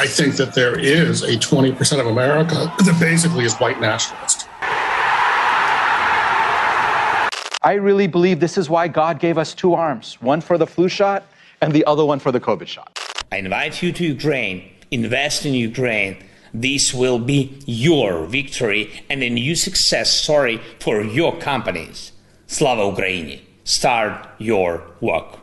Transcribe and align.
I 0.00 0.04
I 0.04 0.06
think 0.06 0.36
that 0.36 0.54
there 0.54 0.78
is 0.78 1.22
a 1.22 1.36
20% 1.36 2.00
of 2.00 2.06
America 2.06 2.72
that 2.86 2.96
basically 2.98 3.44
is 3.44 3.54
white 3.56 3.82
nationalist. 3.82 4.48
I 7.62 7.74
really 7.74 8.06
believe 8.06 8.40
this 8.40 8.56
is 8.56 8.70
why 8.70 8.88
God 8.88 9.18
gave 9.20 9.36
us 9.36 9.52
two 9.52 9.74
arms, 9.74 10.14
one 10.22 10.40
for 10.40 10.56
the 10.56 10.66
flu 10.66 10.88
shot 10.88 11.24
and 11.60 11.74
the 11.74 11.84
other 11.84 12.06
one 12.06 12.18
for 12.18 12.32
the 12.32 12.40
COVID 12.40 12.66
shot. 12.66 12.98
I 13.30 13.36
invite 13.36 13.82
you 13.82 13.92
to 13.92 14.02
Ukraine, 14.02 14.72
invest 14.90 15.44
in 15.44 15.52
Ukraine. 15.52 16.16
This 16.54 16.94
will 16.94 17.18
be 17.18 17.58
your 17.66 18.24
victory 18.24 19.04
and 19.10 19.22
a 19.22 19.28
new 19.28 19.54
success 19.54 20.10
story 20.10 20.62
for 20.78 21.02
your 21.02 21.36
companies. 21.36 22.12
Slava 22.46 22.84
Ukraini. 22.90 23.40
Start 23.64 24.26
your 24.38 24.82
work. 25.02 25.39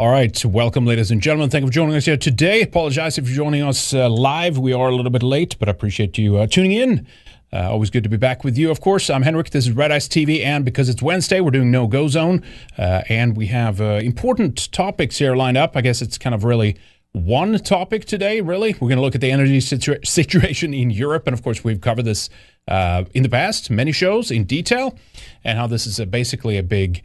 All 0.00 0.08
right, 0.08 0.42
welcome, 0.46 0.86
ladies 0.86 1.10
and 1.10 1.20
gentlemen. 1.20 1.50
Thank 1.50 1.60
you 1.60 1.68
for 1.68 1.74
joining 1.74 1.94
us 1.94 2.06
here 2.06 2.16
today. 2.16 2.62
Apologize 2.62 3.18
if 3.18 3.28
you're 3.28 3.36
joining 3.36 3.62
us 3.62 3.92
uh, 3.92 4.08
live. 4.08 4.56
We 4.56 4.72
are 4.72 4.88
a 4.88 4.96
little 4.96 5.10
bit 5.10 5.22
late, 5.22 5.56
but 5.58 5.68
I 5.68 5.72
appreciate 5.72 6.16
you 6.16 6.38
uh, 6.38 6.46
tuning 6.46 6.72
in. 6.72 7.06
Uh, 7.52 7.70
always 7.70 7.90
good 7.90 8.04
to 8.04 8.08
be 8.08 8.16
back 8.16 8.42
with 8.42 8.56
you. 8.56 8.70
Of 8.70 8.80
course, 8.80 9.10
I'm 9.10 9.20
Henrik. 9.20 9.50
This 9.50 9.66
is 9.66 9.72
Red 9.72 9.92
Ice 9.92 10.08
TV, 10.08 10.42
and 10.42 10.64
because 10.64 10.88
it's 10.88 11.02
Wednesday, 11.02 11.40
we're 11.42 11.50
doing 11.50 11.70
No 11.70 11.86
Go 11.86 12.08
Zone, 12.08 12.42
uh, 12.78 13.02
and 13.10 13.36
we 13.36 13.48
have 13.48 13.82
uh, 13.82 14.00
important 14.02 14.72
topics 14.72 15.18
here 15.18 15.36
lined 15.36 15.58
up. 15.58 15.76
I 15.76 15.82
guess 15.82 16.00
it's 16.00 16.16
kind 16.16 16.34
of 16.34 16.44
really 16.44 16.78
one 17.12 17.58
topic 17.58 18.06
today. 18.06 18.40
Really, 18.40 18.72
we're 18.72 18.88
going 18.88 18.96
to 18.96 19.02
look 19.02 19.14
at 19.14 19.20
the 19.20 19.30
energy 19.30 19.58
situa- 19.58 20.06
situation 20.06 20.72
in 20.72 20.88
Europe, 20.88 21.26
and 21.26 21.34
of 21.34 21.42
course, 21.42 21.62
we've 21.62 21.82
covered 21.82 22.06
this 22.06 22.30
uh, 22.68 23.04
in 23.12 23.22
the 23.22 23.28
past, 23.28 23.70
many 23.70 23.92
shows 23.92 24.30
in 24.30 24.44
detail, 24.44 24.98
and 25.44 25.58
how 25.58 25.66
this 25.66 25.86
is 25.86 26.00
a, 26.00 26.06
basically 26.06 26.56
a 26.56 26.62
big 26.62 27.02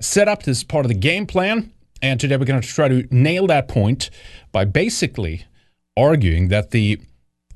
setup. 0.00 0.42
This 0.42 0.58
is 0.58 0.64
part 0.64 0.84
of 0.84 0.88
the 0.88 0.98
game 0.98 1.24
plan. 1.24 1.72
And 2.02 2.20
today 2.20 2.36
we're 2.36 2.44
going 2.44 2.60
to 2.60 2.66
try 2.66 2.88
to 2.88 3.06
nail 3.10 3.46
that 3.46 3.68
point 3.68 4.10
by 4.52 4.64
basically 4.64 5.44
arguing 5.96 6.48
that 6.48 6.70
the 6.70 7.00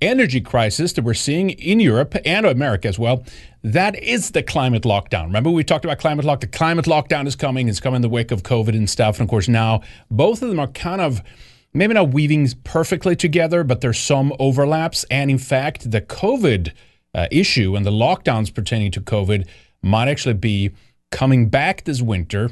energy 0.00 0.40
crisis 0.40 0.94
that 0.94 1.04
we're 1.04 1.14
seeing 1.14 1.50
in 1.50 1.78
Europe 1.78 2.16
and 2.24 2.46
America 2.46 2.88
as 2.88 2.98
well, 2.98 3.22
that 3.62 3.98
is 4.02 4.30
the 4.30 4.42
climate 4.42 4.84
lockdown. 4.84 5.24
Remember, 5.24 5.50
we 5.50 5.62
talked 5.62 5.84
about 5.84 5.98
climate 5.98 6.24
lock. 6.24 6.40
The 6.40 6.46
climate 6.46 6.86
lockdown 6.86 7.26
is 7.26 7.36
coming. 7.36 7.68
It's 7.68 7.80
coming 7.80 7.96
in 7.96 8.02
the 8.02 8.08
wake 8.08 8.30
of 8.30 8.42
COVID 8.42 8.74
and 8.74 8.88
stuff. 8.88 9.18
And 9.18 9.26
of 9.26 9.30
course, 9.30 9.48
now 9.48 9.82
both 10.10 10.42
of 10.42 10.48
them 10.48 10.58
are 10.58 10.68
kind 10.68 11.00
of 11.00 11.20
maybe 11.74 11.94
not 11.94 12.10
weaving 12.10 12.48
perfectly 12.64 13.14
together, 13.14 13.62
but 13.62 13.80
there's 13.80 13.98
some 13.98 14.32
overlaps. 14.38 15.04
And 15.10 15.30
in 15.30 15.38
fact, 15.38 15.90
the 15.90 16.00
COVID 16.00 16.72
uh, 17.14 17.26
issue 17.30 17.76
and 17.76 17.84
the 17.84 17.90
lockdowns 17.90 18.52
pertaining 18.52 18.90
to 18.92 19.00
COVID 19.00 19.46
might 19.82 20.08
actually 20.08 20.34
be 20.34 20.70
coming 21.10 21.48
back 21.48 21.84
this 21.84 22.00
winter 22.00 22.50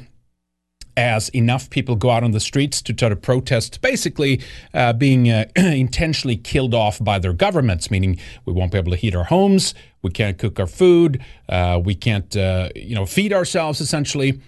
as 0.97 1.29
enough 1.29 1.69
people 1.69 1.95
go 1.95 2.09
out 2.09 2.23
on 2.23 2.31
the 2.31 2.39
streets 2.39 2.81
to 2.83 2.93
try 2.93 3.09
to 3.09 3.15
protest, 3.15 3.81
basically 3.81 4.41
uh, 4.73 4.93
being 4.93 5.29
uh, 5.29 5.45
intentionally 5.55 6.35
killed 6.35 6.73
off 6.73 7.03
by 7.03 7.19
their 7.19 7.33
governments, 7.33 7.89
meaning 7.89 8.17
we 8.45 8.53
won't 8.53 8.71
be 8.71 8.77
able 8.77 8.91
to 8.91 8.97
heat 8.97 9.15
our 9.15 9.25
homes, 9.25 9.73
we 10.01 10.11
can't 10.11 10.37
cook 10.37 10.59
our 10.59 10.67
food, 10.67 11.23
uh, 11.49 11.79
we 11.83 11.95
can't, 11.95 12.35
uh, 12.35 12.69
you 12.75 12.95
know, 12.95 13.05
feed 13.05 13.33
ourselves. 13.33 13.81
Essentially, 13.81 14.39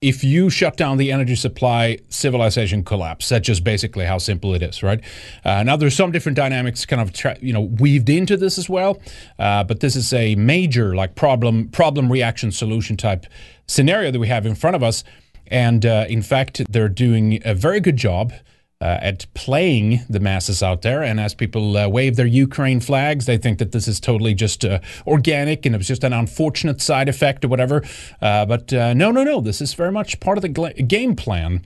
if 0.00 0.22
you 0.22 0.48
shut 0.48 0.76
down 0.76 0.96
the 0.96 1.10
energy 1.10 1.34
supply, 1.34 1.98
civilization 2.08 2.84
collapse. 2.84 3.28
That's 3.28 3.46
just 3.46 3.64
basically 3.64 4.04
how 4.04 4.18
simple 4.18 4.54
it 4.54 4.62
is, 4.62 4.82
right? 4.82 5.00
Uh, 5.44 5.64
now, 5.64 5.76
there's 5.76 5.96
some 5.96 6.12
different 6.12 6.36
dynamics 6.36 6.86
kind 6.86 7.02
of 7.02 7.12
tra- 7.12 7.38
you 7.40 7.52
know 7.52 7.62
weaved 7.62 8.08
into 8.08 8.36
this 8.36 8.58
as 8.58 8.68
well, 8.68 9.00
uh, 9.38 9.64
but 9.64 9.80
this 9.80 9.96
is 9.96 10.12
a 10.12 10.36
major 10.36 10.94
like 10.94 11.16
problem 11.16 11.68
problem 11.70 12.12
reaction 12.12 12.52
solution 12.52 12.96
type 12.96 13.26
scenario 13.66 14.10
that 14.10 14.20
we 14.20 14.28
have 14.28 14.46
in 14.46 14.54
front 14.54 14.76
of 14.76 14.82
us. 14.82 15.02
And 15.50 15.84
uh, 15.84 16.06
in 16.08 16.22
fact, 16.22 16.62
they're 16.70 16.88
doing 16.88 17.40
a 17.44 17.54
very 17.54 17.80
good 17.80 17.96
job 17.96 18.32
uh, 18.80 18.98
at 19.00 19.26
playing 19.34 20.00
the 20.08 20.20
masses 20.20 20.62
out 20.62 20.82
there. 20.82 21.02
And 21.02 21.18
as 21.18 21.34
people 21.34 21.76
uh, 21.76 21.88
wave 21.88 22.16
their 22.16 22.26
Ukraine 22.26 22.80
flags, 22.80 23.26
they 23.26 23.36
think 23.36 23.58
that 23.58 23.72
this 23.72 23.88
is 23.88 23.98
totally 23.98 24.34
just 24.34 24.64
uh, 24.64 24.78
organic 25.06 25.66
and 25.66 25.74
it 25.74 25.78
was 25.78 25.88
just 25.88 26.04
an 26.04 26.12
unfortunate 26.12 26.80
side 26.80 27.08
effect 27.08 27.44
or 27.44 27.48
whatever. 27.48 27.82
Uh, 28.22 28.46
but 28.46 28.72
uh, 28.72 28.94
no, 28.94 29.10
no, 29.10 29.24
no. 29.24 29.40
This 29.40 29.60
is 29.60 29.74
very 29.74 29.90
much 29.90 30.20
part 30.20 30.38
of 30.38 30.42
the 30.42 30.48
gla- 30.48 30.74
game 30.74 31.16
plan, 31.16 31.64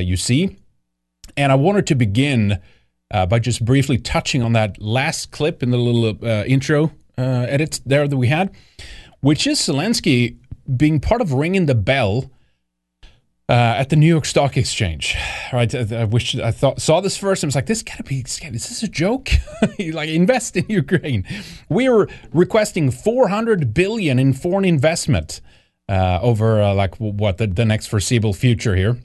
you 0.00 0.16
see. 0.16 0.58
And 1.36 1.50
I 1.50 1.54
wanted 1.54 1.86
to 1.86 1.94
begin 1.94 2.60
by 3.10 3.38
just 3.38 3.64
briefly 3.64 3.98
touching 3.98 4.42
on 4.42 4.52
that 4.52 4.80
last 4.80 5.30
clip 5.30 5.62
in 5.62 5.70
the 5.70 5.78
little 5.78 6.22
intro 6.26 6.92
edit 7.16 7.80
there 7.86 8.06
that 8.06 8.16
we 8.16 8.28
had, 8.28 8.54
which 9.20 9.46
is 9.46 9.58
Zelensky 9.58 10.36
being 10.76 11.00
part 11.00 11.22
of 11.22 11.32
ringing 11.32 11.64
the 11.66 11.74
bell 11.74 12.30
uh, 13.52 13.74
at 13.76 13.90
the 13.90 13.96
New 13.96 14.06
York 14.06 14.24
Stock 14.24 14.56
Exchange. 14.56 15.14
Right, 15.52 15.72
I, 15.74 16.00
I 16.00 16.04
wish 16.04 16.34
I 16.34 16.50
thought 16.50 16.80
saw 16.80 17.02
this 17.02 17.18
first. 17.18 17.42
and 17.42 17.48
was 17.48 17.54
like, 17.54 17.66
this 17.66 17.82
gotta 17.82 18.02
be. 18.02 18.20
Is 18.20 18.38
this 18.40 18.82
a 18.82 18.88
joke? 18.88 19.28
like 19.78 20.08
invest 20.08 20.56
in 20.56 20.64
Ukraine. 20.70 21.26
We 21.68 21.86
are 21.86 22.08
requesting 22.32 22.90
400 22.90 23.74
billion 23.74 24.18
in 24.18 24.32
foreign 24.32 24.64
investment 24.64 25.42
uh, 25.86 26.18
over 26.22 26.62
uh, 26.62 26.72
like 26.72 26.94
what 26.96 27.36
the, 27.36 27.46
the 27.46 27.66
next 27.66 27.88
foreseeable 27.88 28.32
future 28.32 28.74
here. 28.74 28.96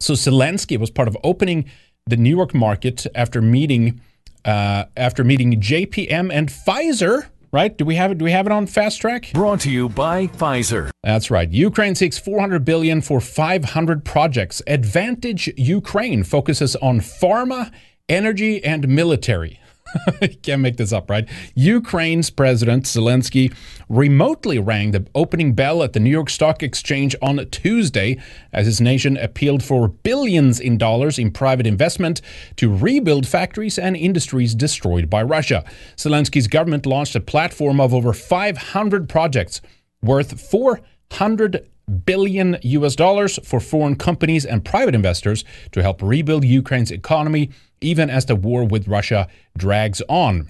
So 0.00 0.14
Zelensky 0.14 0.76
was 0.76 0.90
part 0.90 1.06
of 1.06 1.16
opening 1.22 1.70
the 2.06 2.16
New 2.16 2.34
York 2.34 2.52
market 2.52 3.06
after 3.14 3.40
meeting 3.40 4.00
uh, 4.44 4.86
after 4.96 5.22
meeting 5.22 5.60
JPM 5.60 6.32
and 6.32 6.48
Pfizer 6.48 7.28
right? 7.52 7.76
Do 7.76 7.84
we 7.84 7.96
have 7.96 8.12
it? 8.12 8.18
Do 8.18 8.24
we 8.24 8.32
have 8.32 8.46
it 8.46 8.52
on 8.52 8.66
fast 8.66 9.00
track? 9.00 9.30
Brought 9.32 9.60
to 9.60 9.70
you 9.70 9.88
by 9.88 10.26
Pfizer. 10.28 10.90
That's 11.02 11.30
right. 11.30 11.50
Ukraine 11.50 11.94
seeks 11.94 12.18
400 12.18 12.64
billion 12.64 13.00
for 13.00 13.20
500 13.20 14.04
projects. 14.04 14.62
Advantage 14.66 15.52
Ukraine 15.56 16.22
focuses 16.22 16.76
on 16.76 17.00
pharma, 17.00 17.72
energy, 18.08 18.62
and 18.64 18.88
military. 18.88 19.60
Can't 20.42 20.62
make 20.62 20.76
this 20.76 20.92
up, 20.92 21.10
right? 21.10 21.28
Ukraine's 21.54 22.30
President 22.30 22.84
Zelensky 22.84 23.54
remotely 23.88 24.58
rang 24.58 24.90
the 24.90 25.06
opening 25.14 25.52
bell 25.52 25.82
at 25.82 25.92
the 25.92 26.00
New 26.00 26.10
York 26.10 26.30
Stock 26.30 26.62
Exchange 26.62 27.16
on 27.22 27.44
Tuesday 27.50 28.20
as 28.52 28.66
his 28.66 28.80
nation 28.80 29.16
appealed 29.16 29.62
for 29.62 29.88
billions 29.88 30.60
in 30.60 30.78
dollars 30.78 31.18
in 31.18 31.30
private 31.30 31.66
investment 31.66 32.20
to 32.56 32.74
rebuild 32.74 33.26
factories 33.26 33.78
and 33.78 33.96
industries 33.96 34.54
destroyed 34.54 35.10
by 35.10 35.22
Russia. 35.22 35.64
Zelensky's 35.96 36.46
government 36.46 36.86
launched 36.86 37.16
a 37.16 37.20
platform 37.20 37.80
of 37.80 37.94
over 37.94 38.12
500 38.12 39.08
projects 39.08 39.60
worth 40.02 40.40
400 40.40 41.69
billion 41.90 42.58
US 42.62 42.96
dollars 42.96 43.38
for 43.44 43.60
foreign 43.60 43.96
companies 43.96 44.44
and 44.44 44.64
private 44.64 44.94
investors 44.94 45.44
to 45.72 45.82
help 45.82 46.02
rebuild 46.02 46.44
Ukraine's 46.44 46.90
economy 46.90 47.50
even 47.80 48.10
as 48.10 48.26
the 48.26 48.36
war 48.36 48.64
with 48.64 48.88
Russia 48.88 49.28
drags 49.56 50.02
on. 50.08 50.48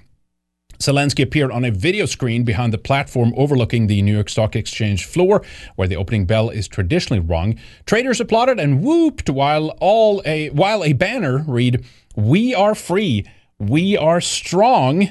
Zelensky 0.79 1.23
appeared 1.23 1.51
on 1.53 1.65
a 1.65 1.71
video 1.71 2.07
screen 2.07 2.43
behind 2.43 2.73
the 2.73 2.79
platform 2.79 3.35
overlooking 3.37 3.87
the 3.87 4.01
New 4.01 4.15
York 4.15 4.31
Stock 4.31 4.57
Exchange 4.57 5.05
floor, 5.05 5.43
where 5.77 5.87
the 5.87 5.97
opening 5.97 6.25
bell 6.25 6.49
is 6.49 6.67
traditionally 6.67 7.21
rung. 7.21 7.59
Traders 7.85 8.19
applauded 8.19 8.59
and 8.59 8.83
whooped 8.83 9.29
while 9.29 9.77
all 9.81 10.23
a 10.25 10.49
while 10.51 10.83
a 10.83 10.95
banner 10.95 11.45
read, 11.47 11.85
"We 12.17 12.55
are 12.55 12.75
free, 12.75 13.27
we 13.59 13.95
are 13.95 14.23
strong, 14.23 15.11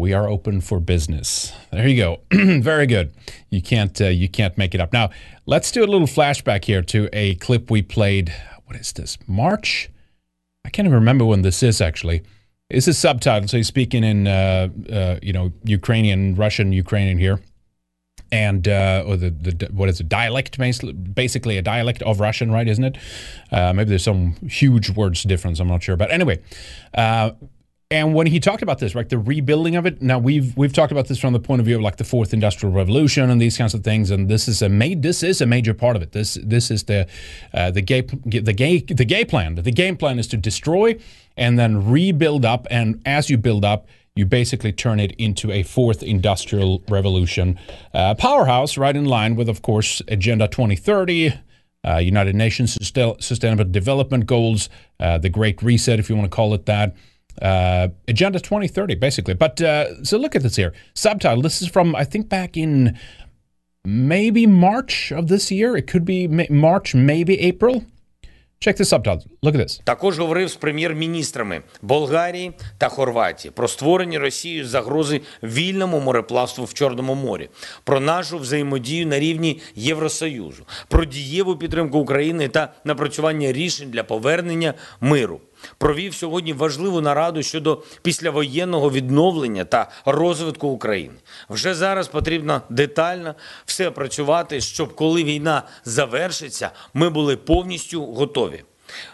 we 0.00 0.12
are 0.12 0.28
open 0.28 0.60
for 0.60 0.80
business." 0.80 1.52
There 1.70 1.86
you 1.86 1.96
go. 1.96 2.20
Very 2.60 2.86
good. 2.86 3.12
You 3.50 3.62
can't 3.62 4.00
uh, 4.00 4.08
you 4.08 4.28
can't 4.28 4.58
make 4.58 4.74
it 4.74 4.80
up. 4.80 4.92
Now 4.92 5.10
let's 5.46 5.70
do 5.70 5.84
a 5.84 5.86
little 5.86 6.08
flashback 6.08 6.64
here 6.64 6.82
to 6.82 7.08
a 7.12 7.36
clip 7.36 7.70
we 7.70 7.82
played. 7.82 8.34
What 8.64 8.76
is 8.76 8.92
this? 8.92 9.18
March 9.26 9.90
I 10.64 10.70
can't 10.70 10.86
even 10.86 10.94
remember 10.94 11.24
when 11.24 11.42
this 11.42 11.62
is 11.62 11.80
actually. 11.80 12.22
This 12.68 12.86
is 12.86 12.96
subtitled, 12.96 13.50
so 13.50 13.56
he's 13.56 13.66
speaking 13.66 14.04
in 14.04 14.28
uh, 14.28 14.68
uh, 14.90 15.18
you 15.22 15.32
know 15.32 15.52
Ukrainian, 15.64 16.36
Russian, 16.36 16.72
Ukrainian 16.72 17.18
here, 17.18 17.40
and 18.30 18.68
uh, 18.68 19.02
or 19.06 19.16
the, 19.16 19.30
the 19.30 19.68
what 19.72 19.88
is 19.88 20.00
it 20.00 20.08
dialect 20.08 20.56
basically 21.14 21.58
a 21.58 21.62
dialect 21.62 22.02
of 22.02 22.20
Russian, 22.20 22.52
right? 22.52 22.68
Isn't 22.68 22.84
it? 22.84 22.98
Uh, 23.50 23.72
maybe 23.72 23.90
there's 23.90 24.04
some 24.04 24.34
huge 24.48 24.90
words 24.90 25.24
difference. 25.24 25.58
I'm 25.58 25.68
not 25.68 25.82
sure, 25.82 25.96
but 25.96 26.12
anyway. 26.12 26.40
And 27.92 28.14
when 28.14 28.28
he 28.28 28.38
talked 28.38 28.62
about 28.62 28.78
this, 28.78 28.94
right, 28.94 29.08
the 29.08 29.18
rebuilding 29.18 29.74
of 29.74 29.84
it. 29.84 30.00
Now 30.00 30.20
we've 30.20 30.56
we've 30.56 30.72
talked 30.72 30.92
about 30.92 31.08
this 31.08 31.18
from 31.18 31.32
the 31.32 31.40
point 31.40 31.58
of 31.58 31.66
view 31.66 31.74
of 31.74 31.82
like 31.82 31.96
the 31.96 32.04
fourth 32.04 32.32
industrial 32.32 32.72
revolution 32.72 33.28
and 33.30 33.40
these 33.40 33.58
kinds 33.58 33.74
of 33.74 33.82
things. 33.82 34.12
And 34.12 34.28
this 34.28 34.46
is 34.46 34.62
a 34.62 34.68
made 34.68 35.02
this 35.02 35.24
is 35.24 35.40
a 35.40 35.46
major 35.46 35.74
part 35.74 35.96
of 35.96 36.02
it. 36.02 36.12
This 36.12 36.38
this 36.40 36.70
is 36.70 36.84
the 36.84 37.08
uh, 37.52 37.72
the 37.72 37.82
gay 37.82 38.02
the 38.02 38.52
gay 38.52 38.78
the 38.78 39.04
gay 39.04 39.24
plan. 39.24 39.56
The 39.56 39.72
game 39.72 39.96
plan 39.96 40.20
is 40.20 40.28
to 40.28 40.36
destroy 40.36 40.98
and 41.36 41.58
then 41.58 41.90
rebuild 41.90 42.44
up. 42.44 42.68
And 42.70 43.02
as 43.04 43.28
you 43.28 43.36
build 43.36 43.64
up, 43.64 43.88
you 44.14 44.24
basically 44.24 44.72
turn 44.72 45.00
it 45.00 45.10
into 45.18 45.50
a 45.50 45.64
fourth 45.64 46.04
industrial 46.04 46.84
revolution 46.88 47.58
uh, 47.92 48.14
powerhouse, 48.14 48.78
right 48.78 48.94
in 48.94 49.06
line 49.06 49.34
with, 49.34 49.48
of 49.48 49.62
course, 49.62 50.00
Agenda 50.06 50.46
2030 50.46 51.32
uh, 51.86 51.96
United 51.96 52.34
Nations 52.34 52.74
Sustainable 52.74 53.64
Development 53.64 54.26
Goals, 54.26 54.68
uh, 54.98 55.18
the 55.18 55.28
Great 55.28 55.62
Reset, 55.62 55.98
if 55.98 56.10
you 56.10 56.16
want 56.16 56.30
to 56.30 56.34
call 56.34 56.54
it 56.54 56.66
that. 56.66 56.94
Uh, 57.40 57.88
Agenda 58.06 58.38
2030, 58.38 58.96
basically. 58.96 59.34
But 59.34 59.60
uh, 59.60 60.04
so 60.04 60.18
look 60.18 60.36
at 60.36 60.42
this 60.42 60.56
here. 60.56 60.74
Subtitle. 60.94 61.42
This 61.42 61.62
is 61.62 61.68
from, 61.68 61.94
I 61.96 62.04
think, 62.04 62.28
back 62.28 62.56
in 62.56 62.98
maybe 63.84 64.46
March 64.46 65.12
of 65.12 65.28
this 65.28 65.50
year. 65.50 65.76
It 65.76 65.86
could 65.86 66.04
be 66.04 66.28
March, 66.50 66.94
maybe 66.94 67.40
April. 67.40 67.84
Check 68.62 68.76
this 68.76 68.90
subtitle. 68.90 69.24
Look 69.42 69.54
at 69.54 69.60
this. 69.60 69.80
Також 69.84 70.18
говорив 70.18 70.50
з 70.50 70.56
прем'єр-міністрами 70.56 71.62
Болгарії 71.82 72.52
та 72.78 72.88
Хорватії 72.88 73.52
про 73.56 73.68
створення 73.68 74.18
Росією 74.18 74.66
загрози 74.66 75.20
вільному 75.42 76.00
мореплавству 76.00 76.64
в 76.64 76.74
Чорному 76.74 77.14
морі, 77.14 77.48
про 77.84 78.00
нашу 78.00 78.38
взаємодію 78.38 79.06
на 79.06 79.18
рівні 79.18 79.60
Євросоюзу, 79.74 80.66
про 80.88 81.04
дієву 81.04 81.56
підтримку 81.56 81.98
України 81.98 82.48
та 82.48 82.72
напрацювання 82.84 83.52
рішень 83.52 83.90
для 83.90 84.04
повернення 84.04 84.74
миру 85.00 85.40
провів 85.78 86.14
сьогодні 86.14 86.52
важливу 86.52 87.00
нараду 87.00 87.42
щодо 87.42 87.82
післявоєнного 88.02 88.90
відновлення 88.90 89.64
та 89.64 89.90
розвитку 90.04 90.68
України. 90.68 91.14
Вже 91.50 91.74
зараз 91.74 92.08
потрібно 92.08 92.62
детально 92.68 93.34
все 93.64 93.90
працювати, 93.90 94.60
щоб 94.60 94.94
коли 94.94 95.24
війна 95.24 95.62
завершиться, 95.84 96.70
ми 96.94 97.10
були 97.10 97.36
повністю 97.36 98.06
готові. 98.06 98.64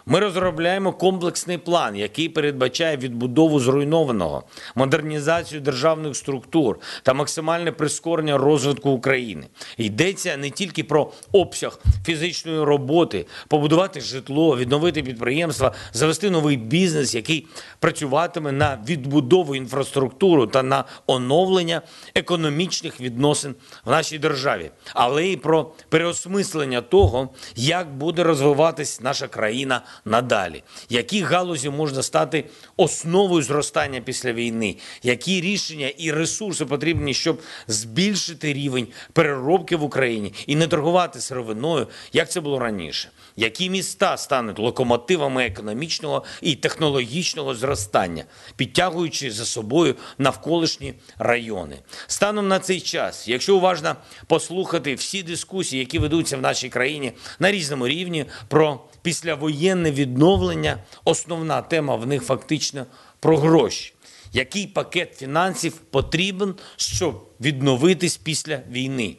Ми 0.05 0.19
розробляємо 0.19 0.93
комплексний 0.93 1.57
план, 1.57 1.95
який 1.95 2.29
передбачає 2.29 2.97
відбудову 2.97 3.59
зруйнованого, 3.59 4.43
модернізацію 4.75 5.61
державних 5.61 6.15
структур 6.15 6.79
та 7.03 7.13
максимальне 7.13 7.71
прискорення 7.71 8.37
розвитку 8.37 8.89
України. 8.89 9.47
Йдеться 9.77 10.37
не 10.37 10.49
тільки 10.49 10.83
про 10.83 11.11
обсяг 11.31 11.79
фізичної 12.05 12.63
роботи, 12.63 13.25
побудувати 13.47 14.01
житло, 14.01 14.57
відновити 14.57 15.03
підприємства, 15.03 15.71
завести 15.93 16.29
новий 16.29 16.57
бізнес, 16.57 17.15
який 17.15 17.47
працюватиме 17.79 18.51
на 18.51 18.79
відбудову 18.87 19.55
інфраструктури 19.55 20.47
та 20.47 20.63
на 20.63 20.83
оновлення 21.07 21.81
економічних 22.15 23.01
відносин 23.01 23.55
в 23.85 23.91
нашій 23.91 24.19
державі, 24.19 24.71
але 24.93 25.25
й 25.25 25.37
про 25.37 25.71
переосмислення 25.89 26.81
того, 26.81 27.29
як 27.55 27.95
буде 27.95 28.23
розвиватись 28.23 29.01
наша 29.01 29.27
країна. 29.27 29.66
Україна 29.67 29.81
надалі, 30.05 30.63
які 30.89 31.21
галузі 31.21 31.69
можна 31.69 32.03
стати 32.03 32.45
основою 32.77 33.43
зростання 33.43 34.01
після 34.01 34.33
війни, 34.33 34.77
які 35.03 35.41
рішення 35.41 35.87
і 35.87 36.11
ресурси 36.11 36.65
потрібні, 36.65 37.13
щоб 37.13 37.41
збільшити 37.67 38.53
рівень 38.53 38.87
переробки 39.13 39.75
в 39.75 39.83
Україні 39.83 40.33
і 40.47 40.55
не 40.55 40.67
торгувати 40.67 41.19
сировиною, 41.19 41.87
як 42.13 42.31
це 42.31 42.41
було 42.41 42.59
раніше, 42.59 43.09
які 43.35 43.69
міста 43.69 44.17
стануть 44.17 44.59
локомотивами 44.59 45.45
економічного 45.45 46.23
і 46.41 46.55
технологічного 46.55 47.55
зростання, 47.55 48.23
підтягуючи 48.55 49.31
за 49.31 49.45
собою 49.45 49.95
навколишні 50.17 50.93
райони. 51.17 51.77
Станом 52.07 52.47
на 52.47 52.59
цей 52.59 52.81
час, 52.81 53.27
якщо 53.27 53.55
уважно 53.55 53.95
послухати 54.27 54.95
всі 54.95 55.23
дискусії, 55.23 55.79
які 55.79 55.99
ведуться 55.99 56.37
в 56.37 56.41
нашій 56.41 56.69
країні 56.69 57.11
на 57.39 57.51
різному 57.51 57.87
рівні, 57.87 58.25
про 58.47 58.79
післявоєнне 59.07 59.91
відновлення, 59.91 60.77
основна 61.05 61.61
тема 61.61 61.95
в 61.95 62.07
них 62.07 62.23
фактично 62.23 62.85
про 63.19 63.37
гроші. 63.37 63.93
Який 64.33 64.67
пакет 64.67 65.15
фінансів 65.17 65.73
потрібен, 65.73 66.55
щоб 66.77 67.25
відновитись 67.41 68.17
після 68.17 68.59
війни? 68.71 69.15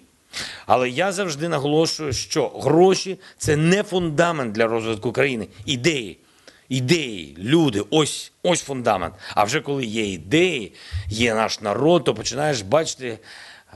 Але 0.67 0.91
я 0.91 1.13
завжди 1.13 1.49
наголошую, 1.49 2.13
що 2.13 2.49
гроші 2.49 3.19
це 3.39 3.57
не 3.57 3.83
фундамент 3.83 4.53
для 4.53 4.67
розвитку 4.67 5.13
країни. 5.13 5.47
Ідеї, 5.67 6.19
ідеї, 6.69 7.37
люди 7.39 7.85
ось 7.91 8.33
ось 8.43 8.63
фундамент. 8.63 9.15
А 9.35 9.45
вже 9.45 9.61
коли 9.61 9.85
є 9.85 10.13
ідеї, 10.13 10.73
є 11.09 11.35
наш 11.35 11.61
народ, 11.61 12.05
то 12.05 12.15
починаєш 12.15 12.63
бачити 12.63 13.19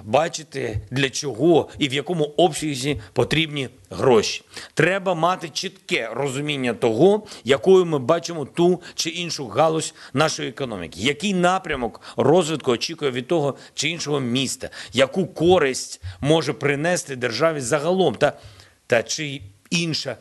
бачити, 0.05 0.81
для 0.91 1.11
чого 1.11 1.69
і 1.79 1.89
в 1.89 1.93
якому 1.93 2.25
обсязі 2.25 3.01
потрібні 3.13 3.69
гроші. 3.91 4.43
Треба 4.75 5.15
мати 5.15 5.49
чітке 5.49 6.11
розуміння 6.13 6.75
того, 6.75 7.27
якою 7.45 7.85
ми 7.85 7.99
бачимо 7.99 8.45
ту 8.45 8.83
чи 8.95 9.11
іншу 9.11 9.47
галузь 9.47 9.95
нашої 10.13 10.49
економіки, 10.49 11.01
який 11.01 11.35
напрямок 11.35 12.01
розвитку 12.17 12.73
очікує 12.73 13.11
від 13.11 13.27
того 13.27 13.55
чи 13.75 13.89
іншого 13.89 14.21
міста, 14.21 14.71
яку 14.93 15.27
користь 15.27 16.03
може 16.21 16.53
принести 16.53 17.17
державі 17.17 17.61
загалом, 17.61 18.15
та, 18.15 18.33
та 18.87 19.03
чи 19.03 19.43
інша 19.71 20.17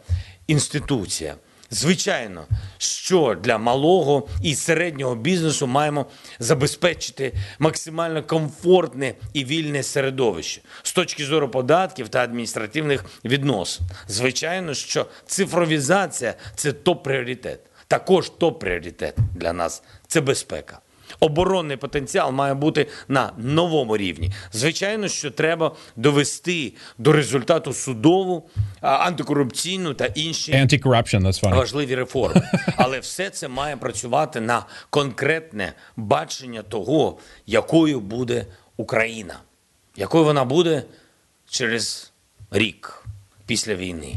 інституція. 0.47 1.35
Звичайно, 1.73 2.45
що 2.77 3.37
для 3.43 3.57
малого 3.57 4.27
і 4.43 4.55
середнього 4.55 5.15
бізнесу 5.15 5.67
маємо 5.67 6.05
забезпечити 6.39 7.33
максимально 7.59 8.23
комфортне 8.23 9.13
і 9.33 9.45
вільне 9.45 9.83
середовище 9.83 10.61
з 10.83 10.93
точки 10.93 11.25
зору 11.25 11.49
податків 11.49 12.09
та 12.09 12.19
адміністративних 12.19 13.05
відносин. 13.25 13.85
Звичайно, 14.07 14.73
що 14.73 15.05
цифровізація 15.25 16.33
це 16.55 16.71
топ-пріоритет. 16.71 17.57
Також 17.87 18.31
топ-пріоритет 18.39 19.13
для 19.35 19.53
нас 19.53 19.83
це 20.07 20.21
безпека. 20.21 20.80
Оборонний 21.23 21.77
потенціал 21.77 22.31
має 22.31 22.53
бути 22.53 22.87
на 23.07 23.31
новому 23.37 23.97
рівні. 23.97 24.31
Звичайно, 24.51 25.07
що 25.07 25.31
треба 25.31 25.75
довести 25.95 26.73
до 26.97 27.11
результату 27.11 27.73
судову, 27.73 28.49
антикорупційну 28.81 29.93
та 29.93 30.05
інші 30.05 30.51
важливі 31.57 31.95
реформи. 31.95 32.41
Але 32.75 32.99
все 32.99 33.29
це 33.29 33.47
має 33.47 33.77
працювати 33.77 34.41
на 34.41 34.65
конкретне 34.89 35.73
бачення 35.95 36.61
того, 36.61 37.17
якою 37.45 37.99
буде 37.99 38.45
Україна, 38.77 39.39
якою 39.95 40.23
вона 40.23 40.45
буде 40.45 40.83
через 41.49 42.11
рік 42.51 43.05
після 43.45 43.75
війни, 43.75 44.15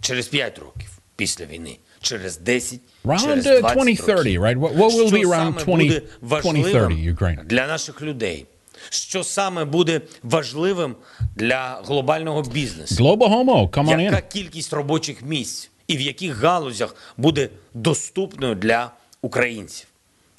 через 0.00 0.28
п'ять 0.28 0.58
років 0.58 0.90
після 1.16 1.44
війни 1.44 1.78
через 2.08 2.38
10, 2.38 2.80
Around 3.04 3.22
через 3.22 3.44
2030, 3.44 4.08
років. 4.08 4.42
right? 4.42 4.58
What, 4.60 4.76
what 4.76 4.90
will 4.90 5.08
Що 5.08 5.16
be 5.16 5.22
20, 5.22 5.66
буде 5.66 6.02
2030 6.22 6.90
Ukraine? 6.92 7.44
для 7.44 7.66
наших 7.66 8.02
людей? 8.02 8.46
Що 8.90 9.24
саме 9.24 9.64
буде 9.64 10.00
важливим 10.22 10.96
для 11.36 11.80
глобального 11.86 12.42
бізнесу? 12.42 12.94
Global 13.04 13.28
Homo, 13.28 13.70
come 13.70 13.88
on 13.96 14.00
Яка 14.00 14.16
in. 14.16 14.28
кількість 14.32 14.72
робочих 14.72 15.22
місць 15.22 15.70
і 15.88 15.96
в 15.96 16.00
яких 16.00 16.36
галузях 16.36 16.94
буде 17.16 17.48
доступною 17.74 18.54
для 18.54 18.90
українців? 19.22 19.86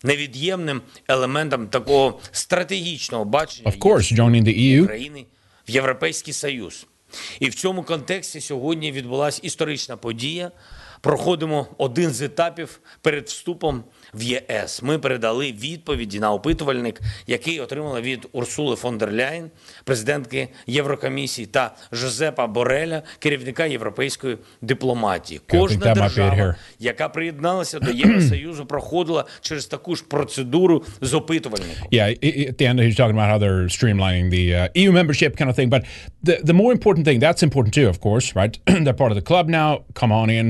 Невід'ємним 0.04 0.82
елементом 1.08 1.68
такого 1.68 2.20
стратегічного 2.32 3.26
бачення 3.26 3.72
Of 3.72 3.78
course, 3.78 4.16
joining 4.20 4.44
the 4.44 4.58
EU. 4.60 4.84
України 4.84 5.26
в 5.68 5.72
Європейський 5.72 6.34
Союз. 6.34 6.86
І 7.40 7.50
в 7.50 7.56
цьому 7.56 7.84
контексті 7.84 8.42
сьогодні 8.42 8.92
відбулася 8.92 9.40
історична 9.44 9.98
подія. 9.98 10.52
Проходимо 11.02 11.68
один 11.78 12.10
з 12.12 12.22
етапів 12.22 12.80
перед 13.02 13.28
вступом 13.28 13.84
в 14.14 14.24
ЄС. 14.24 14.84
Ми 14.84 15.00
передали 15.00 15.52
відповіді 15.52 16.20
на 16.20 16.34
опитувальник, 16.34 17.02
який 17.28 17.60
отримала 17.60 18.02
від 18.02 18.28
Урсули 18.32 18.76
фон 18.76 18.98
дер 18.98 19.14
Ляйн, 19.14 19.50
президентки 19.84 20.48
Єврокомісії, 20.68 21.46
та 21.46 21.76
Жозепа 21.92 22.48
Бореля, 22.48 23.02
керівника 23.20 23.66
європейської 23.66 24.38
дипломатії. 24.62 25.42
Кожна 25.50 25.94
держава, 25.94 26.56
яка 26.80 27.10
приєдналася 27.10 27.80
до 27.80 27.92
Євросоюзу, 27.92 28.66
проходила 28.66 29.26
через 29.42 29.66
таку 29.66 29.96
ж 29.96 30.04
процедуру 30.08 30.84
з 31.02 31.14
опитувальником. 31.14 31.88
Yeah, 31.92 32.08
at 32.50 32.58
the 32.58 32.68
end, 32.68 32.80
he's 32.80 32.96
talking 32.96 33.16
about 33.16 33.30
how 33.30 33.38
they're 33.38 33.68
streamlining 33.70 34.30
the 34.30 34.46
uh, 34.56 34.82
EU 34.82 34.92
membership 34.92 35.38
kind 35.38 35.50
of 35.50 35.56
thing. 35.56 35.70
But 35.70 35.84
the, 36.24 36.36
the 36.44 36.54
more 36.54 36.72
important 36.78 37.06
thing, 37.08 37.20
that's 37.20 37.44
important 37.44 37.74
too, 37.74 37.88
of 37.94 38.00
course, 38.00 38.36
right? 38.36 38.54
they're 38.84 39.02
part 39.04 39.12
of 39.14 39.18
the 39.22 39.28
club 39.32 39.46
now. 39.48 39.70
Come 39.94 40.12
on 40.12 40.30
in. 40.30 40.48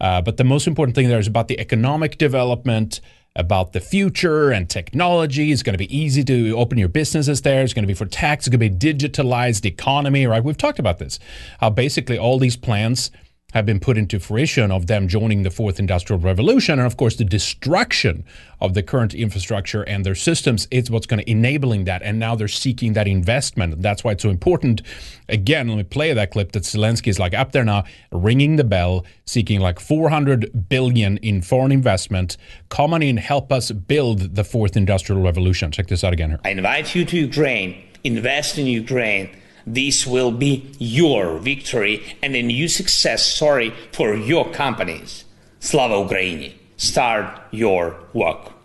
Uh, 0.00 0.20
but 0.22 0.36
the 0.36 0.44
most 0.44 0.66
important 0.66 0.94
thing 0.94 1.08
there 1.08 1.18
is 1.18 1.26
about 1.26 1.48
the 1.48 1.60
economic 1.60 2.18
development, 2.18 3.00
about 3.36 3.72
the 3.72 3.80
future 3.80 4.50
and 4.50 4.68
technology. 4.68 5.52
It's 5.52 5.62
going 5.62 5.74
to 5.74 5.78
be 5.78 5.96
easy 5.96 6.24
to 6.24 6.56
open 6.56 6.78
your 6.78 6.88
businesses 6.88 7.42
there. 7.42 7.62
It's 7.62 7.72
going 7.72 7.84
to 7.84 7.88
be 7.88 7.94
for 7.94 8.06
tax. 8.06 8.46
It's 8.46 8.56
going 8.56 8.70
to 8.70 8.76
be 8.76 8.94
digitalized 8.94 9.64
economy, 9.64 10.26
right? 10.26 10.42
We've 10.42 10.56
talked 10.56 10.78
about 10.78 10.98
this. 10.98 11.18
How 11.60 11.70
basically 11.70 12.18
all 12.18 12.38
these 12.38 12.56
plans 12.56 13.10
have 13.52 13.66
been 13.66 13.80
put 13.80 13.96
into 13.98 14.18
fruition 14.20 14.70
of 14.70 14.86
them 14.86 15.08
joining 15.08 15.42
the 15.42 15.50
fourth 15.50 15.78
industrial 15.78 16.20
revolution. 16.20 16.78
And 16.78 16.86
of 16.86 16.96
course 16.96 17.16
the 17.16 17.24
destruction 17.24 18.24
of 18.60 18.74
the 18.74 18.82
current 18.82 19.14
infrastructure 19.14 19.82
and 19.82 20.04
their 20.04 20.14
systems 20.14 20.68
is 20.70 20.90
what's 20.90 21.06
going 21.06 21.22
to 21.22 21.30
enabling 21.30 21.84
that. 21.84 22.02
And 22.02 22.18
now 22.18 22.34
they're 22.34 22.48
seeking 22.48 22.92
that 22.94 23.08
investment. 23.08 23.74
And 23.74 23.82
that's 23.82 24.04
why 24.04 24.12
it's 24.12 24.22
so 24.22 24.30
important. 24.30 24.82
Again 25.28 25.68
let 25.68 25.76
me 25.76 25.84
play 25.84 26.12
that 26.12 26.30
clip 26.30 26.52
that 26.52 26.64
zelensky 26.64 27.08
is 27.08 27.18
like 27.18 27.34
up 27.34 27.52
there 27.52 27.64
now 27.64 27.84
ringing 28.12 28.56
the 28.56 28.64
bell 28.64 29.04
seeking 29.24 29.60
like 29.60 29.78
400 29.78 30.68
billion 30.68 31.16
in 31.18 31.42
foreign 31.42 31.72
investment. 31.72 32.36
Come 32.68 32.94
on 32.94 33.02
in 33.02 33.16
help 33.16 33.52
us 33.52 33.70
build 33.70 34.34
the 34.34 34.44
fourth 34.44 34.76
industrial 34.76 35.22
revolution. 35.22 35.70
Check 35.70 35.86
this 35.86 36.04
out 36.04 36.12
again 36.12 36.30
here. 36.30 36.40
I 36.44 36.50
invite 36.50 36.94
you 36.94 37.04
to 37.04 37.16
Ukraine, 37.16 37.82
invest 38.04 38.58
in 38.58 38.66
Ukraine. 38.66 39.30
This 39.66 40.06
will 40.06 40.30
be 40.30 40.70
your 40.78 41.38
victory 41.38 42.16
and 42.22 42.34
a 42.34 42.42
new 42.42 42.68
success 42.68 43.24
story 43.24 43.72
for 43.92 44.14
your 44.14 44.50
companies. 44.52 45.24
Slava 45.60 45.94
Ukraini! 45.94 46.54
Start 46.76 47.42
your 47.50 47.96
work. 48.14 48.59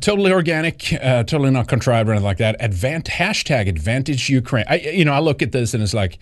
Totally 0.00 0.32
organic, 0.32 0.92
uh, 0.94 1.24
totally 1.24 1.50
not 1.50 1.68
contrived 1.68 2.08
or 2.08 2.12
anything 2.12 2.24
like 2.24 2.38
that. 2.38 2.60
Advant 2.60 3.06
hashtag 3.06 3.68
Advantage 3.68 4.28
Ukraine. 4.28 4.64
I, 4.68 4.76
you 4.78 5.04
know, 5.04 5.12
I 5.12 5.20
look 5.20 5.42
at 5.42 5.52
this 5.52 5.74
and 5.74 5.82
it's 5.82 5.94
like, 5.94 6.18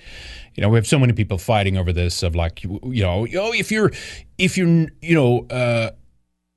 you 0.55 0.63
know, 0.63 0.69
we 0.69 0.77
have 0.77 0.87
so 0.87 0.99
many 0.99 1.13
people 1.13 1.39
fighting 1.39 1.77
over 1.77 1.93
this 1.93 2.23
of 2.23 2.35
like, 2.35 2.63
you 2.65 3.03
know, 3.03 3.27
oh, 3.37 3.53
if 3.53 3.71
you're, 3.71 3.93
if 4.39 4.57
you're, 4.57 4.89
you 5.01 5.15
know, 5.15 5.47
uh, 5.51 5.91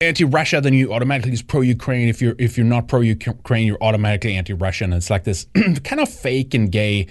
anti-Russia, 0.02 0.62
then 0.62 0.74
you 0.74 0.94
automatically 0.94 1.32
is 1.32 1.42
pro-Ukraine. 1.42 2.10
If 2.10 2.22
you're 2.22 2.36
if 2.40 2.58
you're 2.58 2.66
not 2.66 2.88
pro-Ukraine, 2.88 3.68
you're 3.68 3.82
automatically 3.82 4.36
anti-Russian. 4.36 4.92
And 4.92 4.98
it's 4.98 5.10
like 5.10 5.24
this 5.24 5.46
kind 5.84 6.02
of 6.02 6.10
fake 6.10 6.54
and 6.54 6.72
gay 6.72 7.08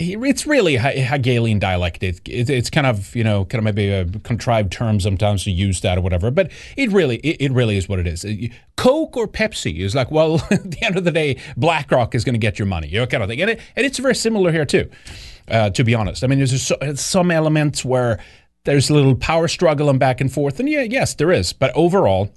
it's 0.00 0.46
really 0.46 0.76
a 0.76 0.80
Hegelian 0.80 1.58
dialect. 1.58 2.02
It, 2.02 2.20
it, 2.26 2.48
it's 2.48 2.70
kind 2.70 2.86
of 2.86 3.14
you 3.14 3.22
know 3.22 3.44
kind 3.44 3.58
of 3.58 3.64
maybe 3.64 3.90
a 3.90 4.06
contrived 4.20 4.72
term 4.72 4.98
sometimes 4.98 5.44
to 5.44 5.50
use 5.50 5.80
that 5.82 5.98
or 5.98 6.00
whatever, 6.00 6.30
but 6.30 6.50
it 6.76 6.90
really 6.90 7.16
it, 7.18 7.36
it 7.40 7.52
really 7.52 7.76
is 7.76 7.88
what 7.88 7.98
it 7.98 8.06
is. 8.06 8.24
Coke 8.76 9.16
or 9.16 9.28
Pepsi 9.28 9.80
is 9.80 9.94
like 9.94 10.10
well 10.10 10.36
at 10.50 10.70
the 10.70 10.82
end 10.82 10.96
of 10.96 11.04
the 11.04 11.10
day, 11.10 11.38
BlackRock 11.56 12.14
is 12.14 12.24
going 12.24 12.34
to 12.34 12.38
get 12.38 12.58
your 12.58 12.66
money, 12.66 12.88
you 12.88 12.98
know 12.98 13.06
kind 13.06 13.22
of 13.22 13.28
thing, 13.28 13.40
and 13.42 13.50
it, 13.50 13.60
and 13.76 13.84
it's 13.84 13.98
very 13.98 14.14
similar 14.14 14.50
here 14.50 14.64
too. 14.64 14.90
Uh, 15.48 15.68
to 15.70 15.84
be 15.84 15.94
honest, 15.94 16.24
I 16.24 16.28
mean 16.28 16.38
there's 16.38 16.72
some 16.94 17.30
elements 17.30 17.84
where 17.84 18.20
there's 18.64 18.90
a 18.90 18.94
little 18.94 19.16
power 19.16 19.48
struggle 19.48 19.90
and 19.90 19.98
back 19.98 20.20
and 20.20 20.32
forth, 20.32 20.60
and 20.60 20.68
yeah, 20.68 20.82
yes, 20.82 21.14
there 21.14 21.32
is, 21.32 21.52
but 21.52 21.72
overall 21.74 22.30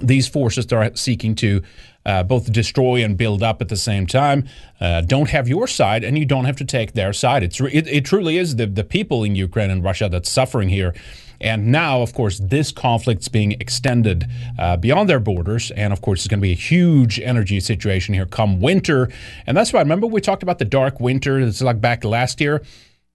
these 0.00 0.26
forces 0.26 0.72
are 0.72 0.94
seeking 0.94 1.34
to 1.36 1.62
uh, 2.04 2.22
both 2.22 2.52
destroy 2.52 3.04
and 3.04 3.16
build 3.16 3.42
up 3.42 3.60
at 3.60 3.68
the 3.68 3.76
same 3.76 4.06
time 4.06 4.46
uh, 4.80 5.00
don't 5.02 5.30
have 5.30 5.48
your 5.48 5.66
side 5.66 6.02
and 6.02 6.18
you 6.18 6.24
don't 6.24 6.44
have 6.44 6.56
to 6.56 6.64
take 6.64 6.92
their 6.92 7.12
side. 7.12 7.42
It's, 7.42 7.60
it, 7.60 7.86
it 7.86 8.04
truly 8.04 8.38
is 8.38 8.56
the, 8.56 8.66
the 8.66 8.84
people 8.84 9.22
in 9.24 9.36
Ukraine 9.36 9.70
and 9.70 9.84
Russia 9.84 10.08
that's 10.08 10.30
suffering 10.30 10.68
here. 10.68 10.94
And 11.40 11.72
now, 11.72 12.02
of 12.02 12.14
course, 12.14 12.38
this 12.38 12.70
conflict's 12.70 13.28
being 13.28 13.52
extended 13.52 14.26
uh, 14.58 14.76
beyond 14.76 15.08
their 15.08 15.18
borders. 15.18 15.72
And 15.72 15.92
of 15.92 16.00
course, 16.00 16.20
it's 16.20 16.28
going 16.28 16.38
to 16.38 16.42
be 16.42 16.52
a 16.52 16.56
huge 16.56 17.18
energy 17.18 17.58
situation 17.60 18.14
here 18.14 18.26
come 18.26 18.60
winter. 18.60 19.10
And 19.46 19.56
that's 19.56 19.72
why, 19.72 19.80
remember, 19.80 20.06
we 20.06 20.20
talked 20.20 20.44
about 20.44 20.58
the 20.58 20.64
dark 20.64 21.00
winter. 21.00 21.40
It's 21.40 21.60
like 21.60 21.80
back 21.80 22.04
last 22.04 22.40
year. 22.40 22.62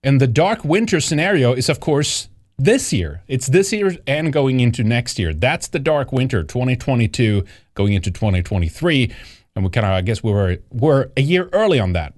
And 0.04 0.22
the 0.22 0.28
dark 0.28 0.64
winter 0.64 1.00
scenario 1.00 1.54
is, 1.54 1.70
of 1.70 1.80
course, 1.80 2.28
this 2.58 2.92
year. 2.92 3.22
It's 3.28 3.48
this 3.48 3.72
year 3.72 3.98
and 4.08 4.34
going 4.34 4.60
into 4.60 4.84
next 4.84 5.20
year. 5.20 5.34
That's 5.34 5.68
the 5.68 5.80
dark 5.80 6.12
winter, 6.12 6.44
2022 6.44 7.46
going 7.76 7.94
into 7.94 8.12
2023. 8.12 9.14
And 9.56 9.66
we 9.66 9.72
kind 9.72 9.86
of, 9.86 9.94
I 9.94 10.02
guess, 10.02 10.24
we 10.24 10.32
were 10.32 10.58
we're 10.72 11.10
a 11.16 11.22
year 11.22 11.50
early 11.54 11.80
on 11.80 11.94
that. 11.94 12.14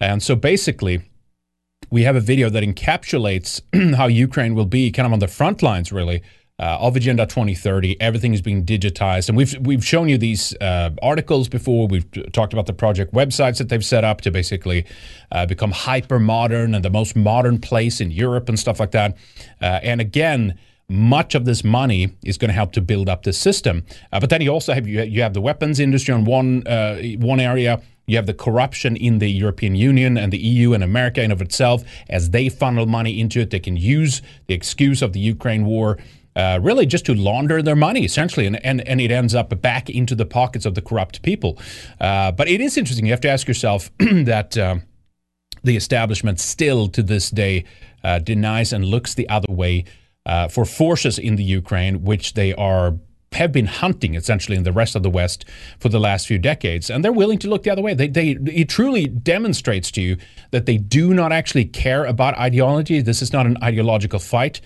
And 0.00 0.22
so 0.22 0.34
basically, 0.34 1.02
we 1.90 2.02
have 2.02 2.16
a 2.16 2.20
video 2.20 2.50
that 2.50 2.62
encapsulates 2.62 3.60
how 3.96 4.06
Ukraine 4.06 4.54
will 4.54 4.66
be 4.66 4.90
kind 4.90 5.06
of 5.06 5.12
on 5.12 5.18
the 5.18 5.28
front 5.28 5.62
lines, 5.62 5.92
really, 5.92 6.22
uh, 6.58 6.78
of 6.80 6.94
Agenda 6.94 7.26
2030. 7.26 8.00
Everything 8.00 8.32
is 8.32 8.40
being 8.40 8.64
digitized, 8.64 9.28
and 9.28 9.36
we've 9.36 9.56
we've 9.60 9.84
shown 9.84 10.08
you 10.08 10.18
these 10.18 10.54
uh, 10.60 10.90
articles 11.02 11.48
before. 11.48 11.88
We've 11.88 12.06
talked 12.32 12.52
about 12.52 12.66
the 12.66 12.72
project 12.72 13.12
websites 13.12 13.58
that 13.58 13.68
they've 13.68 13.84
set 13.84 14.04
up 14.04 14.20
to 14.22 14.30
basically 14.30 14.86
uh, 15.32 15.46
become 15.46 15.72
hyper 15.72 16.18
modern 16.18 16.74
and 16.74 16.84
the 16.84 16.90
most 16.90 17.16
modern 17.16 17.58
place 17.58 18.00
in 18.00 18.10
Europe 18.10 18.48
and 18.48 18.58
stuff 18.58 18.78
like 18.80 18.92
that. 18.92 19.16
Uh, 19.60 19.80
and 19.82 20.00
again. 20.00 20.58
Much 20.86 21.34
of 21.34 21.46
this 21.46 21.64
money 21.64 22.14
is 22.26 22.36
going 22.36 22.50
to 22.50 22.54
help 22.54 22.72
to 22.72 22.82
build 22.82 23.08
up 23.08 23.22
this 23.22 23.38
system, 23.38 23.86
uh, 24.12 24.20
but 24.20 24.28
then 24.28 24.42
you 24.42 24.50
also 24.50 24.74
have 24.74 24.86
you, 24.86 25.00
you 25.02 25.22
have 25.22 25.32
the 25.32 25.40
weapons 25.40 25.80
industry 25.80 26.12
on 26.12 26.26
one 26.26 26.62
uh, 26.66 27.00
one 27.20 27.40
area. 27.40 27.80
You 28.06 28.16
have 28.16 28.26
the 28.26 28.34
corruption 28.34 28.94
in 28.94 29.18
the 29.18 29.30
European 29.30 29.76
Union 29.76 30.18
and 30.18 30.30
the 30.30 30.36
EU 30.36 30.74
and 30.74 30.84
America 30.84 31.22
in 31.22 31.32
of 31.32 31.40
itself 31.40 31.84
as 32.10 32.30
they 32.30 32.50
funnel 32.50 32.84
money 32.84 33.18
into 33.18 33.40
it. 33.40 33.48
They 33.48 33.60
can 33.60 33.78
use 33.78 34.20
the 34.46 34.52
excuse 34.52 35.00
of 35.00 35.14
the 35.14 35.20
Ukraine 35.20 35.64
war 35.64 35.96
uh, 36.36 36.58
really 36.62 36.86
just 36.86 37.06
to 37.06 37.14
launder 37.14 37.62
their 37.62 37.76
money, 37.76 38.04
essentially, 38.04 38.46
and, 38.46 38.64
and, 38.64 38.86
and 38.88 39.00
it 39.00 39.10
ends 39.10 39.34
up 39.34 39.60
back 39.60 39.88
into 39.88 40.14
the 40.14 40.26
pockets 40.26 40.66
of 40.66 40.74
the 40.74 40.82
corrupt 40.82 41.22
people. 41.22 41.58
Uh, 42.00 42.32
but 42.32 42.48
it 42.48 42.60
is 42.60 42.76
interesting. 42.76 43.06
You 43.06 43.12
have 43.12 43.20
to 43.22 43.30
ask 43.30 43.46
yourself 43.46 43.90
that 43.98 44.56
uh, 44.56 44.76
the 45.62 45.76
establishment 45.76 46.40
still 46.40 46.88
to 46.88 47.02
this 47.02 47.30
day 47.30 47.64
uh, 48.02 48.18
denies 48.18 48.72
and 48.72 48.84
looks 48.84 49.14
the 49.14 49.28
other 49.28 49.52
way 49.52 49.84
uh, 50.26 50.48
for 50.48 50.64
forces 50.64 51.18
in 51.18 51.36
the 51.36 51.44
Ukraine, 51.44 52.02
which 52.02 52.34
they 52.34 52.54
are 52.54 52.94
have 53.32 53.50
been 53.50 53.66
hunting 53.66 54.14
essentially 54.14 54.56
in 54.56 54.62
the 54.62 54.72
rest 54.72 54.94
of 54.94 55.02
the 55.02 55.10
West 55.10 55.44
for 55.80 55.88
the 55.88 55.98
last 55.98 56.26
few 56.26 56.38
decades, 56.38 56.88
and 56.88 57.04
they're 57.04 57.12
willing 57.12 57.38
to 57.40 57.48
look 57.48 57.64
the 57.64 57.70
other 57.70 57.82
way. 57.82 57.92
They, 57.92 58.06
they, 58.06 58.30
it 58.46 58.68
truly 58.68 59.06
demonstrates 59.06 59.90
to 59.92 60.00
you 60.00 60.16
that 60.52 60.66
they 60.66 60.76
do 60.76 61.12
not 61.12 61.32
actually 61.32 61.64
care 61.64 62.04
about 62.04 62.38
ideology. 62.38 63.00
This 63.00 63.22
is 63.22 63.32
not 63.32 63.46
an 63.46 63.56
ideological 63.62 64.20
fight. 64.20 64.60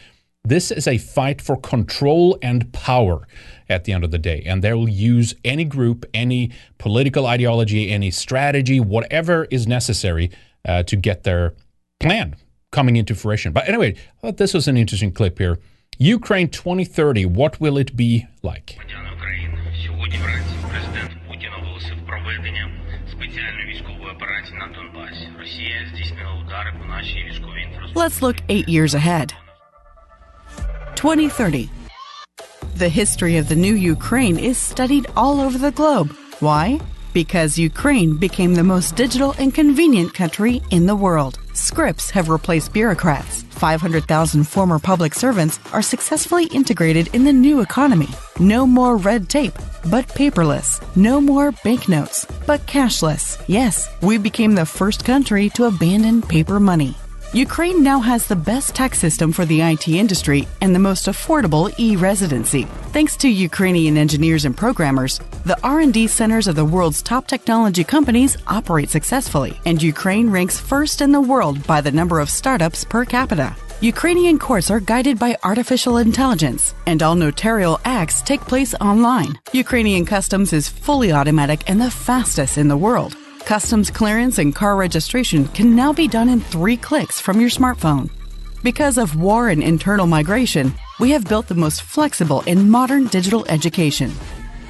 This 0.48 0.70
is 0.70 0.88
a 0.88 0.96
fight 0.96 1.42
for 1.42 1.58
control 1.58 2.38
and 2.40 2.72
power 2.72 3.28
at 3.68 3.84
the 3.84 3.92
end 3.92 4.02
of 4.02 4.12
the 4.12 4.18
day. 4.18 4.42
And 4.46 4.64
they 4.64 4.72
will 4.72 4.88
use 4.88 5.34
any 5.44 5.64
group, 5.64 6.06
any 6.14 6.52
political 6.78 7.26
ideology, 7.26 7.90
any 7.90 8.10
strategy, 8.10 8.80
whatever 8.80 9.46
is 9.50 9.66
necessary 9.66 10.30
uh, 10.66 10.84
to 10.84 10.96
get 10.96 11.24
their 11.24 11.52
plan 12.00 12.34
coming 12.72 12.96
into 12.96 13.14
fruition. 13.14 13.52
But 13.52 13.68
anyway, 13.68 13.90
I 13.92 14.20
thought 14.22 14.38
this 14.38 14.54
was 14.54 14.66
an 14.68 14.78
interesting 14.78 15.12
clip 15.12 15.38
here. 15.38 15.58
Ukraine 15.98 16.48
2030, 16.48 17.26
what 17.26 17.60
will 17.60 17.76
it 17.76 17.94
be 17.94 18.26
like? 18.42 18.78
Let's 27.94 28.22
look 28.22 28.36
eight 28.48 28.66
years 28.66 28.94
ahead. 28.94 29.34
2030. 30.98 31.70
The 32.74 32.88
history 32.88 33.36
of 33.36 33.48
the 33.48 33.54
new 33.54 33.74
Ukraine 33.74 34.36
is 34.36 34.58
studied 34.58 35.06
all 35.16 35.40
over 35.40 35.56
the 35.56 35.70
globe. 35.70 36.10
Why? 36.40 36.80
Because 37.12 37.56
Ukraine 37.56 38.16
became 38.16 38.56
the 38.56 38.64
most 38.64 38.96
digital 38.96 39.32
and 39.38 39.54
convenient 39.54 40.12
country 40.12 40.60
in 40.70 40.86
the 40.86 40.96
world. 40.96 41.38
Scripts 41.52 42.10
have 42.10 42.28
replaced 42.28 42.72
bureaucrats. 42.72 43.44
500,000 43.44 44.42
former 44.42 44.80
public 44.80 45.14
servants 45.14 45.60
are 45.72 45.82
successfully 45.82 46.46
integrated 46.46 47.14
in 47.14 47.22
the 47.22 47.32
new 47.32 47.60
economy. 47.60 48.08
No 48.40 48.66
more 48.66 48.96
red 48.96 49.28
tape, 49.28 49.54
but 49.88 50.08
paperless. 50.08 50.82
No 50.96 51.20
more 51.20 51.52
banknotes, 51.62 52.26
but 52.44 52.66
cashless. 52.66 53.40
Yes, 53.46 53.88
we 54.02 54.18
became 54.18 54.56
the 54.56 54.66
first 54.66 55.04
country 55.04 55.48
to 55.50 55.66
abandon 55.66 56.22
paper 56.22 56.58
money. 56.58 56.96
Ukraine 57.34 57.82
now 57.82 58.00
has 58.00 58.26
the 58.26 58.34
best 58.34 58.74
tax 58.74 58.98
system 58.98 59.32
for 59.32 59.44
the 59.44 59.60
IT 59.60 59.86
industry 59.86 60.48
and 60.62 60.74
the 60.74 60.78
most 60.78 61.08
affordable 61.08 61.70
e-residency. 61.78 62.62
Thanks 62.94 63.18
to 63.18 63.28
Ukrainian 63.28 63.98
engineers 63.98 64.46
and 64.46 64.56
programmers, 64.56 65.20
the 65.44 65.58
R&D 65.62 66.06
centers 66.06 66.46
of 66.46 66.56
the 66.56 66.64
world's 66.64 67.02
top 67.02 67.26
technology 67.26 67.84
companies 67.84 68.38
operate 68.46 68.88
successfully, 68.88 69.60
and 69.66 69.82
Ukraine 69.82 70.30
ranks 70.30 70.58
first 70.58 71.02
in 71.02 71.12
the 71.12 71.20
world 71.20 71.66
by 71.66 71.82
the 71.82 71.92
number 71.92 72.18
of 72.18 72.30
startups 72.30 72.82
per 72.86 73.04
capita. 73.04 73.54
Ukrainian 73.82 74.38
courts 74.38 74.70
are 74.70 74.80
guided 74.80 75.18
by 75.18 75.36
artificial 75.44 75.98
intelligence, 75.98 76.74
and 76.86 77.02
all 77.02 77.14
notarial 77.14 77.78
acts 77.84 78.22
take 78.22 78.40
place 78.40 78.74
online. 78.80 79.38
Ukrainian 79.52 80.06
customs 80.06 80.54
is 80.54 80.70
fully 80.70 81.12
automatic 81.12 81.68
and 81.68 81.78
the 81.78 81.90
fastest 81.90 82.56
in 82.56 82.68
the 82.68 82.76
world. 82.76 83.18
Customs 83.48 83.90
clearance 83.90 84.36
and 84.36 84.54
car 84.54 84.76
registration 84.76 85.48
can 85.48 85.74
now 85.74 85.90
be 85.90 86.06
done 86.06 86.28
in 86.28 86.38
three 86.38 86.76
clicks 86.76 87.18
from 87.18 87.40
your 87.40 87.48
smartphone. 87.48 88.10
Because 88.62 88.98
of 88.98 89.16
war 89.16 89.48
and 89.48 89.62
internal 89.62 90.06
migration, 90.06 90.74
we 91.00 91.12
have 91.12 91.24
built 91.24 91.46
the 91.48 91.54
most 91.54 91.80
flexible 91.80 92.42
and 92.46 92.70
modern 92.70 93.06
digital 93.06 93.46
education. 93.48 94.12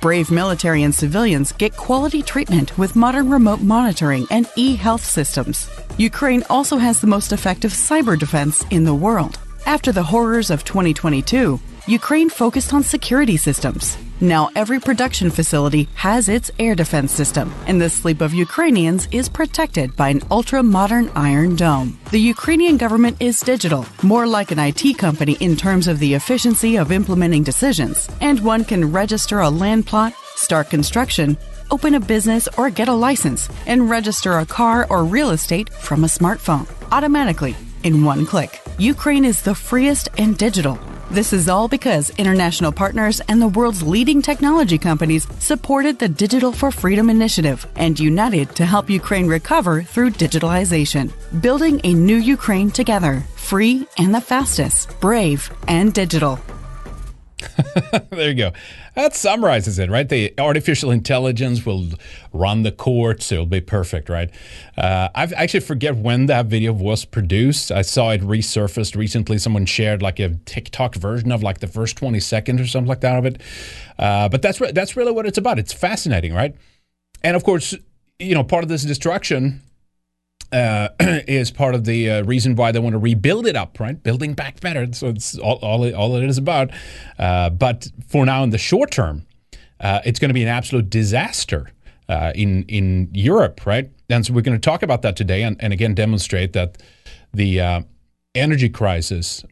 Brave 0.01 0.31
military 0.31 0.85
and 0.85 0.95
civilians 0.95 1.51
get 1.51 1.77
quality 1.77 2.23
treatment 2.23 2.79
with 2.79 2.95
modern 2.95 3.29
remote 3.29 3.63
monitoring 3.63 4.29
and 4.31 4.49
e 4.55 4.77
health 4.77 5.05
systems. 5.05 5.69
Ukraine 5.97 6.45
also 6.49 6.77
has 6.77 7.01
the 7.01 7.09
most 7.09 7.33
effective 7.33 7.73
cyber 7.73 8.17
defense 8.17 8.65
in 8.71 8.85
the 8.85 8.95
world. 8.95 9.41
After 9.67 9.91
the 9.91 10.05
horrors 10.05 10.51
of 10.51 10.63
2022, 10.63 11.59
Ukraine 11.89 12.29
focused 12.29 12.75
on 12.75 12.83
security 12.83 13.39
systems. 13.39 13.97
Now 14.21 14.51
every 14.55 14.79
production 14.79 15.31
facility 15.31 15.89
has 15.95 16.29
its 16.29 16.51
air 16.59 16.75
defense 16.75 17.13
system, 17.13 17.51
and 17.67 17.81
the 17.81 17.89
sleep 17.89 18.21
of 18.21 18.35
Ukrainians 18.35 19.09
is 19.11 19.27
protected 19.31 19.97
by 19.97 20.11
an 20.11 20.21
ultra 20.31 20.63
modern 20.63 21.11
iron 21.15 21.57
dome. 21.57 21.99
The 22.11 22.21
Ukrainian 22.21 22.77
government 22.77 23.17
is 23.21 23.41
digital, 23.41 23.87
more 24.03 24.27
like 24.27 24.51
an 24.51 24.59
IT 24.59 24.99
company 24.99 25.39
in 25.41 25.57
terms 25.57 25.89
of 25.89 25.99
the 25.99 26.13
efficiency 26.13 26.77
of 26.77 26.93
implementing 26.93 27.43
decisions, 27.43 28.07
and 28.21 28.39
one 28.41 28.67
can 28.67 28.93
register 28.93 29.41
a 29.41 29.49
land 29.49 29.87
plot, 29.87 30.13
start 30.37 30.69
construction, 30.69 31.39
open 31.71 31.95
a 31.95 32.01
business 32.01 32.49
or 32.59 32.69
get 32.69 32.89
a 32.89 33.01
license, 33.09 33.49
and 33.67 33.89
register 33.89 34.41
a 34.41 34.45
car 34.45 34.87
or 34.91 35.05
real 35.07 35.31
estate 35.31 35.71
from 35.71 36.05
a 36.05 36.07
smartphone 36.19 36.69
automatically 36.93 37.57
in 37.83 38.05
one 38.05 38.27
click. 38.27 38.61
Ukraine 38.77 39.25
is 39.25 39.41
the 39.41 39.55
freest 39.55 40.11
and 40.19 40.37
digital. 40.37 40.79
This 41.11 41.33
is 41.33 41.49
all 41.49 41.69
because 41.69 42.11
international 42.19 42.71
partners 42.71 43.21
and 43.29 43.41
the 43.41 43.49
world's 43.49 43.83
leading 43.83 44.21
technology 44.21 44.77
companies 44.77 45.27
supported 45.39 45.99
the 45.99 46.09
Digital 46.09 46.53
for 46.53 46.71
Freedom 46.71 47.09
initiative 47.09 47.67
and 47.77 47.99
united 47.99 48.55
to 48.57 48.67
help 48.67 48.91
Ukraine 48.91 49.27
recover 49.27 49.83
through 49.83 50.11
digitalization. 50.11 51.11
Building 51.41 51.81
a 51.83 51.95
new 51.95 52.17
Ukraine 52.17 52.71
together, 52.71 53.25
free 53.37 53.89
and 53.97 54.15
the 54.15 54.21
fastest, 54.21 55.01
brave 55.01 55.51
and 55.67 55.95
digital. 55.95 56.39
there 58.11 58.29
you 58.29 58.35
go. 58.35 58.53
That 58.99 59.15
summarizes 59.15 59.79
it, 59.79 59.91
right? 59.91 60.09
The 60.09 60.35
artificial 60.39 60.91
intelligence 60.91 61.65
will 61.65 61.87
run 62.33 62.65
the 62.65 62.73
courts. 62.73 63.31
It'll 63.31 63.47
be 63.47 63.61
perfect, 63.61 64.09
right? 64.09 64.29
Uh, 64.77 65.09
I 65.15 65.23
actually 65.37 65.61
forget 65.61 65.95
when 65.95 66.27
that 66.27 66.47
video 66.47 66.73
was 66.73 67.05
produced. 67.05 67.71
I 67.71 67.83
saw 67.83 68.11
it 68.11 68.23
resurfaced 68.23 68.97
recently. 68.97 69.39
Someone 69.39 69.67
shared 69.67 70.03
like 70.03 70.19
a 70.19 70.31
TikTok 70.47 70.97
version 70.97 71.31
of 71.31 71.45
like 71.45 71.61
the 71.61 71.69
first 71.69 71.97
20 71.97 72.19
seconds 72.19 72.61
or 72.61 72.67
something 72.67 72.89
like 72.89 73.03
that 73.03 73.17
of 73.17 73.25
it. 73.25 73.41
Uh, 74.01 74.29
but 74.29 74.43
that's, 74.43 74.61
re- 74.61 74.73
that's 74.73 74.97
really 74.97 75.13
what 75.13 75.27
it's 75.27 75.39
about. 75.39 75.61
It's 75.61 75.73
fascinating, 75.73 76.35
right? 76.35 76.57
And 77.23 77.37
of 77.37 77.45
course, 77.45 77.77
you 78.19 78.35
know, 78.35 78.43
part 78.43 78.65
of 78.65 78.69
this 78.69 78.83
destruction 78.83 79.63
uh, 80.53 80.89
is 81.01 81.51
part 81.51 81.75
of 81.75 81.85
the 81.85 82.11
uh, 82.11 82.25
reason 82.25 82.57
why 82.57 82.73
they 82.73 82.79
want 82.79 82.95
to 82.95 82.99
rebuild 82.99 83.47
it 83.47 83.57
up, 83.57 83.79
right? 83.81 84.03
Building 84.03 84.35
back 84.35 84.61
better. 84.61 84.87
So 84.93 85.09
it's 85.09 85.39
all, 85.39 85.57
all, 85.57 85.85
it, 85.85 85.95
all 85.95 86.17
it 86.17 86.25
is 86.25 86.39
about. 86.39 86.71
Uh, 87.19 87.51
but 87.51 87.89
for 88.09 88.25
now, 88.25 88.43
in 88.45 88.51
the 88.51 88.59
short 88.59 88.91
term, 88.91 89.27
uh, 89.81 90.01
it's 90.05 90.19
going 90.19 90.31
to 90.31 90.35
be 90.35 90.43
an 90.43 90.49
absolute 90.49 90.91
disaster 90.91 91.71
uh, 92.09 92.33
in 92.35 92.65
in 92.65 93.11
Europe, 93.13 93.67
right? 93.67 93.91
And 94.09 94.25
so 94.25 94.33
we're 94.33 94.43
going 94.43 94.59
to 94.59 94.65
talk 94.65 94.83
about 94.83 95.03
that 95.03 95.17
today, 95.17 95.43
and, 95.43 95.57
and 95.61 95.73
again 95.73 95.95
demonstrate 95.95 96.53
that 96.55 96.79
the 97.33 97.61
uh, 97.61 97.83
energy 98.35 98.69
crisis 98.69 99.45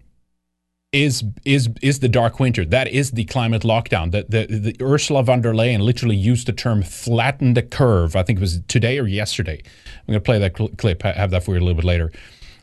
is 0.93 1.25
is 1.45 1.69
is 1.83 2.00
the 2.00 2.09
dark 2.09 2.40
winter. 2.40 2.64
That 2.64 2.88
is 2.88 3.11
the 3.12 3.25
climate 3.25 3.62
lockdown. 3.62 4.12
That 4.12 4.31
the, 4.31 4.47
the, 4.47 4.76
Ursula 4.81 5.23
von 5.23 5.40
der 5.40 5.52
Leyen 5.52 5.81
literally 5.81 6.16
used 6.16 6.47
the 6.47 6.52
term 6.52 6.83
"flatten 6.83 7.55
the 7.55 7.62
curve." 7.62 8.16
I 8.16 8.23
think 8.23 8.38
it 8.38 8.40
was 8.40 8.61
today 8.69 8.99
or 8.99 9.07
yesterday. 9.07 9.62
I'm 9.62 10.07
going 10.07 10.16
to 10.16 10.21
play 10.21 10.38
that 10.38 10.57
cl- 10.57 10.71
clip. 10.76 11.02
Have 11.02 11.31
that 11.31 11.45
for 11.45 11.55
you 11.55 11.61
a 11.61 11.64
little 11.64 11.75
bit 11.75 11.85
later. 11.85 12.12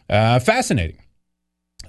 Uh, 0.10 0.40
fascinating. 0.40 0.98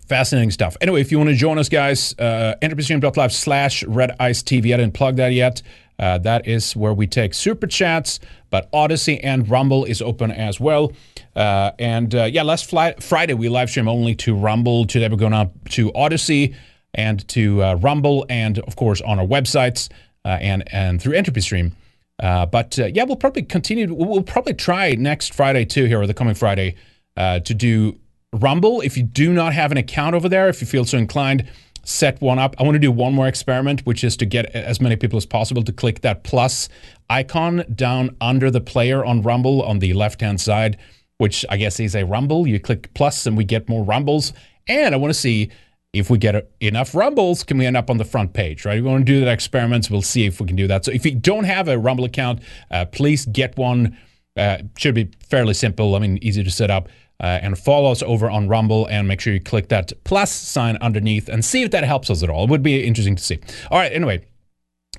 Fascinating 0.06 0.50
stuff. 0.50 0.76
Anyway, 0.82 1.00
if 1.00 1.10
you 1.10 1.18
want 1.18 1.30
to 1.30 1.36
join 1.36 1.58
us, 1.58 1.70
guys, 1.70 2.14
uh, 2.18 2.54
entropystream.live 2.60 3.32
slash 3.32 3.82
red 3.84 4.14
ice 4.20 4.42
TV. 4.42 4.74
I 4.74 4.76
didn't 4.76 4.92
plug 4.92 5.16
that 5.16 5.32
yet. 5.32 5.62
Uh, 5.98 6.18
that 6.18 6.46
is 6.46 6.74
where 6.74 6.92
we 6.92 7.06
take 7.06 7.34
super 7.34 7.66
chats, 7.66 8.18
but 8.50 8.68
Odysee 8.72 9.20
and 9.22 9.48
Rumble 9.48 9.84
is 9.84 10.02
open 10.02 10.30
as 10.30 10.58
well. 10.58 10.92
Uh, 11.36 11.72
and 11.78 12.14
uh, 12.14 12.24
yeah, 12.24 12.42
last 12.42 12.68
fly- 12.68 12.94
Friday 13.00 13.34
we 13.34 13.48
live 13.48 13.70
stream 13.70 13.88
only 13.88 14.14
to 14.16 14.34
Rumble. 14.34 14.86
Today 14.86 15.08
we're 15.08 15.16
going 15.16 15.32
up 15.32 15.52
to 15.70 15.92
Odysee 15.94 16.54
and 16.94 17.26
to 17.28 17.62
uh, 17.62 17.74
Rumble, 17.74 18.26
and 18.28 18.58
of 18.60 18.76
course 18.76 19.00
on 19.00 19.18
our 19.18 19.26
websites 19.26 19.88
uh, 20.24 20.38
and 20.40 20.64
and 20.72 21.00
through 21.00 21.14
Entropy 21.14 21.40
Stream. 21.40 21.76
Uh, 22.20 22.46
but 22.46 22.78
yeah, 22.78 23.02
we'll 23.02 23.16
probably 23.16 23.42
continue. 23.42 23.92
We'll 23.92 24.22
probably 24.22 24.54
try 24.54 24.92
next 24.92 25.34
Friday 25.34 25.64
too, 25.64 25.86
here 25.86 26.00
or 26.00 26.06
the 26.06 26.14
coming 26.14 26.34
Friday, 26.34 26.76
to 27.16 27.54
do 27.54 27.98
Rumble. 28.32 28.80
If 28.80 28.96
you 28.96 29.02
do 29.02 29.32
not 29.32 29.52
have 29.52 29.72
an 29.72 29.78
account 29.78 30.14
over 30.14 30.28
there, 30.28 30.48
if 30.48 30.60
you 30.60 30.66
feel 30.66 30.84
so 30.84 30.98
inclined, 30.98 31.48
set 31.84 32.20
one 32.20 32.38
up. 32.38 32.54
I 32.58 32.62
want 32.62 32.74
to 32.74 32.80
do 32.80 32.92
one 32.92 33.14
more 33.14 33.28
experiment, 33.28 33.80
which 33.86 34.04
is 34.04 34.16
to 34.18 34.26
get 34.26 34.46
as 34.54 34.80
many 34.80 34.96
people 34.96 35.16
as 35.16 35.26
possible 35.26 35.62
to 35.62 35.72
click 35.72 36.00
that 36.00 36.24
plus 36.24 36.68
icon 37.10 37.64
down 37.74 38.16
under 38.20 38.50
the 38.50 38.60
player 38.60 39.04
on 39.04 39.22
Rumble 39.22 39.62
on 39.62 39.78
the 39.78 39.92
left 39.92 40.20
hand 40.20 40.40
side 40.40 40.78
which 41.18 41.44
I 41.48 41.56
guess 41.56 41.80
is 41.80 41.94
a 41.94 42.04
rumble. 42.04 42.46
You 42.46 42.58
click 42.58 42.92
plus 42.94 43.26
and 43.26 43.36
we 43.36 43.44
get 43.44 43.68
more 43.68 43.84
rumbles. 43.84 44.32
And 44.66 44.94
I 44.94 44.98
want 44.98 45.12
to 45.12 45.18
see 45.18 45.50
if 45.92 46.10
we 46.10 46.18
get 46.18 46.50
enough 46.60 46.94
rumbles, 46.94 47.44
can 47.44 47.56
we 47.56 47.66
end 47.66 47.76
up 47.76 47.88
on 47.88 47.98
the 47.98 48.04
front 48.04 48.32
page, 48.32 48.64
right? 48.64 48.82
We 48.82 48.88
want 48.88 49.06
to 49.06 49.12
do 49.12 49.20
that 49.20 49.30
experiments. 49.30 49.88
We'll 49.88 50.02
see 50.02 50.26
if 50.26 50.40
we 50.40 50.46
can 50.46 50.56
do 50.56 50.66
that. 50.66 50.84
So 50.84 50.90
if 50.90 51.06
you 51.06 51.14
don't 51.14 51.44
have 51.44 51.68
a 51.68 51.78
Rumble 51.78 52.04
account, 52.04 52.40
uh, 52.70 52.86
please 52.86 53.26
get 53.26 53.56
one. 53.56 53.96
Uh, 54.36 54.58
should 54.76 54.96
be 54.96 55.08
fairly 55.28 55.54
simple. 55.54 55.94
I 55.94 56.00
mean, 56.00 56.18
easy 56.20 56.42
to 56.42 56.50
set 56.50 56.68
up. 56.68 56.88
Uh, 57.20 57.38
and 57.42 57.56
follow 57.56 57.92
us 57.92 58.02
over 58.02 58.28
on 58.28 58.48
Rumble 58.48 58.86
and 58.86 59.06
make 59.06 59.20
sure 59.20 59.32
you 59.32 59.40
click 59.40 59.68
that 59.68 59.92
plus 60.02 60.32
sign 60.32 60.76
underneath 60.78 61.28
and 61.28 61.44
see 61.44 61.62
if 61.62 61.70
that 61.70 61.84
helps 61.84 62.10
us 62.10 62.24
at 62.24 62.28
all. 62.28 62.44
It 62.44 62.50
would 62.50 62.62
be 62.62 62.84
interesting 62.84 63.14
to 63.14 63.22
see. 63.22 63.38
All 63.70 63.78
right, 63.78 63.92
anyway, 63.92 64.26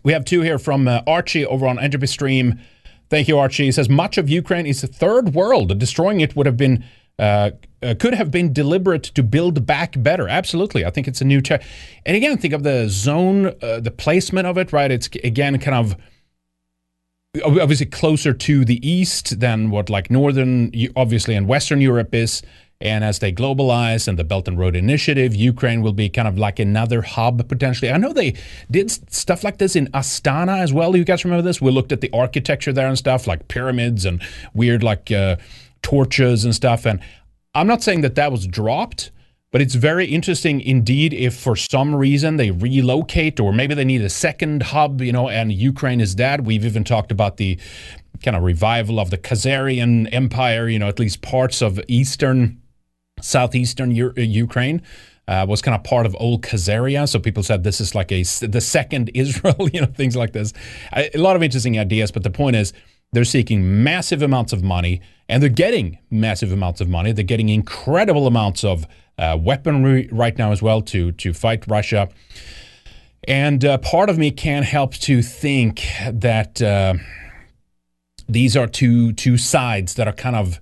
we 0.04 0.14
have 0.14 0.24
two 0.24 0.42
here 0.42 0.58
from 0.58 0.88
uh, 0.88 1.02
Archie 1.06 1.46
over 1.46 1.68
on 1.68 1.78
Entropy 1.78 2.08
Stream. 2.08 2.60
Thank 3.10 3.28
you, 3.28 3.38
Archie. 3.38 3.66
He 3.66 3.72
says 3.72 3.90
much 3.90 4.18
of 4.18 4.30
Ukraine 4.30 4.66
is 4.66 4.84
a 4.84 4.88
third 4.88 5.34
world. 5.34 5.78
Destroying 5.78 6.22
it 6.22 6.36
would 6.36 6.46
have 6.46 6.58
been 6.58 6.86
uh, 7.20 7.52
uh, 7.82 7.96
could 8.00 8.14
have 8.14 8.32
been 8.32 8.52
deliberate 8.52 9.04
to 9.04 9.24
build 9.24 9.66
back 9.66 9.96
better. 10.02 10.28
Absolutely, 10.28 10.86
I 10.86 10.90
think 10.90 11.08
it's 11.08 11.22
a 11.22 11.26
new. 11.26 11.42
Cha- 11.42 11.60
and 12.06 12.18
again, 12.18 12.38
think 12.38 12.54
of 12.54 12.64
the 12.64 12.90
zone, 12.90 13.54
uh, 13.62 13.80
the 13.80 13.92
placement 13.92 14.48
of 14.48 14.58
it. 14.58 14.74
Right, 14.74 14.92
it's 14.92 15.08
again 15.24 15.58
kind 15.60 15.76
of 15.76 15.96
obviously 17.44 17.86
closer 17.86 18.34
to 18.34 18.66
the 18.66 18.88
east 18.88 19.40
than 19.40 19.70
what 19.70 19.90
like 19.90 20.10
northern, 20.10 20.72
obviously, 20.96 21.36
and 21.36 21.48
Western 21.48 21.82
Europe 21.82 22.14
is. 22.14 22.42
And 22.82 23.06
as 23.06 23.20
they 23.20 23.32
globalize 23.32 24.08
and 24.08 24.20
the 24.20 24.26
Belt 24.26 24.48
and 24.50 24.60
Road 24.60 24.76
Initiative, 24.76 25.34
Ukraine 25.34 25.82
will 25.82 25.94
be 25.94 26.10
kind 26.10 26.28
of 26.28 26.38
like 26.38 26.60
another 26.60 27.02
hub 27.02 27.48
potentially. 27.48 27.90
I 27.90 27.98
know 27.98 28.12
they 28.12 28.36
did 28.70 28.92
stuff 29.14 29.46
like 29.46 29.60
this 29.60 29.78
in 29.78 29.88
Astana 29.88 30.60
as 30.60 30.74
well. 30.74 30.96
You 30.96 31.06
guys 31.06 31.24
remember 31.24 31.42
this? 31.42 31.62
We 31.62 31.72
looked 31.72 31.94
at 31.94 32.02
the 32.02 32.12
architecture 32.12 32.74
there 32.74 32.88
and 32.88 32.98
stuff 32.98 33.28
like 33.28 33.48
pyramids 33.48 34.04
and 34.04 34.22
weird 34.54 34.84
like 34.84 35.10
uh, 35.10 35.38
torches 35.84 36.44
and 36.44 36.54
stuff. 36.54 36.86
And 36.86 37.00
I'm 37.54 37.68
not 37.68 37.82
saying 37.82 38.02
that 38.02 38.16
that 38.16 38.32
was 38.32 38.46
dropped, 38.46 39.12
but 39.56 39.62
it's 39.62 39.76
very 39.76 40.06
interesting 40.06 40.60
indeed 40.60 41.14
if 41.14 41.34
for 41.34 41.56
some 41.56 41.96
reason 41.96 42.36
they 42.36 42.52
relocate 42.52 43.40
or 43.40 43.54
maybe 43.54 43.74
they 43.74 43.86
need 43.86 44.02
a 44.02 44.10
second 44.10 44.62
hub, 44.62 45.00
you 45.00 45.14
know, 45.14 45.30
and 45.30 45.50
Ukraine 45.50 46.02
is 46.02 46.18
that. 46.18 46.44
We've 46.44 46.66
even 46.66 46.84
talked 46.84 47.10
about 47.10 47.38
the 47.38 47.58
kind 48.22 48.36
of 48.36 48.44
revival 48.44 49.00
of 49.00 49.12
the 49.12 49.18
Khazarian 49.18 50.10
Empire, 50.12 50.68
you 50.68 50.78
know, 50.78 50.90
at 50.90 51.00
least 51.00 51.22
parts 51.22 51.62
of 51.62 51.80
Eastern 51.88 52.62
southeastern 53.22 53.92
U- 53.92 54.14
uh, 54.18 54.22
Ukraine. 54.24 54.82
Uh, 55.26 55.46
was 55.48 55.62
kind 55.62 55.74
of 55.74 55.86
part 55.86 56.06
of 56.06 56.18
old 56.20 56.42
Khazaria. 56.42 57.08
So 57.08 57.18
people 57.18 57.42
said 57.42 57.64
this 57.64 57.80
is 57.80 57.96
like 57.96 58.12
a 58.12 58.24
the 58.46 58.60
second 58.60 59.10
Israel, 59.14 59.70
you 59.72 59.80
know, 59.80 59.88
things 59.88 60.18
like 60.18 60.34
this. 60.34 60.52
A, 60.92 61.16
a 61.16 61.22
lot 61.22 61.38
of 61.38 61.42
interesting 61.42 61.80
ideas, 61.80 62.12
but 62.12 62.24
the 62.24 62.30
point 62.30 62.58
is 62.58 62.74
they're 63.12 63.24
seeking 63.24 63.84
massive 63.84 64.22
amounts 64.22 64.54
of 64.54 64.64
money 64.64 65.02
and 65.30 65.42
they're 65.42 65.50
getting 65.50 66.00
massive 66.10 66.52
amounts 66.52 66.82
of 66.82 66.90
money. 66.90 67.12
They're 67.12 67.24
getting 67.24 67.50
incredible 67.50 68.28
amounts 68.28 68.64
of 68.64 68.86
uh, 69.18 69.38
weaponry 69.40 70.10
right 70.12 70.38
now 70.38 70.52
as 70.52 70.62
well 70.62 70.82
to 70.82 71.12
to 71.14 71.34
fight 71.34 71.66
Russia. 71.68 72.10
And 73.28 73.66
uh, 73.66 73.78
part 73.80 74.10
of 74.10 74.18
me 74.18 74.32
can't 74.32 74.66
help 74.66 74.94
to 74.96 75.22
think 75.22 75.88
that 76.12 76.62
uh, 76.62 76.96
these 78.28 78.56
are 78.56 78.68
two 78.68 79.14
two 79.14 79.38
sides 79.38 79.96
that 79.96 80.08
are 80.08 80.14
kind 80.14 80.36
of 80.36 80.60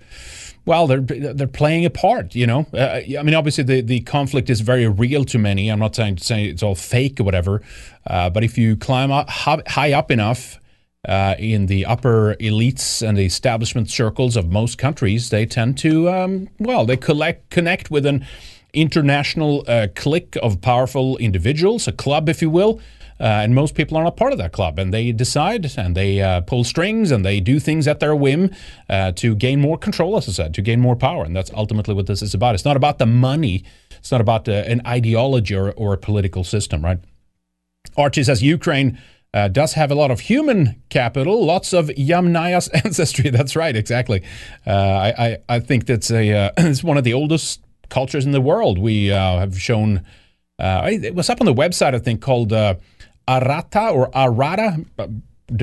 well, 0.65 0.87
they're 0.87 1.01
they're 1.01 1.47
playing 1.47 1.83
a 1.85 1.89
part, 1.89 2.35
you 2.35 2.47
know. 2.47 2.65
Uh, 2.73 3.01
I 3.19 3.23
mean, 3.23 3.35
obviously 3.35 3.65
the, 3.65 3.81
the 3.81 3.99
conflict 4.01 4.49
is 4.49 4.61
very 4.61 4.87
real 4.87 5.25
to 5.25 5.37
many. 5.37 5.69
I'm 5.69 5.79
not 5.79 5.95
saying 5.95 6.19
say 6.19 6.45
it's 6.45 6.63
all 6.63 6.75
fake 6.75 7.19
or 7.19 7.23
whatever, 7.23 7.61
uh, 8.07 8.29
but 8.29 8.43
if 8.45 8.57
you 8.57 8.77
climb 8.77 9.11
up, 9.11 9.29
high 9.29 9.91
up 9.91 10.09
enough 10.09 10.59
uh, 11.07 11.35
in 11.37 11.65
the 11.65 11.85
upper 11.85 12.35
elites 12.39 13.07
and 13.07 13.17
the 13.17 13.25
establishment 13.25 13.89
circles 13.89 14.37
of 14.37 14.51
most 14.51 14.77
countries, 14.77 15.29
they 15.29 15.45
tend 15.45 15.77
to 15.79 16.09
um, 16.09 16.49
well, 16.59 16.85
they 16.85 16.97
collect 16.97 17.49
connect 17.49 17.91
with 17.91 18.05
an 18.05 18.25
international 18.73 19.63
uh, 19.67 19.87
clique 19.95 20.35
of 20.41 20.61
powerful 20.61 21.17
individuals, 21.17 21.87
a 21.87 21.91
club, 21.91 22.27
if 22.29 22.41
you 22.41 22.49
will. 22.49 22.79
Uh, 23.19 23.41
and 23.43 23.53
most 23.53 23.75
people 23.75 23.95
are 23.95 24.03
not 24.03 24.17
part 24.17 24.33
of 24.33 24.39
that 24.39 24.51
club, 24.51 24.79
and 24.79 24.93
they 24.93 25.11
decide 25.11 25.71
and 25.77 25.95
they 25.95 26.19
uh, 26.19 26.41
pull 26.41 26.63
strings 26.63 27.11
and 27.11 27.23
they 27.23 27.39
do 27.39 27.59
things 27.59 27.87
at 27.87 27.99
their 27.99 28.15
whim 28.15 28.49
uh, 28.89 29.11
to 29.11 29.35
gain 29.35 29.61
more 29.61 29.77
control, 29.77 30.17
as 30.17 30.27
I 30.27 30.31
said, 30.31 30.53
to 30.55 30.61
gain 30.61 30.81
more 30.81 30.95
power. 30.95 31.23
And 31.23 31.35
that's 31.35 31.51
ultimately 31.53 31.93
what 31.93 32.07
this 32.07 32.21
is 32.21 32.33
about. 32.33 32.55
It's 32.55 32.65
not 32.65 32.75
about 32.75 32.97
the 32.97 33.05
money, 33.05 33.63
it's 33.91 34.11
not 34.11 34.19
about 34.19 34.49
uh, 34.49 34.51
an 34.51 34.81
ideology 34.85 35.55
or, 35.55 35.71
or, 35.73 35.93
a 35.93 35.97
political 35.97 36.43
system, 36.43 36.83
right? 36.83 36.99
Archie 37.95 38.23
says 38.23 38.41
Ukraine. 38.41 38.99
Uh, 39.33 39.47
does 39.47 39.73
have 39.73 39.89
a 39.89 39.95
lot 39.95 40.11
of 40.11 40.19
human 40.19 40.79
capital, 40.89 41.43
lots 41.43 41.73
of 41.73 41.87
Yamnaya's 41.87 42.67
ancestry. 42.85 43.31
That's 43.31 43.55
right, 43.55 43.75
exactly. 43.75 44.21
Uh, 44.65 44.71
I, 44.71 45.25
I, 45.25 45.37
I 45.49 45.59
think 45.59 45.87
that's 45.87 46.11
a 46.11 46.31
uh, 46.31 46.51
it's 46.57 46.83
one 46.83 46.97
of 46.97 47.03
the 47.03 47.13
oldest 47.13 47.61
cultures 47.89 48.25
in 48.25 48.31
the 48.31 48.41
world. 48.41 48.77
We 48.77 49.11
uh, 49.11 49.39
have 49.39 49.59
shown 49.59 50.03
uh, 50.59 50.87
it 50.91 51.15
was 51.15 51.29
up 51.29 51.41
on 51.41 51.45
the 51.45 51.53
website, 51.53 51.95
I 51.95 51.99
think, 51.99 52.21
called 52.21 52.49
Aratta 52.49 53.91
or 53.91 54.11
Aratta, 54.11 54.85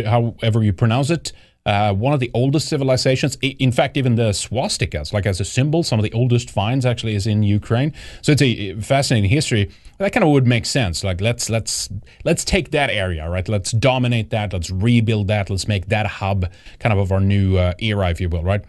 however 0.04 0.62
you 0.64 0.72
pronounce 0.72 1.10
it. 1.10 1.32
Uh, 1.70 1.92
one 1.92 2.12
of 2.12 2.18
the 2.18 2.32
oldest 2.34 2.68
civilizations. 2.68 3.38
In 3.42 3.70
fact, 3.70 3.96
even 3.96 4.16
the 4.16 4.30
swastikas, 4.30 5.12
like 5.12 5.24
as 5.24 5.38
a 5.38 5.44
symbol, 5.44 5.84
some 5.84 6.00
of 6.00 6.02
the 6.02 6.12
oldest 6.12 6.50
finds 6.50 6.84
actually 6.84 7.14
is 7.14 7.28
in 7.28 7.44
Ukraine. 7.44 7.92
So 8.22 8.32
it's 8.32 8.42
a 8.42 8.74
fascinating 8.80 9.30
history. 9.30 9.70
That 9.98 10.12
kind 10.12 10.24
of 10.24 10.30
would 10.30 10.48
make 10.48 10.66
sense. 10.66 11.04
Like 11.04 11.20
let's 11.20 11.48
let's 11.48 11.88
let's 12.24 12.44
take 12.44 12.72
that 12.72 12.90
area, 12.90 13.30
right? 13.30 13.48
Let's 13.48 13.70
dominate 13.70 14.30
that. 14.30 14.52
Let's 14.52 14.68
rebuild 14.68 15.28
that. 15.28 15.48
Let's 15.48 15.68
make 15.68 15.86
that 15.90 16.08
hub, 16.08 16.50
kind 16.80 16.92
of 16.92 16.98
of 16.98 17.12
our 17.12 17.20
new 17.20 17.56
uh, 17.56 17.74
era, 17.78 18.10
if 18.10 18.20
you 18.20 18.28
will, 18.28 18.42
right? 18.42 18.64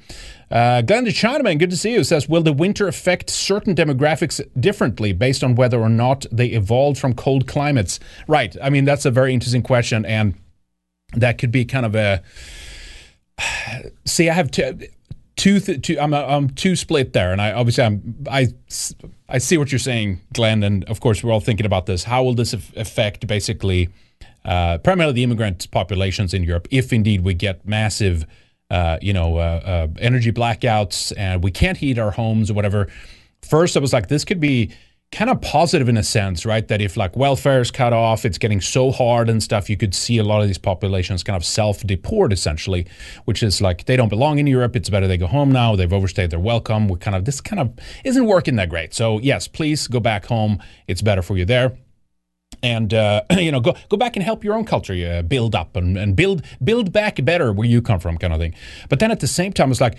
Uh, 0.51 0.83
Glenn 0.83 1.03
the 1.03 1.11
Chinaman, 1.11 1.57
good 1.57 1.71
to 1.71 1.77
see 1.77 1.93
you, 1.93 2.03
says, 2.03 2.29
Will 2.29 2.43
the 2.43 2.53
winter 2.53 2.87
affect 2.87 3.31
certain 3.31 3.73
demographics 3.73 4.39
differently 4.59 5.11
based 5.11 5.43
on 5.43 5.55
whether 5.55 5.79
or 5.79 5.89
not 5.89 6.27
they 6.31 6.49
evolved 6.49 6.99
from 6.99 7.15
cold 7.15 7.47
climates? 7.47 7.99
Right. 8.27 8.55
I 8.61 8.69
mean, 8.69 8.85
that's 8.85 9.05
a 9.05 9.11
very 9.11 9.33
interesting 9.33 9.63
question. 9.63 10.05
And 10.05 10.35
that 11.13 11.39
could 11.39 11.51
be 11.51 11.65
kind 11.65 11.85
of 11.85 11.95
a 11.95 12.21
see, 14.05 14.29
I 14.29 14.33
have 14.33 14.51
two. 14.51 14.79
Two, 15.37 15.59
th- 15.59 15.81
two 15.81 15.99
I'm, 15.99 16.13
I'm 16.13 16.49
too 16.51 16.75
split 16.75 17.13
there, 17.13 17.31
and 17.31 17.41
I 17.41 17.53
obviously 17.53 17.83
I'm 17.83 18.15
I, 18.29 18.47
I 19.27 19.37
see 19.39 19.57
what 19.57 19.71
you're 19.71 19.79
saying, 19.79 20.21
Glenn, 20.33 20.61
and 20.61 20.83
of 20.83 20.99
course 20.99 21.23
we're 21.23 21.31
all 21.31 21.39
thinking 21.39 21.65
about 21.65 21.87
this. 21.87 22.03
How 22.03 22.21
will 22.23 22.35
this 22.35 22.53
affect 22.53 23.25
basically 23.25 23.89
uh, 24.45 24.77
primarily 24.79 25.13
the 25.13 25.23
immigrant 25.23 25.71
populations 25.71 26.33
in 26.33 26.43
Europe, 26.43 26.67
if 26.69 26.91
indeed 26.93 27.23
we 27.23 27.33
get 27.33 27.65
massive, 27.65 28.25
uh, 28.69 28.97
you 29.01 29.13
know, 29.13 29.37
uh, 29.37 29.61
uh 29.63 29.87
energy 29.99 30.31
blackouts 30.31 31.13
and 31.17 31.43
we 31.43 31.49
can't 31.49 31.77
heat 31.77 31.97
our 31.97 32.11
homes 32.11 32.51
or 32.51 32.53
whatever? 32.53 32.87
First, 33.41 33.75
I 33.75 33.79
was 33.79 33.93
like, 33.93 34.09
this 34.09 34.25
could 34.25 34.39
be 34.39 34.71
kind 35.11 35.29
of 35.29 35.41
positive 35.41 35.89
in 35.89 35.97
a 35.97 36.03
sense, 36.03 36.45
right? 36.45 36.67
That 36.69 36.81
if 36.81 36.95
like 36.95 37.17
welfare 37.17 37.59
is 37.59 37.69
cut 37.69 37.91
off, 37.91 38.23
it's 38.23 38.37
getting 38.37 38.61
so 38.61 38.91
hard 38.91 39.29
and 39.29 39.43
stuff, 39.43 39.69
you 39.69 39.75
could 39.75 39.93
see 39.93 40.17
a 40.17 40.23
lot 40.23 40.41
of 40.41 40.47
these 40.47 40.57
populations 40.57 41.21
kind 41.21 41.35
of 41.35 41.43
self 41.43 41.85
deport 41.85 42.31
essentially, 42.31 42.87
which 43.25 43.43
is 43.43 43.61
like 43.61 43.85
they 43.85 43.97
don't 43.97 44.09
belong 44.09 44.39
in 44.39 44.47
Europe. 44.47 44.75
It's 44.75 44.89
better 44.89 45.07
they 45.07 45.17
go 45.17 45.27
home 45.27 45.51
now. 45.51 45.75
They've 45.75 45.91
overstayed 45.91 46.29
their 46.31 46.39
welcome. 46.39 46.87
We 46.87 46.97
kind 46.97 47.15
of 47.15 47.25
this 47.25 47.41
kind 47.41 47.59
of 47.59 47.73
isn't 48.05 48.25
working 48.25 48.55
that 48.55 48.69
great. 48.69 48.93
So 48.93 49.19
yes, 49.19 49.47
please 49.47 49.87
go 49.87 49.99
back 49.99 50.25
home. 50.25 50.59
It's 50.87 51.01
better 51.01 51.21
for 51.21 51.37
you 51.37 51.43
there. 51.43 51.77
And 52.63 52.93
uh, 52.93 53.23
you 53.37 53.51
know, 53.51 53.59
go 53.59 53.75
go 53.89 53.97
back 53.97 54.15
and 54.15 54.23
help 54.23 54.45
your 54.45 54.53
own 54.53 54.63
culture 54.63 54.93
uh, 54.93 55.23
build 55.23 55.55
up 55.55 55.75
and, 55.75 55.97
and 55.97 56.15
build 56.15 56.45
build 56.63 56.93
back 56.93 57.23
better 57.25 57.51
where 57.51 57.67
you 57.67 57.81
come 57.81 57.99
from, 57.99 58.17
kind 58.17 58.33
of 58.33 58.39
thing. 58.39 58.55
But 58.87 58.99
then 58.99 59.11
at 59.11 59.19
the 59.19 59.27
same 59.27 59.51
time, 59.51 59.71
it's 59.71 59.81
like 59.81 59.97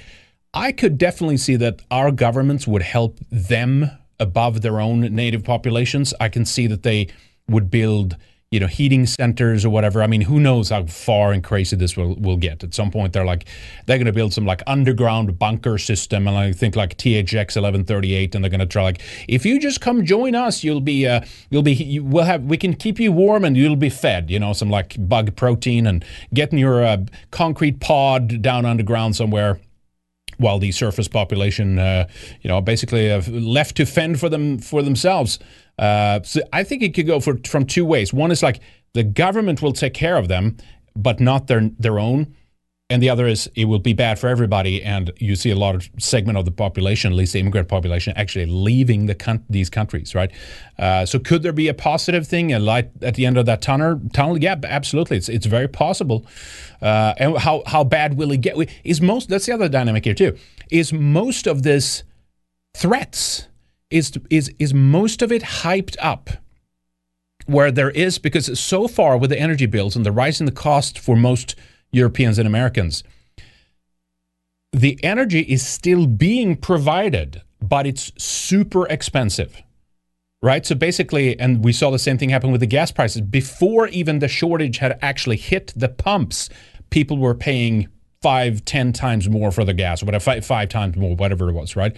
I 0.55 0.73
could 0.73 0.97
definitely 0.97 1.37
see 1.37 1.57
that 1.57 1.83
our 1.91 2.11
governments 2.11 2.67
would 2.67 2.83
help 2.83 3.19
them 3.31 3.91
above 4.23 4.63
their 4.63 4.81
own 4.81 5.01
native 5.01 5.45
populations, 5.45 6.15
I 6.19 6.29
can 6.29 6.47
see 6.47 6.67
that 6.69 6.83
they 6.83 7.09
would 7.49 7.71
build 7.71 8.17
you 8.53 8.61
know 8.61 8.67
heating 8.67 9.07
centers 9.07 9.65
or 9.65 9.71
whatever. 9.71 10.03
I 10.03 10.07
mean 10.07 10.21
who 10.21 10.39
knows 10.39 10.69
how 10.69 10.85
far 10.85 11.33
and 11.33 11.43
crazy 11.43 11.75
this 11.75 11.97
will, 11.97 12.15
will 12.17 12.37
get. 12.37 12.63
At 12.63 12.75
some 12.75 12.91
point 12.91 13.15
they're 13.15 13.25
like 13.25 13.47
they're 13.87 13.97
going 13.97 14.07
to 14.07 14.13
build 14.13 14.33
some 14.35 14.45
like 14.45 14.63
underground 14.67 15.39
bunker 15.39 15.79
system 15.79 16.29
and 16.29 16.37
i 16.37 16.53
think 16.53 16.77
like 16.77 16.99
thx 16.99 17.57
1138 17.57 18.35
and 18.35 18.45
they're 18.45 18.51
going 18.51 18.61
to 18.61 18.67
try 18.67 18.83
like 18.83 19.01
if 19.27 19.47
you 19.47 19.59
just 19.59 19.81
come 19.81 20.05
join 20.05 20.35
us 20.35 20.63
you'll 20.63 20.83
be 20.83 21.07
uh 21.07 21.23
you'll 21.51 21.63
be 21.63 21.73
you, 21.73 22.05
we'll 22.05 22.25
have 22.25 22.43
we 22.45 22.59
can 22.59 22.75
keep 22.75 23.01
you 23.01 23.11
warm 23.11 23.45
and 23.45 23.57
you'll 23.57 23.75
be 23.75 23.89
fed 23.89 24.31
you 24.31 24.39
know 24.39 24.53
some 24.53 24.69
like 24.69 24.97
bug 25.09 25.35
protein 25.35 25.87
and 25.87 26.05
getting 26.35 26.59
your 26.59 26.85
uh, 26.85 26.99
concrete 27.31 27.81
pod 27.81 28.43
down 28.43 28.67
underground 28.67 29.17
somewhere 29.17 29.59
while 30.39 30.59
the 30.59 30.73
surface 30.73 31.09
population, 31.09 31.79
uh, 31.79 32.09
you 32.41 32.49
know, 32.49 32.61
basically 32.61 33.09
have 33.09 33.29
left 33.29 33.77
to 33.77 33.87
fend 33.87 34.21
for 34.21 34.29
them 34.29 34.59
for 34.59 34.83
themselves. 34.83 35.39
Uh, 35.79 36.21
so 36.23 36.41
I 36.53 36.65
think 36.65 36.83
it 36.83 36.95
could 36.95 37.07
go 37.07 37.21
for, 37.21 37.39
from 37.47 37.67
two 37.67 37.85
ways. 37.85 38.13
One 38.13 38.31
is 38.31 38.43
like 38.43 38.61
the 38.93 39.05
government 39.05 39.63
will 39.63 39.73
take 39.73 39.95
care 39.95 40.17
of 40.17 40.29
them, 40.29 40.57
but 40.95 41.21
not 41.21 41.47
their 41.47 41.71
their 41.79 41.99
own 41.99 42.35
and 42.93 43.03
the 43.03 43.09
other 43.09 43.27
is 43.27 43.51
it 43.55 43.65
will 43.65 43.79
be 43.79 43.95
bad 43.95 44.19
for 44.19 44.29
everybody. 44.29 44.83
And 44.83 45.11
you 45.17 45.35
see 45.35 45.51
a 45.51 45.57
lot 45.57 45.75
of 45.75 45.89
segment 45.99 46.37
of 46.37 46.45
the 46.45 46.51
population, 46.51 47.11
at 47.11 47.17
least 47.17 47.33
the 47.33 47.41
immigrant 47.41 47.69
population, 47.69 48.13
actually 48.17 48.47
leaving 48.47 49.07
the 49.07 49.15
con- 49.15 49.45
these 49.49 49.71
countries, 49.71 50.15
right? 50.15 50.31
Uh, 50.79 51.07
so 51.07 51.19
could 51.19 51.43
there 51.43 51.53
be 51.53 51.69
a 51.69 51.75
positive 51.75 52.27
thing, 52.27 52.53
a 52.53 52.59
light 52.59 52.91
at 53.01 53.15
the 53.15 53.25
end 53.25 53.39
of 53.39 53.47
that 53.47 53.63
tunnel? 53.63 54.01
Tunnel, 54.13 54.39
yeah, 54.39 54.57
absolutely. 54.65 55.17
It's 55.17 55.29
it's 55.29 55.47
very 55.47 55.69
possible. 55.69 56.27
Uh, 56.83 57.15
and 57.17 57.39
how 57.39 57.63
how 57.67 57.83
bad 57.83 58.19
will 58.19 58.31
it 58.31 58.43
get? 58.43 58.57
Is 58.85 59.01
most 59.01 59.29
that's 59.29 59.47
the 59.47 59.53
other 59.53 59.69
dynamic 59.69 60.05
here 60.05 60.15
too. 60.15 60.37
Is 60.71 60.93
most 60.93 61.47
of 61.47 61.63
this 61.63 62.05
threats? 62.77 63.49
Is 63.91 64.13
is 64.29 64.53
is 64.59 64.75
most 64.75 65.23
of 65.23 65.33
it 65.33 65.43
hyped 65.43 65.97
up? 65.99 66.31
Where 67.47 67.73
there 67.73 67.91
is 67.91 68.19
because 68.19 68.61
so 68.61 68.87
far 68.87 69.17
with 69.17 69.31
the 69.31 69.39
energy 69.39 69.67
bills 69.67 69.97
and 69.97 70.07
the 70.07 70.13
rise 70.13 70.41
in 70.41 70.47
the 70.47 70.53
cost 70.53 70.99
for 70.99 71.17
most 71.17 71.57
Europeans 71.93 72.39
and 72.39 72.47
Americans. 72.47 73.05
The 74.73 74.99
energy 75.05 75.41
is 75.41 75.67
still 75.67 76.07
being 76.07 76.57
provided, 76.57 77.43
but 77.61 77.87
it's 77.87 78.13
super 78.17 78.87
expensive. 78.89 79.63
Right? 80.45 80.67
So 80.67 80.75
basically, 80.75 81.39
and 81.39 81.63
we 81.63 81.73
saw 81.73 81.91
the 81.91 82.01
same 82.01 82.19
thing 82.19 82.31
happen 82.31 82.51
with 82.51 82.61
the 82.61 82.67
gas 82.67 82.91
prices. 82.91 83.23
Before 83.23 83.87
even 83.89 84.19
the 84.19 84.27
shortage 84.27 84.79
had 84.79 84.99
actually 85.01 85.37
hit 85.37 85.73
the 85.77 85.89
pumps, 85.89 86.49
people 86.91 87.17
were 87.17 87.35
paying 87.35 87.87
five, 88.23 88.65
ten 88.65 88.93
times 88.93 89.29
more 89.29 89.53
for 89.53 89.65
the 89.65 89.75
gas, 89.75 90.03
or 90.03 90.07
whatever, 90.07 90.25
five, 90.25 90.45
five 90.45 90.69
times 90.69 90.97
more, 90.97 91.15
whatever 91.15 91.49
it 91.49 91.53
was, 91.53 91.77
right? 91.77 91.95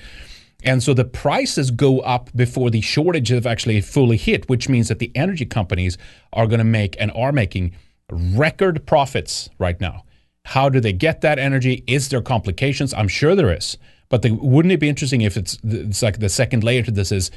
And 0.62 0.83
so 0.83 0.94
the 0.94 1.04
prices 1.04 1.70
go 1.70 2.00
up 2.00 2.30
before 2.35 2.70
the 2.70 2.80
shortage 2.80 3.28
have 3.28 3.46
actually 3.46 3.80
fully 3.80 4.16
hit, 4.16 4.48
which 4.48 4.68
means 4.68 4.88
that 4.88 4.98
the 4.98 5.11
energy 5.14 5.46
companies 5.46 5.96
are 6.33 6.46
going 6.46 6.59
to 6.59 6.64
make 6.64 6.96
and 6.98 7.12
are 7.12 7.33
making 7.33 7.74
record 8.11 8.87
profits 8.87 9.49
right 9.59 9.81
now. 9.81 10.05
How 10.47 10.69
do 10.69 10.81
they 10.81 10.93
get 10.93 11.23
that 11.23 11.38
energy? 11.38 11.85
Is 11.87 12.09
there 12.09 12.21
complications? 12.21 12.93
I'm 12.95 13.09
sure 13.09 13.35
there 13.35 13.53
is. 13.53 13.79
But 14.11 14.25
wouldn't 14.31 14.73
it 14.73 14.81
be 14.81 14.88
interesting 14.88 15.23
if 15.23 15.37
it's, 15.37 15.59
it's 15.64 16.03
like 16.03 16.21
the 16.21 16.29
second 16.29 16.62
layer 16.62 16.83
to 16.83 16.90
this 16.90 17.11
is 17.11 17.31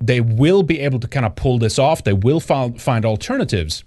they 0.00 0.20
will 0.20 0.62
be 0.62 0.80
able 0.80 1.00
to 1.00 1.08
kind 1.08 1.26
of 1.26 1.36
pull 1.36 1.58
this 1.58 1.78
off. 1.78 2.04
They 2.04 2.12
will 2.12 2.40
find, 2.40 2.80
find 2.80 3.04
alternatives. 3.04 3.84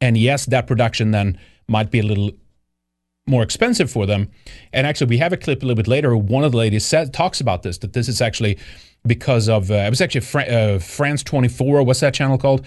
And 0.00 0.16
yes, 0.16 0.46
that 0.46 0.66
production 0.66 1.10
then 1.10 1.38
might 1.68 1.90
be 1.90 2.00
a 2.00 2.02
little 2.02 2.32
more 3.26 3.42
expensive 3.42 3.90
for 3.90 4.06
them. 4.06 4.30
And 4.72 4.86
actually, 4.86 5.08
we 5.08 5.18
have 5.18 5.32
a 5.32 5.36
clip 5.36 5.62
a 5.62 5.66
little 5.66 5.76
bit 5.76 5.88
later. 5.88 6.16
One 6.16 6.44
of 6.44 6.52
the 6.52 6.58
ladies 6.58 6.84
said, 6.84 7.12
talks 7.14 7.40
about 7.40 7.62
this, 7.62 7.78
that 7.78 7.92
this 7.92 8.08
is 8.08 8.20
actually 8.20 8.58
because 9.06 9.48
of, 9.48 9.70
uh, 9.70 9.74
it 9.74 9.90
was 9.90 10.00
actually 10.00 10.22
Fra- 10.22 10.44
uh, 10.44 10.78
France 10.78 11.22
24. 11.22 11.82
What's 11.82 12.00
that 12.00 12.14
channel 12.14 12.38
called? 12.38 12.66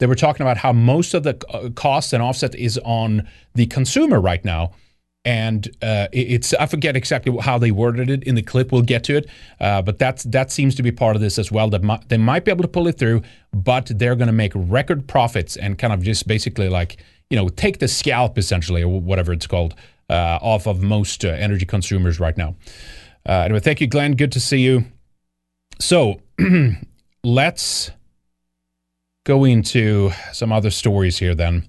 They 0.00 0.06
were 0.06 0.14
talking 0.14 0.42
about 0.42 0.56
how 0.56 0.72
most 0.72 1.14
of 1.14 1.22
the 1.22 1.34
cost 1.76 2.12
and 2.12 2.22
offset 2.22 2.54
is 2.54 2.78
on 2.84 3.28
the 3.54 3.66
consumer 3.66 4.20
right 4.20 4.44
now. 4.44 4.72
And 5.26 5.68
uh, 5.80 6.08
it's 6.12 6.52
I 6.52 6.66
forget 6.66 6.96
exactly 6.96 7.34
how 7.40 7.56
they 7.56 7.70
worded 7.70 8.10
it 8.10 8.24
in 8.24 8.34
the 8.34 8.42
clip. 8.42 8.72
We'll 8.72 8.82
get 8.82 9.04
to 9.04 9.16
it, 9.16 9.30
uh, 9.58 9.80
but 9.80 9.98
that's 9.98 10.24
that 10.24 10.52
seems 10.52 10.74
to 10.74 10.82
be 10.82 10.92
part 10.92 11.16
of 11.16 11.22
this 11.22 11.38
as 11.38 11.50
well. 11.50 11.70
That 11.70 11.82
might, 11.82 12.06
they 12.10 12.18
might 12.18 12.44
be 12.44 12.50
able 12.50 12.60
to 12.60 12.68
pull 12.68 12.88
it 12.88 12.98
through, 12.98 13.22
but 13.50 13.90
they're 13.94 14.16
going 14.16 14.26
to 14.26 14.34
make 14.34 14.52
record 14.54 15.08
profits 15.08 15.56
and 15.56 15.78
kind 15.78 15.94
of 15.94 16.02
just 16.02 16.28
basically 16.28 16.68
like 16.68 16.98
you 17.30 17.38
know 17.38 17.48
take 17.48 17.78
the 17.78 17.88
scalp 17.88 18.36
essentially 18.36 18.82
or 18.82 19.00
whatever 19.00 19.32
it's 19.32 19.46
called 19.46 19.74
uh, 20.10 20.38
off 20.42 20.66
of 20.66 20.82
most 20.82 21.24
uh, 21.24 21.28
energy 21.28 21.64
consumers 21.64 22.20
right 22.20 22.36
now. 22.36 22.54
Uh, 23.26 23.32
anyway, 23.32 23.60
thank 23.60 23.80
you, 23.80 23.86
Glenn. 23.86 24.16
Good 24.16 24.32
to 24.32 24.40
see 24.40 24.58
you. 24.58 24.84
So 25.80 26.20
let's 27.24 27.90
go 29.24 29.44
into 29.44 30.10
some 30.32 30.52
other 30.52 30.70
stories 30.70 31.18
here 31.18 31.34
then, 31.34 31.66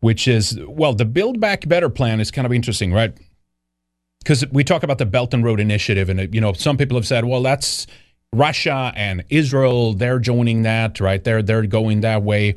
which 0.00 0.26
is, 0.26 0.58
well, 0.66 0.94
the 0.94 1.04
Build 1.04 1.38
Back 1.38 1.68
Better 1.68 1.90
plan 1.90 2.20
is 2.20 2.30
kind 2.30 2.46
of 2.46 2.52
interesting, 2.52 2.92
right? 2.92 3.16
Because 4.20 4.44
we 4.50 4.64
talk 4.64 4.82
about 4.82 4.98
the 4.98 5.06
Belt 5.06 5.32
and 5.32 5.44
Road 5.44 5.60
Initiative, 5.60 6.08
and, 6.08 6.34
you 6.34 6.40
know, 6.40 6.52
some 6.52 6.76
people 6.76 6.96
have 6.96 7.06
said, 7.06 7.24
well, 7.24 7.42
that's 7.42 7.86
Russia 8.32 8.92
and 8.94 9.24
Israel, 9.28 9.92
they're 9.92 10.18
joining 10.18 10.62
that, 10.62 11.00
right? 11.00 11.22
They're, 11.22 11.42
they're 11.42 11.66
going 11.66 12.00
that 12.02 12.22
way. 12.22 12.56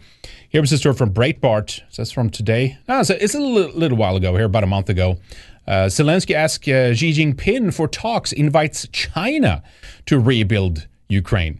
Here 0.49 0.61
was 0.61 0.71
a 0.71 0.77
story 0.77 0.95
from 0.95 1.13
Breitbart. 1.13 1.81
That's 1.95 2.11
from 2.11 2.29
today. 2.29 2.77
No, 2.87 2.99
it's 2.99 3.09
a, 3.09 3.23
it's 3.23 3.33
a 3.33 3.39
little, 3.39 3.77
little, 3.77 3.97
while 3.97 4.15
ago 4.15 4.35
here, 4.35 4.45
about 4.45 4.63
a 4.63 4.67
month 4.67 4.89
ago. 4.89 5.17
Uh, 5.65 5.85
Zelensky 5.85 6.35
asked 6.35 6.67
uh, 6.67 6.93
Xi 6.93 7.11
Jinping 7.11 7.73
for 7.73 7.87
talks, 7.87 8.31
invites 8.31 8.87
China 8.91 9.63
to 10.05 10.19
rebuild 10.19 10.87
Ukraine 11.07 11.59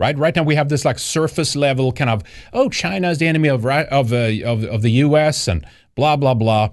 right? 0.00 0.16
Right 0.18 0.34
now 0.34 0.42
we 0.42 0.54
have 0.54 0.68
this 0.68 0.84
like 0.84 0.98
surface 0.98 1.56
level 1.56 1.92
kind 1.92 2.10
of 2.10 2.22
oh 2.52 2.68
China 2.68 3.10
is 3.10 3.18
the 3.18 3.26
enemy 3.26 3.48
of 3.48 3.64
of 3.66 4.12
uh, 4.12 4.30
of, 4.44 4.64
of 4.64 4.82
the 4.82 4.90
U.S. 4.90 5.48
and 5.48 5.66
blah 5.94 6.16
blah 6.16 6.34
blah. 6.34 6.70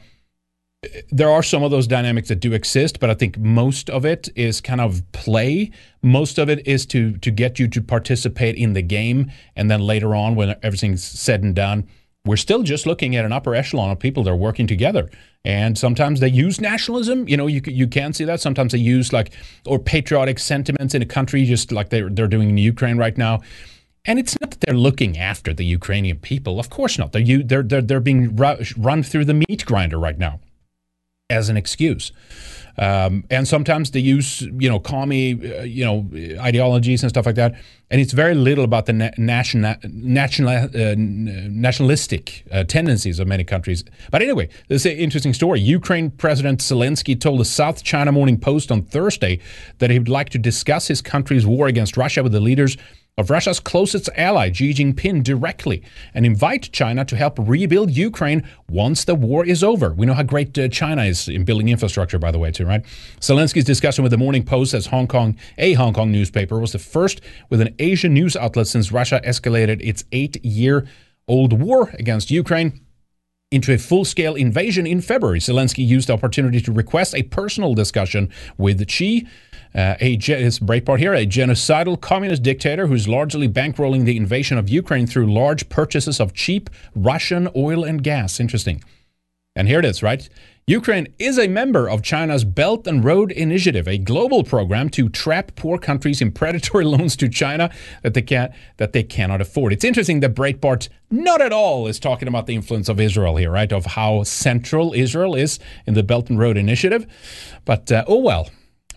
There 1.11 1.29
are 1.29 1.43
some 1.43 1.61
of 1.61 1.69
those 1.69 1.85
dynamics 1.85 2.29
that 2.29 2.39
do 2.39 2.53
exist, 2.53 2.99
but 2.99 3.11
I 3.11 3.13
think 3.13 3.37
most 3.37 3.87
of 3.87 4.03
it 4.03 4.29
is 4.35 4.61
kind 4.61 4.81
of 4.81 5.03
play. 5.11 5.69
Most 6.01 6.39
of 6.39 6.49
it 6.49 6.65
is 6.67 6.87
to 6.87 7.17
to 7.17 7.31
get 7.31 7.59
you 7.59 7.67
to 7.67 7.81
participate 7.81 8.55
in 8.55 8.73
the 8.73 8.81
game, 8.81 9.31
and 9.55 9.69
then 9.69 9.81
later 9.81 10.15
on, 10.15 10.35
when 10.35 10.55
everything's 10.63 11.03
said 11.03 11.43
and 11.43 11.55
done, 11.55 11.87
we're 12.25 12.37
still 12.37 12.63
just 12.63 12.85
looking 12.85 13.15
at 13.15 13.25
an 13.25 13.31
upper 13.31 13.55
echelon 13.55 13.89
of 13.91 13.99
people 13.99 14.23
that 14.23 14.31
are 14.31 14.35
working 14.35 14.67
together. 14.67 15.09
And 15.43 15.77
sometimes 15.77 16.19
they 16.19 16.29
use 16.29 16.61
nationalism. 16.61 17.27
You 17.27 17.37
know, 17.37 17.47
you 17.47 17.61
you 17.65 17.87
can 17.87 18.13
see 18.13 18.25
that. 18.25 18.39
Sometimes 18.39 18.73
they 18.73 18.77
use 18.77 19.11
like 19.11 19.33
or 19.65 19.79
patriotic 19.79 20.37
sentiments 20.39 20.93
in 20.93 21.01
a 21.01 21.05
country, 21.05 21.45
just 21.45 21.71
like 21.71 21.89
they're 21.89 22.09
they're 22.09 22.27
doing 22.27 22.49
in 22.49 22.57
Ukraine 22.57 22.97
right 22.97 23.17
now. 23.17 23.41
And 24.05 24.19
it's 24.19 24.39
not 24.39 24.51
that 24.51 24.61
they're 24.61 24.75
looking 24.75 25.17
after 25.17 25.53
the 25.53 25.65
Ukrainian 25.65 26.17
people. 26.19 26.59
Of 26.59 26.69
course 26.69 26.97
not. 26.99 27.11
They're 27.11 27.43
they're 27.43 27.63
they're, 27.63 27.81
they're 27.81 27.99
being 27.99 28.35
run 28.35 29.03
through 29.03 29.25
the 29.25 29.33
meat 29.33 29.65
grinder 29.65 29.97
right 29.99 30.17
now. 30.17 30.39
as 31.29 31.49
an 31.49 31.57
excuse. 31.57 32.11
Um, 32.77 33.23
and 33.29 33.47
sometimes 33.47 33.91
they 33.91 33.99
use, 33.99 34.41
you 34.41 34.69
know, 34.69 34.79
commie, 34.79 35.33
uh, 35.33 35.63
you 35.63 35.85
know, 35.85 36.07
ideologies 36.39 37.03
and 37.03 37.09
stuff 37.09 37.25
like 37.25 37.35
that. 37.35 37.55
And 37.89 37.99
it's 37.99 38.13
very 38.13 38.35
little 38.35 38.63
about 38.63 38.85
the 38.85 38.93
na- 38.93 39.11
national, 39.17 39.75
national, 39.83 40.49
uh, 40.49 40.95
nationalistic 40.97 42.45
uh, 42.51 42.63
tendencies 42.63 43.19
of 43.19 43.27
many 43.27 43.43
countries. 43.43 43.83
But 44.11 44.21
anyway, 44.21 44.47
this 44.69 44.85
is 44.85 44.93
an 44.93 44.97
interesting 44.97 45.33
story. 45.33 45.59
Ukraine 45.59 46.09
President 46.09 46.61
Zelensky 46.61 47.19
told 47.19 47.39
the 47.41 47.45
South 47.45 47.83
China 47.83 48.11
Morning 48.11 48.39
Post 48.39 48.71
on 48.71 48.83
Thursday 48.83 49.39
that 49.79 49.89
he 49.89 49.99
would 49.99 50.09
like 50.09 50.29
to 50.29 50.37
discuss 50.37 50.87
his 50.87 51.01
country's 51.01 51.45
war 51.45 51.67
against 51.67 51.97
Russia 51.97 52.23
with 52.23 52.31
the 52.31 52.39
leaders 52.39 52.77
of 53.21 53.29
Russia's 53.29 53.59
closest 53.59 54.09
ally, 54.17 54.51
Xi 54.51 54.73
Jinping, 54.73 55.23
directly 55.23 55.81
and 56.13 56.25
invite 56.25 56.71
China 56.73 57.05
to 57.05 57.15
help 57.15 57.37
rebuild 57.39 57.91
Ukraine 57.91 58.45
once 58.67 59.05
the 59.05 59.15
war 59.15 59.45
is 59.45 59.63
over. 59.63 59.93
We 59.93 60.05
know 60.05 60.13
how 60.13 60.23
great 60.23 60.57
uh, 60.57 60.67
China 60.67 61.03
is 61.03 61.29
in 61.29 61.45
building 61.45 61.69
infrastructure, 61.69 62.19
by 62.19 62.31
the 62.31 62.39
way, 62.39 62.51
too, 62.51 62.65
right? 62.65 62.83
Zelensky's 63.21 63.63
discussion 63.63 64.03
with 64.03 64.11
the 64.11 64.17
Morning 64.17 64.43
Post 64.43 64.73
as 64.73 64.87
Hong 64.87 65.07
Kong, 65.07 65.37
a 65.57 65.73
Hong 65.73 65.93
Kong 65.93 66.11
newspaper, 66.11 66.59
was 66.59 66.73
the 66.73 66.79
first 66.79 67.21
with 67.49 67.61
an 67.61 67.73
Asian 67.79 68.13
news 68.13 68.35
outlet 68.35 68.67
since 68.67 68.91
Russia 68.91 69.21
escalated 69.25 69.79
its 69.81 70.03
eight 70.11 70.43
year 70.43 70.85
old 71.27 71.53
war 71.53 71.91
against 71.99 72.31
Ukraine 72.31 72.81
into 73.51 73.73
a 73.73 73.77
full 73.77 74.05
scale 74.05 74.35
invasion 74.35 74.87
in 74.87 75.01
February. 75.01 75.39
Zelensky 75.39 75.85
used 75.85 76.07
the 76.07 76.13
opportunity 76.13 76.59
to 76.61 76.71
request 76.71 77.13
a 77.13 77.23
personal 77.23 77.75
discussion 77.75 78.29
with 78.57 78.89
Xi 78.89 79.27
uh, 79.73 79.95
a 79.99 80.13
it's 80.13 80.59
Breitbart 80.59 80.99
here, 80.99 81.13
a 81.13 81.25
genocidal 81.25 81.99
communist 81.99 82.43
dictator 82.43 82.87
who's 82.87 83.07
largely 83.07 83.47
bankrolling 83.47 84.05
the 84.05 84.17
invasion 84.17 84.57
of 84.57 84.69
Ukraine 84.69 85.07
through 85.07 85.33
large 85.33 85.69
purchases 85.69 86.19
of 86.19 86.33
cheap 86.33 86.69
Russian 86.95 87.47
oil 87.55 87.83
and 87.83 88.03
gas. 88.03 88.39
Interesting. 88.39 88.83
And 89.55 89.67
here 89.67 89.79
it 89.79 89.85
is, 89.85 90.01
right? 90.01 90.29
Ukraine 90.67 91.13
is 91.19 91.37
a 91.37 91.47
member 91.49 91.89
of 91.89 92.03
China's 92.03 92.45
Belt 92.45 92.87
and 92.87 93.03
Road 93.03 93.31
Initiative, 93.31 93.87
a 93.87 93.97
global 93.97 94.43
program 94.43 94.89
to 94.91 95.09
trap 95.09 95.51
poor 95.55 95.77
countries 95.77 96.21
in 96.21 96.31
predatory 96.31 96.85
loans 96.93 97.17
to 97.17 97.27
China 97.27 97.69
that 98.03 98.13
they 98.13 98.21
can 98.21 98.53
that 98.77 98.93
they 98.93 99.03
cannot 99.03 99.41
afford. 99.41 99.73
It's 99.73 99.83
interesting 99.83 100.21
that 100.21 100.35
Breitbart 100.35 100.87
not 101.09 101.41
at 101.41 101.51
all 101.51 101.87
is 101.87 101.99
talking 101.99 102.27
about 102.27 102.45
the 102.45 102.55
influence 102.55 102.87
of 102.87 102.99
Israel 102.99 103.35
here, 103.35 103.51
right? 103.51 103.73
Of 103.73 103.85
how 103.87 104.23
central 104.23 104.93
Israel 104.93 105.35
is 105.35 105.59
in 105.85 105.95
the 105.95 106.03
Belt 106.03 106.29
and 106.29 106.39
Road 106.39 106.55
Initiative. 106.55 107.05
But 107.65 107.91
uh, 107.91 108.05
oh 108.07 108.19
well, 108.19 108.49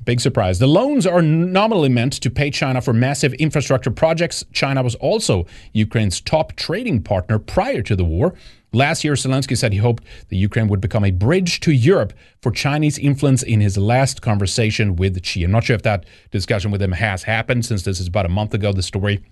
Big 0.05 0.21
surprise. 0.21 0.59
The 0.59 0.67
loans 0.67 1.07
are 1.07 1.23
nominally 1.23 1.89
meant 1.89 2.13
to 2.15 2.31
pay 2.31 2.51
China 2.51 2.83
for 2.83 2.93
massive 2.93 3.33
infrastructure 3.35 3.91
projects. 3.91 4.45
China 4.53 4.83
was 4.83 4.95
also 4.97 5.47
Ukraine's 5.73 6.21
top 6.21 6.57
trading 6.57 7.03
partner 7.03 7.39
prior 7.39 7.81
to 7.83 7.97
the 7.97 8.05
war. 8.05 8.35
Last 8.73 9.05
year, 9.05 9.15
Zelensky 9.15 9.57
said 9.57 9.73
he 9.73 9.79
hoped 9.79 10.05
the 10.29 10.37
Ukraine 10.37 10.67
would 10.69 10.81
become 10.81 11.05
a 11.05 11.13
bridge 11.13 11.61
to 11.61 11.73
Europe 11.73 12.13
for 12.43 12.51
Chinese 12.51 12.99
influence 12.99 13.43
in 13.43 13.61
his 13.61 13.79
last 13.79 14.21
conversation 14.21 14.97
with 14.97 15.25
Xi. 15.25 15.45
I'm 15.45 15.53
not 15.53 15.65
sure 15.65 15.77
if 15.77 15.83
that 15.83 16.05
discussion 16.33 16.71
with 16.71 16.83
him 16.83 16.93
has 16.93 17.23
happened 17.23 17.65
since 17.65 17.85
this 17.85 18.01
is 18.01 18.09
about 18.09 18.27
a 18.27 18.31
month 18.31 18.53
ago, 18.53 18.73
the 18.73 18.83
story. 18.83 19.25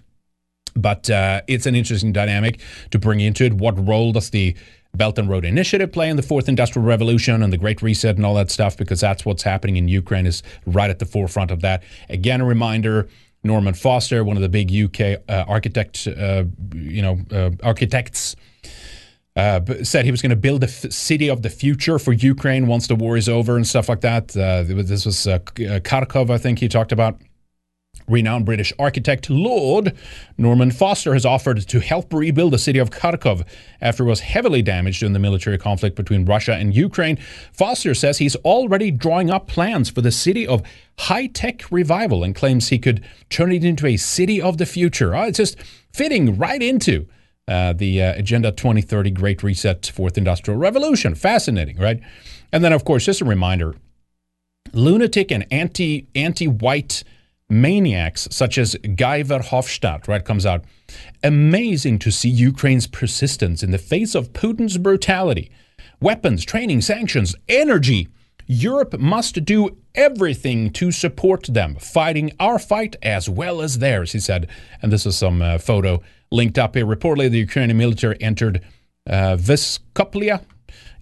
But 0.74 1.11
uh, 1.11 1.42
it's 1.48 1.66
an 1.66 1.74
interesting 1.74 2.12
dynamic 2.12 2.61
to 2.92 2.98
bring 2.98 3.20
into 3.20 3.44
it. 3.44 3.54
What 3.54 3.85
role 3.87 4.12
does 4.12 4.30
the 4.30 4.56
Belt 4.94 5.18
and 5.18 5.28
Road 5.28 5.44
Initiative 5.44 5.90
play 5.90 6.11
in 6.11 6.16
the 6.16 6.22
fourth 6.22 6.48
industrial 6.48 6.87
revolution 6.87 7.42
and 7.42 7.52
the 7.52 7.57
Great 7.57 7.81
Reset 7.81 8.16
and 8.16 8.26
all 8.26 8.35
that 8.35 8.50
stuff, 8.50 8.76
because 8.76 9.00
that's 9.00 9.24
what's 9.24 9.42
happening 9.42 9.76
in 9.76 9.88
Ukraine 9.88 10.26
is 10.26 10.42
right 10.66 10.90
at 10.90 10.98
the 10.98 11.07
forefront 11.07 11.50
of 11.50 11.61
that. 11.62 11.83
Again, 12.09 12.40
a 12.40 12.44
reminder. 12.44 13.09
Norman 13.44 13.74
Foster, 13.74 14.22
one 14.22 14.37
of 14.37 14.42
the 14.42 14.48
big 14.48 14.70
UK 14.72 15.20
uh, 15.28 15.44
architect, 15.48 16.07
uh, 16.07 16.44
you 16.74 17.02
know, 17.02 17.18
uh, 17.33 17.50
architects, 17.64 18.37
uh, 19.35 19.61
said 19.83 20.05
he 20.05 20.11
was 20.11 20.22
going 20.22 20.31
to 20.31 20.37
build 20.37 20.62
a 20.62 20.68
f- 20.68 20.92
city 20.92 21.28
of 21.28 21.42
the 21.42 21.50
future 21.50 21.98
for 21.98 22.12
Ukraine 22.12 22.66
once 22.66 22.87
the 22.87 22.94
war 22.94 23.16
is 23.16 23.28
over 23.28 23.57
and 23.57 23.66
stuff 23.66 23.88
like 23.88 24.02
that. 24.02 24.37
Uh, 24.37 24.62
this 24.62 25.07
was 25.07 25.26
uh, 25.26 25.38
Kharkov, 25.40 26.31
I 26.31 26.38
think 26.38 26.61
he 26.61 26.68
talked 26.68 26.92
about. 26.92 27.18
Renowned 28.12 28.44
British 28.44 28.72
architect 28.79 29.29
Lord 29.31 29.96
Norman 30.38 30.70
Foster 30.70 31.14
has 31.14 31.27
offered 31.27 31.66
to 31.68 31.81
help 31.81 32.12
rebuild 32.12 32.53
the 32.53 32.59
city 32.59 32.79
of 32.79 32.90
Kharkov 32.90 33.44
after 33.81 34.05
it 34.05 34.09
was 34.09 34.20
heavily 34.20 34.62
damaged 34.62 35.03
in 35.03 35.12
the 35.12 35.18
military 35.18 35.59
conflict 35.59 35.96
between 35.96 36.25
Russia 36.25 36.55
and 36.55 36.77
Ukraine. 36.77 37.16
Foster 37.53 37.94
says 37.94 38.18
he's 38.18 38.37
already 38.37 38.90
drawing 38.90 39.31
up 39.31 39.48
plans 39.48 39.90
for 39.90 40.03
the 40.03 40.12
city 40.12 40.46
of 40.46 40.62
high 40.98 41.27
tech 41.27 41.70
revival 41.72 42.22
and 42.22 42.35
claims 42.35 42.68
he 42.68 42.79
could 42.79 43.03
turn 43.31 43.51
it 43.51 43.64
into 43.64 43.87
a 43.87 43.96
city 43.96 44.40
of 44.40 44.59
the 44.59 44.66
future. 44.66 45.16
Oh, 45.16 45.22
it's 45.22 45.38
just 45.38 45.59
fitting 45.92 46.37
right 46.37 46.62
into 46.62 47.07
uh, 47.48 47.72
the 47.72 48.03
uh, 48.03 48.14
Agenda 48.14 48.53
2030 48.53 49.11
Great 49.11 49.42
Reset 49.42 49.87
Fourth 49.87 50.16
Industrial 50.16 50.59
Revolution. 50.59 51.14
Fascinating, 51.14 51.79
right? 51.79 52.01
And 52.53 52.62
then, 52.62 52.72
of 52.72 52.85
course, 52.85 53.07
just 53.07 53.20
a 53.20 53.25
reminder 53.25 53.75
lunatic 54.72 55.31
and 55.31 55.46
anti 55.51 56.07
anti 56.14 56.46
white 56.46 57.05
maniacs 57.52 58.26
such 58.30 58.56
as 58.56 58.74
Guy 58.96 59.22
Verhofstadt, 59.22 60.08
right, 60.08 60.24
comes 60.24 60.46
out. 60.46 60.64
Amazing 61.22 61.98
to 62.00 62.10
see 62.10 62.28
Ukraine's 62.28 62.86
persistence 62.86 63.62
in 63.62 63.70
the 63.70 63.78
face 63.78 64.14
of 64.14 64.32
Putin's 64.32 64.78
brutality. 64.78 65.50
Weapons, 66.00 66.44
training, 66.44 66.80
sanctions, 66.80 67.36
energy. 67.48 68.08
Europe 68.46 68.98
must 68.98 69.44
do 69.44 69.76
everything 69.94 70.70
to 70.70 70.90
support 70.90 71.44
them, 71.44 71.76
fighting 71.76 72.32
our 72.40 72.58
fight 72.58 72.96
as 73.02 73.28
well 73.28 73.60
as 73.60 73.78
theirs, 73.78 74.12
he 74.12 74.18
said. 74.18 74.48
And 74.80 74.90
this 74.90 75.06
is 75.06 75.16
some 75.16 75.42
uh, 75.42 75.58
photo 75.58 76.02
linked 76.30 76.58
up 76.58 76.74
here. 76.74 76.86
Reportedly, 76.86 77.30
the 77.30 77.38
Ukrainian 77.38 77.76
military 77.76 78.16
entered 78.20 78.62
uh, 79.08 79.36
Vyskoplia 79.36 80.42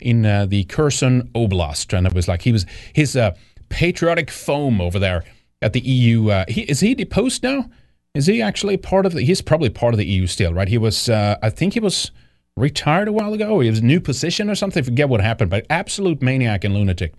in 0.01 0.27
uh, 0.27 0.47
the 0.47 0.65
Kherson 0.65 1.31
Oblast. 1.35 1.97
And 1.97 2.07
it 2.07 2.15
was 2.15 2.29
like 2.29 2.43
he 2.43 2.53
was 2.53 2.67
his 2.93 3.17
uh, 3.17 3.35
patriotic 3.69 4.31
foam 4.31 4.81
over 4.81 4.99
there 4.99 5.25
at 5.63 5.73
the 5.73 5.81
EU. 5.81 6.31
Uh, 6.31 6.45
he, 6.49 6.63
is 6.63 6.81
he 6.81 6.95
deposed 6.95 7.43
now? 7.43 7.71
Is 8.15 8.27
he 8.27 8.43
actually 8.43 8.77
part 8.77 9.07
of 9.07 9.13
the? 9.13 9.23
He's 9.23 9.41
probably 9.41 9.71
part 9.71 9.95
of 9.95 9.99
the 9.99 10.07
EU 10.07 10.27
still, 10.27 10.53
right? 10.53 10.69
He 10.69 10.79
was. 10.79 11.09
Uh, 11.09 11.37
I 11.43 11.51
think 11.51 11.75
he 11.75 11.81
was 11.81 12.11
retired 12.57 13.09
a 13.09 13.13
while 13.13 13.33
ago. 13.33 13.61
He 13.61 13.71
was 13.71 13.79
a 13.79 13.85
new 13.85 14.01
position 14.01 14.51
or 14.51 14.55
something. 14.55 14.83
I 14.83 14.85
forget 14.85 15.09
what 15.09 15.21
happened, 15.21 15.51
but 15.51 15.67
absolute 15.71 16.21
maniac 16.21 16.65
and 16.65 16.75
lunatic. 16.75 17.15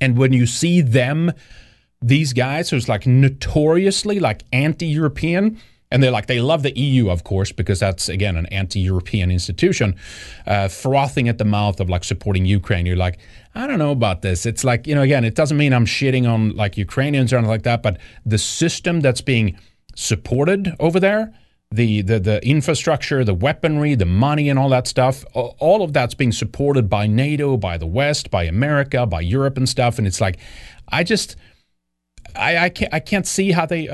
And 0.00 0.18
when 0.18 0.32
you 0.32 0.46
see 0.46 0.80
them, 0.80 1.32
these 2.02 2.32
guys 2.32 2.70
who's 2.70 2.88
like 2.88 3.06
notoriously 3.06 4.20
like 4.20 4.44
anti-European, 4.52 5.58
and 5.90 6.02
they're 6.02 6.10
like 6.10 6.26
they 6.26 6.40
love 6.40 6.62
the 6.62 6.76
EU, 6.78 7.08
of 7.08 7.24
course, 7.24 7.52
because 7.52 7.80
that's 7.80 8.08
again 8.08 8.36
an 8.36 8.46
anti-European 8.46 9.30
institution, 9.30 9.96
uh, 10.46 10.68
frothing 10.68 11.28
at 11.28 11.38
the 11.38 11.44
mouth 11.44 11.80
of 11.80 11.88
like 11.88 12.04
supporting 12.04 12.44
Ukraine. 12.44 12.86
You're 12.86 12.96
like, 12.96 13.18
I 13.54 13.66
don't 13.66 13.78
know 13.78 13.92
about 13.92 14.22
this. 14.22 14.46
It's 14.46 14.64
like, 14.64 14.86
you 14.86 14.94
know, 14.94 15.02
again, 15.02 15.24
it 15.24 15.34
doesn't 15.34 15.56
mean 15.56 15.72
I'm 15.72 15.86
shitting 15.86 16.28
on 16.28 16.56
like 16.56 16.76
Ukrainians 16.76 17.32
or 17.32 17.36
anything 17.36 17.50
like 17.50 17.62
that, 17.62 17.82
but 17.82 17.98
the 18.26 18.38
system 18.38 19.00
that's 19.00 19.20
being 19.20 19.58
supported 19.94 20.74
over 20.80 20.98
there, 20.98 21.32
the, 21.70 22.02
the, 22.02 22.18
the 22.18 22.46
infrastructure, 22.46 23.24
the 23.24 23.34
weaponry, 23.34 23.94
the 23.94 24.06
money, 24.06 24.48
and 24.48 24.58
all 24.58 24.68
that 24.70 24.88
stuff, 24.88 25.24
all 25.34 25.82
of 25.82 25.92
that's 25.92 26.14
being 26.14 26.32
supported 26.32 26.88
by 26.88 27.06
NATO, 27.06 27.56
by 27.56 27.78
the 27.78 27.86
West, 27.86 28.30
by 28.30 28.44
America, 28.44 29.06
by 29.06 29.20
Europe 29.20 29.56
and 29.56 29.68
stuff. 29.68 29.98
And 29.98 30.06
it's 30.06 30.20
like, 30.20 30.38
I 30.88 31.04
just, 31.04 31.36
I, 32.34 32.58
I 32.58 32.68
can't, 32.70 32.92
I 32.92 33.00
can't 33.00 33.26
see 33.26 33.52
how 33.52 33.66
they, 33.66 33.86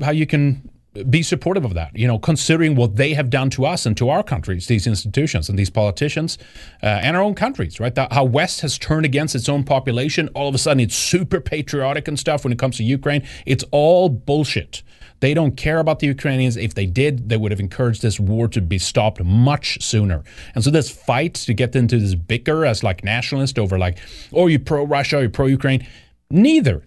how 0.00 0.10
you 0.10 0.26
can 0.26 0.70
be 1.10 1.22
supportive 1.22 1.64
of 1.64 1.74
that, 1.74 1.96
you 1.96 2.06
know, 2.06 2.18
considering 2.18 2.76
what 2.76 2.96
they 2.96 3.14
have 3.14 3.28
done 3.28 3.50
to 3.50 3.66
us 3.66 3.84
and 3.84 3.96
to 3.96 4.08
our 4.08 4.22
countries, 4.22 4.68
these 4.68 4.86
institutions 4.86 5.48
and 5.48 5.58
these 5.58 5.70
politicians 5.70 6.38
uh, 6.82 6.86
and 6.86 7.16
our 7.16 7.22
own 7.22 7.34
countries, 7.34 7.80
right? 7.80 7.94
That, 7.94 8.12
how 8.12 8.24
West 8.24 8.60
has 8.60 8.78
turned 8.78 9.04
against 9.04 9.34
its 9.34 9.48
own 9.48 9.64
population. 9.64 10.28
All 10.34 10.48
of 10.48 10.54
a 10.54 10.58
sudden, 10.58 10.80
it's 10.80 10.94
super 10.94 11.40
patriotic 11.40 12.06
and 12.06 12.18
stuff 12.18 12.44
when 12.44 12.52
it 12.52 12.58
comes 12.58 12.76
to 12.76 12.84
Ukraine. 12.84 13.26
It's 13.44 13.64
all 13.72 14.08
bullshit. 14.08 14.82
They 15.20 15.34
don't 15.34 15.56
care 15.56 15.78
about 15.78 15.98
the 15.98 16.06
Ukrainians. 16.06 16.56
If 16.56 16.74
they 16.74 16.86
did, 16.86 17.28
they 17.28 17.36
would 17.36 17.50
have 17.50 17.60
encouraged 17.60 18.02
this 18.02 18.20
war 18.20 18.46
to 18.48 18.60
be 18.60 18.78
stopped 18.78 19.22
much 19.24 19.82
sooner. 19.82 20.22
And 20.54 20.62
so 20.62 20.70
this 20.70 20.90
fight 20.90 21.34
to 21.34 21.54
get 21.54 21.74
into 21.74 21.98
this 21.98 22.14
bicker 22.14 22.64
as 22.66 22.82
like 22.82 23.02
nationalist 23.02 23.58
over 23.58 23.78
like, 23.78 23.98
oh, 24.32 24.46
you 24.46 24.58
pro 24.58 24.84
Russia, 24.84 25.22
you 25.22 25.28
pro 25.28 25.46
Ukraine. 25.46 25.86
Neither 26.30 26.84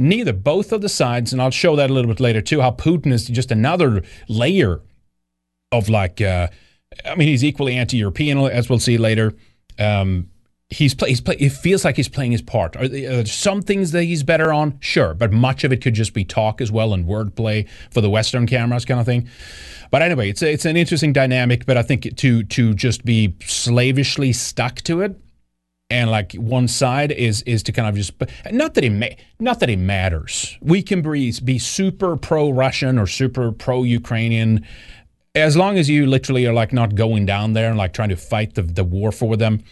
neither 0.00 0.32
both 0.32 0.72
of 0.72 0.80
the 0.80 0.88
sides 0.88 1.32
and 1.32 1.40
i'll 1.40 1.50
show 1.50 1.76
that 1.76 1.90
a 1.90 1.92
little 1.92 2.08
bit 2.08 2.20
later 2.20 2.40
too 2.40 2.60
how 2.60 2.70
putin 2.70 3.12
is 3.12 3.26
just 3.26 3.50
another 3.50 4.02
layer 4.28 4.80
of 5.72 5.88
like 5.88 6.20
uh, 6.20 6.48
i 7.04 7.14
mean 7.14 7.28
he's 7.28 7.44
equally 7.44 7.76
anti-european 7.76 8.38
as 8.38 8.68
we'll 8.68 8.78
see 8.78 8.98
later. 8.98 9.34
Um, 9.78 10.28
he's 10.68 10.94
play, 10.94 11.08
he's 11.08 11.20
play, 11.20 11.36
it 11.36 11.50
feels 11.50 11.84
like 11.84 11.96
he's 11.96 12.08
playing 12.08 12.32
his 12.32 12.42
part. 12.42 12.76
Are 12.76 12.86
there 12.86 13.24
some 13.24 13.62
things 13.62 13.92
that 13.92 14.04
he's 14.04 14.22
better 14.22 14.52
on? 14.52 14.78
Sure 14.80 15.14
but 15.14 15.32
much 15.32 15.64
of 15.64 15.72
it 15.72 15.80
could 15.80 15.94
just 15.94 16.12
be 16.12 16.24
talk 16.24 16.60
as 16.60 16.70
well 16.70 16.92
and 16.92 17.06
wordplay 17.06 17.68
for 17.90 18.00
the 18.00 18.10
western 18.10 18.46
cameras 18.46 18.84
kind 18.84 19.00
of 19.00 19.06
thing. 19.06 19.28
But 19.90 20.02
anyway 20.02 20.30
it's 20.30 20.42
a, 20.42 20.52
it's 20.52 20.64
an 20.64 20.76
interesting 20.76 21.12
dynamic 21.12 21.66
but 21.66 21.76
i 21.76 21.82
think 21.82 22.16
to 22.16 22.42
to 22.44 22.74
just 22.74 23.04
be 23.04 23.34
slavishly 23.44 24.32
stuck 24.32 24.76
to 24.82 25.00
it 25.00 25.16
and 25.90 26.10
like 26.10 26.32
one 26.34 26.68
side 26.68 27.10
is 27.12 27.42
is 27.42 27.62
to 27.64 27.72
kind 27.72 27.88
of 27.88 27.94
just 27.96 28.12
not 28.52 28.74
that 28.74 28.84
it 28.84 28.90
ma- 28.90 29.16
not 29.38 29.60
that 29.60 29.68
it 29.68 29.78
matters. 29.78 30.56
We 30.60 30.82
can 30.82 31.02
be 31.02 31.32
be 31.44 31.58
super 31.58 32.16
pro 32.16 32.50
Russian 32.50 32.98
or 32.98 33.06
super 33.06 33.52
pro 33.52 33.82
Ukrainian 33.82 34.64
as 35.34 35.56
long 35.56 35.78
as 35.78 35.88
you 35.88 36.06
literally 36.06 36.46
are 36.46 36.52
like 36.52 36.72
not 36.72 36.94
going 36.94 37.26
down 37.26 37.52
there 37.52 37.68
and 37.68 37.78
like 37.78 37.92
trying 37.92 38.08
to 38.10 38.16
fight 38.16 38.54
the 38.54 38.62
the 38.62 38.84
war 38.84 39.12
for 39.12 39.36
them. 39.36 39.62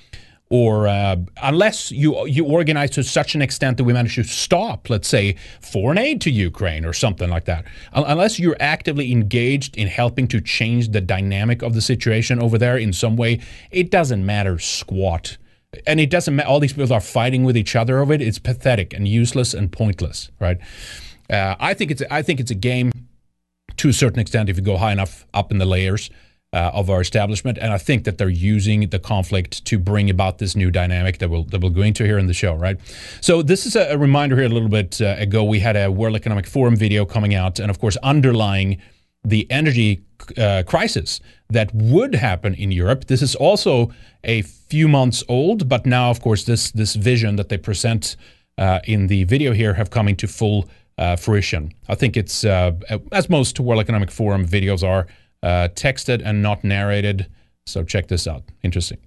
or 0.50 0.88
uh, 0.88 1.16
unless 1.42 1.92
you 1.92 2.26
you 2.26 2.44
organize 2.44 2.90
to 2.90 3.02
such 3.02 3.34
an 3.34 3.42
extent 3.42 3.76
that 3.76 3.84
we 3.84 3.92
manage 3.92 4.14
to 4.14 4.24
stop, 4.24 4.88
let's 4.88 5.08
say, 5.08 5.36
foreign 5.60 5.98
aid 5.98 6.20
to 6.22 6.30
Ukraine 6.30 6.84
or 6.84 6.92
something 6.92 7.28
like 7.28 7.44
that, 7.44 7.64
unless 7.92 8.38
you're 8.38 8.56
actively 8.58 9.12
engaged 9.12 9.76
in 9.76 9.88
helping 9.88 10.26
to 10.28 10.40
change 10.40 10.90
the 10.90 11.00
dynamic 11.00 11.62
of 11.62 11.74
the 11.74 11.82
situation 11.82 12.40
over 12.40 12.56
there 12.58 12.78
in 12.78 12.92
some 12.92 13.16
way, 13.16 13.40
it 13.70 13.90
doesn't 13.90 14.24
matter 14.24 14.58
squat. 14.58 15.36
And 15.86 16.00
it 16.00 16.10
doesn't 16.10 16.34
matter. 16.34 16.48
All 16.48 16.60
these 16.60 16.72
people 16.72 16.92
are 16.92 17.00
fighting 17.00 17.44
with 17.44 17.56
each 17.56 17.76
other 17.76 17.98
over 17.98 18.12
it. 18.12 18.22
It's 18.22 18.38
pathetic 18.38 18.94
and 18.94 19.06
useless 19.06 19.52
and 19.52 19.70
pointless, 19.70 20.30
right? 20.40 20.58
Uh, 21.30 21.56
I 21.60 21.74
think 21.74 21.90
it's 21.90 22.02
I 22.10 22.22
think 22.22 22.40
it's 22.40 22.50
a 22.50 22.54
game 22.54 22.90
to 23.76 23.88
a 23.88 23.92
certain 23.92 24.18
extent 24.18 24.48
if 24.48 24.56
you 24.56 24.62
go 24.62 24.78
high 24.78 24.92
enough 24.92 25.26
up 25.34 25.52
in 25.52 25.58
the 25.58 25.66
layers 25.66 26.10
uh, 26.52 26.70
of 26.72 26.88
our 26.88 27.00
establishment, 27.00 27.58
and 27.58 27.72
I 27.72 27.78
think 27.78 28.04
that 28.04 28.16
they're 28.16 28.28
using 28.28 28.88
the 28.88 28.98
conflict 28.98 29.64
to 29.66 29.78
bring 29.78 30.08
about 30.08 30.38
this 30.38 30.56
new 30.56 30.70
dynamic 30.70 31.18
that 31.18 31.28
we'll 31.28 31.44
that 31.44 31.60
we'll 31.60 31.70
go 31.70 31.82
into 31.82 32.04
here 32.04 32.18
in 32.18 32.26
the 32.26 32.34
show, 32.34 32.54
right? 32.54 32.78
So 33.20 33.42
this 33.42 33.66
is 33.66 33.76
a, 33.76 33.92
a 33.92 33.98
reminder 33.98 34.36
here. 34.36 34.46
A 34.46 34.48
little 34.48 34.70
bit 34.70 35.00
uh, 35.00 35.16
ago, 35.18 35.44
we 35.44 35.60
had 35.60 35.76
a 35.76 35.90
World 35.90 36.16
Economic 36.16 36.46
Forum 36.46 36.76
video 36.76 37.04
coming 37.04 37.34
out, 37.34 37.58
and 37.58 37.70
of 37.70 37.78
course, 37.78 37.96
underlying 37.98 38.78
the 39.24 39.46
energy 39.50 40.02
uh, 40.36 40.62
crisis 40.66 41.20
that 41.48 41.74
would 41.74 42.14
happen 42.14 42.54
in 42.54 42.70
Europe. 42.72 43.06
This 43.06 43.22
is 43.22 43.34
also 43.34 43.90
a 44.24 44.42
few 44.42 44.88
months 44.88 45.24
old, 45.28 45.68
but 45.68 45.86
now, 45.86 46.10
of 46.10 46.20
course, 46.20 46.44
this 46.44 46.70
this 46.72 46.94
vision 46.94 47.36
that 47.36 47.48
they 47.48 47.58
present 47.58 48.16
uh, 48.58 48.80
in 48.84 49.06
the 49.06 49.24
video 49.24 49.52
here 49.52 49.74
have 49.74 49.90
come 49.90 50.08
into 50.08 50.26
full 50.26 50.68
uh, 50.98 51.16
fruition. 51.16 51.72
I 51.88 51.94
think 51.94 52.16
it's 52.16 52.44
uh, 52.44 52.72
as 53.12 53.28
most 53.30 53.60
World 53.60 53.80
Economic 53.80 54.10
Forum 54.10 54.46
videos 54.46 54.82
are 54.82 55.06
uh, 55.42 55.68
texted 55.74 56.22
and 56.24 56.42
not 56.42 56.64
narrated. 56.64 57.26
So 57.66 57.84
check 57.84 58.08
this 58.08 58.26
out. 58.26 58.42
Interesting. 58.62 58.98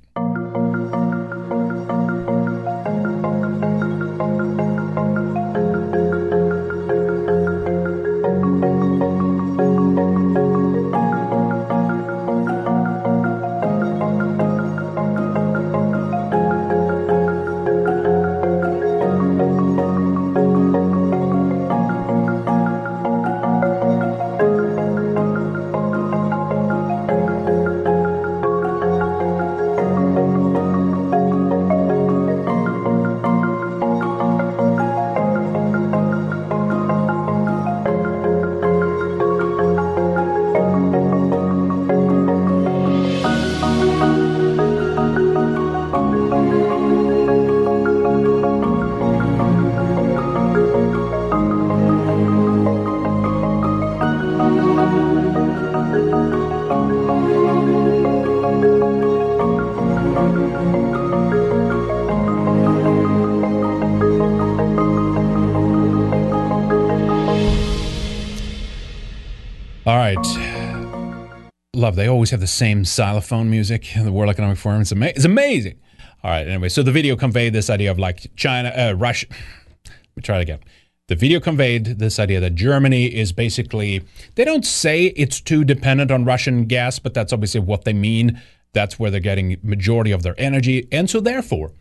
Always 72.21 72.29
have 72.29 72.39
the 72.39 72.45
same 72.45 72.85
xylophone 72.85 73.49
music 73.49 73.95
in 73.95 74.05
the 74.05 74.11
World 74.11 74.29
Economic 74.29 74.59
Forum. 74.59 74.81
It's, 74.81 74.91
ama- 74.91 75.07
it's 75.07 75.25
amazing. 75.25 75.79
All 76.23 76.29
right, 76.29 76.47
anyway, 76.47 76.69
so 76.69 76.83
the 76.83 76.91
video 76.91 77.15
conveyed 77.15 77.51
this 77.51 77.67
idea 77.67 77.89
of 77.89 77.97
like 77.97 78.29
China, 78.35 78.69
uh, 78.69 78.93
Russia. 78.95 79.25
Let 79.87 79.95
me 80.15 80.21
try 80.21 80.37
it 80.37 80.43
again. 80.43 80.59
The 81.07 81.15
video 81.15 81.39
conveyed 81.39 81.97
this 81.97 82.19
idea 82.19 82.39
that 82.39 82.53
Germany 82.53 83.07
is 83.07 83.31
basically, 83.31 84.03
they 84.35 84.45
don't 84.45 84.63
say 84.63 85.07
it's 85.15 85.41
too 85.41 85.63
dependent 85.63 86.11
on 86.11 86.23
Russian 86.23 86.65
gas, 86.65 86.99
but 86.99 87.15
that's 87.15 87.33
obviously 87.33 87.61
what 87.61 87.85
they 87.85 87.93
mean. 87.93 88.39
That's 88.73 88.99
where 88.99 89.09
they're 89.09 89.19
getting 89.19 89.57
majority 89.63 90.11
of 90.11 90.21
their 90.21 90.35
energy. 90.37 90.87
And 90.91 91.09
so 91.09 91.21
therefore, 91.21 91.71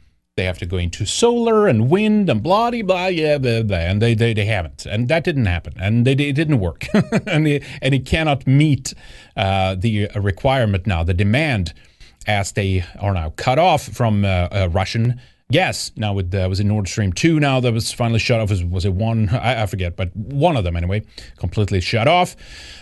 they 0.40 0.46
have 0.46 0.59
to 0.59 0.66
go 0.66 0.79
into 0.79 1.05
solar 1.05 1.68
and 1.68 1.90
wind 1.90 2.31
and 2.31 2.42
blah 2.42 2.70
blah 2.70 3.09
yeah 3.09 3.37
blah, 3.37 3.62
blah, 3.62 3.76
and 3.76 4.00
they, 4.00 4.14
they 4.14 4.33
they 4.33 4.46
haven't. 4.46 4.87
And 4.87 5.07
that 5.09 5.22
didn't 5.22 5.44
happen. 5.44 5.74
And 5.79 6.07
they, 6.07 6.12
it 6.12 6.33
didn't 6.35 6.61
work. 6.61 6.87
And 7.26 7.46
it, 7.46 7.62
and 7.83 7.94
it 7.94 8.07
cannot 8.07 8.46
meet 8.46 8.94
uh, 9.37 9.74
the 9.74 10.09
requirement 10.16 10.87
now. 10.87 11.05
The 11.05 11.14
demand 11.14 11.74
as 12.26 12.53
they 12.53 12.85
are 12.98 13.12
now 13.12 13.31
cut 13.37 13.59
off 13.59 13.83
from 13.83 14.24
uh, 14.24 14.29
uh, 14.29 14.68
Russian 14.72 15.20
gas. 15.53 15.92
Now 15.96 16.14
with 16.14 16.35
uh, 16.35 16.46
was 16.48 16.59
it 16.59 16.64
Nord 16.64 16.88
Stream 16.88 17.12
two 17.12 17.38
now 17.38 17.61
that 17.61 17.72
was 17.72 17.92
finally 17.92 18.18
shut 18.18 18.40
off? 18.40 18.48
Was, 18.48 18.64
was 18.64 18.87
it 18.87 18.94
one? 18.94 19.29
I, 19.29 19.62
I 19.62 19.66
forget 19.66 19.96
but 19.96 20.16
one 20.16 20.57
of 20.57 20.64
them 20.64 20.76
anyway 20.76 21.03
completely 21.37 21.81
shut 21.83 22.09
off. 22.09 22.35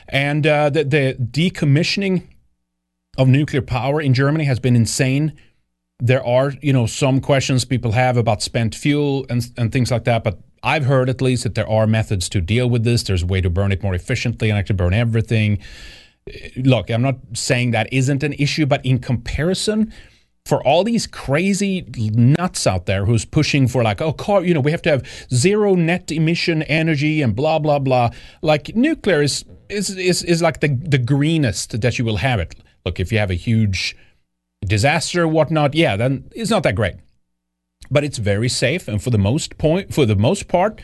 And 0.09 0.47
uh, 0.47 0.71
the, 0.71 0.85
the 0.85 1.17
decommissioning 1.21 2.23
of 3.17 3.27
nuclear 3.27 3.63
power 3.63 4.01
in 4.01 4.15
Germany 4.15 4.45
has 4.45 4.61
been 4.61 4.77
insane 4.77 5.33
there 6.01 6.25
are 6.25 6.53
you 6.63 6.73
know 6.73 6.87
some 6.87 7.21
questions 7.21 7.65
people 7.65 7.93
have 7.93 8.17
about 8.17 8.43
spent 8.43 8.75
fuel 8.75 9.27
and 9.29 9.51
and 9.57 9.73
things 9.73 9.91
like 9.91 10.05
that 10.05 10.23
but 10.23 10.39
I've 10.63 10.85
heard 10.85 11.09
at 11.09 11.21
least 11.21 11.45
that 11.45 11.55
there 11.55 11.69
are 11.69 11.87
methods 11.87 12.29
to 12.31 12.41
deal 12.41 12.69
with 12.69 12.83
this. 12.83 13.05
There's 13.05 13.23
a 13.23 13.27
way 13.27 13.41
to 13.41 13.49
burn 13.49 13.71
it 13.71 13.81
more 13.81 13.95
efficiently 13.95 14.51
and 14.51 14.59
actually 14.59 14.75
burn 14.75 14.93
everything. 14.93 15.61
Look 16.57 16.91
I'm 16.91 17.03
not 17.03 17.17
saying 17.35 17.73
that 17.73 17.93
isn't 17.93 18.23
an 18.23 18.35
issue 18.35 18.67
but 18.67 18.85
in 18.85 18.99
comparison 18.99 19.93
for 20.45 20.63
all 20.67 20.83
these 20.83 21.07
crazy 21.07 21.85
nuts 21.97 22.67
out 22.67 22.87
there 22.87 23.05
who's 23.05 23.25
pushing 23.25 23.69
for 23.69 23.83
like 23.83 24.01
oh 24.01 24.13
car 24.13 24.45
you 24.45 24.55
know 24.55 24.61
we 24.61 24.71
have 24.71 24.83
to 24.83 24.91
have 24.91 25.07
zero 25.33 25.75
net 25.75 26.11
emission 26.13 26.63
energy 26.65 27.23
and 27.23 27.35
blah 27.35 27.59
blah 27.59 27.79
blah 27.79 28.11
like 28.41 28.75
nuclear 28.75 29.23
is 29.23 29.45
is 29.69 29.91
is, 29.97 30.23
is 30.23 30.43
like 30.43 30.61
the 30.61 30.69
the 30.69 30.99
greenest 30.99 31.81
that 31.81 31.99
you 31.99 32.05
will 32.05 32.19
have 32.19 32.41
it. 32.41 32.55
Look 32.85 33.01
if 33.01 33.11
you 33.13 33.19
have 33.19 33.31
a 33.31 33.35
huge 33.35 33.97
disaster 34.65 35.27
whatnot, 35.27 35.75
yeah, 35.75 35.97
then 35.97 36.31
it's 36.35 36.51
not 36.51 36.63
that 36.65 36.75
great. 36.75 36.97
But 37.91 38.05
it's 38.05 38.19
very 38.19 38.49
safe, 38.49 38.89
and 38.89 39.03
for 39.03 39.11
the 39.11 39.19
most 39.19 39.57
point, 39.59 39.95
for 39.95 40.05
the 40.05 40.17
most 40.17 40.49
part, 40.49 40.81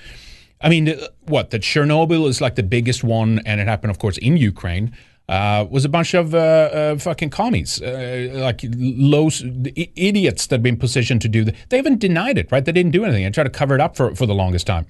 I 0.61 0.69
mean, 0.69 0.95
what 1.27 1.51
that 1.51 1.63
Chernobyl 1.63 2.29
is 2.29 2.41
like 2.41 2.55
the 2.55 2.63
biggest 2.63 3.05
one, 3.05 3.41
and 3.45 3.61
it 3.61 3.67
happened, 3.67 3.91
of 3.91 3.99
course, 3.99 4.17
in 4.19 4.37
Ukraine. 4.37 4.97
Uh, 5.27 5.67
was 5.71 5.87
a 5.87 5.89
bunch 5.89 6.13
of 6.13 6.35
uh, 6.35 6.39
uh, 6.39 6.99
fucking 6.99 7.31
commies, 7.31 7.81
uh, 7.81 8.29
like 8.35 8.61
low 8.77 9.31
idiots 9.75 10.47
that 10.47 10.57
have 10.57 10.63
been 10.63 10.77
positioned 10.77 11.23
to 11.23 11.29
do 11.29 11.45
that. 11.45 11.55
They 11.71 11.79
haven't 11.79 11.99
denied 11.99 12.37
it, 12.37 12.53
right? 12.53 12.63
They 12.63 12.73
didn't 12.73 12.93
do 12.93 13.05
anything. 13.05 13.25
They 13.25 13.31
tried 13.31 13.45
to 13.45 13.51
cover 13.51 13.75
it 13.75 13.81
up 13.81 13.97
for, 13.97 14.15
for 14.15 14.27
the 14.27 14.35
longest 14.35 14.67
time. 14.67 14.87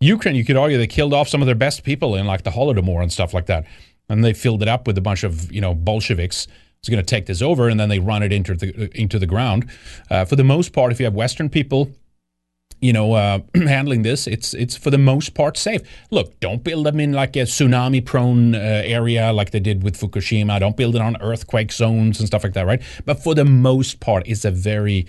Ukraine, 0.00 0.36
you 0.36 0.44
could 0.46 0.56
argue 0.56 0.78
they 0.78 0.86
killed 0.86 1.12
off 1.12 1.28
some 1.28 1.42
of 1.42 1.46
their 1.46 1.54
best 1.54 1.82
people 1.82 2.14
in 2.14 2.26
like 2.26 2.44
the 2.44 2.50
Holodomor 2.50 3.02
and 3.02 3.12
stuff 3.12 3.34
like 3.34 3.44
that, 3.46 3.66
and 4.08 4.24
they 4.24 4.32
filled 4.32 4.62
it 4.62 4.68
up 4.68 4.86
with 4.86 4.96
a 4.96 5.02
bunch 5.02 5.22
of 5.22 5.52
you 5.52 5.60
know 5.60 5.74
Bolsheviks 5.74 6.46
is 6.82 6.88
going 6.88 7.02
to 7.02 7.06
take 7.06 7.26
this 7.26 7.42
over, 7.42 7.68
and 7.68 7.78
then 7.78 7.88
they 7.88 7.98
run 7.98 8.22
it 8.22 8.32
into 8.32 8.54
the 8.54 8.90
into 8.98 9.18
the 9.18 9.26
ground. 9.26 9.68
Uh, 10.10 10.24
for 10.24 10.36
the 10.36 10.44
most 10.44 10.72
part, 10.72 10.92
if 10.92 11.00
you 11.00 11.04
have 11.04 11.14
Western 11.14 11.48
people, 11.48 11.90
you 12.80 12.92
know, 12.92 13.14
uh, 13.14 13.40
handling 13.54 14.02
this, 14.02 14.26
it's 14.26 14.54
it's 14.54 14.76
for 14.76 14.90
the 14.90 14.98
most 14.98 15.34
part 15.34 15.56
safe. 15.56 15.82
Look, 16.10 16.38
don't 16.40 16.62
build 16.62 16.86
them 16.86 17.00
in 17.00 17.12
like 17.12 17.36
a 17.36 17.40
tsunami-prone 17.40 18.54
uh, 18.54 18.58
area 18.58 19.32
like 19.32 19.50
they 19.50 19.60
did 19.60 19.82
with 19.82 19.98
Fukushima. 19.98 20.60
Don't 20.60 20.76
build 20.76 20.94
it 20.94 21.02
on 21.02 21.20
earthquake 21.20 21.72
zones 21.72 22.18
and 22.18 22.26
stuff 22.26 22.44
like 22.44 22.54
that, 22.54 22.66
right? 22.66 22.82
But 23.04 23.22
for 23.22 23.34
the 23.34 23.44
most 23.44 24.00
part, 24.00 24.26
it's 24.26 24.44
a 24.44 24.50
very 24.50 25.06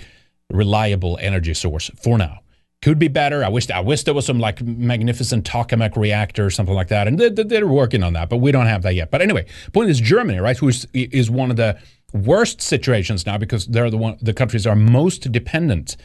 reliable 0.51 1.17
energy 1.21 1.53
source 1.53 1.91
for 2.01 2.17
now 2.17 2.39
could 2.81 2.97
be 2.97 3.09
better. 3.09 3.43
I 3.43 3.49
wish 3.49 3.69
I 3.69 3.81
wish 3.81 4.03
there 4.03 4.13
was 4.13 4.25
some 4.25 4.39
like 4.39 4.61
magnificent 4.61 5.49
tokamak 5.49 5.97
reactor 5.97 6.45
or 6.45 6.49
something 6.49 6.75
like 6.75 6.87
that, 6.89 7.07
and 7.07 7.19
they, 7.19 7.29
they're 7.29 7.67
working 7.67 8.03
on 8.03 8.13
that, 8.13 8.29
but 8.29 8.37
we 8.37 8.51
don't 8.51 8.67
have 8.67 8.83
that 8.83 8.95
yet. 8.95 9.11
But 9.11 9.21
anyway, 9.21 9.45
point 9.73 9.89
is 9.89 9.99
Germany, 9.99 10.39
right, 10.39 10.57
who 10.57 10.69
is, 10.69 10.87
is 10.93 11.29
one 11.29 11.51
of 11.51 11.57
the 11.57 11.77
worst 12.13 12.61
situations 12.61 13.25
now 13.25 13.37
because 13.37 13.67
they're 13.67 13.89
the 13.89 13.97
one 13.97 14.17
the 14.21 14.33
countries 14.33 14.65
are 14.65 14.75
most 14.75 15.31
dependent 15.31 15.97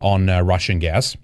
on 0.00 0.28
uh, 0.28 0.42
Russian 0.42 0.78
gas. 0.78 1.16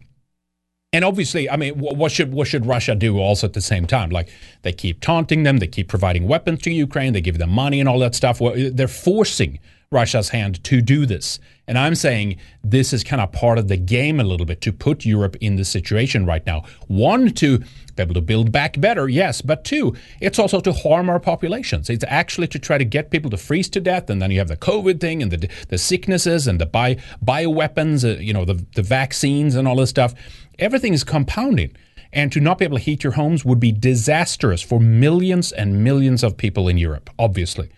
And 0.93 1.05
obviously, 1.05 1.51
I 1.51 1.57
mean, 1.57 1.75
what 1.75 2.13
should 2.13 2.33
what 2.33 2.47
should 2.47 2.67
Russia 2.67 2.95
do 2.95 3.19
also 3.19 3.49
at 3.49 3.53
the 3.53 3.61
same 3.61 3.85
time? 3.85 4.11
Like 4.11 4.31
they 4.63 4.73
keep 4.73 5.01
taunting 5.01 5.43
them, 5.43 5.59
they 5.59 5.67
keep 5.67 5.89
providing 5.89 6.29
weapons 6.29 6.63
to 6.63 6.71
Ukraine, 6.71 7.13
they 7.13 7.21
give 7.21 7.39
them 7.39 7.51
money 7.51 7.81
and 7.81 7.89
all 7.89 7.99
that 7.99 8.15
stuff. 8.15 8.41
Well, 8.41 8.55
they're 8.57 8.87
forcing 8.89 9.59
Russia's 9.91 10.31
hand 10.31 10.63
to 10.65 10.81
do 10.81 11.07
this. 11.07 11.39
And 11.67 11.79
I'm 11.79 11.95
saying 11.95 12.37
this 12.63 12.93
is 12.93 13.03
kind 13.03 13.23
of 13.23 13.33
part 13.33 13.59
of 13.59 13.69
the 13.69 13.77
game 13.77 14.21
a 14.21 14.25
little 14.25 14.45
bit 14.45 14.61
to 14.63 14.73
put 14.73 15.07
Europe 15.07 15.37
in 15.41 15.57
this 15.57 15.69
situation 15.69 16.27
right 16.27 16.45
now. 16.47 16.65
One, 16.89 17.33
to 17.35 17.59
be 17.59 18.03
able 18.03 18.15
to 18.15 18.21
build 18.21 18.53
back 18.53 18.79
better, 18.81 19.09
yes, 19.09 19.41
but 19.41 19.65
two, 19.65 19.95
it's 20.21 20.39
also 20.39 20.61
to 20.61 20.73
harm 20.73 21.09
our 21.09 21.21
populations. 21.21 21.89
It's 21.89 22.05
actually 22.07 22.49
to 22.49 22.59
try 22.59 22.77
to 22.77 22.85
get 22.85 23.11
people 23.11 23.31
to 23.31 23.37
freeze 23.39 23.71
to 23.71 23.81
death, 23.81 24.11
and 24.11 24.21
then 24.21 24.31
you 24.31 24.39
have 24.39 24.49
the 24.49 24.57
COVID 24.57 25.01
thing 25.01 25.23
and 25.23 25.31
the 25.31 25.49
the 25.69 25.79
sicknesses 25.79 26.47
and 26.47 26.61
the 26.61 26.67
bio, 26.67 26.97
bioweapons, 27.25 28.05
uh, 28.05 28.21
you 28.21 28.33
know, 28.33 28.45
the 28.45 28.65
the 28.75 28.83
vaccines 28.83 29.55
and 29.55 29.67
all 29.67 29.77
this 29.77 29.91
stuff. 29.91 30.15
Everything 30.59 30.93
is 30.93 31.05
compounding. 31.05 31.75
And 32.13 32.31
to 32.31 32.41
not 32.41 32.59
be 32.59 32.65
able 32.65 32.79
to 32.79 32.83
heat 32.83 33.03
your 33.03 33.15
homes 33.15 33.45
would 33.45 33.59
be 33.59 33.73
disastrous 33.73 34.63
for 34.63 34.79
millions 34.79 35.51
and 35.51 35.83
millions 35.83 36.23
of 36.23 36.37
people 36.37 36.69
in 36.69 36.79
Europe, 36.79 37.11
obviously. 37.19 37.71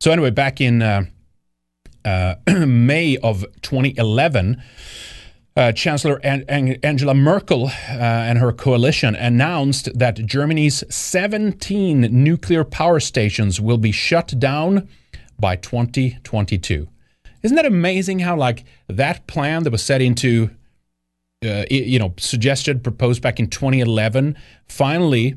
So, 0.00 0.10
anyway, 0.10 0.30
back 0.30 0.60
in 0.60 0.82
uh, 0.82 1.04
May 2.66 3.16
of 3.18 3.44
2011, 3.62 4.62
uh, 5.56 5.72
Chancellor 5.72 6.20
An- 6.22 6.44
An- 6.48 6.78
Angela 6.82 7.14
Merkel 7.14 7.66
uh, 7.66 7.70
and 7.90 8.38
her 8.38 8.52
coalition 8.52 9.14
announced 9.14 9.88
that 9.98 10.24
Germany's 10.26 10.84
17 10.94 12.02
nuclear 12.02 12.64
power 12.64 13.00
stations 13.00 13.60
will 13.60 13.78
be 13.78 13.92
shut 13.92 14.38
down 14.38 14.88
by 15.38 15.56
2022. 15.56 16.88
Isn't 17.42 17.56
that 17.56 17.66
amazing 17.66 18.20
how, 18.20 18.36
like, 18.36 18.64
that 18.88 19.26
plan 19.26 19.64
that 19.64 19.70
was 19.70 19.82
set 19.82 20.00
into 20.00 20.50
uh, 21.44 21.64
you 21.70 21.98
know, 21.98 22.14
suggested, 22.18 22.82
proposed 22.82 23.22
back 23.22 23.38
in 23.38 23.48
2011, 23.48 24.36
finally, 24.66 25.36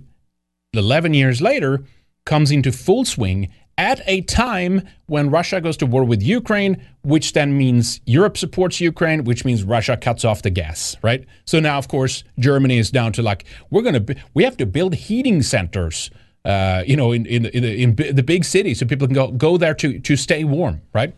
11 0.73 1.13
years 1.13 1.41
later, 1.41 1.83
comes 2.25 2.51
into 2.51 2.71
full 2.71 3.03
swing 3.05 3.51
at 3.79 4.01
a 4.07 4.19
time 4.21 4.85
when 5.05 5.31
Russia 5.31 5.61
goes 5.61 5.77
to 5.77 5.85
war 5.85 6.03
with 6.03 6.21
Ukraine, 6.21 6.85
which 7.03 7.31
then 7.31 7.57
means 7.57 8.01
Europe 8.05 8.37
supports 8.37 8.81
Ukraine, 8.81 9.23
which 9.23 9.45
means 9.45 9.63
Russia 9.63 9.95
cuts 9.95 10.25
off 10.25 10.41
the 10.41 10.49
gas, 10.49 10.97
right? 11.01 11.25
So 11.45 11.61
now, 11.61 11.77
of 11.77 11.87
course, 11.87 12.25
Germany 12.37 12.77
is 12.77 12.91
down 12.91 13.13
to 13.13 13.21
like, 13.21 13.45
we're 13.69 13.81
going 13.81 14.05
to, 14.05 14.15
we 14.33 14.43
have 14.43 14.57
to 14.57 14.65
build 14.65 14.93
heating 14.95 15.41
centers. 15.41 16.11
Uh, 16.45 16.83
you 16.87 16.95
know, 16.95 17.11
in, 17.11 17.25
in, 17.25 17.45
in, 17.47 17.63
in 17.63 18.15
the 18.15 18.23
big 18.23 18.45
cities, 18.45 18.79
so 18.79 18.85
people 18.85 19.05
can 19.05 19.13
go 19.13 19.29
go 19.29 19.57
there 19.57 19.73
to 19.73 19.99
to 19.99 20.15
stay 20.15 20.45
warm, 20.45 20.81
right? 20.93 21.13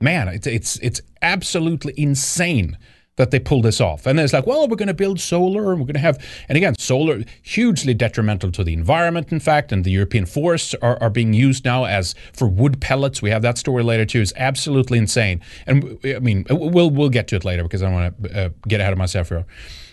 Man, 0.00 0.28
it's 0.28 0.46
it's 0.46 0.76
it's 0.76 1.00
absolutely 1.22 1.92
insane 1.96 2.78
that 3.16 3.30
they 3.30 3.38
pull 3.38 3.62
this 3.62 3.80
off. 3.80 4.06
And 4.06 4.20
it's 4.20 4.32
like, 4.32 4.46
well, 4.46 4.68
we're 4.68 4.76
going 4.76 4.88
to 4.88 4.94
build 4.94 5.20
solar 5.20 5.72
and 5.72 5.80
we're 5.80 5.86
going 5.86 5.94
to 5.94 6.00
have, 6.00 6.24
and 6.48 6.56
again, 6.56 6.74
solar 6.78 7.24
hugely 7.42 7.94
detrimental 7.94 8.52
to 8.52 8.62
the 8.62 8.72
environment, 8.72 9.32
in 9.32 9.40
fact, 9.40 9.72
and 9.72 9.84
the 9.84 9.90
European 9.90 10.26
forests 10.26 10.74
are, 10.82 11.02
are 11.02 11.10
being 11.10 11.32
used 11.32 11.64
now 11.64 11.84
as 11.84 12.14
for 12.32 12.46
wood 12.46 12.80
pellets. 12.80 13.22
We 13.22 13.30
have 13.30 13.42
that 13.42 13.58
story 13.58 13.82
later 13.82 14.04
too. 14.04 14.20
It's 14.20 14.32
absolutely 14.36 14.98
insane. 14.98 15.40
And 15.66 15.98
I 16.04 16.18
mean, 16.18 16.46
we'll 16.50 16.90
we'll 16.90 17.08
get 17.08 17.28
to 17.28 17.36
it 17.36 17.44
later 17.44 17.62
because 17.62 17.82
I 17.82 17.90
want 17.90 18.22
to 18.22 18.46
uh, 18.46 18.48
get 18.68 18.80
ahead 18.80 18.92
of 18.92 18.98
myself 18.98 19.28
here. 19.30 19.46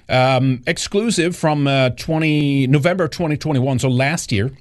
Um, 0.09 0.61
exclusive 0.67 1.35
from 1.35 1.65
uh, 1.65 1.91
20 1.91 2.67
November 2.67 3.07
2021, 3.07 3.79
so 3.79 3.87
last 3.87 4.31
year, 4.33 4.51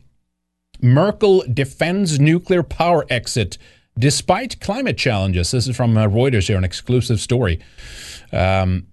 Merkel 0.80 1.44
defends 1.52 2.20
nuclear 2.20 2.62
power 2.62 3.04
exit 3.10 3.58
despite 3.98 4.60
climate 4.60 4.98
challenges. 4.98 5.50
This 5.50 5.68
is 5.68 5.76
from 5.76 5.96
uh, 5.96 6.06
Reuters 6.06 6.48
here, 6.48 6.56
an 6.56 6.64
exclusive 6.64 7.20
story. 7.20 7.60
Um, 8.32 8.86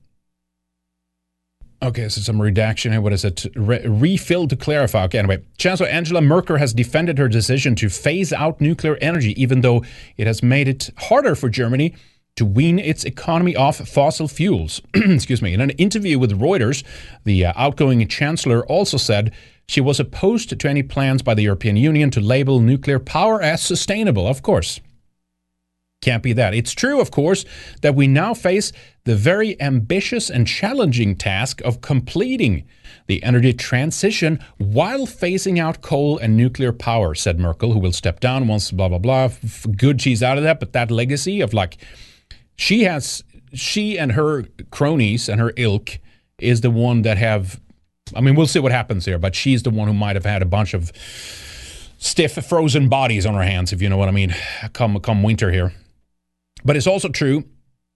Okay, 1.81 2.09
so 2.09 2.19
some 2.19 2.41
redaction 2.41 2.91
here. 2.91 2.99
What 2.99 3.13
is 3.13 3.23
it? 3.23 3.45
Re- 3.55 3.85
refill 3.87 4.49
to 4.49 4.57
clarify. 4.57 5.05
Okay, 5.05 5.19
anyway, 5.19 5.41
Chancellor 5.57 5.87
Angela 5.87 6.19
Merkel 6.19 6.57
has 6.57 6.73
defended 6.73 7.17
her 7.17 7.29
decision 7.29 7.73
to 7.75 7.87
phase 7.87 8.33
out 8.33 8.59
nuclear 8.59 8.97
energy, 8.97 9.41
even 9.41 9.61
though 9.61 9.85
it 10.17 10.27
has 10.27 10.43
made 10.43 10.67
it 10.67 10.89
harder 10.97 11.35
for 11.35 11.47
Germany 11.47 11.95
to 12.35 12.45
wean 12.45 12.79
its 12.79 13.05
economy 13.05 13.55
off 13.55 13.77
fossil 13.87 14.27
fuels. 14.27 14.81
Excuse 14.93 15.41
me. 15.41 15.53
In 15.53 15.61
an 15.61 15.69
interview 15.71 16.19
with 16.19 16.37
Reuters, 16.37 16.83
the 17.23 17.45
uh, 17.45 17.53
outgoing 17.55 18.05
chancellor 18.09 18.65
also 18.65 18.97
said 18.97 19.31
she 19.65 19.79
was 19.79 20.01
opposed 20.01 20.59
to 20.59 20.67
any 20.67 20.83
plans 20.83 21.21
by 21.21 21.33
the 21.33 21.43
European 21.43 21.77
Union 21.77 22.11
to 22.11 22.19
label 22.19 22.59
nuclear 22.59 22.99
power 22.99 23.41
as 23.41 23.61
sustainable. 23.61 24.27
Of 24.27 24.41
course. 24.41 24.81
Can't 26.01 26.23
be 26.23 26.31
that. 26.33 26.53
It's 26.53 26.71
true, 26.71 27.01
of 27.01 27.11
course, 27.11 27.43
that 27.81 27.93
we 27.93 28.07
now 28.07 28.33
face 28.33 28.71
the 29.03 29.17
very 29.17 29.61
ambitious 29.61 30.29
and 30.29 30.47
challenging 30.47 31.15
task 31.15 31.61
of 31.61 31.81
completing 31.81 32.65
the 33.07 33.21
energy 33.21 33.53
transition 33.53 34.39
while 34.57 35.05
phasing 35.05 35.59
out 35.59 35.81
coal 35.81 36.17
and 36.17 36.37
nuclear 36.37 36.71
power, 36.71 37.15
said 37.15 37.37
Merkel, 37.37 37.73
who 37.73 37.79
will 37.79 37.91
step 37.91 38.21
down 38.21 38.47
once 38.47 38.71
blah, 38.71 38.87
blah, 38.87 38.97
blah. 38.97 39.29
Good, 39.75 40.01
she's 40.01 40.23
out 40.23 40.37
of 40.37 40.43
that. 40.43 40.61
But 40.61 40.71
that 40.71 40.89
legacy 40.89 41.41
of 41.41 41.53
like, 41.53 41.77
she 42.55 42.83
has, 42.83 43.23
she 43.53 43.99
and 43.99 44.13
her 44.13 44.45
cronies 44.71 45.27
and 45.27 45.41
her 45.41 45.51
ilk 45.57 45.99
is 46.39 46.61
the 46.61 46.71
one 46.71 47.01
that 47.01 47.17
have, 47.17 47.59
I 48.15 48.21
mean, 48.21 48.35
we'll 48.35 48.47
see 48.47 48.59
what 48.59 48.71
happens 48.71 49.03
here, 49.03 49.19
but 49.19 49.35
she's 49.35 49.63
the 49.63 49.69
one 49.69 49.87
who 49.89 49.93
might 49.93 50.15
have 50.15 50.25
had 50.25 50.41
a 50.41 50.45
bunch 50.45 50.73
of 50.73 50.93
stiff, 51.97 52.33
frozen 52.45 52.87
bodies 52.87 53.25
on 53.25 53.33
her 53.33 53.43
hands, 53.43 53.73
if 53.73 53.81
you 53.81 53.89
know 53.89 53.97
what 53.97 54.07
I 54.07 54.11
mean, 54.11 54.33
come, 54.71 54.97
come 55.01 55.23
winter 55.23 55.51
here. 55.51 55.73
But 56.63 56.75
it's 56.75 56.87
also 56.87 57.09
true 57.09 57.45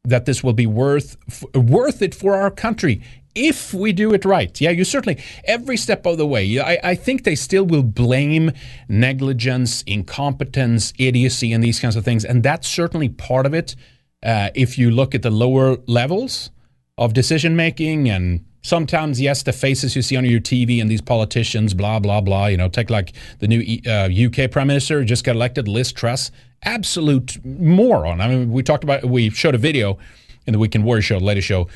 that 0.05 0.25
this 0.25 0.43
will 0.43 0.53
be 0.53 0.67
worth 0.67 1.17
worth 1.55 2.01
it 2.01 2.13
for 2.13 2.35
our 2.35 2.51
country 2.51 3.01
if 3.35 3.73
we 3.73 3.93
do 3.93 4.13
it 4.13 4.25
right. 4.25 4.59
Yeah, 4.61 4.69
you 4.69 4.83
certainly 4.83 5.21
every 5.45 5.77
step 5.77 6.05
of 6.05 6.17
the 6.17 6.27
way. 6.27 6.59
I, 6.59 6.77
I 6.83 6.95
think 6.95 7.23
they 7.23 7.35
still 7.35 7.65
will 7.65 7.83
blame 7.83 8.51
negligence, 8.87 9.81
incompetence, 9.83 10.93
idiocy, 10.99 11.51
and 11.51 11.63
these 11.63 11.79
kinds 11.79 11.95
of 11.95 12.05
things, 12.05 12.25
and 12.25 12.43
that's 12.43 12.67
certainly 12.67 13.09
part 13.09 13.45
of 13.45 13.53
it. 13.53 13.75
Uh, 14.21 14.49
if 14.55 14.77
you 14.77 14.89
look 14.89 15.13
at 15.13 15.21
the 15.21 15.31
lower 15.31 15.77
levels 15.87 16.49
of 16.97 17.13
decision 17.13 17.55
making 17.55 18.09
and 18.09 18.45
sometimes 18.63 19.21
yes 19.21 19.43
the 19.43 19.53
faces 19.53 19.95
you 19.95 20.01
see 20.01 20.17
on 20.17 20.25
your 20.25 20.39
tv 20.39 20.81
and 20.81 20.89
these 20.89 21.01
politicians 21.01 21.73
blah 21.73 21.99
blah 21.99 22.19
blah 22.19 22.47
you 22.47 22.57
know 22.57 22.67
take 22.67 22.89
like 22.89 23.13
the 23.39 23.47
new 23.47 23.61
uh, 23.85 24.09
uk 24.25 24.49
prime 24.51 24.67
minister 24.67 25.03
just 25.03 25.23
got 25.23 25.35
elected 25.35 25.67
liz 25.67 25.91
truss 25.91 26.31
absolute 26.65 27.43
moron. 27.45 28.21
I 28.21 28.27
mean, 28.27 28.51
we 28.51 28.63
talked 28.63 28.83
about, 28.83 29.05
we 29.05 29.29
showed 29.29 29.55
a 29.55 29.59
video 29.59 29.97
in 30.45 30.53
the 30.53 30.59
Weekend 30.59 30.83
Warrior 30.83 31.01
show, 31.01 31.17
latest 31.17 31.47
show, 31.47 31.67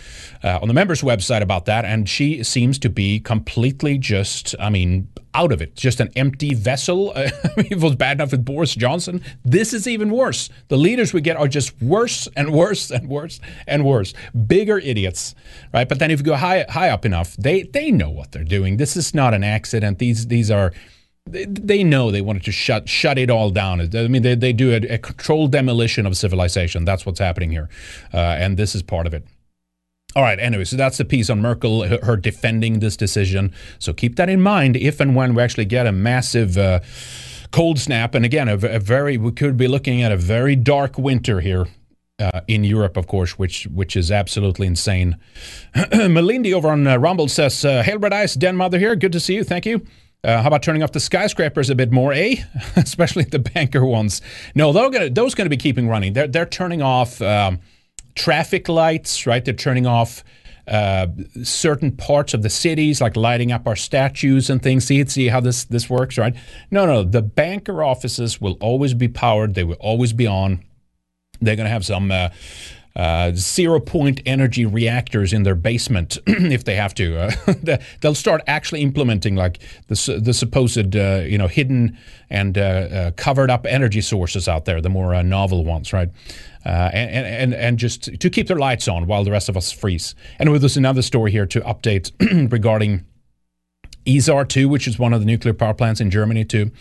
uh, 0.43 0.59
on 0.61 0.67
the 0.67 0.73
members' 0.73 1.01
website 1.01 1.41
about 1.41 1.65
that, 1.65 1.85
and 1.85 2.07
she 2.07 2.43
seems 2.43 2.77
to 2.79 2.89
be 2.89 3.19
completely 3.19 3.97
just, 3.97 4.55
I 4.59 4.69
mean, 4.69 5.07
out 5.33 5.51
of 5.51 5.61
it, 5.61 5.75
just 5.75 5.99
an 5.99 6.09
empty 6.15 6.53
vessel. 6.53 7.13
It 7.57 7.79
was 7.79 7.95
bad 7.95 8.17
enough 8.17 8.31
with 8.31 8.45
Boris 8.45 8.75
Johnson. 8.75 9.21
This 9.43 9.73
is 9.73 9.87
even 9.87 10.11
worse. 10.11 10.49
The 10.67 10.77
leaders 10.77 11.13
we 11.13 11.21
get 11.21 11.37
are 11.37 11.47
just 11.47 11.79
worse 11.81 12.27
and 12.35 12.53
worse 12.53 12.91
and 12.91 13.09
worse 13.09 13.39
and 13.67 13.83
worse. 13.83 14.13
Bigger 14.47 14.79
idiots, 14.79 15.35
right? 15.73 15.87
But 15.87 15.99
then 15.99 16.11
if 16.11 16.19
you 16.19 16.25
go 16.25 16.35
high 16.35 16.65
high 16.69 16.89
up 16.89 17.05
enough, 17.05 17.35
they 17.35 17.63
they 17.63 17.91
know 17.91 18.09
what 18.09 18.31
they're 18.31 18.43
doing. 18.43 18.77
This 18.77 18.95
is 18.95 19.13
not 19.13 19.33
an 19.33 19.43
accident. 19.43 19.99
These 19.99 20.27
these 20.27 20.49
are 20.49 20.71
they 21.27 21.83
know 21.83 22.11
they 22.11 22.21
wanted 22.21 22.43
to 22.45 22.51
shut 22.51 22.89
shut 22.89 23.17
it 23.17 23.29
all 23.29 23.49
down. 23.49 23.81
I 23.95 24.07
mean, 24.07 24.21
they, 24.21 24.35
they 24.35 24.53
do 24.53 24.71
a, 24.71 24.95
a 24.95 24.97
controlled 24.97 25.51
demolition 25.51 26.05
of 26.05 26.17
civilization. 26.17 26.85
That's 26.85 27.05
what's 27.05 27.19
happening 27.19 27.51
here, 27.51 27.69
uh, 28.13 28.17
and 28.17 28.57
this 28.57 28.75
is 28.75 28.83
part 28.83 29.07
of 29.07 29.13
it. 29.13 29.25
All 30.15 30.23
right. 30.23 30.39
Anyway, 30.39 30.63
so 30.63 30.75
that's 30.77 30.97
the 30.97 31.05
piece 31.05 31.29
on 31.29 31.41
Merkel, 31.41 31.87
her 31.87 32.17
defending 32.17 32.79
this 32.79 32.97
decision. 32.97 33.53
So 33.77 33.93
keep 33.93 34.15
that 34.15 34.29
in 34.29 34.41
mind 34.41 34.75
if 34.75 34.99
and 34.99 35.15
when 35.15 35.35
we 35.35 35.43
actually 35.43 35.65
get 35.65 35.85
a 35.85 35.91
massive 35.91 36.57
uh, 36.57 36.79
cold 37.51 37.77
snap, 37.77 38.15
and 38.15 38.25
again, 38.25 38.47
a, 38.47 38.53
a, 38.53 38.79
very 38.79 39.17
we 39.17 39.31
could 39.31 39.57
be 39.57 39.67
looking 39.67 40.01
at 40.01 40.11
a 40.11 40.17
very 40.17 40.55
dark 40.55 40.97
winter 40.97 41.39
here. 41.39 41.67
Uh, 42.19 42.41
in 42.47 42.63
Europe, 42.63 42.97
of 42.97 43.05
course, 43.05 43.37
which 43.37 43.65
which 43.67 43.95
is 43.95 44.11
absolutely 44.11 44.65
insane. 44.65 45.17
Melindy 45.75 46.51
over 46.51 46.69
on 46.69 46.87
uh, 46.87 46.97
Rumble 46.97 47.27
says, 47.27 47.63
uh, 47.63 47.83
"Hail, 47.83 47.99
Red 47.99 48.11
Ice, 48.11 48.33
Den 48.33 48.55
Mother 48.55 48.79
here. 48.79 48.95
Good 48.95 49.11
to 49.11 49.19
see 49.19 49.35
you. 49.35 49.43
Thank 49.43 49.67
you." 49.67 49.85
Uh, 50.23 50.41
how 50.41 50.47
about 50.47 50.63
turning 50.63 50.83
off 50.83 50.91
the 50.91 50.99
skyscrapers 50.99 51.69
a 51.69 51.75
bit 51.75 51.91
more, 51.91 52.11
eh? 52.11 52.37
Especially 52.75 53.23
the 53.23 53.39
banker 53.39 53.85
ones. 53.85 54.21
No, 54.55 54.73
those 54.73 54.91
gonna, 54.91 55.09
those 55.09 55.35
going 55.35 55.45
to 55.45 55.49
be 55.49 55.57
keeping 55.57 55.87
running. 55.87 56.13
They're 56.13 56.27
they're 56.27 56.45
turning 56.45 56.81
off 56.81 57.21
um, 57.21 57.59
traffic 58.15 58.67
lights, 58.67 59.27
right? 59.27 59.43
They're 59.45 59.53
turning 59.53 59.85
off 59.85 60.23
uh, 60.67 61.07
certain 61.43 61.91
parts 61.95 62.33
of 62.33 62.41
the 62.41 62.49
cities, 62.49 62.99
like 62.99 63.15
lighting 63.15 63.51
up 63.51 63.67
our 63.67 63.75
statues 63.75 64.49
and 64.49 64.61
things. 64.61 64.85
See, 64.85 65.05
see 65.05 65.27
how 65.27 65.39
this 65.39 65.63
this 65.65 65.89
works, 65.89 66.17
right? 66.17 66.35
No, 66.71 66.85
no, 66.85 67.03
the 67.03 67.21
banker 67.21 67.83
offices 67.83 68.41
will 68.41 68.57
always 68.59 68.93
be 68.93 69.07
powered. 69.07 69.53
They 69.53 69.63
will 69.63 69.75
always 69.75 70.13
be 70.13 70.27
on. 70.27 70.63
They're 71.39 71.55
going 71.55 71.67
to 71.67 71.71
have 71.71 71.85
some 71.85 72.11
uh, 72.11 72.29
uh, 72.97 73.31
zero 73.35 73.79
point 73.79 74.21
energy 74.25 74.65
reactors 74.65 75.31
in 75.31 75.43
their 75.43 75.55
basement 75.55 76.17
if 76.27 76.63
they 76.63 76.75
have 76.75 76.95
to. 76.95 77.17
Uh, 77.17 77.77
they'll 78.01 78.15
start 78.15 78.41
actually 78.47 78.81
implementing 78.81 79.35
like 79.35 79.59
the, 79.87 80.19
the 80.21 80.33
supposed 80.33 80.95
uh, 80.95 81.21
you 81.23 81.37
know 81.37 81.47
hidden 81.47 81.97
and 82.29 82.57
uh, 82.57 82.61
uh, 82.61 83.11
covered 83.11 83.51
up 83.51 83.65
energy 83.67 84.01
sources 84.01 84.47
out 84.47 84.65
there, 84.65 84.81
the 84.81 84.89
more 84.89 85.13
uh, 85.13 85.21
novel 85.21 85.63
ones, 85.63 85.93
right? 85.93 86.09
and, 86.65 87.25
and 87.25 87.53
and 87.53 87.79
just 87.79 88.19
to 88.19 88.29
keep 88.29 88.47
their 88.47 88.57
lights 88.57 88.89
on 88.89 89.07
while 89.07 89.23
the 89.23 89.31
rest 89.31 89.47
of 89.47 89.55
us 89.55 89.71
freeze. 89.71 90.15
And 90.37 90.53
there's 90.59 90.75
another 90.75 91.01
story 91.01 91.31
here 91.31 91.45
to 91.45 91.61
update 91.61 92.11
regarding 92.51 93.05
Isar 94.07 94.45
2, 94.45 94.69
which 94.69 94.87
is 94.87 94.97
one 94.97 95.13
of 95.13 95.19
the 95.19 95.25
nuclear 95.25 95.53
power 95.53 95.73
plants 95.73 96.01
in 96.01 96.09
Germany 96.09 96.45
too. 96.45 96.71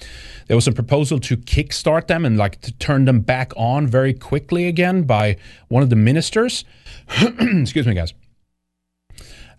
There 0.47 0.57
was 0.57 0.68
a 0.68 0.72
proposal 0.72 1.18
to 1.20 1.37
kickstart 1.37 2.07
them 2.07 2.24
and 2.24 2.37
like 2.37 2.61
to 2.62 2.72
turn 2.72 3.05
them 3.05 3.20
back 3.20 3.53
on 3.57 3.87
very 3.87 4.14
quickly 4.14 4.68
again 4.68 5.03
by 5.03 5.37
one 5.68 5.83
of 5.83 5.91
the 5.91 5.97
ministers. 5.97 6.64
Excuse 7.20 7.87
me, 7.87 7.95
guys. 7.95 8.14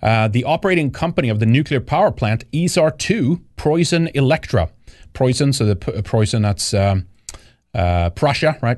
Uh, 0.02 0.28
the 0.28 0.44
operating 0.44 0.92
company 0.92 1.30
of 1.30 1.40
the 1.40 1.46
nuclear 1.46 1.82
power 1.82 2.12
plant, 2.12 2.46
Isar 2.54 2.92
2, 2.92 3.42
PreussenElektra. 3.58 4.70
Preussen, 5.14 5.54
so 5.54 5.66
the 5.66 5.76
Preussen, 5.76 6.44
that's 6.44 6.74
um, 6.76 7.08
uh, 7.74 8.12
Prussia, 8.12 8.58
right? 8.62 8.78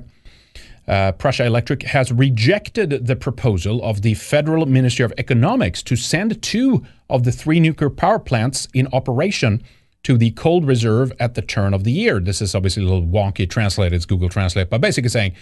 Uh, 0.89 1.11
Prussia 1.11 1.45
Electric 1.45 1.83
has 1.83 2.11
rejected 2.11 3.05
the 3.05 3.15
proposal 3.15 3.79
of 3.83 4.01
the 4.01 4.15
Federal 4.15 4.65
Ministry 4.65 5.05
of 5.05 5.13
Economics 5.19 5.83
to 5.83 5.95
send 5.95 6.41
two 6.41 6.83
of 7.11 7.25
the 7.25 7.31
three 7.31 7.59
nuclear 7.59 7.91
power 7.91 8.17
plants 8.17 8.67
in 8.73 8.87
operation 8.91 9.61
to 10.01 10.17
the 10.17 10.31
cold 10.31 10.65
reserve 10.65 11.13
at 11.19 11.35
the 11.35 11.43
turn 11.43 11.75
of 11.75 11.83
the 11.83 11.91
year. 11.91 12.19
This 12.19 12.41
is 12.41 12.55
obviously 12.55 12.81
a 12.81 12.87
little 12.87 13.05
wonky 13.05 13.47
translated, 13.47 13.93
it's 13.93 14.05
Google 14.05 14.29
Translate, 14.29 14.71
but 14.71 14.81
basically 14.81 15.09
saying, 15.09 15.35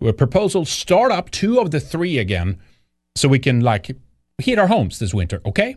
a 0.00 0.12
proposal 0.12 0.64
start 0.64 1.10
up 1.10 1.32
two 1.32 1.58
of 1.58 1.72
the 1.72 1.80
three 1.80 2.18
again 2.18 2.60
so 3.16 3.28
we 3.28 3.40
can 3.40 3.60
like 3.60 3.96
heat 4.38 4.58
our 4.58 4.68
homes 4.68 5.00
this 5.00 5.12
winter, 5.12 5.40
okay? 5.44 5.74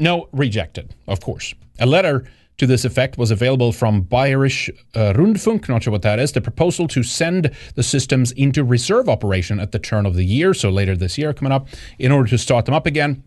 No, 0.00 0.28
rejected, 0.32 0.96
of 1.06 1.20
course. 1.20 1.54
A 1.78 1.86
letter 1.86 2.24
to 2.58 2.66
this 2.66 2.84
effect 2.84 3.18
was 3.18 3.30
available 3.30 3.72
from 3.72 4.04
Bayerisch 4.04 4.70
uh, 4.94 5.12
Rundfunk, 5.12 5.68
not 5.68 5.82
sure 5.82 5.90
what 5.90 6.02
that 6.02 6.18
is. 6.18 6.32
The 6.32 6.40
proposal 6.40 6.88
to 6.88 7.02
send 7.02 7.50
the 7.74 7.82
systems 7.82 8.32
into 8.32 8.64
reserve 8.64 9.08
operation 9.08 9.60
at 9.60 9.72
the 9.72 9.78
turn 9.78 10.06
of 10.06 10.14
the 10.14 10.24
year, 10.24 10.54
so 10.54 10.70
later 10.70 10.96
this 10.96 11.18
year 11.18 11.32
coming 11.32 11.52
up, 11.52 11.68
in 11.98 12.12
order 12.12 12.28
to 12.30 12.38
start 12.38 12.64
them 12.64 12.74
up 12.74 12.86
again, 12.86 13.22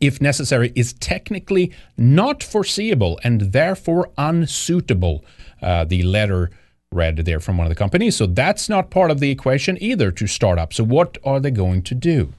if 0.00 0.20
necessary, 0.20 0.72
is 0.74 0.92
technically 0.94 1.72
not 1.96 2.42
foreseeable 2.42 3.18
and 3.22 3.52
therefore 3.52 4.10
unsuitable. 4.18 5.24
Uh, 5.60 5.84
the 5.84 6.02
letter 6.02 6.50
read 6.92 7.16
there 7.16 7.40
from 7.40 7.56
one 7.56 7.66
of 7.66 7.70
the 7.70 7.76
companies. 7.76 8.16
So 8.16 8.26
that's 8.26 8.68
not 8.68 8.90
part 8.90 9.10
of 9.10 9.20
the 9.20 9.30
equation 9.30 9.78
either 9.80 10.10
to 10.12 10.26
start 10.26 10.58
up. 10.58 10.72
So 10.72 10.84
what 10.84 11.18
are 11.24 11.40
they 11.40 11.50
going 11.50 11.82
to 11.82 11.94
do? 11.94 12.34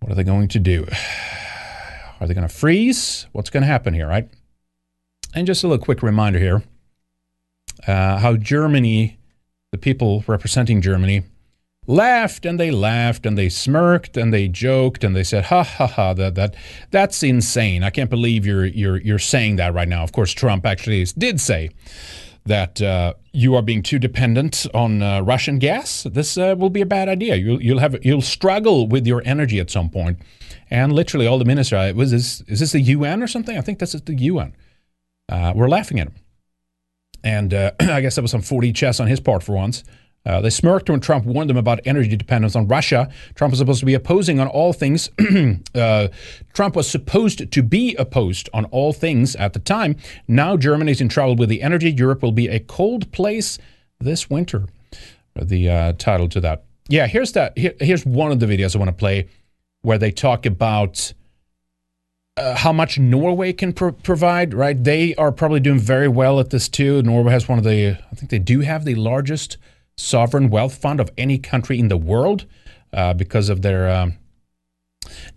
What 0.00 0.12
are 0.12 0.14
they 0.14 0.24
going 0.24 0.48
to 0.48 0.58
do? 0.58 0.86
Are 2.18 2.26
they 2.26 2.32
going 2.32 2.48
to 2.48 2.54
freeze? 2.54 3.26
What's 3.32 3.50
going 3.50 3.60
to 3.60 3.66
happen 3.66 3.92
here, 3.92 4.06
right? 4.06 4.26
And 5.36 5.46
just 5.46 5.62
a 5.62 5.68
little 5.68 5.84
quick 5.84 6.02
reminder 6.02 6.38
here 6.38 6.62
uh, 7.86 8.18
how 8.18 8.36
Germany, 8.36 9.18
the 9.70 9.76
people 9.76 10.24
representing 10.26 10.80
Germany, 10.80 11.24
laughed 11.86 12.46
and 12.46 12.58
they 12.58 12.70
laughed 12.70 13.26
and 13.26 13.36
they 13.36 13.50
smirked 13.50 14.16
and 14.16 14.32
they 14.32 14.48
joked 14.48 15.04
and 15.04 15.14
they 15.14 15.22
said, 15.22 15.44
"Ha 15.44 15.62
ha 15.62 15.86
ha! 15.86 16.14
That 16.14 16.36
that 16.36 16.56
that's 16.90 17.22
insane! 17.22 17.84
I 17.84 17.90
can't 17.90 18.08
believe 18.08 18.46
you're 18.46 18.64
you're 18.64 18.96
you're 18.96 19.18
saying 19.18 19.56
that 19.56 19.74
right 19.74 19.86
now." 19.86 20.02
Of 20.02 20.12
course, 20.12 20.32
Trump 20.32 20.64
actually 20.64 21.04
did 21.18 21.38
say 21.38 21.68
that 22.46 22.80
uh, 22.80 23.12
you 23.32 23.54
are 23.56 23.62
being 23.62 23.82
too 23.82 23.98
dependent 23.98 24.66
on 24.72 25.02
uh, 25.02 25.20
Russian 25.20 25.58
gas. 25.58 26.04
This 26.04 26.38
uh, 26.38 26.54
will 26.56 26.70
be 26.70 26.80
a 26.80 26.86
bad 26.86 27.10
idea. 27.10 27.36
You'll 27.36 27.62
you'll 27.62 27.80
have 27.80 28.02
you'll 28.02 28.22
struggle 28.22 28.88
with 28.88 29.06
your 29.06 29.20
energy 29.26 29.60
at 29.60 29.70
some 29.70 29.90
point. 29.90 30.18
And 30.70 30.94
literally, 30.94 31.26
all 31.26 31.38
the 31.38 31.44
ministers 31.44 31.94
was 31.94 32.10
this 32.10 32.40
is 32.48 32.60
this 32.60 32.72
the 32.72 32.80
UN 32.80 33.22
or 33.22 33.26
something? 33.26 33.58
I 33.58 33.60
think 33.60 33.80
this 33.80 33.94
is 33.94 34.00
the 34.00 34.14
UN 34.14 34.54
uh, 35.28 35.52
were 35.54 35.68
laughing 35.68 36.00
at 36.00 36.08
him. 36.08 36.14
And 37.24 37.54
uh, 37.54 37.72
I 37.80 38.00
guess 38.00 38.16
that 38.16 38.22
was 38.22 38.30
some 38.30 38.42
4D 38.42 38.74
chess 38.74 39.00
on 39.00 39.06
his 39.06 39.20
part 39.20 39.42
for 39.42 39.52
once. 39.52 39.84
Uh, 40.26 40.40
they 40.40 40.50
smirked 40.50 40.90
when 40.90 40.98
Trump 40.98 41.24
warned 41.24 41.48
them 41.48 41.56
about 41.56 41.78
energy 41.84 42.16
dependence 42.16 42.56
on 42.56 42.66
Russia. 42.66 43.08
Trump 43.36 43.52
was 43.52 43.60
supposed 43.60 43.78
to 43.78 43.86
be 43.86 43.94
opposing 43.94 44.40
on 44.40 44.48
all 44.48 44.72
things. 44.72 45.08
uh, 45.74 46.08
Trump 46.52 46.74
was 46.74 46.90
supposed 46.90 47.52
to 47.52 47.62
be 47.62 47.94
opposed 47.94 48.48
on 48.52 48.64
all 48.66 48.92
things 48.92 49.36
at 49.36 49.52
the 49.52 49.60
time. 49.60 49.96
Now 50.26 50.56
Germany's 50.56 51.00
in 51.00 51.08
trouble 51.08 51.36
with 51.36 51.48
the 51.48 51.62
energy. 51.62 51.92
Europe 51.92 52.22
will 52.22 52.32
be 52.32 52.48
a 52.48 52.58
cold 52.58 53.12
place 53.12 53.56
this 54.00 54.28
winter. 54.28 54.66
The 55.36 55.70
uh, 55.70 55.92
title 55.92 56.28
to 56.30 56.40
that. 56.40 56.64
Yeah, 56.88 57.06
here's 57.06 57.32
that. 57.32 57.56
Here, 57.56 57.74
here's 57.78 58.04
one 58.04 58.32
of 58.32 58.40
the 58.40 58.46
videos 58.46 58.74
I 58.74 58.78
want 58.78 58.88
to 58.88 58.94
play 58.96 59.28
where 59.82 59.98
they 59.98 60.10
talk 60.10 60.44
about 60.44 61.12
uh, 62.36 62.54
how 62.56 62.72
much 62.72 62.98
Norway 62.98 63.52
can 63.52 63.72
pro- 63.72 63.92
provide, 63.92 64.52
right? 64.52 64.82
They 64.82 65.14
are 65.14 65.32
probably 65.32 65.60
doing 65.60 65.78
very 65.78 66.08
well 66.08 66.38
at 66.38 66.50
this 66.50 66.68
too. 66.68 67.02
Norway 67.02 67.32
has 67.32 67.48
one 67.48 67.58
of 67.58 67.64
the, 67.64 67.98
I 68.10 68.14
think 68.14 68.30
they 68.30 68.38
do 68.38 68.60
have 68.60 68.84
the 68.84 68.94
largest 68.94 69.56
sovereign 69.96 70.50
wealth 70.50 70.76
fund 70.76 71.00
of 71.00 71.10
any 71.16 71.38
country 71.38 71.78
in 71.78 71.88
the 71.88 71.96
world 71.96 72.46
uh, 72.92 73.14
because 73.14 73.48
of 73.48 73.62
their. 73.62 73.90
Um, 73.90 74.14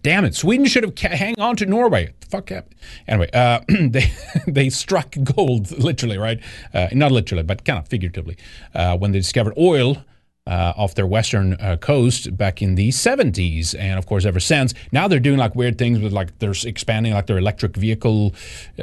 damn 0.04 0.26
it! 0.26 0.36
Sweden 0.36 0.66
should 0.66 0.84
have 0.84 0.96
ca- 0.96 1.16
hang 1.16 1.40
on 1.40 1.56
to 1.58 1.66
Norway. 1.66 2.14
Fuck 2.30 2.52
up. 2.52 2.74
Anyway, 3.08 3.30
uh, 3.34 3.62
they 3.68 4.12
they 4.48 4.70
struck 4.70 5.16
gold 5.24 5.72
literally, 5.80 6.18
right? 6.18 6.40
Uh, 6.74 6.88
not 6.92 7.12
literally, 7.12 7.44
but 7.44 7.64
kind 7.64 7.80
of 7.80 7.88
figuratively 7.88 8.38
uh, 8.76 8.98
when 8.98 9.12
they 9.12 9.20
discovered 9.20 9.54
oil 9.58 10.04
uh, 10.50 10.74
off 10.76 10.96
their 10.96 11.06
western 11.06 11.54
uh, 11.54 11.78
coast 11.78 12.36
back 12.36 12.62
in 12.62 12.74
the 12.76 12.90
70s. 12.90 13.76
And 13.78 14.00
of 14.00 14.08
course, 14.08 14.26
ever 14.26 14.40
since, 14.40 14.74
now 14.92 15.08
they're 15.08 15.20
doing 15.20 15.38
like 15.38 15.56
weird 15.56 15.78
things 15.78 16.00
with 16.00 16.12
like 16.12 16.38
they're 16.40 16.56
expanding 16.66 17.14
like 17.14 17.28
their 17.28 17.38
electric 17.38 17.78
vehicle, 17.78 18.34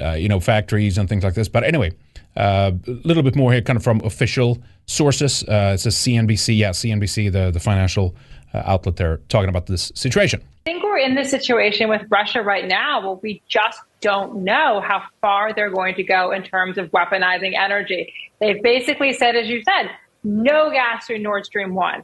uh, 0.01 0.13
you 0.13 0.29
know, 0.29 0.39
factories 0.39 0.97
and 0.97 1.09
things 1.09 1.25
like 1.25 1.35
this. 1.35 1.49
But 1.49 1.65
anyway, 1.65 1.93
uh, 2.37 2.71
a 2.87 2.91
little 3.05 3.25
bit 3.25 3.35
more 3.35 3.53
here, 3.53 3.63
kind 3.63 3.77
of 3.77 3.83
from 3.83 4.01
official 4.05 4.59
sources. 4.87 5.43
Uh, 5.43 5.73
it 5.75 5.79
says 5.79 5.97
CNBC, 5.97 6.57
yeah, 6.57 6.71
CNBC, 6.71 7.33
the, 7.33 7.51
the 7.51 7.61
financial 7.61 8.15
uh, 8.55 8.63
outlet 8.65 8.97
there, 8.97 9.17
talking 9.29 9.49
about 9.49 9.67
this 9.67 9.91
situation. 9.97 10.41
I 10.67 10.71
think 10.71 10.85
we're 10.85 10.99
in 10.99 11.17
this 11.17 11.31
situation 11.31 11.89
with 11.89 12.03
Russia 12.11 12.43
right 12.43 12.67
now 12.67 13.01
where 13.01 13.17
we 13.23 13.43
just 13.49 13.81
don't 14.01 14.45
know 14.45 14.81
how 14.81 15.03
far 15.21 15.53
they're 15.53 15.71
going 15.71 15.97
to 15.97 16.05
go 16.05 16.31
in 16.31 16.45
terms 16.45 16.79
of 16.79 16.91
weaponizing 16.93 17.59
energy. 17.59 18.13
They've 18.41 18.63
basically 18.63 19.13
said, 19.13 19.35
as 19.35 19.49
you 19.49 19.63
said, 19.65 19.91
no 20.27 20.71
gas 20.71 21.07
through 21.07 21.21
Nord 21.21 21.47
Stream 21.47 21.75
1. 21.75 22.03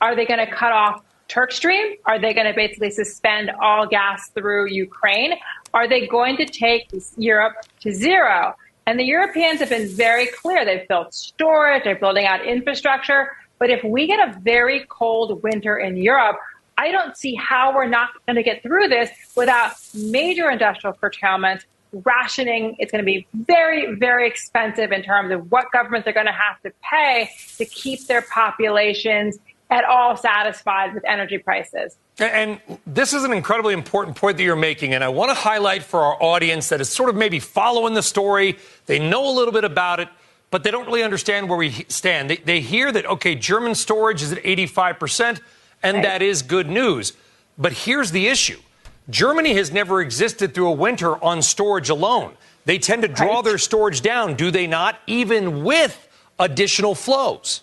Are 0.00 0.14
they 0.14 0.24
going 0.24 0.38
to 0.38 0.50
cut 0.50 0.72
off 0.72 1.02
Turk 1.28 1.50
Stream? 1.50 1.96
Are 2.04 2.18
they 2.18 2.32
going 2.32 2.46
to 2.46 2.54
basically 2.54 2.90
suspend 2.90 3.50
all 3.60 3.86
gas 3.86 4.30
through 4.30 4.68
Ukraine? 4.68 5.34
Are 5.74 5.88
they 5.88 6.06
going 6.06 6.36
to 6.36 6.46
take 6.46 6.88
Europe 7.16 7.54
to 7.80 7.92
zero? 7.92 8.54
And 8.86 9.00
the 9.00 9.04
Europeans 9.04 9.58
have 9.58 9.70
been 9.70 9.88
very 9.88 10.26
clear. 10.26 10.64
They've 10.64 10.86
built 10.86 11.12
storage, 11.12 11.82
they're 11.82 11.98
building 11.98 12.24
out 12.24 12.46
infrastructure. 12.46 13.36
But 13.58 13.70
if 13.70 13.82
we 13.82 14.06
get 14.06 14.28
a 14.28 14.38
very 14.40 14.86
cold 14.88 15.42
winter 15.42 15.78
in 15.78 15.96
Europe, 15.96 16.36
I 16.78 16.92
don't 16.92 17.16
see 17.16 17.34
how 17.34 17.74
we're 17.74 17.88
not 17.88 18.10
going 18.26 18.36
to 18.36 18.42
get 18.44 18.62
through 18.62 18.88
this 18.88 19.10
without 19.34 19.72
major 19.92 20.50
industrial 20.50 20.94
curtailment 20.94 21.64
rationing. 22.04 22.76
It's 22.78 22.92
going 22.92 23.02
to 23.02 23.06
be 23.06 23.26
very, 23.32 23.94
very 23.94 24.26
expensive 24.26 24.92
in 24.92 25.02
terms 25.02 25.32
of 25.32 25.50
what 25.50 25.66
governments 25.72 26.06
are 26.08 26.12
going 26.12 26.26
to 26.26 26.32
have 26.32 26.60
to 26.62 26.72
pay 26.82 27.30
to 27.58 27.64
keep 27.64 28.06
their 28.06 28.22
populations 28.22 29.38
at 29.70 29.84
all 29.84 30.16
satisfied 30.16 30.94
with 30.94 31.04
energy 31.04 31.38
prices. 31.38 31.96
And 32.18 32.60
this 32.86 33.12
is 33.12 33.24
an 33.24 33.32
incredibly 33.32 33.74
important 33.74 34.16
point 34.16 34.36
that 34.38 34.42
you're 34.42 34.56
making. 34.56 34.94
And 34.94 35.04
I 35.04 35.08
want 35.08 35.30
to 35.30 35.34
highlight 35.34 35.82
for 35.82 36.00
our 36.00 36.22
audience 36.22 36.68
that 36.70 36.80
is 36.80 36.88
sort 36.88 37.10
of 37.10 37.16
maybe 37.16 37.40
following 37.40 37.94
the 37.94 38.02
story. 38.02 38.58
They 38.86 38.98
know 38.98 39.28
a 39.28 39.34
little 39.34 39.52
bit 39.52 39.64
about 39.64 40.00
it, 40.00 40.08
but 40.50 40.62
they 40.62 40.70
don't 40.70 40.86
really 40.86 41.02
understand 41.02 41.48
where 41.48 41.58
we 41.58 41.70
stand. 41.88 42.30
They, 42.30 42.36
they 42.36 42.60
hear 42.60 42.92
that, 42.92 43.06
okay, 43.06 43.34
German 43.34 43.74
storage 43.74 44.22
is 44.22 44.32
at 44.32 44.42
85%, 44.42 45.40
and 45.82 45.96
right. 45.96 46.02
that 46.02 46.22
is 46.22 46.42
good 46.42 46.68
news. 46.68 47.12
But 47.58 47.72
here's 47.72 48.12
the 48.12 48.28
issue 48.28 48.60
Germany 49.08 49.54
has 49.54 49.72
never 49.72 50.00
existed 50.00 50.54
through 50.54 50.68
a 50.68 50.72
winter 50.72 51.22
on 51.22 51.42
storage 51.42 51.90
alone. 51.90 52.32
They 52.64 52.78
tend 52.78 53.02
to 53.02 53.08
draw 53.08 53.36
right. 53.36 53.44
their 53.44 53.58
storage 53.58 54.00
down, 54.00 54.34
do 54.34 54.50
they 54.50 54.66
not, 54.66 54.98
even 55.06 55.62
with 55.62 56.08
additional 56.38 56.94
flows? 56.94 57.62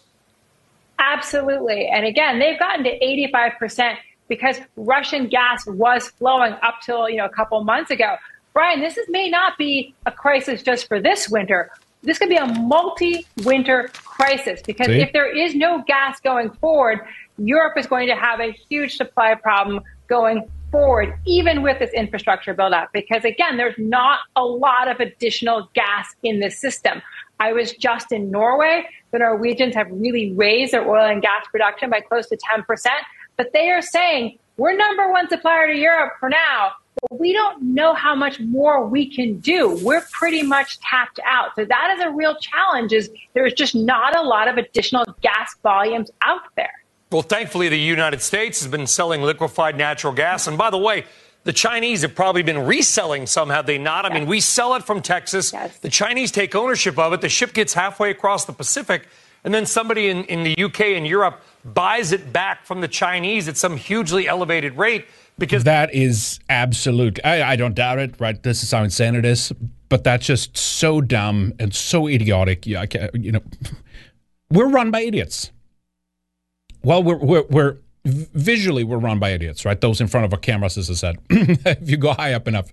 Absolutely. 1.00 1.88
And 1.88 2.06
again, 2.06 2.40
they've 2.40 2.58
gotten 2.58 2.86
to 2.86 3.00
85% 3.00 3.98
because 4.30 4.58
Russian 4.78 5.28
gas 5.28 5.66
was 5.68 6.08
flowing 6.08 6.54
up 6.62 6.76
till, 6.86 7.10
you 7.10 7.18
know, 7.18 7.26
a 7.26 7.30
couple 7.30 7.62
months 7.64 7.92
ago. 7.92 8.16
Brian, 8.54 8.80
this 8.80 8.98
is, 8.98 9.06
may 9.10 9.30
not 9.30 9.58
be 9.58 9.94
a 10.06 10.12
crisis 10.12 10.64
just 10.64 10.88
for 10.88 11.02
this 11.02 11.30
winter. 11.30 11.72
This 12.04 12.18
could 12.18 12.30
be 12.30 12.38
a 12.38 12.46
multi-winter 12.46 13.90
crisis 13.94 14.62
because 14.66 14.88
See? 14.88 15.02
if 15.02 15.12
there 15.12 15.30
is 15.30 15.56
no 15.56 15.84
gas 15.88 16.20
going 16.22 16.52
forward, 16.52 17.02
Europe 17.38 17.78
is 17.78 17.88
going 17.88 18.08
to 18.08 18.16
have 18.16 18.40
a 18.40 18.52
huge 18.52 18.96
supply 18.96 19.36
problem 19.36 19.82
going 20.08 20.50
forward, 20.74 21.14
even 21.28 21.62
with 21.62 21.78
this 21.78 21.92
infrastructure 21.92 22.54
build 22.56 22.74
up, 22.74 22.90
because 22.94 23.24
again, 23.24 23.58
there's 23.58 23.78
not 23.78 24.22
a 24.36 24.44
lot 24.44 24.88
of 24.90 25.00
additional 25.00 25.70
gas 25.76 26.16
in 26.24 26.40
the 26.40 26.50
system. 26.50 27.00
I 27.40 27.54
was 27.54 27.74
just 27.74 28.12
in 28.12 28.32
Norway. 28.32 28.88
The 29.12 29.20
Norwegians 29.20 29.76
have 29.76 29.88
really 29.92 30.34
raised 30.34 30.74
their 30.74 30.90
oil 30.90 31.06
and 31.06 31.22
gas 31.22 31.46
production 31.52 31.92
by 31.92 32.02
close 32.02 32.28
to 32.30 32.38
10%, 32.38 32.66
but 33.38 33.54
they 33.54 33.70
are 33.70 33.84
saying 33.84 34.40
we're 34.58 34.76
number 34.76 35.12
one 35.12 35.30
supplier 35.30 35.68
to 35.72 35.78
Europe 35.78 36.14
for 36.20 36.30
now. 36.30 36.72
But 37.02 37.20
we 37.20 37.34
don't 37.34 37.62
know 37.62 37.94
how 37.94 38.16
much 38.16 38.40
more 38.40 38.84
we 38.84 39.08
can 39.14 39.40
do. 39.40 39.80
We're 39.84 40.06
pretty 40.12 40.42
much 40.42 40.80
tapped 40.80 41.20
out. 41.24 41.56
So 41.56 41.66
that 41.66 41.96
is 41.96 42.04
a 42.04 42.10
real 42.10 42.36
challenge 42.36 42.94
is 42.94 43.12
there's 43.36 43.54
just 43.54 43.76
not 43.76 44.18
a 44.18 44.24
lot 44.24 44.48
of 44.48 44.58
additional 44.58 45.06
gas 45.22 45.56
volumes 45.62 46.10
out 46.24 46.42
there. 46.56 46.83
Well, 47.14 47.22
thankfully, 47.22 47.70
the 47.70 47.78
United 47.78 48.22
States 48.22 48.60
has 48.62 48.70
been 48.72 48.88
selling 48.88 49.22
liquefied 49.22 49.78
natural 49.78 50.14
gas. 50.14 50.48
And 50.48 50.58
by 50.58 50.72
the 50.72 50.78
way, 50.80 51.06
the 51.44 51.54
Chinese 51.54 52.02
have 52.02 52.16
probably 52.16 52.42
been 52.42 52.58
reselling 52.66 53.28
some, 53.28 53.50
have 53.50 53.68
they 53.68 53.78
not? 53.78 54.06
I 54.06 54.10
Yes. 54.10 54.20
mean, 54.20 54.28
we 54.28 54.40
sell 54.40 54.74
it 54.76 54.84
from 54.84 55.02
Texas. 55.02 55.54
Yes. 55.54 55.78
The 55.78 55.90
Chinese 55.90 56.32
take 56.32 56.56
ownership 56.56 56.98
of 56.98 57.14
it. 57.14 57.22
The 57.22 57.30
ship 57.30 57.54
gets 57.54 57.74
halfway 57.74 58.10
across 58.10 58.46
the 58.46 58.54
Pacific, 58.54 59.08
and 59.44 59.54
then 59.54 59.66
somebody 59.66 60.08
in, 60.10 60.24
in 60.26 60.44
the 60.44 60.56
UK 60.64 60.82
and 60.98 61.06
Europe 61.06 61.42
buys 61.64 62.12
it 62.14 62.34
back 62.34 62.66
from 62.66 62.82
the 62.82 62.88
Chinese 62.88 63.48
at 63.48 63.58
some 63.58 63.78
hugely 63.78 64.28
elevated 64.28 64.76
rate 64.78 65.06
because 65.38 65.64
That 65.66 65.94
is 65.94 66.40
absolute. 66.50 67.20
I, 67.24 67.44
I 67.44 67.56
don't 67.56 67.76
doubt 67.76 68.00
it. 68.00 68.16
Right, 68.20 68.42
this 68.42 68.64
is 68.64 68.72
how 68.72 68.84
insane 68.84 69.16
it 69.16 69.26
is. 69.26 69.52
But 69.90 70.04
that's 70.04 70.26
just 70.26 70.58
so 70.58 71.02
dumb 71.02 71.54
and 71.60 71.76
so 71.76 72.08
idiotic. 72.08 72.66
Yeah, 72.66 72.82
I 72.82 72.86
can't, 72.88 73.14
you 73.16 73.34
know, 73.34 73.42
we're 74.50 74.70
run 74.70 74.90
by 74.90 75.02
idiots. 75.02 75.52
Well, 76.84 77.02
we're 77.02 77.18
we're, 77.18 77.44
we're 77.44 77.78
visually 78.06 78.84
we're 78.84 78.98
run 78.98 79.20
by 79.20 79.30
idiots, 79.32 79.64
right? 79.66 79.80
Those 79.80 80.02
in 80.02 80.08
front 80.08 80.26
of 80.26 80.34
our 80.34 80.40
cameras, 80.40 80.78
as 80.78 80.90
I 80.90 80.94
said. 80.94 81.18
if 81.30 81.90
you 81.90 81.98
go 81.98 82.14
high 82.14 82.34
up 82.34 82.48
enough, 82.48 82.70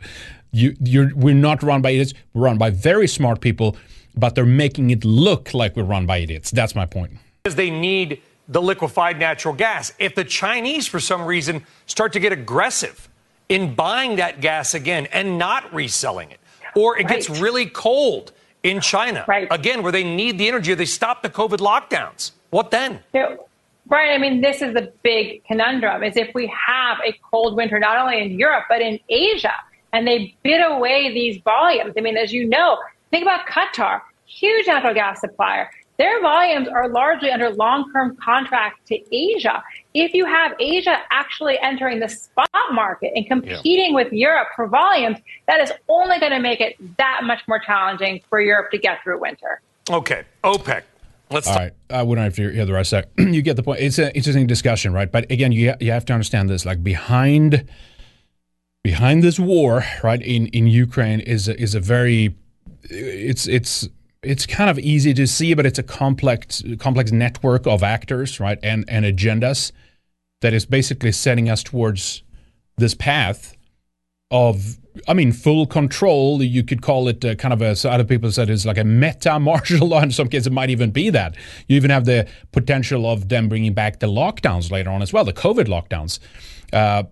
you 0.51 0.77
you're 0.85 1.13
we're 1.15 1.35
not 1.35 1.63
run 1.63 1.81
by 1.83 1.91
idiots. 1.91 2.15
We're 2.35 2.43
run 2.45 2.59
by 2.59 2.71
very 2.71 3.07
smart 3.07 3.41
people, 3.41 3.77
but 4.17 4.35
they're 4.35 4.45
making 4.45 4.91
it 4.91 5.05
look 5.05 5.55
like 5.55 5.77
we're 5.77 5.85
run 5.85 6.07
by 6.07 6.19
idiots. 6.19 6.51
That's 6.51 6.75
my 6.75 6.87
point. 6.87 7.13
Because 7.43 7.57
they 7.57 7.71
need 7.71 8.21
the 8.49 8.61
liquefied 8.61 9.19
natural 9.19 9.55
gas. 9.55 9.93
If 9.99 10.17
the 10.17 10.25
Chinese, 10.25 10.89
for 10.89 10.99
some 10.99 11.25
reason, 11.25 11.65
start 11.87 12.13
to 12.15 12.21
get 12.21 12.33
aggressive 12.33 13.09
in 13.49 13.75
buying 13.75 14.17
that 14.17 14.41
gas 14.41 14.75
again 14.75 15.07
and 15.13 15.39
not 15.39 15.73
reselling 15.73 16.31
it, 16.33 16.41
or 16.75 16.99
it 16.99 17.07
gets 17.07 17.31
really 17.31 17.67
cold 17.67 18.33
in 18.65 18.81
China, 18.81 19.25
Right. 19.29 19.47
again, 19.51 19.83
where 19.83 19.93
they 19.93 20.05
need 20.05 20.37
the 20.37 20.49
energy, 20.49 20.73
or 20.73 20.75
they 20.75 20.85
stop 20.85 21.23
the 21.23 21.31
COVID 21.31 21.59
lockdowns, 21.59 22.33
what 22.51 22.71
then? 22.73 23.01
So, 23.13 23.47
Brian, 23.91 24.15
I 24.15 24.19
mean, 24.19 24.41
this 24.41 24.63
is 24.63 24.73
the 24.73 24.93
big 25.03 25.45
conundrum: 25.45 26.05
is 26.05 26.17
if 26.17 26.31
we 26.33 26.47
have 26.47 26.99
a 27.05 27.13
cold 27.29 27.57
winter, 27.57 27.79
not 27.81 27.99
only 27.99 28.23
in 28.23 28.39
Europe 28.39 28.65
but 28.69 28.81
in 28.81 29.01
Asia, 29.09 29.53
and 29.93 30.07
they 30.07 30.35
bid 30.45 30.63
away 30.63 31.13
these 31.13 31.43
volumes. 31.43 31.93
I 31.99 32.01
mean, 32.01 32.17
as 32.17 32.33
you 32.33 32.49
know, 32.49 32.79
think 33.11 33.23
about 33.23 33.47
Qatar, 33.49 34.01
huge 34.27 34.69
natural 34.69 34.95
gas 34.95 35.21
supplier. 35.21 35.69
Their 35.99 36.23
volumes 36.23 36.69
are 36.69 36.89
largely 36.89 37.31
under 37.31 37.51
long-term 37.51 38.17
contract 38.17 38.87
to 38.87 39.15
Asia. 39.15 39.63
If 39.93 40.15
you 40.15 40.25
have 40.25 40.53
Asia 40.59 40.97
actually 41.11 41.59
entering 41.61 41.99
the 41.99 42.09
spot 42.09 42.49
market 42.73 43.13
and 43.15 43.27
competing 43.27 43.93
with 43.93 44.11
Europe 44.11 44.49
for 44.57 44.67
volumes, 44.69 45.19
that 45.47 45.61
is 45.61 45.73
only 45.89 46.19
going 46.19 46.33
to 46.33 46.39
make 46.39 46.61
it 46.61 46.77
that 46.97 47.23
much 47.25 47.43
more 47.49 47.59
challenging 47.59 48.23
for 48.31 48.41
Europe 48.41 48.71
to 48.71 48.79
get 48.79 49.03
through 49.03 49.21
winter. 49.21 49.61
Okay, 49.91 50.23
OPEC. 50.43 50.85
Let's 51.31 51.47
All 51.47 51.55
talk. 51.55 51.63
right, 51.63 51.73
I 51.91 52.03
wouldn't 52.03 52.25
have 52.25 52.35
to 52.37 52.51
hear 52.51 52.67
the 52.67 52.73
rest 52.73 52.93
of 52.93 53.05
that. 53.17 53.23
you 53.33 53.41
get 53.43 53.57
the 53.57 53.63
point. 53.63 53.81
It's 53.81 53.99
an 53.99 54.11
interesting 54.15 54.47
discussion, 54.47 54.93
right? 54.93 55.11
But 55.11 55.31
again, 55.31 55.53
you 55.53 55.75
you 55.81 55.93
have 55.93 56.05
to 56.07 56.13
understand 56.13 56.49
this. 56.49 56.67
Like 56.67 56.83
behind 56.83 57.69
behind 58.83 59.23
this 59.23 59.39
war, 59.39 59.85
right 60.03 60.21
in 60.21 60.49
in 60.49 60.67
Ukraine 60.67 61.21
is 61.21 61.49
a, 61.49 61.61
is 61.61 61.75
a 61.77 61.81
very 61.81 62.35
it's 62.83 63.47
it's 63.47 63.89
it's 64.23 64.45
kind 64.45 64.69
of 64.69 64.79
easy 64.81 65.15
to 65.15 65.27
see, 65.27 65.55
but 65.55 65.67
it's 65.67 65.79
a 65.79 65.85
complex 65.85 66.65
complex 66.79 67.13
network 67.13 67.67
of 67.67 67.85
actors, 67.85 68.41
right, 68.41 68.59
and 68.63 68.85
and 68.89 69.05
agendas 69.05 69.71
that 70.41 70.53
is 70.53 70.67
basically 70.67 71.13
setting 71.13 71.49
us 71.49 71.63
towards 71.63 72.23
this 72.77 72.95
path 72.95 73.57
of 74.33 74.80
I 75.09 75.15
mean 75.15 75.33
full 75.33 75.67
control. 75.67 76.43
You 76.43 76.63
could 76.63 76.83
call 76.83 77.09
it 77.09 77.25
uh, 77.25 77.35
kind 77.35 77.53
of 77.53 77.63
a. 77.63 77.77
So 77.77 77.91
other 77.91 78.05
people 78.05 78.31
said 78.33 78.51
it's 78.51 78.67
like 78.67 78.79
a 78.79 78.85
meta 78.85 79.39
martial 79.41 79.89
law. 79.89 80.03
In 80.03 80.11
some 80.11 80.29
cases, 80.29 80.49
it 80.49 80.53
might 80.53 80.71
even 80.71 80.91
be 80.91 81.11
that. 81.11 81.37
You 81.69 81.77
even 81.77 81.91
have 81.91 82.05
the 82.05 82.29
potential 82.53 83.07
of 83.07 83.29
them 83.29 83.49
bringing 83.49 83.75
back 83.75 84.01
the 84.01 84.07
lockdowns 84.07 84.71
later 84.71 84.91
on 84.91 85.03
as 85.03 85.13
well, 85.13 85.25
the 85.25 85.33
COVID 85.33 85.67
lockdowns. 85.67 86.19
Uh, 86.73 87.05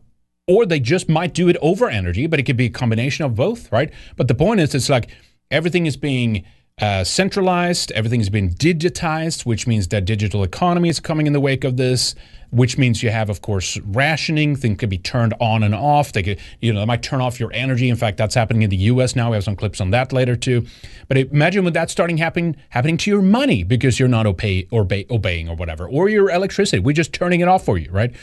or 0.47 0.65
they 0.65 0.81
just 0.81 1.09
might 1.09 1.35
do 1.35 1.49
it 1.49 1.57
over 1.61 1.91
energy, 1.91 2.27
but 2.27 2.41
it 2.41 2.45
could 2.45 2.57
be 2.57 2.67
a 2.67 2.71
combination 2.71 3.25
of 3.25 3.35
both, 3.35 3.71
right? 3.71 3.93
But 4.17 4.29
the 4.29 4.35
point 4.35 4.61
is, 4.61 4.75
it's 4.75 4.89
like 4.89 5.11
everything 5.51 5.87
is 5.87 5.97
being 5.97 6.45
uh, 6.81 7.03
centralized, 7.05 7.91
everything's 7.93 8.29
been 8.29 8.51
digitized, 8.51 9.45
which 9.45 9.67
means 9.67 9.89
that 9.89 10.05
digital 10.05 10.43
economy 10.45 10.89
is 10.89 11.01
coming 11.01 11.27
in 11.27 11.33
the 11.33 11.41
wake 11.41 11.65
of 11.65 11.77
this. 11.77 12.15
Which 12.51 12.79
means 12.79 13.03
you 13.03 13.11
have, 13.11 13.29
of 13.29 13.43
course, 13.43 13.77
rationing. 13.81 14.57
Things 14.57 14.79
could 14.79 14.89
be 14.89 14.97
turned 14.97 15.35
on 15.39 15.63
and 15.63 15.75
off. 15.75 16.15
They 16.15 16.23
could, 16.23 16.41
you 16.63 16.73
know, 16.73 16.81
they 16.81 16.87
might 16.87 17.03
turn 17.03 17.21
off 17.21 17.39
your 17.39 17.53
energy. 17.53 17.91
In 17.91 17.97
fact, 17.97 18.17
that's 18.17 18.35
happening 18.35 18.63
in 18.63 18.71
the 18.71 18.77
U.S. 18.77 19.15
now. 19.15 19.29
We 19.29 19.35
have 19.35 19.45
some 19.45 19.55
clips 19.55 19.83
on 19.83 19.91
that 19.91 20.15
later 20.15 20.35
too. 20.35 20.65
But 21.09 21.19
imagine 21.19 21.65
when 21.65 21.75
that's 21.75 21.93
starting 21.93 22.17
happening 22.17 22.57
happening 22.71 22.97
to 22.99 23.11
your 23.11 23.21
money 23.21 23.65
because 23.65 23.99
you're 23.99 24.09
not 24.09 24.25
obey, 24.25 24.67
obey, 24.73 25.05
obeying 25.11 25.51
or 25.51 25.57
whatever, 25.57 25.87
or 25.87 26.09
your 26.09 26.31
electricity. 26.31 26.81
We're 26.81 26.93
just 26.93 27.13
turning 27.13 27.41
it 27.41 27.49
off 27.49 27.67
for 27.67 27.77
you, 27.77 27.91
right? 27.91 28.15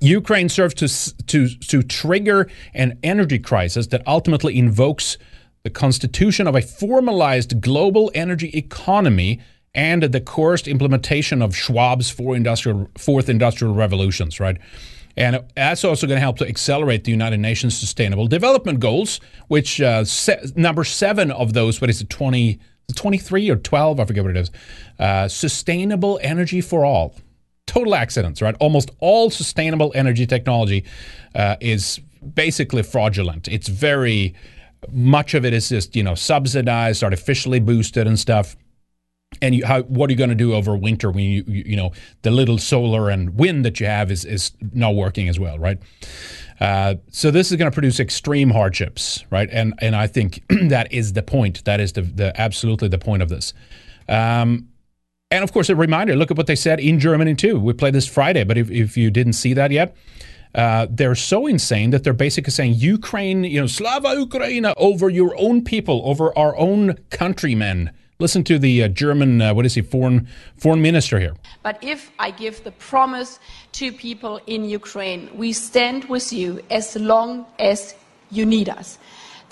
Ukraine 0.00 0.48
serves 0.48 0.74
to, 0.74 1.24
to, 1.26 1.48
to 1.48 1.82
trigger 1.84 2.50
an 2.74 2.98
energy 3.04 3.38
crisis 3.38 3.86
that 3.88 4.02
ultimately 4.08 4.58
invokes 4.58 5.18
the 5.64 5.70
constitution 5.70 6.46
of 6.46 6.54
a 6.54 6.60
formalized 6.60 7.60
global 7.60 8.10
energy 8.14 8.50
economy 8.50 9.40
and 9.74 10.02
the 10.04 10.20
coerced 10.20 10.68
implementation 10.68 11.42
of 11.42 11.56
Schwab's 11.56 12.10
four 12.10 12.36
industrial, 12.36 12.88
fourth 12.96 13.28
industrial 13.28 13.74
revolutions, 13.74 14.38
right? 14.38 14.58
And 15.16 15.42
that's 15.56 15.84
also 15.84 16.06
going 16.06 16.18
to 16.18 16.20
help 16.20 16.38
to 16.38 16.46
accelerate 16.46 17.04
the 17.04 17.10
United 17.10 17.38
Nations 17.38 17.76
Sustainable 17.76 18.26
Development 18.26 18.78
Goals, 18.78 19.20
which 19.48 19.80
uh, 19.80 20.04
se- 20.04 20.52
number 20.54 20.84
seven 20.84 21.30
of 21.30 21.54
those, 21.54 21.80
what 21.80 21.88
is 21.88 22.00
it, 22.00 22.10
20, 22.10 22.58
23 22.94 23.50
or 23.50 23.56
12? 23.56 24.00
I 24.00 24.04
forget 24.04 24.22
what 24.22 24.36
it 24.36 24.40
is. 24.40 24.50
Uh, 24.98 25.28
sustainable 25.28 26.20
energy 26.22 26.60
for 26.60 26.84
all 26.84 27.14
total 27.66 27.94
accidents, 27.94 28.42
right? 28.42 28.54
Almost 28.60 28.90
all 29.00 29.30
sustainable 29.30 29.92
energy 29.94 30.26
technology 30.26 30.84
uh, 31.34 31.56
is 31.60 32.00
basically 32.34 32.82
fraudulent. 32.82 33.48
It's 33.48 33.68
very 33.68 34.34
much 34.90 35.34
of 35.34 35.44
it 35.44 35.52
is 35.52 35.68
just 35.68 35.94
you 35.96 36.02
know 36.02 36.14
subsidized, 36.14 37.02
artificially 37.02 37.60
boosted, 37.60 38.06
and 38.06 38.18
stuff. 38.18 38.56
And 39.42 39.52
you, 39.54 39.66
how, 39.66 39.82
what 39.82 40.08
are 40.08 40.12
you 40.12 40.16
going 40.16 40.30
to 40.30 40.36
do 40.36 40.54
over 40.54 40.76
winter 40.76 41.10
when 41.10 41.24
you, 41.24 41.44
you 41.46 41.64
you 41.66 41.76
know 41.76 41.92
the 42.22 42.30
little 42.30 42.58
solar 42.58 43.10
and 43.10 43.36
wind 43.36 43.64
that 43.64 43.80
you 43.80 43.86
have 43.86 44.10
is 44.10 44.24
is 44.24 44.52
not 44.72 44.94
working 44.94 45.28
as 45.28 45.38
well, 45.40 45.58
right? 45.58 45.78
Uh, 46.60 46.94
so 47.10 47.30
this 47.30 47.50
is 47.50 47.56
going 47.56 47.70
to 47.70 47.74
produce 47.74 47.98
extreme 47.98 48.50
hardships, 48.50 49.24
right? 49.30 49.48
And 49.50 49.74
and 49.80 49.96
I 49.96 50.06
think 50.06 50.42
that 50.68 50.92
is 50.92 51.14
the 51.14 51.22
point. 51.22 51.64
That 51.64 51.80
is 51.80 51.92
the, 51.92 52.02
the 52.02 52.40
absolutely 52.40 52.88
the 52.88 52.98
point 52.98 53.22
of 53.22 53.28
this. 53.28 53.52
Um, 54.08 54.68
and 55.30 55.42
of 55.42 55.52
course, 55.52 55.68
a 55.68 55.74
reminder 55.74 56.14
look 56.14 56.30
at 56.30 56.36
what 56.36 56.46
they 56.46 56.54
said 56.54 56.78
in 56.78 57.00
Germany, 57.00 57.34
too. 57.34 57.58
We 57.58 57.72
played 57.72 57.94
this 57.94 58.06
Friday, 58.06 58.44
but 58.44 58.56
if, 58.56 58.70
if 58.70 58.96
you 58.96 59.10
didn't 59.10 59.32
see 59.32 59.52
that 59.54 59.72
yet, 59.72 59.96
uh, 60.54 60.86
they're 60.90 61.14
so 61.14 61.46
insane 61.46 61.90
that 61.90 62.04
they're 62.04 62.12
basically 62.12 62.50
saying 62.50 62.74
Ukraine, 62.74 63.44
you 63.44 63.60
know, 63.60 63.66
Slava 63.66 64.08
Ukraina 64.08 64.74
over 64.76 65.08
your 65.08 65.34
own 65.38 65.62
people, 65.62 66.02
over 66.04 66.36
our 66.38 66.56
own 66.56 66.96
countrymen. 67.10 67.90
Listen 68.20 68.44
to 68.44 68.58
the 68.58 68.84
uh, 68.84 68.88
German, 68.88 69.42
uh, 69.42 69.52
what 69.52 69.66
is 69.66 69.74
he, 69.74 69.82
foreign, 69.82 70.28
foreign 70.56 70.80
minister 70.80 71.18
here. 71.18 71.34
But 71.64 71.82
if 71.82 72.12
I 72.18 72.30
give 72.30 72.62
the 72.62 72.70
promise 72.70 73.40
to 73.72 73.90
people 73.90 74.40
in 74.46 74.64
Ukraine, 74.64 75.28
we 75.34 75.52
stand 75.52 76.04
with 76.04 76.32
you 76.32 76.60
as 76.70 76.94
long 76.94 77.44
as 77.58 77.94
you 78.30 78.46
need 78.46 78.68
us, 78.68 78.98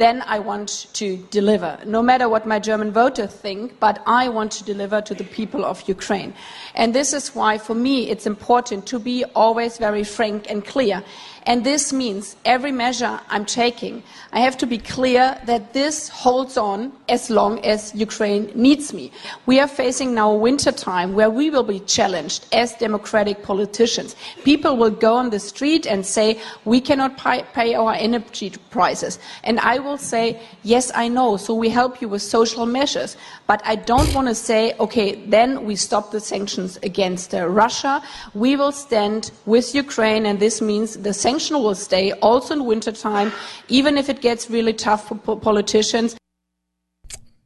then 0.03 0.23
I 0.27 0.41
want 0.41 0.89
to 0.95 1.17
deliver. 1.31 1.79
No 1.87 2.03
matter 2.03 2.29
what 2.29 2.45
my 2.47 2.59
German 2.59 2.91
voters 2.91 3.33
think, 3.33 3.79
but 3.79 4.03
I 4.07 4.29
want 4.29 4.51
to 4.53 4.65
deliver 4.65 5.01
to 5.01 5.15
the 5.15 5.25
people 5.25 5.65
of 5.65 5.87
Ukraine. 5.89 6.35
And 6.75 6.93
this 6.93 7.13
is 7.13 7.35
why, 7.35 7.59
for 7.59 7.75
me, 7.75 8.11
it's 8.11 8.27
important 8.27 8.87
to 8.87 8.99
be 8.99 9.25
always 9.37 9.79
very 9.79 10.05
frank 10.05 10.51
and 10.51 10.65
clear. 10.65 11.05
And 11.45 11.65
this 11.65 11.93
means 11.93 12.37
every 12.45 12.71
measure 12.71 13.21
I'm 13.29 13.45
taking, 13.45 14.03
I 14.33 14.41
have 14.41 14.57
to 14.59 14.67
be 14.67 14.79
clear 14.79 15.39
that 15.47 15.73
this 15.73 16.09
holds 16.09 16.57
on 16.57 16.93
as 17.09 17.31
long 17.31 17.65
as 17.65 17.93
Ukraine 17.95 18.53
needs 18.55 18.95
me. 18.95 19.11
We 19.47 19.59
are 19.59 19.67
facing 19.67 20.15
now 20.15 20.33
winter 20.35 20.71
time 20.71 21.15
where 21.15 21.31
we 21.31 21.51
will 21.51 21.65
be 21.65 21.81
challenged 21.81 22.47
as 22.53 22.75
democratic 22.77 23.43
politicians. 23.43 24.15
People 24.45 24.77
will 24.77 24.91
go 24.91 25.15
on 25.15 25.31
the 25.31 25.41
street 25.41 25.87
and 25.87 26.07
say, 26.07 26.41
we 26.65 26.81
cannot 26.81 27.19
pay, 27.19 27.75
our 27.75 27.95
energy 27.95 28.53
prices. 28.71 29.19
And 29.43 29.59
I 29.61 29.79
will 29.81 29.99
say, 29.99 30.41
yes, 30.63 30.93
I 30.95 31.09
know, 31.09 31.37
so 31.37 31.55
we 31.55 31.69
help 31.69 32.01
you 32.01 32.09
with 32.09 32.23
social 32.23 32.67
measures. 32.67 33.17
But 33.47 33.63
I 33.65 33.77
don't 33.77 34.15
want 34.15 34.29
to 34.29 34.35
say, 34.35 34.75
okay, 34.79 35.17
then 35.27 35.65
we 35.65 35.77
stop 35.77 36.13
the 36.13 36.21
sanctions 36.21 36.79
against 36.83 37.35
uh, 37.35 37.49
Russia. 37.49 38.03
We 38.35 38.57
will 38.57 38.73
stand 38.73 39.33
with 39.45 39.75
Ukraine, 39.75 40.27
and 40.27 40.39
this 40.39 40.63
means 40.63 40.97
the 40.99 41.13
sanction 41.33 41.63
will 41.63 41.75
stay 41.75 42.13
also 42.21 42.53
in 42.55 42.67
wintertime, 42.67 43.33
even 43.69 43.97
if 43.97 44.11
it 44.11 44.21
gets 44.21 44.51
really 44.51 44.75
tough 44.75 45.09
for 45.25 45.41
politicians. 45.41 46.15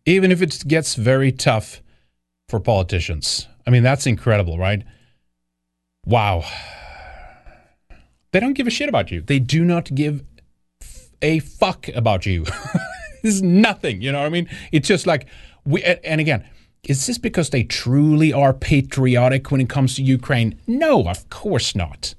Even 0.05 0.33
if 0.33 0.43
it 0.43 0.65
gets 0.67 0.97
very 0.97 1.31
tough 1.31 1.83
for 2.49 2.59
politicians. 2.59 3.47
I 3.65 3.71
mean, 3.71 3.85
that's 3.85 4.07
incredible, 4.07 4.59
right? 4.59 4.83
Wow. 6.05 6.45
They 8.33 8.41
don't 8.41 8.55
give 8.55 8.67
a 8.67 8.71
shit 8.71 8.89
about 8.89 9.13
you. 9.13 9.21
They 9.21 9.39
do 9.39 9.65
not 9.65 9.95
give 9.95 10.25
a 11.23 11.39
fuck 11.39 11.89
about 11.95 12.27
you. 12.27 12.45
this 13.23 13.35
is 13.37 13.43
nothing, 13.43 14.03
you 14.03 14.11
know 14.11 14.19
what 14.19 14.27
I 14.27 14.31
mean? 14.31 14.49
It's 14.73 14.89
just 14.89 15.07
like 15.07 15.27
we 15.65 15.83
and 15.85 16.21
again, 16.21 16.45
is 16.83 17.07
this 17.07 17.19
because 17.19 17.51
they 17.51 17.63
truly 17.63 18.33
are 18.33 18.53
patriotic 18.53 19.51
when 19.51 19.61
it 19.61 19.69
comes 19.69 19.95
to 19.95 20.03
Ukraine? 20.03 20.59
No, 20.67 21.09
of 21.09 21.29
course 21.31 21.75
not. 21.75 22.15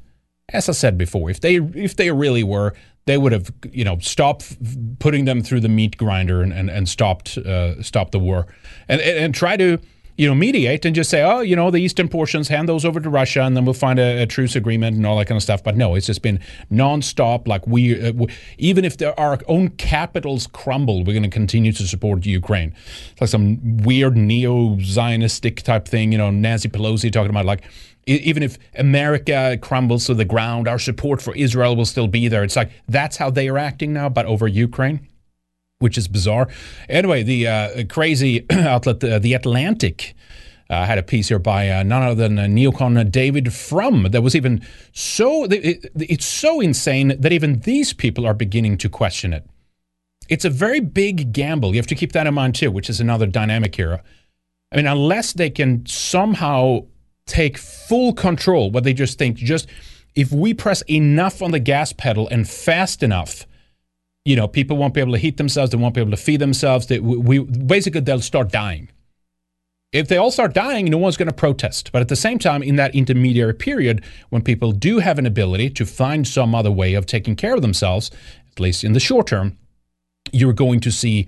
As 0.54 0.70
I 0.70 0.72
said 0.72 0.98
before, 0.98 1.30
if 1.30 1.42
they 1.42 1.58
if 1.58 1.98
they 1.98 2.10
really 2.12 2.44
were, 2.44 2.74
they 3.06 3.18
would 3.18 3.34
have, 3.34 3.52
you 3.72 3.84
know, 3.84 4.00
stopped 4.00 4.56
putting 5.00 5.26
them 5.26 5.42
through 5.42 5.60
the 5.60 5.70
meat 5.70 5.98
grinder 5.98 6.42
and, 6.42 6.54
and, 6.54 6.70
and 6.70 6.88
stopped 6.88 7.38
uh, 7.38 7.82
stopped 7.82 8.14
the 8.14 8.20
war, 8.20 8.48
and, 8.88 9.02
and 9.02 9.18
and 9.18 9.36
try 9.36 9.58
to 9.58 9.80
you 10.18 10.28
know, 10.28 10.34
mediate 10.34 10.84
and 10.84 10.96
just 10.96 11.12
say, 11.12 11.22
oh, 11.22 11.42
you 11.42 11.56
know, 11.56 11.70
the 11.70 11.78
eastern 11.78 12.10
portions, 12.10 12.48
hand 12.48 12.68
those 12.68 12.84
over 12.84 13.00
to 13.00 13.10
Russia, 13.10 13.44
and 13.44 13.56
then 13.56 13.66
we'll 13.66 13.74
find 13.74 14.00
a, 14.00 14.24
a 14.24 14.26
truce 14.26 14.56
agreement 14.56 14.98
and 14.98 15.06
all 15.06 15.16
that 15.18 15.26
kind 15.26 15.38
of 15.38 15.44
stuff. 15.44 15.64
But 15.64 15.78
no, 15.78 15.94
it's 15.94 16.08
just 16.08 16.24
been 16.24 16.40
nonstop. 16.72 17.48
Like 17.48 17.68
we, 17.68 18.02
uh, 18.02 18.14
we 18.14 18.28
even 18.58 18.84
if 18.84 18.98
there, 18.98 19.18
our 19.20 19.40
own 19.48 19.70
capitals 19.70 20.48
crumble, 20.48 21.04
we're 21.04 21.14
going 21.14 21.22
to 21.24 21.30
continue 21.30 21.72
to 21.72 21.88
support 21.88 22.26
Ukraine. 22.26 22.74
It's 23.12 23.22
like 23.22 23.30
some 23.30 23.78
weird 23.78 24.18
neo-Zionistic 24.18 25.62
type 25.62 25.88
thing. 25.88 26.12
You 26.12 26.18
know, 26.18 26.32
Nancy 26.32 26.68
Pelosi 26.68 27.12
talking 27.12 27.30
about 27.30 27.46
like 27.46 27.64
even 28.08 28.42
if 28.42 28.58
America 28.76 29.58
crumbles 29.62 30.06
to 30.06 30.14
the 30.14 30.26
ground, 30.26 30.68
our 30.68 30.80
support 30.80 31.22
for 31.22 31.36
Israel 31.36 31.76
will 31.76 31.86
still 31.86 32.08
be 32.08 32.28
there. 32.28 32.44
It's 32.44 32.56
like 32.56 32.72
that's 32.88 33.18
how 33.18 33.30
they 33.30 33.50
are 33.50 33.58
acting 33.58 33.94
now, 33.94 34.10
but 34.10 34.26
over 34.26 34.48
Ukraine 34.48 35.08
which 35.80 35.98
is 35.98 36.08
bizarre. 36.08 36.48
Anyway, 36.90 37.24
the 37.24 37.48
uh, 37.48 37.84
crazy 37.88 38.46
outlet, 38.52 39.04
uh, 39.04 39.20
The 39.20 39.34
Atlantic, 39.34 40.16
uh, 40.70 40.86
had 40.86 40.98
a 40.98 41.04
piece 41.04 41.30
here 41.30 41.40
by 41.40 41.70
uh, 41.70 41.84
none 41.84 42.04
other 42.04 42.16
than 42.16 42.40
uh, 42.40 42.44
neocon 42.44 43.10
David 43.10 43.54
Frum 43.54 44.04
that 44.12 44.22
was 44.22 44.36
even 44.36 44.66
so, 44.92 45.46
it, 45.46 45.90
it's 45.96 46.26
so 46.26 46.60
insane 46.60 47.16
that 47.20 47.32
even 47.32 47.60
these 47.62 47.94
people 47.94 48.26
are 48.26 48.34
beginning 48.34 48.78
to 48.80 48.90
question 48.90 49.34
it. 49.34 49.46
It's 50.28 50.44
a 50.44 50.50
very 50.50 50.82
big 50.82 51.32
gamble. 51.32 51.70
You 51.70 51.78
have 51.78 51.88
to 51.88 51.96
keep 51.96 52.12
that 52.12 52.28
in 52.28 52.34
mind 52.34 52.56
too, 52.56 52.70
which 52.70 52.90
is 52.90 53.00
another 53.00 53.28
dynamic 53.28 53.76
here. 53.76 54.02
I 54.72 54.76
mean, 54.76 54.88
unless 54.88 55.32
they 55.32 55.50
can 55.50 55.86
somehow 55.86 56.86
take 57.28 57.58
full 57.58 58.14
control, 58.14 58.72
what 58.72 58.84
they 58.84 58.94
just 58.94 59.20
think, 59.20 59.38
just 59.38 59.68
if 60.16 60.32
we 60.32 60.54
press 60.54 60.82
enough 60.90 61.42
on 61.44 61.52
the 61.52 61.60
gas 61.60 61.94
pedal 61.94 62.28
and 62.30 62.50
fast 62.50 63.04
enough, 63.04 63.46
you 64.26 64.36
know, 64.36 64.48
people 64.48 64.76
won't 64.76 64.94
be 64.94 65.00
able 65.00 65.14
to 65.14 65.20
heat 65.20 65.38
themselves. 65.38 65.72
They 65.72 65.78
won't 65.78 65.94
be 65.94 66.02
able 66.02 66.12
to 66.12 66.18
feed 66.18 66.42
themselves. 66.42 66.88
They, 66.88 67.00
we, 67.00 67.40
basically, 67.40 68.02
they'll 68.02 68.20
start 68.20 68.52
dying. 68.52 68.90
If 69.94 70.10
they 70.10 70.18
all 70.18 70.32
start 70.32 70.54
dying, 70.54 70.86
no 70.86 70.98
one's 70.98 71.16
going 71.16 71.30
to 71.30 71.34
protest. 71.34 71.92
But 71.94 72.02
at 72.02 72.10
the 72.10 72.16
same 72.16 72.40
time, 72.40 72.62
in 72.62 72.76
that 72.76 72.94
intermediary 72.94 73.54
period, 73.54 74.04
when 74.30 74.42
people 74.42 74.74
do 74.74 75.00
have 75.00 75.18
an 75.18 75.26
ability 75.26 75.70
to 75.70 75.86
find 75.86 76.28
some 76.28 76.54
other 76.54 76.72
way 76.72 76.94
of 76.94 77.06
taking 77.06 77.38
care 77.38 77.56
of 77.56 77.62
themselves, 77.62 78.12
at 78.52 78.60
least 78.60 78.84
in 78.84 78.92
the 78.92 79.00
short 79.00 79.28
term, 79.28 79.58
you're 80.34 80.52
going 80.52 80.82
to 80.82 80.92
see 80.92 81.28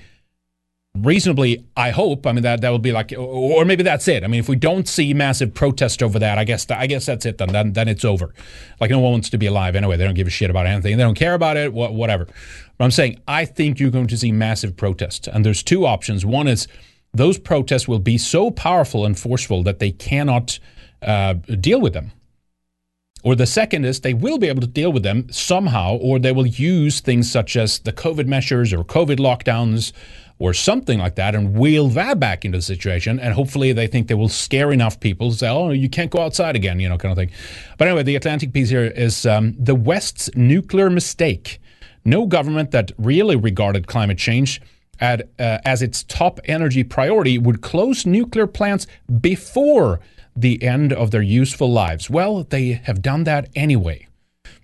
reasonably 0.97 1.63
i 1.77 1.91
hope 1.91 2.25
i 2.25 2.31
mean 2.31 2.41
that 2.41 2.61
that 2.61 2.71
will 2.71 2.79
be 2.79 2.91
like 2.91 3.13
or 3.15 3.63
maybe 3.63 3.83
that's 3.83 4.07
it. 4.07 4.23
I 4.23 4.27
mean 4.27 4.39
if 4.39 4.49
we 4.49 4.55
don't 4.55 4.87
see 4.87 5.13
massive 5.13 5.53
protest 5.53 6.01
over 6.01 6.17
that 6.19 6.37
i 6.37 6.43
guess 6.43 6.69
i 6.71 6.87
guess 6.87 7.05
that's 7.05 7.25
it 7.25 7.37
then 7.37 7.49
then, 7.49 7.73
then 7.73 7.87
it's 7.87 8.03
over. 8.03 8.33
Like 8.81 8.89
no 8.89 8.99
one 8.99 9.11
wants 9.11 9.29
to 9.29 9.37
be 9.37 9.45
alive 9.45 9.75
anyway. 9.75 9.97
They 9.97 10.05
don't 10.05 10.15
give 10.15 10.27
a 10.27 10.31
shit 10.31 10.49
about 10.49 10.65
anything. 10.65 10.97
They 10.97 11.03
don't 11.03 11.15
care 11.15 11.35
about 11.35 11.57
it 11.57 11.73
whatever. 11.73 12.25
But 12.77 12.85
i'm 12.85 12.91
saying 12.91 13.21
i 13.27 13.45
think 13.45 13.79
you're 13.79 13.91
going 13.91 14.07
to 14.07 14.17
see 14.17 14.31
massive 14.31 14.75
protests, 14.75 15.27
and 15.27 15.45
there's 15.45 15.63
two 15.63 15.85
options. 15.85 16.25
One 16.25 16.47
is 16.47 16.67
those 17.13 17.37
protests 17.37 17.87
will 17.87 17.99
be 17.99 18.17
so 18.17 18.51
powerful 18.51 19.05
and 19.05 19.17
forceful 19.17 19.63
that 19.63 19.79
they 19.79 19.91
cannot 19.91 20.59
uh, 21.01 21.33
deal 21.33 21.81
with 21.81 21.93
them. 21.93 22.11
Or 23.23 23.35
the 23.35 23.45
second 23.45 23.85
is 23.85 23.99
they 23.99 24.13
will 24.13 24.37
be 24.37 24.47
able 24.47 24.61
to 24.61 24.67
deal 24.67 24.93
with 24.93 25.03
them 25.03 25.27
somehow, 25.29 25.95
or 25.95 26.19
they 26.19 26.31
will 26.31 26.47
use 26.47 27.01
things 27.01 27.29
such 27.29 27.57
as 27.57 27.79
the 27.79 27.91
COVID 27.91 28.27
measures 28.27 28.71
or 28.71 28.83
COVID 28.83 29.17
lockdowns 29.17 29.91
or 30.39 30.53
something 30.53 30.97
like 30.97 31.15
that 31.15 31.35
and 31.35 31.53
wheel 31.53 31.89
that 31.89 32.19
back 32.19 32.45
into 32.45 32.57
the 32.57 32.61
situation. 32.61 33.19
And 33.19 33.33
hopefully 33.33 33.73
they 33.73 33.87
think 33.87 34.07
they 34.07 34.15
will 34.15 34.29
scare 34.29 34.71
enough 34.71 34.99
people 34.99 35.31
to 35.31 35.37
say, 35.37 35.49
oh, 35.49 35.69
you 35.71 35.89
can't 35.89 36.09
go 36.09 36.21
outside 36.21 36.55
again, 36.55 36.79
you 36.79 36.87
know, 36.87 36.97
kind 36.97 37.11
of 37.11 37.17
thing. 37.17 37.29
But 37.77 37.89
anyway, 37.89 38.03
the 38.03 38.15
Atlantic 38.15 38.53
piece 38.53 38.69
here 38.69 38.85
is 38.85 39.25
um, 39.25 39.55
the 39.59 39.75
West's 39.75 40.33
nuclear 40.35 40.89
mistake. 40.89 41.59
No 42.05 42.25
government 42.25 42.71
that 42.71 42.93
really 42.97 43.35
regarded 43.35 43.87
climate 43.87 44.17
change 44.17 44.61
at, 45.01 45.29
uh, 45.37 45.59
as 45.65 45.81
its 45.81 46.03
top 46.03 46.39
energy 46.45 46.83
priority 46.85 47.37
would 47.37 47.61
close 47.61 48.05
nuclear 48.05 48.47
plants 48.47 48.87
before 49.19 49.99
the 50.35 50.63
end 50.63 50.93
of 50.93 51.11
their 51.11 51.21
useful 51.21 51.69
lives. 51.69 52.09
Well, 52.09 52.45
they 52.45 52.71
have 52.83 53.01
done 53.01 53.25
that 53.25 53.49
anyway, 53.55 54.07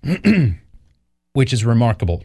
which 1.34 1.52
is 1.52 1.66
remarkable. 1.66 2.24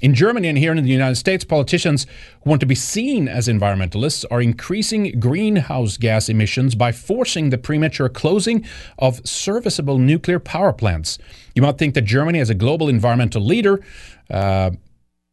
In 0.00 0.14
Germany 0.14 0.48
and 0.48 0.56
here 0.56 0.72
in 0.72 0.82
the 0.82 0.90
United 0.90 1.16
States, 1.16 1.44
politicians 1.44 2.06
who 2.42 2.50
want 2.50 2.60
to 2.60 2.66
be 2.66 2.74
seen 2.74 3.28
as 3.28 3.48
environmentalists 3.48 4.24
are 4.30 4.40
increasing 4.40 5.20
greenhouse 5.20 5.98
gas 5.98 6.30
emissions 6.30 6.74
by 6.74 6.90
forcing 6.90 7.50
the 7.50 7.58
premature 7.58 8.08
closing 8.08 8.64
of 8.98 9.26
serviceable 9.28 9.98
nuclear 9.98 10.38
power 10.38 10.72
plants. 10.72 11.18
You 11.54 11.62
might 11.62 11.76
think 11.76 11.94
that 11.94 12.02
Germany, 12.02 12.40
as 12.40 12.48
a 12.48 12.54
global 12.54 12.88
environmental 12.88 13.42
leader, 13.42 13.84
uh, 14.30 14.70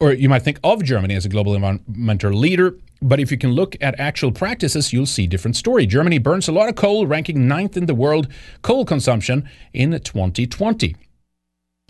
or 0.02 0.12
you 0.12 0.28
might 0.28 0.44
think 0.44 0.60
of 0.64 0.84
Germany 0.84 1.16
as 1.16 1.26
a 1.26 1.30
global 1.30 1.56
environmental 1.56 2.34
leader, 2.34 2.76
but 3.02 3.20
if 3.22 3.32
you 3.32 3.38
can 3.38 3.52
look 3.52 3.78
at 3.80 3.98
actual 4.00 4.32
practices, 4.32 4.92
you'll 4.92 5.06
see 5.06 5.28
different 5.28 5.56
story. 5.56 5.86
Germany 5.86 6.18
burns 6.18 6.48
a 6.50 6.52
lot 6.52 6.68
of 6.68 6.76
coal, 6.76 7.08
ranking 7.08 7.48
ninth 7.48 7.78
in 7.78 7.86
the 7.86 7.96
world 7.96 8.28
coal 8.64 8.84
consumption 8.84 9.48
in 9.74 9.92
2020. 9.92 10.96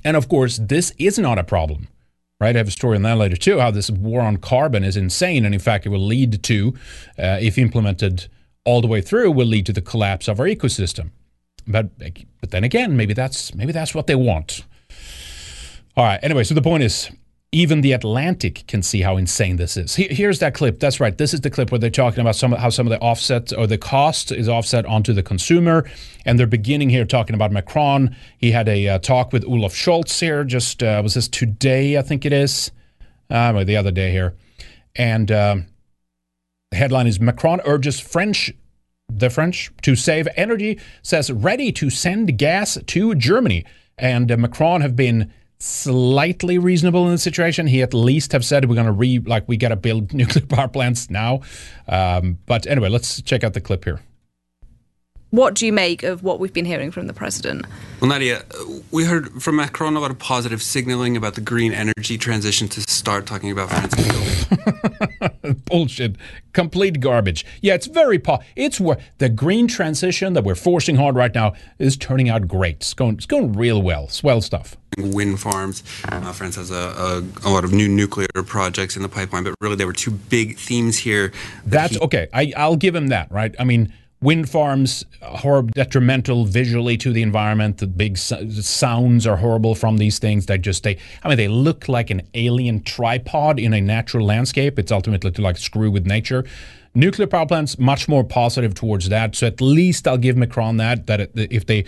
And 0.03 0.15
of 0.15 0.29
course, 0.29 0.59
this 0.61 0.93
is 0.99 1.17
not 1.17 1.39
a 1.39 1.43
problem 1.43 1.87
right? 2.39 2.55
I 2.55 2.59
have 2.59 2.67
a 2.67 2.71
story 2.71 2.95
on 2.95 3.03
that 3.03 3.17
later 3.17 3.35
too. 3.35 3.59
How 3.59 3.71
this 3.71 3.89
war 3.89 4.21
on 4.21 4.37
carbon 4.37 4.83
is 4.83 4.97
insane, 4.97 5.45
and 5.45 5.53
in 5.53 5.59
fact, 5.59 5.85
it 5.85 5.89
will 5.89 6.05
lead 6.05 6.43
to, 6.43 6.73
uh, 7.17 7.37
if 7.41 7.57
implemented 7.57 8.27
all 8.65 8.81
the 8.81 8.87
way 8.87 9.01
through, 9.01 9.31
will 9.31 9.47
lead 9.47 9.65
to 9.65 9.73
the 9.73 9.81
collapse 9.81 10.27
of 10.27 10.39
our 10.39 10.45
ecosystem. 10.45 11.11
But 11.67 11.89
but 12.39 12.51
then 12.51 12.63
again, 12.63 12.95
maybe 12.95 13.13
that's 13.13 13.53
maybe 13.53 13.73
that's 13.73 13.93
what 13.93 14.07
they 14.07 14.15
want. 14.15 14.63
All 15.95 16.05
right. 16.05 16.19
Anyway, 16.21 16.43
so 16.43 16.53
the 16.53 16.61
point 16.61 16.83
is, 16.83 17.09
even 17.51 17.79
the 17.79 17.93
Atlantic 17.93 18.65
can 18.67 18.83
see 18.83 19.01
how 19.01 19.15
insane 19.15 19.55
this 19.55 19.77
is. 19.77 19.95
Here's 19.95 20.39
that 20.39 20.53
clip. 20.53 20.79
That's 20.79 20.99
right. 20.99 21.17
This 21.17 21.33
is 21.33 21.41
the 21.41 21.49
clip 21.49 21.71
where 21.71 21.79
they're 21.79 21.89
talking 21.89 22.19
about 22.19 22.35
some 22.35 22.51
how 22.51 22.69
some 22.69 22.85
of 22.85 22.91
the 22.91 22.99
offset 22.99 23.53
or 23.57 23.65
the 23.65 23.77
cost 23.77 24.31
is 24.31 24.49
offset 24.49 24.85
onto 24.85 25.13
the 25.13 25.23
consumer, 25.23 25.89
and 26.25 26.37
they're 26.37 26.45
beginning 26.45 26.89
here 26.89 27.05
talking 27.05 27.35
about 27.35 27.51
Macron. 27.51 28.15
He 28.37 28.51
had 28.51 28.67
a 28.67 28.87
uh, 28.89 28.99
talk 28.99 29.31
with 29.31 29.45
Olaf 29.45 29.73
Scholz 29.73 30.19
here. 30.19 30.43
Just 30.43 30.83
uh, 30.83 30.99
was 31.01 31.13
this 31.13 31.29
today? 31.29 31.97
I 31.97 32.01
think 32.01 32.25
it 32.25 32.33
is. 32.33 32.71
Uh, 33.29 33.63
the 33.65 33.75
other 33.75 33.91
day 33.91 34.11
here, 34.11 34.35
and 34.95 35.29
um, 35.31 35.65
the 36.71 36.77
headline 36.77 37.07
is 37.07 37.19
Macron 37.19 37.59
urges 37.65 37.99
French 37.99 38.53
the 39.09 39.29
French 39.29 39.71
to 39.81 39.95
save 39.95 40.27
energy. 40.35 40.79
Says 41.01 41.31
ready 41.31 41.71
to 41.73 41.89
send 41.89 42.37
gas 42.37 42.77
to 42.85 43.15
Germany, 43.15 43.65
and 43.97 44.31
uh, 44.31 44.37
Macron 44.37 44.81
have 44.81 44.95
been 44.95 45.31
slightly 45.59 46.57
reasonable 46.57 47.05
in 47.05 47.11
the 47.11 47.17
situation. 47.17 47.67
He 47.67 47.81
at 47.81 47.93
least 47.93 48.31
have 48.31 48.45
said 48.45 48.69
we're 48.69 48.75
going 48.75 48.87
to 48.87 48.91
re 48.91 49.19
like 49.19 49.47
we 49.47 49.57
got 49.57 49.69
to 49.69 49.75
build 49.75 50.13
nuclear 50.13 50.45
power 50.45 50.67
plants 50.67 51.09
now. 51.09 51.41
Um, 51.87 52.39
but 52.45 52.67
anyway, 52.67 52.89
let's 52.89 53.21
check 53.21 53.43
out 53.43 53.53
the 53.53 53.61
clip 53.61 53.85
here. 53.85 54.01
What 55.29 55.55
do 55.55 55.65
you 55.65 55.73
make 55.73 56.03
of 56.03 56.23
what 56.23 56.39
we've 56.39 56.53
been 56.53 56.65
hearing 56.65 56.89
from 56.89 57.07
the 57.07 57.13
president? 57.13 57.65
Well, 57.99 58.09
Nadia, 58.09 58.43
we 58.91 59.03
heard 59.03 59.41
from 59.43 59.57
Macron 59.57 59.97
a 59.97 59.99
lot 59.99 60.09
of 60.09 60.17
positive 60.19 60.61
signaling 60.63 61.17
about 61.17 61.35
the 61.35 61.41
green 61.41 61.73
energy 61.73 62.17
transition 62.17 62.69
to 62.69 62.81
start 62.81 63.25
talking 63.25 63.51
about 63.51 63.69
France 63.69 63.93
Bullshit. 65.65 66.15
Complete 66.53 67.01
garbage. 67.01 67.45
Yeah, 67.61 67.73
it's 67.73 67.87
very 67.87 68.19
po- 68.19 68.39
it's 68.55 68.79
where 68.79 68.97
the 69.17 69.27
green 69.27 69.67
transition 69.67 70.31
that 70.33 70.45
we're 70.45 70.55
forcing 70.55 70.95
hard 70.95 71.15
right 71.15 71.33
now 71.35 71.53
is 71.77 71.97
turning 71.97 72.29
out 72.29 72.47
great. 72.47 72.77
It's 72.77 72.93
going 72.93 73.15
it's 73.15 73.25
going 73.25 73.51
real 73.53 73.81
well. 73.81 74.07
Swell 74.07 74.39
stuff. 74.39 74.77
Wind 74.97 75.39
farms. 75.41 75.83
Uh, 76.09 76.31
France 76.31 76.55
has 76.55 76.71
a, 76.71 76.75
a, 76.75 77.47
a, 77.47 77.49
lot 77.51 77.63
of 77.63 77.71
new 77.73 77.87
nuclear 77.87 78.27
projects 78.45 78.95
in 78.95 79.03
the 79.03 79.09
pipeline, 79.09 79.43
but 79.43 79.53
really 79.61 79.75
there 79.75 79.85
were 79.85 79.93
two 79.93 80.09
big 80.11 80.57
themes 80.57 80.97
here. 80.97 81.29
That 81.65 81.69
That's 81.69 81.93
he- 81.95 81.99
okay. 81.99 82.27
I, 82.33 82.53
I'll 82.55 82.77
give 82.77 82.95
him 82.95 83.09
that, 83.09 83.31
right? 83.31 83.53
I 83.59 83.63
mean, 83.63 83.93
wind 84.21 84.49
farms 84.49 85.05
horrible 85.21 85.69
detrimental 85.75 86.45
visually 86.45 86.97
to 86.97 87.13
the 87.13 87.21
environment. 87.21 87.77
The 87.77 87.87
big 87.87 88.17
sounds 88.17 89.27
are 89.27 89.37
horrible 89.37 89.75
from 89.75 89.97
these 89.97 90.19
things. 90.19 90.45
They 90.45 90.57
just 90.57 90.83
they 90.83 90.97
i 91.23 91.27
mean 91.27 91.37
they 91.37 91.47
look 91.47 91.87
like 91.87 92.09
an 92.09 92.23
alien 92.33 92.81
tripod 92.83 93.59
in 93.59 93.73
a 93.73 93.81
natural 93.81 94.25
landscape. 94.25 94.79
It's 94.79 94.91
ultimately 94.91 95.31
to 95.31 95.41
like 95.41 95.57
screw 95.57 95.91
with 95.91 96.05
nature. 96.05 96.45
Nuclear 96.95 97.27
power 97.27 97.45
plants 97.45 97.77
much 97.77 98.07
more 98.07 98.23
positive 98.23 98.73
towards 98.73 99.09
that. 99.09 99.35
So 99.35 99.47
at 99.47 99.61
least 99.61 100.07
i'll 100.07 100.17
give 100.17 100.37
macron 100.37 100.77
that 100.77 101.07
that 101.07 101.29
if 101.35 101.65
they 101.65 101.85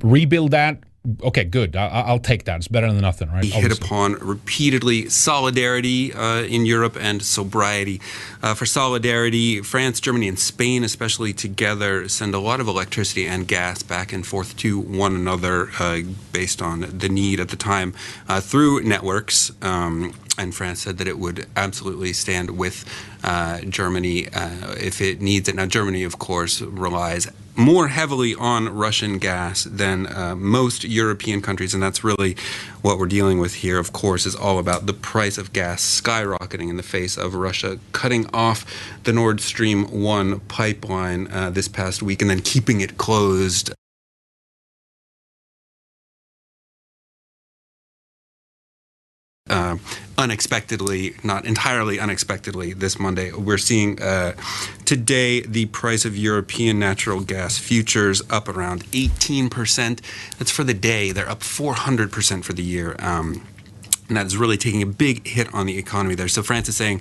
rebuild 0.00 0.52
that 0.52 0.78
Okay, 1.24 1.42
good. 1.42 1.74
I, 1.74 2.12
will 2.12 2.20
take 2.20 2.44
that. 2.44 2.58
It's 2.58 2.68
better 2.68 2.86
than 2.86 3.00
nothing, 3.00 3.28
right? 3.28 3.42
He 3.42 3.50
hit 3.50 3.76
upon 3.76 4.12
repeatedly 4.14 5.08
solidarity 5.08 6.12
uh, 6.12 6.42
in 6.42 6.64
Europe 6.64 6.96
and 6.98 7.22
sobriety. 7.22 8.00
Uh, 8.40 8.54
for 8.54 8.66
solidarity, 8.66 9.62
France, 9.62 9.98
Germany, 9.98 10.28
and 10.28 10.38
Spain, 10.38 10.84
especially 10.84 11.32
together, 11.32 12.08
send 12.08 12.34
a 12.34 12.38
lot 12.38 12.60
of 12.60 12.68
electricity 12.68 13.26
and 13.26 13.48
gas 13.48 13.82
back 13.82 14.12
and 14.12 14.24
forth 14.24 14.56
to 14.58 14.78
one 14.78 15.16
another 15.16 15.70
uh, 15.80 16.02
based 16.32 16.62
on 16.62 16.98
the 16.98 17.08
need 17.08 17.40
at 17.40 17.48
the 17.48 17.56
time 17.56 17.94
uh, 18.28 18.40
through 18.40 18.82
networks. 18.84 19.50
Um, 19.60 20.14
and 20.42 20.54
France 20.54 20.80
said 20.82 20.98
that 20.98 21.08
it 21.08 21.18
would 21.18 21.46
absolutely 21.56 22.12
stand 22.12 22.50
with 22.50 22.84
uh, 23.24 23.60
Germany 23.60 24.28
uh, 24.28 24.74
if 24.78 25.00
it 25.00 25.20
needs 25.20 25.48
it. 25.48 25.54
Now, 25.54 25.66
Germany, 25.66 26.02
of 26.04 26.18
course, 26.18 26.60
relies 26.60 27.30
more 27.54 27.88
heavily 27.88 28.34
on 28.34 28.74
Russian 28.74 29.18
gas 29.18 29.64
than 29.64 30.06
uh, 30.06 30.34
most 30.34 30.84
European 30.84 31.42
countries, 31.42 31.74
and 31.74 31.82
that's 31.82 32.02
really 32.02 32.34
what 32.80 32.98
we're 32.98 33.06
dealing 33.06 33.38
with 33.38 33.54
here. 33.54 33.78
Of 33.78 33.92
course, 33.92 34.26
is 34.26 34.34
all 34.34 34.58
about 34.58 34.86
the 34.86 34.94
price 34.94 35.38
of 35.38 35.52
gas 35.52 35.82
skyrocketing 35.82 36.70
in 36.70 36.76
the 36.76 36.82
face 36.82 37.16
of 37.16 37.34
Russia 37.34 37.78
cutting 37.92 38.26
off 38.34 38.64
the 39.04 39.12
Nord 39.12 39.40
Stream 39.40 39.84
one 40.02 40.40
pipeline 40.40 41.28
uh, 41.30 41.50
this 41.50 41.68
past 41.68 42.02
week 42.02 42.22
and 42.22 42.30
then 42.30 42.40
keeping 42.40 42.80
it 42.80 42.96
closed 42.98 43.72
uh, 49.52 49.76
unexpectedly, 50.18 51.14
not 51.22 51.44
entirely 51.44 51.98
unexpectedly, 51.98 52.72
this 52.72 52.98
Monday. 52.98 53.32
We're 53.32 53.58
seeing 53.58 54.00
uh, 54.00 54.34
today 54.84 55.40
the 55.40 55.66
price 55.66 56.04
of 56.04 56.16
European 56.16 56.78
natural 56.78 57.20
gas 57.20 57.58
futures 57.58 58.22
up 58.30 58.48
around 58.48 58.84
18%. 58.86 60.00
That's 60.38 60.50
for 60.50 60.64
the 60.64 60.74
day. 60.74 61.12
They're 61.12 61.28
up 61.28 61.40
400% 61.40 62.44
for 62.44 62.52
the 62.52 62.62
year. 62.62 62.96
Um, 62.98 63.46
and 64.08 64.16
that 64.16 64.26
is 64.26 64.36
really 64.36 64.56
taking 64.58 64.82
a 64.82 64.86
big 64.86 65.26
hit 65.26 65.52
on 65.54 65.66
the 65.66 65.78
economy 65.78 66.14
there. 66.14 66.28
So 66.28 66.42
France 66.42 66.68
is 66.68 66.76
saying 66.76 67.00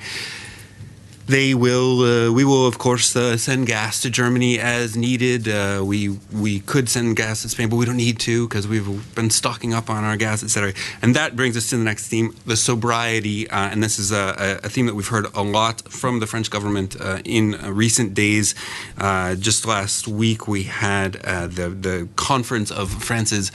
they 1.31 1.53
will. 1.53 2.01
Uh, 2.01 2.31
we 2.31 2.43
will, 2.43 2.67
of 2.67 2.77
course, 2.77 3.15
uh, 3.15 3.37
send 3.37 3.65
gas 3.65 4.01
to 4.01 4.09
Germany 4.09 4.59
as 4.59 4.97
needed. 4.97 5.47
Uh, 5.47 5.81
we 5.83 6.09
we 6.31 6.59
could 6.59 6.89
send 6.89 7.15
gas 7.15 7.41
to 7.41 7.49
Spain, 7.49 7.69
but 7.69 7.77
we 7.77 7.85
don't 7.85 7.97
need 7.97 8.19
to 8.19 8.47
because 8.47 8.67
we've 8.67 9.15
been 9.15 9.29
stocking 9.29 9.73
up 9.73 9.89
on 9.89 10.03
our 10.03 10.17
gas, 10.17 10.43
etc. 10.43 10.73
And 11.01 11.15
that 11.15 11.35
brings 11.35 11.55
us 11.55 11.69
to 11.69 11.77
the 11.77 11.83
next 11.83 12.07
theme: 12.07 12.35
the 12.45 12.57
sobriety. 12.57 13.49
Uh, 13.49 13.69
and 13.69 13.81
this 13.81 13.97
is 13.97 14.11
a, 14.11 14.59
a, 14.63 14.69
theme 14.69 14.85
that 14.85 14.95
we've 14.95 15.07
heard 15.07 15.27
a 15.33 15.41
lot 15.41 15.81
from 15.91 16.19
the 16.19 16.27
French 16.27 16.49
government 16.49 16.99
uh, 16.99 17.19
in 17.23 17.51
recent 17.73 18.13
days. 18.13 18.53
Uh, 18.97 19.35
just 19.35 19.65
last 19.65 20.07
week, 20.07 20.47
we 20.47 20.63
had 20.63 21.13
the 21.13 21.69
the 21.69 22.09
conference 22.15 22.71
of 22.71 22.91
France's 23.03 23.51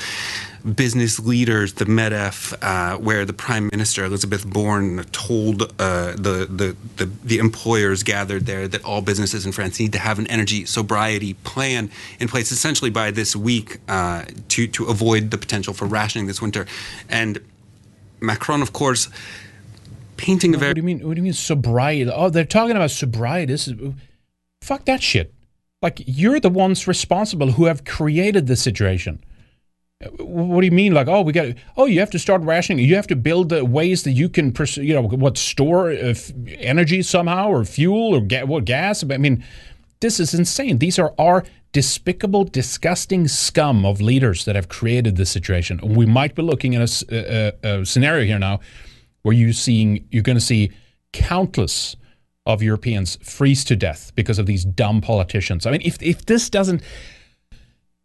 business 0.75 1.21
leaders, 1.21 1.75
the 1.75 1.85
MEDEF, 1.85 2.55
uh, 2.61 2.99
where 2.99 3.25
the 3.25 3.33
Prime 3.33 3.69
Minister 3.73 4.09
Élisabeth 4.09 4.51
Borne 4.51 5.05
told 5.12 5.62
uh, 5.79 6.12
the, 6.12 6.47
the, 6.51 6.77
the 6.97 7.11
the 7.25 7.39
employers 7.39 8.03
gathered 8.03 8.47
there 8.47 8.67
that 8.67 8.85
all 8.85 9.01
businesses 9.01 9.47
in 9.47 9.53
France 9.53 9.79
need 9.79 9.93
to 9.93 9.99
have 9.99 10.19
an 10.19 10.27
energy 10.27 10.64
sobriety 10.64 11.35
plan 11.35 11.91
in 12.19 12.29
place, 12.29 12.51
essentially 12.51 12.91
by 12.91 13.11
this 13.11 13.37
week, 13.37 13.79
uh, 13.89 14.25
to 14.49 14.67
to 14.67 14.87
avoid 14.87 15.31
the 15.31 15.39
potential 15.39 15.73
for 15.73 15.87
rationing 15.87 16.27
this 16.27 16.43
winter. 16.43 16.67
And 17.09 17.39
Macron, 18.21 18.62
of 18.62 18.73
course, 18.73 19.09
painting 20.17 20.55
a 20.55 20.59
very. 20.59 20.71
What 20.71 20.75
do 20.75 20.81
you 20.81 20.87
mean? 20.87 21.07
What 21.07 21.14
do 21.14 21.19
you 21.21 21.25
mean 21.25 21.33
sobriety? 21.33 22.11
Oh, 22.11 22.31
they're 22.31 22.45
talking 22.45 22.77
about 22.77 22.91
sobriety. 22.91 23.53
This 23.53 23.69
is 23.69 23.75
fuck 24.61 24.85
that 24.87 25.03
shit. 25.03 25.33
Like 25.83 26.03
you're 26.07 26.41
the 26.41 26.51
ones 26.51 26.89
responsible 26.89 27.53
who 27.53 27.67
have 27.67 27.85
created 27.85 28.47
this 28.47 28.62
situation. 28.62 29.23
What 30.18 30.61
do 30.61 30.66
you 30.66 30.72
mean? 30.72 30.92
Like, 30.92 31.09
oh, 31.09 31.22
we 31.22 31.32
got. 31.32 31.55
Oh, 31.76 31.86
you 31.86 32.01
have 32.01 32.11
to 32.11 32.18
start 32.18 32.42
rationing. 32.42 32.84
You 32.84 32.97
have 32.97 33.07
to 33.07 33.16
build 33.16 33.49
the 33.49 33.64
ways 33.64 34.03
that 34.03 34.11
you 34.12 34.28
can, 34.28 34.53
pursue, 34.53 34.82
you 34.82 34.92
know, 34.92 35.03
what 35.03 35.38
store 35.38 35.90
uh, 35.90 36.14
energy 36.59 37.03
somehow, 37.03 37.49
or 37.49 37.64
fuel, 37.64 38.14
or 38.14 38.20
ga- 38.20 38.44
what 38.44 38.66
gas. 38.66 39.03
I 39.03 39.16
mean, 39.16 39.42
this 40.01 40.20
is 40.20 40.34
insane. 40.34 40.78
These 40.78 40.99
are 40.99 41.14
our 41.18 41.44
despicable, 41.72 42.44
disgusting 42.44 43.26
scum 43.26 43.86
of 43.86 44.03
leaders 44.03 44.44
that 44.44 44.55
have 44.55 44.68
created 44.68 45.16
this 45.16 45.30
situation. 45.30 45.80
We 45.82 46.05
might 46.05 46.34
be 46.34 46.42
looking 46.42 46.74
at 46.74 46.82
a, 46.82 47.55
a, 47.64 47.80
a 47.80 47.86
scenario 47.86 48.26
here 48.26 48.38
now 48.38 48.61
where 49.22 49.34
you 49.34 49.55
seeing 49.55 50.07
you're 50.11 50.22
going 50.22 50.38
to 50.38 50.44
see 50.44 50.72
countless 51.14 51.97
of 52.44 52.62
Europeans 52.62 53.16
freeze 53.22 53.64
to 53.64 53.76
death 53.76 54.12
because 54.14 54.38
of 54.38 54.44
these 54.44 54.62
dumb 54.64 55.01
politicians. 55.01 55.64
I 55.64 55.70
mean, 55.70 55.82
if 55.82 56.03
if 56.03 56.26
this 56.26 56.51
doesn't 56.51 56.82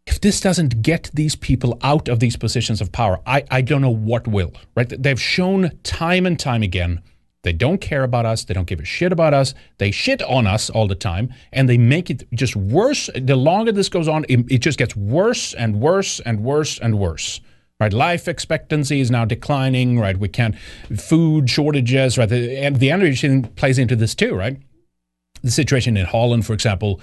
if 0.06 0.20
this 0.20 0.40
doesn't 0.40 0.82
get 0.82 1.10
these 1.14 1.36
people 1.36 1.78
out 1.82 2.08
of 2.08 2.20
these 2.20 2.36
positions 2.36 2.80
of 2.80 2.92
power, 2.92 3.20
I, 3.26 3.44
I 3.50 3.60
don't 3.60 3.82
know 3.82 3.90
what 3.90 4.26
will, 4.26 4.52
right? 4.74 4.88
They've 4.88 5.20
shown 5.20 5.70
time 5.82 6.26
and 6.26 6.38
time 6.38 6.62
again 6.62 7.02
they 7.42 7.52
don't 7.52 7.80
care 7.80 8.04
about 8.04 8.24
us. 8.24 8.44
They 8.44 8.54
don't 8.54 8.66
give 8.66 8.78
a 8.78 8.84
shit 8.84 9.12
about 9.12 9.34
us. 9.34 9.54
They 9.78 9.90
shit 9.90 10.22
on 10.22 10.46
us 10.46 10.70
all 10.70 10.86
the 10.86 10.94
time, 10.94 11.34
and 11.52 11.68
they 11.68 11.78
make 11.78 12.08
it 12.08 12.24
just 12.32 12.54
worse. 12.54 13.10
The 13.16 13.36
longer 13.36 13.72
this 13.72 13.88
goes 13.88 14.06
on, 14.06 14.24
it, 14.28 14.44
it 14.48 14.58
just 14.58 14.78
gets 14.78 14.94
worse 14.94 15.52
and 15.54 15.80
worse 15.80 16.20
and 16.20 16.44
worse 16.44 16.78
and 16.78 16.98
worse. 16.98 17.40
Right, 17.80 17.92
life 17.92 18.28
expectancy 18.28 19.00
is 19.00 19.10
now 19.10 19.24
declining. 19.24 19.98
Right, 19.98 20.16
we 20.16 20.28
can't 20.28 20.56
food 20.96 21.50
shortages. 21.50 22.16
Right, 22.16 22.28
the, 22.28 22.56
and 22.58 22.76
the 22.76 22.92
energy 22.92 23.42
plays 23.56 23.78
into 23.78 23.96
this 23.96 24.14
too. 24.14 24.36
Right, 24.36 24.58
the 25.42 25.50
situation 25.50 25.96
in 25.96 26.06
Holland, 26.06 26.46
for 26.46 26.52
example, 26.52 27.00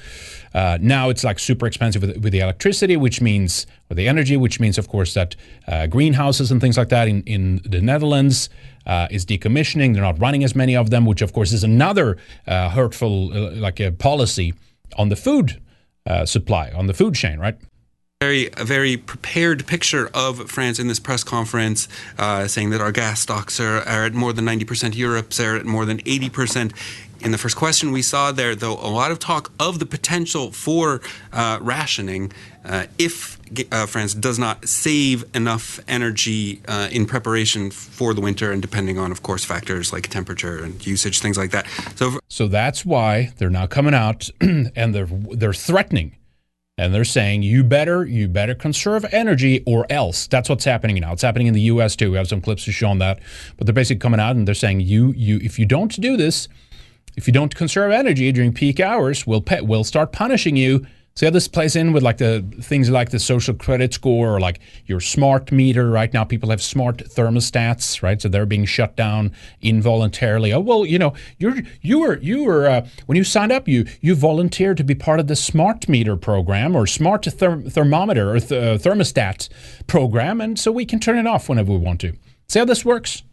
uh, 0.53 0.77
now 0.81 1.09
it's 1.09 1.23
like 1.23 1.39
super 1.39 1.67
expensive 1.67 2.01
with, 2.01 2.17
with, 2.17 2.33
the 2.33 2.39
electricity, 2.39 2.97
which 2.97 3.21
means, 3.21 3.67
or 3.89 3.95
the 3.95 4.07
energy, 4.07 4.37
which 4.37 4.59
means, 4.59 4.77
of 4.77 4.87
course, 4.87 5.13
that 5.13 5.35
uh, 5.67 5.87
greenhouses 5.87 6.51
and 6.51 6.61
things 6.61 6.77
like 6.77 6.89
that 6.89 7.07
in, 7.07 7.21
in 7.23 7.61
the 7.65 7.81
Netherlands 7.81 8.49
uh, 8.85 9.07
is 9.11 9.25
decommissioning. 9.25 9.93
They're 9.93 10.03
not 10.03 10.19
running 10.19 10.43
as 10.43 10.55
many 10.55 10.75
of 10.75 10.89
them, 10.89 11.05
which, 11.05 11.21
of 11.21 11.33
course, 11.33 11.51
is 11.51 11.63
another 11.63 12.17
uh, 12.47 12.69
hurtful, 12.69 13.31
uh, 13.33 13.51
like 13.51 13.79
a 13.79 13.91
policy 13.91 14.53
on 14.97 15.09
the 15.09 15.15
food 15.15 15.61
uh, 16.07 16.25
supply, 16.25 16.71
on 16.71 16.87
the 16.87 16.93
food 16.93 17.13
chain, 17.15 17.39
right? 17.39 17.57
very 18.21 18.49
a 18.57 18.65
very 18.65 18.97
prepared 18.97 19.65
picture 19.65 20.09
of 20.13 20.51
France 20.51 20.77
in 20.77 20.89
this 20.89 20.99
press 20.99 21.23
conference, 21.23 21.87
uh, 22.17 22.45
saying 22.47 22.69
that 22.69 22.81
our 22.81 22.91
gas 22.91 23.21
stocks 23.21 23.61
are, 23.61 23.77
are 23.87 24.03
at 24.03 24.13
more 24.13 24.33
than 24.33 24.43
90%. 24.43 24.93
Europe's 24.93 25.39
are 25.39 25.55
at 25.55 25.65
more 25.65 25.85
than 25.85 25.99
80% 25.99 26.73
in 27.21 27.31
the 27.31 27.37
first 27.37 27.55
question 27.55 27.91
we 27.91 28.01
saw 28.01 28.31
there, 28.31 28.55
though, 28.55 28.73
a 28.73 28.89
lot 28.89 29.11
of 29.11 29.19
talk 29.19 29.51
of 29.59 29.79
the 29.79 29.85
potential 29.85 30.51
for 30.51 31.01
uh, 31.33 31.59
rationing 31.61 32.31
uh, 32.63 32.85
if 32.97 33.39
uh, 33.71 33.85
France 33.85 34.13
does 34.13 34.37
not 34.37 34.67
save 34.67 35.23
enough 35.35 35.79
energy 35.87 36.61
uh, 36.67 36.89
in 36.91 37.05
preparation 37.05 37.71
for 37.71 38.13
the 38.13 38.21
winter, 38.21 38.51
and 38.51 38.61
depending 38.61 38.97
on, 38.97 39.11
of 39.11 39.23
course, 39.23 39.43
factors 39.43 39.91
like 39.91 40.07
temperature 40.07 40.63
and 40.63 40.85
usage, 40.85 41.19
things 41.19 41.37
like 41.37 41.51
that. 41.51 41.67
So, 41.95 42.19
so 42.27 42.47
that's 42.47 42.85
why 42.85 43.33
they're 43.37 43.49
now 43.49 43.67
coming 43.67 43.93
out 43.93 44.29
and 44.41 44.95
they're 44.95 45.07
they're 45.07 45.53
threatening. 45.53 46.15
And 46.77 46.95
they're 46.95 47.03
saying 47.03 47.43
you 47.43 47.65
better 47.65 48.05
you 48.05 48.29
better 48.29 48.55
conserve 48.55 49.05
energy 49.11 49.63
or 49.65 49.85
else. 49.89 50.27
That's 50.27 50.47
what's 50.47 50.63
happening 50.63 50.97
now. 51.01 51.11
It's 51.11 51.21
happening 51.21 51.47
in 51.47 51.53
the 51.53 51.61
U.S. 51.61 51.97
too. 51.97 52.11
We 52.11 52.17
have 52.17 52.29
some 52.29 52.39
clips 52.39 52.63
to 52.65 52.71
show 52.71 52.87
on 52.87 52.99
that. 52.99 53.19
But 53.57 53.67
they're 53.67 53.73
basically 53.73 53.99
coming 53.99 54.21
out 54.21 54.37
and 54.37 54.47
they're 54.47 54.55
saying 54.55 54.79
you 54.79 55.11
you 55.11 55.39
if 55.43 55.59
you 55.59 55.65
don't 55.65 55.91
do 55.99 56.15
this, 56.15 56.47
if 57.15 57.27
you 57.27 57.33
don't 57.33 57.53
conserve 57.55 57.91
energy 57.91 58.31
during 58.31 58.53
peak 58.53 58.79
hours, 58.79 59.27
we'll, 59.27 59.41
pe- 59.41 59.61
we'll 59.61 59.83
start 59.83 60.11
punishing 60.11 60.55
you. 60.55 60.85
See 61.15 61.25
how 61.25 61.31
this 61.31 61.49
plays 61.49 61.75
in 61.75 61.91
with 61.91 62.01
like 62.01 62.17
the 62.17 62.45
things 62.61 62.89
like 62.89 63.09
the 63.09 63.19
social 63.19 63.53
credit 63.53 63.93
score 63.93 64.35
or 64.35 64.39
like 64.39 64.61
your 64.85 65.01
smart 65.01 65.51
meter. 65.51 65.89
Right 65.89 66.13
now, 66.13 66.23
people 66.23 66.49
have 66.49 66.61
smart 66.61 66.99
thermostats, 66.99 68.01
right? 68.01 68.21
So 68.21 68.29
they're 68.29 68.45
being 68.45 68.63
shut 68.63 68.95
down 68.95 69.33
involuntarily. 69.61 70.53
Oh 70.53 70.61
well, 70.61 70.85
you 70.85 70.97
know, 70.97 71.13
you're 71.37 71.57
you 71.81 71.99
were 71.99 72.19
you 72.19 72.45
were 72.45 72.67
uh, 72.67 72.87
when 73.07 73.17
you 73.17 73.25
signed 73.25 73.51
up, 73.51 73.67
you 73.67 73.85
you 73.99 74.15
volunteered 74.15 74.77
to 74.77 74.83
be 74.85 74.95
part 74.95 75.19
of 75.19 75.27
the 75.27 75.35
smart 75.35 75.89
meter 75.89 76.15
program 76.15 76.73
or 76.73 76.87
smart 76.87 77.23
therm- 77.23 77.69
thermometer 77.69 78.31
or 78.31 78.39
th- 78.39 78.51
uh, 78.51 78.89
thermostat 78.89 79.49
program, 79.87 80.39
and 80.39 80.57
so 80.57 80.71
we 80.71 80.85
can 80.85 81.01
turn 81.01 81.17
it 81.17 81.27
off 81.27 81.49
whenever 81.49 81.73
we 81.73 81.79
want 81.79 81.99
to. 81.99 82.13
See 82.47 82.59
how 82.59 82.65
this 82.65 82.85
works? 82.85 83.23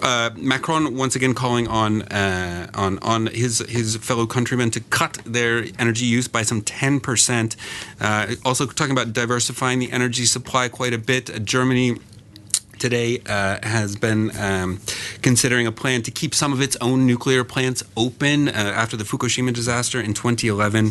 Uh, 0.00 0.30
Macron 0.36 0.96
once 0.96 1.14
again 1.16 1.34
calling 1.34 1.68
on 1.68 2.02
uh, 2.02 2.70
on 2.74 2.98
on 3.00 3.26
his 3.26 3.58
his 3.68 3.96
fellow 3.96 4.26
countrymen 4.26 4.70
to 4.70 4.80
cut 4.80 5.18
their 5.26 5.66
energy 5.78 6.06
use 6.06 6.28
by 6.28 6.42
some 6.42 6.62
ten 6.62 6.98
percent. 6.98 7.56
Uh, 8.00 8.34
also 8.42 8.64
talking 8.66 8.92
about 8.92 9.12
diversifying 9.12 9.78
the 9.80 9.92
energy 9.92 10.24
supply 10.24 10.68
quite 10.68 10.94
a 10.94 10.98
bit. 10.98 11.28
Uh, 11.28 11.38
Germany 11.40 11.98
today 12.82 13.20
uh, 13.26 13.58
has 13.62 13.94
been 13.94 14.36
um, 14.36 14.80
considering 15.22 15.68
a 15.68 15.72
plan 15.72 16.02
to 16.02 16.10
keep 16.10 16.34
some 16.34 16.52
of 16.52 16.60
its 16.60 16.76
own 16.80 17.06
nuclear 17.06 17.44
plants 17.44 17.84
open 17.96 18.48
uh, 18.48 18.52
after 18.52 18.96
the 18.96 19.04
Fukushima 19.04 19.52
disaster 19.54 20.00
in 20.00 20.14
2011. 20.14 20.90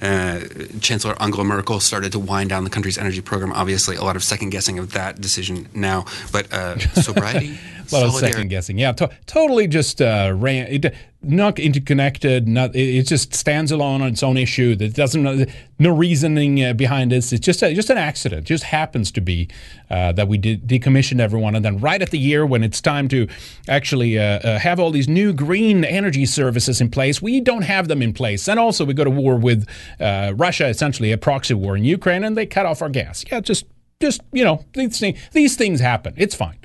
Uh, 0.00 0.40
Chancellor 0.80 1.14
Angela 1.22 1.44
Merkel 1.44 1.78
started 1.78 2.10
to 2.12 2.18
wind 2.18 2.50
down 2.50 2.64
the 2.64 2.70
country's 2.70 2.98
energy 2.98 3.20
program. 3.20 3.52
Obviously, 3.52 3.94
a 3.94 4.02
lot 4.02 4.16
of 4.16 4.24
second 4.24 4.50
guessing 4.50 4.80
of 4.80 4.92
that 4.92 5.20
decision 5.20 5.68
now, 5.74 6.06
but 6.32 6.52
uh, 6.52 6.78
sobriety. 6.94 7.58
A 7.92 7.96
lot 7.96 8.06
of 8.06 8.14
second 8.14 8.48
guessing. 8.48 8.78
Yeah, 8.78 8.92
to- 8.92 9.10
totally 9.26 9.66
just 9.66 10.00
uh, 10.00 10.32
ran, 10.34 10.66
it, 10.68 10.94
not 11.22 11.58
interconnected. 11.58 12.46
Not 12.46 12.74
it, 12.76 12.96
it, 12.96 13.06
just 13.06 13.34
stands 13.34 13.72
alone 13.72 14.02
on 14.02 14.08
its 14.08 14.22
own 14.22 14.36
issue. 14.36 14.76
That 14.76 14.94
doesn't 14.94 15.50
no 15.78 15.90
reasoning 15.90 16.64
uh, 16.64 16.72
behind 16.74 17.10
this. 17.10 17.32
It's 17.32 17.44
just 17.44 17.62
a, 17.62 17.74
just 17.74 17.90
an 17.90 17.98
accident. 17.98 18.42
It 18.42 18.44
just 18.44 18.64
happens 18.64 19.10
to 19.12 19.20
be 19.20 19.48
uh, 19.90 20.12
that 20.12 20.28
we 20.28 20.38
de- 20.38 20.58
decommissioned 20.58 21.20
everyone, 21.20 21.56
and 21.56 21.64
then 21.64 21.78
right 21.78 22.00
at 22.00 22.10
the 22.10 22.18
year 22.18 22.46
when 22.46 22.62
it's 22.62 22.80
time 22.80 23.08
to 23.08 23.26
actually 23.68 24.18
uh, 24.18 24.22
uh, 24.22 24.58
have 24.58 24.78
all 24.78 24.90
these 24.90 25.08
new 25.08 25.32
green 25.32 25.84
energy 25.84 26.26
services 26.26 26.80
in 26.80 26.90
place, 26.90 27.20
we 27.20 27.40
don't 27.40 27.62
have 27.62 27.88
them 27.88 28.00
in 28.00 28.12
place, 28.12 28.48
and 28.48 28.60
also 28.60 28.84
we 28.84 28.94
go 28.94 29.04
to 29.04 29.10
war 29.10 29.36
with 29.36 29.66
uh, 30.00 30.32
Russia, 30.36 30.68
essentially 30.68 31.10
a 31.10 31.18
proxy 31.18 31.54
war 31.54 31.76
in 31.76 31.84
Ukraine, 31.84 32.22
and 32.22 32.36
they 32.36 32.46
cut 32.46 32.66
off 32.66 32.80
our 32.80 32.88
gas. 32.88 33.24
Yeah, 33.30 33.40
just 33.40 33.66
just 34.00 34.20
you 34.32 34.44
know 34.44 34.64
these 34.74 35.00
things, 35.00 35.18
these 35.32 35.56
things 35.56 35.80
happen. 35.80 36.14
It's 36.16 36.34
fine 36.34 36.58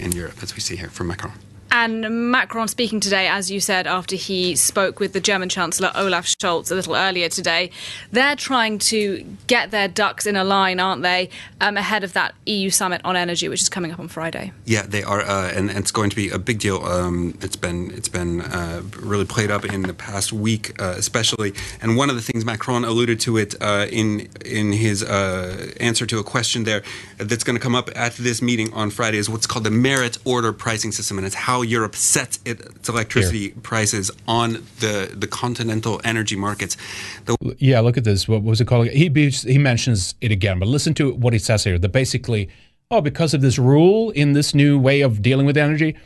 in 0.00 0.12
Europe, 0.12 0.42
as 0.42 0.54
we 0.54 0.60
see 0.60 0.76
here 0.76 0.88
from 0.88 1.08
Macron. 1.08 1.32
And 1.70 2.30
Macron 2.30 2.68
speaking 2.68 3.00
today, 3.00 3.28
as 3.28 3.50
you 3.50 3.60
said, 3.60 3.86
after 3.86 4.16
he 4.16 4.56
spoke 4.56 5.00
with 5.00 5.12
the 5.12 5.20
German 5.20 5.48
Chancellor 5.48 5.90
Olaf 5.94 6.26
Scholz 6.26 6.70
a 6.70 6.74
little 6.74 6.94
earlier 6.94 7.28
today, 7.28 7.70
they're 8.12 8.36
trying 8.36 8.78
to 8.78 9.24
get 9.46 9.70
their 9.70 9.88
ducks 9.88 10.26
in 10.26 10.36
a 10.36 10.44
line, 10.44 10.80
aren't 10.80 11.02
they, 11.02 11.28
um, 11.60 11.76
ahead 11.76 12.04
of 12.04 12.12
that 12.12 12.34
EU 12.46 12.70
summit 12.70 13.00
on 13.04 13.16
energy, 13.16 13.48
which 13.48 13.60
is 13.60 13.68
coming 13.68 13.92
up 13.92 13.98
on 13.98 14.08
Friday. 14.08 14.52
Yeah, 14.64 14.82
they 14.82 15.02
are, 15.02 15.20
uh, 15.20 15.50
and, 15.50 15.68
and, 15.70 15.78
it's 15.78 15.90
going 15.90 16.10
to 16.10 16.16
be 16.16 16.30
a 16.30 16.38
big 16.38 16.58
deal. 16.58 16.84
Um, 16.84 17.38
it's 17.42 17.56
been 17.56 17.90
it's 17.92 18.08
been 18.08 18.40
uh, 18.40 18.82
really 18.98 19.24
played 19.24 19.50
up 19.50 19.64
in 19.64 19.82
the 19.82 19.94
past 19.94 20.32
week, 20.32 20.80
uh, 20.80 20.94
especially. 20.96 21.52
And 21.80 21.96
one 21.96 22.10
of 22.10 22.16
the 22.16 22.22
things 22.22 22.44
Macron 22.44 22.84
alluded 22.84 23.20
to 23.20 23.36
it 23.36 23.54
uh, 23.60 23.86
in 23.90 24.28
in 24.44 24.72
his 24.72 25.02
uh, 25.02 25.72
answer 25.80 26.06
to 26.06 26.18
a 26.18 26.24
question 26.24 26.64
there 26.64 26.82
that's 27.18 27.44
going 27.44 27.56
to 27.56 27.62
come 27.62 27.74
up 27.74 27.90
at 27.94 28.14
this 28.14 28.42
meeting 28.42 28.72
on 28.72 28.90
Friday 28.90 29.18
is 29.18 29.28
what's 29.28 29.46
called 29.46 29.64
the 29.64 29.70
merit 29.70 30.18
order 30.24 30.52
pricing 30.52 30.90
system, 30.90 31.18
and 31.18 31.26
it's 31.26 31.36
how 31.36 31.55
Europe 31.62 31.94
sets 31.94 32.38
its 32.44 32.88
electricity 32.88 33.48
Here. 33.48 33.54
prices 33.62 34.10
on 34.26 34.64
the 34.80 35.10
the 35.14 35.26
continental 35.26 36.00
energy 36.04 36.36
markets. 36.36 36.76
The- 37.24 37.56
yeah, 37.58 37.80
look 37.80 37.96
at 37.96 38.04
this. 38.04 38.28
What 38.28 38.42
was 38.42 38.60
it 38.60 38.66
called? 38.66 38.88
He 38.88 39.08
he 39.08 39.58
mentions 39.58 40.14
it 40.20 40.32
again, 40.32 40.58
but 40.58 40.68
listen 40.68 40.94
to 40.94 41.12
what 41.14 41.32
he 41.32 41.38
says 41.38 41.64
here. 41.64 41.78
That 41.78 41.90
basically, 41.90 42.48
oh, 42.90 43.00
because 43.00 43.34
of 43.34 43.40
this 43.40 43.58
rule 43.58 44.10
in 44.10 44.32
this 44.32 44.54
new 44.54 44.78
way 44.78 45.00
of 45.00 45.22
dealing 45.22 45.46
with 45.46 45.56
energy, 45.56 45.96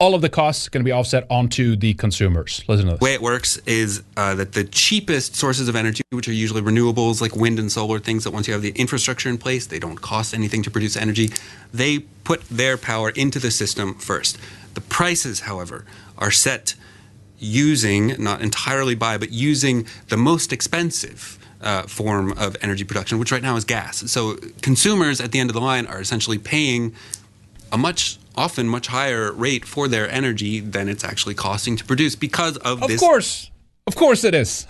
all 0.00 0.14
of 0.14 0.22
the 0.22 0.30
costs 0.30 0.66
are 0.66 0.70
going 0.70 0.80
to 0.80 0.84
be 0.84 0.92
offset 0.92 1.26
onto 1.28 1.76
the 1.76 1.92
consumers. 1.94 2.64
Listen 2.66 2.86
to 2.86 2.92
this. 2.92 3.00
The 3.00 3.04
way 3.04 3.14
it 3.14 3.20
works 3.20 3.58
is 3.66 4.02
uh, 4.16 4.34
that 4.34 4.52
the 4.52 4.64
cheapest 4.64 5.36
sources 5.36 5.68
of 5.68 5.76
energy, 5.76 6.02
which 6.10 6.26
are 6.26 6.32
usually 6.32 6.62
renewables 6.62 7.20
like 7.20 7.36
wind 7.36 7.58
and 7.58 7.70
solar, 7.70 7.98
things 7.98 8.24
that 8.24 8.30
once 8.30 8.48
you 8.48 8.54
have 8.54 8.62
the 8.62 8.70
infrastructure 8.70 9.28
in 9.28 9.36
place, 9.36 9.66
they 9.66 9.78
don't 9.78 10.00
cost 10.00 10.32
anything 10.32 10.62
to 10.62 10.70
produce 10.70 10.96
energy, 10.96 11.30
they 11.72 11.98
put 12.24 12.40
their 12.48 12.78
power 12.78 13.10
into 13.10 13.38
the 13.38 13.50
system 13.50 13.94
first. 13.94 14.38
The 14.74 14.80
prices, 14.80 15.40
however, 15.40 15.84
are 16.18 16.30
set 16.30 16.74
using, 17.38 18.22
not 18.22 18.42
entirely 18.42 18.94
by, 18.94 19.16
but 19.18 19.30
using 19.30 19.86
the 20.08 20.16
most 20.16 20.52
expensive 20.52 21.38
uh, 21.60 21.82
form 21.82 22.32
of 22.32 22.56
energy 22.62 22.84
production, 22.84 23.18
which 23.18 23.32
right 23.32 23.42
now 23.42 23.56
is 23.56 23.64
gas. 23.64 24.10
So 24.10 24.36
consumers 24.62 25.20
at 25.20 25.32
the 25.32 25.40
end 25.40 25.50
of 25.50 25.54
the 25.54 25.60
line 25.60 25.86
are 25.86 26.00
essentially 26.00 26.38
paying 26.38 26.94
a 27.72 27.78
much 27.78 28.18
often 28.36 28.68
much 28.68 28.86
higher 28.86 29.32
rate 29.32 29.64
for 29.64 29.88
their 29.88 30.08
energy 30.10 30.60
than 30.60 30.88
it's 30.88 31.04
actually 31.04 31.34
costing 31.34 31.76
to 31.76 31.84
produce 31.84 32.16
because 32.16 32.56
of, 32.58 32.82
of 32.82 32.88
this. 32.88 33.02
Of 33.02 33.08
course. 33.08 33.50
Of 33.86 33.96
course 33.96 34.24
it 34.24 34.34
is. 34.34 34.66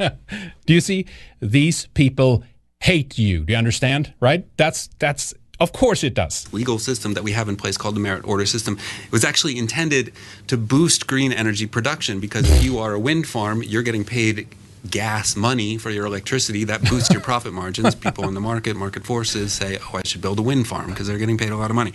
Do 0.66 0.74
you 0.74 0.80
see? 0.80 1.06
These 1.40 1.86
people 1.88 2.44
hate 2.80 3.18
you. 3.18 3.44
Do 3.44 3.52
you 3.52 3.58
understand? 3.58 4.14
Right? 4.20 4.46
That's 4.56 4.88
that's 4.98 5.34
of 5.60 5.72
course 5.72 6.04
it 6.04 6.14
does. 6.14 6.52
Legal 6.52 6.78
system 6.78 7.14
that 7.14 7.24
we 7.24 7.32
have 7.32 7.48
in 7.48 7.56
place 7.56 7.76
called 7.76 7.96
the 7.96 8.00
merit 8.00 8.26
order 8.26 8.46
system 8.46 8.78
it 9.04 9.12
was 9.12 9.24
actually 9.24 9.58
intended 9.58 10.12
to 10.46 10.56
boost 10.56 11.06
green 11.06 11.32
energy 11.32 11.66
production 11.66 12.20
because 12.20 12.50
if 12.50 12.62
you 12.62 12.78
are 12.78 12.94
a 12.94 13.00
wind 13.00 13.26
farm, 13.26 13.62
you're 13.62 13.82
getting 13.82 14.04
paid 14.04 14.48
gas 14.88 15.36
money 15.36 15.76
for 15.76 15.90
your 15.90 16.06
electricity 16.06 16.64
that 16.64 16.82
boosts 16.88 17.10
your 17.10 17.20
profit 17.20 17.52
margins. 17.52 17.94
People 18.06 18.28
in 18.28 18.34
the 18.34 18.40
market, 18.40 18.76
market 18.76 19.04
forces 19.04 19.52
say, 19.52 19.78
"Oh, 19.80 19.98
I 19.98 20.02
should 20.04 20.22
build 20.22 20.38
a 20.38 20.42
wind 20.42 20.66
farm 20.66 20.90
because 20.90 21.06
they're 21.08 21.18
getting 21.18 21.38
paid 21.38 21.50
a 21.50 21.56
lot 21.56 21.70
of 21.70 21.76
money." 21.76 21.92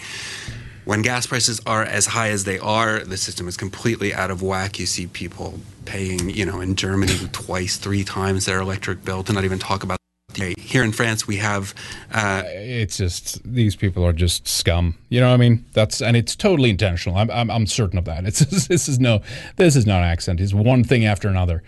When 0.85 1.01
gas 1.01 1.25
prices 1.25 1.61
are 1.65 1.83
as 1.83 2.07
high 2.07 2.29
as 2.29 2.43
they 2.43 2.59
are, 2.59 2.99
the 2.99 3.15
system 3.15 3.47
is 3.47 3.55
completely 3.55 4.13
out 4.13 4.29
of 4.31 4.41
whack. 4.41 4.79
You 4.79 4.85
see 4.85 5.07
people 5.07 5.59
paying, 5.85 6.29
you 6.29 6.45
know, 6.45 6.59
in 6.59 6.75
Germany 6.75 7.29
twice, 7.31 7.77
three 7.77 8.03
times 8.03 8.45
their 8.45 8.59
electric 8.59 9.05
bill 9.05 9.23
to 9.23 9.31
not 9.31 9.45
even 9.45 9.59
talk 9.59 9.83
about 9.83 9.97
here 10.37 10.83
in 10.83 10.91
France, 10.91 11.27
we 11.27 11.37
have. 11.37 11.73
Uh, 12.11 12.43
it's 12.45 12.97
just 12.97 13.41
these 13.43 13.75
people 13.75 14.05
are 14.05 14.13
just 14.13 14.47
scum. 14.47 14.97
You 15.09 15.19
know 15.21 15.27
what 15.29 15.35
I 15.35 15.37
mean? 15.37 15.65
That's 15.73 16.01
and 16.01 16.17
it's 16.17 16.35
totally 16.35 16.69
intentional. 16.69 17.17
I'm 17.17 17.29
I'm, 17.31 17.49
I'm 17.49 17.67
certain 17.67 17.97
of 17.97 18.05
that. 18.05 18.25
It's 18.25 18.39
this 18.67 18.87
is 18.87 18.99
no 18.99 19.21
this 19.57 19.75
is 19.75 19.85
not 19.85 20.03
accent. 20.03 20.39
It's 20.39 20.53
one 20.53 20.83
thing 20.83 21.05
after 21.05 21.27
another. 21.27 21.63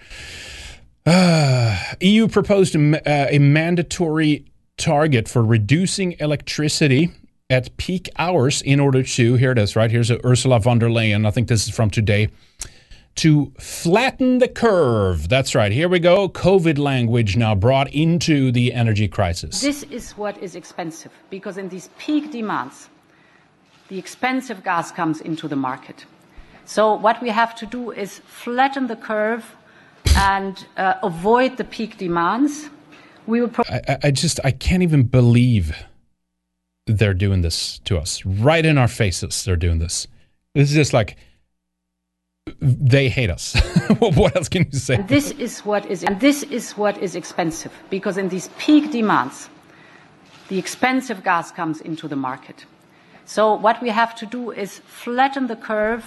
Uh, 1.05 1.77
EU 2.01 2.27
proposed 2.27 2.75
a, 2.75 3.09
uh, 3.09 3.27
a 3.29 3.39
mandatory 3.39 4.45
target 4.77 5.29
for 5.29 5.43
reducing 5.43 6.13
electricity 6.19 7.11
at 7.49 7.77
peak 7.77 8.09
hours 8.17 8.61
in 8.63 8.79
order 8.79 9.03
to 9.03 9.35
here 9.35 9.51
it 9.51 9.59
is 9.59 9.75
right 9.75 9.91
here's 9.91 10.09
Ursula 10.09 10.59
von 10.59 10.79
der 10.79 10.89
Leyen. 10.89 11.27
I 11.27 11.31
think 11.31 11.47
this 11.47 11.67
is 11.67 11.75
from 11.75 11.89
today 11.89 12.29
to 13.15 13.51
flatten 13.57 14.39
the 14.39 14.47
curve. 14.47 15.29
That's 15.29 15.55
right. 15.55 15.71
Here 15.71 15.87
we 15.87 15.99
go. 15.99 16.27
COVID 16.29 16.77
language 16.77 17.37
now 17.37 17.55
brought 17.55 17.91
into 17.93 18.51
the 18.51 18.73
energy 18.73 19.07
crisis. 19.07 19.61
This 19.61 19.83
is 19.83 20.11
what 20.11 20.37
is 20.43 20.55
expensive 20.55 21.11
because 21.29 21.57
in 21.57 21.69
these 21.69 21.89
peak 21.97 22.31
demands, 22.31 22.89
the 23.87 23.97
expensive 23.97 24.63
gas 24.63 24.91
comes 24.91 25.21
into 25.21 25.47
the 25.47 25.55
market. 25.55 26.05
So 26.65 26.95
what 26.95 27.21
we 27.21 27.29
have 27.29 27.55
to 27.55 27.65
do 27.65 27.91
is 27.91 28.19
flatten 28.19 28.87
the 28.87 28.95
curve 28.95 29.55
and 30.15 30.65
uh, 30.77 30.95
avoid 31.03 31.57
the 31.57 31.63
peak 31.63 31.97
demands. 31.97 32.69
We 33.27 33.41
will. 33.41 33.49
Pro- 33.49 33.63
I, 33.69 33.97
I 34.03 34.11
just 34.11 34.39
I 34.43 34.51
can't 34.51 34.83
even 34.83 35.03
believe 35.03 35.75
they're 36.87 37.13
doing 37.13 37.41
this 37.41 37.79
to 37.85 37.97
us 37.97 38.25
right 38.25 38.65
in 38.65 38.77
our 38.77 38.87
faces. 38.87 39.43
They're 39.45 39.55
doing 39.55 39.79
this. 39.79 40.07
This 40.53 40.69
is 40.69 40.75
just 40.75 40.93
like 40.93 41.17
they 42.61 43.09
hate 43.09 43.29
us. 43.29 43.55
what 43.99 44.35
else 44.35 44.49
can 44.49 44.67
you 44.71 44.77
say? 44.77 45.01
This 45.07 45.31
is 45.31 45.61
what 45.61 45.85
is 45.85 46.03
and 46.03 46.19
this 46.19 46.43
is 46.43 46.71
what 46.73 46.97
is 46.97 47.15
expensive 47.15 47.71
because 47.89 48.17
in 48.17 48.29
these 48.29 48.49
peak 48.57 48.91
demands, 48.91 49.49
the 50.49 50.59
expensive 50.59 51.23
gas 51.23 51.51
comes 51.51 51.81
into 51.81 52.07
the 52.07 52.15
market. 52.15 52.65
So 53.25 53.55
what 53.55 53.81
we 53.81 53.89
have 53.89 54.15
to 54.15 54.25
do 54.25 54.51
is 54.51 54.79
flatten 54.79 55.47
the 55.47 55.55
curve 55.55 56.05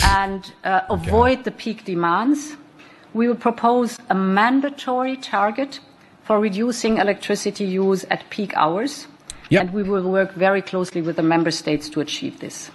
and 0.00 0.52
uh, 0.64 0.82
avoid 0.90 1.38
okay. 1.38 1.42
the 1.42 1.50
peak 1.50 1.84
demands. 1.84 2.56
We 3.14 3.28
will 3.28 3.36
propose 3.36 3.98
a 4.10 4.14
mandatory 4.14 5.16
target 5.16 5.80
for 6.24 6.38
reducing 6.38 6.98
electricity 6.98 7.64
use 7.64 8.04
at 8.10 8.28
peak 8.30 8.54
hours. 8.54 9.06
Yep. 9.48 9.60
And 9.60 9.72
we 9.72 9.82
will 9.82 10.10
work 10.10 10.34
very 10.34 10.62
closely 10.62 11.02
with 11.02 11.16
the 11.16 11.22
member 11.22 11.50
states 11.50 11.88
to 11.90 12.00
achieve 12.00 12.40
this 12.40 12.70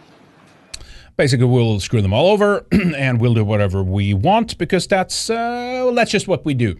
basically 1.17 1.47
we'll 1.47 1.79
screw 1.79 2.01
them 2.01 2.13
all 2.13 2.27
over 2.27 2.65
and 2.95 3.19
we'll 3.19 3.33
do 3.33 3.43
whatever 3.43 3.83
we 3.83 4.13
want 4.13 4.57
because 4.57 4.87
that's 4.87 5.29
uh, 5.29 5.81
well, 5.85 5.93
that's 5.93 6.11
just 6.11 6.27
what 6.27 6.45
we 6.45 6.53
do 6.53 6.77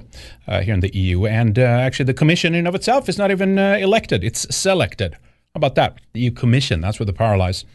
uh, 0.48 0.62
here 0.62 0.74
in 0.74 0.80
the 0.80 0.96
EU. 0.96 1.26
And 1.26 1.60
uh, 1.60 1.64
actually, 1.64 2.06
the 2.06 2.14
Commission 2.14 2.56
in 2.56 2.68
of 2.68 2.76
itself 2.76 3.10
is 3.10 3.18
not 3.18 3.32
even 3.32 3.60
uh, 3.60 3.78
elected; 3.80 4.24
it's 4.24 4.56
selected. 4.56 5.14
How 5.14 5.60
about 5.60 5.76
that? 5.76 5.98
The 6.14 6.22
EU 6.22 6.32
Commission, 6.32 6.82
that's 6.82 7.00
where 7.00 7.06
the 7.06 7.14
power 7.14 7.36
lies. 7.36 7.66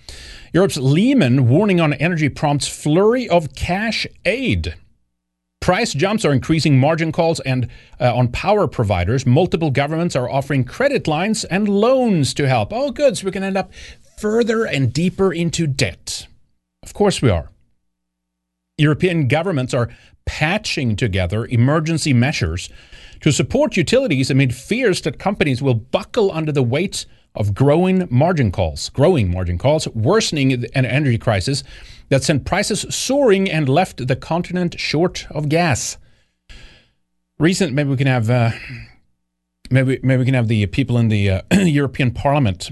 Europe's 0.53 0.77
Lehman 0.77 1.49
warning 1.49 1.81
on 1.81 1.93
energy 1.95 2.29
prompts 2.29 2.69
flurry 2.69 3.29
of 3.29 3.55
cash 3.55 4.07
aid. 4.25 4.77
Price 5.61 5.93
jumps 5.93 6.25
are 6.25 6.33
increasing 6.33 6.79
margin 6.79 7.13
calls 7.13 7.41
and 7.41 7.69
uh, 8.01 8.15
on 8.15 8.29
power 8.29 8.67
providers. 8.67 9.25
Multiple 9.25 9.71
governments 9.71 10.17
are 10.17 10.29
offering 10.29 10.65
credit 10.65 11.07
lines 11.07 11.45
and 11.45 11.69
loans 11.69 12.35
to 12.35 12.49
help. 12.49 12.73
Oh, 12.73 12.91
good. 12.91 13.17
So 13.17 13.27
we 13.27 13.31
can 13.33 13.45
end 13.45 13.57
up 13.57 13.73
further 14.19 14.65
and 14.65 14.93
deeper 14.93 15.33
into 15.33 15.67
debt. 15.67 16.27
Of 16.93 16.95
course 16.95 17.23
we 17.23 17.31
are. 17.31 17.49
European 18.77 19.27
governments 19.27 19.73
are 19.73 19.89
patching 20.27 20.95
together 20.95 21.47
emergency 21.47 22.13
measures 22.13 22.69
to 23.21 23.33
support 23.33 23.79
utilities 23.79 24.31
amid 24.31 24.55
fears 24.55 25.01
that 25.01 25.19
companies 25.19 25.63
will 25.63 25.73
buckle 25.73 26.31
under 26.31 26.53
the 26.53 26.63
weight 26.63 27.07
of 27.35 27.55
growing 27.55 28.07
margin 28.11 28.53
calls, 28.53 28.91
growing 28.91 29.33
margin 29.33 29.57
calls, 29.57 29.89
worsening 29.95 30.53
an 30.53 30.85
energy 30.85 31.17
crisis 31.17 31.65
that 32.11 32.23
sent 32.23 32.45
prices 32.45 32.85
soaring 32.95 33.51
and 33.51 33.71
left 33.71 34.07
the 34.07 34.15
continent 34.15 34.79
short 34.79 35.27
of 35.31 35.49
gas. 35.49 35.97
Recent, 37.39 37.73
maybe 37.73 37.89
we 37.89 37.97
can 37.97 38.07
have, 38.07 38.29
uh, 38.29 38.51
maybe 39.71 39.99
maybe 40.03 40.19
we 40.19 40.27
can 40.27 40.35
have 40.35 40.49
the 40.49 40.67
people 40.67 40.99
in 40.99 41.09
the 41.09 41.31
uh, 41.31 41.43
European 41.53 42.11
Parliament 42.11 42.71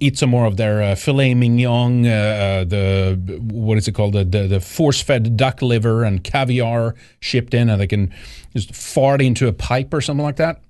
eat 0.00 0.18
some 0.18 0.30
more 0.30 0.46
of 0.46 0.56
their 0.56 0.82
uh, 0.82 0.94
filet 0.94 1.34
mignon, 1.34 2.06
uh, 2.06 2.10
uh, 2.10 2.64
the 2.64 3.40
what 3.50 3.78
is 3.78 3.88
it 3.88 3.92
called, 3.92 4.14
the, 4.14 4.24
the, 4.24 4.46
the 4.46 4.60
force-fed 4.60 5.36
duck 5.36 5.62
liver 5.62 6.04
and 6.04 6.24
caviar 6.24 6.94
shipped 7.20 7.54
in, 7.54 7.68
and 7.68 7.80
they 7.80 7.86
can 7.86 8.12
just 8.52 8.74
fart 8.74 9.20
into 9.20 9.48
a 9.48 9.52
pipe 9.52 9.92
or 9.92 10.00
something 10.00 10.24
like 10.24 10.36
that. 10.36 10.60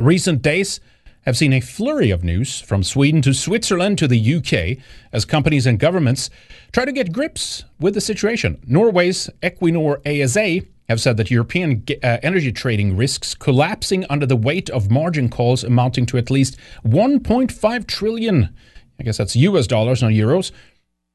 Recent 0.00 0.42
days 0.42 0.80
have 1.24 1.36
seen 1.36 1.52
a 1.52 1.60
flurry 1.60 2.10
of 2.10 2.22
news 2.22 2.60
from 2.60 2.82
Sweden 2.82 3.22
to 3.22 3.32
Switzerland 3.32 3.98
to 3.98 4.08
the 4.08 4.34
UK 4.34 4.84
as 5.12 5.24
companies 5.24 5.66
and 5.66 5.78
governments 5.78 6.28
try 6.72 6.84
to 6.84 6.92
get 6.92 7.12
grips 7.12 7.64
with 7.80 7.94
the 7.94 8.00
situation. 8.00 8.60
Norway's 8.66 9.30
Equinor 9.42 10.00
ASA 10.06 10.66
have 10.88 11.00
said 11.00 11.16
that 11.16 11.30
European 11.30 11.84
uh, 12.02 12.18
energy 12.22 12.52
trading 12.52 12.96
risks 12.96 13.34
collapsing 13.34 14.04
under 14.10 14.26
the 14.26 14.36
weight 14.36 14.68
of 14.70 14.90
margin 14.90 15.28
calls 15.28 15.64
amounting 15.64 16.06
to 16.06 16.18
at 16.18 16.30
least 16.30 16.56
1.5 16.84 17.86
trillion. 17.86 18.54
I 18.98 19.02
guess 19.02 19.16
that's 19.16 19.36
US 19.36 19.66
dollars, 19.66 20.02
not 20.02 20.12
euros. 20.12 20.52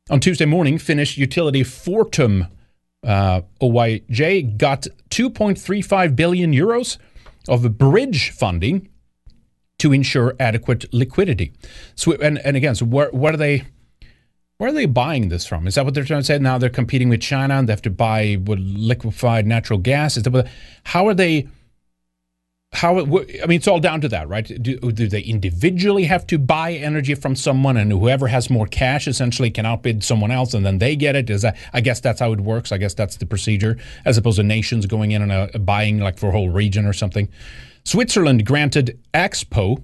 On 0.10 0.20
Tuesday 0.20 0.46
morning, 0.46 0.78
Finnish 0.78 1.18
utility 1.18 1.64
Fortum 1.64 2.50
uh, 3.06 3.42
Oyj 3.62 4.58
got 4.58 4.88
2.35 5.10 6.16
billion 6.16 6.52
euros 6.52 6.98
of 7.48 7.78
bridge 7.78 8.32
funding 8.32 8.90
to 9.78 9.94
ensure 9.94 10.36
adequate 10.40 10.92
liquidity. 10.94 11.54
So, 11.96 12.14
and, 12.14 12.40
and 12.40 12.58
again, 12.58 12.76
so 12.76 12.86
what, 12.86 13.14
what 13.14 13.34
are 13.34 13.38
they? 13.38 13.66
Where 14.60 14.72
are 14.72 14.74
they 14.74 14.88
buying 14.88 15.30
this 15.30 15.46
from? 15.46 15.68
Is 15.68 15.76
that 15.76 15.86
what 15.86 15.94
they're 15.94 16.04
trying 16.04 16.20
to 16.20 16.26
say? 16.26 16.38
Now 16.38 16.58
they're 16.58 16.70
competing 16.70 17.08
with 17.08 17.22
China 17.22 17.54
and 17.54 17.68
they 17.68 17.72
have 17.72 17.82
to 17.84 17.90
buy 17.90 18.38
liquefied 18.46 19.48
natural 19.48 19.80
gas. 19.80 20.18
Is 20.18 20.24
that 20.24 20.32
what, 20.32 20.50
how 20.84 21.08
are 21.08 21.14
they? 21.14 21.48
How 22.74 23.00
I 23.00 23.04
mean, 23.04 23.52
it's 23.52 23.70
all 23.70 23.80
down 23.80 24.02
to 24.02 24.10
that, 24.10 24.28
right? 24.28 24.46
Do, 24.62 24.78
do 24.78 25.08
they 25.08 25.22
individually 25.22 26.04
have 26.04 26.28
to 26.28 26.38
buy 26.38 26.74
energy 26.74 27.16
from 27.16 27.38
someone, 27.38 27.78
and 27.78 27.90
whoever 27.90 28.28
has 28.28 28.50
more 28.50 28.68
cash 28.68 29.08
essentially 29.08 29.50
can 29.50 29.66
outbid 29.66 30.04
someone 30.04 30.30
else, 30.30 30.54
and 30.54 30.66
then 30.66 30.78
they 30.78 30.98
get 30.98 31.16
it? 31.16 31.30
Is 31.30 31.42
that? 31.44 31.58
I 31.72 31.80
guess 31.80 32.02
that's 32.02 32.20
how 32.20 32.34
it 32.34 32.42
works. 32.42 32.74
I 32.74 32.78
guess 32.78 32.94
that's 32.94 33.16
the 33.16 33.26
procedure, 33.26 33.78
as 34.04 34.18
opposed 34.18 34.38
to 34.38 34.44
nations 34.44 34.86
going 34.86 35.12
in 35.12 35.22
and 35.22 35.32
uh, 35.32 35.58
buying 35.58 36.00
like 36.00 36.20
for 36.20 36.28
a 36.28 36.32
whole 36.32 36.50
region 36.50 36.86
or 36.86 36.94
something. 36.94 37.30
Switzerland 37.86 38.46
granted 38.46 39.00
Axpo 39.14 39.82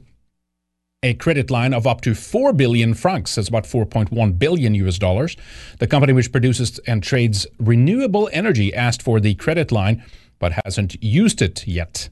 a 1.06 1.14
credit 1.14 1.52
line 1.52 1.72
of 1.72 1.86
up 1.86 2.02
to 2.02 2.16
4 2.16 2.52
billion 2.52 2.96
francs, 2.96 3.36
that's 3.36 3.48
about 3.48 3.66
4.1 3.66 4.40
billion 4.40 4.74
US 4.74 4.98
dollars. 4.98 5.38
The 5.78 5.86
company 5.86 6.14
which 6.14 6.32
produces 6.32 6.80
and 6.88 7.04
trades 7.04 7.46
renewable 7.60 8.28
energy 8.34 8.74
asked 8.74 9.04
for 9.04 9.20
the 9.20 9.36
credit 9.36 9.72
line 9.72 10.04
but 10.40 10.54
hasn't 10.66 11.02
used 11.04 11.42
it 11.44 11.68
yet. 11.68 12.10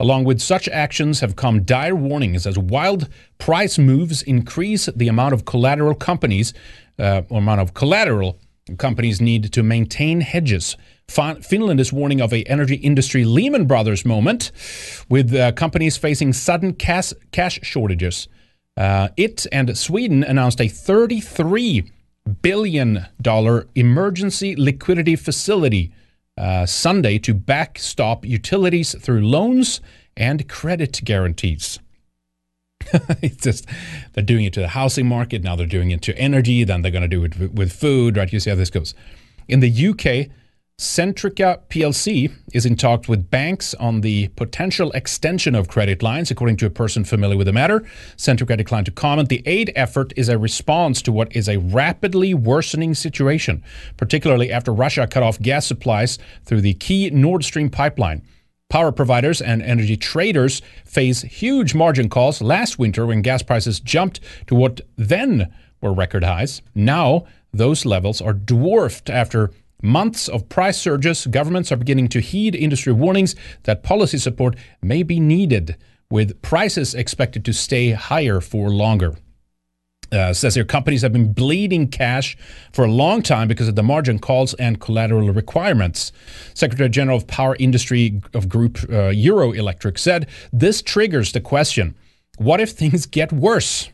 Along 0.00 0.24
with 0.24 0.40
such 0.40 0.68
actions 0.68 1.20
have 1.20 1.36
come 1.36 1.62
dire 1.62 1.94
warnings 1.94 2.44
as 2.44 2.58
wild 2.58 3.08
price 3.38 3.78
moves 3.78 4.22
increase 4.22 4.86
the 4.96 5.06
amount 5.06 5.34
of 5.34 5.44
collateral 5.44 5.94
companies 5.94 6.52
uh, 6.98 7.22
or 7.28 7.38
amount 7.38 7.60
of 7.60 7.74
collateral 7.74 8.40
companies 8.78 9.20
need 9.20 9.52
to 9.52 9.62
maintain 9.62 10.20
hedges. 10.20 10.76
Finland 11.12 11.80
is 11.80 11.92
warning 11.92 12.20
of 12.20 12.32
a 12.32 12.42
energy 12.44 12.76
industry 12.76 13.24
Lehman 13.24 13.66
Brothers 13.66 14.04
moment, 14.04 14.50
with 15.08 15.34
uh, 15.34 15.52
companies 15.52 15.96
facing 15.96 16.32
sudden 16.32 16.74
cash, 16.74 17.12
cash 17.30 17.60
shortages. 17.62 18.28
Uh, 18.76 19.08
it 19.16 19.46
and 19.52 19.76
Sweden 19.76 20.24
announced 20.24 20.60
a 20.60 20.68
33 20.68 21.90
billion 22.40 23.06
dollar 23.20 23.66
emergency 23.74 24.56
liquidity 24.56 25.16
facility 25.16 25.92
uh, 26.38 26.64
Sunday 26.64 27.18
to 27.18 27.34
backstop 27.34 28.24
utilities 28.24 28.94
through 28.98 29.26
loans 29.26 29.80
and 30.16 30.48
credit 30.48 31.00
guarantees. 31.04 31.78
it's 33.22 33.44
just 33.44 33.66
they're 34.12 34.24
doing 34.24 34.44
it 34.44 34.52
to 34.52 34.60
the 34.60 34.68
housing 34.68 35.06
market 35.06 35.42
now 35.42 35.54
they're 35.54 35.66
doing 35.66 35.92
it 35.92 36.02
to 36.02 36.16
energy 36.18 36.64
then 36.64 36.82
they're 36.82 36.90
going 36.90 37.00
to 37.02 37.08
do 37.08 37.22
it 37.22 37.52
with 37.52 37.72
food 37.72 38.16
right 38.16 38.32
you 38.32 38.40
see 38.40 38.50
how 38.50 38.56
this 38.56 38.70
goes 38.70 38.92
in 39.46 39.60
the 39.60 39.88
uk 39.88 40.28
Centrica 40.82 41.60
PLC 41.68 42.32
is 42.52 42.66
in 42.66 42.76
talks 42.76 43.08
with 43.08 43.30
banks 43.30 43.72
on 43.74 44.00
the 44.00 44.28
potential 44.28 44.90
extension 44.92 45.54
of 45.54 45.68
credit 45.68 46.02
lines, 46.02 46.30
according 46.30 46.56
to 46.56 46.66
a 46.66 46.70
person 46.70 47.04
familiar 47.04 47.36
with 47.36 47.46
the 47.46 47.52
matter. 47.52 47.84
Centrica 48.16 48.56
declined 48.56 48.86
to 48.86 48.92
comment. 48.92 49.28
The 49.28 49.44
aid 49.46 49.72
effort 49.76 50.12
is 50.16 50.28
a 50.28 50.38
response 50.38 51.00
to 51.02 51.12
what 51.12 51.34
is 51.36 51.48
a 51.48 51.58
rapidly 51.58 52.34
worsening 52.34 52.94
situation, 52.94 53.62
particularly 53.96 54.50
after 54.50 54.72
Russia 54.72 55.06
cut 55.06 55.22
off 55.22 55.40
gas 55.40 55.66
supplies 55.66 56.18
through 56.44 56.62
the 56.62 56.74
key 56.74 57.10
Nord 57.10 57.44
Stream 57.44 57.70
pipeline. 57.70 58.22
Power 58.68 58.90
providers 58.90 59.40
and 59.40 59.62
energy 59.62 59.96
traders 59.96 60.62
face 60.84 61.22
huge 61.22 61.74
margin 61.74 62.08
calls 62.08 62.42
last 62.42 62.78
winter 62.78 63.06
when 63.06 63.22
gas 63.22 63.42
prices 63.42 63.78
jumped 63.78 64.18
to 64.46 64.54
what 64.54 64.80
then 64.96 65.52
were 65.80 65.92
record 65.92 66.24
highs. 66.24 66.60
Now, 66.74 67.26
those 67.52 67.84
levels 67.84 68.20
are 68.20 68.32
dwarfed 68.32 69.10
after 69.10 69.52
months 69.82 70.28
of 70.28 70.48
price 70.48 70.78
surges, 70.78 71.26
governments 71.26 71.70
are 71.70 71.76
beginning 71.76 72.08
to 72.08 72.20
heed 72.20 72.54
industry 72.54 72.92
warnings 72.92 73.34
that 73.64 73.82
policy 73.82 74.18
support 74.18 74.56
may 74.80 75.02
be 75.02 75.20
needed, 75.20 75.76
with 76.10 76.40
prices 76.42 76.94
expected 76.94 77.44
to 77.44 77.52
stay 77.52 77.90
higher 77.90 78.40
for 78.40 78.70
longer. 78.70 79.16
Uh, 80.12 80.32
says 80.32 80.54
here 80.54 80.64
companies 80.64 81.00
have 81.00 81.12
been 81.12 81.32
bleeding 81.32 81.88
cash 81.88 82.36
for 82.70 82.84
a 82.84 82.90
long 82.90 83.22
time 83.22 83.48
because 83.48 83.66
of 83.66 83.76
the 83.76 83.82
margin 83.82 84.18
calls 84.18 84.52
and 84.54 84.78
collateral 84.78 85.30
requirements. 85.30 86.12
Secretary 86.52 86.90
General 86.90 87.16
of 87.16 87.26
Power 87.26 87.56
Industry 87.58 88.20
of 88.34 88.46
Group 88.46 88.78
uh, 88.84 89.10
Eurelectric 89.10 89.98
said 89.98 90.28
this 90.52 90.82
triggers 90.82 91.32
the 91.32 91.40
question 91.40 91.94
what 92.36 92.60
if 92.60 92.70
things 92.70 93.06
get 93.06 93.32
worse? 93.32 93.90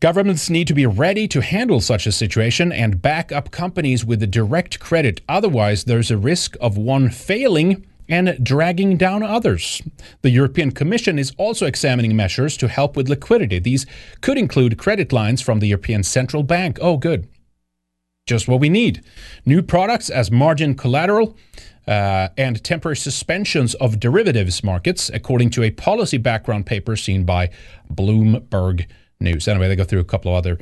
Governments 0.00 0.48
need 0.48 0.68
to 0.68 0.74
be 0.74 0.86
ready 0.86 1.26
to 1.26 1.42
handle 1.42 1.80
such 1.80 2.06
a 2.06 2.12
situation 2.12 2.70
and 2.70 3.02
back 3.02 3.32
up 3.32 3.50
companies 3.50 4.04
with 4.04 4.20
the 4.20 4.28
direct 4.28 4.78
credit. 4.78 5.20
Otherwise, 5.28 5.84
there's 5.84 6.12
a 6.12 6.16
risk 6.16 6.56
of 6.60 6.78
one 6.78 7.10
failing 7.10 7.84
and 8.08 8.38
dragging 8.40 8.96
down 8.96 9.24
others. 9.24 9.82
The 10.22 10.30
European 10.30 10.70
Commission 10.70 11.18
is 11.18 11.32
also 11.36 11.66
examining 11.66 12.14
measures 12.14 12.56
to 12.58 12.68
help 12.68 12.96
with 12.96 13.08
liquidity. 13.08 13.58
These 13.58 13.86
could 14.20 14.38
include 14.38 14.78
credit 14.78 15.12
lines 15.12 15.42
from 15.42 15.58
the 15.58 15.66
European 15.66 16.04
Central 16.04 16.44
Bank. 16.44 16.78
Oh, 16.80 16.96
good. 16.96 17.28
Just 18.24 18.46
what 18.46 18.60
we 18.60 18.68
need. 18.68 19.02
New 19.44 19.62
products 19.62 20.10
as 20.10 20.30
margin 20.30 20.76
collateral. 20.76 21.36
Uh, 21.88 22.28
and 22.36 22.62
temporary 22.62 22.96
suspensions 22.96 23.74
of 23.76 23.98
derivatives 23.98 24.62
markets, 24.62 25.10
according 25.14 25.48
to 25.48 25.62
a 25.62 25.70
policy 25.70 26.18
background 26.18 26.66
paper 26.66 26.94
seen 26.94 27.24
by 27.24 27.48
Bloomberg 27.90 28.86
news. 29.20 29.48
Anyway, 29.48 29.68
they 29.68 29.76
go 29.76 29.84
through 29.84 30.00
a 30.00 30.04
couple 30.04 30.32
of 30.32 30.38
other 30.38 30.58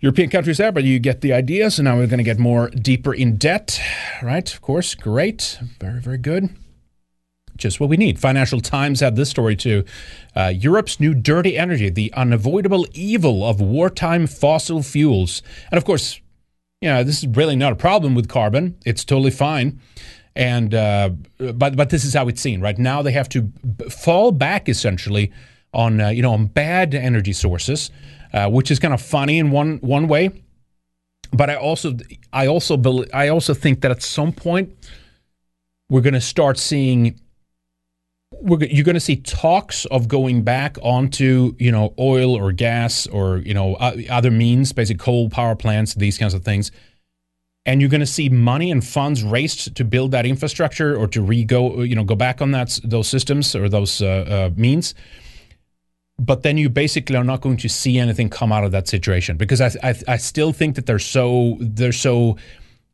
European 0.00 0.30
countries 0.30 0.58
there, 0.58 0.72
but 0.72 0.84
you 0.84 0.98
get 0.98 1.20
the 1.20 1.32
idea. 1.32 1.70
So 1.70 1.82
now 1.82 1.96
we're 1.96 2.06
going 2.06 2.18
to 2.18 2.24
get 2.24 2.38
more 2.38 2.70
deeper 2.70 3.12
in 3.12 3.36
debt, 3.36 3.80
right? 4.22 4.52
Of 4.52 4.60
course, 4.60 4.94
great, 4.94 5.58
very 5.78 6.00
very 6.00 6.18
good. 6.18 6.50
Just 7.56 7.78
what 7.78 7.90
we 7.90 7.98
need. 7.98 8.18
Financial 8.18 8.60
Times 8.60 9.00
had 9.00 9.16
this 9.16 9.28
story 9.28 9.54
too. 9.54 9.84
Uh, 10.34 10.50
Europe's 10.54 10.98
new 10.98 11.12
dirty 11.12 11.58
energy, 11.58 11.90
the 11.90 12.10
unavoidable 12.14 12.86
evil 12.94 13.46
of 13.46 13.60
wartime 13.60 14.26
fossil 14.26 14.82
fuels. 14.82 15.42
And 15.70 15.76
of 15.76 15.84
course, 15.84 16.20
you 16.80 16.88
know, 16.88 17.04
this 17.04 17.22
is 17.22 17.28
really 17.28 17.56
not 17.56 17.72
a 17.72 17.76
problem 17.76 18.14
with 18.14 18.28
carbon. 18.28 18.78
It's 18.86 19.04
totally 19.04 19.30
fine. 19.30 19.78
And 20.34 20.74
uh, 20.74 21.10
but 21.36 21.76
but 21.76 21.90
this 21.90 22.04
is 22.04 22.14
how 22.14 22.28
it's 22.28 22.40
seen 22.40 22.62
right 22.62 22.78
now. 22.78 23.02
They 23.02 23.12
have 23.12 23.28
to 23.30 23.52
fall 23.90 24.32
back 24.32 24.68
essentially 24.68 25.30
on 25.72 26.00
uh, 26.00 26.08
you 26.08 26.22
know 26.22 26.32
on 26.32 26.46
bad 26.46 26.94
energy 26.94 27.32
sources, 27.32 27.90
uh, 28.32 28.48
which 28.48 28.70
is 28.70 28.78
kind 28.78 28.94
of 28.94 29.00
funny 29.00 29.38
in 29.38 29.50
one 29.50 29.78
one 29.78 30.08
way. 30.08 30.42
But 31.32 31.50
I 31.50 31.56
also 31.56 31.96
I 32.32 32.46
also 32.46 32.76
believe, 32.76 33.08
I 33.14 33.28
also 33.28 33.54
think 33.54 33.82
that 33.82 33.90
at 33.90 34.02
some 34.02 34.32
point 34.32 34.74
we're 35.88 36.00
going 36.00 36.14
to 36.14 36.20
start 36.20 36.58
seeing 36.58 37.18
we're, 38.32 38.64
you're 38.64 38.84
going 38.84 38.94
to 38.94 39.00
see 39.00 39.16
talks 39.16 39.84
of 39.86 40.08
going 40.08 40.42
back 40.42 40.76
onto 40.82 41.54
you 41.58 41.70
know 41.70 41.94
oil 41.98 42.34
or 42.34 42.52
gas 42.52 43.06
or 43.06 43.38
you 43.38 43.54
know 43.54 43.74
other 43.74 44.30
means, 44.30 44.72
basically 44.72 44.98
coal 44.98 45.30
power 45.30 45.54
plants, 45.54 45.94
these 45.94 46.18
kinds 46.18 46.34
of 46.34 46.44
things. 46.44 46.70
And 47.66 47.80
you're 47.80 47.90
going 47.90 48.00
to 48.00 48.06
see 48.06 48.30
money 48.30 48.70
and 48.70 48.84
funds 48.84 49.22
raced 49.22 49.76
to 49.76 49.84
build 49.84 50.12
that 50.12 50.24
infrastructure 50.24 50.96
or 50.96 51.06
to 51.08 51.20
re 51.20 51.44
go 51.44 51.82
you 51.82 51.94
know 51.94 52.04
go 52.04 52.14
back 52.14 52.40
on 52.40 52.52
that 52.52 52.80
those 52.82 53.08
systems 53.08 53.54
or 53.54 53.68
those 53.68 54.00
uh, 54.00 54.50
uh, 54.50 54.50
means 54.56 54.94
but 56.20 56.42
then 56.42 56.58
you 56.58 56.68
basically 56.68 57.16
are 57.16 57.24
not 57.24 57.40
going 57.40 57.56
to 57.56 57.68
see 57.68 57.98
anything 57.98 58.28
come 58.28 58.52
out 58.52 58.62
of 58.62 58.72
that 58.72 58.86
situation 58.86 59.38
because 59.38 59.60
I, 59.60 59.70
I, 59.82 59.94
I 60.06 60.16
still 60.18 60.52
think 60.52 60.76
that 60.76 60.84
they're 60.84 60.98
so 60.98 61.56
they're 61.60 61.92
so 61.92 62.36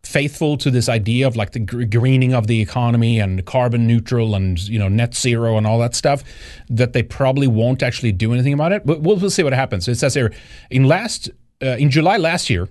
faithful 0.05 0.57
to 0.57 0.71
this 0.71 0.89
idea 0.89 1.27
of 1.27 1.35
like 1.35 1.51
the 1.51 1.59
greening 1.59 2.33
of 2.33 2.47
the 2.47 2.61
economy 2.61 3.19
and 3.19 3.45
carbon 3.45 3.89
neutral 3.89 4.37
and 4.37 4.57
you 4.69 4.79
know 4.79 4.87
net 4.87 5.15
zero 5.17 5.57
and 5.57 5.67
all 5.67 5.81
that 5.81 5.97
stuff 5.97 6.23
that 6.69 6.93
they 6.93 7.03
probably 7.03 7.49
won't 7.49 7.83
actually 7.83 8.13
do 8.13 8.33
anything 8.33 8.53
about 8.53 8.71
it. 8.71 8.87
But 8.87 9.01
we'll, 9.01 9.17
we'll 9.17 9.31
see 9.31 9.43
what 9.43 9.53
happens. 9.53 9.89
It 9.89 9.97
says 9.97 10.15
here 10.15 10.33
in 10.71 10.85
last 10.85 11.29
uh, 11.61 11.77
in 11.79 11.91
July 11.91 12.19
last 12.19 12.49
year, 12.49 12.69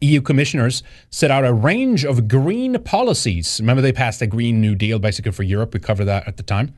EU 0.00 0.20
commissioners 0.20 0.82
set 1.10 1.30
out 1.30 1.44
a 1.44 1.52
range 1.52 2.04
of 2.04 2.28
green 2.28 2.78
policies. 2.82 3.58
Remember, 3.60 3.82
they 3.82 3.92
passed 3.92 4.22
a 4.22 4.26
Green 4.26 4.60
New 4.60 4.74
Deal 4.74 4.98
basically 4.98 5.32
for 5.32 5.42
Europe. 5.42 5.74
We 5.74 5.80
covered 5.80 6.06
that 6.06 6.26
at 6.28 6.36
the 6.36 6.42
time. 6.42 6.74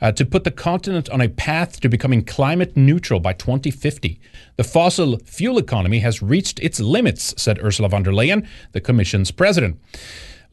Uh, 0.00 0.12
to 0.12 0.24
put 0.24 0.44
the 0.44 0.50
continent 0.50 1.10
on 1.10 1.20
a 1.20 1.28
path 1.28 1.80
to 1.80 1.88
becoming 1.88 2.24
climate 2.24 2.76
neutral 2.76 3.20
by 3.20 3.32
2050. 3.32 4.20
The 4.56 4.64
fossil 4.64 5.18
fuel 5.24 5.58
economy 5.58 6.00
has 6.00 6.22
reached 6.22 6.60
its 6.60 6.80
limits, 6.80 7.34
said 7.36 7.58
Ursula 7.62 7.88
von 7.88 8.02
der 8.02 8.12
Leyen, 8.12 8.46
the 8.72 8.80
Commission's 8.80 9.30
president. 9.30 9.78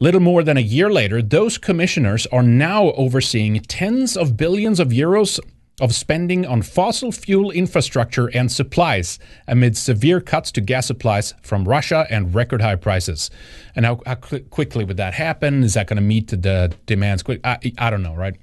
Little 0.02 0.20
more 0.20 0.42
than 0.42 0.56
a 0.56 0.60
year 0.60 0.90
later, 0.90 1.20
those 1.20 1.58
commissioners 1.58 2.26
are 2.28 2.42
now 2.42 2.92
overseeing 2.92 3.60
tens 3.60 4.16
of 4.16 4.36
billions 4.36 4.80
of 4.80 4.88
euros 4.88 5.38
of 5.80 5.94
spending 5.94 6.46
on 6.46 6.62
fossil 6.62 7.10
fuel 7.12 7.50
infrastructure 7.50 8.28
and 8.28 8.50
supplies 8.52 9.18
amid 9.48 9.76
severe 9.76 10.20
cuts 10.20 10.52
to 10.52 10.60
gas 10.60 10.86
supplies 10.86 11.34
from 11.42 11.66
Russia 11.66 12.06
and 12.10 12.34
record 12.34 12.60
high 12.60 12.76
prices. 12.76 13.30
And 13.74 13.84
how, 13.84 14.00
how 14.06 14.14
quickly 14.14 14.84
would 14.84 14.96
that 14.98 15.14
happen? 15.14 15.62
Is 15.62 15.74
that 15.74 15.86
going 15.86 15.96
to 15.96 16.02
meet 16.02 16.28
the 16.28 16.74
demands 16.86 17.22
quick? 17.22 17.40
I, 17.44 17.58
I 17.78 17.90
don't 17.90 18.02
know, 18.02 18.14
right? 18.14 18.36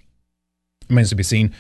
Remains 0.90 1.10
to 1.10 1.16
be 1.16 1.24
seen. 1.24 1.54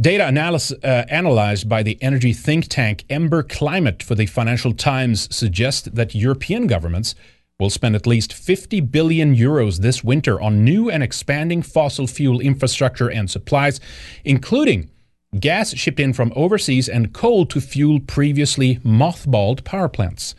Data 0.00 0.26
analysis, 0.26 0.78
uh, 0.82 1.04
analyzed 1.08 1.68
by 1.68 1.82
the 1.82 1.98
energy 2.02 2.32
think 2.32 2.68
tank 2.68 3.04
Ember 3.10 3.42
Climate 3.42 4.02
for 4.02 4.14
the 4.14 4.26
Financial 4.26 4.72
Times 4.72 5.34
suggest 5.34 5.94
that 5.94 6.14
European 6.14 6.66
governments 6.66 7.14
will 7.60 7.70
spend 7.70 7.94
at 7.94 8.06
least 8.06 8.32
50 8.32 8.80
billion 8.80 9.36
euros 9.36 9.78
this 9.78 10.02
winter 10.02 10.40
on 10.40 10.64
new 10.64 10.90
and 10.90 11.02
expanding 11.02 11.62
fossil 11.62 12.06
fuel 12.06 12.40
infrastructure 12.40 13.08
and 13.08 13.30
supplies, 13.30 13.78
including 14.24 14.90
gas 15.38 15.74
shipped 15.74 16.00
in 16.00 16.12
from 16.12 16.32
overseas, 16.36 16.88
and 16.88 17.12
coal 17.12 17.46
to 17.46 17.60
fuel 17.60 18.00
previously 18.00 18.76
mothballed 18.76 19.64
power 19.64 19.88
plants. 19.88 20.34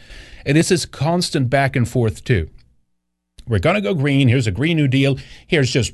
And 0.46 0.58
this 0.58 0.72
is 0.72 0.86
constant 0.86 1.50
back 1.50 1.76
and 1.76 1.88
forth, 1.88 2.24
too. 2.24 2.50
We're 3.48 3.60
going 3.60 3.76
to 3.76 3.82
go 3.82 3.94
green. 3.94 4.28
Here's 4.28 4.48
a 4.48 4.52
Green 4.52 4.78
New 4.78 4.88
Deal. 4.88 5.18
Here's 5.48 5.72
just 5.72 5.94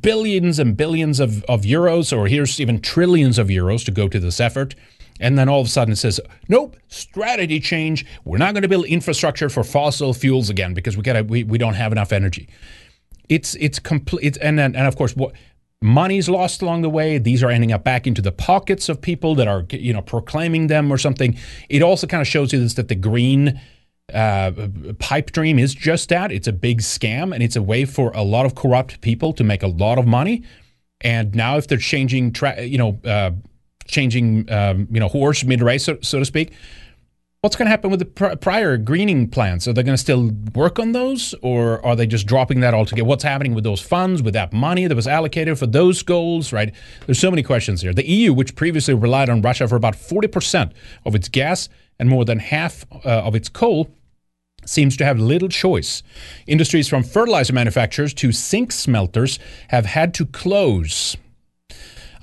billions 0.00 0.58
and 0.58 0.76
billions 0.76 1.20
of, 1.20 1.42
of 1.44 1.62
euros, 1.62 2.16
or 2.16 2.26
here's 2.26 2.60
even 2.60 2.80
trillions 2.80 3.38
of 3.38 3.48
euros 3.48 3.84
to 3.84 3.90
go 3.90 4.08
to 4.08 4.20
this 4.20 4.40
effort. 4.40 4.74
And 5.20 5.38
then 5.38 5.48
all 5.48 5.60
of 5.60 5.66
a 5.66 5.70
sudden 5.70 5.92
it 5.92 5.96
says, 5.96 6.20
nope, 6.48 6.76
strategy 6.88 7.60
change. 7.60 8.04
We're 8.24 8.38
not 8.38 8.54
going 8.54 8.62
to 8.62 8.68
build 8.68 8.86
infrastructure 8.86 9.48
for 9.48 9.62
fossil 9.62 10.12
fuels 10.12 10.50
again 10.50 10.74
because 10.74 10.96
we 10.96 11.02
got 11.02 11.26
we, 11.26 11.44
we 11.44 11.58
don't 11.58 11.74
have 11.74 11.92
enough 11.92 12.12
energy. 12.12 12.48
It's 13.28 13.54
it's 13.56 13.78
complete 13.78 14.36
and 14.40 14.58
then 14.58 14.74
and 14.74 14.86
of 14.86 14.96
course 14.96 15.14
what 15.14 15.32
money's 15.82 16.28
lost 16.28 16.62
along 16.62 16.82
the 16.82 16.90
way. 16.90 17.18
These 17.18 17.42
are 17.42 17.50
ending 17.50 17.72
up 17.72 17.84
back 17.84 18.06
into 18.06 18.22
the 18.22 18.32
pockets 18.32 18.88
of 18.88 19.00
people 19.00 19.34
that 19.36 19.48
are 19.48 19.64
you 19.70 19.92
know 19.92 20.02
proclaiming 20.02 20.68
them 20.68 20.92
or 20.92 20.98
something. 20.98 21.36
It 21.68 21.82
also 21.82 22.06
kind 22.06 22.20
of 22.20 22.26
shows 22.26 22.52
you 22.52 22.60
this 22.60 22.74
that 22.74 22.88
the 22.88 22.94
green 22.94 23.60
uh, 24.12 24.52
pipe 24.98 25.32
dream 25.32 25.58
is 25.58 25.74
just 25.74 26.08
that. 26.10 26.32
It's 26.32 26.48
a 26.48 26.52
big 26.52 26.80
scam 26.80 27.32
and 27.34 27.42
it's 27.42 27.56
a 27.56 27.62
way 27.62 27.84
for 27.84 28.10
a 28.14 28.22
lot 28.22 28.46
of 28.46 28.54
corrupt 28.54 29.00
people 29.00 29.32
to 29.34 29.44
make 29.44 29.62
a 29.62 29.68
lot 29.68 29.98
of 29.98 30.06
money. 30.06 30.44
And 31.00 31.34
now 31.34 31.56
if 31.56 31.68
they're 31.68 31.78
changing, 31.78 32.32
tra- 32.32 32.62
you 32.62 32.78
know. 32.78 33.00
Uh, 33.04 33.32
changing, 33.86 34.50
um, 34.50 34.88
you 34.90 35.00
know, 35.00 35.08
horse 35.08 35.44
mid 35.44 35.62
race, 35.62 35.84
so, 35.84 35.98
so, 36.00 36.18
to 36.18 36.24
speak. 36.24 36.52
What's 37.44 37.56
going 37.56 37.66
to 37.66 37.70
happen 37.70 37.90
with 37.90 37.98
the 37.98 38.06
pr- 38.06 38.36
prior 38.36 38.78
greening 38.78 39.28
plans? 39.28 39.68
Are 39.68 39.74
they 39.74 39.82
going 39.82 39.92
to 39.92 40.00
still 40.00 40.30
work 40.54 40.78
on 40.78 40.92
those, 40.92 41.34
or 41.42 41.84
are 41.84 41.94
they 41.94 42.06
just 42.06 42.26
dropping 42.26 42.60
that 42.60 42.72
altogether? 42.72 43.04
What's 43.04 43.22
happening 43.22 43.54
with 43.54 43.64
those 43.64 43.82
funds, 43.82 44.22
with 44.22 44.32
that 44.32 44.54
money 44.54 44.86
that 44.86 44.94
was 44.94 45.06
allocated 45.06 45.58
for 45.58 45.66
those 45.66 46.02
goals? 46.02 46.54
Right? 46.54 46.74
There's 47.04 47.18
so 47.18 47.30
many 47.30 47.42
questions 47.42 47.82
here. 47.82 47.92
The 47.92 48.08
EU, 48.08 48.32
which 48.32 48.56
previously 48.56 48.94
relied 48.94 49.28
on 49.28 49.42
Russia 49.42 49.68
for 49.68 49.76
about 49.76 49.92
40% 49.92 50.72
of 51.04 51.14
its 51.14 51.28
gas 51.28 51.68
and 51.98 52.08
more 52.08 52.24
than 52.24 52.38
half 52.38 52.86
uh, 53.04 53.08
of 53.10 53.34
its 53.34 53.50
coal, 53.50 53.90
seems 54.64 54.96
to 54.96 55.04
have 55.04 55.18
little 55.18 55.50
choice. 55.50 56.02
Industries 56.46 56.88
from 56.88 57.02
fertilizer 57.02 57.52
manufacturers 57.52 58.14
to 58.14 58.32
zinc 58.32 58.72
smelters 58.72 59.38
have 59.68 59.84
had 59.84 60.14
to 60.14 60.24
close 60.24 61.14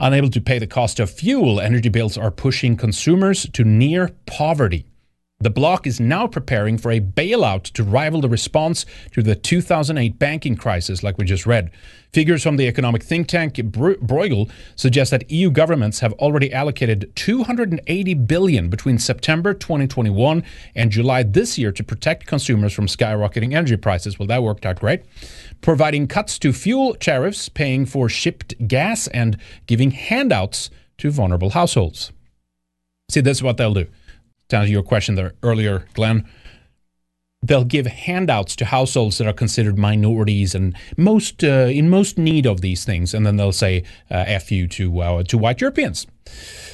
Unable 0.03 0.31
to 0.31 0.41
pay 0.41 0.57
the 0.57 0.65
cost 0.65 0.99
of 0.99 1.11
fuel, 1.11 1.61
energy 1.61 1.89
bills 1.89 2.17
are 2.17 2.31
pushing 2.31 2.75
consumers 2.75 3.47
to 3.53 3.63
near 3.63 4.09
poverty. 4.25 4.87
The 5.41 5.49
bloc 5.49 5.87
is 5.87 5.99
now 5.99 6.27
preparing 6.27 6.77
for 6.77 6.91
a 6.91 6.99
bailout 6.99 7.63
to 7.73 7.83
rival 7.83 8.21
the 8.21 8.29
response 8.29 8.85
to 9.13 9.23
the 9.23 9.35
2008 9.35 10.19
banking 10.19 10.55
crisis, 10.55 11.01
like 11.01 11.17
we 11.17 11.25
just 11.25 11.47
read. 11.47 11.71
Figures 12.13 12.43
from 12.43 12.57
the 12.57 12.67
economic 12.67 13.01
think 13.01 13.27
tank 13.27 13.55
Bruegel 13.55 14.51
suggest 14.75 15.09
that 15.09 15.31
EU 15.31 15.49
governments 15.49 16.01
have 16.01 16.13
already 16.13 16.53
allocated 16.53 17.11
280 17.15 18.13
billion 18.13 18.69
between 18.69 18.99
September 18.99 19.53
2021 19.55 20.43
and 20.75 20.91
July 20.91 21.23
this 21.23 21.57
year 21.57 21.71
to 21.71 21.83
protect 21.83 22.27
consumers 22.27 22.73
from 22.73 22.85
skyrocketing 22.85 23.55
energy 23.55 23.77
prices. 23.77 24.19
Well, 24.19 24.27
that 24.27 24.43
worked 24.43 24.65
out 24.65 24.79
great 24.79 25.03
providing 25.61 26.07
cuts 26.07 26.37
to 26.39 26.51
fuel 26.51 26.95
tariffs, 26.95 27.47
paying 27.47 27.85
for 27.85 28.09
shipped 28.09 28.67
gas, 28.67 29.07
and 29.07 29.37
giving 29.67 29.91
handouts 29.91 30.69
to 30.97 31.11
vulnerable 31.11 31.51
households. 31.51 32.11
See, 33.09 33.21
this 33.21 33.37
is 33.37 33.43
what 33.43 33.57
they'll 33.57 33.73
do. 33.73 33.87
To 34.51 34.67
your 34.67 34.83
question 34.83 35.15
there 35.15 35.33
earlier, 35.43 35.85
Glenn, 35.93 36.27
they'll 37.41 37.63
give 37.63 37.87
handouts 37.87 38.53
to 38.57 38.65
households 38.65 39.17
that 39.17 39.25
are 39.25 39.33
considered 39.33 39.77
minorities 39.77 40.53
and 40.53 40.75
most 40.97 41.41
uh, 41.41 41.69
in 41.71 41.89
most 41.89 42.17
need 42.17 42.45
of 42.45 42.59
these 42.59 42.83
things, 42.83 43.13
and 43.13 43.25
then 43.25 43.37
they'll 43.37 43.53
say 43.53 43.83
uh, 44.09 44.25
"f 44.27 44.51
you" 44.51 44.67
to 44.67 44.99
uh, 44.99 45.23
to 45.23 45.37
white 45.37 45.61
Europeans. 45.61 46.05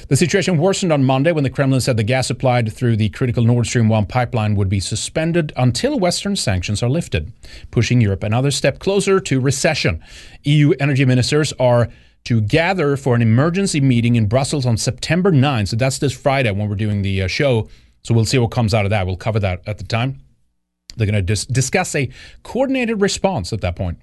The 0.08 0.16
situation 0.16 0.58
worsened 0.58 0.92
on 0.92 1.04
Monday 1.04 1.30
when 1.30 1.44
the 1.44 1.50
Kremlin 1.50 1.80
said 1.80 1.96
the 1.96 2.02
gas 2.02 2.26
supplied 2.26 2.72
through 2.72 2.96
the 2.96 3.10
critical 3.10 3.44
Nord 3.44 3.66
Stream 3.66 3.88
1 3.88 4.06
pipeline 4.06 4.56
would 4.56 4.68
be 4.68 4.80
suspended 4.80 5.52
until 5.56 6.00
Western 6.00 6.34
sanctions 6.34 6.82
are 6.82 6.88
lifted, 6.88 7.32
pushing 7.70 8.00
Europe 8.00 8.24
another 8.24 8.50
step 8.50 8.78
closer 8.78 9.20
to 9.20 9.40
recession. 9.40 10.02
EU 10.44 10.72
energy 10.80 11.04
ministers 11.04 11.52
are 11.60 11.88
to 12.28 12.42
gather 12.42 12.94
for 12.98 13.14
an 13.14 13.22
emergency 13.22 13.80
meeting 13.80 14.14
in 14.14 14.26
Brussels 14.26 14.66
on 14.66 14.76
September 14.76 15.32
9. 15.32 15.64
So 15.64 15.76
that's 15.76 15.96
this 15.96 16.12
Friday 16.12 16.50
when 16.50 16.68
we're 16.68 16.74
doing 16.74 17.00
the 17.00 17.22
uh, 17.22 17.26
show. 17.26 17.70
So 18.02 18.12
we'll 18.12 18.26
see 18.26 18.36
what 18.36 18.50
comes 18.50 18.74
out 18.74 18.84
of 18.84 18.90
that. 18.90 19.06
We'll 19.06 19.16
cover 19.16 19.40
that 19.40 19.62
at 19.66 19.78
the 19.78 19.84
time. 19.84 20.20
They're 20.98 21.06
going 21.06 21.14
to 21.14 21.22
dis- 21.22 21.46
discuss 21.46 21.94
a 21.94 22.10
coordinated 22.42 23.00
response 23.00 23.54
at 23.54 23.62
that 23.62 23.76
point. 23.76 23.96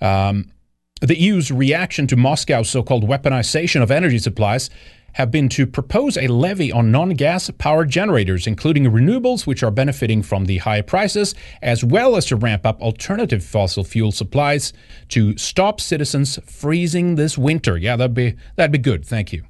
Um, 0.00 0.52
the 1.00 1.18
EU's 1.18 1.50
reaction 1.50 2.06
to 2.06 2.16
Moscow's 2.16 2.70
so 2.70 2.84
called 2.84 3.02
weaponization 3.08 3.82
of 3.82 3.90
energy 3.90 4.18
supplies 4.18 4.70
have 5.18 5.32
been 5.32 5.48
to 5.48 5.66
propose 5.66 6.16
a 6.16 6.28
levy 6.28 6.70
on 6.70 6.92
non 6.92 7.10
gas 7.10 7.50
power 7.58 7.84
generators, 7.84 8.46
including 8.46 8.84
renewables, 8.84 9.48
which 9.48 9.64
are 9.64 9.70
benefiting 9.72 10.22
from 10.22 10.44
the 10.44 10.58
high 10.58 10.80
prices, 10.80 11.34
as 11.60 11.82
well 11.82 12.14
as 12.14 12.26
to 12.26 12.36
ramp 12.36 12.64
up 12.64 12.80
alternative 12.80 13.44
fossil 13.44 13.82
fuel 13.82 14.12
supplies 14.12 14.72
to 15.08 15.36
stop 15.36 15.80
citizens 15.80 16.38
freezing 16.46 17.16
this 17.16 17.36
winter. 17.36 17.76
Yeah, 17.76 17.96
that'd 17.96 18.14
be, 18.14 18.36
that'd 18.54 18.70
be 18.70 18.78
good. 18.78 19.04
Thank 19.04 19.32
you. 19.32 19.44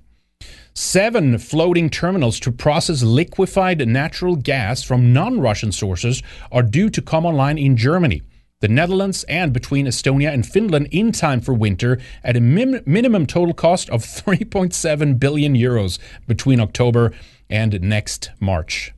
Seven 0.72 1.36
floating 1.36 1.90
terminals 1.90 2.40
to 2.40 2.50
process 2.50 3.02
liquefied 3.02 3.86
natural 3.86 4.36
gas 4.36 4.82
from 4.82 5.12
non 5.12 5.38
Russian 5.38 5.70
sources 5.70 6.22
are 6.50 6.62
due 6.62 6.88
to 6.88 7.02
come 7.02 7.26
online 7.26 7.58
in 7.58 7.76
Germany 7.76 8.22
the 8.60 8.68
Netherlands, 8.68 9.24
and 9.24 9.52
between 9.52 9.86
Estonia 9.86 10.32
and 10.32 10.44
Finland 10.46 10.88
in 10.90 11.12
time 11.12 11.40
for 11.40 11.54
winter 11.54 11.98
at 12.24 12.36
a 12.36 12.40
min- 12.40 12.82
minimum 12.84 13.26
total 13.26 13.54
cost 13.54 13.88
of 13.90 14.02
3.7 14.04 15.18
billion 15.18 15.54
euros 15.54 15.98
between 16.26 16.60
October 16.60 17.12
and 17.48 17.80
next 17.80 18.30
March. 18.40 18.92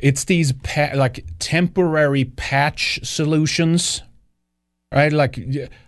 It's 0.00 0.24
these 0.24 0.52
pa- 0.52 0.92
like 0.94 1.24
temporary 1.38 2.24
patch 2.24 3.00
solutions, 3.02 4.02
right? 4.92 5.12
Like, 5.12 5.38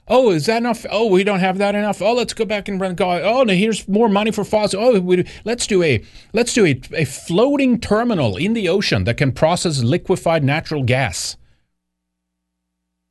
oh, 0.09 0.31
is 0.31 0.47
that 0.47 0.59
enough? 0.59 0.85
Oh, 0.91 1.07
we 1.07 1.23
don't 1.23 1.39
have 1.41 1.59
that 1.59 1.75
enough. 1.77 2.03
Oh, 2.03 2.15
let's 2.15 2.35
go 2.35 2.45
back 2.45 2.69
and 2.69 2.81
run. 2.81 2.95
Go. 2.97 3.11
Oh, 3.11 3.45
no, 3.45 3.55
here's 3.55 3.87
more 3.89 4.09
money 4.09 4.33
for 4.33 4.43
fossil. 4.45 4.81
Oh, 4.81 5.01
we, 5.01 5.25
let's 5.45 5.67
do 5.67 5.83
a 5.83 6.05
let's 6.33 6.55
do 6.55 6.67
a, 6.67 6.81
a 6.93 7.05
floating 7.05 7.79
terminal 7.79 8.37
in 8.37 8.53
the 8.53 8.69
ocean 8.69 9.05
that 9.05 9.17
can 9.17 9.31
process 9.31 9.83
liquefied 9.83 10.43
natural 10.43 10.83
gas 10.83 11.37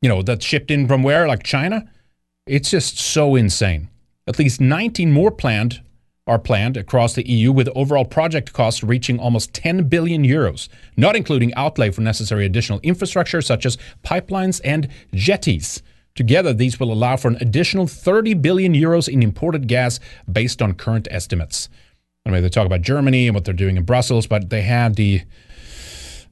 you 0.01 0.09
know, 0.09 0.21
that's 0.21 0.45
shipped 0.45 0.71
in 0.71 0.87
from 0.87 1.03
where, 1.03 1.27
like 1.27 1.43
China. 1.43 1.89
It's 2.45 2.71
just 2.71 2.97
so 2.97 3.35
insane. 3.35 3.89
At 4.27 4.39
least 4.39 4.61
19 4.61 5.11
more 5.11 5.31
planned 5.31 5.81
are 6.25 6.39
planned 6.39 6.77
across 6.77 7.15
the 7.15 7.27
EU, 7.27 7.51
with 7.51 7.67
overall 7.75 8.05
project 8.05 8.53
costs 8.53 8.83
reaching 8.83 9.19
almost 9.19 9.51
10 9.53 9.89
billion 9.89 10.23
euros, 10.23 10.69
not 10.95 11.15
including 11.15 11.53
outlay 11.55 11.89
for 11.89 12.01
necessary 12.01 12.45
additional 12.45 12.79
infrastructure 12.83 13.41
such 13.41 13.65
as 13.65 13.77
pipelines 14.05 14.61
and 14.63 14.87
jetties. 15.13 15.81
Together, 16.15 16.53
these 16.53 16.79
will 16.79 16.93
allow 16.93 17.15
for 17.15 17.29
an 17.29 17.37
additional 17.41 17.87
30 17.87 18.35
billion 18.35 18.73
euros 18.73 19.09
in 19.09 19.23
imported 19.23 19.67
gas 19.67 19.99
based 20.31 20.61
on 20.61 20.73
current 20.73 21.07
estimates. 21.09 21.67
Anyway, 22.25 22.41
they 22.41 22.49
talk 22.49 22.67
about 22.67 22.81
Germany 22.81 23.27
and 23.27 23.33
what 23.33 23.45
they're 23.45 23.53
doing 23.53 23.77
in 23.77 23.83
Brussels, 23.83 24.27
but 24.27 24.49
they 24.51 24.61
had 24.61 24.95
the, 24.95 25.21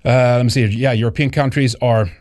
uh, 0.06 0.38
let 0.38 0.44
me 0.44 0.50
see, 0.50 0.66
yeah, 0.66 0.92
European 0.92 1.32
countries 1.32 1.76
are 1.82 2.12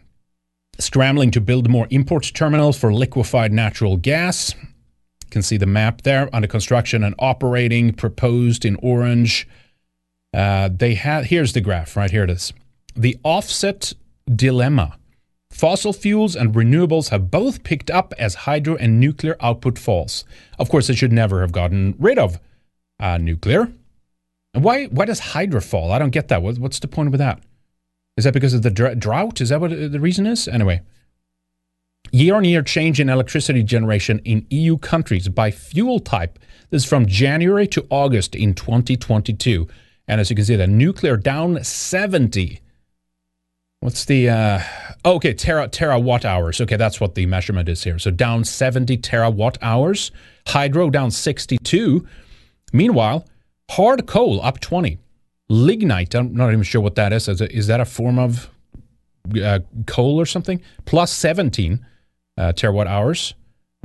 scrambling 0.78 1.30
to 1.32 1.40
build 1.40 1.68
more 1.68 1.86
import 1.90 2.30
terminals 2.34 2.78
for 2.78 2.92
liquefied 2.92 3.52
natural 3.52 3.96
gas. 3.96 4.54
You 4.54 5.30
can 5.30 5.42
see 5.42 5.56
the 5.56 5.66
map 5.66 6.02
there 6.02 6.28
under 6.34 6.48
construction 6.48 7.02
and 7.02 7.14
operating, 7.18 7.92
proposed 7.92 8.64
in 8.64 8.76
orange. 8.76 9.48
Uh, 10.32 10.68
they 10.72 10.94
had 10.94 11.26
here's 11.26 11.52
the 11.52 11.60
graph 11.60 11.96
right 11.96 12.10
here 12.10 12.24
it 12.24 12.30
is. 12.30 12.52
The 12.94 13.16
offset 13.22 13.92
dilemma. 14.32 14.98
Fossil 15.50 15.92
fuels 15.94 16.36
and 16.36 16.54
renewables 16.54 17.08
have 17.08 17.30
both 17.30 17.62
picked 17.62 17.90
up 17.90 18.12
as 18.18 18.34
hydro 18.34 18.76
and 18.76 19.00
nuclear 19.00 19.36
output 19.40 19.78
falls. 19.78 20.24
Of 20.58 20.68
course, 20.68 20.86
they 20.86 20.94
should 20.94 21.12
never 21.12 21.40
have 21.40 21.52
gotten 21.52 21.94
rid 21.98 22.18
of 22.18 22.38
uh, 23.00 23.16
nuclear. 23.16 23.72
And 24.52 24.62
why 24.64 24.86
why 24.86 25.06
does 25.06 25.20
hydro 25.20 25.60
fall? 25.60 25.92
I 25.92 25.98
don't 25.98 26.10
get 26.10 26.28
that. 26.28 26.42
What, 26.42 26.58
what's 26.58 26.78
the 26.78 26.88
point 26.88 27.10
with 27.10 27.20
that? 27.20 27.40
Is 28.16 28.24
that 28.24 28.32
because 28.32 28.54
of 28.54 28.62
the 28.62 28.70
drought? 28.70 29.40
Is 29.40 29.50
that 29.50 29.60
what 29.60 29.70
the 29.70 30.00
reason 30.00 30.26
is? 30.26 30.48
Anyway, 30.48 30.80
year 32.12 32.34
on 32.34 32.44
year 32.44 32.62
change 32.62 32.98
in 32.98 33.10
electricity 33.10 33.62
generation 33.62 34.20
in 34.24 34.46
EU 34.50 34.78
countries 34.78 35.28
by 35.28 35.50
fuel 35.50 36.00
type. 36.00 36.38
This 36.70 36.84
is 36.84 36.88
from 36.88 37.06
January 37.06 37.66
to 37.68 37.86
August 37.90 38.34
in 38.34 38.54
2022. 38.54 39.68
And 40.08 40.20
as 40.20 40.30
you 40.30 40.36
can 40.36 40.44
see, 40.46 40.56
the 40.56 40.66
nuclear 40.66 41.16
down 41.18 41.62
70. 41.62 42.60
What's 43.80 44.06
the, 44.06 44.30
uh, 44.30 44.60
okay, 45.04 45.34
tera, 45.34 45.68
terawatt 45.68 46.24
hours. 46.24 46.60
Okay, 46.60 46.76
that's 46.76 47.00
what 47.00 47.16
the 47.16 47.26
measurement 47.26 47.68
is 47.68 47.84
here. 47.84 47.98
So 47.98 48.10
down 48.10 48.44
70 48.44 48.96
terawatt 48.98 49.58
hours. 49.60 50.10
Hydro 50.46 50.88
down 50.88 51.10
62. 51.10 52.06
Meanwhile, 52.72 53.26
hard 53.70 54.06
coal 54.06 54.40
up 54.42 54.60
20 54.60 54.98
lignite. 55.48 56.14
I'm 56.14 56.34
not 56.34 56.50
even 56.50 56.62
sure 56.62 56.80
what 56.80 56.94
that 56.96 57.12
is. 57.12 57.28
Is, 57.28 57.66
that 57.66 57.80
a 57.80 57.84
form 57.84 58.18
of 58.18 58.50
uh, 59.42 59.60
coal 59.86 60.20
or 60.20 60.26
something? 60.26 60.60
Plus 60.84 61.12
17 61.12 61.84
uh, 62.38 62.52
terawatt 62.52 62.86
hours. 62.86 63.34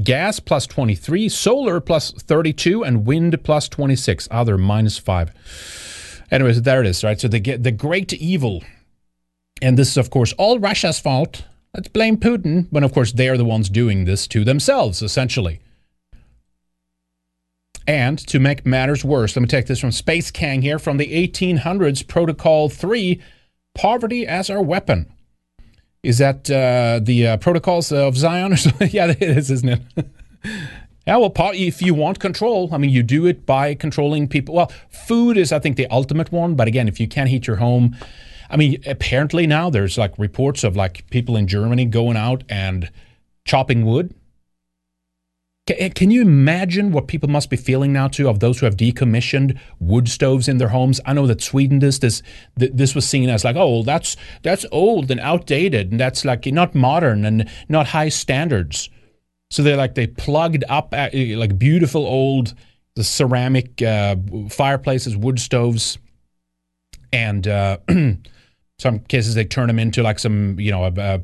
gas 0.03 0.39
plus 0.39 0.65
23, 0.67 1.29
solar 1.29 1.79
plus 1.79 2.11
32, 2.11 2.83
and 2.83 3.05
wind 3.05 3.43
plus 3.43 3.69
26. 3.69 4.27
Other 4.31 4.57
minus 4.57 4.97
5. 4.97 6.27
Anyways, 6.31 6.61
there 6.61 6.81
it 6.81 6.88
is, 6.88 7.03
right? 7.03 7.19
So 7.19 7.27
the, 7.27 7.39
get 7.39 7.63
the 7.63 7.71
great 7.71 8.13
evil. 8.13 8.63
And 9.61 9.77
this 9.77 9.89
is, 9.89 9.97
of 9.97 10.09
course, 10.09 10.33
all 10.33 10.59
Russia's 10.59 10.99
fault. 10.99 11.43
Let's 11.75 11.89
blame 11.89 12.17
Putin, 12.17 12.67
when, 12.69 12.83
of 12.83 12.93
course, 12.93 13.11
they 13.13 13.29
are 13.29 13.38
the 13.38 13.45
ones 13.45 13.69
doing 13.69 14.05
this 14.05 14.27
to 14.27 14.43
themselves, 14.43 15.01
essentially. 15.01 15.61
And 17.87 18.19
to 18.27 18.39
make 18.39 18.65
matters 18.65 19.03
worse, 19.03 19.35
let 19.35 19.41
me 19.41 19.47
take 19.47 19.65
this 19.65 19.79
from 19.79 19.91
Space 19.91 20.31
Kang 20.31 20.61
here 20.61 20.79
from 20.79 20.97
the 20.97 21.07
1800s, 21.07 22.07
Protocol 22.07 22.69
3 22.69 23.21
Poverty 23.73 24.27
as 24.27 24.49
Our 24.49 24.61
Weapon. 24.61 25.11
Is 26.03 26.17
that 26.19 26.49
uh, 26.49 26.99
the 27.03 27.27
uh, 27.27 27.37
Protocols 27.37 27.91
of 27.91 28.17
Zion 28.17 28.53
or 28.53 28.57
something? 28.57 28.89
yeah, 28.91 29.07
it 29.07 29.21
is, 29.21 29.49
isn't 29.49 29.69
it? 29.69 29.81
yeah, 31.07 31.17
well, 31.17 31.33
if 31.35 31.81
you 31.81 31.93
want 31.93 32.19
control, 32.19 32.69
I 32.71 32.77
mean, 32.77 32.91
you 32.91 33.03
do 33.03 33.25
it 33.25 33.45
by 33.45 33.73
controlling 33.75 34.27
people. 34.27 34.55
Well, 34.55 34.71
food 34.89 35.37
is, 35.37 35.51
I 35.51 35.59
think, 35.59 35.77
the 35.77 35.87
ultimate 35.87 36.31
one. 36.31 36.55
But 36.55 36.67
again, 36.67 36.87
if 36.87 36.99
you 36.99 37.07
can't 37.07 37.29
heat 37.29 37.47
your 37.47 37.57
home, 37.57 37.95
I 38.49 38.57
mean, 38.57 38.81
apparently 38.85 39.47
now 39.47 39.69
there's 39.69 39.97
like 39.97 40.17
reports 40.19 40.63
of 40.63 40.75
like 40.75 41.09
people 41.09 41.35
in 41.35 41.47
Germany 41.47 41.85
going 41.85 42.17
out 42.17 42.43
and 42.49 42.91
chopping 43.45 43.85
wood 43.85 44.13
can 45.93 46.11
you 46.11 46.22
imagine 46.22 46.91
what 46.91 47.07
people 47.07 47.30
must 47.30 47.49
be 47.49 47.57
feeling 47.57 47.93
now 47.93 48.07
too 48.07 48.27
of 48.30 48.39
those 48.39 48.60
who 48.60 48.65
have 48.65 48.76
decommissioned 48.76 49.60
wood 49.80 50.07
stoves 50.10 50.48
in 50.48 50.57
their 50.57 50.69
homes? 50.69 50.99
I 51.06 51.14
know 51.14 51.27
that 51.27 51.41
Sweden 51.41 51.80
does 51.80 51.99
this. 51.99 52.22
This 52.56 52.95
was 52.95 53.07
seen 53.07 53.30
as 53.30 53.43
like, 53.43 53.56
oh, 53.56 53.84
that's 53.84 54.18
that's 54.43 54.65
old 54.72 55.11
and 55.11 55.19
outdated, 55.19 55.91
and 55.91 55.99
that's 55.99 56.26
like 56.26 56.45
not 56.48 56.76
modern 56.76 57.26
and 57.26 57.49
not 57.69 57.88
high 57.88 58.10
standards. 58.10 58.89
So 59.49 59.64
they're 59.64 59.77
like 59.77 59.95
they 59.95 60.07
plugged 60.07 60.64
up 60.69 60.93
uh, 60.93 61.10
like 61.14 61.60
beautiful 61.60 62.06
old 62.06 62.53
the 62.95 63.03
ceramic 63.03 63.81
uh, 63.81 64.15
fireplaces, 64.49 65.15
wood 65.15 65.39
stoves, 65.39 65.98
and 67.14 67.48
uh, 67.48 67.77
some 68.80 68.99
cases 68.99 69.35
they 69.35 69.45
turn 69.45 69.68
them 69.68 69.80
into 69.80 70.03
like 70.03 70.19
some 70.19 70.60
you 70.60 70.72
know 70.72 70.85
a, 70.85 70.93
a, 70.98 71.22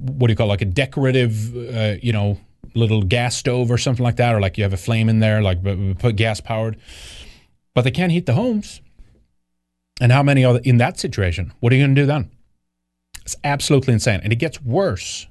what 0.00 0.26
do 0.26 0.32
you 0.32 0.36
call 0.36 0.46
it, 0.46 0.50
like 0.50 0.62
a 0.62 0.66
decorative 0.66 1.56
uh, 1.74 1.96
you 2.02 2.12
know 2.12 2.38
little 2.74 3.02
gas 3.02 3.36
stove 3.36 3.70
or 3.70 3.78
something 3.78 4.04
like 4.04 4.16
that, 4.16 4.34
or 4.34 4.40
like 4.40 4.58
you 4.58 4.64
have 4.64 4.72
a 4.72 4.78
flame 4.78 5.08
in 5.08 5.20
there, 5.20 5.42
like 5.42 5.62
put 5.98 6.16
gas 6.16 6.40
powered. 6.40 6.76
But 7.74 7.82
they 7.82 7.90
can't 7.90 8.12
heat 8.12 8.26
the 8.26 8.34
homes. 8.34 8.80
And 10.00 10.12
how 10.12 10.22
many 10.22 10.44
are 10.44 10.58
in 10.58 10.78
that 10.78 10.98
situation? 10.98 11.52
What 11.60 11.72
are 11.72 11.76
you 11.76 11.82
going 11.82 11.94
to 11.94 12.02
do 12.02 12.06
then? 12.06 12.30
It's 13.22 13.36
absolutely 13.44 13.94
insane, 13.94 14.20
and 14.24 14.32
it 14.32 14.36
gets 14.36 14.62
worse. 14.62 15.26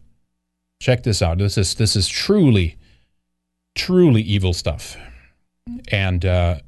Check 0.79 1.03
this 1.03 1.21
out. 1.21 1.39
This 1.39 1.57
is 1.57 1.75
this 1.75 1.95
is 1.95 2.07
truly, 2.07 2.77
truly 3.75 4.21
evil 4.21 4.53
stuff. 4.53 4.95
And 5.91 6.23
uh, 6.23 6.59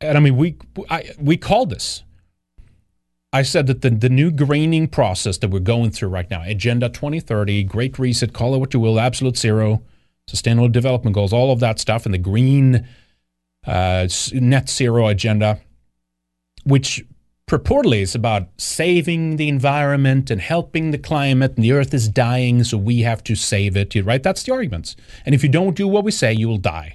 and 0.00 0.16
I 0.16 0.20
mean 0.20 0.36
we 0.36 0.56
I, 0.90 1.10
we 1.18 1.36
called 1.36 1.70
this. 1.70 2.04
I 3.32 3.42
said 3.42 3.66
that 3.66 3.82
the, 3.82 3.90
the 3.90 4.08
new 4.08 4.30
greening 4.30 4.88
process 4.88 5.36
that 5.38 5.50
we're 5.50 5.58
going 5.58 5.90
through 5.90 6.08
right 6.08 6.30
now, 6.30 6.42
Agenda 6.44 6.88
2030, 6.88 7.64
Great 7.64 7.98
Reset, 7.98 8.32
call 8.32 8.54
it 8.54 8.58
what 8.58 8.72
you 8.72 8.80
will, 8.80 8.98
Absolute 8.98 9.36
Zero, 9.36 9.82
Sustainable 10.28 10.68
Development 10.68 11.14
Goals, 11.14 11.32
all 11.32 11.50
of 11.50 11.60
that 11.60 11.80
stuff, 11.80 12.04
and 12.04 12.14
the 12.14 12.18
green 12.18 12.86
uh, 13.66 14.06
net 14.32 14.68
zero 14.68 15.06
agenda, 15.08 15.60
which 16.64 17.04
purportedly 17.48 18.02
is 18.02 18.14
about 18.14 18.48
saving 18.58 19.36
the 19.36 19.48
environment 19.48 20.30
and 20.30 20.40
helping 20.40 20.90
the 20.90 20.98
climate, 20.98 21.54
and 21.56 21.64
the 21.64 21.72
earth 21.72 21.94
is 21.94 22.08
dying, 22.08 22.62
so 22.62 22.76
we 22.76 23.00
have 23.00 23.24
to 23.24 23.34
save 23.34 23.74
it, 23.76 23.94
right? 24.04 24.22
That's 24.22 24.42
the 24.42 24.52
arguments. 24.52 24.96
And 25.24 25.34
if 25.34 25.42
you 25.42 25.48
don't 25.48 25.74
do 25.74 25.88
what 25.88 26.04
we 26.04 26.10
say, 26.10 26.32
you 26.32 26.46
will 26.46 26.58
die. 26.58 26.94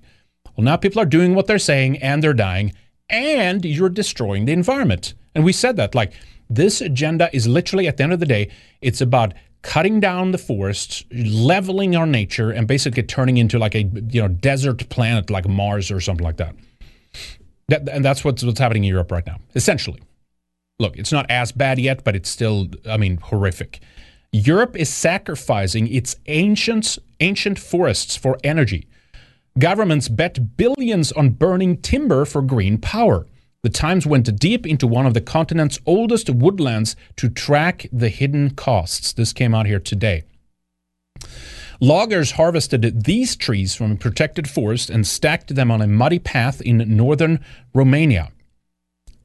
Well, 0.55 0.65
now 0.65 0.77
people 0.77 1.01
are 1.01 1.05
doing 1.05 1.33
what 1.33 1.47
they're 1.47 1.57
saying 1.57 1.97
and 1.97 2.23
they're 2.23 2.33
dying, 2.33 2.73
and 3.09 3.65
you're 3.65 3.89
destroying 3.89 4.45
the 4.45 4.53
environment. 4.53 5.15
And 5.33 5.43
we 5.43 5.53
said 5.53 5.75
that, 5.77 5.95
like, 5.95 6.13
this 6.49 6.81
agenda 6.81 7.31
is 7.33 7.47
literally, 7.47 7.87
at 7.87 7.97
the 7.97 8.03
end 8.03 8.13
of 8.13 8.19
the 8.19 8.27
day, 8.27 8.51
it's 8.79 9.01
about 9.01 9.33
cutting 9.63 9.99
down 9.99 10.31
the 10.31 10.37
forests, 10.37 11.03
leveling 11.11 11.95
our 11.95 12.05
nature, 12.05 12.51
and 12.51 12.67
basically 12.67 13.01
turning 13.01 13.37
into 13.37 13.57
like 13.57 13.73
a 13.73 13.83
you 13.83 14.21
know 14.21 14.27
desert 14.27 14.87
planet 14.89 15.29
like 15.31 15.47
Mars 15.47 15.89
or 15.89 15.99
something 15.99 16.23
like 16.23 16.37
that. 16.37 16.55
that 17.69 17.89
and 17.89 18.05
that's 18.05 18.23
what's 18.23 18.43
what's 18.43 18.59
happening 18.59 18.83
in 18.83 18.89
Europe 18.89 19.11
right 19.11 19.25
now, 19.25 19.39
essentially. 19.55 20.01
Look, 20.79 20.97
it's 20.97 21.11
not 21.11 21.25
as 21.29 21.51
bad 21.51 21.79
yet, 21.79 22.03
but 22.03 22.15
it's 22.15 22.29
still, 22.29 22.67
I 22.89 22.97
mean, 22.97 23.17
horrific. 23.17 23.79
Europe 24.31 24.75
is 24.75 24.89
sacrificing 24.89 25.87
its 25.87 26.15
ancient 26.25 26.97
ancient 27.19 27.57
forests 27.57 28.15
for 28.15 28.37
energy. 28.43 28.87
Governments 29.57 30.09
bet 30.09 30.57
billions 30.57 31.11
on 31.11 31.29
burning 31.31 31.77
timber 31.77 32.25
for 32.25 32.41
green 32.41 32.77
power. 32.79 33.27
The 33.63 33.69
Times 33.69 34.05
went 34.05 34.37
deep 34.37 34.67
into 34.67 34.85
one 34.85 35.05
of 35.05 35.13
the 35.13 35.21
continent's 35.21 35.79
oldest 35.85 36.29
woodlands 36.29 36.97
to 37.15 37.29
track 37.29 37.87
the 37.93 38.09
hidden 38.09 38.49
costs. 38.49 39.13
This 39.13 39.31
came 39.31 39.55
out 39.55 39.67
here 39.67 39.79
today. 39.79 40.23
Loggers 41.79 42.31
harvested 42.31 43.05
these 43.05 43.37
trees 43.37 43.73
from 43.73 43.93
a 43.93 43.95
protected 43.95 44.49
forest 44.49 44.89
and 44.89 45.07
stacked 45.07 45.55
them 45.55 45.71
on 45.71 45.81
a 45.81 45.87
muddy 45.87 46.19
path 46.19 46.59
in 46.61 46.77
northern 46.97 47.39
Romania. 47.73 48.33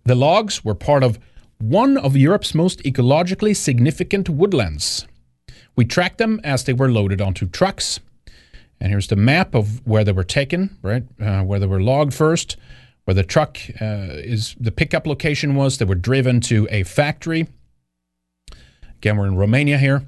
The 0.05 0.15
logs 0.15 0.65
were 0.65 0.74
part 0.74 1.02
of 1.02 1.19
one 1.59 1.98
of 1.98 2.16
Europe's 2.16 2.55
most 2.55 2.81
ecologically 2.85 3.56
significant 3.56 4.28
woodlands. 4.28 5.09
We 5.74 5.85
tracked 5.85 6.19
them 6.19 6.40
as 6.44 6.62
they 6.62 6.73
were 6.73 6.90
loaded 6.90 7.20
onto 7.20 7.47
trucks. 7.47 7.98
And 8.81 8.90
here's 8.90 9.09
the 9.09 9.16
map 9.16 9.56
of 9.56 9.85
where 9.85 10.05
they 10.05 10.12
were 10.12 10.23
taken, 10.23 10.78
right? 10.81 11.02
Uh, 11.20 11.43
where 11.43 11.59
they 11.59 11.66
were 11.66 11.82
logged 11.82 12.15
first 12.15 12.56
where 13.09 13.14
the 13.14 13.22
truck 13.22 13.56
uh, 13.80 14.20
is 14.20 14.55
the 14.60 14.70
pickup 14.70 15.06
location 15.06 15.55
was. 15.55 15.78
They 15.78 15.86
were 15.86 15.94
driven 15.94 16.43
to 16.43 16.68
a 16.70 16.82
factory. 16.82 17.48
Again, 18.98 19.16
we're 19.16 19.28
in 19.28 19.36
Romania 19.39 19.78
here. 19.78 20.05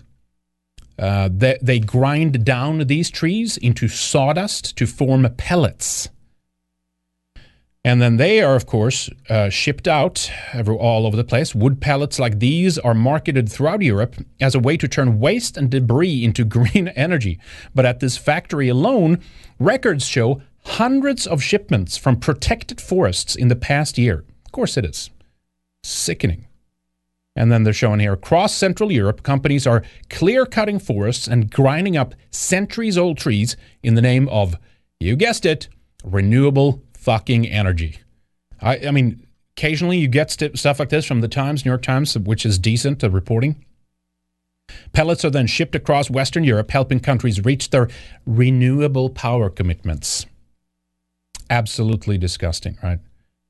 Uh, 0.98 1.30
they, 1.32 1.56
they 1.62 1.80
grind 1.80 2.44
down 2.44 2.80
these 2.88 3.08
trees 3.08 3.56
into 3.56 3.88
sawdust 3.88 4.76
to 4.76 4.86
form 4.86 5.26
pellets. 5.38 6.10
And 7.82 8.02
then 8.02 8.18
they 8.18 8.42
are, 8.42 8.54
of 8.54 8.66
course, 8.66 9.08
uh, 9.30 9.48
shipped 9.48 9.88
out 9.88 10.30
all 10.54 11.06
over 11.06 11.16
the 11.16 11.24
place. 11.24 11.54
Wood 11.54 11.80
pellets 11.80 12.18
like 12.18 12.38
these 12.38 12.78
are 12.78 12.92
marketed 12.92 13.50
throughout 13.50 13.80
Europe 13.80 14.16
as 14.42 14.54
a 14.54 14.60
way 14.60 14.76
to 14.76 14.86
turn 14.86 15.18
waste 15.18 15.56
and 15.56 15.70
debris 15.70 16.22
into 16.22 16.44
green 16.58 16.88
energy. 16.88 17.40
But 17.74 17.86
at 17.86 18.00
this 18.00 18.18
factory 18.18 18.68
alone, 18.68 19.20
records 19.58 20.04
show 20.04 20.42
hundreds 20.64 21.26
of 21.26 21.42
shipments 21.42 21.96
from 21.96 22.16
protected 22.16 22.80
forests 22.80 23.34
in 23.34 23.48
the 23.48 23.56
past 23.56 23.98
year. 23.98 24.24
Of 24.44 24.52
course 24.52 24.76
it 24.76 24.84
is. 24.84 25.10
Sickening. 25.82 26.46
And 27.36 27.50
then 27.50 27.62
they're 27.62 27.72
showing 27.72 28.00
here 28.00 28.12
across 28.12 28.54
Central 28.54 28.90
Europe, 28.90 29.22
companies 29.22 29.66
are 29.66 29.84
clear 30.08 30.44
cutting 30.44 30.78
forests 30.78 31.26
and 31.26 31.50
grinding 31.50 31.96
up 31.96 32.14
centuries 32.30 32.98
old 32.98 33.18
trees 33.18 33.56
in 33.82 33.94
the 33.94 34.02
name 34.02 34.28
of, 34.28 34.56
you 34.98 35.16
guessed 35.16 35.46
it, 35.46 35.68
renewable 36.04 36.82
fucking 36.94 37.46
energy. 37.46 38.00
I, 38.60 38.88
I 38.88 38.90
mean, 38.90 39.26
occasionally 39.56 39.98
you 39.98 40.08
get 40.08 40.30
st- 40.30 40.58
stuff 40.58 40.80
like 40.80 40.90
this 40.90 41.06
from 41.06 41.20
the 41.20 41.28
Times, 41.28 41.64
New 41.64 41.70
York 41.70 41.82
Times, 41.82 42.18
which 42.18 42.44
is 42.44 42.58
decent 42.58 43.02
reporting. 43.02 43.64
Pellets 44.92 45.24
are 45.24 45.30
then 45.30 45.46
shipped 45.46 45.74
across 45.74 46.10
Western 46.10 46.44
Europe, 46.44 46.70
helping 46.70 47.00
countries 47.00 47.44
reach 47.44 47.70
their 47.70 47.88
renewable 48.26 49.08
power 49.08 49.48
commitments 49.48 50.26
absolutely 51.50 52.16
disgusting, 52.16 52.78
right? 52.82 53.00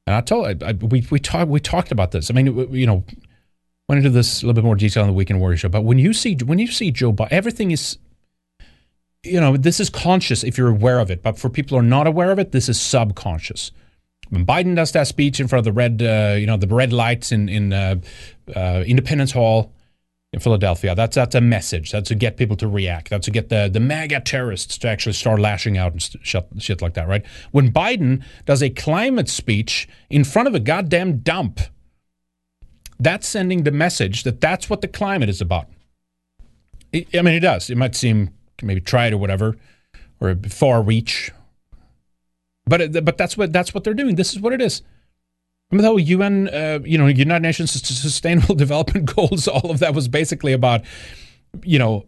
And 0.07 0.17
I 0.17 0.23
told 0.23 0.63
I, 0.63 0.73
we 0.73 1.07
we 1.11 1.21
talked 1.21 1.49
we 1.49 1.61
talked 1.61 1.93
about 1.93 2.11
this. 2.11 2.31
I 2.31 2.35
mean, 2.35 2.73
you 2.73 2.87
know, 2.87 3.05
went 3.89 3.99
into 3.99 4.11
this 4.11 4.43
a 4.43 4.47
little 4.47 4.55
bit 4.55 4.65
more 4.65 4.75
detail 4.75 5.03
on 5.03 5.09
the 5.09 5.15
Weekend 5.15 5.41
Warrior 5.41 5.57
show. 5.57 5.69
But 5.69 5.83
when 5.83 5.99
you 5.99 6.13
see 6.13 6.37
when 6.37 6.59
you 6.59 6.67
see 6.67 6.91
Joe 6.91 7.13
Biden, 7.13 7.29
everything 7.31 7.71
is, 7.71 7.99
you 9.23 9.41
know, 9.41 9.57
this 9.57 9.79
is 9.79 9.91
conscious 9.91 10.43
if 10.43 10.59
you're 10.59 10.69
aware 10.69 10.99
of 10.99 11.11
it. 11.11 11.23
But 11.23 11.39
for 11.39 11.49
people 11.49 11.77
who 11.77 11.85
are 11.85 11.89
not 11.89 12.07
aware 12.07 12.33
of 12.33 12.39
it, 12.39 12.53
this 12.53 12.69
is 12.69 12.81
subconscious. 12.81 13.71
When 14.31 14.47
Biden 14.47 14.75
does 14.77 14.93
that 14.93 15.07
speech 15.07 15.41
in 15.41 15.49
front 15.49 15.61
of 15.61 15.65
the 15.65 15.73
red, 15.73 16.03
uh, 16.03 16.37
you 16.39 16.47
know, 16.47 16.57
the 16.57 16.67
red 16.67 16.93
lights 16.93 17.31
in 17.31 17.49
in 17.49 17.73
uh, 17.73 17.97
uh, 18.57 18.83
Independence 18.87 19.33
Hall, 19.33 19.73
in 20.33 20.39
Philadelphia. 20.41 20.95
That's 20.95 21.17
that's 21.17 21.35
a 21.35 21.41
message. 21.41 21.91
That's 21.91 22.09
to 22.09 22.15
get 22.15 22.37
people 22.37 22.57
to 22.57 22.69
react. 22.69 23.11
That's 23.11 23.25
to 23.25 23.31
get 23.31 23.49
the 23.49 23.69
the 23.73 23.81
MAGA 23.81 24.21
terrorists 24.21 24.79
to 24.79 24.89
actually 24.89 25.15
start 25.15 25.41
lashing 25.41 25.77
out 25.77 25.93
and 25.93 26.03
shit, 26.03 26.47
shit 26.59 26.83
like 26.83 26.95
that, 26.95 27.09
right? 27.09 27.25
When 27.51 27.73
Biden 27.73 28.23
does 28.45 28.63
a 28.63 28.71
climate 28.71 29.29
speech 29.29 29.89
in 30.09 30.25
front 30.25 30.47
of 30.49 30.55
a 30.55 30.61
goddamn 30.61 31.19
dump, 31.19 31.61
that's 32.99 33.27
sending 33.27 33.65
the 33.65 33.73
message 33.73 34.23
that 34.23 34.41
that's 34.41 34.71
what 34.71 34.83
the 34.83 34.89
climate 34.89 35.29
is 35.29 35.41
about. 35.41 35.67
I 36.95 37.23
mean, 37.23 37.35
it 37.35 37.41
does. 37.41 37.71
It 37.71 37.77
might 37.77 37.95
seem 37.95 38.31
maybe 38.63 38.81
tried 38.81 39.13
or 39.13 39.19
whatever, 39.19 39.57
or 40.21 40.37
far 40.49 40.83
reach, 40.83 41.33
but 42.67 42.93
but 43.05 43.19
that's 43.19 43.37
what 43.37 43.53
that's 43.53 43.75
what 43.75 43.83
they're 43.83 43.95
doing. 43.95 44.15
This 44.15 44.33
is 44.33 44.41
what 44.41 44.53
it 44.53 44.61
is. 44.61 44.83
I 45.71 45.77
remember 45.77 45.83
the 45.83 45.89
whole 45.89 46.01
UN, 46.01 46.49
uh, 46.49 46.81
you 46.85 46.99
know, 46.99 47.07
United 47.07 47.43
Nations 47.43 47.71
Sustainable 47.71 48.55
Development 48.57 49.15
Goals. 49.15 49.47
All 49.47 49.71
of 49.71 49.79
that 49.79 49.95
was 49.95 50.09
basically 50.09 50.53
about, 50.53 50.83
you 51.63 51.79
know, 51.79 52.07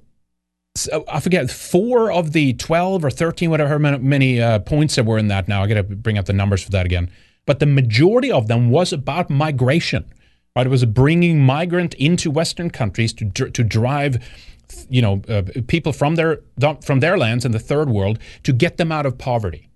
I 1.08 1.20
forget 1.20 1.48
four 1.50 2.10
of 2.10 2.32
the 2.32 2.54
twelve 2.54 3.04
or 3.04 3.10
thirteen, 3.10 3.50
whatever 3.50 3.78
many 3.78 4.40
uh, 4.40 4.58
points 4.60 4.96
there 4.96 5.04
were 5.04 5.18
in 5.18 5.28
that. 5.28 5.46
Now 5.46 5.62
I 5.62 5.68
got 5.68 5.74
to 5.74 5.82
bring 5.82 6.18
up 6.18 6.24
the 6.24 6.32
numbers 6.32 6.62
for 6.64 6.70
that 6.70 6.86
again. 6.86 7.10
But 7.46 7.60
the 7.60 7.66
majority 7.66 8.32
of 8.32 8.48
them 8.48 8.70
was 8.70 8.92
about 8.92 9.30
migration. 9.30 10.06
Right, 10.56 10.66
it 10.66 10.70
was 10.70 10.84
bringing 10.84 11.40
migrant 11.40 11.94
into 11.94 12.30
Western 12.30 12.70
countries 12.70 13.12
to 13.14 13.30
to 13.30 13.62
drive, 13.62 14.18
you 14.88 15.02
know, 15.02 15.22
uh, 15.28 15.42
people 15.66 15.92
from 15.92 16.16
their 16.16 16.40
from 16.82 17.00
their 17.00 17.16
lands 17.16 17.44
in 17.44 17.52
the 17.52 17.58
third 17.58 17.88
world 17.88 18.18
to 18.42 18.52
get 18.52 18.76
them 18.76 18.90
out 18.90 19.06
of 19.06 19.18
poverty. 19.18 19.68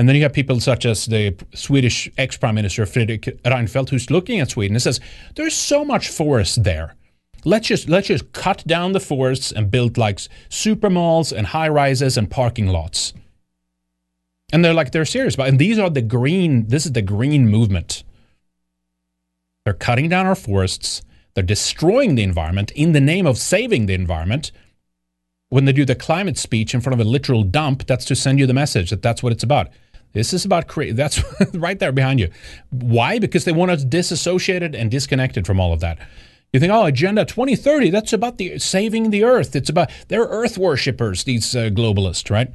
And 0.00 0.08
then 0.08 0.16
you 0.16 0.22
have 0.22 0.32
people 0.32 0.58
such 0.60 0.86
as 0.86 1.04
the 1.04 1.36
Swedish 1.54 2.10
ex 2.16 2.34
Prime 2.34 2.54
Minister 2.54 2.86
Fredrik 2.86 3.42
Reinfeldt, 3.44 3.90
who's 3.90 4.10
looking 4.10 4.40
at 4.40 4.48
Sweden 4.48 4.74
and 4.74 4.82
says, 4.82 4.98
"There's 5.34 5.52
so 5.54 5.84
much 5.84 6.08
forest 6.08 6.64
there." 6.64 6.94
Let's 7.44 7.68
just 7.68 7.86
let's 7.86 8.08
just 8.08 8.32
cut 8.32 8.66
down 8.66 8.92
the 8.92 8.98
forests 9.00 9.52
and 9.52 9.70
build 9.70 9.98
like 9.98 10.20
super 10.48 10.88
malls 10.88 11.34
and 11.34 11.48
high 11.48 11.68
rises 11.68 12.16
and 12.16 12.30
parking 12.30 12.68
lots. 12.68 13.12
And 14.54 14.64
they're 14.64 14.72
like 14.72 14.92
they're 14.92 15.04
serious 15.04 15.34
about. 15.34 15.48
It. 15.48 15.50
And 15.50 15.58
these 15.58 15.78
are 15.78 15.90
the 15.90 16.00
green. 16.00 16.68
This 16.68 16.86
is 16.86 16.92
the 16.92 17.02
green 17.02 17.46
movement. 17.46 18.02
They're 19.66 19.74
cutting 19.74 20.08
down 20.08 20.24
our 20.24 20.34
forests. 20.34 21.02
They're 21.34 21.44
destroying 21.44 22.14
the 22.14 22.22
environment 22.22 22.70
in 22.70 22.92
the 22.92 23.02
name 23.02 23.26
of 23.26 23.36
saving 23.36 23.84
the 23.84 23.92
environment. 23.92 24.50
When 25.50 25.66
they 25.66 25.74
do 25.74 25.84
the 25.84 25.94
climate 25.94 26.38
speech 26.38 26.72
in 26.72 26.80
front 26.80 26.98
of 26.98 27.06
a 27.06 27.10
literal 27.10 27.42
dump, 27.42 27.86
that's 27.86 28.06
to 28.06 28.16
send 28.16 28.38
you 28.38 28.46
the 28.46 28.54
message 28.54 28.88
that 28.88 29.02
that's 29.02 29.22
what 29.22 29.32
it's 29.34 29.42
about. 29.42 29.68
This 30.12 30.32
is 30.32 30.44
about 30.44 30.66
create. 30.66 30.96
That's 30.96 31.22
right 31.54 31.78
there 31.78 31.92
behind 31.92 32.20
you. 32.20 32.30
Why? 32.70 33.18
Because 33.18 33.44
they 33.44 33.52
want 33.52 33.70
us 33.70 33.84
disassociated 33.84 34.74
and 34.74 34.90
disconnected 34.90 35.46
from 35.46 35.60
all 35.60 35.72
of 35.72 35.80
that. 35.80 35.98
You 36.52 36.58
think, 36.58 36.72
oh, 36.72 36.86
Agenda 36.86 37.24
2030, 37.24 37.90
that's 37.90 38.12
about 38.12 38.38
the 38.38 38.58
saving 38.58 39.10
the 39.10 39.22
earth. 39.22 39.54
It's 39.54 39.70
about, 39.70 39.90
they're 40.08 40.24
earth 40.24 40.58
worshippers, 40.58 41.22
these 41.22 41.54
uh, 41.54 41.70
globalists, 41.70 42.28
right? 42.28 42.52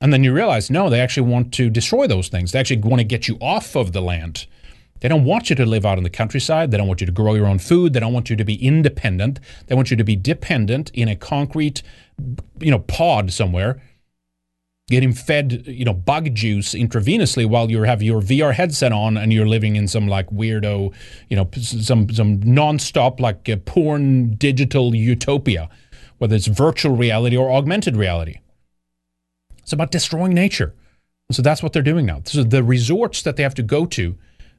And 0.00 0.12
then 0.12 0.22
you 0.22 0.32
realize, 0.32 0.70
no, 0.70 0.88
they 0.88 1.00
actually 1.00 1.28
want 1.28 1.52
to 1.54 1.68
destroy 1.68 2.06
those 2.06 2.28
things. 2.28 2.52
They 2.52 2.60
actually 2.60 2.78
want 2.78 3.00
to 3.00 3.04
get 3.04 3.26
you 3.26 3.38
off 3.40 3.76
of 3.76 3.92
the 3.92 4.00
land. 4.00 4.46
They 5.00 5.08
don't 5.08 5.24
want 5.24 5.50
you 5.50 5.56
to 5.56 5.66
live 5.66 5.84
out 5.84 5.98
in 5.98 6.04
the 6.04 6.10
countryside. 6.10 6.70
They 6.70 6.76
don't 6.76 6.86
want 6.86 7.00
you 7.00 7.06
to 7.06 7.12
grow 7.12 7.34
your 7.34 7.46
own 7.46 7.58
food. 7.58 7.92
They 7.92 7.98
don't 7.98 8.12
want 8.12 8.30
you 8.30 8.36
to 8.36 8.44
be 8.44 8.64
independent. 8.64 9.40
They 9.66 9.74
want 9.74 9.90
you 9.90 9.96
to 9.96 10.04
be 10.04 10.14
dependent 10.14 10.90
in 10.90 11.08
a 11.08 11.16
concrete, 11.16 11.82
you 12.60 12.70
know, 12.70 12.78
pod 12.78 13.32
somewhere 13.32 13.82
getting 14.92 15.12
fed, 15.12 15.64
you 15.66 15.84
know, 15.84 15.94
bug 15.94 16.34
juice 16.34 16.74
intravenously 16.74 17.46
while 17.46 17.70
you 17.70 17.82
have 17.82 18.02
your 18.02 18.20
VR 18.20 18.52
headset 18.52 18.92
on 18.92 19.16
and 19.16 19.32
you're 19.32 19.48
living 19.48 19.74
in 19.74 19.88
some 19.88 20.06
like 20.06 20.28
weirdo, 20.28 20.94
you 21.30 21.36
know, 21.36 21.48
some 21.58 22.08
some 22.10 22.38
nonstop 22.40 23.18
like 23.18 23.48
uh, 23.48 23.56
porn 23.64 24.34
digital 24.34 24.94
utopia, 24.94 25.70
whether 26.18 26.36
it's 26.36 26.46
virtual 26.46 26.94
reality 26.94 27.36
or 27.36 27.50
augmented 27.50 27.96
reality. 27.96 28.38
It's 29.62 29.72
about 29.72 29.90
destroying 29.90 30.34
nature. 30.34 30.74
So 31.30 31.40
that's 31.40 31.62
what 31.62 31.72
they're 31.72 31.82
doing 31.82 32.04
now. 32.04 32.20
So 32.24 32.44
the 32.44 32.62
resorts 32.62 33.22
that 33.22 33.36
they 33.36 33.42
have 33.42 33.54
to 33.54 33.62
go 33.62 33.86
to, 33.86 34.18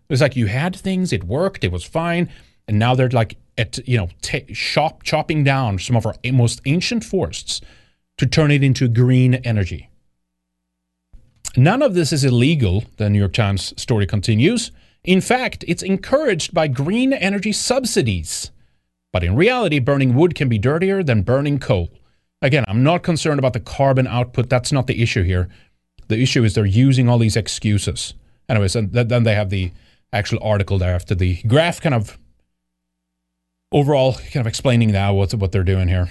it's 0.09 0.21
like 0.21 0.35
you 0.35 0.47
had 0.47 0.75
things, 0.75 1.13
it 1.13 1.23
worked, 1.25 1.63
it 1.63 1.71
was 1.71 1.83
fine, 1.83 2.27
and 2.67 2.79
now 2.79 2.95
they're 2.95 3.09
like 3.09 3.37
at 3.55 3.87
you 3.87 3.97
know 3.97 4.09
t- 4.23 4.51
shop 4.53 5.03
chopping 5.03 5.43
down 5.43 5.77
some 5.77 5.95
of 5.95 6.07
our 6.07 6.15
most 6.31 6.59
ancient 6.65 7.03
forests 7.03 7.61
to 8.17 8.25
turn 8.25 8.49
it 8.49 8.63
into 8.63 8.87
green 8.87 9.35
energy. 9.35 9.89
None 11.55 11.83
of 11.83 11.93
this 11.93 12.11
is 12.11 12.23
illegal, 12.23 12.83
the 12.97 13.09
New 13.09 13.19
York 13.19 13.33
Times 13.33 13.79
story 13.79 14.07
continues. 14.07 14.71
In 15.03 15.21
fact, 15.21 15.63
it's 15.67 15.83
encouraged 15.83 16.53
by 16.53 16.67
green 16.67 17.13
energy 17.13 17.51
subsidies. 17.51 18.51
But 19.11 19.23
in 19.23 19.35
reality, 19.35 19.77
burning 19.79 20.15
wood 20.15 20.33
can 20.33 20.49
be 20.49 20.57
dirtier 20.57 21.03
than 21.03 21.21
burning 21.21 21.59
coal. 21.59 21.89
Again, 22.41 22.65
I'm 22.67 22.83
not 22.83 23.03
concerned 23.03 23.39
about 23.39 23.53
the 23.53 23.59
carbon 23.59 24.07
output. 24.07 24.49
That's 24.49 24.71
not 24.71 24.87
the 24.87 25.01
issue 25.01 25.23
here. 25.23 25.47
The 26.07 26.19
issue 26.19 26.43
is 26.43 26.55
they're 26.55 26.65
using 26.65 27.07
all 27.07 27.19
these 27.19 27.35
excuses. 27.35 28.15
Anyways, 28.49 28.75
and 28.75 28.91
then 28.91 29.23
they 29.23 29.35
have 29.35 29.49
the 29.49 29.71
actual 30.11 30.39
article 30.41 30.77
there 30.77 30.95
after 30.95 31.15
the 31.15 31.41
graph 31.43 31.79
kind 31.79 31.95
of 31.95 32.17
overall 33.71 34.13
kind 34.13 34.37
of 34.37 34.47
explaining 34.47 34.91
now 34.91 35.13
what, 35.13 35.33
what 35.35 35.51
they're 35.51 35.63
doing 35.63 35.87
here. 35.87 36.09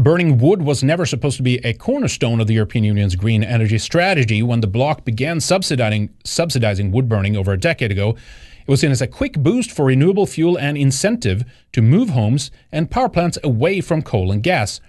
Burning 0.00 0.38
wood 0.38 0.62
was 0.62 0.82
never 0.82 1.04
supposed 1.04 1.36
to 1.36 1.42
be 1.42 1.58
a 1.58 1.74
cornerstone 1.74 2.40
of 2.40 2.46
the 2.46 2.54
European 2.54 2.84
Union's 2.84 3.16
green 3.16 3.44
energy 3.44 3.76
strategy. 3.76 4.42
When 4.42 4.62
the 4.62 4.66
bloc 4.66 5.04
began 5.04 5.40
subsidizing, 5.40 6.08
subsidizing 6.24 6.90
wood 6.90 7.06
burning 7.06 7.36
over 7.36 7.52
a 7.52 7.60
decade 7.60 7.92
ago, 7.92 8.16
it 8.66 8.66
was 8.66 8.80
seen 8.80 8.92
as 8.92 9.02
a 9.02 9.06
quick 9.06 9.34
boost 9.34 9.70
for 9.70 9.84
renewable 9.84 10.24
fuel 10.24 10.58
and 10.58 10.78
incentive 10.78 11.44
to 11.72 11.82
move 11.82 12.08
homes 12.08 12.50
and 12.72 12.90
power 12.90 13.10
plants 13.10 13.36
away 13.44 13.82
from 13.82 14.00
coal 14.00 14.32
and 14.32 14.42
gas. 14.42 14.80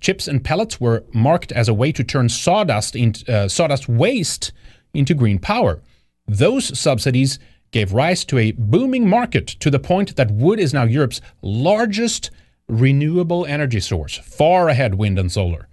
Chips 0.00 0.26
and 0.26 0.42
pellets 0.42 0.80
were 0.80 1.04
marked 1.12 1.52
as 1.52 1.68
a 1.68 1.74
way 1.74 1.92
to 1.92 2.02
turn 2.02 2.30
sawdust, 2.30 2.96
uh, 3.28 3.50
sawdust 3.50 3.90
waste 3.90 4.52
into 4.94 5.12
green 5.12 5.38
power. 5.38 5.82
Those 6.26 6.78
subsidies 6.78 7.38
gave 7.72 7.92
rise 7.92 8.24
to 8.24 8.38
a 8.38 8.52
booming 8.52 9.06
market 9.06 9.48
to 9.48 9.70
the 9.70 9.78
point 9.78 10.16
that 10.16 10.30
wood 10.30 10.58
is 10.58 10.72
now 10.72 10.84
Europe's 10.84 11.20
largest 11.42 12.30
renewable 12.68 13.46
energy 13.46 13.80
source, 13.80 14.18
far 14.18 14.68
ahead 14.68 14.96
wind 14.96 15.18
and 15.18 15.30
solar. 15.30 15.68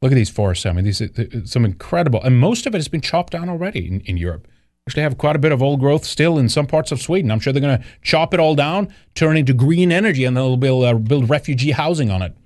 Look 0.00 0.12
at 0.12 0.16
these 0.16 0.30
forests. 0.30 0.66
I 0.66 0.72
mean, 0.72 0.84
these 0.84 1.00
are 1.00 1.46
some 1.46 1.64
incredible, 1.64 2.22
and 2.22 2.38
most 2.38 2.66
of 2.66 2.74
it 2.74 2.78
has 2.78 2.88
been 2.88 3.00
chopped 3.00 3.32
down 3.32 3.48
already 3.48 3.86
in, 3.86 4.00
in 4.00 4.16
Europe. 4.16 4.48
Actually, 4.88 5.04
have 5.04 5.16
quite 5.16 5.36
a 5.36 5.38
bit 5.38 5.52
of 5.52 5.62
old 5.62 5.78
growth 5.78 6.04
still 6.04 6.38
in 6.38 6.48
some 6.48 6.66
parts 6.66 6.90
of 6.90 7.00
Sweden. 7.00 7.30
I'm 7.30 7.38
sure 7.38 7.52
they're 7.52 7.62
going 7.62 7.78
to 7.78 7.84
chop 8.02 8.34
it 8.34 8.40
all 8.40 8.56
down, 8.56 8.92
turn 9.14 9.36
into 9.36 9.54
green 9.54 9.92
energy, 9.92 10.24
and 10.24 10.36
they'll 10.36 10.56
build, 10.56 10.84
uh, 10.84 10.94
build 10.94 11.30
refugee 11.30 11.70
housing 11.70 12.10
on 12.10 12.20
it. 12.20 12.36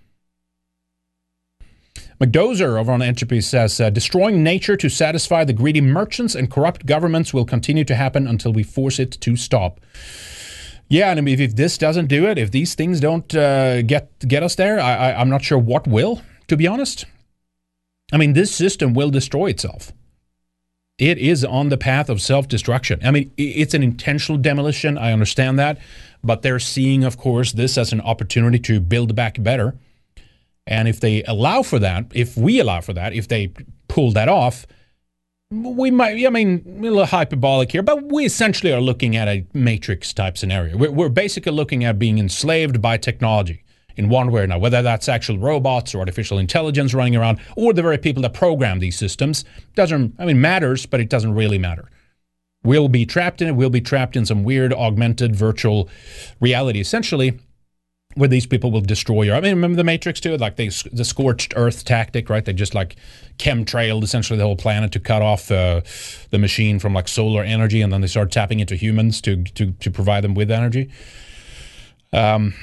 McDozer 2.21 2.79
over 2.79 2.93
on 2.93 3.03
Entropy 3.03 3.41
says, 3.43 3.79
uh, 3.81 3.91
destroying 3.91 4.43
nature 4.43 4.77
to 4.77 4.89
satisfy 4.89 5.45
the 5.45 5.53
greedy 5.53 5.83
merchants 5.83 6.35
and 6.35 6.51
corrupt 6.51 6.87
governments 6.87 7.35
will 7.35 7.45
continue 7.45 7.85
to 7.85 7.95
happen 7.95 8.27
until 8.27 8.53
we 8.53 8.63
force 8.63 8.99
it 8.99 9.13
to 9.21 9.37
stop. 9.37 9.81
Yeah, 10.89 11.11
and 11.11 11.29
if, 11.29 11.41
if 11.41 11.57
this 11.57 11.79
doesn't 11.79 12.07
do 12.07 12.27
it, 12.27 12.39
if 12.39 12.51
these 12.51 12.75
things 12.75 13.01
don't 13.01 13.35
uh, 13.35 13.83
get 13.83 14.19
get 14.21 14.43
us 14.43 14.55
there, 14.55 14.79
I, 14.79 15.11
I, 15.11 15.21
I'm 15.21 15.29
not 15.29 15.43
sure 15.43 15.59
what 15.59 15.87
will. 15.87 16.23
To 16.49 16.57
be 16.57 16.67
honest, 16.67 17.07
I 18.13 18.17
mean, 18.19 18.35
this 18.35 18.55
system 18.55 18.95
will 18.95 19.11
destroy 19.11 19.47
itself. 19.51 19.93
It 20.99 21.19
is 21.19 21.45
on 21.45 21.69
the 21.69 21.77
path 21.77 22.09
of 22.09 22.23
self 22.23 22.49
destruction. 22.49 23.01
I 23.05 23.11
mean, 23.11 23.31
it's 23.37 23.75
an 23.75 23.83
intentional 23.83 24.39
demolition. 24.39 24.97
I 24.97 25.13
understand 25.13 25.59
that. 25.59 25.79
But 26.25 26.43
they're 26.43 26.59
seeing, 26.59 27.05
of 27.05 27.19
course, 27.19 27.53
this 27.53 27.77
as 27.77 27.93
an 27.93 28.01
opportunity 28.01 28.59
to 28.61 28.81
build 28.81 29.15
back 29.15 29.43
better. 29.43 29.77
And 30.67 30.89
if 30.89 30.99
they 30.99 31.23
allow 31.25 31.63
for 31.63 31.79
that, 31.79 32.07
if 32.15 32.37
we 32.37 32.59
allow 32.59 32.81
for 32.81 32.93
that, 32.95 33.13
if 33.13 33.29
they 33.29 33.53
pull 33.89 34.13
that 34.13 34.29
off, 34.29 34.67
we 35.51 35.93
might, 35.93 36.25
I 36.27 36.31
mean, 36.31 36.65
a 36.79 36.81
little 36.81 37.07
hyperbolic 37.07 37.71
here, 37.71 37.83
but 37.83 38.11
we 38.11 38.25
essentially 38.25 38.73
are 38.73 38.81
looking 38.81 39.15
at 39.15 39.29
a 39.29 39.47
matrix 39.55 40.13
type 40.13 40.37
scenario. 40.37 40.77
We're, 40.77 40.91
we're 40.91 41.09
basically 41.09 41.53
looking 41.53 41.85
at 41.85 41.99
being 41.99 42.19
enslaved 42.19 42.83
by 42.83 42.97
technology 42.97 43.63
in 43.97 44.09
one 44.09 44.31
way 44.33 44.41
or 44.41 44.45
another, 44.45 44.61
whether 44.61 44.83
that's 44.83 45.09
actual 45.09 45.39
robots 45.39 45.95
or 45.95 46.01
artificial 46.01 46.39
intelligence 46.39 46.93
running 46.95 47.15
around, 47.15 47.39
or 47.57 47.73
the 47.73 47.83
very 47.83 47.97
people 47.97 48.23
that 48.23 48.35
program 48.35 48.81
these 48.81 48.99
systems. 48.99 49.45
Doesn't, 49.75 50.15
I 50.19 50.27
mean, 50.27 50.41
matters, 50.41 50.85
but 50.85 51.01
it 51.01 51.09
doesn't 51.09 51.35
really 51.35 51.59
matter. 51.59 51.89
We'll 52.65 52.89
be 52.89 53.07
trapped 53.07 53.41
in 53.41 53.49
it. 53.49 53.53
We'll 53.53 53.71
be 53.71 53.81
trapped 53.81 54.17
in 54.17 54.27
some 54.27 54.43
weird 54.43 54.73
augmented 54.73 55.37
virtual 55.37 55.89
reality, 56.41 56.81
essentially, 56.81 57.39
where 58.17 58.29
these 58.29 58.47
people 58.47 58.71
will 58.71 58.81
destroy 58.81 59.23
your. 59.23 59.37
I 59.37 59.41
mean, 59.41 59.55
remember 59.55 59.77
the 59.77 59.85
Matrix 59.85 60.21
too, 60.21 60.37
like 60.39 60.57
they, 60.57 60.69
the 60.93 61.05
scorched 61.05 61.53
earth 61.55 61.85
tactic, 61.85 62.31
right? 62.31 62.45
They 62.45 62.55
just 62.55 62.75
like 62.75 62.97
chemtrailed 63.39 64.03
essentially 64.03 64.39
the 64.39 64.45
whole 64.45 64.57
planet 64.57 64.91
to 64.93 65.01
cut 65.01 65.21
off 65.21 65.51
uh, 65.51 65.83
the 66.31 66.39
machine 66.39 66.79
from 66.79 66.95
like 66.95 67.09
solar 67.09 67.43
energy, 67.43 67.83
and 67.83 67.93
then 67.93 68.01
they 68.01 68.07
started 68.07 68.33
tapping 68.33 68.61
into 68.61 68.75
humans 68.75 69.21
to 69.21 69.45
to 69.45 69.73
to 69.73 69.91
provide 69.91 70.25
them 70.25 70.35
with 70.35 70.51
energy. 70.51 70.91
Um, 72.13 72.55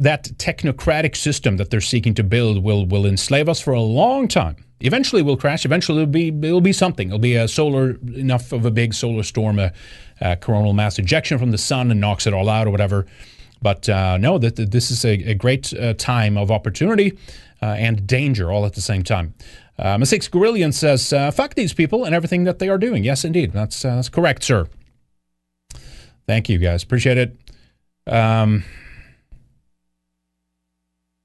that 0.00 0.24
technocratic 0.36 1.14
system 1.14 1.56
that 1.58 1.70
they're 1.70 1.80
seeking 1.80 2.14
to 2.14 2.24
build 2.24 2.64
will 2.64 2.84
will 2.86 3.06
enslave 3.06 3.48
us 3.48 3.60
for 3.60 3.72
a 3.72 3.80
long 3.80 4.26
time. 4.26 4.56
Eventually, 4.80 5.22
we'll 5.22 5.36
crash. 5.36 5.64
Eventually, 5.64 6.02
it'll 6.02 6.10
be 6.10 6.28
it'll 6.28 6.60
be 6.60 6.72
something. 6.72 7.08
It'll 7.08 7.20
be 7.20 7.36
a 7.36 7.46
solar 7.46 7.98
enough 8.16 8.50
of 8.50 8.66
a 8.66 8.70
big 8.72 8.94
solar 8.94 9.22
storm, 9.22 9.60
a, 9.60 9.72
a 10.20 10.34
coronal 10.34 10.72
mass 10.72 10.98
ejection 10.98 11.38
from 11.38 11.52
the 11.52 11.58
sun, 11.58 11.92
and 11.92 12.00
knocks 12.00 12.26
it 12.26 12.34
all 12.34 12.48
out 12.48 12.66
or 12.66 12.70
whatever. 12.70 13.06
But 13.62 13.88
uh, 13.88 14.18
no, 14.18 14.38
that 14.38 14.56
this 14.56 14.90
is 14.90 15.04
a, 15.04 15.12
a 15.30 15.34
great 15.34 15.72
uh, 15.72 15.94
time 15.94 16.36
of 16.36 16.50
opportunity 16.50 17.16
uh, 17.62 17.66
and 17.66 18.06
danger 18.06 18.50
all 18.50 18.66
at 18.66 18.74
the 18.74 18.80
same 18.80 19.04
time. 19.04 19.34
Uh, 19.78 19.96
Mistakes 19.96 20.28
Gorillion 20.28 20.72
says, 20.72 21.12
uh, 21.12 21.30
"Fuck 21.30 21.54
these 21.54 21.72
people 21.72 22.04
and 22.04 22.14
everything 22.14 22.44
that 22.44 22.58
they 22.58 22.68
are 22.68 22.78
doing." 22.78 23.04
Yes, 23.04 23.24
indeed, 23.24 23.52
that's 23.52 23.84
uh, 23.84 23.96
that's 23.96 24.08
correct, 24.08 24.42
sir. 24.42 24.68
Thank 26.26 26.48
you, 26.48 26.58
guys. 26.58 26.82
Appreciate 26.82 27.18
it. 27.18 27.36
Um, 28.06 28.64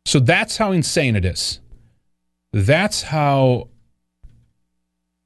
so 0.05 0.19
that's 0.19 0.57
how 0.57 0.71
insane 0.71 1.15
it 1.15 1.25
is. 1.25 1.59
That's 2.53 3.01
how. 3.01 3.69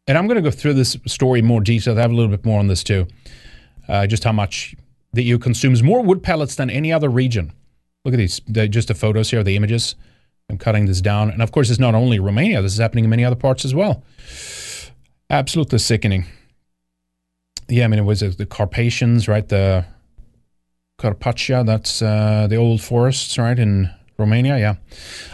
And 0.07 0.17
I'm 0.17 0.27
going 0.27 0.35
to 0.35 0.41
go 0.41 0.51
through 0.51 0.73
this 0.73 0.97
story 1.05 1.39
in 1.39 1.45
more 1.45 1.61
detail. 1.61 1.97
I 1.97 2.01
have 2.01 2.11
a 2.11 2.15
little 2.15 2.31
bit 2.31 2.45
more 2.45 2.59
on 2.59 2.67
this 2.67 2.83
too. 2.83 3.07
Uh, 3.87 4.07
just 4.07 4.23
how 4.23 4.31
much 4.31 4.75
the 5.13 5.23
EU 5.23 5.37
consumes 5.37 5.83
more 5.83 6.01
wood 6.01 6.23
pellets 6.23 6.55
than 6.55 6.69
any 6.69 6.91
other 6.91 7.09
region. 7.09 7.53
Look 8.05 8.13
at 8.13 8.17
these, 8.17 8.41
the, 8.47 8.67
just 8.67 8.87
the 8.87 8.95
photos 8.95 9.29
here, 9.31 9.43
the 9.43 9.55
images. 9.55 9.95
I'm 10.49 10.57
cutting 10.57 10.85
this 10.85 11.01
down. 11.01 11.29
And 11.29 11.41
of 11.41 11.51
course, 11.51 11.69
it's 11.69 11.79
not 11.79 11.95
only 11.95 12.19
Romania, 12.19 12.61
this 12.61 12.73
is 12.73 12.79
happening 12.79 13.05
in 13.05 13.09
many 13.09 13.23
other 13.23 13.35
parts 13.35 13.63
as 13.63 13.73
well. 13.73 14.03
Absolutely 15.29 15.79
sickening. 15.79 16.25
Yeah, 17.69 17.85
I 17.85 17.87
mean, 17.87 17.99
it 17.99 18.03
was 18.03 18.19
the 18.19 18.45
Carpathians, 18.45 19.29
right? 19.29 19.47
The 19.47 19.85
Carpathia, 20.99 21.65
that's 21.65 22.01
uh, 22.01 22.47
the 22.49 22.57
old 22.57 22.81
forests, 22.81 23.37
right, 23.37 23.57
in 23.57 23.89
Romania. 24.17 24.57
Yeah. 24.57 24.75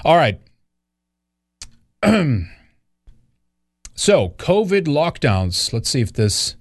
All 0.06 0.16
right. 0.16 0.40
so, 3.96 4.30
COVID 4.38 4.86
lockdowns. 4.86 5.74
Let's 5.74 5.90
see 5.90 6.02
if 6.02 6.14
this. 6.14 6.56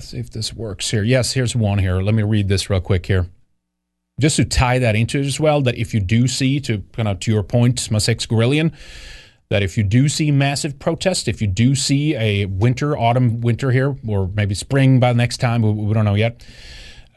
Let's 0.00 0.12
see 0.12 0.18
if 0.18 0.30
this 0.30 0.54
works 0.54 0.90
here. 0.90 1.02
Yes, 1.02 1.34
here's 1.34 1.54
one 1.54 1.78
here. 1.78 2.00
Let 2.00 2.14
me 2.14 2.22
read 2.22 2.48
this 2.48 2.70
real 2.70 2.80
quick 2.80 3.04
here. 3.04 3.26
Just 4.18 4.36
to 4.36 4.46
tie 4.46 4.78
that 4.78 4.96
into 4.96 5.20
as 5.20 5.38
well, 5.38 5.60
that 5.60 5.76
if 5.76 5.92
you 5.92 6.00
do 6.00 6.26
see, 6.26 6.58
to 6.60 6.82
kind 6.94 7.06
of 7.06 7.20
to 7.20 7.30
your 7.30 7.42
point, 7.42 7.76
Massex 7.90 8.26
Gorillion, 8.26 8.72
that 9.50 9.62
if 9.62 9.76
you 9.76 9.84
do 9.84 10.08
see 10.08 10.30
massive 10.30 10.78
protest, 10.78 11.28
if 11.28 11.42
you 11.42 11.46
do 11.46 11.74
see 11.74 12.14
a 12.16 12.46
winter, 12.46 12.96
autumn, 12.96 13.42
winter 13.42 13.72
here, 13.72 13.94
or 14.08 14.26
maybe 14.28 14.54
spring 14.54 15.00
by 15.00 15.12
the 15.12 15.18
next 15.18 15.36
time, 15.36 15.60
we, 15.60 15.70
we 15.70 15.92
don't 15.92 16.06
know 16.06 16.14
yet, 16.14 16.46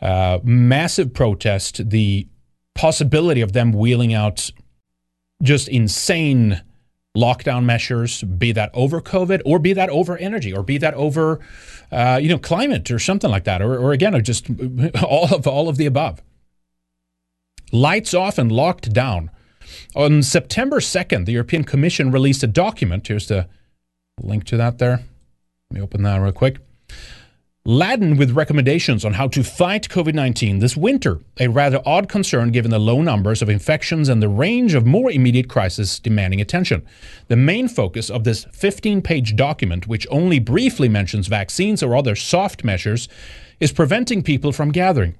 uh, 0.02 0.40
massive 0.44 1.14
protest, 1.14 1.90
the 1.90 2.28
possibility 2.76 3.40
of 3.40 3.54
them 3.54 3.72
wheeling 3.72 4.14
out 4.14 4.52
just 5.42 5.70
insane 5.70 6.62
lockdown 7.16 7.64
measures, 7.64 8.24
be 8.24 8.52
that 8.52 8.72
over 8.74 9.00
COVID 9.02 9.42
or 9.46 9.60
be 9.60 9.74
that 9.74 9.90
over 9.90 10.18
energy 10.18 10.54
or 10.54 10.64
be 10.64 10.78
that 10.80 10.94
over, 10.96 11.40
uh, 11.92 12.20
you 12.22 12.30
know, 12.30 12.40
climate 12.40 12.90
or 12.90 13.00
something 13.00 13.30
like 13.30 13.44
that, 13.44 13.62
or, 13.62 13.78
or 13.78 13.92
again, 13.92 14.16
or 14.16 14.22
just 14.22 14.48
all 15.04 15.34
of 15.34 15.48
all 15.48 15.70
of 15.70 15.78
the 15.78 15.86
above. 15.86 16.22
Lights 17.72 18.14
off 18.14 18.38
and 18.38 18.52
locked 18.52 18.94
down. 18.94 19.32
On 19.96 20.22
September 20.22 20.80
2nd, 20.80 21.26
the 21.26 21.32
European 21.32 21.64
Commission 21.64 22.12
released 22.12 22.44
a 22.44 22.48
document. 22.48 23.08
Here's 23.08 23.28
the 23.28 23.48
link 24.22 24.44
to 24.46 24.58
that 24.58 24.78
there. 24.78 25.04
Let 25.70 25.80
me 25.80 25.82
open 25.82 26.04
that 26.04 26.18
real 26.18 26.32
quick 26.32 26.60
laden 27.66 28.18
with 28.18 28.32
recommendations 28.32 29.06
on 29.06 29.14
how 29.14 29.26
to 29.26 29.42
fight 29.42 29.88
COVID 29.88 30.14
19 30.14 30.60
this 30.60 30.76
winter, 30.76 31.22
a 31.40 31.48
rather 31.48 31.82
odd 31.86 32.10
concern 32.10 32.52
given 32.52 32.72
the 32.72 32.80
low 32.80 33.02
numbers 33.02 33.42
of 33.42 33.48
infections 33.48 34.10
and 34.10 34.22
the 34.22 34.28
range 34.28 34.74
of 34.74 34.86
more 34.86 35.10
immediate 35.10 35.48
crises 35.48 35.98
demanding 35.98 36.42
attention. 36.42 36.86
The 37.30 37.38
main 37.38 37.70
focus 37.70 38.10
of 38.10 38.26
this 38.26 38.44
15 38.52 39.02
page 39.02 39.38
document, 39.38 39.88
which 39.88 40.06
only 40.12 40.40
briefly 40.40 40.90
mentions 40.90 41.28
vaccines 41.28 41.82
or 41.82 41.96
other 41.96 42.18
soft 42.18 42.66
measures, 42.66 43.08
is 43.62 43.72
preventing 43.72 44.24
people 44.24 44.52
from 44.52 44.74
gathering. 44.74 45.16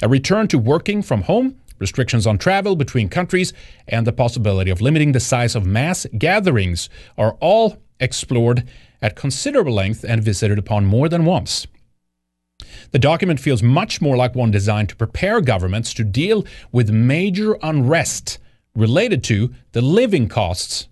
A 0.00 0.08
return 0.08 0.46
to 0.46 0.58
working 0.58 1.02
from 1.02 1.22
home, 1.22 1.60
restrictions 1.80 2.24
on 2.24 2.38
travel 2.38 2.76
between 2.76 3.08
countries, 3.08 3.52
and 3.88 4.06
the 4.06 4.12
possibility 4.12 4.70
of 4.70 4.80
limiting 4.80 5.10
the 5.10 5.18
size 5.18 5.56
of 5.56 5.66
mass 5.66 6.06
gatherings 6.16 6.88
are 7.18 7.36
all 7.40 7.78
explored 7.98 8.62
at 9.02 9.16
considerable 9.16 9.74
length 9.74 10.04
and 10.04 10.22
visited 10.22 10.56
upon 10.56 10.84
more 10.86 11.08
than 11.08 11.24
once. 11.24 11.66
The 12.92 12.98
document 12.98 13.40
feels 13.40 13.62
much 13.62 14.00
more 14.00 14.16
like 14.16 14.34
one 14.34 14.50
designed 14.50 14.88
to 14.90 14.96
prepare 14.96 15.40
governments 15.40 15.94
to 15.94 16.04
deal 16.04 16.44
with 16.72 16.90
major 16.90 17.56
unrest 17.62 18.38
related 18.74 19.24
to 19.24 19.52
the 19.72 19.82
living 19.82 20.28
costs 20.28 20.88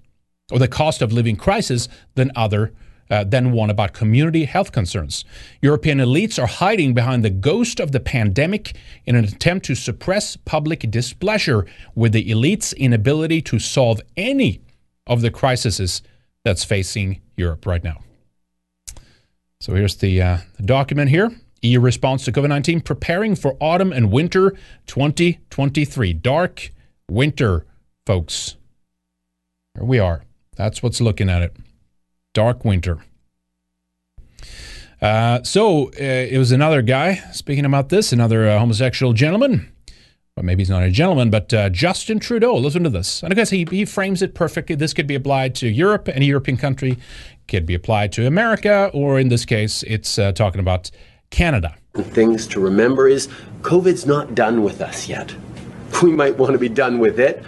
or 0.51 0.59
the 0.59 0.69
cost 0.69 1.03
of 1.03 1.12
living 1.12 1.36
crisis 1.36 1.89
than 2.15 2.32
other 2.35 2.73
uh, 3.11 3.24
than 3.24 3.53
one 3.53 3.70
about 3.70 3.93
community 3.93 4.45
health 4.45 4.73
concerns. 4.73 5.24
European 5.62 5.99
elites 5.99 6.39
are 6.43 6.47
hiding 6.47 6.93
behind 6.93 7.24
the 7.24 7.31
ghost 7.31 7.81
of 7.81 7.93
the 7.93 8.01
pandemic 8.01 8.77
in 9.07 9.16
an 9.16 9.24
attempt 9.24 9.65
to 9.66 9.74
suppress 9.74 10.36
public 10.36 10.81
displeasure 10.90 11.66
with 11.95 12.12
the 12.12 12.31
elites' 12.31 12.77
inability 12.77 13.40
to 13.40 13.59
solve 13.59 14.01
any 14.16 14.61
of 15.07 15.23
the 15.23 15.31
crises 15.31 16.03
that's 16.45 16.65
facing 16.65 17.20
Europe 17.36 17.65
right 17.66 17.82
now. 17.82 17.99
So 19.61 19.74
here's 19.74 19.97
the, 19.97 20.20
uh, 20.23 20.39
the 20.57 20.62
document 20.62 21.11
here. 21.11 21.31
EU 21.63 21.81
response 21.81 22.25
to 22.25 22.33
COVID 22.33 22.49
19, 22.49 22.81
preparing 22.81 23.35
for 23.35 23.57
autumn 23.61 23.93
and 23.93 24.11
winter 24.11 24.55
2023. 24.87 26.13
Dark 26.13 26.73
winter, 27.11 27.67
folks. 28.07 28.57
Here 29.75 29.85
we 29.85 29.99
are. 29.99 30.23
That's 30.57 30.83
what's 30.83 31.01
looking 31.01 31.29
at 31.29 31.43
it. 31.43 31.57
Dark 32.35 32.65
winter. 32.65 32.99
Uh, 35.01 35.43
so 35.43 35.89
uh, 35.91 35.93
it 35.99 36.39
was 36.39 36.51
another 36.51 36.83
guy 36.83 37.15
speaking 37.33 37.65
about 37.65 37.89
this, 37.89 38.13
another 38.13 38.49
uh, 38.49 38.59
homosexual 38.59 39.13
gentleman. 39.13 39.73
Well, 40.37 40.45
maybe 40.45 40.61
he's 40.61 40.71
not 40.71 40.83
a 40.83 40.91
gentleman, 40.91 41.31
but 41.31 41.53
uh, 41.53 41.69
Justin 41.69 42.21
Trudeau. 42.21 42.57
Listen 42.57 42.85
to 42.85 42.91
this. 42.91 43.23
And 43.23 43.33
I 43.33 43.37
guess 43.37 43.51
he, 43.51 43.67
he 43.71 43.85
frames 43.85 44.23
it 44.23 44.35
perfectly. 44.35 44.77
This 44.77 44.95
could 44.95 45.07
be 45.07 45.17
applied 45.17 45.55
to 45.57 45.69
Europe, 45.69 46.09
any 46.09 46.27
European 46.27 46.57
country, 46.57 46.97
could 47.49 47.67
be 47.67 47.75
applied 47.75 48.13
to 48.13 48.27
America, 48.27 48.91
or 48.93 49.19
in 49.19 49.29
this 49.29 49.45
case, 49.45 49.83
it's 49.85 50.19
uh, 50.19 50.33
talking 50.33 50.61
about 50.61 50.91
Canada. 51.31 51.77
Things 51.95 52.47
to 52.49 52.61
remember 52.61 53.09
is 53.09 53.29
COVID's 53.63 54.07
not 54.07 54.35
done 54.35 54.63
with 54.63 54.81
us 54.81 55.09
yet. 55.09 55.35
We 56.03 56.13
might 56.13 56.37
want 56.37 56.53
to 56.53 56.59
be 56.59 56.69
done 56.69 56.99
with 56.99 57.19
it, 57.19 57.43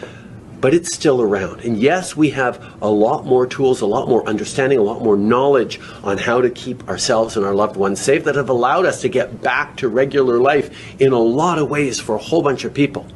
but 0.61 0.75
it's 0.75 0.93
still 0.95 1.23
around. 1.23 1.61
And 1.61 1.79
yes, 1.79 2.17
we 2.17 2.31
have 2.31 2.75
a 2.83 2.89
lot 2.89 3.25
more 3.25 3.47
tools, 3.47 3.81
a 3.81 3.87
lot 3.87 4.09
more 4.09 4.27
understanding, 4.29 4.79
a 4.79 4.83
lot 4.83 5.03
more 5.03 5.17
knowledge 5.17 5.81
on 6.03 6.19
how 6.19 6.41
to 6.41 6.51
keep 6.51 6.89
ourselves 6.89 7.37
and 7.37 7.47
our 7.47 7.55
loved 7.55 7.77
ones 7.77 8.01
safe 8.01 8.25
that 8.25 8.37
have 8.37 8.49
allowed 8.49 8.87
us 8.87 9.01
to 9.03 9.09
get 9.09 9.41
back 9.41 9.77
to 9.77 9.89
regular 9.89 10.39
life 10.39 11.01
in 11.01 11.13
a 11.13 11.19
lot 11.19 11.59
of 11.59 11.71
ways 11.71 12.01
for 12.01 12.15
a 12.15 12.19
whole 12.19 12.43
bunch 12.43 12.65
of 12.65 12.75
people. 12.75 13.07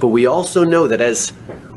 But 0.00 0.08
we 0.08 0.26
also 0.26 0.64
know 0.64 0.88
that 0.88 1.00
as 1.00 1.32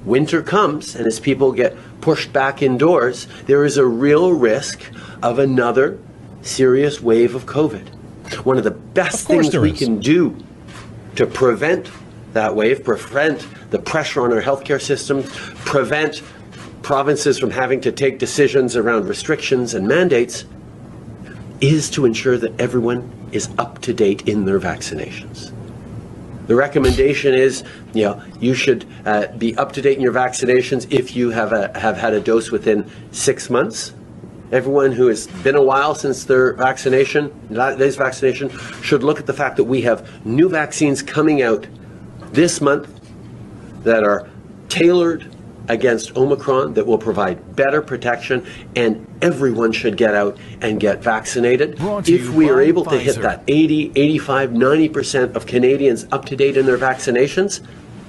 winter 0.05 0.41
comes 0.41 0.95
and 0.95 1.05
as 1.05 1.19
people 1.19 1.51
get 1.51 1.75
pushed 2.01 2.31
back 2.31 2.61
indoors, 2.61 3.27
there 3.45 3.65
is 3.65 3.77
a 3.77 3.85
real 3.85 4.33
risk 4.33 4.81
of 5.21 5.39
another 5.39 5.99
serious 6.41 7.01
wave 7.01 7.35
of 7.35 7.45
COVID. 7.45 7.96
One 8.43 8.57
of 8.57 8.63
the 8.63 8.71
best 8.71 9.21
of 9.21 9.27
things 9.27 9.57
we 9.57 9.71
is. 9.71 9.79
can 9.79 9.99
do 9.99 10.35
to 11.15 11.25
prevent 11.25 11.89
that 12.33 12.55
wave, 12.55 12.83
prevent 12.83 13.45
the 13.71 13.79
pressure 13.79 14.21
on 14.21 14.31
our 14.31 14.41
healthcare 14.41 14.81
system, 14.81 15.23
prevent 15.65 16.21
provinces 16.83 17.39
from 17.39 17.51
having 17.51 17.81
to 17.81 17.91
take 17.91 18.19
decisions 18.19 18.75
around 18.75 19.07
restrictions 19.07 19.73
and 19.73 19.87
mandates, 19.87 20.45
is 21.59 21.89
to 21.89 22.05
ensure 22.05 22.37
that 22.37 22.59
everyone 22.61 23.11
is 23.31 23.49
up 23.57 23.79
to 23.81 23.93
date 23.93 24.27
in 24.27 24.45
their 24.45 24.59
vaccinations. 24.59 25.51
The 26.47 26.55
recommendation 26.55 27.33
is, 27.33 27.63
you 27.93 28.03
know, 28.03 28.23
you 28.39 28.53
should 28.53 28.85
uh, 29.05 29.27
be 29.27 29.57
up 29.57 29.73
to 29.73 29.81
date 29.81 29.97
in 29.97 30.03
your 30.03 30.13
vaccinations 30.13 30.89
if 30.91 31.15
you 31.15 31.31
have 31.31 31.51
a, 31.51 31.77
have 31.77 31.97
had 31.97 32.13
a 32.13 32.21
dose 32.21 32.51
within 32.51 32.89
six 33.11 33.49
months 33.49 33.91
everyone 34.51 34.91
who 34.91 35.07
has 35.07 35.27
been 35.27 35.55
a 35.55 35.61
while 35.61 35.95
since 35.95 36.23
their 36.25 36.53
vaccination, 36.53 37.31
this 37.49 37.95
vaccination, 37.95 38.49
should 38.81 39.03
look 39.03 39.19
at 39.19 39.25
the 39.25 39.33
fact 39.33 39.57
that 39.57 39.65
we 39.65 39.81
have 39.81 40.25
new 40.25 40.49
vaccines 40.49 41.01
coming 41.01 41.41
out 41.41 41.67
this 42.31 42.61
month 42.61 42.89
that 43.83 44.03
are 44.03 44.29
tailored 44.69 45.33
against 45.69 46.15
Omicron 46.15 46.73
that 46.75 46.85
will 46.85 46.97
provide 46.97 47.55
better 47.55 47.81
protection, 47.81 48.45
and 48.75 49.05
everyone 49.21 49.71
should 49.71 49.97
get 49.97 50.15
out 50.15 50.37
and 50.61 50.79
get 50.79 51.03
vaccinated. 51.03 51.77
If 52.07 52.29
we 52.29 52.49
are 52.49 52.61
able 52.61 52.85
Pfizer. 52.85 52.91
to 52.91 52.99
hit 52.99 53.15
that 53.21 53.43
80, 53.47 53.91
85, 53.95 54.51
90% 54.51 55.35
of 55.35 55.45
Canadians 55.45 56.07
up 56.11 56.25
to 56.25 56.35
date 56.35 56.57
in 56.57 56.65
their 56.65 56.77
vaccinations, 56.77 57.65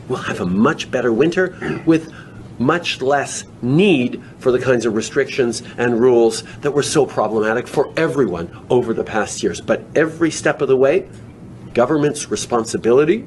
we'll 0.08 0.20
have 0.20 0.40
a 0.40 0.46
much 0.46 0.90
better 0.90 1.12
winter 1.12 1.82
with 1.84 2.12
much 2.58 3.00
less 3.00 3.44
need 3.62 4.22
for 4.38 4.52
the 4.52 4.58
kinds 4.58 4.86
of 4.86 4.94
restrictions 4.94 5.62
and 5.76 6.00
rules 6.00 6.42
that 6.60 6.72
were 6.72 6.82
so 6.82 7.06
problematic 7.06 7.66
for 7.66 7.92
everyone 7.96 8.66
over 8.70 8.92
the 8.92 9.04
past 9.04 9.42
years. 9.42 9.60
But 9.60 9.84
every 9.94 10.30
step 10.30 10.60
of 10.60 10.68
the 10.68 10.76
way, 10.76 11.08
government's 11.74 12.30
responsibility 12.30 13.26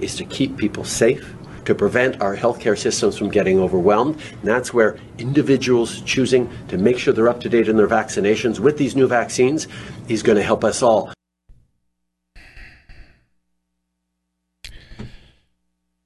is 0.00 0.16
to 0.16 0.24
keep 0.24 0.56
people 0.56 0.84
safe, 0.84 1.34
to 1.64 1.74
prevent 1.74 2.20
our 2.20 2.36
healthcare 2.36 2.76
systems 2.76 3.16
from 3.16 3.30
getting 3.30 3.60
overwhelmed. 3.60 4.20
And 4.32 4.42
that's 4.42 4.74
where 4.74 4.98
individuals 5.18 6.00
choosing 6.02 6.50
to 6.68 6.76
make 6.76 6.98
sure 6.98 7.14
they're 7.14 7.28
up 7.28 7.40
to 7.42 7.48
date 7.48 7.68
in 7.68 7.76
their 7.76 7.88
vaccinations 7.88 8.58
with 8.58 8.78
these 8.78 8.96
new 8.96 9.06
vaccines 9.06 9.68
is 10.08 10.22
going 10.22 10.38
to 10.38 10.42
help 10.42 10.64
us 10.64 10.82
all. 10.82 11.12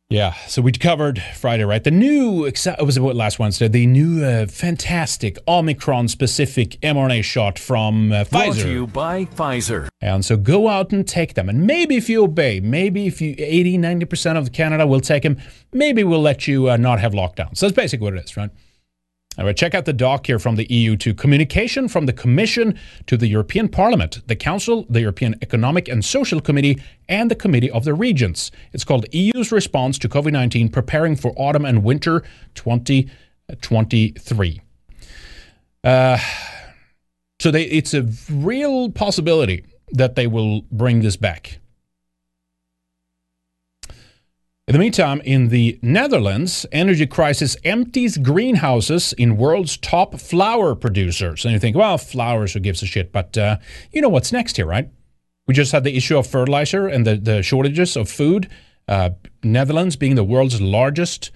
Yeah, 0.09 0.35
so 0.47 0.63
we 0.63 0.71
covered 0.71 1.21
Friday, 1.35 1.65
right? 1.65 1.83
The 1.83 1.91
new, 1.91 2.45
it 2.45 2.65
was 2.79 3.01
what 3.01 3.17
last 3.17 3.41
Wednesday, 3.41 3.67
the 3.67 3.87
new 3.87 4.25
uh, 4.25 4.47
fantastic 4.47 5.37
Omicron 5.49 6.07
specific 6.07 6.81
mRNA 6.81 7.25
shot 7.25 7.59
from 7.59 8.13
uh, 8.13 8.23
Brought 8.23 8.51
Pfizer. 8.51 8.63
to 8.63 8.71
you 8.71 8.87
by 8.87 9.25
Pfizer. 9.25 9.89
And 10.01 10.25
so 10.25 10.37
go 10.37 10.69
out 10.69 10.93
and 10.93 11.09
take 11.09 11.35
them. 11.35 11.49
And 11.49 11.67
maybe 11.67 11.97
if 11.97 12.09
you 12.09 12.23
obey, 12.23 12.61
maybe 12.61 13.09
if 13.09 13.21
you 13.21 13.35
80, 13.37 13.79
90% 13.79 14.39
of 14.39 14.53
Canada 14.53 14.87
will 14.87 15.01
take 15.01 15.25
them, 15.25 15.39
maybe 15.73 16.05
we'll 16.05 16.23
let 16.23 16.47
you 16.47 16.71
uh, 16.71 16.77
not 16.77 17.01
have 17.01 17.11
lockdowns. 17.11 17.57
So 17.57 17.67
that's 17.67 17.75
basically 17.75 18.05
what 18.05 18.15
it 18.15 18.25
is, 18.25 18.37
right? 18.37 18.51
All 19.39 19.45
right, 19.45 19.57
check 19.57 19.75
out 19.75 19.85
the 19.85 19.93
doc 19.93 20.27
here 20.27 20.39
from 20.39 20.57
the 20.57 20.65
EU 20.73 20.97
to 20.97 21.13
communication 21.13 21.89
from 21.89 22.07
the 22.07 22.15
Commission 22.15 22.79
to 23.07 23.19
the 23.19 23.27
European 23.27 23.69
Parliament, 23.69 24.27
the 24.29 24.37
Council, 24.37 24.87
the 24.89 25.03
European 25.03 25.35
Economic 25.43 25.89
and 25.89 26.03
Social 26.03 26.41
Committee, 26.41 26.83
and 27.07 27.31
the 27.31 27.35
Committee 27.35 27.71
of 27.71 27.85
the 27.85 27.93
Regions. 27.93 28.51
It's 28.73 28.85
called 28.85 29.05
EU's 29.13 29.53
response 29.53 29.99
to 29.99 30.09
COVID 30.09 30.33
19 30.33 30.71
preparing 30.71 31.17
for 31.17 31.35
autumn 31.37 31.67
and 31.67 31.85
winter 31.85 32.23
2023. 32.55 34.61
Uh, 35.85 36.19
so 37.39 37.51
they, 37.51 37.65
it's 37.65 37.93
a 37.93 38.09
real 38.31 38.91
possibility 38.91 39.67
that 39.93 40.15
they 40.15 40.27
will 40.27 40.63
bring 40.73 41.01
this 41.01 41.17
back. 41.17 41.59
In 44.69 44.73
the 44.73 44.81
meantime, 44.81 45.21
in 45.21 45.47
the 45.47 45.79
Netherlands, 45.81 46.67
energy 46.73 47.07
crisis 47.07 47.57
empties 47.63 48.19
greenhouses 48.19 49.13
in 49.13 49.37
world's 49.37 49.77
top 49.77 50.19
flower 50.19 50.75
producers. 50.75 51.45
And 51.45 51.53
you 51.55 51.61
think, 51.61 51.77
well, 51.77 51.97
flowers, 51.99 52.53
who 52.53 52.59
gives 52.59 52.83
a 52.83 52.87
shit? 52.87 53.13
But 53.13 53.39
uh, 53.39 53.59
you 53.93 54.03
know 54.03 54.09
what's 54.09 54.33
next 54.33 54.57
here, 54.57 54.67
right? 54.67 54.89
We 55.47 55.55
just 55.55 55.71
had 55.71 55.85
the 55.85 55.97
issue 55.97 56.19
of 56.19 56.27
fertilizer 56.27 56.89
and 56.89 57.07
the, 57.07 57.15
the 57.15 57.43
shortages 57.45 57.97
of 57.97 58.11
food. 58.11 58.51
Uh, 58.89 59.11
Netherlands 59.45 59.95
being 59.95 60.17
the 60.17 60.25
world's 60.25 60.61
largest 60.61 61.31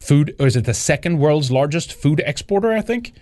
food, 0.00 0.36
or 0.38 0.46
is 0.46 0.54
it 0.54 0.64
the 0.64 0.72
second 0.74 1.18
world's 1.18 1.50
largest 1.50 1.92
food 1.92 2.22
exporter, 2.24 2.72
I 2.72 2.82
think? 2.82 3.14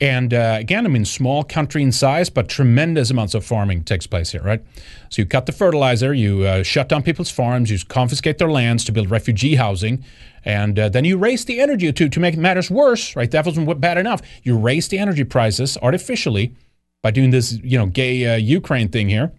And 0.00 0.34
uh, 0.34 0.56
again, 0.58 0.86
I 0.86 0.88
mean, 0.88 1.04
small 1.04 1.44
country 1.44 1.82
in 1.82 1.92
size, 1.92 2.28
but 2.28 2.48
tremendous 2.48 3.10
amounts 3.10 3.32
of 3.32 3.44
farming 3.44 3.84
takes 3.84 4.06
place 4.06 4.32
here, 4.32 4.42
right? 4.42 4.60
So 5.08 5.22
you 5.22 5.26
cut 5.26 5.46
the 5.46 5.52
fertilizer, 5.52 6.12
you 6.12 6.42
uh, 6.42 6.62
shut 6.64 6.88
down 6.88 7.04
people's 7.04 7.30
farms, 7.30 7.70
you 7.70 7.78
confiscate 7.86 8.38
their 8.38 8.50
lands 8.50 8.84
to 8.86 8.92
build 8.92 9.10
refugee 9.10 9.54
housing, 9.54 10.04
and 10.44 10.78
uh, 10.78 10.88
then 10.88 11.04
you 11.04 11.16
raise 11.16 11.44
the 11.44 11.60
energy 11.60 11.92
to, 11.92 12.08
to 12.08 12.20
make 12.20 12.36
matters 12.36 12.70
worse, 12.70 13.14
right? 13.14 13.30
That 13.30 13.46
wasn't 13.46 13.80
bad 13.80 13.96
enough. 13.96 14.20
You 14.42 14.58
raise 14.58 14.88
the 14.88 14.98
energy 14.98 15.24
prices 15.24 15.78
artificially 15.80 16.54
by 17.02 17.12
doing 17.12 17.30
this, 17.30 17.52
you 17.62 17.78
know, 17.78 17.86
gay 17.86 18.26
uh, 18.26 18.36
Ukraine 18.36 18.88
thing 18.88 19.08
here, 19.08 19.32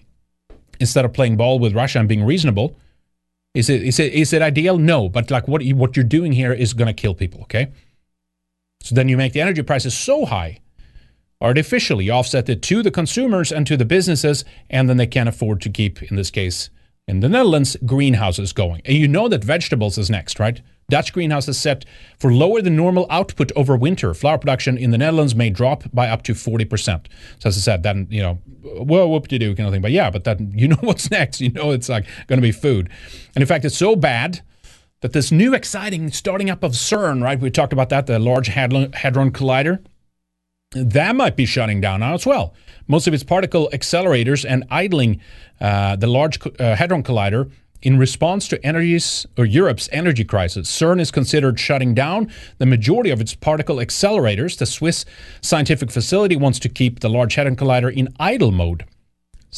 instead 0.80 1.04
of 1.04 1.12
playing 1.12 1.36
ball 1.36 1.60
with 1.60 1.76
Russia 1.76 2.00
and 2.00 2.08
being 2.08 2.24
reasonable. 2.24 2.76
Is 3.54 3.70
it 3.70 3.84
is 3.84 4.00
it 4.00 4.14
is 4.14 4.34
it 4.34 4.42
ideal? 4.42 4.78
No, 4.78 5.08
but 5.10 5.32
like 5.32 5.48
what 5.48 5.64
what 5.64 5.96
you're 5.96 6.04
doing 6.04 6.34
here 6.34 6.52
is 6.52 6.74
going 6.74 6.88
to 6.88 6.94
kill 6.94 7.14
people. 7.14 7.42
Okay. 7.44 7.72
So 8.86 8.94
then 8.94 9.10
you 9.10 9.18
make 9.18 9.34
the 9.34 9.42
energy 9.42 9.64
prices 9.64 9.96
so 9.96 10.26
high, 10.26 10.60
artificially 11.42 12.12
offset 12.12 12.48
it 12.50 12.62
to 12.62 12.84
the 12.84 12.92
consumers 12.92 13.52
and 13.52 13.66
to 13.66 13.76
the 13.76 13.84
businesses, 13.84 14.46
and 14.70 14.88
then 14.88 14.98
they 14.98 15.08
can't 15.08 15.28
afford 15.28 15.60
to 15.62 15.72
keep, 15.72 16.04
in 16.04 16.16
this 16.16 16.30
case, 16.30 16.70
in 17.08 17.20
the 17.20 17.28
Netherlands, 17.28 17.76
greenhouses 17.84 18.54
going. 18.54 18.84
And 18.86 18.96
you 18.96 19.08
know 19.08 19.28
that 19.28 19.44
vegetables 19.44 19.98
is 19.98 20.12
next, 20.12 20.40
right? 20.40 20.62
Dutch 20.88 21.14
greenhouses 21.14 21.60
set 21.60 21.84
for 22.20 22.32
lower 22.32 22.62
than 22.62 22.76
normal 22.76 23.08
output 23.10 23.52
over 23.56 23.76
winter. 23.76 24.14
Flower 24.14 24.38
production 24.38 24.78
in 24.78 24.92
the 24.92 25.00
Netherlands 25.00 25.34
may 25.34 25.50
drop 25.50 25.84
by 25.92 26.08
up 26.08 26.22
to 26.24 26.34
40%. 26.34 27.08
So 27.40 27.50
as 27.50 27.58
I 27.58 27.62
said, 27.62 27.82
then, 27.82 28.06
you 28.12 28.22
know, 28.22 28.40
well, 28.62 29.10
whoop 29.10 29.28
de 29.28 29.40
doo 29.40 29.56
kind 29.56 29.66
of 29.66 29.74
thing. 29.74 29.82
But 29.82 29.94
yeah, 29.94 30.12
but 30.12 30.26
then 30.26 30.54
you 30.56 30.68
know 30.68 30.78
what's 30.82 31.10
next. 31.10 31.42
You 31.42 31.50
know 31.50 31.72
it's 31.72 31.90
like 31.90 32.06
going 32.28 32.38
to 32.38 32.46
be 32.46 32.52
food. 32.52 32.92
And 33.34 33.42
in 33.42 33.48
fact, 33.48 33.66
it's 33.66 33.78
so 33.78 33.96
bad 33.96 34.44
that 35.06 35.14
this 35.14 35.32
new 35.32 35.54
exciting 35.54 36.10
starting 36.10 36.50
up 36.50 36.64
of 36.64 36.72
CERN, 36.72 37.22
right? 37.22 37.40
We 37.40 37.52
talked 37.52 37.74
about 37.74 37.90
that, 37.90 38.08
the 38.08 38.18
Large 38.18 38.48
Hadron 38.48 38.90
Collider. 39.32 39.86
That 40.72 41.16
might 41.16 41.36
be 41.36 41.46
shutting 41.46 41.80
down 41.80 42.00
now 42.00 42.16
as 42.16 42.26
well. 42.26 42.56
Most 42.88 43.06
of 43.06 43.14
its 43.14 43.24
particle 43.24 43.70
accelerators 43.72 44.44
and 44.50 44.64
idling 44.72 45.22
uh, 45.62 45.96
the 45.96 46.08
Large 46.08 46.40
uh, 46.60 46.76
Hadron 46.76 47.04
Collider 47.04 47.52
in 47.84 48.00
response 48.00 48.48
to 48.48 48.66
energies 48.66 49.28
Europe's 49.38 49.88
energy 49.92 50.24
crisis. 50.24 50.72
CERN 50.72 51.00
is 51.00 51.12
considered 51.12 51.60
shutting 51.60 51.94
down 51.94 52.32
the 52.58 52.66
majority 52.66 53.12
of 53.12 53.22
its 53.22 53.36
particle 53.36 53.76
accelerators. 53.76 54.58
The 54.58 54.66
Swiss 54.66 55.06
scientific 55.40 55.92
facility 55.92 56.36
wants 56.36 56.58
to 56.58 56.68
keep 56.68 57.02
the 57.02 57.10
Large 57.10 57.36
Hadron 57.36 57.56
Collider 57.56 57.94
in 57.94 58.12
idle 58.20 58.52
mode. 58.52 58.86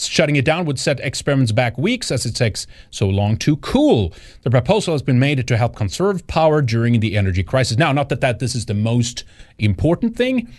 Shutting 0.05 0.35
it 0.35 0.45
down 0.45 0.65
would 0.65 0.79
set 0.79 0.99
experiments 0.99 1.51
back 1.51 1.77
weeks 1.77 2.11
as 2.11 2.25
it 2.25 2.35
takes 2.35 2.67
so 2.91 3.07
long 3.07 3.37
to 3.37 3.57
cool. 3.57 4.13
The 4.43 4.51
proposal 4.51 4.93
has 4.93 5.01
been 5.01 5.19
made 5.19 5.45
to 5.47 5.57
help 5.57 5.75
conserve 5.75 6.25
power 6.27 6.61
during 6.61 6.99
the 6.99 7.17
energy 7.17 7.43
crisis. 7.43 7.77
Now, 7.77 7.91
not 7.91 8.09
that, 8.09 8.21
that 8.21 8.39
this 8.39 8.55
is 8.55 8.65
the 8.65 8.73
most 8.73 9.23
important 9.57 10.15
thing, 10.15 10.51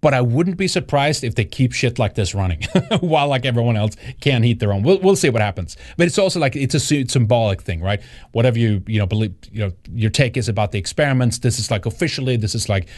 but 0.00 0.14
I 0.14 0.20
wouldn't 0.20 0.56
be 0.56 0.68
surprised 0.68 1.24
if 1.24 1.34
they 1.34 1.44
keep 1.44 1.72
shit 1.72 1.98
like 1.98 2.14
this 2.14 2.34
running 2.34 2.62
while 3.00 3.28
like 3.28 3.44
everyone 3.44 3.76
else 3.76 3.96
can't 4.20 4.44
heat 4.44 4.60
their 4.60 4.72
own. 4.72 4.82
We'll, 4.82 5.00
we'll 5.00 5.16
see 5.16 5.30
what 5.30 5.42
happens. 5.42 5.76
But 5.96 6.06
it's 6.06 6.18
also 6.18 6.38
like 6.38 6.54
it's 6.54 6.74
a 6.74 6.80
symbolic 6.80 7.62
thing, 7.62 7.80
right? 7.80 8.00
Whatever 8.32 8.58
you 8.58 8.82
you 8.86 8.98
know 8.98 9.06
believe, 9.06 9.34
you 9.50 9.60
know 9.60 9.72
your 9.92 10.10
take 10.10 10.36
is 10.36 10.48
about 10.48 10.72
the 10.72 10.78
experiments. 10.78 11.38
This 11.38 11.58
is 11.58 11.70
like 11.70 11.84
officially, 11.84 12.36
this 12.36 12.54
is 12.54 12.68
like 12.68 12.88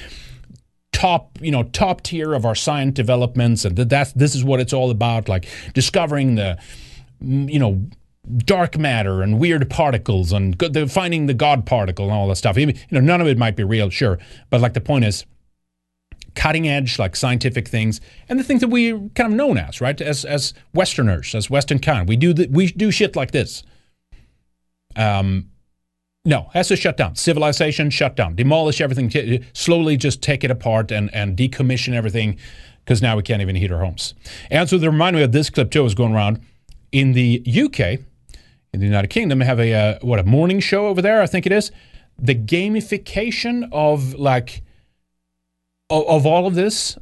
top 1.01 1.39
you 1.41 1.51
know 1.51 1.63
top 1.63 2.03
tier 2.03 2.35
of 2.35 2.45
our 2.45 2.55
science 2.55 2.93
developments 2.93 3.65
and 3.65 3.75
that's 3.75 4.13
this 4.13 4.35
is 4.35 4.45
what 4.45 4.61
it's 4.61 4.75
all 4.75 4.91
about 4.91 5.31
like 5.31 5.49
discovering 5.73 6.35
the 6.35 6.59
you 7.23 7.59
know 7.59 7.83
dark 8.45 8.77
matter 8.77 9.23
and 9.23 9.39
weird 9.39 9.71
particles 9.71 10.31
and 10.31 10.59
the, 10.59 10.87
finding 10.87 11.25
the 11.25 11.33
god 11.33 11.65
particle 11.65 12.05
and 12.05 12.15
all 12.15 12.29
that 12.29 12.37
stuff. 12.37 12.59
You 12.59 12.75
know 12.91 13.01
none 13.01 13.23
of 13.23 13.27
it 13.27 13.39
might 13.39 13.57
be 13.57 13.65
real 13.65 13.89
sure 13.89 14.19
but 14.51 14.61
like 14.61 14.75
the 14.75 14.81
point 14.83 15.07
is 15.07 15.25
cutting 16.35 16.69
edge 16.69 16.99
like 16.99 17.17
scientific 17.17 17.67
things 17.67 18.03
and 18.29 18.39
the 18.39 18.45
things 18.45 18.61
that 18.61 18.69
we 18.69 18.93
kind 19.15 19.33
of 19.33 19.33
known 19.33 19.57
as 19.57 19.81
right 19.81 20.03
as 20.03 20.27
as 20.27 20.53
westerners 20.75 21.35
as 21.35 21.49
western 21.49 21.79
kind. 21.79 22.07
We 22.11 22.17
do 22.17 22.35
the, 22.35 22.47
we 22.49 22.67
do 22.73 22.91
shit 22.91 23.17
like 23.17 23.31
this. 23.31 23.63
Um 24.97 25.49
no, 26.25 26.51
has 26.53 26.69
to 26.69 26.77
shut 26.77 26.97
down. 26.97 27.17
Civilization 27.17 27.89
shut 27.91 28.15
down. 28.15 28.35
Demolish 28.35 28.81
everything. 28.81 29.45
Slowly 29.55 29.97
just 29.97 30.23
take 30.23 30.45
it 30.45 30.51
apart 30.51 30.91
and, 30.91 31.13
and 31.15 31.37
decommission 31.37 31.95
everything 31.95 32.39
because 32.85 33.01
now 33.01 33.17
we 33.17 33.23
can't 33.23 33.41
even 33.41 33.57
heat 33.57 33.73
our 33.73 33.81
homes. 33.81 34.15
And 34.51 34.69
so 34.69 34.77
they 34.77 34.87
remind 34.87 35.17
me 35.17 35.23
of 35.23 35.33
this 35.33 35.49
clip 35.49 35.71
too 35.71 35.83
was 35.83 35.95
going 35.95 36.15
around 36.15 36.41
in 36.93 37.13
the 37.13 37.43
UK, 37.47 38.01
in 38.73 38.81
the 38.81 38.87
United 38.87 39.09
Kingdom, 39.09 39.41
have 39.41 39.61
a 39.61 39.73
uh, 39.73 39.99
what 40.03 40.19
a 40.19 40.25
morning 40.25 40.61
show 40.61 40.89
over 40.89 41.01
there. 41.01 41.23
I 41.23 41.27
think 41.27 41.47
it 41.47 41.53
is 41.53 41.71
the 42.19 42.35
gamification 42.35 43.69
of 43.73 44.15
like 44.15 44.63
of, 45.89 46.07
of 46.07 46.27
all 46.27 46.47
of 46.47 46.55
this 46.55 46.99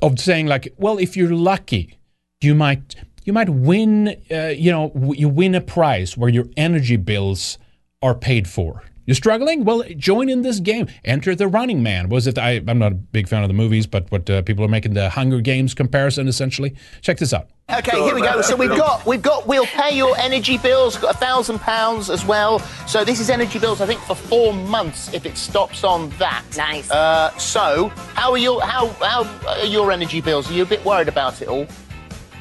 of 0.00 0.20
saying 0.20 0.46
like, 0.46 0.72
well, 0.76 0.98
if 0.98 1.16
you're 1.16 1.34
lucky, 1.34 1.98
you 2.40 2.54
might 2.54 2.94
you 3.24 3.32
might 3.32 3.48
win. 3.48 4.16
Uh, 4.30 4.48
you 4.48 4.70
know, 4.70 4.92
you 5.16 5.28
win 5.28 5.54
a 5.54 5.60
prize 5.60 6.16
where 6.16 6.30
your 6.30 6.46
energy 6.56 6.96
bills 6.96 7.58
are 8.02 8.14
paid 8.14 8.48
for. 8.48 8.82
You're 9.06 9.14
struggling? 9.14 9.64
Well, 9.64 9.84
join 9.96 10.28
in 10.28 10.42
this 10.42 10.60
game. 10.60 10.86
Enter 11.02 11.34
the 11.34 11.48
Running 11.48 11.82
Man. 11.82 12.10
Was 12.10 12.26
it? 12.26 12.36
I, 12.36 12.62
am 12.68 12.78
not 12.78 12.92
a 12.92 12.94
big 12.94 13.26
fan 13.26 13.42
of 13.42 13.48
the 13.48 13.54
movies, 13.54 13.86
but 13.86 14.10
what 14.12 14.28
uh, 14.28 14.42
people 14.42 14.66
are 14.66 14.68
making 14.68 14.92
the 14.92 15.08
Hunger 15.08 15.40
Games 15.40 15.72
comparison 15.72 16.28
essentially. 16.28 16.76
Check 17.00 17.16
this 17.16 17.32
out. 17.32 17.48
Okay, 17.70 18.02
here 18.02 18.14
we 18.14 18.20
go. 18.20 18.42
So 18.42 18.54
we've 18.54 18.68
got 18.68 19.06
we've 19.06 19.22
got 19.22 19.46
we'll 19.46 19.64
pay 19.64 19.96
your 19.96 20.14
energy 20.18 20.58
bills. 20.58 20.98
Got 20.98 21.14
a 21.14 21.18
thousand 21.18 21.58
pounds 21.60 22.10
as 22.10 22.26
well. 22.26 22.58
So 22.86 23.02
this 23.02 23.18
is 23.18 23.30
energy 23.30 23.58
bills. 23.58 23.80
I 23.80 23.86
think 23.86 24.00
for 24.02 24.14
four 24.14 24.52
months 24.52 25.12
if 25.14 25.24
it 25.24 25.38
stops 25.38 25.84
on 25.84 26.10
that. 26.18 26.44
Nice. 26.58 26.90
Uh, 26.90 27.30
so 27.38 27.88
how 28.14 28.30
are 28.30 28.38
your 28.38 28.60
how 28.60 28.88
how 29.00 29.24
are 29.48 29.64
your 29.64 29.90
energy 29.90 30.20
bills? 30.20 30.50
Are 30.50 30.54
you 30.54 30.64
a 30.64 30.66
bit 30.66 30.84
worried 30.84 31.08
about 31.08 31.40
it 31.40 31.48
all? 31.48 31.66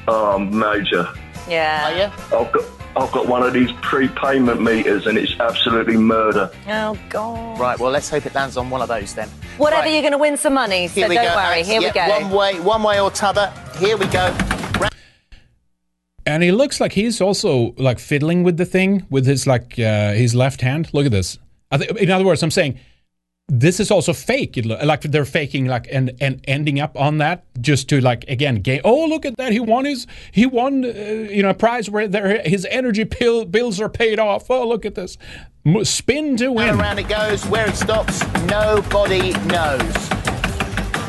Oh, 0.10 0.38
major. 0.38 1.08
Yeah. 1.48 1.88
Are 1.90 1.98
you? 1.98 2.38
I've 2.38 2.52
got 2.52 2.64
I've 2.96 3.12
got 3.12 3.28
one 3.28 3.44
of 3.44 3.54
these 3.54 3.72
prepayment 3.84 4.60
meters 4.62 5.06
and 5.06 5.18
it's 5.20 5.40
absolutely 5.40 5.98
murder. 5.98 6.50
Oh, 6.68 6.98
God. 7.10 7.60
Right, 7.60 7.78
well, 7.78 7.92
let's 7.92 8.10
hope 8.10 8.26
it 8.26 8.34
lands 8.34 8.58
on 8.58 8.72
one 8.72 8.82
of 8.82 8.88
those 8.88 9.14
then. 9.14 9.30
Whatever, 9.58 9.84
Right. 9.84 9.94
you're 9.94 10.02
going 10.02 10.14
to 10.14 10.18
win 10.18 10.36
some 10.36 10.56
money, 10.56 10.88
so 10.88 10.96
Here 11.02 11.08
we 11.10 11.14
don't 11.14 11.26
go. 11.26 11.36
worry. 11.36 11.46
Alex. 11.62 11.68
Here 11.68 11.80
we 11.80 11.92
go. 11.92 12.08
One 12.10 12.32
way, 12.32 12.60
one 12.60 12.82
way 12.82 13.00
or 13.00 13.12
t'other. 13.12 13.54
Here 13.78 13.98
we 13.98 14.08
go. 14.08 14.36
And 16.26 16.44
he 16.44 16.52
looks 16.52 16.82
like 16.82 16.92
he's 16.92 17.22
also 17.22 17.74
like 17.78 18.00
fiddling 18.00 18.44
with 18.44 18.58
the 18.58 18.66
thing 18.66 19.06
with 19.10 19.26
his 19.26 19.48
like 19.48 19.80
uh, 19.80 20.12
his 20.14 20.36
left 20.36 20.62
hand. 20.62 20.90
Look 20.92 21.06
at 21.06 21.12
this. 21.12 21.38
I 21.72 21.78
th- 21.78 21.92
in 21.92 22.10
other 22.12 22.26
words, 22.26 22.44
I'm 22.44 22.52
saying 22.52 22.80
this 23.48 23.80
is 23.80 23.92
also 23.92 24.14
fake. 24.14 24.58
It 24.58 24.66
lo- 24.66 24.80
like 24.84 25.02
they're 25.02 25.26
faking 25.26 25.66
like 25.66 25.88
and 25.92 26.12
and 26.20 26.42
ending 26.48 26.80
up 26.80 27.00
on 27.00 27.18
that 27.20 27.46
just 27.62 27.88
to 27.90 28.02
like 28.02 28.26
again 28.28 28.56
gain. 28.58 28.82
Oh, 28.84 29.06
look 29.06 29.26
at 29.26 29.38
that! 29.38 29.52
He 29.52 29.60
won 29.60 29.86
his 29.86 30.06
he 30.32 30.46
won 30.46 30.84
uh, 30.84 30.88
you 30.88 31.44
know 31.44 31.50
a 31.50 31.54
prize 31.54 31.90
where 31.90 32.08
there 32.08 32.42
his 32.44 32.66
energy 32.70 33.06
pill, 33.06 33.46
bills 33.46 33.80
are 33.80 33.90
paid 33.90 34.20
off. 34.20 34.50
Oh, 34.50 34.68
look 34.68 34.86
at 34.86 34.96
this! 34.96 35.18
Spin 35.84 36.38
to 36.38 36.52
win. 36.52 36.70
And 36.70 36.80
around 36.80 37.00
it 37.00 37.08
goes. 37.08 37.46
Where 37.46 37.68
it 37.68 37.76
stops, 37.76 38.22
nobody 38.46 39.32
knows. 39.48 40.10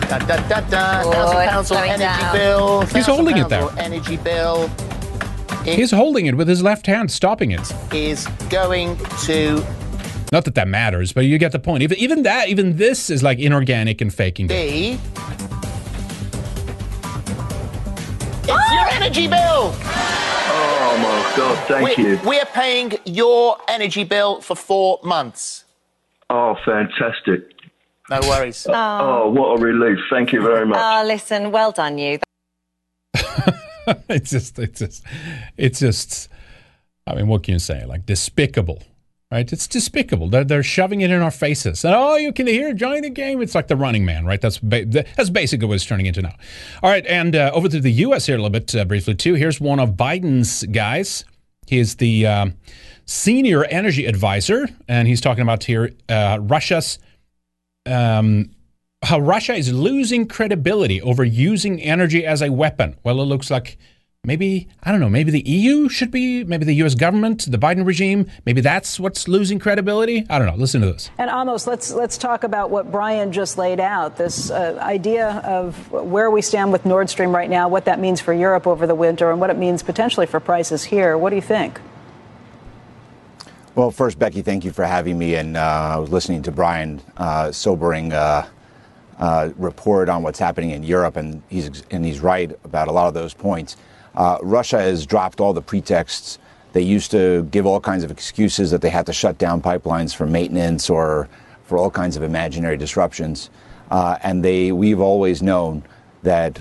Da, 0.09 0.19
da, 0.21 0.49
da, 0.49 0.61
da. 0.61 1.03
Oh, 1.05 1.13
thousand 1.13 1.49
pounds 1.49 1.71
on 1.73 1.85
energy 1.85 2.05
down. 2.05 2.35
bill. 2.35 2.81
He's 2.87 3.07
holding 3.07 3.37
it 3.37 3.49
there. 3.49 3.65
on 3.65 3.79
Energy 3.79 4.17
bill 4.17 4.71
He's 5.65 5.91
holding 5.91 6.27
it 6.27 6.35
with 6.37 6.49
his 6.49 6.63
left 6.63 6.87
hand, 6.87 7.11
stopping 7.11 7.51
it. 7.51 7.61
is 7.93 8.27
going 8.49 8.97
to 9.25 9.63
Not 10.31 10.45
that 10.45 10.55
that 10.57 10.69
matters, 10.69 11.13
but 11.13 11.25
you 11.25 11.39
get 11.39 11.53
the 11.53 11.59
point. 11.59 11.83
Even 11.83 11.99
even 11.99 12.23
that, 12.25 12.49
even 12.49 12.77
this 12.77 13.09
is 13.09 13.23
like 13.23 13.39
inorganic 13.39 14.01
and 14.01 14.13
faking. 14.13 14.49
be. 14.49 14.99
It's 18.43 18.51
ah! 18.51 18.75
your 18.75 18.89
energy 18.95 19.27
bill. 19.27 19.75
Oh 20.51 20.99
my 20.99 21.37
god, 21.37 21.69
thank 21.69 21.97
we're, 21.97 22.05
you. 22.05 22.21
We're 22.25 22.45
paying 22.47 22.93
your 23.07 23.57
energy 23.69 24.05
bill 24.05 24.41
for 24.41 24.55
four 24.55 25.01
months. 25.03 25.65
Oh, 26.31 26.57
fantastic. 26.65 27.53
No 28.11 28.21
worries. 28.21 28.67
Oh, 28.69 28.73
ah. 28.75 29.23
oh 29.23 29.31
what 29.31 29.59
a 29.59 29.63
relief. 29.63 29.99
Thank 30.11 30.33
you 30.33 30.43
very 30.43 30.67
much. 30.67 30.79
Oh, 30.79 31.07
listen, 31.07 31.51
well 31.51 31.73
done, 31.73 31.97
you. 31.97 32.19
it's 34.09 34.31
just, 34.31 34.59
it's 34.59 34.79
just, 34.79 35.05
it's 35.57 35.79
just. 35.79 36.29
I 37.07 37.15
mean, 37.15 37.29
what 37.29 37.43
can 37.43 37.55
you 37.55 37.59
say? 37.59 37.87
Like 37.87 38.05
despicable, 38.05 38.83
right? 39.31 39.53
It's 39.53 39.67
despicable. 39.67 40.29
They're, 40.29 40.45
they're 40.45 40.63
shoving 40.63 41.01
it 41.01 41.11
in 41.11 41.21
our 41.21 41.31
faces. 41.31 41.85
And 41.85 41.95
oh, 41.95 42.17
you 42.17 42.33
can 42.33 42.47
hear 42.47 42.73
join 42.73 43.03
the 43.03 43.11
game. 43.11 43.43
It's 43.43 43.55
like 43.55 43.69
the 43.69 43.77
Running 43.77 44.05
Man, 44.05 44.25
right? 44.25 44.41
That's 44.41 44.59
ba- 44.59 44.85
that's 44.87 45.31
basically 45.31 45.69
what 45.69 45.75
it's 45.75 45.85
turning 45.85 46.07
into 46.07 46.23
now. 46.23 46.35
All 46.83 46.91
right, 46.91 47.07
and 47.07 47.37
uh, 47.37 47.51
over 47.53 47.69
to 47.69 47.81
the 47.81 47.93
U.S. 47.93 48.27
here 48.27 48.37
a 48.37 48.39
little 48.39 48.51
bit 48.51 48.75
uh, 48.75 48.85
briefly 48.85 49.15
too. 49.15 49.35
Here's 49.35 49.61
one 49.61 49.81
of 49.81 49.91
Biden's 49.91 50.65
guys. 50.65 51.25
He 51.67 51.79
is 51.79 51.97
the 51.97 52.27
um, 52.27 52.55
senior 53.05 53.65
energy 53.65 54.07
advisor, 54.07 54.69
and 54.89 55.07
he's 55.07 55.21
talking 55.21 55.43
about 55.43 55.65
here 55.65 55.91
uh, 56.09 56.39
Russia's 56.41 56.99
um, 57.87 58.51
how 59.03 59.21
Russia 59.21 59.55
is 59.55 59.73
losing 59.73 60.27
credibility 60.27 61.01
over 61.03 61.23
using 61.25 61.81
energy 61.81 62.27
as 62.27 62.43
a 62.43 62.51
weapon. 62.51 62.97
Well, 63.05 63.21
it 63.21 63.27
looks 63.27 63.51
like 63.51 63.79
maybe, 64.29 64.69
I 64.83 64.93
don't 64.93 65.01
know, 65.01 65.09
maybe 65.09 65.31
the 65.31 65.41
EU 65.41 65.89
should 65.89 66.11
be, 66.11 66.45
maybe 66.45 66.67
the 66.67 66.75
US 66.85 66.95
government, 66.95 67.51
the 67.51 67.57
Biden 67.57 67.85
regime, 67.87 68.31
maybe 68.45 68.61
that's 68.61 69.01
what's 69.01 69.27
losing 69.27 69.59
credibility. 69.59 70.27
I 70.29 70.39
don't 70.39 70.47
know. 70.47 70.55
Listen 70.55 70.83
to 70.83 70.93
this. 70.93 71.11
And 71.17 71.31
Amos, 71.31 71.67
let's 71.67 71.93
let's 71.93 72.19
talk 72.19 72.45
about 72.45 72.71
what 72.71 72.93
Brian 72.93 73.33
just 73.33 73.57
laid 73.57 73.81
out. 73.81 74.17
This 74.17 74.51
uh, 74.51 74.79
idea 74.81 75.31
of 75.45 75.91
where 75.91 76.31
we 76.31 76.43
stand 76.43 76.71
with 76.71 76.85
Nord 76.85 77.09
Stream 77.09 77.35
right 77.35 77.49
now, 77.49 77.69
what 77.69 77.87
that 77.87 77.99
means 77.99 78.21
for 78.21 78.35
Europe 78.35 78.67
over 78.67 78.87
the 78.87 78.95
winter, 78.95 79.31
and 79.31 79.41
what 79.41 79.51
it 79.51 79.57
means 79.57 79.83
potentially 79.83 80.27
for 80.27 80.39
prices 80.39 80.85
here. 80.85 81.17
What 81.17 81.31
do 81.31 81.37
you 81.37 81.43
think? 81.43 81.81
Well, 83.75 83.91
first, 83.91 84.19
Becky, 84.19 84.43
thank 84.43 84.65
you 84.65 84.73
for 84.73 84.85
having 84.85 85.17
me. 85.19 85.37
And 85.37 85.57
uh, 85.57 85.95
I 85.95 85.97
was 85.97 86.11
listening 86.11 86.43
to 86.43 86.53
Brian 86.53 87.01
uh, 87.17 87.51
sobering 87.51 88.13
uh, 88.13 88.47
uh, 89.19 89.51
report 89.57 90.09
on 90.09 90.23
what's 90.23 90.39
happening 90.39 90.71
in 90.71 90.83
Europe, 90.83 91.17
and 91.17 91.43
he's 91.49 91.83
and 91.91 92.05
he's 92.05 92.21
right 92.21 92.51
about 92.65 92.89
a 92.89 92.93
lot 92.93 93.09
of 93.09 93.15
those 93.15 93.33
points. 93.33 93.77
Uh, 94.19 94.37
Russia 94.43 94.81
has 94.81 95.07
dropped 95.07 95.41
all 95.41 95.53
the 95.53 95.63
pretexts. 95.63 96.41
They 96.73 96.83
used 96.83 97.13
to 97.13 97.45
give 97.45 97.67
all 97.67 97.81
kinds 97.81 98.03
of 98.03 98.11
excuses 98.11 98.73
that 98.73 98.83
they 98.83 98.91
had 98.91 99.07
to 99.07 99.13
shut 99.13 99.39
down 99.39 99.63
pipelines 99.63 100.15
for 100.15 100.27
maintenance 100.27 100.91
or 100.91 101.29
for 101.63 101.79
all 101.79 101.91
kinds 101.91 102.17
of 102.17 102.25
imaginary 102.25 102.77
disruptions. 102.77 103.49
Uh, 103.93 104.19
and 104.23 104.45
they, 104.45 104.73
we've 104.73 105.01
always 105.01 105.41
known 105.41 105.85
that 106.25 106.61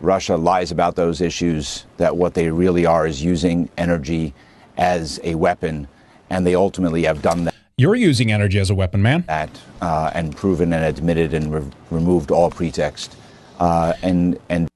Russia 0.00 0.36
lies 0.36 0.72
about 0.72 0.96
those 0.96 1.20
issues, 1.20 1.86
that 1.96 2.16
what 2.16 2.34
they 2.34 2.50
really 2.50 2.84
are 2.84 3.06
is 3.06 3.22
using 3.22 3.70
energy 3.78 4.34
as 4.76 5.20
a 5.22 5.36
weapon, 5.36 5.86
and 6.28 6.44
they 6.44 6.56
ultimately 6.56 7.04
have 7.04 7.22
done 7.22 7.44
that. 7.44 7.54
You're 7.78 7.94
using 7.94 8.32
energy 8.32 8.58
as 8.58 8.68
a 8.68 8.74
weapon, 8.74 9.00
man. 9.00 9.24
That 9.28 9.50
uh, 9.80 10.10
and 10.12 10.34
proven 10.34 10.72
and 10.72 10.84
admitted 10.84 11.34
and 11.34 11.54
re- 11.54 11.70
removed 11.90 12.30
all 12.30 12.50
pretext, 12.50 13.16
uh, 13.60 13.92
and 14.02 14.38
and 14.48 14.68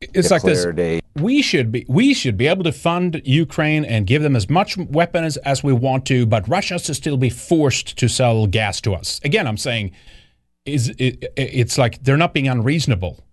it's 0.00 0.30
like 0.30 0.42
this. 0.42 0.64
A, 0.64 0.99
we 1.16 1.42
should 1.42 1.72
be 1.72 1.84
we 1.88 2.14
should 2.14 2.36
be 2.36 2.46
able 2.46 2.64
to 2.64 2.72
fund 2.72 3.20
Ukraine 3.24 3.84
and 3.84 4.06
give 4.06 4.22
them 4.22 4.36
as 4.36 4.48
much 4.48 4.76
weapons 4.76 5.36
as 5.38 5.62
we 5.62 5.72
want 5.72 6.06
to, 6.06 6.26
but 6.26 6.48
Russia 6.48 6.78
should 6.78 6.96
still 6.96 7.16
be 7.16 7.30
forced 7.30 7.96
to 7.98 8.08
sell 8.08 8.46
gas 8.46 8.80
to 8.82 8.94
us. 8.94 9.20
Again, 9.24 9.46
I'm 9.46 9.56
saying, 9.56 9.92
is 10.64 10.90
it, 10.98 11.32
it's 11.36 11.78
like 11.78 12.02
they're 12.04 12.16
not 12.16 12.32
being 12.32 12.48
unreasonable. 12.48 13.24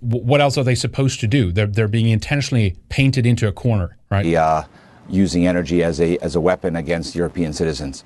What 0.00 0.40
else 0.40 0.56
are 0.56 0.64
they 0.64 0.76
supposed 0.76 1.20
to 1.20 1.26
do? 1.26 1.50
They're 1.50 1.66
they're 1.66 1.88
being 1.88 2.08
intentionally 2.08 2.76
painted 2.88 3.26
into 3.26 3.48
a 3.48 3.52
corner, 3.52 3.96
right? 4.10 4.34
Uh, 4.34 4.64
using 5.08 5.46
energy 5.46 5.82
as 5.82 6.00
a 6.00 6.18
as 6.18 6.36
a 6.36 6.40
weapon 6.40 6.76
against 6.76 7.14
European 7.14 7.52
citizens. 7.52 8.04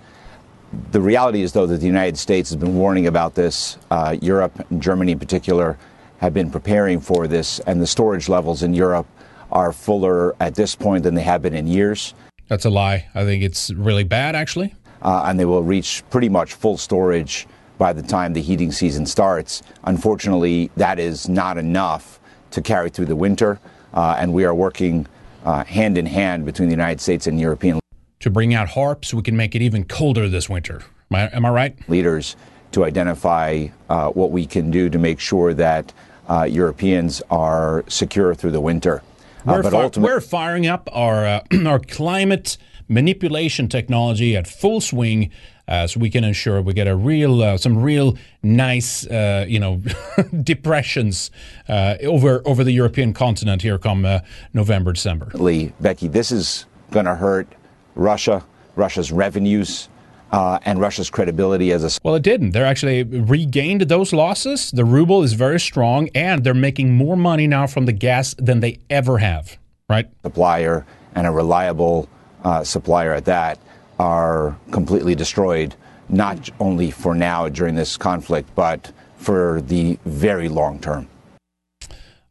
The 0.90 1.00
reality 1.00 1.42
is, 1.42 1.52
though, 1.52 1.66
that 1.66 1.78
the 1.78 1.86
United 1.86 2.18
States 2.18 2.50
has 2.50 2.56
been 2.56 2.74
warning 2.74 3.06
about 3.06 3.34
this. 3.36 3.78
Uh, 3.90 4.16
Europe, 4.20 4.66
Germany 4.78 5.12
in 5.12 5.20
particular, 5.20 5.78
have 6.24 6.32
been 6.32 6.50
preparing 6.50 7.00
for 7.00 7.28
this, 7.28 7.60
and 7.60 7.82
the 7.82 7.86
storage 7.86 8.30
levels 8.30 8.62
in 8.62 8.72
Europe 8.72 9.06
are 9.52 9.74
fuller 9.74 10.34
at 10.40 10.54
this 10.54 10.74
point 10.74 11.04
than 11.04 11.14
they 11.14 11.22
have 11.22 11.42
been 11.42 11.54
in 11.54 11.66
years. 11.66 12.14
That's 12.48 12.64
a 12.64 12.70
lie. 12.70 13.06
I 13.14 13.24
think 13.24 13.42
it's 13.42 13.70
really 13.70 14.04
bad, 14.04 14.34
actually. 14.34 14.74
Uh, 15.02 15.24
and 15.26 15.38
they 15.38 15.44
will 15.44 15.62
reach 15.62 16.02
pretty 16.08 16.30
much 16.30 16.54
full 16.54 16.78
storage 16.78 17.46
by 17.76 17.92
the 17.92 18.02
time 18.02 18.32
the 18.32 18.40
heating 18.40 18.72
season 18.72 19.04
starts. 19.04 19.62
Unfortunately, 19.84 20.70
that 20.78 20.98
is 20.98 21.28
not 21.28 21.58
enough 21.58 22.18
to 22.52 22.62
carry 22.62 22.88
through 22.88 23.06
the 23.06 23.16
winter, 23.16 23.60
uh, 23.92 24.16
and 24.18 24.32
we 24.32 24.46
are 24.46 24.54
working 24.54 25.06
uh, 25.44 25.62
hand 25.64 25.98
in 25.98 26.06
hand 26.06 26.46
between 26.46 26.68
the 26.68 26.72
United 26.72 27.02
States 27.02 27.26
and 27.26 27.38
European 27.38 27.80
to 28.20 28.30
bring 28.30 28.54
out 28.54 28.68
HAARP 28.68 29.04
so 29.04 29.18
we 29.18 29.22
can 29.22 29.36
make 29.36 29.54
it 29.54 29.60
even 29.60 29.84
colder 29.84 30.26
this 30.26 30.48
winter. 30.48 30.82
Am 31.10 31.16
I, 31.16 31.36
am 31.36 31.44
I 31.44 31.50
right? 31.50 31.88
Leaders 31.90 32.34
to 32.72 32.84
identify 32.84 33.68
uh, 33.88 34.08
what 34.08 34.32
we 34.32 34.46
can 34.46 34.70
do 34.70 34.90
to 34.90 34.98
make 34.98 35.20
sure 35.20 35.54
that 35.54 35.92
uh, 36.28 36.44
Europeans 36.44 37.22
are 37.30 37.84
secure 37.88 38.34
through 38.34 38.52
the 38.52 38.60
winter. 38.60 39.02
Uh, 39.46 39.60
we're, 39.62 39.90
fi- 39.90 40.00
we're, 40.00 40.20
firing 40.20 40.66
up 40.66 40.88
our 40.92 41.26
uh, 41.26 41.40
our 41.66 41.78
climate 41.78 42.56
manipulation 42.88 43.68
technology 43.68 44.36
at 44.36 44.46
full 44.46 44.80
swing. 44.80 45.30
Uh, 45.66 45.86
so 45.86 45.98
we 45.98 46.10
can 46.10 46.24
ensure 46.24 46.60
we 46.60 46.74
get 46.74 46.86
a 46.86 46.94
real, 46.94 47.42
uh, 47.42 47.56
some 47.56 47.82
real 47.82 48.18
nice, 48.42 49.06
uh, 49.06 49.46
you 49.48 49.58
know, 49.58 49.80
depressions 50.42 51.30
uh, 51.68 51.96
over 52.02 52.42
over 52.44 52.62
the 52.62 52.72
European 52.72 53.14
continent 53.14 53.62
here 53.62 53.78
come 53.78 54.04
uh, 54.04 54.18
November, 54.52 54.92
December. 54.92 55.30
Lee, 55.32 55.72
Becky, 55.80 56.06
this 56.06 56.30
is 56.30 56.66
going 56.90 57.06
to 57.06 57.14
hurt 57.14 57.48
Russia, 57.94 58.44
Russia's 58.76 59.10
revenues, 59.10 59.88
uh, 60.34 60.58
and 60.64 60.80
Russia's 60.80 61.10
credibility 61.10 61.70
as 61.70 61.84
a. 61.84 62.00
Well, 62.02 62.16
it 62.16 62.24
didn't. 62.24 62.50
They're 62.50 62.66
actually 62.66 63.04
regained 63.04 63.82
those 63.82 64.12
losses. 64.12 64.72
The 64.72 64.84
ruble 64.84 65.22
is 65.22 65.34
very 65.34 65.60
strong, 65.60 66.08
and 66.12 66.42
they're 66.42 66.54
making 66.54 66.92
more 66.92 67.16
money 67.16 67.46
now 67.46 67.68
from 67.68 67.86
the 67.86 67.92
gas 67.92 68.34
than 68.34 68.58
they 68.58 68.80
ever 68.90 69.18
have. 69.18 69.56
Right? 69.88 70.08
Supplier 70.24 70.84
and 71.14 71.28
a 71.28 71.30
reliable 71.30 72.08
uh, 72.42 72.64
supplier 72.64 73.14
at 73.14 73.26
that 73.26 73.60
are 74.00 74.56
completely 74.72 75.14
destroyed, 75.14 75.76
not 76.08 76.50
only 76.58 76.90
for 76.90 77.14
now 77.14 77.48
during 77.48 77.76
this 77.76 77.96
conflict, 77.96 78.52
but 78.56 78.90
for 79.16 79.60
the 79.60 79.96
very 80.04 80.48
long 80.48 80.80
term. 80.80 81.06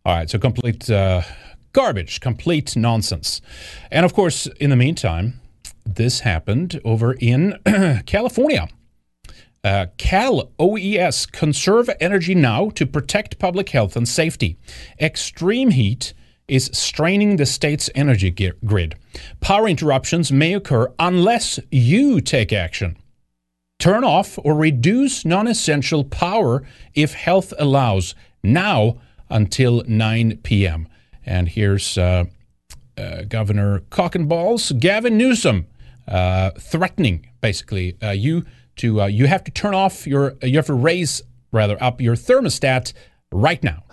All 0.06 0.18
right, 0.18 0.30
so 0.30 0.38
complete 0.38 0.90
uh, 0.90 1.22
garbage, 1.72 2.20
complete 2.20 2.76
nonsense. 2.76 3.40
And 3.90 4.06
of 4.06 4.14
course, 4.14 4.48
in 4.60 4.70
the 4.72 4.76
meantime, 4.76 5.40
this 5.86 6.22
happened 6.22 6.80
over 6.84 7.14
in 7.14 7.60
California. 8.06 8.68
Uh, 9.64 9.86
Cal 9.98 10.52
OES 10.60 11.26
conserve 11.26 11.90
energy 12.02 12.36
now 12.36 12.70
to 12.72 12.86
protect 12.86 13.40
public 13.40 13.70
health 13.70 13.96
and 13.96 14.08
safety. 14.08 14.58
Extreme 15.00 15.72
heat 15.72 16.14
is 16.50 16.70
straining 16.74 17.38
the 17.38 17.46
state's 17.46 17.90
energy 17.96 18.30
grid. 18.66 18.96
Power 19.40 19.68
interruptions 19.68 20.32
may 20.32 20.54
occur 20.54 20.92
unless 21.00 21.60
you 21.72 22.20
take 22.20 22.52
action. 22.52 22.98
Turn 23.80 24.04
off 24.04 24.38
or 24.44 24.56
reduce 24.56 25.26
non 25.26 25.48
essential 25.48 26.04
power 26.04 26.64
if 26.94 27.14
health 27.14 27.54
allows, 27.58 28.16
now 28.44 28.98
until 29.30 29.84
9 29.88 30.38
p.m. 30.44 30.88
And 31.26 31.48
here's 31.48 31.98
uh, 31.98 32.26
uh, 32.98 33.24
Governor 33.24 33.80
Cockenballs, 33.90 34.78
Gavin 34.80 35.18
Newsom, 35.18 35.68
uh, 36.08 36.52
threatening 36.52 37.28
basically 37.42 37.98
uh, 38.02 38.12
you 38.12 38.46
to 38.78 39.02
uh, 39.02 39.06
you 39.06 39.28
have 39.28 39.44
to 39.44 39.52
turn 39.52 39.74
off 39.74 40.08
your 40.08 40.36
you 40.42 40.58
have 40.58 40.66
to 40.66 40.74
raise 40.74 41.22
rather 41.52 41.82
up 41.82 42.02
your 42.02 42.16
thermostat 42.16 42.94
right 43.32 43.64
now. 43.64 43.84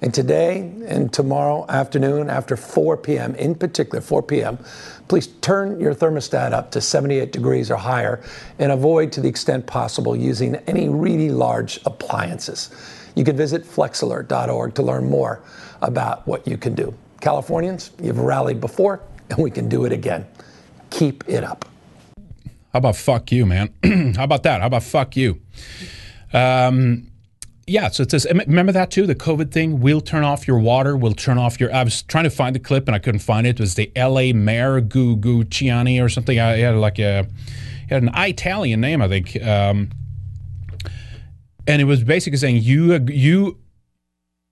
And 0.00 0.12
today 0.12 0.58
and 0.86 1.12
tomorrow 1.12 1.64
afternoon 1.68 2.28
after 2.28 2.56
4 2.56 2.96
p.m. 2.96 3.36
in 3.36 3.54
particular 3.54 4.00
4 4.00 4.22
p.m. 4.24 4.58
please 5.06 5.28
turn 5.42 5.78
your 5.78 5.94
thermostat 5.94 6.52
up 6.52 6.72
to 6.72 6.80
78 6.80 7.30
degrees 7.30 7.70
or 7.70 7.76
higher 7.76 8.20
and 8.58 8.72
avoid 8.72 9.12
to 9.12 9.20
the 9.20 9.28
extent 9.28 9.64
possible 9.64 10.16
using 10.16 10.56
any 10.66 10.88
really 10.88 11.30
large 11.30 11.78
appliances. 11.86 12.70
You 13.14 13.22
can 13.22 13.36
visit 13.36 13.64
flexalert.org 13.64 14.74
to 14.74 14.82
learn 14.82 15.08
more 15.08 15.40
about 15.82 16.26
what 16.26 16.48
you 16.48 16.56
can 16.56 16.74
do. 16.74 16.92
Californians, 17.20 17.92
you've 18.02 18.18
rallied 18.18 18.60
before 18.60 19.02
and 19.30 19.38
we 19.38 19.52
can 19.52 19.68
do 19.68 19.84
it 19.84 19.92
again. 19.92 20.26
Keep 20.92 21.28
it 21.28 21.44
up. 21.44 21.64
How 22.72 22.78
about 22.78 22.96
fuck 22.96 23.32
you, 23.32 23.44
man? 23.44 23.72
How 24.16 24.24
about 24.24 24.42
that? 24.44 24.60
How 24.60 24.66
about 24.66 24.82
fuck 24.82 25.16
you? 25.16 25.40
Um, 26.32 27.08
yeah, 27.66 27.88
so 27.88 28.02
it 28.02 28.10
says, 28.10 28.26
remember 28.30 28.72
that 28.72 28.90
too, 28.90 29.06
the 29.06 29.14
COVID 29.14 29.52
thing? 29.52 29.80
We'll 29.80 30.00
turn 30.00 30.24
off 30.24 30.48
your 30.48 30.58
water. 30.58 30.96
We'll 30.96 31.14
turn 31.14 31.38
off 31.38 31.60
your. 31.60 31.72
I 31.74 31.82
was 31.84 32.02
trying 32.02 32.24
to 32.24 32.30
find 32.30 32.54
the 32.54 32.60
clip 32.60 32.88
and 32.88 32.94
I 32.94 32.98
couldn't 32.98 33.20
find 33.20 33.46
it. 33.46 33.50
It 33.50 33.60
was 33.60 33.74
the 33.74 33.92
LA 33.96 34.32
mayor, 34.34 34.80
Gugu 34.80 35.44
Ciani 35.44 36.02
or 36.02 36.08
something. 36.08 36.38
I 36.40 36.58
had 36.58 36.74
like 36.76 36.98
a, 36.98 37.26
had 37.88 38.02
an 38.02 38.10
Italian 38.14 38.80
name, 38.80 39.00
I 39.00 39.08
think. 39.08 39.40
Um, 39.42 39.90
and 41.66 41.80
it 41.80 41.84
was 41.84 42.02
basically 42.02 42.38
saying, 42.38 42.56
you, 42.62 42.98
you, 43.08 43.58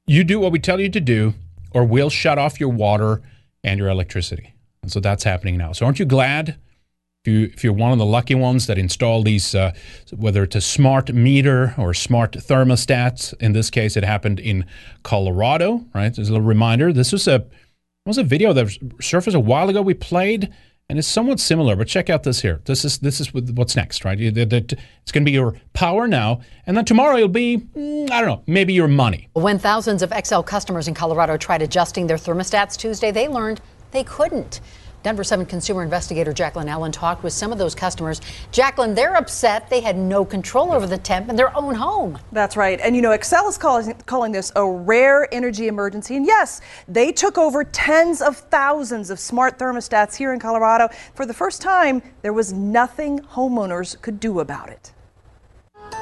you 0.06 0.24
do 0.24 0.38
what 0.38 0.52
we 0.52 0.58
tell 0.58 0.80
you 0.80 0.88
to 0.90 1.00
do, 1.00 1.34
or 1.72 1.84
we'll 1.84 2.10
shut 2.10 2.38
off 2.38 2.60
your 2.60 2.68
water 2.68 3.22
and 3.64 3.78
your 3.78 3.88
electricity. 3.88 4.54
And 4.82 4.90
so 4.90 5.01
that's 5.01 5.24
happening 5.24 5.57
now. 5.57 5.73
So 5.73 5.86
aren't 5.86 5.98
you 5.98 6.05
glad 6.07 6.57
If 7.23 7.31
you 7.31 7.52
you're 7.62 7.74
one 7.74 7.93
of 7.93 7.98
the 7.98 8.07
lucky 8.07 8.35
ones 8.35 8.66
that 8.66 8.78
install 8.78 9.23
these, 9.23 9.55
uh, 9.55 9.73
whether 10.16 10.43
it's 10.43 10.57
a 10.57 10.61
smart 10.62 11.12
meter 11.12 11.74
or 11.77 11.93
smart 11.93 12.32
thermostats, 12.32 13.35
in 13.40 13.52
this 13.52 13.69
case, 13.69 13.94
it 13.94 14.05
happened 14.05 14.40
in 14.40 14.65
Colorado. 15.02 15.85
Right, 15.94 16.19
as 16.19 16.31
a 16.31 16.32
little 16.32 16.47
reminder, 16.47 16.94
this 16.94 17.12
was 17.12 17.28
a 17.28 17.44
was 18.07 18.16
a 18.16 18.24
video 18.24 18.55
that 18.55 18.74
surfaced 19.02 19.36
a 19.36 19.40
while 19.40 19.69
ago. 19.69 19.82
We 19.82 19.93
played, 19.93 20.51
and 20.89 20.98
it's 20.98 21.07
somewhat 21.07 21.40
similar. 21.40 21.77
But 21.77 21.89
check 21.89 22.09
out 22.09 22.23
this 22.23 22.40
here. 22.40 22.62
This 22.65 22.86
is 22.86 22.98
this 23.01 23.20
is 23.20 23.35
what's 23.35 23.77
next, 23.77 24.07
right? 24.07 24.19
It's 24.19 25.12
going 25.12 25.23
to 25.23 25.31
be 25.31 25.32
your 25.32 25.57
power 25.74 26.09
now, 26.09 26.40
and 26.66 26.74
then 26.74 26.86
tomorrow 26.86 27.16
it'll 27.16 27.28
be 27.28 27.59
mm, 27.77 28.11
I 28.11 28.23
don't 28.23 28.31
know, 28.31 28.43
maybe 28.47 28.73
your 28.73 28.89
money. 28.89 29.28
When 29.35 29.59
thousands 29.59 30.01
of 30.01 30.09
Xcel 30.09 30.44
customers 30.44 30.89
in 30.89 30.94
Colorado 30.94 31.36
tried 31.36 31.61
adjusting 31.61 32.07
their 32.07 32.16
thermostats 32.16 32.78
Tuesday, 32.78 33.11
they 33.11 33.28
learned 33.28 33.61
they 33.90 34.04
couldn't. 34.04 34.60
Denver 35.02 35.24
7 35.24 35.46
consumer 35.46 35.82
investigator 35.82 36.32
Jaclyn 36.32 36.68
Allen 36.68 36.92
talked 36.92 37.22
with 37.22 37.32
some 37.32 37.52
of 37.52 37.58
those 37.58 37.74
customers. 37.74 38.20
Jacqueline, 38.52 38.94
they're 38.94 39.16
upset 39.16 39.70
they 39.70 39.80
had 39.80 39.96
no 39.96 40.26
control 40.26 40.72
over 40.72 40.86
the 40.86 40.98
temp 40.98 41.30
in 41.30 41.36
their 41.36 41.56
own 41.56 41.74
home. 41.74 42.18
That's 42.32 42.54
right. 42.54 42.78
And 42.80 42.94
you 42.94 43.00
know, 43.00 43.10
Xcel 43.10 43.48
is 43.48 43.56
calling, 43.56 43.94
calling 44.04 44.32
this 44.32 44.52
a 44.56 44.66
rare 44.66 45.32
energy 45.32 45.68
emergency. 45.68 46.16
And 46.16 46.26
yes, 46.26 46.60
they 46.86 47.12
took 47.12 47.38
over 47.38 47.64
tens 47.64 48.20
of 48.20 48.36
thousands 48.36 49.08
of 49.08 49.18
smart 49.18 49.58
thermostats 49.58 50.14
here 50.14 50.34
in 50.34 50.38
Colorado. 50.38 50.88
For 51.14 51.24
the 51.24 51.34
first 51.34 51.62
time, 51.62 52.02
there 52.20 52.34
was 52.34 52.52
nothing 52.52 53.20
homeowners 53.20 54.00
could 54.02 54.20
do 54.20 54.40
about 54.40 54.68
it. 54.68 54.92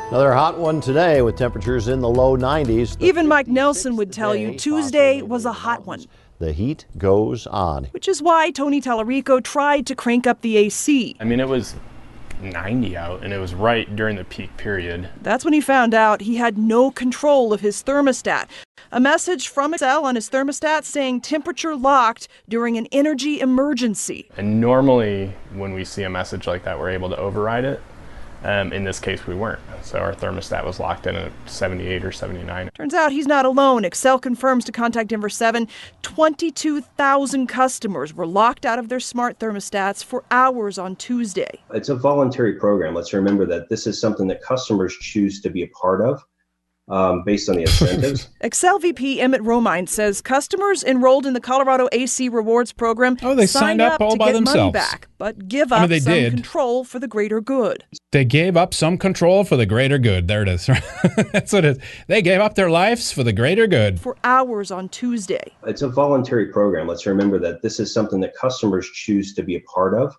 Another 0.09 0.33
hot 0.33 0.59
one 0.59 0.81
today 0.81 1.23
with 1.23 1.37
temperatures 1.37 1.89
in 1.89 2.01
the 2.01 2.09
low 2.09 2.37
90s. 2.37 2.97
Even 3.01 3.29
Mike 3.29 3.47
Nelson 3.47 3.95
would 3.97 4.13
tell 4.13 4.35
you 4.35 4.59
Tuesday 4.59 5.23
was 5.23 5.45
a 5.45 5.53
hot 5.53 5.87
one, 5.87 6.05
The 6.39 6.53
heat 6.53 6.87
goes 6.97 7.47
on. 7.49 7.85
which 7.87 8.07
is 8.07 8.23
why 8.23 8.51
Tony 8.51 8.81
Tallarico 8.81 9.43
tried 9.43 9.87
to 9.87 9.97
crank 9.97 10.27
up 10.27 10.41
the 10.41 10.57
AC. 10.57 11.17
I 11.19 11.25
mean, 11.25 11.41
it 11.41 11.49
was 11.49 11.75
90 12.41 12.97
out, 12.97 13.25
and 13.25 13.33
it 13.33 13.39
was 13.39 13.55
right 13.55 13.95
during 13.97 14.15
the 14.15 14.25
peak 14.25 14.57
period. 14.57 15.09
That's 15.21 15.45
when 15.45 15.53
he 15.53 15.61
found 15.61 15.95
out 15.95 16.21
he 16.21 16.37
had 16.37 16.57
no 16.57 16.93
control 16.93 17.53
of 17.53 17.61
his 17.61 17.83
thermostat. 17.83 18.47
A 18.93 19.01
message 19.01 19.49
from 19.49 19.75
Xcel 19.75 20.05
on 20.05 20.15
his 20.15 20.31
thermostat 20.31 20.85
saying 20.85 21.23
temperature 21.23 21.75
locked 21.75 22.29
during 22.49 22.79
an 22.79 22.87
energy 22.93 23.41
emergency. 23.41 24.31
And 24.37 24.61
normally, 24.61 25.35
when 25.55 25.75
we 25.75 25.85
see 25.85 26.05
a 26.05 26.11
message 26.11 26.47
like 26.47 26.63
that, 26.65 26.79
we're 26.79 26.91
able 26.91 27.11
to 27.11 27.17
override 27.17 27.65
it. 27.65 27.83
Um, 28.45 28.73
in 28.73 28.85
this 28.85 29.01
case, 29.01 29.27
we 29.27 29.35
weren't. 29.35 29.61
So 29.83 29.99
our 29.99 30.15
thermostat 30.15 30.65
was 30.65 30.79
locked 30.79 31.07
in 31.07 31.17
at 31.17 31.33
78 31.47 32.05
or 32.05 32.13
79. 32.13 32.71
Turns 32.75 32.95
out 32.95 33.13
he's 33.13 33.27
not 33.27 33.45
alone. 33.45 33.83
Xcel 33.83 34.21
confirms 34.21 34.65
to 34.67 34.73
Contact 34.73 35.09
Denver 35.09 35.29
7 35.29 35.69
22,000 36.03 37.47
customers 37.47 38.15
were 38.15 38.27
locked 38.27 38.65
out 38.65 38.79
of 38.79 38.89
their 38.89 39.01
smart 39.01 39.39
thermostats 39.39 40.05
for 40.05 40.25
hours 40.31 40.79
on 40.79 40.97
Tuesday. 40.97 41.61
It's 41.73 41.89
a 41.89 41.97
voluntary 41.97 42.55
program. 42.55 42.95
Let's 42.95 43.13
remember 43.13 43.47
that 43.47 43.69
this 43.69 43.87
is 43.87 44.01
something 44.01 44.29
that 44.29 44.43
customers 44.43 44.97
choose 45.01 45.41
to 45.41 45.51
be 45.51 45.63
a 45.63 45.69
part 45.69 46.01
of 46.01 46.23
um, 46.89 47.23
based 47.25 47.49
on 47.49 47.57
the 47.57 47.63
incentives. 47.63 48.29
Xcel 48.43 48.81
VP 48.81 49.21
Emmett 49.21 49.43
Romine 49.43 49.89
says 49.89 50.21
customers 50.21 50.83
enrolled 50.85 51.27
in 51.27 51.35
the 51.35 51.41
Colorado 51.41 51.89
AC 51.93 52.29
Rewards 52.29 52.73
program 52.73 53.17
Oh, 53.23 53.35
they 53.35 53.47
signed 53.47 53.81
up 53.81 54.01
all 54.01 54.13
to 54.13 54.17
by 54.19 54.33
get 54.33 54.43
money 54.43 54.71
back, 54.73 55.09
but 55.19 55.49
give 55.49 55.73
I 55.73 55.77
up 55.77 55.83
mean, 55.83 55.91
they 55.91 56.01
some 56.01 56.13
did. 56.13 56.33
control 56.35 56.85
for 56.85 56.99
the 56.99 57.09
greater 57.09 57.41
good. 57.41 57.85
They 58.13 58.25
gave 58.25 58.57
up 58.57 58.73
some 58.73 58.97
control 58.97 59.45
for 59.45 59.57
the 59.57 59.67
greater 59.67 59.99
good. 59.99 60.29
There 60.29 60.43
it 60.43 60.49
is. 60.49 60.67
That's 61.33 61.53
what 61.53 61.65
it 61.65 61.77
is. 61.77 61.79
They 62.07 62.23
gave 62.23 62.41
up 62.41 62.55
their 62.55 62.71
lives 62.71 63.13
for 63.13 63.23
the 63.23 63.33
greater 63.33 63.67
good. 63.67 64.01
For 64.01 64.17
hours 64.25 64.71
on 64.71 64.89
Tuesday. 64.89 65.53
it's 65.67 65.83
a 65.83 65.89
voluntary 65.89 66.47
program. 66.47 66.87
Let's 66.87 67.07
remember 67.07 67.39
that 67.41 67.61
this 67.63 67.79
is 67.81 67.93
something 67.93 68.21
that 68.21 68.35
customers 68.35 68.89
choose 68.95 69.35
to 69.35 69.43
be 69.43 69.57
a 69.57 69.61
part 69.63 69.95
of 69.95 70.17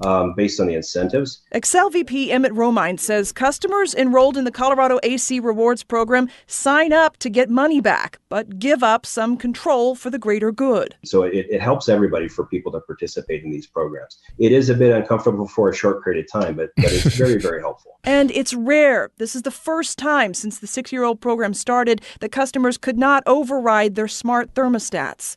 um, 0.00 0.34
based 0.34 0.60
on 0.60 0.66
the 0.66 0.74
incentives. 0.74 1.42
Xcel 1.54 1.92
VP 1.92 2.30
Emmett 2.32 2.52
Romine 2.52 2.98
says 2.98 3.32
customers 3.32 3.94
enrolled 3.94 4.36
in 4.36 4.44
the 4.44 4.50
Colorado 4.50 4.98
AC 5.02 5.40
Rewards 5.40 5.82
program 5.82 6.28
sign 6.46 6.92
up 6.92 7.16
to 7.18 7.30
get 7.30 7.50
money 7.50 7.80
back, 7.80 8.18
but 8.28 8.58
give 8.58 8.82
up 8.82 9.06
some 9.06 9.36
control 9.36 9.94
for 9.94 10.10
the 10.10 10.18
greater 10.18 10.52
good. 10.52 10.94
So 11.04 11.22
it, 11.22 11.46
it 11.50 11.60
helps 11.60 11.88
everybody 11.88 12.28
for 12.28 12.46
people 12.46 12.72
to 12.72 12.80
participate 12.80 13.44
in 13.44 13.50
these 13.50 13.66
programs. 13.66 14.18
It 14.38 14.52
is 14.52 14.70
a 14.70 14.74
bit 14.74 14.92
uncomfortable 14.92 15.48
for 15.48 15.70
a 15.70 15.74
short 15.74 16.04
period 16.04 16.24
of 16.24 16.30
time, 16.30 16.56
but, 16.56 16.70
but 16.76 16.92
it's 16.92 17.16
very, 17.16 17.38
very 17.38 17.60
helpful. 17.60 17.92
And 18.08 18.30
it's 18.30 18.54
rare. 18.54 19.10
This 19.18 19.34
is 19.34 19.42
the 19.42 19.50
first 19.50 19.98
time 19.98 20.32
since 20.32 20.60
the 20.60 20.68
six 20.68 20.92
year 20.92 21.02
old 21.02 21.20
program 21.20 21.52
started 21.54 22.00
that 22.20 22.30
customers 22.30 22.78
could 22.78 22.96
not 22.96 23.24
override 23.26 23.96
their 23.96 24.06
smart 24.06 24.54
thermostats. 24.54 25.34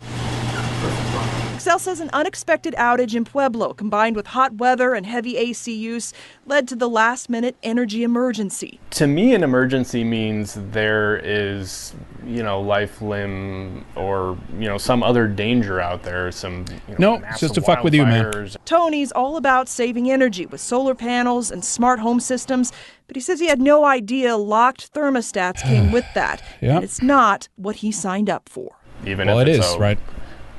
Xcel 1.60 1.78
says 1.78 2.00
an 2.00 2.10
unexpected 2.14 2.74
outage 2.78 3.14
in 3.14 3.26
Pueblo, 3.26 3.74
combined 3.74 4.16
with 4.16 4.28
hot 4.28 4.54
weather 4.54 4.94
and 4.94 5.06
heavy 5.06 5.36
AC 5.36 5.76
use, 5.76 6.14
led 6.46 6.70
to 6.70 6.76
the 6.76 6.88
last 6.88 7.30
minute 7.30 7.58
energy 7.62 8.02
emergency. 8.02 8.80
To 8.92 9.08
me, 9.08 9.34
an 9.36 9.44
emergency 9.44 10.06
means 10.06 10.54
there 10.72 11.18
is, 11.18 11.94
you 12.26 12.44
know, 12.44 12.62
life, 12.62 13.02
limb, 13.02 13.84
or, 13.98 14.38
you 14.58 14.70
know, 14.70 14.78
some 14.78 15.04
other 15.04 15.28
danger 15.28 15.82
out 15.82 16.04
there. 16.04 16.32
Some, 16.32 16.64
you 16.88 16.96
know, 16.98 17.18
No, 17.18 17.28
just 17.38 17.56
to 17.56 17.62
fuck 17.62 17.84
with 17.84 17.94
you, 17.94 18.06
man. 18.06 18.32
Tony's 18.64 19.12
all 19.12 19.36
about 19.36 19.68
saving 19.68 20.10
energy 20.10 20.46
with 20.46 20.62
solar 20.62 20.96
panels 20.96 21.52
and 21.52 21.66
smart 21.66 22.00
home 22.00 22.22
systems, 22.22 22.72
but 23.08 23.18
he 23.18 23.22
says 23.22 23.42
he 23.42 23.48
had 23.48 23.60
no 23.60 23.84
idea 23.84 24.38
locked 24.38 24.94
thermostats 24.94 25.62
came 25.64 25.92
with 25.98 26.06
that. 26.16 26.42
Yeah. 26.62 26.76
And 26.76 26.86
it's 26.86 27.02
not 27.02 27.50
what 27.58 27.78
he 27.78 27.92
signed 27.92 28.30
up 28.30 28.48
for. 28.48 28.78
Even 29.06 29.28
Well, 29.28 29.40
if 29.40 29.48
it 29.50 29.56
it's 29.58 29.68
is, 29.68 29.74
a 29.76 29.80
right. 29.80 30.00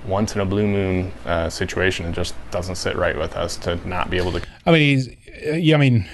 Once 0.07 0.35
in 0.35 0.41
a 0.41 0.45
blue 0.45 0.67
moon 0.67 1.13
uh, 1.27 1.49
situation, 1.49 2.07
it 2.07 2.13
just 2.13 2.35
doesn't 2.51 2.77
sit 2.77 2.97
right 2.97 3.17
with 3.17 3.35
us 3.35 3.57
to 3.59 3.77
not 3.89 4.11
be 4.11 4.17
able 4.17 4.33
to. 4.33 4.43
I 4.67 4.73
mean, 4.73 5.17
uh, 5.47 5.53
yeah, 5.53 5.77
I 5.77 5.79
mean, 5.79 6.09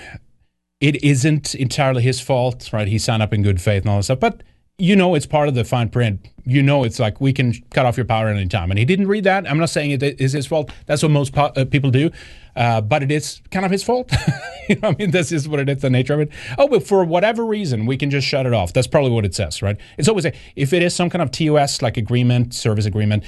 it 0.80 1.02
isn't 1.02 1.54
entirely 1.54 2.02
his 2.02 2.20
fault, 2.20 2.70
right? 2.72 2.88
He 2.88 2.98
signed 2.98 3.22
up 3.22 3.32
in 3.32 3.42
good 3.42 3.60
faith 3.60 3.82
and 3.82 3.90
all 3.90 3.98
that 3.98 4.04
stuff, 4.04 4.20
but 4.20 4.42
you 4.78 4.94
know, 4.94 5.14
it's 5.14 5.24
part 5.24 5.48
of 5.48 5.54
the 5.54 5.64
fine 5.64 5.88
print. 5.88 6.28
You 6.44 6.62
know, 6.62 6.84
it's 6.84 6.98
like 6.98 7.20
we 7.20 7.32
can 7.32 7.54
cut 7.70 7.86
off 7.86 7.96
your 7.96 8.04
power 8.04 8.28
at 8.28 8.36
any 8.36 8.46
time, 8.46 8.70
and 8.70 8.78
he 8.78 8.84
didn't 8.84 9.08
read 9.08 9.24
that. 9.24 9.48
I'm 9.50 9.58
not 9.58 9.70
saying 9.70 9.90
it 9.92 10.02
is 10.02 10.32
his 10.32 10.46
fault. 10.46 10.70
That's 10.84 11.02
what 11.02 11.10
most 11.10 11.32
po- 11.32 11.52
uh, 11.56 11.64
people 11.64 11.90
do, 11.90 12.10
uh, 12.54 12.82
but 12.82 13.02
it 13.02 13.10
is 13.10 13.40
kind 13.50 13.64
of 13.64 13.72
his 13.72 13.82
fault. 13.82 14.12
you 14.68 14.76
know, 14.76 14.90
I 14.90 14.96
mean, 14.98 15.12
this 15.12 15.32
is 15.32 15.48
what 15.48 15.60
it 15.60 15.68
is, 15.68 15.80
the 15.80 15.88
nature 15.88 16.14
of 16.14 16.20
it. 16.20 16.30
Oh, 16.58 16.68
but 16.68 16.86
for 16.86 17.04
whatever 17.04 17.44
reason, 17.44 17.86
we 17.86 17.96
can 17.96 18.10
just 18.10 18.26
shut 18.26 18.44
it 18.44 18.52
off. 18.52 18.74
That's 18.74 18.86
probably 18.86 19.12
what 19.12 19.24
it 19.24 19.34
says, 19.34 19.62
right? 19.62 19.78
It's 19.96 20.08
always 20.08 20.26
a, 20.26 20.32
if 20.56 20.72
it 20.74 20.82
is 20.82 20.94
some 20.94 21.08
kind 21.08 21.22
of 21.22 21.30
TOS 21.30 21.80
like 21.80 21.96
agreement, 21.96 22.54
service 22.54 22.84
agreement, 22.84 23.24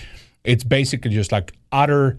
it's 0.48 0.64
basically 0.64 1.10
just 1.10 1.30
like 1.30 1.52
utter 1.72 2.18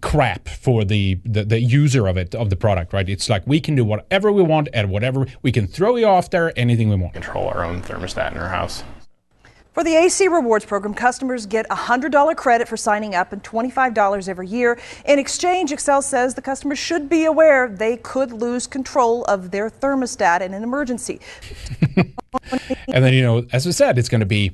crap 0.00 0.48
for 0.48 0.84
the, 0.84 1.18
the 1.24 1.44
the 1.44 1.60
user 1.60 2.06
of 2.06 2.16
it 2.16 2.34
of 2.34 2.50
the 2.50 2.56
product 2.56 2.92
right 2.92 3.08
it's 3.08 3.28
like 3.28 3.46
we 3.46 3.60
can 3.60 3.74
do 3.74 3.84
whatever 3.84 4.32
we 4.32 4.42
want 4.42 4.68
at 4.72 4.88
whatever 4.88 5.26
we 5.42 5.52
can 5.52 5.66
throw 5.66 5.96
you 5.96 6.06
off 6.06 6.30
there 6.30 6.52
anything 6.58 6.88
we 6.88 6.96
want 6.96 7.12
control 7.12 7.48
our 7.48 7.64
own 7.64 7.82
thermostat 7.82 8.32
in 8.32 8.38
our 8.38 8.48
house 8.48 8.82
For 9.74 9.82
the 9.82 9.96
AC 9.96 10.28
Rewards 10.28 10.64
program, 10.64 10.94
customers 10.94 11.46
get 11.46 11.66
a 11.66 11.74
$100 11.74 12.36
credit 12.36 12.68
for 12.68 12.76
signing 12.76 13.16
up 13.16 13.32
and 13.32 13.42
$25 13.42 14.28
every 14.28 14.46
year. 14.46 14.78
In 15.04 15.18
exchange, 15.18 15.72
Xcel 15.72 16.00
says 16.00 16.34
the 16.34 16.42
customers 16.42 16.78
should 16.78 17.08
be 17.08 17.24
aware 17.24 17.68
they 17.68 17.96
could 17.96 18.30
lose 18.30 18.68
control 18.68 19.24
of 19.24 19.50
their 19.50 19.68
thermostat 19.68 20.42
in 20.42 20.54
an 20.54 20.62
emergency. 20.62 21.18
and 22.94 23.04
then 23.04 23.12
you 23.14 23.22
know 23.22 23.46
as 23.52 23.66
i 23.66 23.70
said 23.70 23.98
it's 23.98 24.08
going 24.08 24.20
to 24.20 24.26
be 24.26 24.52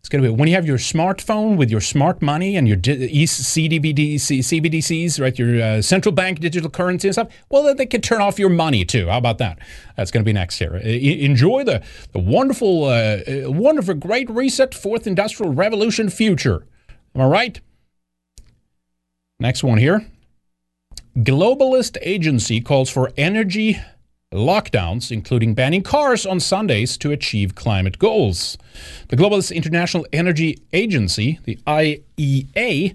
it's 0.00 0.08
going 0.08 0.22
to 0.22 0.30
be 0.30 0.34
when 0.34 0.48
you 0.48 0.54
have 0.54 0.66
your 0.66 0.78
smartphone 0.78 1.56
with 1.56 1.70
your 1.70 1.80
smart 1.80 2.22
money 2.22 2.56
and 2.56 2.68
your 2.68 2.76
CDBDC, 2.76 4.14
CBDCs, 4.14 5.20
right? 5.20 5.38
Your 5.38 5.60
uh, 5.60 5.82
central 5.82 6.12
bank 6.12 6.40
digital 6.40 6.70
currency 6.70 7.08
and 7.08 7.14
stuff. 7.14 7.28
Well, 7.50 7.64
then 7.64 7.76
they 7.76 7.86
can 7.86 8.00
turn 8.00 8.20
off 8.20 8.38
your 8.38 8.48
money 8.48 8.84
too. 8.84 9.08
How 9.08 9.18
about 9.18 9.38
that? 9.38 9.58
That's 9.96 10.10
going 10.10 10.22
to 10.22 10.28
be 10.28 10.32
next 10.32 10.58
here. 10.58 10.76
Uh, 10.76 10.88
enjoy 10.88 11.64
the 11.64 11.82
the 12.12 12.20
wonderful, 12.20 12.84
uh, 12.84 13.18
uh, 13.26 13.50
wonderful, 13.50 13.94
great 13.94 14.30
reset, 14.30 14.74
fourth 14.74 15.06
industrial 15.06 15.52
revolution 15.52 16.08
future. 16.08 16.64
Am 17.14 17.22
I 17.22 17.26
right? 17.26 17.60
Next 19.40 19.62
one 19.64 19.78
here. 19.78 20.06
Globalist 21.16 21.98
agency 22.02 22.60
calls 22.60 22.88
for 22.88 23.12
energy 23.16 23.80
lockdowns, 24.32 25.10
including 25.10 25.54
banning 25.54 25.82
cars 25.82 26.26
on 26.26 26.38
Sundays 26.38 26.98
to 26.98 27.10
achieve 27.10 27.54
climate 27.54 27.98
goals. 27.98 28.58
The 29.08 29.16
Globalist 29.16 29.54
International 29.54 30.06
Energy 30.12 30.58
Agency, 30.72 31.38
the 31.44 31.56
IEA, 31.66 32.94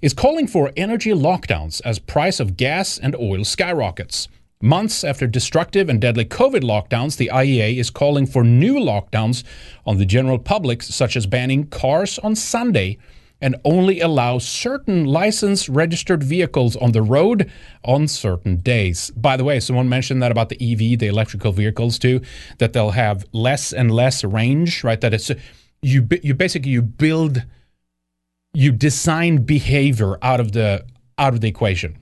is 0.00 0.12
calling 0.12 0.48
for 0.48 0.72
energy 0.76 1.10
lockdowns 1.10 1.80
as 1.84 2.00
price 2.00 2.40
of 2.40 2.56
gas 2.56 2.98
and 2.98 3.14
oil 3.14 3.44
skyrockets. 3.44 4.26
Months 4.60 5.04
after 5.04 5.26
destructive 5.26 5.88
and 5.88 6.00
deadly 6.00 6.24
COVID 6.24 6.62
lockdowns, 6.62 7.16
the 7.16 7.30
IEA 7.32 7.78
is 7.78 7.90
calling 7.90 8.26
for 8.26 8.42
new 8.42 8.74
lockdowns 8.74 9.44
on 9.86 9.98
the 9.98 10.06
general 10.06 10.38
public, 10.38 10.82
such 10.82 11.16
as 11.16 11.26
banning 11.26 11.66
cars 11.66 12.18
on 12.20 12.34
Sunday 12.34 12.98
and 13.42 13.56
only 13.64 14.00
allow 14.00 14.38
certain 14.38 15.04
licensed 15.04 15.68
registered 15.68 16.22
vehicles 16.22 16.76
on 16.76 16.92
the 16.92 17.02
road 17.02 17.50
on 17.84 18.06
certain 18.06 18.56
days. 18.56 19.10
By 19.10 19.36
the 19.36 19.44
way, 19.44 19.58
someone 19.58 19.88
mentioned 19.88 20.22
that 20.22 20.30
about 20.30 20.48
the 20.48 20.56
EV, 20.56 20.98
the 21.00 21.08
electrical 21.08 21.50
vehicles 21.50 21.98
too, 21.98 22.22
that 22.58 22.72
they'll 22.72 22.92
have 22.92 23.26
less 23.32 23.72
and 23.72 23.90
less 23.90 24.22
range, 24.22 24.84
right? 24.84 25.00
That 25.00 25.12
it's 25.12 25.30
you 25.82 26.08
you 26.22 26.34
basically 26.34 26.70
you 26.70 26.82
build 26.82 27.42
you 28.54 28.70
design 28.70 29.38
behavior 29.38 30.16
out 30.22 30.38
of 30.38 30.52
the 30.52 30.86
out 31.18 31.34
of 31.34 31.40
the 31.40 31.48
equation. 31.48 31.98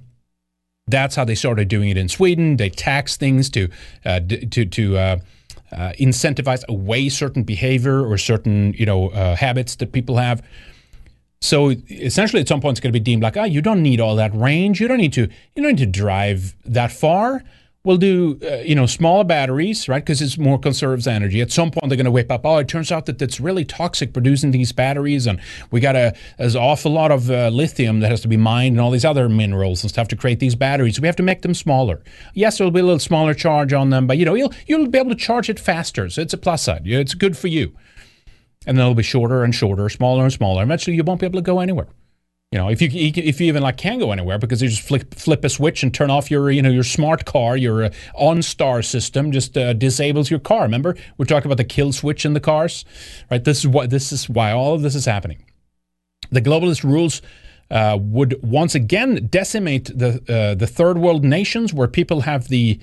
That's 0.86 1.14
how 1.14 1.24
they 1.24 1.34
started 1.34 1.68
doing 1.68 1.88
it 1.88 1.96
in 1.96 2.08
Sweden. 2.08 2.58
They 2.58 2.68
tax 2.68 3.16
things 3.16 3.48
to 3.50 3.68
uh, 4.04 4.20
to 4.20 4.66
to 4.66 4.98
uh, 4.98 5.16
uh, 5.72 5.92
incentivize 5.98 6.66
away 6.68 7.08
certain 7.08 7.44
behavior 7.44 8.04
or 8.04 8.18
certain 8.18 8.74
you 8.74 8.84
know 8.84 9.08
uh, 9.08 9.36
habits 9.36 9.76
that 9.76 9.92
people 9.92 10.18
have. 10.18 10.42
So 11.42 11.70
essentially, 11.88 12.42
at 12.42 12.48
some 12.48 12.60
point, 12.60 12.74
it's 12.74 12.80
going 12.80 12.92
to 12.92 12.98
be 12.98 13.02
deemed 13.02 13.22
like, 13.22 13.36
ah, 13.36 13.44
you 13.44 13.62
don't 13.62 13.82
need 13.82 13.98
all 13.98 14.14
that 14.16 14.34
range. 14.34 14.78
You 14.78 14.88
don't 14.88 14.98
need 14.98 15.14
to. 15.14 15.22
You 15.22 15.62
don't 15.62 15.72
need 15.72 15.78
to 15.78 15.86
drive 15.86 16.54
that 16.66 16.92
far. 16.92 17.42
We'll 17.82 17.96
do, 17.96 18.38
uh, 18.42 18.56
you 18.56 18.74
know, 18.74 18.84
smaller 18.84 19.24
batteries, 19.24 19.88
right? 19.88 20.04
Because 20.04 20.20
it's 20.20 20.36
more 20.36 20.58
conserves 20.58 21.06
energy. 21.06 21.40
At 21.40 21.50
some 21.50 21.70
point, 21.70 21.88
they're 21.88 21.96
going 21.96 22.04
to 22.04 22.10
whip 22.10 22.30
up. 22.30 22.44
Oh, 22.44 22.58
it 22.58 22.68
turns 22.68 22.92
out 22.92 23.06
that 23.06 23.22
it's 23.22 23.40
really 23.40 23.64
toxic 23.64 24.12
producing 24.12 24.50
these 24.50 24.70
batteries, 24.70 25.26
and 25.26 25.40
we 25.70 25.80
got 25.80 25.96
a 25.96 26.14
there's 26.36 26.56
an 26.56 26.60
awful 26.60 26.92
lot 26.92 27.10
of 27.10 27.30
uh, 27.30 27.48
lithium 27.48 28.00
that 28.00 28.10
has 28.10 28.20
to 28.20 28.28
be 28.28 28.36
mined 28.36 28.74
and 28.74 28.80
all 28.82 28.90
these 28.90 29.06
other 29.06 29.30
minerals 29.30 29.82
and 29.82 29.90
stuff 29.90 30.08
to 30.08 30.16
create 30.16 30.40
these 30.40 30.54
batteries. 30.54 31.00
We 31.00 31.08
have 31.08 31.16
to 31.16 31.22
make 31.22 31.40
them 31.40 31.54
smaller. 31.54 32.02
Yes, 32.34 32.58
there'll 32.58 32.70
be 32.70 32.80
a 32.80 32.84
little 32.84 32.98
smaller 32.98 33.32
charge 33.32 33.72
on 33.72 33.88
them, 33.88 34.06
but 34.06 34.18
you 34.18 34.26
know, 34.26 34.34
you'll 34.34 34.52
you'll 34.66 34.88
be 34.88 34.98
able 34.98 35.08
to 35.08 35.16
charge 35.16 35.48
it 35.48 35.58
faster. 35.58 36.10
So 36.10 36.20
it's 36.20 36.34
a 36.34 36.38
plus 36.38 36.64
side. 36.64 36.82
It's 36.84 37.14
good 37.14 37.38
for 37.38 37.48
you. 37.48 37.74
And 38.66 38.76
then 38.76 38.84
it'll 38.84 38.94
be 38.94 39.02
shorter 39.02 39.42
and 39.42 39.54
shorter, 39.54 39.88
smaller 39.88 40.24
and 40.24 40.32
smaller. 40.32 40.62
Eventually, 40.62 40.96
you 40.96 41.04
won't 41.04 41.20
be 41.20 41.26
able 41.26 41.38
to 41.38 41.44
go 41.44 41.60
anywhere. 41.60 41.88
You 42.52 42.58
know, 42.58 42.68
if 42.68 42.82
you 42.82 42.88
if 42.92 43.40
you 43.40 43.46
even 43.46 43.62
like 43.62 43.76
can 43.76 44.00
go 44.00 44.10
anywhere 44.10 44.36
because 44.36 44.60
you 44.60 44.68
just 44.68 44.82
flip 44.82 45.14
flip 45.14 45.44
a 45.44 45.48
switch 45.48 45.84
and 45.84 45.94
turn 45.94 46.10
off 46.10 46.32
your 46.32 46.50
you 46.50 46.62
know 46.62 46.68
your 46.68 46.82
smart 46.82 47.24
car, 47.24 47.56
your 47.56 47.84
uh, 47.84 47.90
OnStar 48.20 48.84
system 48.84 49.30
just 49.30 49.56
uh, 49.56 49.72
disables 49.72 50.30
your 50.30 50.40
car. 50.40 50.62
Remember 50.62 50.96
we 51.16 51.26
talked 51.26 51.46
about 51.46 51.58
the 51.58 51.64
kill 51.64 51.92
switch 51.92 52.24
in 52.24 52.34
the 52.34 52.40
cars, 52.40 52.84
right? 53.30 53.44
This 53.44 53.60
is 53.60 53.68
what 53.68 53.90
this 53.90 54.10
is 54.10 54.28
why 54.28 54.50
all 54.50 54.74
of 54.74 54.82
this 54.82 54.96
is 54.96 55.04
happening. 55.04 55.44
The 56.32 56.42
globalist 56.42 56.82
rules 56.82 57.22
uh, 57.70 57.96
would 58.00 58.42
once 58.42 58.74
again 58.74 59.28
decimate 59.30 59.96
the 59.96 60.20
uh, 60.28 60.56
the 60.56 60.66
third 60.66 60.98
world 60.98 61.24
nations 61.24 61.72
where 61.72 61.86
people 61.86 62.22
have 62.22 62.48
the 62.48 62.80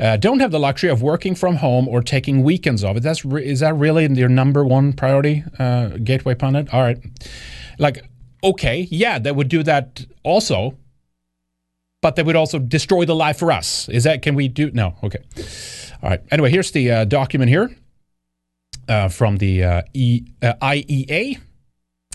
uh, 0.00 0.16
don't 0.16 0.40
have 0.40 0.50
the 0.50 0.58
luxury 0.58 0.90
of 0.90 1.02
working 1.02 1.34
from 1.34 1.56
home 1.56 1.88
or 1.88 2.02
taking 2.02 2.42
weekends 2.42 2.82
off. 2.82 2.96
That's 2.96 3.24
re- 3.24 3.44
is 3.44 3.60
that 3.60 3.74
really 3.76 4.06
your 4.12 4.28
number 4.28 4.64
one 4.64 4.92
priority, 4.92 5.44
uh, 5.58 5.88
Gateway 6.02 6.34
Pundit? 6.34 6.72
All 6.72 6.82
right, 6.82 6.98
like 7.78 8.04
okay, 8.42 8.86
yeah, 8.90 9.18
they 9.18 9.32
would 9.32 9.48
do 9.48 9.62
that 9.62 10.04
also, 10.22 10.76
but 12.02 12.16
they 12.16 12.22
would 12.22 12.36
also 12.36 12.58
destroy 12.58 13.04
the 13.04 13.14
life 13.14 13.38
for 13.38 13.50
us. 13.50 13.88
Is 13.88 14.04
that, 14.04 14.20
can 14.20 14.34
we 14.34 14.48
do, 14.48 14.70
no, 14.72 14.96
okay. 15.02 15.20
All 16.02 16.10
right. 16.10 16.20
Anyway, 16.30 16.50
here's 16.50 16.70
the 16.70 16.90
uh, 16.90 17.04
document 17.06 17.48
here 17.48 17.74
uh, 18.86 19.08
from 19.08 19.38
the 19.38 19.64
uh, 19.64 19.82
e, 19.94 20.26
IEA 20.42 21.40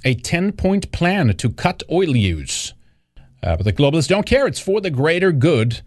a 0.06 0.14
10 0.14 0.54
point 0.54 0.92
plan 0.92 1.36
to 1.36 1.50
cut 1.50 1.84
oil 1.92 2.16
use. 2.16 2.74
Uh, 3.42 3.56
but 3.56 3.64
the 3.64 3.74
globalists 3.74 4.08
don't 4.08 4.26
care. 4.26 4.48
It's 4.48 4.60
for 4.60 4.82
the 4.82 4.90
greater 4.90 5.32
good. 5.32 5.82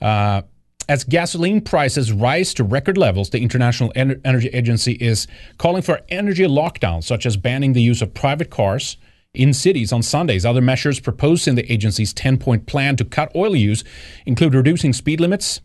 Uh, 0.00 0.42
as 0.88 1.04
gasoline 1.04 1.60
prices 1.60 2.12
rise 2.12 2.54
to 2.54 2.64
record 2.64 2.98
levels, 2.98 3.30
the 3.30 3.40
International 3.40 3.92
Energy 3.94 4.48
Agency 4.48 4.92
is 4.92 5.26
calling 5.58 5.82
for 5.82 6.00
energy 6.08 6.44
lockdowns, 6.44 7.04
such 7.04 7.26
as 7.26 7.36
banning 7.36 7.72
the 7.72 7.82
use 7.82 8.02
of 8.02 8.14
private 8.14 8.50
cars 8.50 8.96
in 9.34 9.52
cities 9.52 9.92
on 9.92 10.02
Sundays. 10.02 10.44
Other 10.44 10.60
measures 10.60 11.00
proposed 11.00 11.48
in 11.48 11.54
the 11.54 11.70
agency's 11.72 12.12
10 12.12 12.38
point 12.38 12.66
plan 12.66 12.96
to 12.96 13.04
cut 13.04 13.32
oil 13.34 13.56
use 13.56 13.84
include 14.26 14.54
reducing 14.54 14.92
speed 14.92 15.20
limits, 15.20 15.60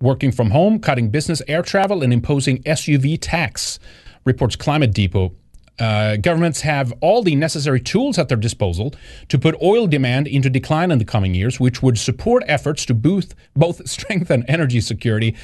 working 0.00 0.32
from 0.32 0.50
home, 0.50 0.78
cutting 0.78 1.10
business 1.10 1.40
air 1.48 1.62
travel, 1.62 2.02
and 2.02 2.12
imposing 2.12 2.62
SUV 2.64 3.18
tax, 3.20 3.78
reports 4.24 4.56
Climate 4.56 4.92
Depot. 4.92 5.34
Uh, 5.78 6.16
governments 6.16 6.60
have 6.60 6.92
all 7.00 7.22
the 7.22 7.34
necessary 7.34 7.80
tools 7.80 8.18
at 8.18 8.28
their 8.28 8.36
disposal 8.36 8.94
to 9.28 9.38
put 9.38 9.60
oil 9.60 9.86
demand 9.86 10.28
into 10.28 10.48
decline 10.48 10.90
in 10.90 10.98
the 10.98 11.04
coming 11.04 11.34
years, 11.34 11.58
which 11.58 11.82
would 11.82 11.98
support 11.98 12.44
efforts 12.46 12.86
to 12.86 12.94
boost, 12.94 13.34
both 13.54 13.88
strengthen 13.88 14.44
energy 14.48 14.80
security 14.80 15.34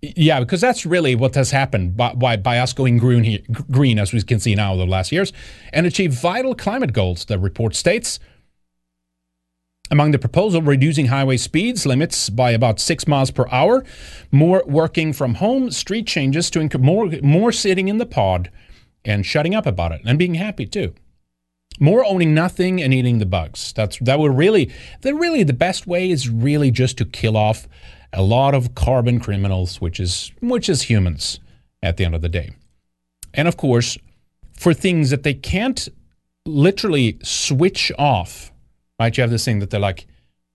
yeah, 0.00 0.38
because 0.38 0.60
that's 0.60 0.86
really 0.86 1.14
what 1.14 1.34
has 1.34 1.50
happened 1.50 1.96
by, 1.96 2.14
by, 2.14 2.36
by, 2.36 2.58
us 2.58 2.72
going 2.72 2.98
green, 2.98 3.24
here, 3.24 3.40
green, 3.70 3.98
as 3.98 4.12
we 4.12 4.22
can 4.22 4.38
see 4.38 4.54
now 4.54 4.72
over 4.72 4.84
the 4.84 4.90
last 4.90 5.10
years, 5.10 5.32
and 5.72 5.86
achieve 5.86 6.12
vital 6.12 6.54
climate 6.54 6.92
goals, 6.92 7.24
the 7.24 7.38
report 7.38 7.74
states. 7.74 8.20
Among 9.90 10.10
the 10.10 10.18
proposal, 10.18 10.62
reducing 10.62 11.06
highway 11.06 11.36
speeds 11.36 11.86
limits 11.86 12.30
by 12.30 12.50
about 12.50 12.78
six 12.78 13.08
miles 13.08 13.30
per 13.30 13.46
hour, 13.50 13.84
more 14.30 14.62
working 14.66 15.12
from 15.12 15.34
home, 15.34 15.70
street 15.70 16.06
changes 16.06 16.50
to 16.50 16.78
more, 16.78 17.10
more 17.22 17.50
sitting 17.50 17.88
in 17.88 17.98
the 17.98 18.06
pod 18.06 18.50
and 19.04 19.24
shutting 19.24 19.54
up 19.54 19.66
about 19.66 19.92
it 19.92 20.00
and 20.04 20.18
being 20.18 20.34
happy 20.34 20.66
too. 20.66 20.94
More 21.80 22.04
owning 22.04 22.34
nothing 22.34 22.82
and 22.82 22.92
eating 22.92 23.18
the 23.18 23.26
bugs. 23.26 23.72
That's 23.72 23.98
that 24.00 24.18
would 24.18 24.36
really, 24.36 24.72
that 25.02 25.14
really 25.14 25.44
the 25.44 25.52
best 25.52 25.86
way 25.86 26.10
is 26.10 26.28
really 26.28 26.70
just 26.70 26.98
to 26.98 27.04
kill 27.04 27.36
off 27.36 27.68
a 28.12 28.22
lot 28.22 28.54
of 28.54 28.74
carbon 28.74 29.20
criminals, 29.20 29.80
which 29.80 30.00
is 30.00 30.32
which 30.40 30.68
is 30.68 30.82
humans 30.82 31.40
at 31.82 31.96
the 31.96 32.04
end 32.04 32.14
of 32.14 32.22
the 32.22 32.28
day. 32.28 32.50
And 33.34 33.46
of 33.46 33.56
course, 33.56 33.96
for 34.52 34.74
things 34.74 35.10
that 35.10 35.22
they 35.22 35.34
can't 35.34 35.88
literally 36.46 37.18
switch 37.22 37.92
off, 37.98 38.50
right? 38.98 39.16
You 39.16 39.22
have 39.22 39.30
this 39.30 39.44
thing 39.44 39.60
that 39.60 39.70
they're 39.70 39.78
like, 39.78 40.06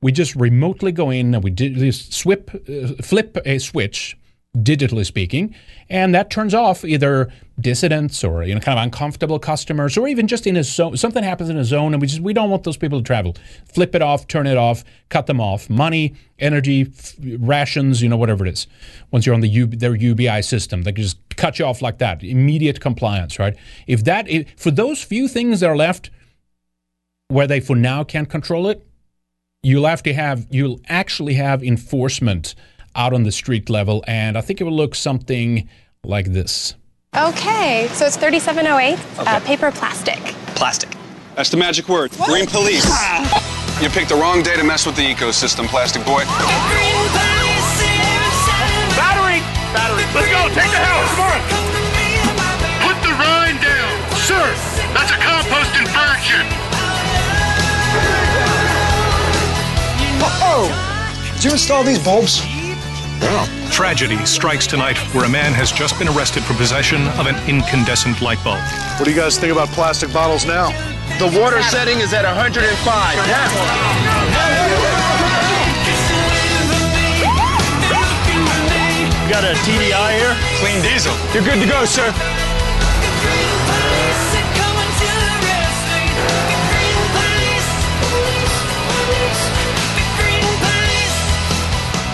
we 0.02 0.11
just 0.11 0.36
remotely 0.36 0.91
go 0.91 1.10
in 1.10 1.34
and 1.34 1.44
we 1.44 1.52
just 1.52 2.14
swip, 2.14 2.52
uh, 2.53 3.02
flip 3.02 3.38
a 3.45 3.60
switch 3.60 4.18
digitally 4.58 5.06
speaking, 5.06 5.56
and 5.90 6.14
that 6.14 6.30
turns 6.30 6.54
off 6.54 6.86
either 6.86 7.32
dissidents 7.60 8.24
or 8.24 8.44
you 8.44 8.54
know 8.54 8.60
kind 8.60 8.78
of 8.78 8.84
uncomfortable 8.84 9.40
customers, 9.40 9.98
or 9.98 10.08
even 10.08 10.28
just 10.28 10.46
in 10.46 10.56
a 10.56 10.64
zone. 10.64 10.96
Something 10.96 11.24
happens 11.24 11.50
in 11.50 11.58
a 11.58 11.64
zone, 11.64 11.94
and 11.94 12.02
we 12.02 12.08
just 12.08 12.22
we 12.22 12.34
don't 12.34 12.50
want 12.50 12.64
those 12.64 12.78
people 12.78 13.00
to 13.00 13.04
travel. 13.04 13.36
Flip 13.66 13.96
it 13.96 14.02
off, 14.02 14.28
turn 14.28 14.46
it 14.46 14.58
off, 14.58 14.84
cut 15.10 15.26
them 15.26 15.42
off. 15.42 15.70
Money, 15.70 16.14
energy, 16.38 16.82
f- 16.82 17.16
rations, 17.40 18.02
you 18.02 18.10
know 18.10 18.18
whatever 18.18 18.46
it 18.46 18.54
is. 18.54 18.68
Once 19.12 19.26
you're 19.26 19.36
on 19.36 19.42
the 19.42 19.50
U- 19.50 19.68
their 19.68 19.96
UBI 19.96 20.42
system, 20.44 20.84
they 20.84 20.92
can 20.92 21.04
just 21.04 21.18
cut 21.36 21.58
you 21.58 21.66
off 21.66 21.82
like 21.82 21.98
that. 21.98 22.24
Immediate 22.24 22.80
compliance, 22.80 23.40
right? 23.40 23.56
If 23.88 24.04
that 24.04 24.30
if, 24.30 24.48
for 24.58 24.70
those 24.70 25.04
few 25.04 25.28
things 25.28 25.62
that 25.62 25.70
are 25.70 25.78
left, 25.78 26.12
where 27.28 27.48
they 27.48 27.60
for 27.60 27.76
now 27.76 28.04
can't 28.04 28.30
control 28.30 28.68
it, 28.68 28.86
you'll 29.64 29.88
have 29.88 30.04
to 30.04 30.14
have 30.14 30.46
you'll 30.52 30.80
actually 30.88 31.34
have 31.34 31.64
enforcement 31.64 32.54
out 32.95 33.14
on 33.14 33.24
the 33.24 33.32
street 33.32 33.70
level, 33.70 34.03
and 34.07 34.38
I 34.38 34.41
think 34.41 34.61
it 34.61 34.64
will 34.64 34.76
look 34.76 34.95
something 34.95 35.68
like 36.03 36.34
this. 36.34 36.76
Okay, 37.15 37.88
so 37.94 38.06
it's 38.06 38.18
3708, 38.18 39.20
okay. 39.20 39.30
uh, 39.30 39.40
paper 39.41 39.72
plastic. 39.72 40.20
Plastic. 40.56 40.90
That's 41.36 41.49
the 41.49 41.57
magic 41.57 41.88
word. 41.90 42.11
What? 42.15 42.30
Green 42.30 42.48
police. 42.48 42.86
you 43.82 43.90
picked 43.90 44.10
the 44.10 44.15
wrong 44.15 44.41
day 44.41 44.56
to 44.56 44.64
mess 44.64 44.86
with 44.86 44.95
the 44.95 45.03
ecosystem, 45.06 45.68
plastic 45.68 46.06
boy. 46.06 46.24
Battery! 48.98 49.41
Battery. 49.74 50.06
Let's 50.14 50.30
go, 50.30 50.41
take 50.53 50.70
the 50.74 50.82
house, 50.82 51.10
come 51.18 51.30
on! 51.30 51.41
Put 52.86 52.98
the 53.06 53.14
rind 53.18 53.61
down. 53.61 53.94
Sir, 54.26 54.45
that's 54.94 55.10
a 55.14 55.18
compost 55.22 55.74
inversion. 55.78 56.45
Oh, 60.45 60.70
did 61.36 61.44
you 61.44 61.52
install 61.52 61.84
these 61.84 61.99
bulbs? 62.03 62.41
Tragedy 63.72 64.23
strikes 64.26 64.68
tonight 64.68 64.98
where 65.14 65.26
a 65.26 65.30
man 65.30 65.53
has 65.53 65.72
just 65.72 65.98
been 65.98 66.07
arrested 66.07 66.44
for 66.44 66.53
possession 66.53 67.07
of 67.19 67.26
an 67.27 67.35
incandescent 67.49 68.22
light 68.22 68.44
bulb. 68.44 68.61
What 68.99 69.06
do 69.06 69.11
you 69.11 69.18
guys 69.18 69.38
think 69.38 69.52
about 69.52 69.69
plastic 69.69 70.14
bottles 70.14 70.45
now? 70.45 70.72
The 71.19 71.27
water 71.40 71.61
setting 71.64 71.99
is 71.99 72.14
at 72.14 72.26
105. 72.26 72.64
Yeah. 73.27 74.64
You 79.23 79.30
got 79.30 79.44
a 79.44 79.53
TDI 79.65 80.18
here? 80.18 80.35
Clean 80.60 80.81
diesel. 80.81 81.14
You're 81.34 81.44
good 81.44 81.60
to 81.61 81.68
go, 81.68 81.85
sir. 81.85 82.32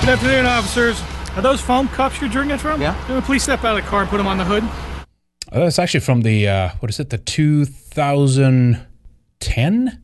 Good 0.10 0.18
afternoon, 0.18 0.48
officers. 0.48 1.00
Are 1.38 1.44
those 1.44 1.62
foam 1.62 1.88
cups 1.88 2.20
you're 2.20 2.32
drinking 2.32 2.58
from? 2.58 2.82
Yeah. 2.82 3.22
Please 3.26 3.44
step 3.44 3.64
out 3.64 3.78
of 3.78 3.84
the 3.84 3.88
car 3.88 4.02
and 4.02 4.10
put 4.10 4.18
them 4.18 4.26
on 4.26 4.40
the 4.40 4.44
hood. 4.44 4.64
Uh, 5.56 5.68
it's 5.68 5.78
actually 5.78 6.00
from 6.00 6.22
the 6.22 6.48
uh, 6.48 6.70
what 6.80 6.90
is 6.90 7.00
it? 7.00 7.12
The 7.12 7.20
2010 7.20 10.04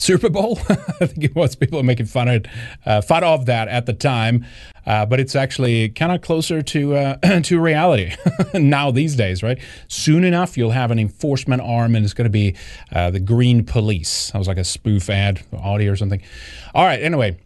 Super 0.00 0.28
Bowl. 0.28 0.58
I 0.68 0.74
think 1.06 1.22
it 1.22 1.36
was. 1.36 1.54
People 1.54 1.78
are 1.78 1.84
making 1.84 2.06
fun 2.06 2.26
of 2.26 2.46
uh, 2.84 3.00
fun 3.00 3.22
of 3.22 3.46
that 3.46 3.68
at 3.68 3.86
the 3.86 3.92
time, 3.92 4.44
uh, 4.86 5.06
but 5.06 5.20
it's 5.20 5.36
actually 5.36 5.88
kind 5.90 6.10
of 6.10 6.20
closer 6.20 6.60
to 6.60 6.96
uh, 6.96 7.40
to 7.42 7.60
reality 7.60 8.12
now 8.54 8.90
these 8.90 9.14
days, 9.14 9.44
right? 9.44 9.60
Soon 9.86 10.24
enough, 10.24 10.58
you'll 10.58 10.72
have 10.72 10.90
an 10.90 10.98
enforcement 10.98 11.62
arm, 11.62 11.94
and 11.94 12.04
it's 12.04 12.12
going 12.12 12.24
to 12.24 12.28
be 12.28 12.56
uh, 12.90 13.12
the 13.12 13.20
Green 13.20 13.64
Police. 13.64 14.32
That 14.32 14.38
was 14.38 14.48
like 14.48 14.58
a 14.58 14.64
spoof 14.64 15.08
ad, 15.08 15.44
audio 15.52 15.92
or 15.92 15.96
something. 15.96 16.22
All 16.74 16.84
right. 16.84 17.00
Anyway. 17.00 17.38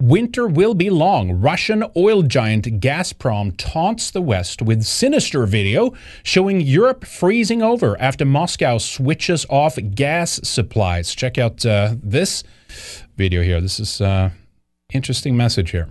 Winter 0.00 0.46
will 0.46 0.72
be 0.72 0.88
long. 0.88 1.32
Russian 1.32 1.84
oil 1.94 2.22
giant 2.22 2.80
Gazprom 2.80 3.54
taunts 3.58 4.10
the 4.10 4.22
West 4.22 4.62
with 4.62 4.82
sinister 4.82 5.44
video 5.44 5.92
showing 6.22 6.62
Europe 6.62 7.04
freezing 7.04 7.62
over 7.62 8.00
after 8.00 8.24
Moscow 8.24 8.78
switches 8.78 9.44
off 9.50 9.78
gas 9.94 10.40
supplies. 10.42 11.14
Check 11.14 11.36
out 11.36 11.66
uh, 11.66 11.96
this 12.02 12.42
video 13.16 13.42
here. 13.42 13.60
This 13.60 13.78
is 13.78 14.00
uh, 14.00 14.30
interesting 14.90 15.36
message 15.36 15.72
here. 15.72 15.88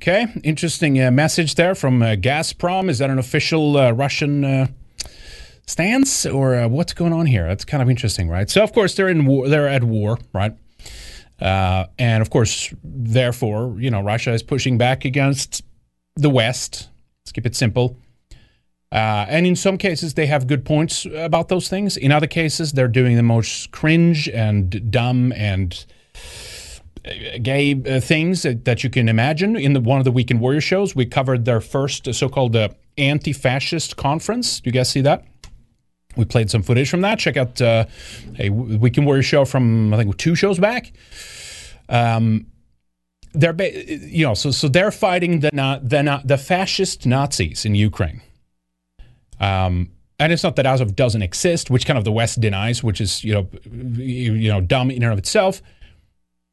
Okay, 0.00 0.26
interesting 0.42 0.98
uh, 0.98 1.10
message 1.10 1.56
there 1.56 1.74
from 1.74 2.00
uh, 2.00 2.16
Gazprom. 2.16 2.88
Is 2.88 2.98
that 3.00 3.10
an 3.10 3.18
official 3.18 3.76
uh, 3.76 3.90
Russian 3.90 4.44
uh, 4.44 4.66
stance, 5.66 6.24
or 6.24 6.54
uh, 6.54 6.68
what's 6.68 6.94
going 6.94 7.12
on 7.12 7.26
here? 7.26 7.46
That's 7.46 7.66
kind 7.66 7.82
of 7.82 7.90
interesting, 7.90 8.30
right? 8.30 8.48
So, 8.48 8.62
of 8.62 8.72
course, 8.72 8.94
they're 8.94 9.10
in 9.10 9.26
war. 9.26 9.46
They're 9.48 9.68
at 9.68 9.84
war, 9.84 10.18
right? 10.32 10.56
Uh, 11.38 11.84
and 11.98 12.22
of 12.22 12.30
course, 12.30 12.72
therefore, 12.82 13.76
you 13.78 13.90
know, 13.90 14.00
Russia 14.00 14.32
is 14.32 14.42
pushing 14.42 14.78
back 14.78 15.04
against 15.04 15.62
the 16.16 16.30
West. 16.30 16.88
Let's 17.22 17.32
keep 17.32 17.44
it 17.44 17.54
simple. 17.54 17.98
And 18.90 19.46
in 19.46 19.54
some 19.54 19.76
cases, 19.76 20.14
they 20.14 20.26
have 20.26 20.46
good 20.46 20.64
points 20.64 21.06
about 21.14 21.48
those 21.48 21.68
things. 21.68 21.98
In 21.98 22.10
other 22.10 22.26
cases, 22.26 22.72
they're 22.72 22.88
doing 22.88 23.16
the 23.16 23.22
most 23.22 23.70
cringe 23.70 24.28
and 24.30 24.90
dumb 24.90 25.32
and 25.36 25.84
gay 27.04 27.74
uh, 27.74 28.00
things 28.00 28.42
that, 28.42 28.84
you 28.84 28.90
can 28.90 29.08
imagine. 29.08 29.56
In 29.56 29.72
the, 29.72 29.80
one 29.80 29.98
of 29.98 30.04
the 30.04 30.12
Weekend 30.12 30.40
Warrior 30.40 30.60
shows, 30.60 30.94
we 30.94 31.06
covered 31.06 31.44
their 31.44 31.60
first 31.60 32.06
uh, 32.06 32.12
so-called 32.12 32.54
uh, 32.56 32.68
anti-fascist 32.98 33.96
conference. 33.96 34.60
Do 34.60 34.68
you 34.68 34.72
guys 34.72 34.90
see 34.90 35.00
that? 35.02 35.24
We 36.16 36.24
played 36.24 36.50
some 36.50 36.62
footage 36.62 36.90
from 36.90 37.02
that. 37.02 37.18
Check 37.18 37.36
out 37.36 37.60
uh, 37.60 37.86
a 38.38 38.50
Weekend 38.50 39.06
Warrior 39.06 39.22
show 39.22 39.44
from 39.44 39.94
I 39.94 39.96
think 39.96 40.16
two 40.16 40.34
shows 40.34 40.58
back. 40.58 40.92
Um, 41.88 42.46
they're 43.32 43.52
ba- 43.52 43.88
you 43.88 44.26
know 44.26 44.34
so 44.34 44.50
so 44.50 44.66
they're 44.66 44.90
fighting 44.90 45.38
the 45.38 45.50
not 45.52 45.88
the 45.88 46.02
not 46.02 46.26
the 46.26 46.36
fascist 46.36 47.06
Nazis 47.06 47.64
in 47.64 47.76
Ukraine. 47.76 48.22
Um, 49.38 49.92
and 50.18 50.32
it's 50.32 50.42
not 50.42 50.56
that 50.56 50.66
Azov 50.66 50.94
doesn't 50.96 51.22
exist, 51.22 51.70
which 51.70 51.86
kind 51.86 51.96
of 51.96 52.04
the 52.04 52.12
West 52.12 52.40
denies, 52.40 52.82
which 52.82 53.00
is 53.00 53.22
you 53.22 53.32
know 53.32 53.48
you 53.72 54.48
know 54.48 54.60
dumb 54.60 54.90
in 54.90 55.02
and 55.02 55.12
of 55.12 55.18
itself. 55.18 55.62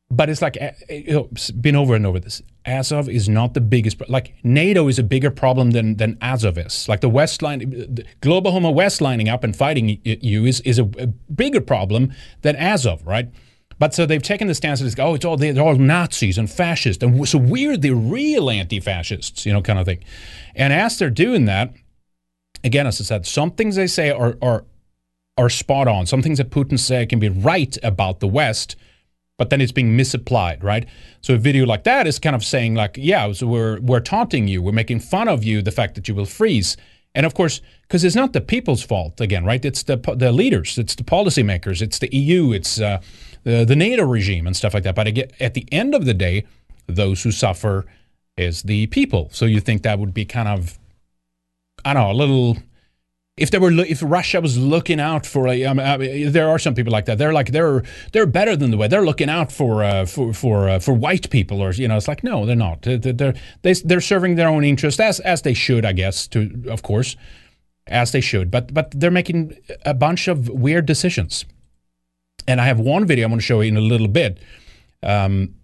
But 0.10 0.30
it's 0.30 0.42
like 0.42 0.58
uh, 0.62 0.72
you 0.90 1.14
know, 1.14 1.30
it's 1.32 1.52
been 1.52 1.76
over 1.76 1.94
and 1.94 2.06
over 2.06 2.20
this. 2.20 2.42
Azov 2.66 3.10
is 3.10 3.28
not 3.28 3.54
the 3.54 3.62
biggest. 3.62 4.02
Like 4.10 4.34
NATO 4.44 4.88
is 4.88 4.98
a 5.00 5.04
bigger 5.04 5.32
problem 5.32 5.72
than 5.72 5.98
than 5.98 6.18
Azov 6.22 6.58
is. 6.58 6.88
Like 6.88 7.02
the 7.02 7.10
West 7.10 7.42
line, 7.42 7.60
the 7.60 8.06
global 8.22 8.52
Homo 8.52 8.72
West 8.72 9.02
lining 9.02 9.28
up 9.28 9.44
and 9.44 9.56
fighting 9.56 10.00
you 10.04 10.46
is 10.46 10.62
is 10.62 10.80
a, 10.80 10.84
a 10.98 11.08
bigger 11.08 11.62
problem 11.62 12.14
than 12.42 12.56
Azov, 12.56 13.06
right? 13.06 13.30
But 13.80 13.94
so 13.94 14.06
they've 14.06 14.24
taken 14.24 14.48
the 14.48 14.56
stance 14.56 14.80
that 14.80 14.88
it's, 14.88 14.96
oh, 14.98 15.14
it's 15.14 15.26
all 15.26 15.38
they're 15.38 15.62
all 15.62 15.76
Nazis 15.76 16.38
and 16.38 16.50
fascists, 16.50 17.04
and 17.04 17.28
so 17.28 17.38
we're 17.38 17.78
the 17.78 17.92
real 17.92 18.50
anti-fascists, 18.50 19.46
you 19.46 19.54
know, 19.54 19.62
kind 19.62 19.78
of 19.78 19.86
thing. 19.86 20.04
And 20.56 20.74
as 20.74 20.98
they're 20.98 21.10
doing 21.10 21.46
that, 21.46 21.74
again, 22.64 22.88
as 22.88 23.00
I 23.00 23.04
said, 23.04 23.26
some 23.28 23.52
things 23.52 23.76
they 23.76 23.88
say 23.88 24.10
are 24.10 24.36
are 24.42 24.66
are 25.38 25.50
spot 25.50 25.88
on. 25.88 26.08
Some 26.08 26.24
things 26.24 26.40
that 26.40 26.50
Putin 26.50 26.80
say 26.80 27.06
can 27.06 27.20
be 27.20 27.30
right 27.30 27.78
about 27.84 28.20
the 28.20 28.28
West, 28.28 28.76
but 29.38 29.50
then 29.50 29.62
it's 29.62 29.72
being 29.72 29.96
misapplied, 29.96 30.64
right? 30.64 30.88
So 31.22 31.36
a 31.36 31.38
video 31.38 31.66
like 31.66 31.84
that 31.84 32.08
is 32.08 32.20
kind 32.20 32.36
of 32.36 32.44
saying 32.44 32.76
like, 32.76 32.98
yeah, 33.00 33.32
so 33.32 33.48
we're 33.48 33.80
we're 33.82 34.00
taunting 34.00 34.48
you, 34.48 34.62
we're 34.62 34.72
making 34.72 35.00
fun 35.00 35.28
of 35.28 35.44
you, 35.44 35.62
the 35.62 35.72
fact 35.72 35.96
that 35.96 36.08
you 36.08 36.16
will 36.16 36.26
freeze. 36.26 36.76
And 37.16 37.26
of 37.26 37.34
course, 37.34 37.62
because 37.82 38.04
it's 38.04 38.16
not 38.16 38.34
the 38.34 38.42
people's 38.42 38.84
fault 38.84 39.22
again, 39.22 39.46
right? 39.46 39.64
It's 39.64 39.84
the 39.84 39.98
the 40.16 40.32
leaders, 40.32 40.78
it's 40.78 40.96
the 40.96 41.04
policymakers, 41.04 41.82
it's 41.82 42.00
the 42.00 42.10
EU, 42.16 42.52
it's 42.52 42.82
uh, 42.82 43.02
the 43.44 43.64
the 43.64 43.76
NATO 43.76 44.04
regime 44.04 44.48
and 44.48 44.56
stuff 44.56 44.74
like 44.74 44.84
that. 44.84 44.96
But 44.96 45.08
again, 45.08 45.30
at 45.40 45.54
the 45.54 45.68
end 45.72 45.94
of 45.94 46.06
the 46.06 46.14
day, 46.14 46.46
those 46.88 47.24
who 47.24 47.32
suffer 47.32 47.86
is 48.38 48.64
the 48.64 48.88
people. 48.88 49.30
So 49.32 49.46
you 49.46 49.60
think 49.60 49.84
that 49.84 50.00
would 50.00 50.14
be 50.14 50.26
kind 50.26 50.48
of, 50.48 50.78
I 51.84 51.94
don't 51.94 52.04
know, 52.04 52.12
a 52.12 52.14
little 52.14 52.58
if 53.38 53.52
they 53.52 53.60
were 53.60 53.72
if 53.72 54.02
Russia 54.04 54.42
was 54.42 54.58
looking 54.58 55.00
out 55.00 55.26
for 55.26 55.48
a, 55.48 55.64
um, 55.66 55.80
uh, 55.80 55.98
there 55.98 56.50
are 56.50 56.60
some 56.60 56.74
people 56.74 56.92
like 56.92 57.06
that. 57.06 57.18
They're 57.18 57.34
like 57.34 57.52
they're 57.52 57.84
they're 58.12 58.26
better 58.26 58.56
than 58.56 58.72
the 58.72 58.78
way 58.78 58.88
they're 58.88 59.06
looking 59.06 59.30
out 59.30 59.52
for 59.52 59.84
uh, 59.84 60.06
for 60.06 60.34
for 60.34 60.70
uh, 60.70 60.80
for 60.80 60.94
white 60.94 61.30
people 61.30 61.62
or 61.62 61.72
you 61.72 61.88
know 61.88 61.98
it's 61.98 62.08
like 62.08 62.24
no 62.24 62.46
they're 62.46 62.56
not 62.56 62.82
they're 62.82 62.98
they're 62.98 63.36
they, 63.62 63.74
they're 63.74 64.02
serving 64.02 64.36
their 64.36 64.48
own 64.48 64.64
interest 64.64 65.00
as 65.00 65.20
as 65.22 65.44
they 65.44 65.54
should 65.54 65.86
I 65.86 65.94
guess 65.94 66.28
to 66.30 66.64
of 66.68 66.82
course 66.82 67.16
as 67.86 68.12
they 68.12 68.22
should 68.22 68.52
but 68.52 68.74
but 68.74 68.92
they're 68.92 69.12
making 69.12 69.56
a 69.86 69.94
bunch 69.94 70.28
of 70.28 70.50
weird 70.50 70.86
decisions 70.86 71.46
and 72.48 72.62
I 72.62 72.66
have 72.66 72.80
one 72.80 73.06
video 73.06 73.26
I'm 73.26 73.32
going 73.32 73.40
to 73.40 73.46
show 73.46 73.62
you 73.62 73.70
in 73.70 73.78
a 73.78 73.82
little 73.82 74.08
bit. 74.08 74.40
Um, 75.04 75.56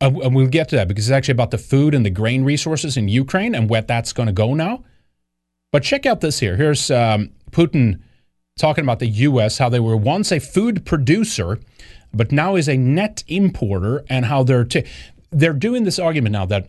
and 0.00 0.34
we'll 0.34 0.48
get 0.48 0.68
to 0.70 0.76
that 0.76 0.88
because 0.88 1.08
it's 1.08 1.14
actually 1.14 1.32
about 1.32 1.52
the 1.52 1.58
food 1.58 1.94
and 1.94 2.04
the 2.04 2.10
grain 2.10 2.42
resources 2.42 2.96
in 2.96 3.06
Ukraine 3.06 3.54
and 3.54 3.70
where 3.70 3.82
that's 3.82 4.12
going 4.12 4.26
to 4.26 4.32
go 4.32 4.52
now. 4.52 4.84
But 5.72 5.82
check 5.82 6.06
out 6.06 6.20
this 6.20 6.38
here. 6.38 6.56
Here's 6.56 6.90
um, 6.90 7.30
Putin 7.50 8.00
talking 8.58 8.84
about 8.84 8.98
the 8.98 9.06
U.S., 9.06 9.58
how 9.58 9.70
they 9.70 9.80
were 9.80 9.96
once 9.96 10.30
a 10.30 10.38
food 10.38 10.84
producer, 10.84 11.58
but 12.12 12.30
now 12.30 12.56
is 12.56 12.68
a 12.68 12.76
net 12.76 13.24
importer, 13.26 14.04
and 14.08 14.26
how 14.26 14.42
they're 14.42 14.64
t- 14.64 14.84
they're 15.30 15.54
doing 15.54 15.84
this 15.84 15.98
argument 15.98 16.34
now 16.34 16.44
that 16.44 16.68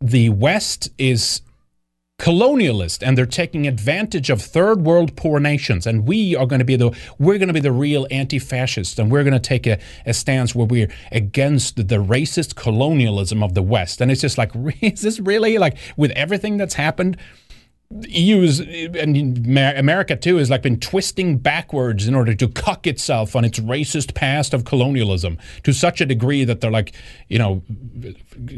the 0.00 0.28
West 0.28 0.88
is 0.98 1.42
colonialist 2.18 3.06
and 3.06 3.18
they're 3.18 3.26
taking 3.26 3.66
advantage 3.66 4.30
of 4.30 4.40
third 4.40 4.80
world 4.80 5.14
poor 5.16 5.38
nations 5.38 5.86
and 5.86 6.06
we 6.06 6.34
are 6.34 6.46
going 6.46 6.60
to 6.60 6.64
be 6.64 6.76
the 6.76 6.90
we're 7.18 7.36
going 7.36 7.48
to 7.48 7.52
be 7.52 7.60
the 7.60 7.70
real 7.70 8.06
anti-fascists 8.10 8.98
and 8.98 9.10
we're 9.10 9.22
going 9.22 9.34
to 9.34 9.38
take 9.38 9.66
a, 9.66 9.78
a 10.06 10.14
stance 10.14 10.54
where 10.54 10.66
we're 10.66 10.88
against 11.12 11.76
the 11.76 11.96
racist 11.96 12.54
colonialism 12.54 13.42
of 13.42 13.52
the 13.52 13.62
west 13.62 14.00
and 14.00 14.10
it's 14.10 14.22
just 14.22 14.38
like 14.38 14.50
is 14.80 15.02
this 15.02 15.20
really 15.20 15.58
like 15.58 15.76
with 15.98 16.10
everything 16.12 16.56
that's 16.56 16.72
happened 16.72 17.18
EU 18.08 18.42
is, 18.42 18.60
and 18.60 19.46
America 19.56 20.16
too 20.16 20.36
has 20.36 20.50
like 20.50 20.62
been 20.62 20.80
twisting 20.80 21.38
backwards 21.38 22.08
in 22.08 22.14
order 22.14 22.34
to 22.34 22.48
cuck 22.48 22.86
itself 22.86 23.36
on 23.36 23.44
its 23.44 23.60
racist 23.60 24.14
past 24.14 24.52
of 24.52 24.64
colonialism 24.64 25.38
to 25.62 25.72
such 25.72 26.00
a 26.00 26.06
degree 26.06 26.44
that 26.44 26.60
they're 26.60 26.70
like, 26.70 26.94
you 27.28 27.38
know, 27.38 27.62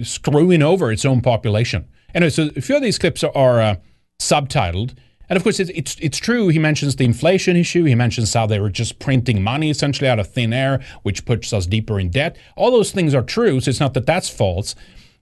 screwing 0.02 0.62
over 0.62 0.90
its 0.90 1.04
own 1.04 1.20
population. 1.20 1.86
Anyway, 2.14 2.30
so 2.30 2.48
a 2.56 2.60
few 2.60 2.76
of 2.76 2.82
these 2.82 2.98
clips 2.98 3.22
are, 3.22 3.36
are 3.36 3.60
uh, 3.60 3.76
subtitled. 4.18 4.94
And 5.28 5.36
of 5.36 5.42
course, 5.42 5.60
it's, 5.60 5.70
it's, 5.74 5.96
it's 6.00 6.16
true. 6.16 6.48
He 6.48 6.58
mentions 6.58 6.96
the 6.96 7.04
inflation 7.04 7.54
issue. 7.54 7.84
He 7.84 7.94
mentions 7.94 8.32
how 8.32 8.46
they 8.46 8.60
were 8.60 8.70
just 8.70 8.98
printing 8.98 9.42
money 9.42 9.68
essentially 9.68 10.08
out 10.08 10.18
of 10.18 10.28
thin 10.28 10.54
air, 10.54 10.80
which 11.02 11.26
puts 11.26 11.52
us 11.52 11.66
deeper 11.66 12.00
in 12.00 12.08
debt. 12.08 12.36
All 12.56 12.70
those 12.70 12.92
things 12.92 13.14
are 13.14 13.22
true. 13.22 13.60
So 13.60 13.68
it's 13.68 13.80
not 13.80 13.92
that 13.92 14.06
that's 14.06 14.30
false, 14.30 14.74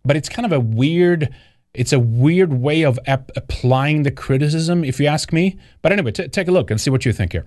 but 0.04 0.16
it's 0.16 0.28
kind 0.28 0.46
of 0.46 0.52
a 0.52 0.60
weird 0.60 1.34
it's 1.76 1.92
a 1.92 1.98
weird 1.98 2.52
way 2.52 2.82
of 2.84 2.98
ap- 3.06 3.30
applying 3.36 4.02
the 4.02 4.10
criticism, 4.10 4.84
if 4.84 4.98
you 5.00 5.06
ask 5.06 5.32
me. 5.32 5.58
But 5.82 5.92
anyway, 5.92 6.12
t- 6.12 6.28
take 6.28 6.48
a 6.48 6.52
look 6.52 6.70
and 6.70 6.80
see 6.80 6.90
what 6.90 7.04
you 7.04 7.12
think 7.12 7.32
here. 7.32 7.46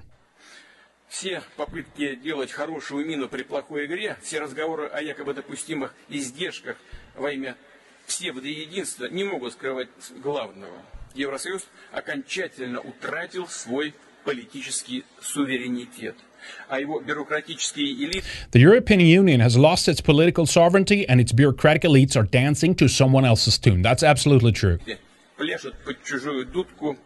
Все 1.10 1.42
попытки 1.58 2.16
делать 2.16 2.52
хорошую 2.52 3.06
мину 3.06 3.28
при 3.28 3.42
плохой 3.42 3.88
игре, 3.88 4.16
все 4.22 4.40
разговоры 4.40 4.86
о 4.88 5.02
якобы 5.02 5.34
допустимых 5.34 5.96
издержках 6.08 6.78
во 7.16 7.32
имя 7.32 7.56
псевдоединства 8.06 9.06
не 9.06 9.24
могут 9.24 9.54
скрывать 9.54 9.90
главного. 10.24 10.78
Евросоюз 11.16 11.68
окончательно 11.92 12.80
утратил 12.80 13.48
свой 13.48 13.96
политический 14.24 15.04
суверенитет. 15.20 16.16
The 16.69 18.61
European 18.61 19.01
Union 19.01 19.41
has 19.41 19.57
lost 19.57 19.89
its 19.89 20.01
political 20.01 20.47
sovereignty 20.47 21.09
and 21.09 21.21
its 21.21 21.33
bureaucratic 21.33 21.83
elites 21.83 22.17
are 22.17 22.25
dancing 22.25 22.75
to 22.77 22.89
someone 22.89 23.25
else's 23.25 23.59
tune. 23.59 23.83
That's 23.83 24.03
absolutely 24.03 24.53
true. 24.53 24.79
Пляшут 25.37 25.75
под 25.85 26.03
чужую 26.05 26.47
дудку, 26.47 26.97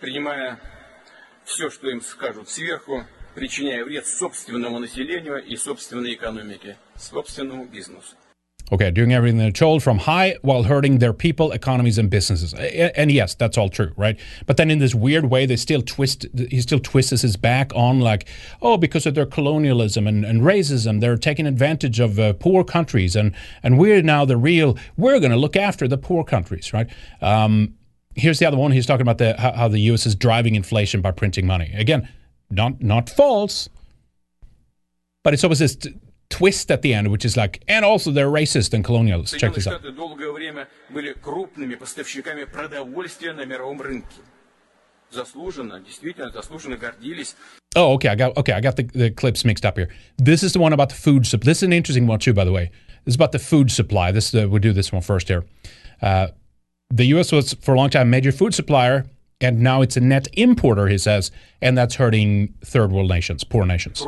принимая 0.00 0.58
все, 1.44 1.68
что 1.68 1.90
им 1.90 2.00
скажут 2.00 2.48
сверху, 2.48 3.04
причиняя 3.34 3.84
вред 3.84 4.06
собственному 4.06 4.78
населению 4.78 5.44
и 5.44 5.56
собственной 5.56 6.14
экономике, 6.14 6.78
собственному 6.96 7.66
бизнесу. 7.66 8.16
Okay, 8.71 8.89
doing 8.89 9.13
everything 9.13 9.37
they're 9.37 9.51
told 9.51 9.83
from 9.83 9.99
high 9.99 10.37
while 10.41 10.63
hurting 10.63 10.97
their 10.97 11.13
people, 11.13 11.51
economies, 11.51 11.99
and 11.99 12.09
businesses. 12.09 12.53
And 12.53 13.11
yes, 13.11 13.35
that's 13.35 13.59
all 13.59 13.69
true, 13.69 13.91
right? 13.95 14.19
But 14.47 14.57
then 14.57 14.71
in 14.71 14.79
this 14.79 14.95
weird 14.95 15.25
way, 15.25 15.45
they 15.45 15.55
still 15.55 15.83
twist. 15.83 16.25
He 16.49 16.59
still 16.61 16.79
twists 16.79 17.21
his 17.21 17.37
back 17.37 17.71
on 17.75 17.99
like, 17.99 18.27
oh, 18.63 18.77
because 18.77 19.05
of 19.05 19.13
their 19.13 19.27
colonialism 19.27 20.07
and, 20.07 20.25
and 20.25 20.41
racism, 20.41 20.99
they're 20.99 21.17
taking 21.17 21.45
advantage 21.45 21.99
of 21.99 22.17
uh, 22.17 22.33
poor 22.33 22.63
countries, 22.63 23.15
and 23.15 23.35
and 23.61 23.77
we're 23.77 24.01
now 24.01 24.25
the 24.25 24.37
real. 24.37 24.75
We're 24.97 25.19
going 25.19 25.31
to 25.31 25.37
look 25.37 25.55
after 25.55 25.87
the 25.87 25.97
poor 25.97 26.23
countries, 26.23 26.73
right? 26.73 26.87
Um, 27.21 27.75
here's 28.15 28.39
the 28.39 28.47
other 28.47 28.57
one. 28.57 28.71
He's 28.71 28.87
talking 28.87 29.03
about 29.03 29.19
the 29.19 29.39
how, 29.39 29.51
how 29.51 29.67
the 29.67 29.79
U.S. 29.79 30.07
is 30.07 30.15
driving 30.15 30.55
inflation 30.55 31.01
by 31.01 31.11
printing 31.11 31.45
money. 31.45 31.71
Again, 31.75 32.09
not 32.49 32.81
not 32.81 33.11
false, 33.11 33.69
but 35.23 35.35
it's 35.35 35.43
always 35.43 35.59
this 35.59 35.77
twist 36.28 36.70
at 36.70 36.82
the 36.82 36.94
end, 36.94 37.08
which 37.08 37.24
is 37.24 37.36
like, 37.36 37.62
and 37.68 37.84
also 37.84 38.10
they're 38.10 38.30
racist 38.30 38.72
and 38.72 38.84
colonialists. 38.84 39.36
Check 39.38 39.54
this 39.54 39.66
out. 39.66 39.82
долгое 39.94 40.32
время 40.32 40.68
были 40.88 41.12
крупными 41.12 41.74
поставщиками 41.74 42.44
продовольствия 42.44 43.32
на 43.32 43.44
мировом 43.44 43.80
рынке. 43.82 44.20
Заслуженно, 45.10 45.80
действительно, 45.80 46.30
заслуженно 46.30 46.76
гордились. 46.76 47.34
Oh, 47.76 47.94
okay. 47.94 48.08
I 48.08 48.16
got 48.16 48.36
okay. 48.36 48.52
I 48.52 48.60
got 48.60 48.76
the, 48.76 48.84
the 48.84 49.10
clips 49.10 49.44
mixed 49.44 49.64
up 49.64 49.76
here. 49.76 49.88
This 50.18 50.42
is 50.42 50.52
the 50.52 50.60
one 50.60 50.72
about 50.72 50.88
the 50.88 50.94
food 50.94 51.26
supply. 51.26 51.50
This 51.50 51.58
is 51.58 51.62
an 51.64 51.72
interesting 51.72 52.06
one 52.06 52.20
too, 52.20 52.32
by 52.32 52.44
the 52.44 52.52
way. 52.52 52.70
This 53.04 53.12
is 53.12 53.16
about 53.16 53.32
the 53.32 53.38
food 53.38 53.70
supply. 53.70 54.12
This 54.12 54.34
uh, 54.34 54.48
we'll 54.48 54.60
do 54.60 54.72
this 54.72 54.92
one 54.92 55.02
first 55.02 55.28
here. 55.28 55.44
Uh, 56.00 56.28
the 56.90 57.06
U.S. 57.06 57.32
was 57.32 57.54
for 57.54 57.74
a 57.74 57.76
long 57.76 57.90
time 57.90 58.02
a 58.02 58.10
major 58.10 58.32
food 58.32 58.54
supplier 58.54 59.04
and 59.41 59.61
now 59.61 59.81
it's 59.81 59.97
a 59.97 60.01
net 60.01 60.27
importer, 60.33 60.87
he 60.87 60.97
says, 60.97 61.31
and 61.61 61.77
that's 61.77 61.95
hurting 61.95 62.53
third 62.63 62.91
world 62.91 63.09
nations, 63.09 63.43
poor 63.43 63.65
nations. 63.65 64.05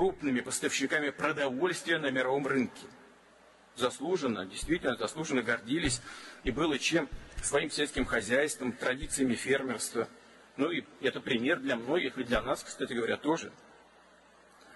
Заслуженно, 3.75 4.43
действительно, 4.47 4.95
заслуженно 4.95 5.43
гордились 5.43 6.01
и 6.43 6.49
было 6.49 6.79
чем 6.79 7.07
своим 7.43 7.69
сельским 7.69 8.05
хозяйством, 8.05 8.71
традициями 8.71 9.35
фермерства. 9.35 10.07
Ну 10.55 10.71
и 10.71 10.83
это 10.99 11.21
пример 11.21 11.59
для 11.59 11.75
многих 11.75 12.17
и 12.17 12.23
для 12.23 12.41
нас, 12.41 12.63
кстати 12.63 12.93
говоря, 12.93 13.17
тоже. 13.17 13.51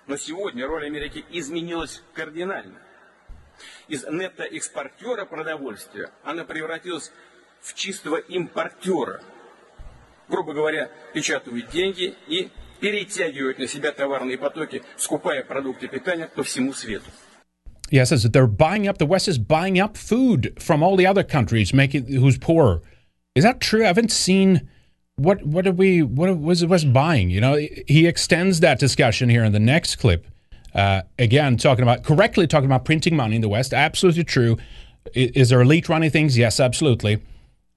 Но 0.06 0.18
сегодня 0.18 0.68
роль 0.68 0.86
Америки 0.86 1.26
изменилась 1.32 2.04
кардинально. 2.14 2.78
Из 3.88 4.06
нетто-экспортера 4.06 5.26
продовольствия 5.26 6.12
она 6.24 6.44
превратилась 6.44 7.12
в 7.60 7.74
чистого 7.74 8.18
импортера– 8.18 9.24
грубо 10.31 10.53
говоря, 10.53 10.91
печатают 11.15 11.71
деньги 11.71 12.15
и 12.29 12.51
перетягивают 12.81 13.59
на 13.59 13.67
себя 13.67 13.93
товарные 13.93 14.39
потоки, 14.39 14.83
скупая 14.97 15.43
продукты 15.43 15.89
питания 15.89 16.29
по 16.35 16.43
всему 16.43 16.73
свету. 16.73 17.11
Yeah, 17.91 18.05
says 18.05 18.25
that 18.25 18.33
they're 18.33 18.49
buying 18.49 18.89
up. 18.89 18.99
The 18.99 19.07
West 19.07 19.29
is 19.29 19.39
buying 19.39 19.79
up 19.79 19.97
food 19.97 20.55
from 20.59 20.83
all 20.83 20.97
the 20.97 21.07
other 21.07 21.23
countries, 21.23 21.73
making 21.73 22.07
who's 22.09 22.37
poorer. 22.37 22.83
Is 23.37 23.45
that 23.45 23.61
true? 23.61 23.85
I 23.85 23.87
haven't 23.87 24.11
seen 24.11 24.69
what 25.15 25.47
what 25.47 25.67
are 25.67 25.73
we 25.73 26.03
what 26.03 26.37
was 26.39 26.61
the 26.61 26.67
West 26.67 26.93
buying? 26.93 27.31
You 27.31 27.41
know, 27.41 27.55
he 27.87 28.07
extends 28.07 28.59
that 28.61 28.81
discussion 28.81 29.29
here 29.29 29.45
in 29.45 29.53
the 29.53 29.61
next 29.61 29.97
clip. 29.97 30.27
Uh, 30.75 31.03
again, 31.19 31.57
talking 31.57 31.85
about 31.85 32.03
correctly 32.03 32.47
talking 32.49 32.67
about 32.67 32.85
printing 32.85 33.15
money 33.15 33.37
in 33.37 33.41
the 33.41 33.49
West. 33.49 33.73
Absolutely 33.73 34.25
true. 34.25 34.59
Is, 35.15 35.31
is 35.31 35.49
there 35.51 35.63
elite 35.63 35.89
running 35.89 36.11
things? 36.11 36.37
Yes, 36.37 36.59
absolutely. 36.59 37.23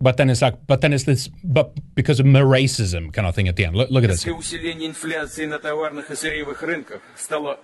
But 0.05 0.19
then 0.19 0.29
it's 0.29 0.43
like, 0.43 0.67
but 0.67 0.83
then 0.83 0.93
it's 0.93 1.05
this, 1.05 1.29
but 1.43 1.73
because 1.95 2.21
of 2.21 2.27
racism 2.27 3.11
kind 3.11 3.27
of 3.27 3.35
thing 3.35 3.49
at 3.49 3.57
the 3.57 3.65
end. 3.65 3.75
Look, 3.75 3.89
look 3.89 4.05
at 4.05 4.11
this. 4.11 4.27
усиление 4.27 4.91
инфляции 4.91 5.47
на 5.47 5.59
товарных 5.59 6.11
и 6.11 6.15
сырьевых 6.15 6.63
рынках 6.63 7.01
стало 7.17 7.59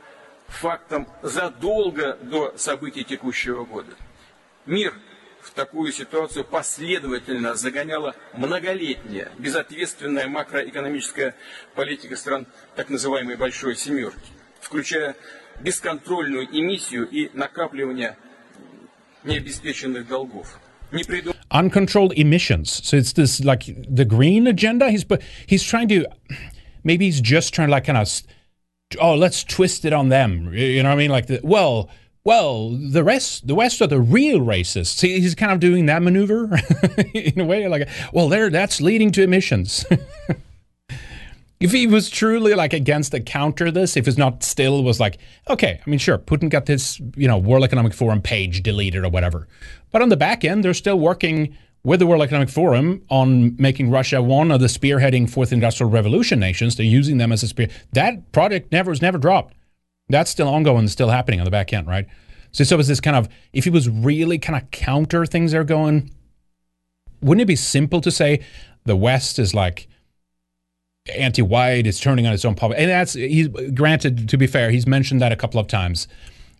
фактом 0.49 1.07
задолго 1.21 2.17
до 2.23 2.55
событий 2.57 3.05
текущего 3.05 3.67
года. 3.67 3.93
Мир 4.65 4.95
в 5.43 5.51
такую 5.51 5.93
ситуацию 5.93 6.47
последовательно 6.47 7.57
загоняла 7.57 8.15
многолетняя 8.33 9.29
безответственная 9.37 10.27
макроэкономическая 10.27 11.35
политика 11.75 12.17
стран 12.17 12.47
так 12.75 12.89
называемой 12.89 13.37
«большой 13.37 13.77
семерки», 13.77 14.33
включая 14.63 15.15
бесконтрольную 15.61 16.47
эмиссию 16.47 17.07
и 17.07 17.29
накапливание 17.35 18.17
необеспеченных 19.25 20.09
долгов. 20.09 20.59
Uncontrolled 21.51 22.13
emissions. 22.15 22.87
So 22.87 22.97
it's 22.97 23.13
this 23.13 23.45
like 23.45 23.65
the 23.89 24.05
green 24.05 24.47
agenda. 24.47 24.91
He's 24.91 25.05
but 25.05 25.23
he's 25.47 25.63
trying 25.63 25.89
to 25.89 26.07
maybe 26.85 27.05
he's 27.07 27.21
just 27.21 27.55
trying 27.55 27.69
to 27.69 27.73
like 27.73 27.85
kind 27.85 27.99
of 27.99 28.23
oh 29.01 29.15
let's 29.15 29.45
twist 29.45 29.85
it 29.85 29.93
on 29.93 30.09
them. 30.09 30.53
You 30.55 30.83
know 30.83 30.89
what 30.89 30.95
I 30.95 30.99
mean? 30.99 31.11
Like 31.11 31.27
the, 31.27 31.41
well 31.43 31.91
well, 32.23 32.71
the 32.71 33.03
rest, 33.03 33.47
the 33.47 33.55
West 33.55 33.81
are 33.81 33.87
the 33.87 34.01
real 34.01 34.41
racists. 34.41 35.01
He's 35.01 35.35
kind 35.35 35.53
of 35.53 35.59
doing 35.59 35.87
that 35.87 36.03
maneuver 36.03 36.61
in 37.15 37.41
a 37.41 37.47
way, 37.47 37.67
like, 37.67 37.89
well, 38.13 38.29
there, 38.29 38.51
that's 38.51 38.83
leading 38.83 39.11
to 39.13 39.23
emissions. 39.23 39.87
if 41.61 41.73
he 41.73 41.87
was 41.87 42.09
truly 42.09 42.55
like 42.55 42.73
against 42.73 43.13
the 43.13 43.21
counter 43.21 43.71
this, 43.71 43.97
if 43.97 44.09
it's 44.09 44.17
not 44.17 44.43
still 44.43 44.83
was 44.83 44.99
like, 44.99 45.19
okay, 45.49 45.79
I 45.85 45.91
mean, 45.91 45.99
sure, 45.99 46.17
Putin 46.17 46.49
got 46.49 46.65
this, 46.65 46.99
you 47.17 47.29
know, 47.29 47.37
World 47.37 47.65
Economic 47.65 47.93
Forum 47.93 48.23
page 48.23 48.63
deleted 48.63 49.05
or 49.05 49.11
whatever. 49.11 49.47
But 49.93 50.01
on 50.01 50.09
the 50.09 50.17
back 50.17 50.43
end, 50.43 50.65
they're 50.65 50.73
still 50.73 50.99
working 50.99 51.55
with 51.85 52.01
the 52.01 52.07
World 52.07 52.23
Economic 52.23 52.49
Forum 52.49 53.03
on 53.11 53.57
making 53.57 53.91
Russia 53.91 54.23
one 54.23 54.51
of 54.51 54.61
the 54.61 54.67
spearheading 54.67 55.29
fourth 55.29 55.53
industrial 55.53 55.91
revolution 55.91 56.41
nations. 56.41 56.77
They're 56.77 56.87
using 56.87 57.19
them 57.19 57.31
as 57.31 57.43
a 57.43 57.49
spear. 57.49 57.69
That 57.93 58.33
project 58.33 58.73
never 58.73 58.91
was 58.91 59.03
never 59.03 59.19
dropped. 59.19 59.55
That's 60.09 60.31
still 60.31 60.49
ongoing, 60.49 60.89
still 60.89 61.11
happening 61.11 61.41
on 61.41 61.45
the 61.45 61.51
back 61.51 61.73
end, 61.73 61.87
right? 61.87 62.07
So, 62.53 62.65
so 62.65 62.79
it's 62.79 62.89
this 62.89 63.01
kind 63.01 63.17
of, 63.17 63.29
if 63.53 63.65
he 63.65 63.71
was 63.71 63.89
really 63.89 64.39
kind 64.39 64.61
of 64.61 64.71
counter 64.71 65.25
things 65.27 65.53
they're 65.53 65.63
going, 65.63 66.11
wouldn't 67.21 67.43
it 67.43 67.47
be 67.47 67.57
simple 67.57 68.01
to 68.01 68.11
say 68.11 68.41
the 68.87 68.97
West 68.97 69.39
is 69.39 69.55
like, 69.55 69.89
anti-white. 71.17 71.87
is 71.87 72.01
turning 72.01 72.27
on 72.27 72.33
its 72.33 72.45
own 72.45 72.55
public, 72.55 72.79
and 72.79 72.91
that's 72.91 73.15
he's 73.15 73.49
granted. 73.49 74.29
To 74.29 74.39
be 74.39 74.47
fair, 74.47 74.71
he's 74.71 74.87
mentioned 74.87 75.21
that 75.21 75.33
a 75.33 75.37
couple 75.37 75.61
of 75.61 75.67
times, 75.67 76.09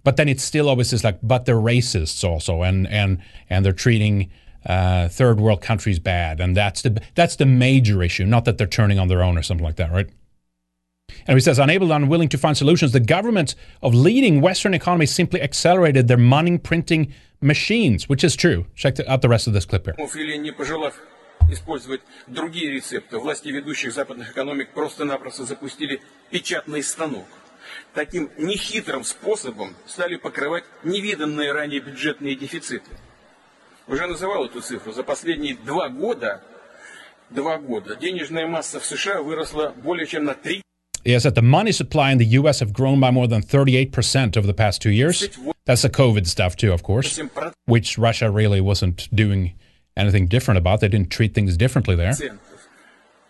but 0.05 0.17
then 0.17 0.29
it's 0.29 0.43
still 0.43 0.69
always 0.69 0.91
just 0.91 1.05
like, 1.05 1.19
but 1.23 1.45
they're 1.45 1.57
racists 1.57 2.27
also, 2.27 2.63
and 2.63 2.87
and 2.89 3.19
and 3.49 3.65
they're 3.65 3.73
treating 3.73 4.31
uh, 4.67 5.09
third 5.09 5.41
world 5.41 5.61
countries 5.63 5.99
bad, 5.99 6.41
and 6.41 6.57
that's 6.57 6.83
the 6.83 7.01
that's 7.15 7.37
the 7.37 7.47
major 7.47 8.03
issue. 8.03 8.25
Not 8.25 8.45
that 8.45 8.59
they're 8.59 8.67
turning 8.67 8.99
on 8.99 9.09
their 9.09 9.23
own 9.23 9.37
or 9.37 9.43
something 9.43 9.65
like 9.65 9.77
that, 9.77 9.93
right? 9.93 10.09
And 11.27 11.37
he 11.37 11.41
says, 11.41 11.59
unable 11.59 11.93
and 11.93 12.05
unwilling 12.05 12.29
to 12.29 12.39
find 12.39 12.57
solutions, 12.57 12.93
the 12.93 13.01
government 13.01 13.57
of 13.83 13.95
leading 13.95 14.41
Western 14.41 14.75
economies 14.75 15.13
simply 15.13 15.43
accelerated 15.43 16.07
their 16.07 16.17
money 16.17 16.57
printing 16.57 17.13
machines, 17.41 18.09
which 18.09 18.23
is 18.23 18.37
true. 18.37 18.67
Check 18.77 19.01
out 19.01 19.21
the 19.21 19.29
rest 19.29 19.49
of 19.49 19.53
this 19.53 19.65
clip 19.65 19.87
here. 19.87 19.97
Использовать 21.53 22.01
другие 22.27 22.71
рецепты. 22.71 23.19
Власти 23.19 23.49
ведущих 23.49 23.93
западных 23.93 24.33
экономик 24.33 24.71
просто-напросто 24.73 25.45
запустили 25.45 26.01
печатный 26.31 26.83
станок. 26.83 27.27
Таким 27.95 28.31
нехитрым 28.39 29.05
способом 29.05 29.75
стали 29.87 30.17
покрывать 30.17 30.65
невиданные 30.83 31.53
ранее 31.53 31.81
бюджетные 31.81 32.35
дефициты. 32.35 32.91
Уже 33.87 34.07
называл 34.07 34.47
эту 34.47 34.61
цифру. 34.61 34.93
За 34.93 35.03
последние 35.03 35.57
два 35.57 35.89
года 35.89 36.43
два 37.31 37.59
года 37.59 37.97
денежная 37.97 38.47
масса 38.47 38.81
в 38.81 38.85
США 38.85 39.23
выросла 39.23 39.75
более 39.77 40.07
чем 40.07 40.25
на 40.25 40.35
3 40.35 40.63
Yes, 41.03 41.23
that 41.23 41.35
the 41.35 41.43
money 41.43 41.73
supply 41.73 42.13
in 42.13 42.19
the 42.19 42.27
U.S. 42.41 42.61
have 42.61 42.75
grown 42.75 43.01
by 43.01 43.11
more 43.11 43.27
than 43.27 43.41
38% 43.41 44.37
over 44.37 44.47
the 44.47 44.53
past 44.53 44.83
two 44.83 44.91
years. 44.91 45.31
That's 45.65 45.81
the 45.81 45.89
COVID 45.89 46.27
stuff, 46.27 46.57
too, 46.57 46.73
of 46.73 46.83
course, 46.83 47.19
which 47.65 47.97
Russia 47.97 48.31
really 48.31 48.61
wasn't 48.61 49.09
doing 49.15 49.55
anything 49.96 50.28
different 50.28 50.58
about. 50.58 50.80
They 50.82 50.88
didn't 50.90 51.10
treat 51.10 51.34
things 51.34 51.58
differently 51.58 51.96
there. 51.96 52.14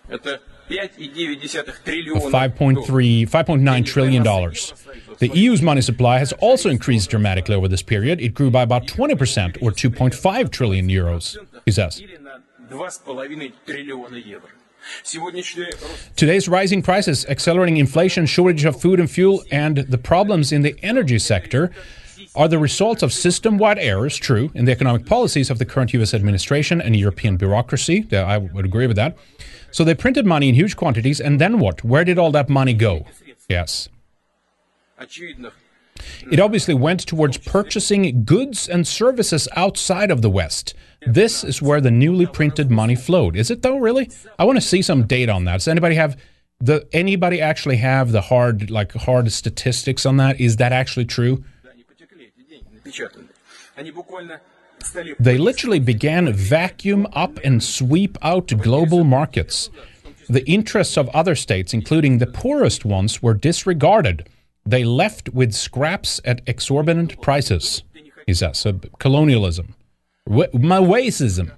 Это 0.09 0.39
5,9 0.69 1.67
Of 1.67 1.84
триллиона 1.84 2.31
5.3, 2.31 3.30
5.9 3.30 3.85
trillion 3.85 4.23
dollars. 4.23 4.73
The 5.19 5.30
EU's 5.30 5.61
money 5.61 5.81
supply 5.81 6.17
has 6.19 6.34
also 6.34 6.69
increased 6.69 7.09
dramatically 7.09 7.55
over 7.55 7.67
this 7.67 7.84
period. 7.84 8.19
It 8.19 8.34
grew 8.34 8.49
by 8.49 8.63
about 8.63 8.88
20% 8.88 9.61
or 9.61 9.72
2.5 9.72 10.51
trillion 10.51 10.88
euros, 10.89 11.38
he 11.65 11.72
says. 11.72 11.99
или 12.01 12.17
на 12.17 12.41
2,5 12.69 13.53
триллиона 13.65 14.15
евро. 14.15 14.49
Сегодняшний 15.03 15.65
рост 15.65 16.15
Today's 16.15 16.47
rising 16.47 16.81
prices, 16.81 17.26
accelerating 17.27 17.77
inflation, 17.77 18.26
shortage 18.26 18.65
of 18.65 18.80
food 18.80 18.99
and 18.99 19.09
fuel, 19.09 19.43
and 19.51 19.77
the 19.77 19.97
problems 19.97 20.51
in 20.51 20.61
the 20.61 20.76
energy 20.84 21.19
sector 21.19 21.72
are 22.35 22.48
the 22.48 22.59
results 22.59 23.02
of 23.02 23.12
system 23.12 23.59
wide 23.59 23.78
errors, 23.78 24.16
true, 24.16 24.51
in 24.55 24.65
the 24.65 24.73
economic 24.73 25.07
policies 25.07 25.51
of 25.51 25.59
the 25.59 25.65
current 25.65 25.93
US 25.94 26.15
administration 26.15 26.81
and 26.81 26.94
European 26.97 27.36
bureaucracy. 27.36 28.07
I 28.12 28.39
would 28.39 28.65
agree 28.65 28.86
with 28.86 28.97
that. 28.97 29.16
So 29.70 29.85
they 29.85 29.94
printed 29.94 30.27
money 30.27 30.48
in 30.48 30.55
huge 30.55 30.77
quantities, 30.77 31.20
and 31.20 31.40
then 31.40 31.59
what? 31.59 31.85
Where 31.85 32.05
did 32.05 32.19
all 32.19 32.31
that 32.32 32.48
money 32.48 32.74
go? 32.74 33.07
Yes. 33.48 33.89
It 36.31 36.40
obviously 36.40 36.74
went 36.74 37.01
towards 37.01 37.36
purchasing 37.36 38.24
goods 38.24 38.69
and 38.69 38.86
services 38.86 39.48
outside 39.55 40.11
of 40.11 40.23
the 40.23 40.31
West. 40.31 40.74
This 41.07 41.44
is 41.44 41.61
where 41.61 41.81
the 41.81 41.90
newly 41.90 42.27
printed 42.27 42.70
money 42.70 42.94
flowed. 42.94 43.36
Is 43.36 43.51
it 43.51 43.62
though, 43.62 43.78
really? 43.78 44.11
I 44.39 44.44
want 44.44 44.57
to 44.57 44.66
see 44.66 44.82
some 44.82 45.07
data 45.07 45.32
on 45.32 45.44
that. 45.44 45.55
Does 45.55 45.69
anybody 45.69 45.97
have 45.97 46.19
the 46.59 46.86
anybody 46.93 47.40
actually 47.40 47.77
have 47.77 48.12
the 48.12 48.20
hard 48.20 48.70
like 48.70 48.93
hard 48.93 49.31
statistics 49.32 50.05
on 50.05 50.16
that? 50.19 50.40
Is 50.40 50.57
that 50.57 50.73
actually 50.73 51.07
true? 51.07 51.44
They 55.18 55.38
literally 55.38 55.78
began 55.78 56.32
vacuum 56.32 57.06
up 57.12 57.38
and 57.44 57.62
sweep 57.62 58.16
out 58.22 58.48
global 58.62 59.04
markets. 59.04 59.70
The 60.28 60.48
interests 60.48 60.96
of 60.96 61.08
other 61.10 61.34
states, 61.34 61.74
including 61.74 62.18
the 62.18 62.26
poorest 62.26 62.84
ones, 62.84 63.22
were 63.22 63.34
disregarded. 63.34 64.28
They 64.64 64.84
left 64.84 65.28
with 65.30 65.52
scraps 65.52 66.20
at 66.24 66.40
exorbitant 66.46 67.20
prices, 67.20 67.82
he 68.26 68.34
says. 68.34 68.66
colonialism. 68.98 69.74
Maoism. 70.28 71.52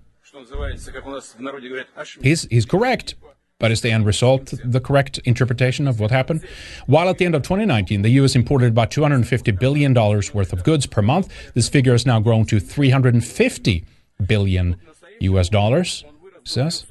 He's, 2.23 2.45
he's 2.45 2.65
correct. 2.65 3.15
But 3.63 3.71
is 3.71 3.81
the 3.81 3.93
end 3.93 4.07
result 4.07 4.53
the 4.65 4.81
correct 4.81 5.19
interpretation 5.19 5.87
of 5.87 6.01
what 6.01 6.11
happened? 6.11 6.45
While 6.87 7.09
at 7.09 7.19
the 7.19 7.25
end 7.25 7.37
of 7.37 7.43
2019, 7.43 8.03
the 8.03 8.09
U.S. 8.09 8.35
imported 8.35 8.73
about 8.73 8.91
$250 8.91 9.57
billion 9.57 9.95
worth 9.95 10.53
of 10.53 10.65
goods 10.65 10.87
per 10.87 11.01
month, 11.01 11.33
this 11.55 11.69
figure 11.69 11.93
has 11.93 12.05
now 12.05 12.19
grown 12.19 12.45
to 12.47 12.59
350 12.59 13.85
billion 14.27 14.81
U.S. 15.21 15.49
dollars, 15.49 16.05
says. 16.43 16.87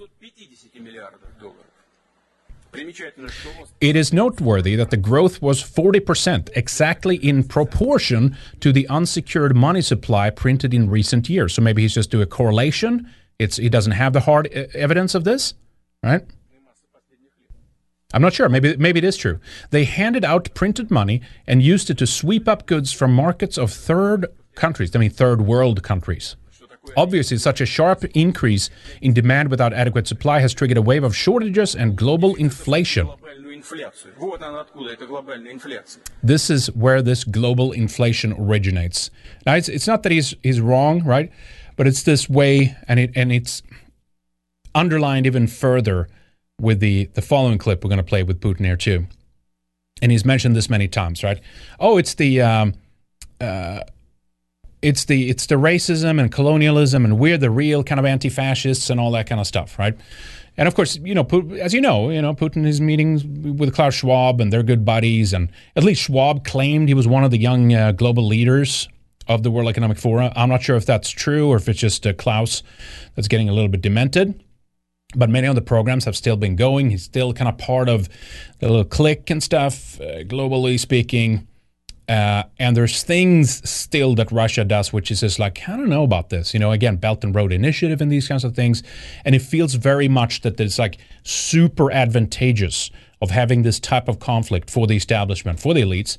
It 3.81 3.98
is 3.98 4.14
noteworthy 4.14 4.77
that 4.77 4.91
the 4.91 4.98
growth 4.98 5.41
was 5.41 5.61
40%, 5.61 6.52
exactly 6.56 7.18
in 7.18 7.43
proportion 7.43 8.38
to 8.61 8.72
the 8.72 8.88
unsecured 8.88 9.57
money 9.57 9.81
supply 9.81 10.30
printed 10.30 10.73
in 10.73 10.89
recent 10.89 11.27
years. 11.27 11.53
So 11.53 11.61
maybe 11.61 11.81
he's 11.81 11.95
just 11.95 12.11
doing 12.11 12.23
a 12.23 12.27
correlation. 12.27 13.11
It's, 13.39 13.57
he 13.57 13.68
doesn't 13.68 13.91
have 13.91 14.14
the 14.14 14.22
hard 14.22 14.48
uh, 14.56 14.68
evidence 14.73 15.15
of 15.15 15.26
this, 15.26 15.53
right? 16.02 16.23
I'm 18.13 18.21
not 18.21 18.33
sure. 18.33 18.49
Maybe 18.49 18.75
maybe 18.77 18.99
it 18.99 19.03
is 19.03 19.17
true. 19.17 19.39
They 19.69 19.85
handed 19.85 20.25
out 20.25 20.53
printed 20.53 20.91
money 20.91 21.21
and 21.47 21.63
used 21.63 21.89
it 21.89 21.97
to 21.99 22.07
sweep 22.07 22.47
up 22.47 22.65
goods 22.65 22.91
from 22.91 23.13
markets 23.13 23.57
of 23.57 23.71
third 23.71 24.27
countries. 24.55 24.95
I 24.95 24.99
mean, 24.99 25.09
third 25.09 25.41
world 25.41 25.83
countries. 25.83 26.35
Obviously, 26.97 27.38
such 27.38 27.61
a 27.61 27.65
sharp 27.65 28.03
increase 28.15 28.69
in 29.01 29.13
demand 29.13 29.49
without 29.49 29.71
adequate 29.71 30.07
supply 30.07 30.39
has 30.39 30.53
triggered 30.53 30.77
a 30.77 30.81
wave 30.81 31.03
of 31.03 31.15
shortages 31.15 31.75
and 31.75 31.95
global 31.95 32.35
inflation. 32.35 33.07
This 36.23 36.49
is 36.49 36.71
where 36.71 37.01
this 37.01 37.23
global 37.23 37.71
inflation 37.71 38.33
originates. 38.33 39.11
Now, 39.45 39.55
it's, 39.55 39.69
it's 39.69 39.88
not 39.88 40.01
that 40.03 40.11
he's 40.11 40.33
he's 40.41 40.59
wrong, 40.59 41.03
right? 41.03 41.31
But 41.77 41.88
it's 41.88 42.03
this 42.03 42.27
way, 42.27 42.75
and 42.88 42.99
it 42.99 43.11
and 43.15 43.31
it's 43.31 43.61
underlined 44.73 45.27
even 45.27 45.47
further 45.47 46.07
with 46.61 46.79
the 46.79 47.05
the 47.13 47.21
following 47.21 47.57
clip 47.57 47.83
we're 47.83 47.89
going 47.89 47.97
to 47.97 48.03
play 48.03 48.23
with 48.23 48.39
Putin 48.39 48.65
here 48.65 48.77
too. 48.77 49.07
And 50.01 50.11
he's 50.11 50.25
mentioned 50.25 50.55
this 50.55 50.69
many 50.69 50.88
times, 50.88 51.23
right? 51.23 51.39
Oh, 51.79 51.97
it's 51.97 52.15
the 52.15 52.41
um, 52.41 52.73
uh, 53.39 53.81
it's 54.81 55.05
the 55.05 55.29
it's 55.29 55.45
the 55.47 55.55
racism 55.55 56.19
and 56.19 56.31
colonialism, 56.31 57.05
and 57.05 57.19
we're 57.19 57.38
the 57.38 57.51
real 57.51 57.83
kind 57.83 57.99
of 57.99 58.05
anti-fascists 58.05 58.89
and 58.89 58.99
all 58.99 59.11
that 59.11 59.27
kind 59.27 59.39
of 59.39 59.47
stuff, 59.47 59.77
right? 59.77 59.97
And 60.57 60.67
of 60.67 60.75
course, 60.75 60.97
you 60.97 61.15
know, 61.15 61.27
as 61.59 61.73
you 61.73 61.81
know, 61.81 62.09
you 62.09 62.21
know, 62.21 62.33
Putin 62.33 62.65
is 62.65 62.81
meetings 62.81 63.23
with 63.23 63.73
Klaus 63.73 63.95
Schwab, 63.95 64.41
and 64.41 64.51
they're 64.51 64.63
good 64.63 64.83
buddies. 64.83 65.33
And 65.33 65.49
at 65.75 65.83
least 65.83 66.03
Schwab 66.03 66.45
claimed 66.45 66.88
he 66.88 66.93
was 66.93 67.07
one 67.07 67.23
of 67.23 67.31
the 67.31 67.38
young 67.38 67.73
uh, 67.73 67.91
global 67.93 68.25
leaders 68.25 68.89
of 69.27 69.43
the 69.43 69.51
World 69.51 69.69
Economic 69.69 69.97
Forum. 69.97 70.31
I'm 70.35 70.49
not 70.49 70.61
sure 70.61 70.75
if 70.75 70.85
that's 70.85 71.09
true 71.09 71.47
or 71.47 71.55
if 71.55 71.69
it's 71.69 71.79
just 71.79 72.05
uh, 72.05 72.13
Klaus 72.13 72.63
that's 73.15 73.27
getting 73.27 73.49
a 73.49 73.53
little 73.53 73.69
bit 73.69 73.81
demented. 73.81 74.43
But 75.15 75.29
many 75.29 75.47
of 75.47 75.55
the 75.55 75.61
programs 75.61 76.05
have 76.05 76.15
still 76.15 76.38
been 76.38 76.55
going. 76.55 76.89
He's 76.89 77.03
still 77.03 77.33
kind 77.33 77.49
of 77.49 77.57
part 77.57 77.89
of 77.89 78.07
the 78.59 78.69
little 78.69 78.85
clique 78.85 79.29
and 79.29 79.43
stuff, 79.43 79.99
uh, 79.99 80.23
globally 80.23 80.79
speaking. 80.79 81.47
Uh, 82.07 82.43
and 82.59 82.75
there's 82.75 83.03
things 83.03 83.67
still 83.69 84.15
that 84.15 84.31
Russia 84.31 84.65
does, 84.65 84.91
which 84.91 85.11
is 85.11 85.21
just 85.21 85.39
like, 85.39 85.67
I 85.69 85.77
don't 85.77 85.88
know 85.88 86.03
about 86.03 86.29
this. 86.29 86.53
You 86.53 86.59
know, 86.59 86.71
again, 86.71 86.97
Belt 86.97 87.23
and 87.23 87.33
Road 87.33 87.53
Initiative 87.53 88.01
and 88.01 88.11
these 88.11 88.27
kinds 88.27 88.43
of 88.43 88.55
things. 88.55 88.83
And 89.23 89.33
it 89.33 89.41
feels 89.41 89.75
very 89.75 90.09
much 90.09 90.41
that 90.41 90.59
it's 90.59 90.79
like 90.79 90.97
super 91.23 91.91
advantageous 91.91 92.89
of 93.21 93.31
having 93.31 93.61
this 93.61 93.79
type 93.79 94.07
of 94.09 94.19
conflict 94.19 94.69
for 94.69 94.88
the 94.88 94.95
establishment, 94.95 95.59
for 95.59 95.73
the 95.73 95.81
elites, 95.81 96.17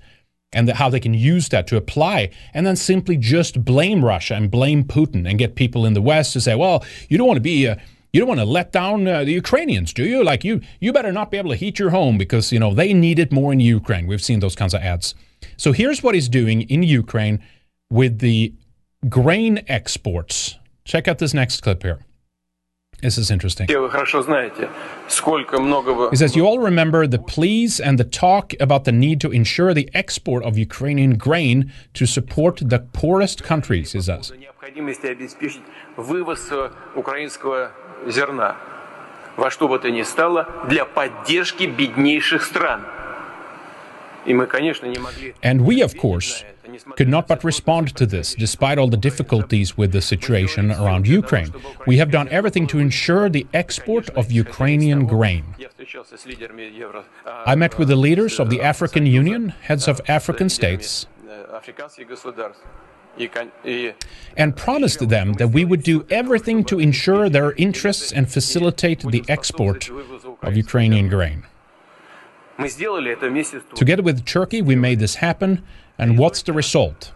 and 0.53 0.69
the, 0.69 0.75
how 0.75 0.89
they 0.89 1.01
can 1.01 1.15
use 1.15 1.49
that 1.49 1.67
to 1.67 1.77
apply 1.77 2.31
and 2.55 2.67
then 2.67 2.77
simply 2.77 3.17
just 3.17 3.65
blame 3.65 4.05
Russia 4.05 4.35
and 4.35 4.51
blame 4.51 4.85
Putin 4.85 5.29
and 5.29 5.39
get 5.39 5.57
people 5.57 5.85
in 5.85 5.95
the 5.95 6.03
West 6.03 6.33
to 6.35 6.41
say, 6.41 6.55
well, 6.55 6.85
you 7.09 7.19
don't 7.19 7.27
want 7.27 7.39
to 7.39 7.43
be. 7.43 7.69
Uh, 7.69 7.77
you 8.13 8.21
don't 8.21 8.29
want 8.29 8.41
to 8.41 8.47
let 8.47 8.73
down 8.73 9.09
uh, 9.09 9.25
the 9.25 9.33
Ukrainians, 9.33 9.93
do 9.93 10.05
you? 10.05 10.23
Like 10.23 10.45
you, 10.45 10.61
you 10.81 10.93
better 10.93 11.13
not 11.13 11.31
be 11.31 11.39
able 11.39 11.51
to 11.51 11.57
heat 11.57 11.79
your 11.79 11.91
home 11.91 12.19
because 12.19 12.53
you 12.53 12.59
know 12.59 12.75
they 12.75 12.93
need 12.93 13.19
it 13.19 13.33
more 13.33 13.53
in 13.53 13.61
Ukraine. 13.61 14.07
We've 14.07 14.23
seen 14.23 14.41
those 14.41 14.55
kinds 14.55 14.75
of 14.75 14.83
ads. 14.83 15.15
So 15.57 15.73
here's 15.73 16.03
what 16.03 16.15
he's 16.15 16.29
doing 16.29 16.63
in 16.63 16.83
Ukraine 16.83 17.43
with 17.91 18.19
the 18.19 18.55
grain 19.09 19.65
exports. 19.67 20.57
Check 20.85 21.09
out 21.09 21.19
this 21.19 21.33
next 21.33 21.61
clip 21.63 21.83
here. 21.83 22.01
This 23.01 23.19
is 23.19 23.33
interesting. 23.33 23.67
He 26.11 26.17
says, 26.17 26.37
You 26.37 26.47
all 26.47 26.61
remember 26.61 27.09
the 27.09 27.19
pleas 27.19 27.81
and 27.81 27.99
the 27.99 28.05
talk 28.05 28.55
about 28.61 28.85
the 28.85 28.93
need 28.93 29.21
to 29.23 29.33
ensure 29.33 29.75
the 29.75 29.91
export 29.93 30.45
of 30.45 30.57
Ukrainian 30.57 31.19
grain 31.19 31.73
to 31.95 32.07
support 32.07 32.61
the 32.63 32.79
poorest 32.79 33.43
countries, 33.43 33.93
he 33.93 34.01
says 34.01 34.33
необходимости 38.06 38.08
обеспечить 38.08 38.08
вывоз 38.08 38.08
э, 38.08 38.08
украинского 38.08 38.12
зерна 38.12 38.56
во 39.38 39.52
что 39.52 39.68
бы 39.68 39.80
то 39.80 39.90
ни 39.92 40.04
стало 40.04 40.48
для 40.68 40.86
поддержки 40.86 41.64
беднейших 41.64 42.44
стран. 42.44 42.82
И 44.26 44.34
мы, 44.34 44.46
конечно, 44.48 44.88
не 44.88 45.00
могли... 45.00 45.34
And 45.42 45.62
we, 45.62 45.82
of 45.82 45.96
course, 45.96 46.44
could 46.98 47.08
not 47.08 47.28
but 47.28 47.44
respond 47.44 47.96
to 47.96 48.06
this, 48.06 48.36
despite 48.36 48.78
all 48.78 48.90
the 48.90 48.98
difficulties 48.98 49.78
with 49.78 49.92
the 49.94 50.02
situation 50.02 50.72
around 50.72 51.08
Ukraine. 51.08 51.54
We 51.86 51.98
have 51.98 52.12
done 52.12 52.28
everything 52.30 52.68
to 52.68 52.80
ensure 52.80 53.30
the 53.30 53.46
export 53.54 54.10
of 54.18 54.30
Ukrainian 54.32 55.06
grain. 55.06 55.46
Я 55.58 55.70
встречался 55.70 56.18
с 56.18 56.26
лидерами 56.26 56.64
Евро... 56.64 57.06
а, 57.26 57.44
I 57.46 57.56
met 57.56 57.78
with 57.78 57.88
the 57.88 57.96
leaders 57.96 58.40
of 58.40 58.50
the 58.50 58.62
African 58.62 59.06
Union, 59.06 59.54
heads 59.62 59.88
of 59.88 60.02
African 60.08 60.50
states, 60.50 61.08
and 64.37 64.57
promised 64.57 65.09
them 65.09 65.35
that 65.35 65.49
we 65.49 65.65
would 65.65 65.83
do 65.83 66.07
everything 66.11 66.65
to 66.65 66.79
ensure 66.79 67.29
their 67.29 67.53
interests 67.53 68.13
and 68.13 68.31
facilitate 68.31 69.01
the 69.01 69.25
export 69.29 69.91
of 70.43 70.57
Ukrainian 70.57 71.09
grain. 71.09 71.45
Together 73.75 74.03
with 74.03 74.25
Turkey, 74.25 74.63
we 74.63 74.77
made 74.77 74.99
this 74.99 75.17
happen, 75.17 75.63
and 75.99 76.19
what's 76.19 76.43
the 76.43 76.53
result? 76.53 77.13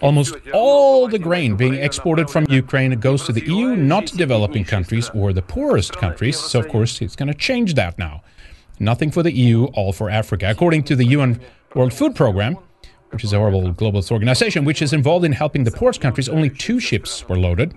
Almost 0.00 0.36
all 0.52 1.06
the 1.06 1.18
grain 1.18 1.56
being 1.56 1.74
exported 1.74 2.28
from 2.28 2.46
Ukraine 2.48 2.98
goes 2.98 3.24
to 3.24 3.32
the 3.32 3.44
EU, 3.46 3.76
not 3.76 4.06
developing 4.06 4.64
countries 4.64 5.10
or 5.14 5.32
the 5.32 5.42
poorest 5.42 5.96
countries. 5.96 6.38
So, 6.38 6.58
of 6.58 6.68
course, 6.68 7.00
it's 7.00 7.14
going 7.14 7.28
to 7.28 7.34
change 7.34 7.74
that 7.74 7.98
now. 7.98 8.22
Nothing 8.80 9.12
for 9.12 9.22
the 9.22 9.32
EU, 9.32 9.66
all 9.66 9.92
for 9.92 10.10
Africa. 10.10 10.50
According 10.50 10.82
to 10.84 10.96
the 10.96 11.06
UN 11.06 11.40
World 11.74 11.94
Food 11.94 12.16
Programme, 12.16 12.58
which 13.10 13.24
is 13.24 13.32
a 13.32 13.38
horrible 13.38 13.72
global 13.72 14.02
organization 14.10 14.64
which 14.64 14.82
is 14.82 14.92
involved 14.92 15.24
in 15.24 15.32
helping 15.32 15.64
the 15.64 15.70
poorest 15.70 16.00
countries, 16.00 16.28
only 16.28 16.50
two 16.50 16.80
ships 16.80 17.28
were 17.28 17.36
loaded. 17.38 17.74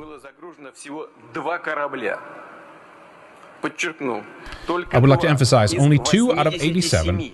I 4.94 5.00
would 5.00 5.10
like 5.10 5.20
to 5.22 5.30
emphasize 5.30 5.74
only 5.74 6.00
two 6.00 6.34
out 6.34 6.48
of 6.48 6.54
87. 6.54 7.34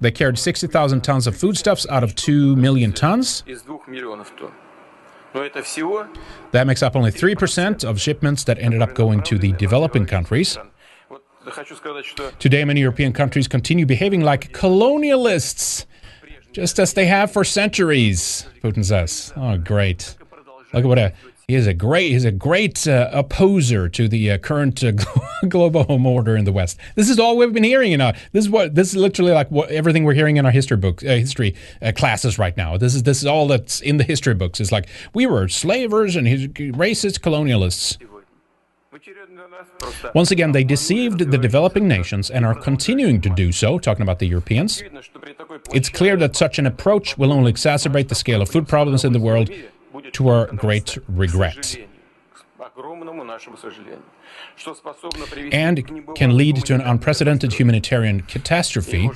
They 0.00 0.10
carried 0.12 0.38
60,000 0.38 1.00
tons 1.00 1.26
of 1.26 1.36
foodstuffs 1.36 1.86
out 1.88 2.04
of 2.04 2.14
2 2.14 2.54
million 2.56 2.92
tons. 2.92 3.42
That 6.52 6.66
makes 6.66 6.82
up 6.82 6.96
only 6.96 7.10
3% 7.10 7.84
of 7.84 8.00
shipments 8.00 8.44
that 8.44 8.58
ended 8.58 8.80
up 8.80 8.94
going 8.94 9.22
to 9.24 9.38
the 9.38 9.52
developing 9.52 10.06
countries. 10.06 10.56
Today, 12.38 12.64
many 12.64 12.80
European 12.80 13.12
countries 13.12 13.48
continue 13.48 13.86
behaving 13.86 14.22
like 14.22 14.52
colonialists, 14.52 15.86
just 16.52 16.78
as 16.78 16.94
they 16.94 17.06
have 17.06 17.30
for 17.30 17.44
centuries. 17.44 18.46
Putin 18.62 18.84
says, 18.84 19.32
"Oh, 19.36 19.56
great! 19.58 20.16
Look 20.72 20.84
at 20.84 20.88
what 20.88 20.98
a 20.98 21.12
he 21.48 21.54
is 21.54 21.66
a 21.66 21.72
great 21.72 22.10
he's 22.10 22.26
a 22.26 22.30
great 22.30 22.86
uh, 22.86 23.08
opposer 23.10 23.88
to 23.88 24.06
the 24.06 24.32
uh, 24.32 24.38
current 24.38 24.84
uh, 24.84 24.92
global 25.48 25.86
order 26.06 26.36
in 26.36 26.44
the 26.44 26.52
West. 26.52 26.78
This 26.94 27.08
is 27.08 27.18
all 27.18 27.38
we've 27.38 27.54
been 27.54 27.64
hearing. 27.64 27.90
You 27.90 27.96
know, 27.96 28.12
this 28.32 28.44
is 28.44 28.50
what 28.50 28.74
this 28.74 28.88
is 28.88 28.96
literally 28.96 29.32
like 29.32 29.50
what 29.50 29.70
everything 29.70 30.04
we're 30.04 30.12
hearing 30.12 30.36
in 30.36 30.44
our 30.44 30.52
history 30.52 30.76
books, 30.76 31.02
uh, 31.02 31.06
history 31.06 31.54
uh, 31.80 31.92
classes 31.96 32.38
right 32.38 32.54
now. 32.58 32.76
This 32.76 32.94
is 32.94 33.04
this 33.04 33.20
is 33.20 33.26
all 33.26 33.46
that's 33.46 33.80
in 33.80 33.96
the 33.96 34.04
history 34.04 34.34
books. 34.34 34.60
It's 34.60 34.70
like 34.70 34.88
we 35.14 35.26
were 35.26 35.48
slavers 35.48 36.16
and 36.16 36.26
racist 36.26 37.20
colonialists." 37.20 37.96
Once 40.14 40.30
again, 40.30 40.52
they 40.52 40.64
deceived 40.64 41.30
the 41.30 41.38
developing 41.38 41.86
nations 41.86 42.30
and 42.30 42.44
are 42.46 42.54
continuing 42.54 43.20
to 43.20 43.28
do 43.28 43.52
so, 43.52 43.78
talking 43.78 44.02
about 44.02 44.18
the 44.18 44.26
Europeans. 44.26 44.82
It's 45.72 45.88
clear 45.88 46.16
that 46.16 46.36
such 46.36 46.58
an 46.58 46.66
approach 46.66 47.18
will 47.18 47.32
only 47.32 47.52
exacerbate 47.52 48.08
the 48.08 48.14
scale 48.14 48.40
of 48.40 48.48
food 48.48 48.66
problems 48.66 49.04
in 49.04 49.12
the 49.12 49.20
world 49.20 49.50
to 50.12 50.28
our 50.28 50.46
great 50.46 50.96
regret 51.08 51.76
and 55.51 55.85
к 55.87 56.15
can 56.15 56.37
lead 56.37 56.55
to 56.65 56.73
an 56.75 56.81
unprecedented 56.81 57.53
humanitarian 57.53 58.21
catastrophe. 58.21 59.09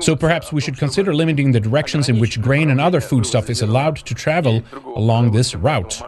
So 0.00 0.14
perhaps 0.14 0.52
we 0.52 0.60
should 0.60 0.78
consider 0.78 1.12
limiting 1.12 1.52
the 1.52 1.60
directions 1.60 2.08
in 2.08 2.20
which 2.20 2.40
grain 2.40 2.70
and 2.70 2.80
other 2.80 3.00
foodstuff 3.00 3.50
is 3.50 3.62
allowed 3.62 3.96
to 3.96 4.14
travel 4.14 4.62
along 4.94 5.32
this 5.32 5.54
route. 5.54 6.00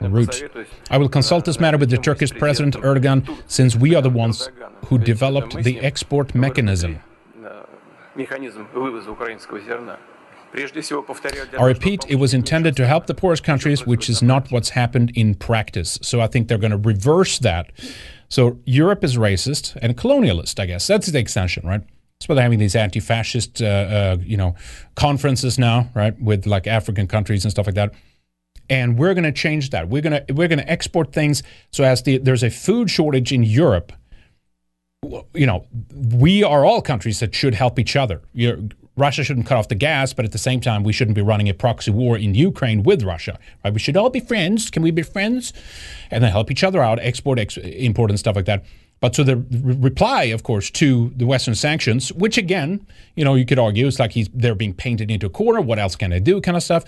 route. 0.00 0.42
I 0.90 0.98
will 0.98 1.08
consult 1.08 1.44
this 1.44 1.60
matter 1.60 1.78
with 1.78 1.90
the 1.90 1.98
Turkish 1.98 2.32
President 2.32 2.74
Erdogan 2.76 3.18
since 3.46 3.76
we 3.76 3.94
are 3.94 4.02
the 4.02 4.10
ones 4.10 4.50
who 4.86 4.98
developed 4.98 5.62
the 5.62 5.80
export 5.80 6.34
mechanism. 6.34 7.00
э, 7.40 7.64
механизм 8.16 8.66
вывоза 8.72 9.10
украинского 9.12 9.60
зерна. 9.60 9.98
I 11.59 11.65
repeat, 11.65 12.05
it 12.09 12.15
was 12.15 12.33
intended 12.33 12.75
to 12.77 12.85
help 12.85 13.07
the 13.07 13.13
poorest 13.13 13.43
countries, 13.43 13.85
which 13.87 14.09
is 14.09 14.21
not 14.21 14.51
what's 14.51 14.69
happened 14.69 15.11
in 15.15 15.35
practice. 15.35 15.97
So 16.01 16.21
I 16.21 16.27
think 16.27 16.47
they're 16.47 16.57
going 16.57 16.71
to 16.71 16.77
reverse 16.77 17.39
that. 17.39 17.71
So 18.29 18.59
Europe 18.65 19.03
is 19.03 19.17
racist 19.17 19.75
and 19.81 19.97
colonialist, 19.97 20.59
I 20.59 20.65
guess. 20.65 20.87
That's 20.87 21.07
the 21.07 21.19
extension, 21.19 21.67
right? 21.67 21.81
That's 22.19 22.29
why 22.29 22.35
they're 22.35 22.43
having 22.43 22.59
these 22.59 22.75
anti-fascist, 22.75 23.61
uh, 23.61 23.65
uh, 23.65 24.17
you 24.21 24.37
know, 24.37 24.55
conferences 24.95 25.57
now, 25.59 25.89
right, 25.93 26.19
with 26.21 26.45
like 26.45 26.67
African 26.67 27.07
countries 27.07 27.43
and 27.43 27.51
stuff 27.51 27.65
like 27.65 27.75
that. 27.75 27.93
And 28.69 28.97
we're 28.97 29.13
going 29.13 29.25
to 29.25 29.31
change 29.31 29.71
that. 29.71 29.89
We're 29.89 30.01
going 30.01 30.25
to 30.25 30.33
we're 30.33 30.47
going 30.47 30.59
to 30.59 30.71
export 30.71 31.11
things 31.11 31.43
so 31.71 31.83
as 31.83 32.03
the, 32.03 32.17
there's 32.17 32.43
a 32.43 32.49
food 32.49 32.89
shortage 32.89 33.33
in 33.33 33.43
Europe. 33.43 33.91
You 35.33 35.45
know, 35.45 35.65
we 35.93 36.43
are 36.43 36.63
all 36.63 36.81
countries 36.81 37.19
that 37.19 37.35
should 37.35 37.55
help 37.55 37.77
each 37.77 37.97
other. 37.97 38.21
You're, 38.31 38.59
Russia 38.95 39.23
shouldn't 39.23 39.47
cut 39.47 39.57
off 39.57 39.67
the 39.67 39.75
gas, 39.75 40.13
but 40.13 40.23
at 40.23 40.31
the 40.31 40.37
same 40.37 40.61
time, 40.61 40.83
we 40.83 40.93
shouldn't 40.93 41.15
be 41.15 41.21
running 41.21 41.49
a 41.49 41.53
proxy 41.53 41.91
war 41.91 42.17
in 42.17 42.35
Ukraine 42.35 42.83
with 42.83 43.03
Russia. 43.03 43.39
Right? 43.63 43.73
We 43.73 43.79
should 43.79 43.97
all 43.97 44.09
be 44.09 44.19
friends. 44.19 44.69
Can 44.69 44.83
we 44.83 44.91
be 44.91 45.01
friends? 45.01 45.51
And 46.11 46.23
then 46.23 46.31
help 46.31 46.51
each 46.51 46.63
other 46.63 46.81
out, 46.81 46.99
export, 46.99 47.39
ex- 47.39 47.57
import, 47.57 48.11
and 48.11 48.19
stuff 48.19 48.35
like 48.35 48.45
that. 48.45 48.63
But 48.99 49.15
so 49.15 49.23
the 49.23 49.37
re- 49.37 49.75
reply, 49.75 50.25
of 50.25 50.43
course, 50.43 50.69
to 50.71 51.11
the 51.15 51.25
Western 51.25 51.55
sanctions, 51.55 52.13
which 52.13 52.37
again, 52.37 52.85
you 53.15 53.25
know, 53.25 53.35
you 53.35 53.45
could 53.45 53.59
argue 53.59 53.87
it's 53.87 53.99
like 53.99 54.11
he's 54.11 54.29
they're 54.33 54.55
being 54.55 54.73
painted 54.73 55.09
into 55.09 55.25
a 55.25 55.29
corner. 55.29 55.59
What 55.59 55.79
else 55.79 55.95
can 55.95 56.11
they 56.11 56.19
do? 56.19 56.39
Kind 56.39 56.55
of 56.55 56.63
stuff. 56.63 56.85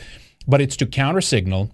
But 0.48 0.62
it's 0.62 0.78
to 0.78 0.86
counter 0.86 1.22
signal 1.22 1.72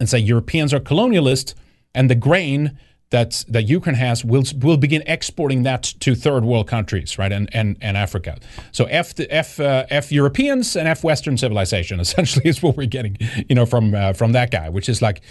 and 0.00 0.08
say 0.08 0.18
Europeans 0.18 0.74
are 0.74 0.80
colonialist, 0.80 1.54
and 1.94 2.10
the 2.10 2.14
grain 2.14 2.78
that 3.10 3.44
that 3.48 3.64
Ukraine 3.64 3.94
has 3.94 4.24
will 4.24 4.44
will 4.60 4.76
begin 4.76 5.02
exporting 5.06 5.62
that 5.62 5.82
to 6.00 6.14
third 6.14 6.44
world 6.44 6.66
countries, 6.66 7.18
right, 7.18 7.32
and 7.32 7.48
and, 7.54 7.76
and 7.80 7.96
Africa. 7.96 8.38
So 8.72 8.86
f 8.86 9.14
f 9.30 9.60
uh, 9.60 9.86
f 9.90 10.10
Europeans 10.10 10.76
and 10.76 10.88
f 10.88 11.04
Western 11.04 11.38
civilization 11.38 12.00
essentially 12.06 12.48
is 12.48 12.62
what 12.62 12.76
we're 12.76 12.86
getting, 12.86 13.16
you 13.48 13.54
know, 13.54 13.66
from 13.66 13.94
uh, 13.94 14.12
from 14.12 14.32
that 14.32 14.50
guy, 14.50 14.68
which 14.68 14.88
is 14.88 15.00
like. 15.02 15.22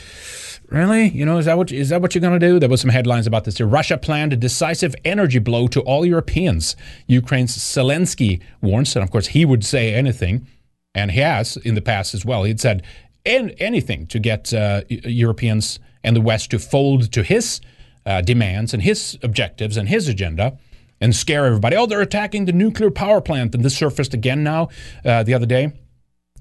Really? 0.71 1.09
You 1.09 1.27
know, 1.27 1.37
is 1.37 1.45
that 1.45 1.57
what 1.59 1.71
is 1.71 1.89
that 1.89 2.01
what 2.01 2.15
you're 2.15 2.23
going 2.23 2.39
to 2.39 2.47
do? 2.47 2.57
There 2.57 2.67
was 2.67 2.81
some 2.81 2.89
headlines 2.89 3.27
about 3.27 3.43
this. 3.43 3.61
Russia 3.61 3.99
planned 3.99 4.33
a 4.33 4.35
decisive 4.35 4.95
energy 5.05 5.37
blow 5.37 5.67
to 5.67 5.79
all 5.81 6.07
Europeans. 6.07 6.75
Ukraine's 7.05 7.55
Zelensky 7.55 8.41
warns, 8.63 8.95
and 8.95 9.03
of 9.03 9.11
course 9.11 9.27
he 9.27 9.45
would 9.45 9.63
say 9.63 9.93
anything, 9.93 10.47
and 10.95 11.11
he 11.11 11.19
has 11.19 11.55
in 11.57 11.75
the 11.75 11.83
past 11.83 12.15
as 12.15 12.25
well. 12.25 12.45
He'd 12.45 12.59
said 12.59 12.81
an- 13.27 13.51
anything 13.59 14.07
to 14.07 14.17
get 14.17 14.53
uh, 14.55 14.81
Europeans 14.89 15.79
and 16.05 16.15
the 16.15 16.21
West 16.21 16.51
to 16.51 16.59
fold 16.59 17.11
to 17.11 17.23
his 17.23 17.59
uh, 18.05 18.21
demands 18.21 18.73
and 18.73 18.83
his 18.83 19.17
objectives 19.23 19.75
and 19.77 19.89
his 19.89 20.07
agenda 20.07 20.57
and 21.01 21.15
scare 21.15 21.45
everybody. 21.45 21.75
Oh, 21.75 21.85
they're 21.85 22.01
attacking 22.01 22.45
the 22.45 22.53
nuclear 22.53 22.91
power 22.91 23.21
plant. 23.21 23.53
And 23.55 23.65
this 23.65 23.75
surfaced 23.75 24.13
again 24.13 24.43
now 24.43 24.69
uh, 25.03 25.23
the 25.23 25.33
other 25.33 25.45
day. 25.45 25.73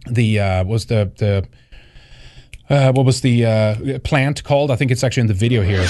The 0.06 0.38
uh, 0.38 0.64
was 0.64 0.86
the 0.86 1.10
the 1.16 1.48
uh, 2.68 2.92
what 2.92 3.06
was 3.06 3.20
the 3.22 3.44
uh, 3.44 3.98
plant 4.00 4.44
called? 4.44 4.70
I 4.70 4.76
think 4.76 4.90
it's 4.90 5.02
actually 5.02 5.22
in 5.22 5.26
the 5.26 5.34
video 5.34 5.62
here. 5.62 5.86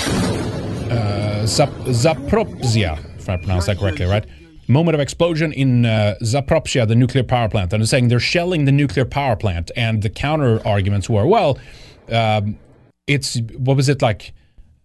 Uh, 0.90 1.46
Zap- 1.46 1.70
Zaporizhia, 1.86 2.98
if 3.18 3.28
I 3.28 3.36
pronounce 3.36 3.66
that 3.66 3.78
correctly, 3.78 4.06
right? 4.06 4.24
Moment 4.66 4.94
of 4.94 5.00
explosion 5.00 5.52
in 5.52 5.84
uh, 5.84 6.14
Zaporizhia, 6.22 6.86
the 6.86 6.94
nuclear 6.94 7.24
power 7.24 7.48
plant. 7.48 7.72
And 7.72 7.82
they're 7.82 7.86
saying 7.86 8.08
they're 8.08 8.20
shelling 8.20 8.64
the 8.64 8.72
nuclear 8.72 9.04
power 9.04 9.36
plant. 9.36 9.70
And 9.76 10.02
the 10.02 10.10
counter 10.10 10.66
arguments 10.66 11.08
were, 11.10 11.26
well, 11.26 11.58
um, 12.10 12.58
it's 13.06 13.38
what 13.56 13.76
was 13.76 13.88
it 13.88 14.02
like? 14.02 14.32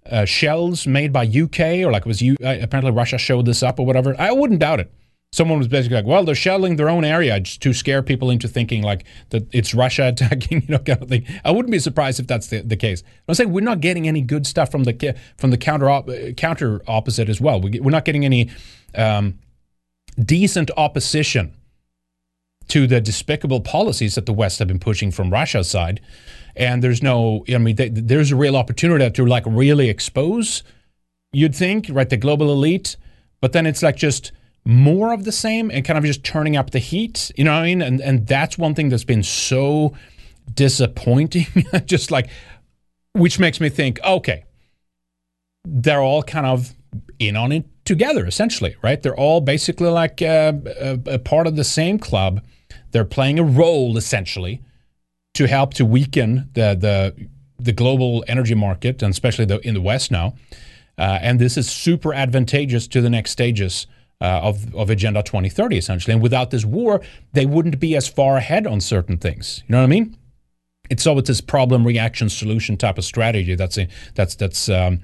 Uh, 0.10 0.26
shells 0.26 0.88
made 0.88 1.14
by 1.14 1.24
UK 1.24 1.86
or 1.86 1.92
like 1.92 2.06
was 2.06 2.20
you 2.22 2.36
uh, 2.44 2.58
apparently 2.62 2.92
Russia 2.92 3.18
showed 3.18 3.46
this 3.46 3.62
up 3.62 3.80
or 3.80 3.86
whatever. 3.86 4.16
I 4.18 4.32
wouldn't 4.32 4.60
doubt 4.60 4.80
it. 4.80 4.92
Someone 5.32 5.60
was 5.60 5.68
basically 5.68 5.98
like, 5.98 6.08
well, 6.08 6.24
they're 6.24 6.34
shelling 6.34 6.78
their 6.78 6.90
own 6.90 7.06
area 7.06 7.40
just 7.40 7.62
to 7.62 7.72
scare 7.72 8.02
people 8.02 8.32
into 8.32 8.48
thinking 8.48 8.82
like 8.82 9.06
that 9.30 9.48
it's 9.54 9.76
Russia 9.76 10.08
attacking, 10.14 10.64
you 10.64 10.68
know, 10.70 10.80
kind 10.80 11.04
of 11.04 11.10
thing. 11.10 11.26
I 11.46 11.52
wouldn't 11.52 11.72
be 11.72 11.78
surprised 11.78 12.20
if 12.20 12.26
that's 12.26 12.48
the, 12.48 12.62
the 12.62 12.76
case. 12.76 13.04
I'm 13.28 13.36
saying 13.36 13.52
we're 13.52 13.62
not 13.64 13.82
getting 13.82 14.08
any 14.08 14.22
good 14.22 14.48
stuff 14.48 14.72
from 14.72 14.86
the 14.86 15.16
from 15.38 15.52
the 15.52 15.58
counter 15.58 15.90
op- 15.90 16.10
counter 16.38 16.82
opposite 16.88 17.30
as 17.30 17.40
well. 17.40 17.62
We, 17.62 17.80
we're 17.80 17.92
not 17.92 18.06
getting 18.06 18.26
any 18.26 18.50
um, 18.96 19.38
decent 20.18 20.72
opposition 20.76 21.54
to 22.70 22.88
the 22.88 23.02
despicable 23.02 23.62
policies 23.62 24.16
that 24.16 24.26
the 24.26 24.34
West 24.34 24.60
have 24.60 24.68
been 24.68 24.80
pushing 24.80 25.12
from 25.12 25.32
Russia's 25.32 25.70
side. 25.70 26.00
And 26.60 26.84
there's 26.84 27.02
no, 27.02 27.46
I 27.50 27.58
mean, 27.58 27.78
they, 27.78 27.88
there's 27.88 28.32
a 28.32 28.36
real 28.36 28.58
opportunity 28.58 29.10
to 29.10 29.26
like 29.26 29.46
really 29.48 29.90
expose, 29.90 30.62
you'd 31.32 31.56
think, 31.56 31.88
right, 31.90 32.10
the 32.10 32.18
global 32.18 32.52
elite. 32.52 32.98
But 33.40 33.54
then 33.54 33.66
it's 33.66 33.82
like 33.82 33.96
just 33.96 34.34
more 34.66 35.14
of 35.14 35.24
the 35.24 35.32
same 35.32 35.72
and 35.72 35.86
kind 35.86 35.98
of 35.98 36.04
just 36.04 36.24
turning 36.26 36.58
up 36.58 36.72
the 36.72 36.80
heat. 36.80 37.32
You 37.38 37.46
know 37.46 37.54
what 37.54 37.64
I 37.64 37.66
mean? 37.66 37.82
And 37.82 38.02
and 38.02 38.28
that's 38.28 38.58
one 38.58 38.76
thing 38.76 38.90
that's 38.90 39.06
been 39.06 39.24
so 39.24 39.94
disappointing. 40.54 41.48
just 41.86 42.12
like, 42.12 42.30
which 43.14 43.40
makes 43.40 43.62
me 43.62 43.70
think, 43.70 44.00
okay, 44.04 44.44
they're 45.64 46.02
all 46.02 46.24
kind 46.24 46.46
of 46.46 46.76
in 47.20 47.38
on 47.38 47.54
it 47.54 47.66
together, 47.86 48.26
essentially, 48.26 48.76
right? 48.84 49.02
They're 49.02 49.16
all 49.16 49.40
basically 49.40 49.90
like 49.90 50.22
uh, 50.22 50.54
a, 50.80 51.00
a 51.06 51.20
part 51.20 51.48
of 51.48 51.56
the 51.56 51.64
same 51.64 52.00
club. 52.00 52.42
They're 52.92 53.06
playing 53.06 53.40
a 53.40 53.44
role, 53.44 53.96
essentially, 53.96 54.62
to 55.40 55.48
help 55.48 55.74
to 55.74 55.86
weaken 55.86 56.50
the 56.54 56.76
the 56.76 57.28
the 57.58 57.72
global 57.72 58.26
energy 58.28 58.56
market, 58.56 59.02
and 59.02 59.10
especially 59.10 59.46
the, 59.46 59.66
in 59.66 59.74
the 59.74 59.82
West 59.82 60.12
now. 60.12 60.34
Uh, 60.98 61.18
and 61.22 61.40
this 61.40 61.56
is 61.56 61.70
super 61.70 62.14
advantageous 62.14 62.88
to 62.88 63.00
the 63.00 63.10
next 63.10 63.32
stages 63.32 63.88
uh, 64.20 64.42
of, 64.44 64.76
of 64.76 64.90
Agenda 64.90 65.24
2030, 65.24 65.78
essentially. 65.78 66.14
And 66.14 66.22
without 66.22 66.52
this 66.52 66.66
war, 66.66 67.02
they 67.32 67.46
wouldn't 67.46 67.80
be 67.80 67.96
as 67.96 68.06
far 68.06 68.36
ahead 68.36 68.68
on 68.68 68.82
certain 68.82 69.18
things. 69.18 69.64
You 69.68 69.74
know 69.74 69.78
what 69.78 69.86
I 69.86 69.88
mean? 69.88 70.18
It's 70.90 71.08
always 71.08 71.26
this 71.26 71.40
problem, 71.40 71.88
reaction, 71.88 72.28
solution 72.28 72.76
type 72.76 72.98
of 72.98 73.06
strategy 73.06 73.56
that's 73.56 73.80
that's 74.16 74.36
that's 74.36 74.68
um, 74.68 75.00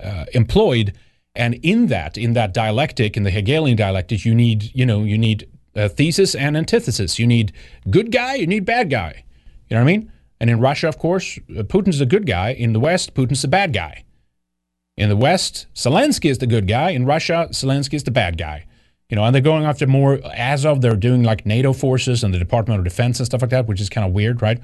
uh, 0.00 0.26
employed. 0.34 0.96
And 1.34 1.54
in 1.62 1.88
that, 1.88 2.16
in 2.16 2.34
that 2.34 2.54
dialectic, 2.54 3.16
in 3.16 3.24
the 3.24 3.30
Hegelian 3.32 3.76
dialectic, 3.76 4.24
you 4.24 4.36
need 4.36 4.70
you 4.72 4.86
know 4.86 5.02
you 5.02 5.18
need 5.18 5.48
a 5.74 5.88
thesis 5.88 6.36
and 6.36 6.56
antithesis. 6.56 7.18
You 7.18 7.26
need 7.26 7.52
good 7.88 8.12
guy, 8.12 8.34
you 8.34 8.46
need 8.46 8.64
bad 8.64 8.88
guy. 8.88 9.24
You 9.70 9.76
know 9.76 9.84
what 9.84 9.90
I 9.90 9.96
mean? 9.96 10.12
And 10.40 10.50
in 10.50 10.60
Russia, 10.60 10.88
of 10.88 10.98
course, 10.98 11.38
uh, 11.56 11.62
Putin's 11.62 11.98
the 11.98 12.06
good 12.06 12.26
guy. 12.26 12.50
In 12.52 12.72
the 12.72 12.80
West, 12.80 13.14
Putin's 13.14 13.42
the 13.42 13.48
bad 13.48 13.72
guy. 13.72 14.04
In 14.96 15.08
the 15.08 15.16
West, 15.16 15.66
Zelensky 15.74 16.30
is 16.30 16.38
the 16.38 16.46
good 16.46 16.66
guy. 16.66 16.90
In 16.90 17.06
Russia, 17.06 17.48
Zelensky 17.52 17.94
is 17.94 18.04
the 18.04 18.10
bad 18.10 18.36
guy. 18.36 18.66
You 19.08 19.16
know, 19.16 19.24
and 19.24 19.34
they're 19.34 19.42
going 19.42 19.64
after 19.64 19.86
more, 19.86 20.20
as 20.34 20.64
of 20.64 20.80
they're 20.80 20.96
doing 20.96 21.22
like 21.22 21.44
NATO 21.44 21.72
forces 21.72 22.22
and 22.22 22.32
the 22.32 22.38
Department 22.38 22.78
of 22.78 22.84
Defense 22.84 23.18
and 23.18 23.26
stuff 23.26 23.42
like 23.42 23.50
that, 23.50 23.66
which 23.66 23.80
is 23.80 23.88
kind 23.88 24.06
of 24.06 24.12
weird, 24.12 24.40
right? 24.40 24.60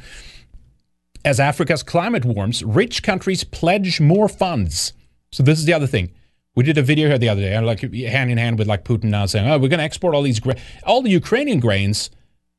As 1.25 1.41
Africa's 1.41 1.83
climate 1.83 2.25
warms, 2.25 2.63
rich 2.63 3.03
countries 3.03 3.45
pledge 3.45 4.01
more 4.01 4.29
funds. 4.29 4.93
So 5.33 5.43
this 5.43 5.59
is 5.59 5.65
the 5.65 5.73
other 5.73 5.89
thing. 5.89 6.13
We 6.55 6.63
did 6.63 6.79
a 6.79 6.83
video 6.83 7.09
here 7.09 7.19
the 7.19 7.29
other 7.29 7.43
day, 7.43 7.59
like 7.61 7.81
hand 7.81 8.31
in 8.31 8.39
hand 8.39 8.59
with 8.59 8.69
like 8.69 8.85
Putin 8.85 9.05
now 9.05 9.27
saying, 9.27 9.47
"Oh, 9.47 9.59
we're 9.59 9.69
going 9.69 9.79
to 9.79 9.85
export 9.85 10.15
all 10.15 10.23
these 10.23 10.41
gra- 10.41 10.57
all 10.85 11.03
the 11.03 11.11
Ukrainian 11.11 11.61
grains. 11.61 12.11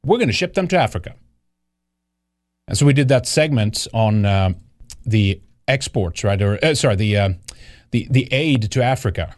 We're 0.06 0.18
going 0.18 0.28
to 0.28 0.34
ship 0.34 0.54
them 0.54 0.68
to 0.68 0.78
Africa." 0.78 1.16
And 2.68 2.78
so 2.78 2.86
we 2.86 2.94
did 2.94 3.08
that 3.08 3.26
segment 3.26 3.88
on 3.94 4.26
uh, 4.26 4.54
the 5.06 5.42
exports, 5.68 6.24
right? 6.24 6.42
Or 6.42 6.60
uh, 6.64 6.76
sorry, 6.76 6.96
the 6.96 7.18
uh, 7.18 7.30
the 7.92 8.08
the 8.10 8.28
aid 8.32 8.72
to 8.72 8.84
Africa, 8.84 9.36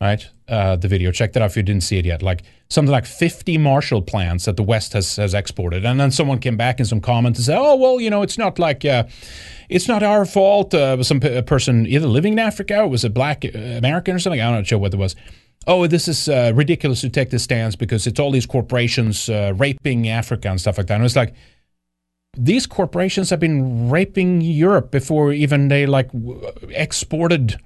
right? 0.00 0.28
Uh, 0.48 0.76
the 0.76 0.88
video. 0.88 1.10
Check 1.10 1.32
that 1.32 1.42
out 1.42 1.50
if 1.50 1.56
you 1.56 1.62
didn't 1.62 1.82
see 1.82 1.98
it 1.98 2.04
yet. 2.04 2.22
Like 2.22 2.42
something 2.68 2.92
like 2.92 3.06
50 3.06 3.58
Marshall 3.58 4.02
plans 4.02 4.44
that 4.44 4.56
the 4.56 4.62
West 4.62 4.92
has 4.92 5.16
has 5.16 5.34
exported, 5.34 5.84
and 5.84 5.98
then 5.98 6.10
someone 6.10 6.38
came 6.38 6.56
back 6.56 6.78
in 6.78 6.86
some 6.86 7.00
comments 7.00 7.38
and 7.38 7.46
said, 7.46 7.58
"Oh, 7.58 7.74
well, 7.76 8.00
you 8.00 8.10
know, 8.10 8.22
it's 8.22 8.38
not 8.38 8.58
like." 8.58 8.84
Uh, 8.84 9.04
it's 9.68 9.88
not 9.88 10.02
our 10.02 10.26
fault. 10.26 10.74
Uh, 10.74 11.02
some 11.02 11.18
person 11.20 11.86
either 11.86 12.06
living 12.06 12.34
in 12.34 12.38
Africa, 12.38 12.80
or 12.80 12.88
was 12.88 13.04
a 13.04 13.10
black 13.10 13.42
American 13.54 14.14
or 14.14 14.18
something. 14.18 14.38
I'm 14.38 14.52
not 14.52 14.66
sure 14.66 14.78
what 14.78 14.92
it 14.92 14.98
was. 14.98 15.16
Oh, 15.66 15.86
this 15.86 16.08
is 16.08 16.28
uh, 16.28 16.52
ridiculous 16.54 17.00
to 17.02 17.08
take 17.08 17.30
this 17.30 17.44
stance 17.44 17.76
because 17.76 18.06
it's 18.06 18.20
all 18.20 18.30
these 18.30 18.46
corporations 18.46 19.28
uh, 19.28 19.54
raping 19.56 20.08
Africa 20.08 20.50
and 20.50 20.60
stuff 20.60 20.76
like 20.76 20.88
that. 20.88 20.96
And 20.96 21.04
it's 21.04 21.16
like, 21.16 21.34
these 22.36 22.66
corporations 22.66 23.30
have 23.30 23.40
been 23.40 23.90
raping 23.90 24.40
Europe 24.40 24.90
before 24.90 25.32
even 25.32 25.68
they 25.68 25.86
like 25.86 26.10
exported 26.70 27.60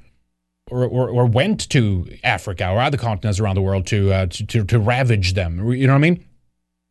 or, 0.71 0.85
or, 0.85 1.09
or 1.09 1.27
went 1.27 1.69
to 1.71 2.09
Africa 2.25 2.69
or 2.69 2.81
other 2.81 2.99
continents 2.99 3.39
around 3.39 3.55
the 3.55 3.63
world 3.63 3.87
to, 3.87 4.13
uh, 4.13 4.27
to, 4.27 4.45
to 4.47 4.65
to 4.65 4.79
ravage 4.79 5.35
them. 5.35 5.71
You 5.73 5.87
know 5.87 5.93
what 5.93 5.99
I 5.99 6.11
mean? 6.11 6.25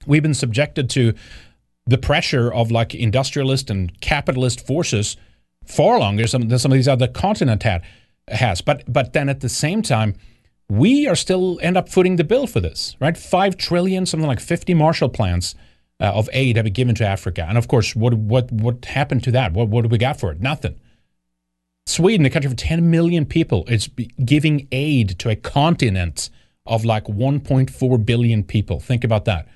We've 0.07 0.23
been 0.23 0.33
subjected 0.33 0.89
to 0.91 1.13
the 1.85 1.97
pressure 1.97 2.51
of 2.51 2.71
like 2.71 2.95
industrialist 2.95 3.69
and 3.69 3.99
capitalist 3.99 4.65
forces 4.65 5.17
far 5.65 5.99
longer 5.99 6.25
than 6.25 6.57
some 6.57 6.71
of 6.71 6.75
these 6.77 6.87
other 6.87 7.07
continent 7.07 7.63
had 7.63 7.81
has. 8.29 8.61
But 8.61 8.83
but 8.87 9.11
then 9.11 9.27
at 9.27 9.41
the 9.41 9.49
same 9.49 9.81
time, 9.81 10.15
we 10.69 11.07
are 11.07 11.15
still 11.15 11.59
end 11.61 11.75
up 11.75 11.89
footing 11.89 12.15
the 12.15 12.23
bill 12.23 12.47
for 12.47 12.61
this, 12.61 12.95
right? 13.01 13.17
Five 13.17 13.57
trillion, 13.57 14.05
something 14.05 14.27
like 14.27 14.39
fifty 14.39 14.73
Marshall 14.73 15.09
plans 15.09 15.55
uh, 15.99 16.05
of 16.05 16.29
aid 16.33 16.55
have 16.55 16.65
been 16.65 16.73
given 16.73 16.95
to 16.95 17.05
Africa, 17.05 17.45
and 17.47 17.57
of 17.57 17.67
course, 17.67 17.95
what 17.95 18.13
what 18.13 18.51
what 18.51 18.85
happened 18.85 19.23
to 19.23 19.31
that? 19.31 19.53
What 19.53 19.69
what 19.69 19.83
do 19.83 19.89
we 19.89 19.97
got 19.97 20.19
for 20.19 20.31
it? 20.31 20.41
Nothing. 20.41 20.79
Sweden, 21.87 22.25
a 22.25 22.29
country 22.31 22.49
of 22.49 22.57
10 22.57 22.89
million 22.89 23.25
people, 23.25 23.63
is 23.67 23.89
giving 24.23 24.67
aid 24.71 25.19
to 25.19 25.29
a 25.29 25.35
continent 25.35 26.31
of 26.65 26.83
like 26.83 27.05
1.4 27.05 28.05
billion 28.05 28.43
people. 28.43 28.79
Think 28.79 29.03
about 29.03 29.25
that. 29.25 29.47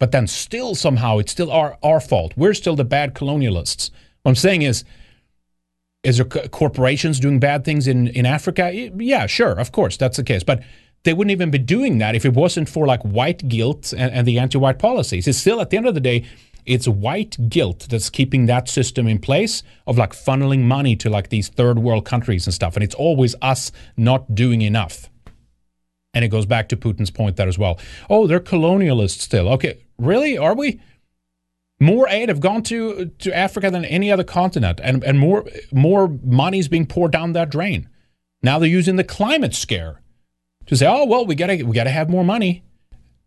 But 0.00 0.10
then 0.12 0.26
still 0.26 0.74
somehow 0.74 1.18
it's 1.18 1.32
still 1.32 1.52
our, 1.52 1.78
our 1.82 2.00
fault. 2.00 2.34
We're 2.36 2.54
still 2.54 2.74
the 2.74 2.84
bad 2.84 3.14
colonialists. 3.14 3.90
What 4.22 4.30
I'm 4.30 4.36
saying 4.36 4.62
is, 4.62 4.84
is 6.02 6.16
there 6.16 6.26
corporations 6.26 7.20
doing 7.20 7.38
bad 7.40 7.64
things 7.64 7.86
in, 7.86 8.08
in 8.08 8.26
Africa? 8.26 8.72
Yeah, 8.72 9.26
sure, 9.26 9.52
of 9.52 9.72
course, 9.72 9.96
that's 9.96 10.16
the 10.16 10.24
case. 10.24 10.42
But 10.42 10.62
they 11.04 11.12
wouldn't 11.12 11.32
even 11.32 11.50
be 11.50 11.58
doing 11.58 11.98
that 11.98 12.14
if 12.14 12.24
it 12.24 12.34
wasn't 12.34 12.68
for 12.68 12.86
like 12.86 13.02
white 13.02 13.48
guilt 13.48 13.92
and, 13.92 14.12
and 14.12 14.26
the 14.26 14.38
anti-white 14.38 14.78
policies. 14.78 15.26
It's 15.26 15.38
still 15.38 15.60
at 15.60 15.70
the 15.70 15.76
end 15.76 15.86
of 15.86 15.94
the 15.94 16.00
day, 16.00 16.24
it's 16.66 16.86
white 16.86 17.48
guilt 17.48 17.86
that's 17.88 18.10
keeping 18.10 18.46
that 18.46 18.68
system 18.68 19.06
in 19.06 19.18
place 19.18 19.62
of 19.86 19.96
like 19.96 20.12
funneling 20.12 20.64
money 20.64 20.96
to 20.96 21.08
like 21.08 21.30
these 21.30 21.48
third 21.48 21.78
world 21.78 22.04
countries 22.04 22.46
and 22.46 22.52
stuff. 22.52 22.76
And 22.76 22.84
it's 22.84 22.94
always 22.94 23.34
us 23.40 23.72
not 23.96 24.34
doing 24.34 24.60
enough. 24.60 25.08
And 26.12 26.24
it 26.24 26.28
goes 26.28 26.46
back 26.46 26.68
to 26.70 26.76
Putin's 26.76 27.10
point 27.10 27.36
there 27.36 27.48
as 27.48 27.58
well. 27.58 27.78
Oh, 28.10 28.26
they're 28.26 28.40
colonialists 28.40 29.20
still. 29.20 29.48
Okay, 29.50 29.78
really? 29.98 30.36
Are 30.36 30.54
we? 30.54 30.80
More 31.80 32.08
aid 32.08 32.28
have 32.28 32.40
gone 32.40 32.62
to 32.64 33.06
to 33.20 33.36
Africa 33.36 33.70
than 33.70 33.84
any 33.84 34.10
other 34.10 34.24
continent, 34.24 34.80
and, 34.82 35.04
and 35.04 35.18
more 35.18 35.44
more 35.70 36.08
money 36.24 36.58
is 36.58 36.66
being 36.66 36.86
poured 36.86 37.12
down 37.12 37.34
that 37.34 37.50
drain. 37.50 37.88
Now 38.42 38.58
they're 38.58 38.68
using 38.68 38.96
the 38.96 39.04
climate 39.04 39.54
scare 39.54 40.02
to 40.68 40.76
say, 40.76 40.86
oh 40.86 41.04
well, 41.04 41.26
we 41.26 41.34
gotta 41.34 41.62
we 41.64 41.74
gotta 41.74 41.90
have 41.90 42.08
more 42.08 42.24
money. 42.24 42.62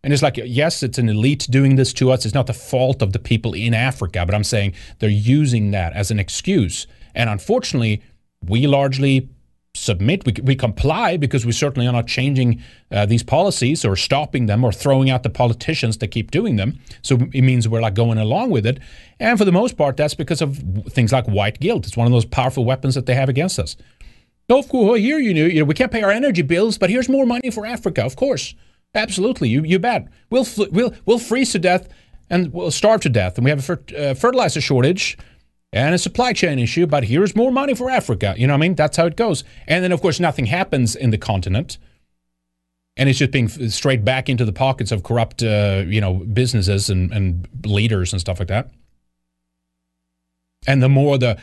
And 0.04 0.12
it's 0.12 0.24
like, 0.24 0.38
yes, 0.38 0.82
it's 0.82 0.98
an 0.98 1.10
elite 1.10 1.48
doing 1.50 1.76
this 1.76 1.94
to 1.94 2.10
us. 2.10 2.26
It's 2.26 2.34
not 2.34 2.48
the 2.48 2.54
fault 2.54 3.04
of 3.04 3.14
the 3.14 3.20
people 3.20 3.54
in 3.54 3.76
Africa, 3.76 4.26
but 4.26 4.34
I'm 4.34 4.44
saying 4.44 4.74
they're 4.98 5.10
using 5.10 5.72
that 5.72 5.94
as 5.94 6.10
an 6.10 6.20
excuse. 6.20 6.88
And 7.14 7.30
unfortunately, 7.30 8.02
we 8.48 8.66
largely 8.66 9.30
submit, 9.74 10.26
we, 10.26 10.34
we 10.44 10.56
comply 10.56 11.18
because 11.18 11.46
we 11.46 11.52
certainly 11.52 11.88
are 11.88 11.94
not 11.94 12.08
changing 12.08 12.62
uh, 12.92 13.06
these 13.06 13.24
policies 13.24 13.86
or 13.86 13.96
stopping 13.96 14.48
them 14.48 14.64
or 14.64 14.72
throwing 14.72 15.10
out 15.10 15.24
the 15.24 15.30
politicians 15.30 15.98
that 16.00 16.10
keep 16.10 16.32
doing 16.32 16.56
them. 16.56 16.80
So 17.04 17.18
it 17.32 17.44
means 17.44 17.70
we're 17.70 17.82
like 17.82 17.94
going 17.94 18.18
along 18.18 18.50
with 18.50 18.66
it. 18.66 18.80
And 19.20 19.38
for 19.38 19.46
the 19.46 19.52
most 19.52 19.78
part, 19.78 19.98
that's 19.98 20.16
because 20.16 20.42
of 20.42 20.58
things 20.90 21.12
like 21.12 21.26
white 21.26 21.60
guilt. 21.60 21.86
It's 21.86 21.96
one 21.96 22.08
of 22.08 22.12
those 22.12 22.26
powerful 22.26 22.66
weapons 22.66 22.96
that 22.96 23.06
they 23.06 23.16
have 23.16 23.30
against 23.30 23.60
us. 23.60 23.78
Oh, 24.52 24.60
of 24.60 24.68
course, 24.68 25.00
here 25.00 25.18
you 25.18 25.34
know, 25.34 25.46
you 25.46 25.60
know 25.60 25.66
we 25.66 25.74
can't 25.74 25.92
pay 25.92 26.04
our 26.04 26.12
energy 26.12 26.42
bills, 26.42 26.78
but 26.78 26.90
here's 26.90 27.08
more 27.08 27.26
money 27.26 27.50
for 27.50 27.66
Africa. 27.66 28.04
Of 28.04 28.16
course, 28.16 28.54
absolutely, 28.94 29.50
you 29.50 29.64
you 29.64 29.80
bet. 29.80 30.08
We'll 30.30 30.46
we'll 30.72 30.94
we'll 31.06 31.20
freeze 31.20 31.54
to 31.54 31.60
death 31.60 31.88
and 32.30 32.54
we'll 32.54 32.72
starve 32.72 33.02
to 33.02 33.10
death, 33.10 33.38
and 33.38 33.46
we 33.46 33.50
have 33.50 33.60
a 33.60 33.64
fer- 33.64 33.84
uh, 33.98 34.14
fertilizer 34.14 34.62
shortage 34.62 35.18
and 35.74 35.96
a 35.96 35.98
supply 35.98 36.34
chain 36.34 36.60
issue, 36.60 36.86
but 36.86 37.06
here's 37.06 37.36
more 37.36 37.52
money 37.52 37.74
for 37.74 37.90
Africa. 37.90 38.34
You 38.38 38.48
know 38.48 38.54
what 38.54 38.60
I 38.60 38.68
mean? 38.68 38.76
That's 38.76 38.98
how 38.98 39.06
it 39.06 39.16
goes. 39.16 39.44
And 39.68 39.84
then, 39.84 39.92
of 39.92 40.02
course, 40.02 40.20
nothing 40.20 40.48
happens 40.48 40.96
in 40.96 41.12
the 41.12 41.18
continent. 41.18 41.78
And 42.98 43.08
it's 43.08 43.20
just 43.20 43.32
being 43.32 43.48
straight 43.48 44.04
back 44.04 44.28
into 44.28 44.44
the 44.44 44.52
pockets 44.52 44.92
of 44.92 45.04
corrupt, 45.04 45.42
uh, 45.42 45.84
you 45.88 46.02
know, 46.02 46.16
businesses 46.16 46.90
and, 46.90 47.12
and 47.14 47.48
leaders 47.66 48.12
and 48.12 48.20
stuff 48.20 48.40
like 48.40 48.50
that. 48.50 48.70
And 50.68 50.84
the 50.84 50.90
more 50.90 51.18
the 51.18 51.38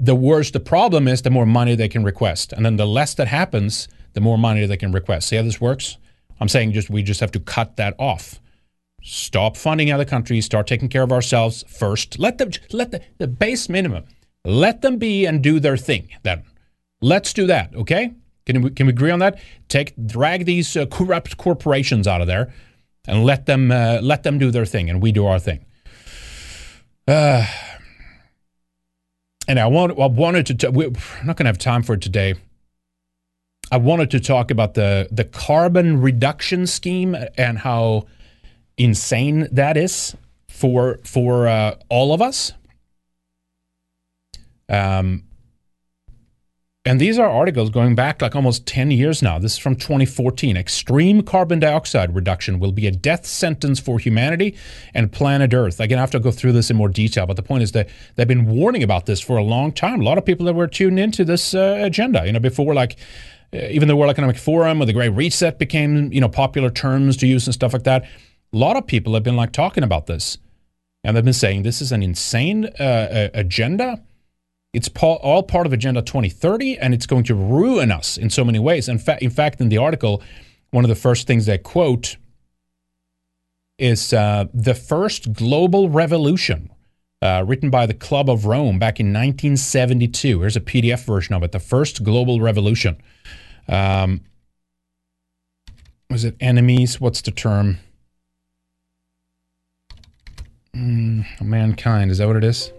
the 0.00 0.14
worse 0.14 0.50
the 0.50 0.60
problem 0.60 1.06
is, 1.06 1.22
the 1.22 1.30
more 1.30 1.46
money 1.46 1.74
they 1.74 1.88
can 1.88 2.04
request. 2.04 2.52
And 2.52 2.64
then 2.64 2.76
the 2.76 2.86
less 2.86 3.14
that 3.14 3.28
happens, 3.28 3.88
the 4.14 4.20
more 4.20 4.38
money 4.38 4.66
they 4.66 4.76
can 4.76 4.92
request. 4.92 5.28
See 5.28 5.36
how 5.36 5.42
this 5.42 5.60
works? 5.60 5.98
I'm 6.40 6.48
saying 6.48 6.72
just 6.72 6.90
we 6.90 7.02
just 7.02 7.20
have 7.20 7.32
to 7.32 7.40
cut 7.40 7.76
that 7.76 7.94
off. 7.98 8.40
Stop 9.02 9.56
funding 9.56 9.92
other 9.92 10.04
countries. 10.04 10.44
Start 10.44 10.66
taking 10.66 10.88
care 10.88 11.02
of 11.02 11.12
ourselves 11.12 11.64
first. 11.68 12.18
Let 12.18 12.38
them 12.38 12.50
let 12.72 12.90
the, 12.90 13.02
the 13.18 13.28
base 13.28 13.68
minimum. 13.68 14.04
Let 14.44 14.82
them 14.82 14.98
be 14.98 15.26
and 15.26 15.42
do 15.42 15.60
their 15.60 15.76
thing. 15.76 16.08
Then 16.22 16.44
let's 17.00 17.32
do 17.32 17.46
that. 17.46 17.74
Okay? 17.74 18.12
Can 18.46 18.62
we 18.62 18.70
can 18.70 18.86
we 18.86 18.92
agree 18.92 19.10
on 19.10 19.18
that? 19.20 19.38
Take 19.68 19.94
drag 20.06 20.44
these 20.44 20.76
uh, 20.76 20.86
corrupt 20.86 21.36
corporations 21.36 22.06
out 22.06 22.20
of 22.20 22.26
there, 22.26 22.52
and 23.06 23.24
let 23.24 23.46
them 23.46 23.70
uh, 23.70 24.00
let 24.02 24.22
them 24.22 24.38
do 24.38 24.50
their 24.50 24.66
thing, 24.66 24.90
and 24.90 25.02
we 25.02 25.12
do 25.12 25.26
our 25.26 25.38
thing. 25.38 25.64
Uh, 27.06 27.46
and 29.50 29.58
I 29.58 29.66
want 29.66 29.98
I 29.98 30.06
wanted 30.06 30.46
to. 30.46 30.54
T- 30.54 30.68
we're 30.68 30.90
not 31.24 31.36
going 31.36 31.44
to 31.44 31.46
have 31.46 31.58
time 31.58 31.82
for 31.82 31.94
it 31.94 32.00
today. 32.00 32.36
I 33.72 33.78
wanted 33.78 34.08
to 34.12 34.20
talk 34.20 34.52
about 34.52 34.74
the 34.74 35.08
the 35.10 35.24
carbon 35.24 36.00
reduction 36.00 36.68
scheme 36.68 37.16
and 37.36 37.58
how 37.58 38.06
insane 38.76 39.48
that 39.50 39.76
is 39.76 40.14
for 40.48 41.00
for 41.02 41.48
uh, 41.48 41.74
all 41.88 42.14
of 42.14 42.22
us. 42.22 42.52
Um, 44.68 45.24
and 46.86 46.98
these 46.98 47.18
are 47.18 47.28
articles 47.28 47.68
going 47.68 47.94
back 47.94 48.22
like 48.22 48.34
almost 48.34 48.64
10 48.66 48.90
years 48.90 49.22
now. 49.22 49.38
This 49.38 49.52
is 49.52 49.58
from 49.58 49.76
2014. 49.76 50.56
Extreme 50.56 51.24
carbon 51.24 51.60
dioxide 51.60 52.14
reduction 52.14 52.58
will 52.58 52.72
be 52.72 52.86
a 52.86 52.90
death 52.90 53.26
sentence 53.26 53.78
for 53.78 53.98
humanity 53.98 54.56
and 54.94 55.12
planet 55.12 55.52
Earth. 55.52 55.78
Again, 55.78 55.98
I 55.98 56.00
have 56.00 56.10
to 56.12 56.18
go 56.20 56.30
through 56.30 56.52
this 56.52 56.70
in 56.70 56.78
more 56.78 56.88
detail, 56.88 57.26
but 57.26 57.36
the 57.36 57.42
point 57.42 57.62
is 57.62 57.72
that 57.72 57.90
they've 58.16 58.26
been 58.26 58.46
warning 58.46 58.82
about 58.82 59.04
this 59.04 59.20
for 59.20 59.36
a 59.36 59.42
long 59.42 59.72
time. 59.72 60.00
A 60.00 60.04
lot 60.04 60.16
of 60.16 60.24
people 60.24 60.46
that 60.46 60.54
were 60.54 60.66
tuned 60.66 60.98
into 60.98 61.22
this 61.22 61.54
uh, 61.54 61.76
agenda, 61.82 62.24
you 62.24 62.32
know, 62.32 62.40
before 62.40 62.72
like 62.72 62.96
uh, 63.52 63.58
even 63.70 63.86
the 63.86 63.94
World 63.94 64.10
Economic 64.10 64.38
Forum 64.38 64.80
or 64.80 64.86
the 64.86 64.94
Great 64.94 65.10
Reset 65.10 65.58
became, 65.58 66.10
you 66.14 66.20
know, 66.20 66.30
popular 66.30 66.70
terms 66.70 67.18
to 67.18 67.26
use 67.26 67.46
and 67.46 67.52
stuff 67.52 67.74
like 67.74 67.84
that. 67.84 68.04
A 68.04 68.56
lot 68.56 68.78
of 68.78 68.86
people 68.86 69.12
have 69.12 69.22
been 69.22 69.36
like 69.36 69.52
talking 69.52 69.84
about 69.84 70.06
this, 70.06 70.38
and 71.04 71.14
they've 71.14 71.24
been 71.24 71.34
saying 71.34 71.62
this 71.62 71.82
is 71.82 71.92
an 71.92 72.02
insane 72.02 72.64
uh, 72.64 73.28
agenda. 73.34 74.02
It's 74.72 74.88
all 75.02 75.42
part 75.42 75.66
of 75.66 75.72
Agenda 75.72 76.00
2030, 76.00 76.78
and 76.78 76.94
it's 76.94 77.06
going 77.06 77.24
to 77.24 77.34
ruin 77.34 77.90
us 77.90 78.16
in 78.16 78.30
so 78.30 78.44
many 78.44 78.58
ways. 78.58 78.88
In 78.88 78.98
fact, 78.98 79.22
in 79.22 79.30
fact, 79.30 79.60
in 79.60 79.68
the 79.68 79.78
article, 79.78 80.22
one 80.70 80.84
of 80.84 80.88
the 80.88 80.94
first 80.94 81.26
things 81.26 81.46
they 81.46 81.58
quote 81.58 82.16
is 83.78 84.12
uh, 84.12 84.44
the 84.54 84.74
first 84.74 85.32
global 85.32 85.88
revolution, 85.88 86.70
uh, 87.20 87.42
written 87.46 87.70
by 87.70 87.86
the 87.86 87.94
Club 87.94 88.30
of 88.30 88.44
Rome 88.44 88.78
back 88.78 89.00
in 89.00 89.06
1972. 89.06 90.40
Here's 90.40 90.56
a 90.56 90.60
PDF 90.60 91.04
version 91.04 91.34
of 91.34 91.42
it. 91.42 91.50
The 91.50 91.58
first 91.58 92.04
global 92.04 92.40
revolution. 92.40 93.00
Um, 93.66 94.20
was 96.08 96.24
it 96.24 96.36
enemies? 96.40 97.00
What's 97.00 97.22
the 97.22 97.30
term? 97.32 97.78
Mm, 100.74 101.24
mankind. 101.40 102.10
Is 102.10 102.18
that 102.18 102.28
what 102.28 102.36
it 102.36 102.44
is? 102.44 102.72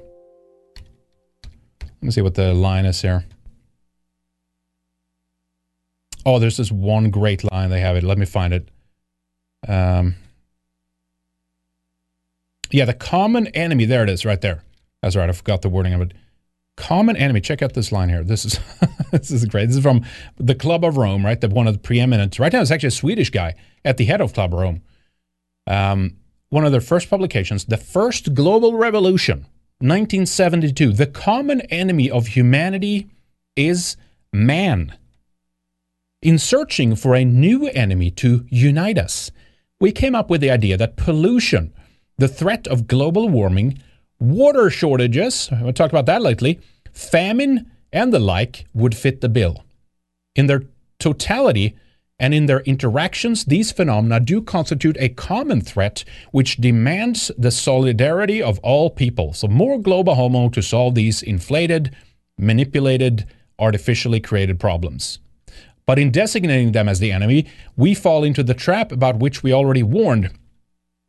Let 2.02 2.06
me 2.06 2.12
see 2.12 2.22
what 2.22 2.34
the 2.34 2.54
line 2.54 2.86
is 2.86 3.02
here. 3.02 3.26
Oh, 6.26 6.40
there's 6.40 6.58
this 6.58 6.72
one 6.72 7.12
great 7.12 7.44
line. 7.52 7.70
They 7.70 7.82
have 7.82 7.96
it. 7.96 8.04
Let 8.04 8.18
me 8.18 8.26
find 8.26 8.54
it. 8.54 8.70
Um, 9.68 10.16
yeah, 12.72 12.86
the 12.86 12.94
common 12.94 13.48
enemy. 13.48 13.86
There 13.86 14.04
it 14.04 14.10
is, 14.10 14.26
right 14.26 14.42
there. 14.42 14.64
That's 15.02 15.16
right. 15.16 15.30
I 15.30 15.32
forgot 15.32 15.62
the 15.62 15.70
wording 15.70 15.94
of 15.94 16.02
it. 16.02 16.14
Common 16.78 17.16
enemy. 17.16 17.42
Check 17.42 17.62
out 17.62 17.74
this 17.74 17.92
line 17.92 18.10
here. 18.10 18.24
This 18.24 18.46
is 18.46 18.60
this 19.12 19.30
is 19.30 19.46
great. 19.46 19.68
This 19.68 19.78
is 19.78 19.84
from 19.84 20.04
the 20.38 20.56
Club 20.56 20.84
of 20.84 20.98
Rome, 20.98 21.24
right? 21.24 21.40
The 21.40 21.50
one 21.50 21.68
of 21.68 21.74
the 21.74 21.80
preeminent. 21.80 22.40
Right 22.40 22.52
now, 22.52 22.62
it's 22.62 22.72
actually 22.72 22.88
a 22.88 22.92
Swedish 22.92 23.30
guy 23.30 23.56
at 23.86 23.98
the 23.98 24.06
head 24.06 24.22
of 24.22 24.34
Club 24.34 24.54
of 24.54 24.60
Rome. 24.60 24.82
Um, 25.68 26.18
one 26.50 26.66
of 26.66 26.72
their 26.72 26.82
first 26.82 27.10
publications, 27.10 27.66
the 27.66 27.78
first 27.78 28.34
global 28.34 28.76
revolution, 28.76 29.46
1972. 29.82 30.94
The 30.94 31.08
common 31.08 31.62
enemy 31.62 32.10
of 32.10 32.28
humanity 32.28 33.10
is 33.56 33.98
man. 34.32 34.96
In 36.22 36.38
searching 36.38 36.96
for 36.96 37.16
a 37.16 37.26
new 37.26 37.68
enemy 37.70 38.12
to 38.12 38.46
unite 38.50 38.98
us, 39.00 39.32
we 39.80 39.92
came 39.92 40.14
up 40.14 40.30
with 40.30 40.42
the 40.42 40.52
idea 40.52 40.78
that 40.78 40.96
pollution, 40.96 41.74
the 42.18 42.28
threat 42.28 42.68
of 42.68 42.88
global 42.88 43.28
warming, 43.28 43.82
water 44.20 44.70
shortages, 44.70 45.50
we 45.64 45.72
talked 45.74 45.92
about 45.92 46.06
that 46.06 46.22
lately, 46.22 46.60
famine, 46.94 47.72
and 47.92 48.14
the 48.14 48.20
like 48.20 48.66
would 48.74 48.96
fit 48.96 49.22
the 49.22 49.30
bill. 49.30 49.66
In 50.36 50.46
their 50.46 50.64
totality 51.00 51.76
and 52.22 52.36
in 52.36 52.46
their 52.46 52.60
interactions, 52.62 53.46
these 53.46 53.72
phenomena 53.72 54.20
do 54.20 54.44
constitute 54.44 54.96
a 55.00 55.10
common 55.10 55.60
threat 55.60 56.04
which 56.30 56.58
demands 56.58 57.32
the 57.36 57.50
solidarity 57.50 58.44
of 58.44 58.60
all 58.60 58.92
people. 58.92 59.34
So, 59.34 59.48
more 59.48 59.80
global 59.82 60.14
homo 60.14 60.50
to 60.50 60.62
solve 60.62 60.94
these 60.94 61.24
inflated, 61.24 61.96
manipulated, 62.38 63.26
artificially 63.58 64.20
created 64.20 64.60
problems. 64.60 65.18
But 65.88 65.98
in 65.98 66.12
designating 66.12 66.74
them 66.74 66.88
as 66.88 67.00
the 67.00 67.12
enemy, 67.12 67.48
we 67.76 67.96
fall 67.96 68.24
into 68.24 68.44
the 68.44 68.54
trap 68.54 68.92
about 68.92 69.18
which 69.18 69.42
we 69.42 69.52
already 69.52 69.82
warned, 69.82 70.30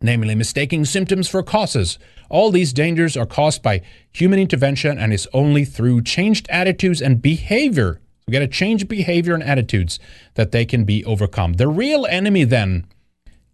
namely 0.01 0.35
mistaking 0.35 0.87
symptoms 0.87 1.29
for 1.29 1.43
causes. 1.43 1.99
All 2.31 2.51
these 2.51 2.73
dangers 2.73 3.19
are 3.19 3.27
caused 3.27 3.63
by 3.63 3.83
human 4.13 4.39
intervention 4.39 4.97
and 4.97 5.13
is 5.13 5.29
only 5.35 5.67
through 5.67 6.05
changed 6.05 6.47
attitudes 6.49 7.03
and 7.03 7.21
behavior. 7.21 8.01
We 8.27 8.33
got 8.33 8.41
to 8.41 8.49
change 8.49 8.89
behavior 8.89 9.35
and 9.35 9.43
attitudes 9.43 9.99
that 10.35 10.53
they 10.53 10.65
can 10.65 10.85
be 10.85 11.05
overcome. 11.05 11.55
The 11.55 11.69
real 11.69 12.07
enemy 12.07 12.45
then 12.45 12.87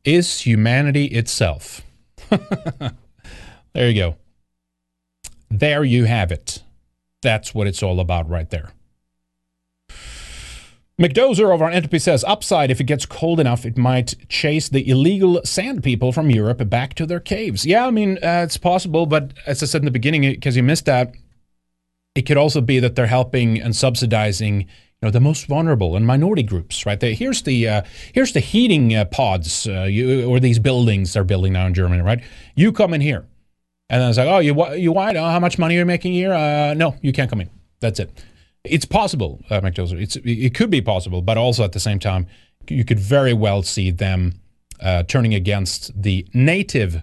is 0.04 0.40
humanity 0.40 1.06
itself. 1.06 1.82
there 2.30 3.88
you 3.88 3.94
go. 3.94 4.16
There 5.50 5.84
you 5.84 6.04
have 6.04 6.30
it. 6.30 6.62
That's 7.22 7.54
what 7.54 7.66
it's 7.66 7.82
all 7.82 8.00
about 8.00 8.28
right 8.28 8.48
there. 8.50 8.70
McDozer 11.00 11.54
over 11.54 11.64
on 11.64 11.72
Entropy 11.72 12.00
says, 12.00 12.24
upside, 12.24 12.72
if 12.72 12.80
it 12.80 12.84
gets 12.84 13.06
cold 13.06 13.38
enough, 13.38 13.64
it 13.64 13.78
might 13.78 14.16
chase 14.28 14.68
the 14.68 14.88
illegal 14.88 15.40
sand 15.44 15.84
people 15.84 16.10
from 16.10 16.28
Europe 16.28 16.68
back 16.68 16.94
to 16.94 17.06
their 17.06 17.20
caves. 17.20 17.64
Yeah, 17.64 17.86
I 17.86 17.90
mean, 17.92 18.18
uh, 18.18 18.42
it's 18.44 18.56
possible, 18.56 19.06
but 19.06 19.32
as 19.46 19.62
I 19.62 19.66
said 19.66 19.82
in 19.82 19.84
the 19.84 19.92
beginning, 19.92 20.22
because 20.22 20.56
you 20.56 20.64
missed 20.64 20.86
that, 20.86 21.14
it 22.18 22.26
could 22.26 22.36
also 22.36 22.60
be 22.60 22.80
that 22.80 22.96
they're 22.96 23.06
helping 23.06 23.60
and 23.60 23.76
subsidizing 23.76 24.62
you 24.62 25.02
know 25.06 25.10
the 25.10 25.20
most 25.20 25.46
vulnerable 25.46 25.94
and 25.94 26.04
minority 26.04 26.42
groups 26.42 26.84
right? 26.84 26.98
There 26.98 27.14
here's 27.14 27.42
the 27.42 27.68
uh, 27.68 27.82
here's 28.12 28.32
the 28.32 28.40
heating 28.40 28.94
uh, 28.94 29.04
pods 29.04 29.68
uh, 29.68 29.84
you, 29.84 30.28
or 30.28 30.40
these 30.40 30.58
buildings 30.58 31.12
they're 31.12 31.22
building 31.22 31.52
now 31.52 31.66
in 31.66 31.74
germany 31.74 32.02
right? 32.02 32.20
You 32.56 32.72
come 32.72 32.92
in 32.92 33.00
here. 33.00 33.24
And 33.90 34.02
then 34.02 34.08
it's 34.10 34.18
like 34.18 34.28
oh 34.28 34.40
you 34.40 34.52
you 34.74 34.92
white? 34.92 35.16
Oh, 35.16 35.30
how 35.30 35.40
much 35.40 35.58
money 35.58 35.76
are 35.76 35.78
you 35.78 35.86
making 35.86 36.12
here? 36.12 36.32
Uh, 36.32 36.74
no 36.74 36.96
you 37.00 37.12
can't 37.12 37.30
come 37.30 37.40
in. 37.40 37.50
That's 37.80 38.00
it. 38.00 38.10
It's 38.64 38.84
possible 38.84 39.40
uh, 39.48 39.60
McDozer. 39.60 40.00
it's 40.02 40.16
it 40.24 40.54
could 40.54 40.70
be 40.70 40.82
possible 40.82 41.22
but 41.22 41.38
also 41.38 41.62
at 41.62 41.72
the 41.72 41.80
same 41.80 42.00
time 42.00 42.26
you 42.68 42.84
could 42.84 42.98
very 42.98 43.32
well 43.32 43.62
see 43.62 43.92
them 43.92 44.40
uh, 44.80 45.04
turning 45.04 45.34
against 45.34 46.02
the 46.02 46.26
native 46.34 47.02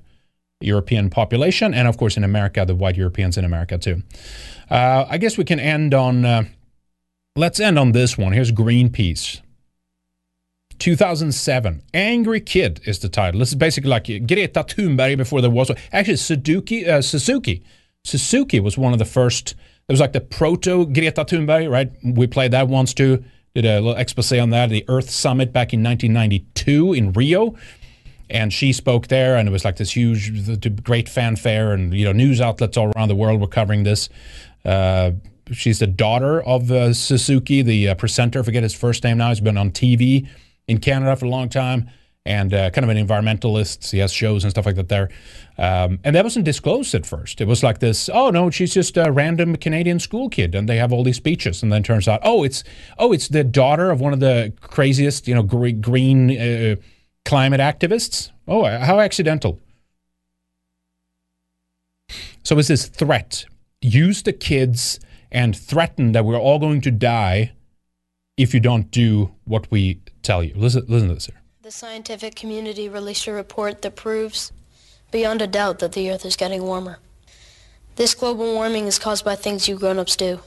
European 0.62 1.10
population, 1.10 1.74
and 1.74 1.88
of 1.88 1.98
course 1.98 2.18
in 2.18 2.24
America, 2.24 2.66
the 2.66 2.76
white 2.76 2.96
Europeans 2.96 3.38
in 3.38 3.46
America 3.46 3.78
too. 3.78 4.02
Uh, 4.70 5.06
I 5.10 5.18
guess 5.18 5.38
we 5.38 5.44
can 5.44 5.60
end 5.60 5.94
on. 5.94 6.26
Uh, 6.26 6.44
let's 7.36 7.60
end 7.60 7.78
on 7.78 7.92
this 7.92 8.18
one. 8.18 8.34
Here's 8.34 8.52
Greenpeace. 8.52 9.42
2007. 10.80 11.84
Angry 11.94 12.42
Kid 12.42 12.82
is 12.86 13.00
the 13.00 13.10
title. 13.10 13.40
This 13.40 13.50
is 13.50 13.56
basically 13.56 13.90
like 13.90 14.06
Greta 14.06 14.64
Thunberg 14.64 15.18
before 15.18 15.42
there 15.42 15.50
was. 15.50 15.72
Actually, 15.92 16.18
Suzuki, 16.18 16.88
uh, 16.88 17.02
Suzuki. 17.02 17.64
Suzuki 18.04 18.60
was 18.60 18.78
one 18.78 18.94
of 18.94 19.00
the 19.00 19.06
first. 19.06 19.56
It 19.88 19.94
was 19.94 20.00
like 20.00 20.14
the 20.14 20.22
proto 20.22 20.86
Greta 20.86 21.24
Thunberg, 21.26 21.70
right? 21.70 21.92
We 22.04 22.28
played 22.28 22.52
that 22.52 22.68
once 22.68 22.94
too. 22.94 23.24
Did 23.54 23.66
a 23.66 23.80
little 23.80 23.96
expose 23.96 24.34
on 24.34 24.50
that. 24.50 24.70
The 24.70 24.84
Earth 24.90 25.10
Summit 25.10 25.54
back 25.54 25.74
in 25.74 25.82
1992 25.82 26.94
in 26.94 27.14
Rio 27.14 27.56
and 28.30 28.52
she 28.52 28.74
spoke 28.74 29.08
there, 29.08 29.36
and 29.36 29.48
it 29.48 29.52
was 29.52 29.64
like 29.64 29.76
this 29.76 29.96
huge, 29.96 30.84
great 30.84 31.08
fanfare, 31.08 31.74
and 31.74 31.94
you 31.94 32.06
know, 32.06 32.12
news 32.12 32.42
outlets 32.42 32.78
all 32.78 32.92
around 32.96 33.10
the 33.10 33.16
world 33.16 33.40
were 33.40 33.48
covering 33.48 33.84
this. 33.84 34.10
Uh, 34.66 35.12
she's 35.52 35.80
the 35.80 35.88
daughter 35.88 36.42
of 36.42 36.72
uh, 36.72 36.94
Suzuki, 36.94 37.62
the 37.62 37.90
uh, 37.90 37.96
presenter. 37.96 38.40
I 38.40 38.44
forget 38.44 38.64
his 38.64 38.74
first 38.74 39.04
name 39.04 39.18
now. 39.18 39.30
He's 39.30 39.40
been 39.40 39.58
on 39.58 39.72
TV 39.72 40.28
in 40.68 40.80
Canada 40.80 41.16
for 41.16 41.26
a 41.26 41.30
long 41.30 41.50
time, 41.50 41.90
and 42.26 42.54
uh, 42.54 42.72
kind 42.72 42.84
of 42.84 42.96
an 42.96 43.08
environmentalist. 43.08 43.92
He 43.92 44.00
has 44.00 44.12
shows 44.12 44.44
and 44.44 44.52
stuff 44.52 44.66
like 44.66 44.76
that 44.76 44.90
there. 44.90 45.10
Um, 45.58 46.00
and 46.04 46.16
that 46.16 46.24
wasn't 46.24 46.46
disclosed 46.46 46.96
at 46.96 47.06
first. 47.06 47.40
It 47.40 47.48
was 47.48 47.64
like 47.64 47.80
this. 47.80 48.10
Oh 48.10 48.32
no, 48.32 48.50
she's 48.50 48.74
just 48.74 48.98
a 48.98 49.12
random 49.12 49.56
Canadian 49.56 50.00
school 50.00 50.30
kid, 50.30 50.56
and 50.56 50.68
they 50.68 50.78
have 50.78 50.92
all 50.92 51.04
these 51.04 51.18
speeches. 51.18 51.62
And 51.62 51.72
then 51.72 51.84
turns 51.84 52.08
out, 52.08 52.22
oh, 52.24 52.44
it's 52.44 52.64
oh, 52.98 53.14
it's 53.14 53.28
the 53.28 53.44
daughter 53.44 53.92
of 53.92 54.02
one 54.02 54.14
of 54.14 54.20
the 54.20 54.52
craziest, 54.62 55.28
you 55.28 55.36
know, 55.36 55.44
green 55.44 56.32
uh, 56.38 56.76
climate 57.24 57.62
activists. 57.62 58.32
Oh, 58.48 58.66
how 58.66 59.00
accidental. 59.00 59.60
So 62.44 62.58
it's 62.60 62.68
this 62.68 62.88
threat. 62.88 63.46
Use 63.86 64.24
the 64.24 64.34
kids 64.34 65.00
and 65.32 65.56
threaten 65.56 66.14
that 66.14 66.26
we're 66.26 66.40
all 66.40 66.58
going 66.58 66.82
to 66.82 66.90
die 66.90 67.52
if 68.36 68.52
you 68.52 68.60
don't 68.60 68.90
do 68.90 69.36
what 69.44 69.70
we 69.70 70.02
tell 70.24 70.44
you. 70.44 70.56
Listen, 70.56 70.86
listen 70.88 71.10
to 71.10 71.14
this 71.14 71.28
here. 71.28 71.40
The 71.62 71.70
scientific 71.70 72.34
community 72.34 72.90
released 72.90 73.28
a 73.28 73.32
report 73.32 73.84
that 73.84 73.96
proves 73.96 74.52
beyond 75.12 75.44
a 75.44 75.48
doubt 75.48 75.78
that 75.80 75.92
the 75.92 76.10
Earth 76.10 76.26
is 76.26 76.36
getting 76.36 76.64
warmer. 76.64 76.98
This 77.96 78.16
global 78.16 78.56
warming 78.56 78.88
is 78.88 78.98
caused 78.98 79.24
by 79.24 79.36
things 79.36 79.68
you 79.68 79.78
grown-ups 79.78 80.16
do 80.16 80.40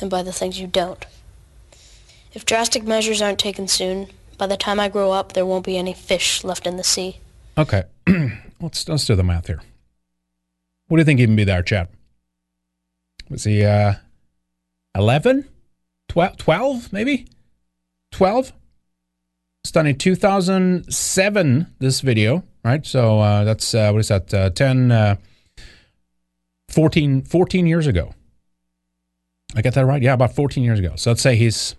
and 0.00 0.08
by 0.08 0.22
the 0.22 0.32
things 0.32 0.60
you 0.60 0.68
don't. 0.68 1.04
If 2.34 2.46
drastic 2.46 2.84
measures 2.84 3.20
aren't 3.20 3.40
taken 3.40 3.66
soon, 3.66 4.10
by 4.38 4.46
the 4.46 4.56
time 4.56 4.78
I 4.78 4.88
grow 4.88 5.10
up, 5.10 5.32
there 5.32 5.44
won't 5.44 5.66
be 5.66 5.76
any 5.76 5.92
fish 5.92 6.44
left 6.44 6.68
in 6.68 6.76
the 6.76 6.84
sea. 6.84 7.18
Okay, 7.58 7.82
let's 8.60 8.88
let's 8.88 9.06
do 9.06 9.16
the 9.16 9.24
math 9.24 9.48
here. 9.48 9.60
What 10.86 10.98
do 10.98 11.00
you 11.00 11.04
think 11.04 11.18
can 11.18 11.34
be 11.34 11.42
there, 11.42 11.64
Chad? 11.64 11.88
Was 13.30 13.44
he 13.44 13.64
uh, 13.64 13.94
11? 14.94 15.48
12, 16.08 16.36
12 16.36 16.92
maybe? 16.92 17.26
12? 18.12 18.52
It's 19.64 19.72
done 19.72 19.86
in 19.86 19.98
2007, 19.98 21.74
this 21.78 22.00
video, 22.00 22.44
right? 22.64 22.86
So 22.86 23.20
uh, 23.20 23.44
that's, 23.44 23.74
uh, 23.74 23.90
what 23.90 24.00
is 24.00 24.08
that, 24.08 24.32
uh, 24.32 24.50
10, 24.50 24.92
uh, 24.92 25.16
14, 26.70 27.22
14 27.22 27.66
years 27.66 27.86
ago. 27.86 28.14
I 29.56 29.62
get 29.62 29.74
that 29.74 29.86
right? 29.86 30.02
Yeah, 30.02 30.12
about 30.12 30.34
14 30.34 30.62
years 30.62 30.78
ago. 30.78 30.92
So 30.96 31.10
let's 31.10 31.22
say 31.22 31.36
he's 31.36 31.74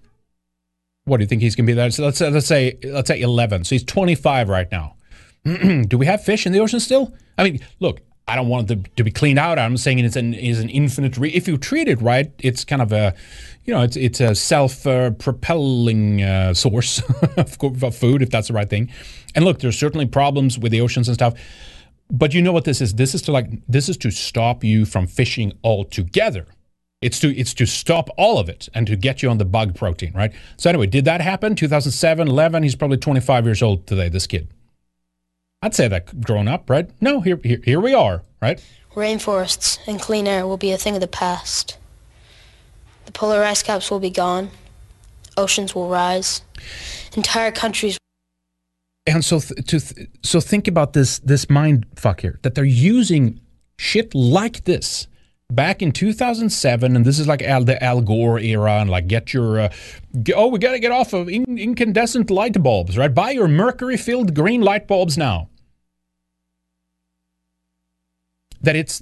what 1.06 1.18
do 1.18 1.24
you 1.24 1.28
think 1.28 1.42
he's 1.42 1.56
going 1.56 1.66
to 1.66 1.72
be 1.72 1.76
there? 1.76 1.90
So 1.92 2.04
let's 2.04 2.22
let's 2.22 2.48
say 2.48 2.78
let's 2.84 3.08
say 3.08 3.20
11. 3.20 3.66
So 3.66 3.76
he's 3.76 3.84
25 3.84 4.50
right 4.50 4.72
now. 4.72 4.96
do 5.44 5.98
we 5.98 6.06
have 6.06 6.24
fish 6.24 6.46
in 6.46 6.54
the 6.54 6.60
ocean 6.60 6.80
still? 6.80 7.14
I 7.38 7.44
mean, 7.44 7.60
look, 7.80 8.02
I 8.30 8.36
don't 8.36 8.48
want 8.48 8.70
it 8.70 8.84
to, 8.84 8.90
to 8.98 9.04
be 9.04 9.10
cleaned 9.10 9.40
out. 9.40 9.58
I'm 9.58 9.76
saying 9.76 10.00
it's 10.00 10.16
an 10.16 10.36
is 10.36 10.60
an 10.60 10.70
infinite. 10.70 11.18
Re- 11.18 11.32
if 11.32 11.48
you 11.48 11.58
treat 11.58 11.88
it 11.88 12.00
right, 12.00 12.32
it's 12.38 12.64
kind 12.64 12.82
of 12.82 12.92
a, 12.92 13.16
you 13.66 13.74
know, 13.74 13.82
it's 13.82 13.98
it's 13.98 14.20
a 14.20 14.36
self 14.36 14.86
uh, 14.86 15.10
propelling 15.12 16.22
uh, 16.22 16.54
source 16.54 17.02
of 17.38 17.96
food 17.96 18.22
if 18.22 18.30
that's 18.30 18.50
the 18.50 18.54
right 18.54 18.70
thing. 18.70 18.92
And 19.34 19.46
look, 19.46 19.60
there's 19.60 19.80
certainly 19.80 20.06
problems 20.06 20.60
with 20.60 20.72
the 20.72 20.80
oceans 20.80 21.08
and 21.08 21.16
stuff. 21.16 21.34
But 22.12 22.36
you 22.36 22.42
know 22.44 22.52
what 22.52 22.66
this 22.66 22.82
is? 22.82 22.94
This 22.96 23.16
is 23.16 23.24
to 23.24 23.32
like 23.32 23.50
this 23.68 23.90
is 23.90 23.98
to 23.98 24.12
stop 24.12 24.64
you 24.64 24.86
from 24.86 25.08
fishing 25.08 25.54
altogether. 25.64 26.46
It's 27.02 27.20
to 27.22 27.36
it's 27.36 27.56
to 27.56 27.66
stop 27.66 28.10
all 28.16 28.38
of 28.38 28.48
it 28.48 28.70
and 28.76 28.86
to 28.86 28.96
get 28.96 29.24
you 29.24 29.30
on 29.30 29.40
the 29.40 29.46
bug 29.46 29.74
protein, 29.74 30.14
right? 30.14 30.32
So 30.58 30.70
anyway, 30.70 30.86
did 30.86 31.06
that 31.06 31.22
happen? 31.22 31.56
2007, 31.56 32.28
11. 32.28 32.62
He's 32.62 32.76
probably 32.76 32.98
25 32.98 33.46
years 33.46 33.64
old 33.64 33.88
today. 33.88 34.10
This 34.10 34.28
kid. 34.28 34.50
I'd 35.62 35.76
say 35.76 35.88
that 35.90 36.22
grown 36.22 36.48
up, 36.48 36.70
right? 36.70 36.90
No, 37.02 37.20
here 37.20 37.40
here, 37.44 37.60
here 37.64 37.80
we 37.82 37.94
are, 37.94 38.24
right? 38.42 38.64
Rainforests 38.96 39.80
and 39.88 40.00
clean 40.00 40.28
air 40.28 40.48
will 40.48 40.58
be 40.58 40.72
a 40.72 40.78
thing 40.78 40.96
of 40.96 41.02
the 41.02 41.08
past. 41.08 41.78
The 43.06 43.12
polar 43.12 43.44
ice 43.44 43.62
caps 43.62 43.92
will 43.92 44.00
be 44.00 44.10
gone. 44.10 44.52
Oceans 45.36 45.76
will 45.76 45.90
rise. 45.90 46.44
Entire 47.16 47.52
countries. 47.52 47.98
And 49.06 49.24
so 49.26 49.40
th- 49.40 49.66
to 49.66 49.80
th- 49.80 50.10
so 50.24 50.40
think 50.40 50.68
about 50.68 50.94
this 50.94 51.20
this 51.20 51.50
mind 51.50 51.86
fuck 51.96 52.22
here 52.22 52.40
that 52.44 52.56
they're 52.56 52.64
using 52.64 53.42
shit 53.78 54.16
like 54.16 54.64
this 54.64 55.08
back 55.52 55.82
in 55.82 55.92
2007, 55.92 56.96
and 56.96 57.06
this 57.06 57.20
is 57.20 57.28
like 57.28 57.42
Al, 57.42 57.64
the 57.64 57.82
Al 57.84 58.02
Gore 58.02 58.40
era, 58.40 58.80
and 58.80 58.90
like 58.90 59.08
get 59.08 59.34
your, 59.34 59.60
uh, 59.60 59.70
get, 60.24 60.36
oh, 60.38 60.48
we 60.48 60.60
got 60.60 60.72
to 60.72 60.80
get 60.80 60.92
off 60.92 61.14
of 61.14 61.28
in, 61.30 61.58
incandescent 61.58 62.30
light 62.30 62.62
bulbs, 62.62 62.98
right? 62.98 63.14
Buy 63.14 63.32
your 63.32 63.48
mercury 63.48 63.98
filled 63.98 64.36
green 64.36 64.62
light 64.62 64.88
bulbs 64.88 65.18
now. 65.18 65.50
That 68.62 68.76
it's 68.76 69.02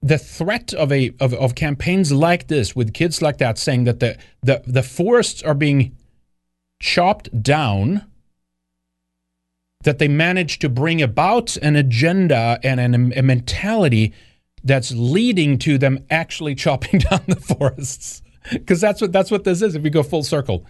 the 0.00 0.18
threat 0.18 0.72
of 0.72 0.92
a 0.92 1.12
of, 1.18 1.34
of 1.34 1.54
campaigns 1.54 2.12
like 2.12 2.46
this 2.46 2.76
with 2.76 2.94
kids 2.94 3.20
like 3.20 3.38
that 3.38 3.58
saying 3.58 3.84
that 3.84 4.00
the 4.00 4.16
the, 4.42 4.62
the 4.66 4.82
forests 4.82 5.42
are 5.42 5.54
being 5.54 5.96
chopped 6.80 7.42
down 7.42 8.04
that 9.82 9.98
they 9.98 10.08
managed 10.08 10.60
to 10.60 10.68
bring 10.68 11.02
about 11.02 11.56
an 11.58 11.74
agenda 11.74 12.60
and 12.62 12.78
an, 12.78 13.12
a 13.16 13.22
mentality 13.22 14.12
that's 14.66 14.92
leading 14.92 15.58
to 15.58 15.78
them 15.78 16.04
actually 16.10 16.54
chopping 16.54 17.00
down 17.10 17.22
the 17.26 17.36
forests. 17.36 18.22
Because 18.52 18.80
that's 18.80 19.00
what 19.00 19.12
that's 19.12 19.30
what 19.30 19.44
this 19.44 19.62
is 19.62 19.74
if 19.74 19.84
you 19.84 19.90
go 19.90 20.02
full 20.02 20.22
circle 20.22 20.64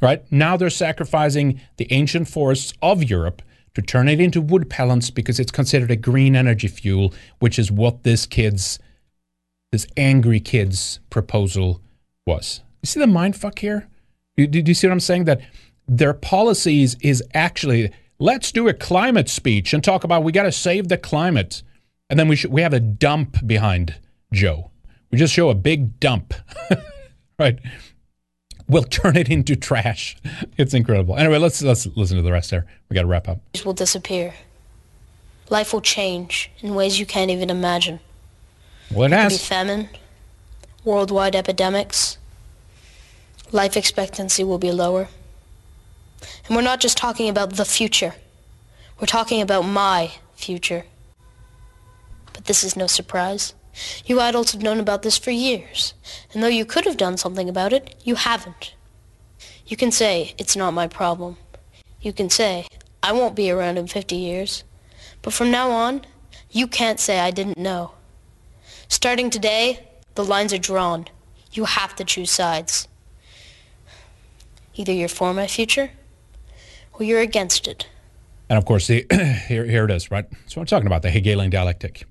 right? 0.00 0.22
Now 0.30 0.56
they're 0.56 0.70
sacrificing 0.70 1.60
the 1.76 1.90
ancient 1.90 2.28
forests 2.28 2.72
of 2.82 3.02
Europe 3.04 3.42
to 3.74 3.82
turn 3.82 4.08
it 4.08 4.20
into 4.20 4.40
wood 4.40 4.68
pellets 4.70 5.10
because 5.10 5.38
it's 5.38 5.52
considered 5.52 5.90
a 5.90 5.96
green 5.96 6.34
energy 6.34 6.68
fuel 6.68 7.12
which 7.38 7.58
is 7.58 7.70
what 7.70 8.02
this 8.02 8.26
kid's 8.26 8.78
this 9.70 9.86
angry 9.96 10.40
kid's 10.40 10.98
proposal 11.10 11.82
was. 12.26 12.62
You 12.82 12.86
see 12.86 13.00
the 13.00 13.06
mind 13.06 13.36
fuck 13.36 13.58
here? 13.58 13.86
Do, 14.36 14.46
do 14.46 14.62
you 14.66 14.74
see 14.74 14.86
what 14.86 14.92
I'm 14.92 15.00
saying? 15.00 15.24
That 15.24 15.42
their 15.86 16.14
policies 16.14 16.96
is 17.00 17.22
actually 17.34 17.92
let's 18.18 18.50
do 18.50 18.68
a 18.68 18.74
climate 18.74 19.28
speech 19.28 19.72
and 19.72 19.84
talk 19.84 20.04
about 20.04 20.24
we 20.24 20.32
got 20.32 20.44
to 20.44 20.52
save 20.52 20.88
the 20.88 20.98
climate 20.98 21.62
and 22.10 22.18
then 22.18 22.28
we 22.28 22.38
we 22.48 22.62
have 22.62 22.72
a 22.72 22.80
dump 22.80 23.46
behind 23.46 23.96
Joe. 24.32 24.70
We 25.10 25.18
just 25.18 25.32
show 25.32 25.48
a 25.50 25.54
big 25.54 26.00
dump, 26.00 26.34
right? 27.38 27.58
We'll 28.68 28.82
turn 28.84 29.16
it 29.16 29.30
into 29.30 29.56
trash. 29.56 30.16
It's 30.58 30.74
incredible. 30.74 31.16
Anyway, 31.16 31.38
let's 31.38 31.62
let's 31.62 31.86
listen 31.96 32.16
to 32.16 32.22
the 32.22 32.32
rest 32.32 32.50
there. 32.50 32.66
We 32.88 32.94
got 32.94 33.02
to 33.02 33.08
wrap 33.08 33.28
up. 33.28 33.40
will 33.64 33.72
disappear. 33.72 34.34
Life 35.50 35.72
will 35.72 35.80
change 35.80 36.50
in 36.60 36.74
ways 36.74 37.00
you 37.00 37.06
can't 37.06 37.30
even 37.30 37.48
imagine. 37.48 38.00
Well, 38.90 39.06
it 39.06 39.10
be 39.10 39.16
has. 39.16 39.46
famine, 39.46 39.88
worldwide 40.84 41.34
epidemics. 41.34 42.18
Life 43.50 43.76
expectancy 43.76 44.44
will 44.44 44.58
be 44.58 44.70
lower. 44.70 45.08
And 46.46 46.56
we're 46.56 46.62
not 46.62 46.80
just 46.80 46.98
talking 46.98 47.30
about 47.30 47.54
the 47.54 47.64
future. 47.64 48.14
We're 49.00 49.06
talking 49.06 49.40
about 49.40 49.62
my 49.62 50.12
future. 50.34 50.84
This 52.48 52.64
is 52.64 52.76
no 52.76 52.86
surprise. 52.86 53.52
You 54.06 54.20
adults 54.20 54.52
have 54.52 54.62
known 54.62 54.80
about 54.80 55.02
this 55.02 55.18
for 55.18 55.30
years. 55.30 55.92
And 56.32 56.42
though 56.42 56.48
you 56.48 56.64
could 56.64 56.86
have 56.86 56.96
done 56.96 57.18
something 57.18 57.46
about 57.46 57.74
it, 57.74 57.94
you 58.04 58.14
haven't. 58.14 58.74
You 59.66 59.76
can 59.76 59.92
say, 59.92 60.34
it's 60.38 60.56
not 60.56 60.72
my 60.72 60.86
problem. 60.86 61.36
You 62.00 62.14
can 62.14 62.30
say, 62.30 62.66
I 63.02 63.12
won't 63.12 63.36
be 63.36 63.50
around 63.50 63.76
in 63.76 63.86
50 63.86 64.16
years. 64.16 64.64
But 65.20 65.34
from 65.34 65.50
now 65.50 65.70
on, 65.70 66.06
you 66.50 66.66
can't 66.66 66.98
say 66.98 67.20
I 67.20 67.30
didn't 67.30 67.58
know. 67.58 67.90
Starting 68.88 69.28
today, 69.28 69.86
the 70.14 70.24
lines 70.24 70.54
are 70.54 70.58
drawn. 70.58 71.04
You 71.52 71.66
have 71.66 71.94
to 71.96 72.04
choose 72.04 72.30
sides. 72.30 72.88
Either 74.74 74.92
you're 74.92 75.08
for 75.08 75.34
my 75.34 75.46
future, 75.46 75.90
or 76.94 77.04
you're 77.04 77.20
against 77.20 77.68
it. 77.68 77.86
And 78.48 78.56
of 78.56 78.64
course, 78.64 78.86
the, 78.86 79.04
here 79.48 79.66
here 79.66 79.84
it 79.84 79.90
is, 79.90 80.10
right? 80.10 80.24
So 80.46 80.62
I'm 80.62 80.66
talking 80.66 80.86
about 80.86 81.02
the 81.02 81.10
Hegelian 81.10 81.50
dialectic. 81.50 82.06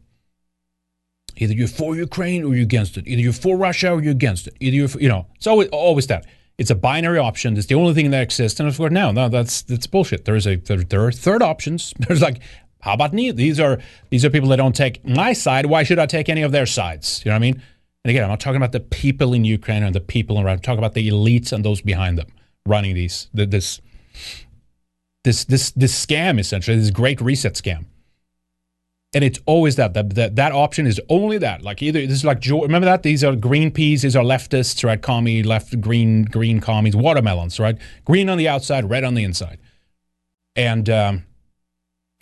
Either 1.38 1.54
you're 1.54 1.68
for 1.68 1.96
Ukraine 1.96 2.44
or 2.44 2.54
you're 2.54 2.64
against 2.64 2.98
it. 2.98 3.08
Either 3.08 3.22
you're 3.22 3.34
for 3.34 3.58
Russia 3.58 3.92
or 3.92 4.02
you're 4.02 4.12
against 4.12 4.48
it. 4.48 4.56
Either 4.60 4.76
you're, 4.76 4.88
for, 4.88 5.00
you 5.00 5.10
know, 5.10 5.28
it's 5.36 5.48
always 5.48 5.70
always 5.70 6.08
that. 6.08 6.26
It's 6.58 6.72
a 6.72 6.76
binary 6.76 7.20
option. 7.20 7.56
It's 7.56 7.68
the 7.68 7.76
only 7.76 7.94
thing 7.94 8.10
that 8.12 8.24
exists. 8.24 8.60
And 8.60 8.68
of 8.68 8.76
course, 8.76 8.92
now, 8.92 9.12
no, 9.12 9.30
that's 9.30 9.62
that's 9.62 9.88
bullshit. 9.88 10.26
There 10.26 10.36
is 10.36 10.48
a 10.48 10.56
there, 10.56 10.84
there 10.84 11.06
are 11.06 11.12
third 11.12 11.42
options. 11.42 11.94
There's 12.00 12.22
like, 12.22 12.40
how 12.82 12.94
about 12.94 13.14
me? 13.14 13.32
These 13.32 13.60
are 13.60 13.80
these 14.10 14.26
are 14.26 14.30
people 14.30 14.50
that 14.50 14.58
don't 14.58 14.76
take 14.76 15.06
my 15.06 15.34
side. 15.34 15.68
Why 15.68 15.84
should 15.84 16.00
I 16.00 16.06
take 16.06 16.30
any 16.30 16.42
of 16.42 16.52
their 16.52 16.66
sides? 16.66 17.22
You 17.24 17.30
know 17.30 17.36
what 17.36 17.40
I 17.40 17.42
mean? 17.42 17.62
And 18.04 18.10
again, 18.10 18.24
I'm 18.24 18.30
not 18.30 18.40
talking 18.40 18.58
about 18.58 18.72
the 18.72 18.80
people 18.80 19.34
in 19.34 19.46
Ukraine 19.46 19.84
and 19.84 19.94
the 19.94 20.00
people 20.00 20.38
around. 20.40 20.48
I'm 20.56 20.60
talking 20.60 20.80
about 20.80 20.94
the 20.94 21.08
elites 21.10 21.52
and 21.52 21.64
those 21.64 21.82
behind 21.82 22.18
them 22.18 22.28
running 22.68 22.96
these 22.96 23.30
the, 23.34 23.46
this 23.46 23.82
this 25.24 25.46
this 25.46 25.72
this 25.72 26.06
scam 26.06 26.40
essentially 26.40 26.78
this 26.78 26.92
great 26.92 27.20
reset 27.22 27.54
scam 27.54 27.86
and 29.14 29.24
it's 29.24 29.40
always 29.46 29.76
that 29.76 29.94
that 29.94 30.16
that, 30.16 30.36
that 30.36 30.52
option 30.52 30.86
is 30.86 31.00
only 31.10 31.38
that 31.38 31.62
like 31.62 31.82
either 31.82 32.06
this 32.06 32.18
is 32.18 32.26
like 32.26 32.46
remember 32.46 32.86
that 32.86 33.04
these 33.04 33.24
are 33.24 33.34
Greenpeace, 33.34 34.02
these 34.02 34.16
are 34.16 34.24
leftists 34.24 34.84
right 34.84 35.02
commie 35.02 35.44
left 35.44 35.80
green 35.82 36.24
green 36.24 36.60
commies 36.60 36.96
watermelons 36.96 37.60
right 37.60 37.78
green 38.06 38.30
on 38.30 38.38
the 38.38 38.48
outside 38.48 38.90
red 38.90 39.04
on 39.04 39.14
the 39.14 39.24
inside 39.24 39.60
and 40.56 40.90
um 40.90 41.24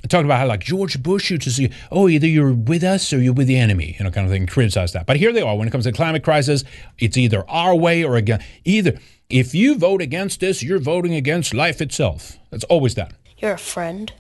talking 0.10 0.26
about 0.26 0.40
how 0.40 0.46
like 0.46 0.60
George 0.60 1.02
Bush 1.02 1.32
used 1.32 1.42
to 1.44 1.50
say, 1.50 1.72
oh, 1.92 2.08
either 2.08 2.28
you're 2.28 2.54
with 2.54 2.84
us 2.84 3.12
or 3.12 3.20
you're 3.20 3.34
with 3.34 3.48
the 3.48 3.58
enemy, 3.58 3.96
you 3.98 4.04
know, 4.04 4.12
kind 4.12 4.28
of 4.28 4.32
thing, 4.32 4.46
criticize 4.46 4.92
that. 4.94 5.08
But 5.08 5.18
here 5.18 5.34
they 5.34 5.42
are 5.42 5.58
when 5.58 5.68
it 5.68 5.72
comes 5.72 5.86
to 5.86 5.92
climate 5.92 6.24
crisis, 6.24 6.64
it's 7.00 7.18
either 7.18 7.44
our 7.50 7.76
way 7.76 8.04
or 8.04 8.16
again 8.16 8.44
either 8.66 9.00
if 9.30 9.56
you 9.56 9.76
vote 9.76 10.02
against 10.02 10.40
this, 10.40 10.62
you're 10.62 10.80
voting 10.80 11.16
against 11.16 11.54
life 11.54 11.82
itself. 11.82 12.38
That's 12.52 12.64
always 12.66 12.94
that. 12.96 13.14
You're 13.38 13.54
a 13.54 13.58
friend, 13.58 14.14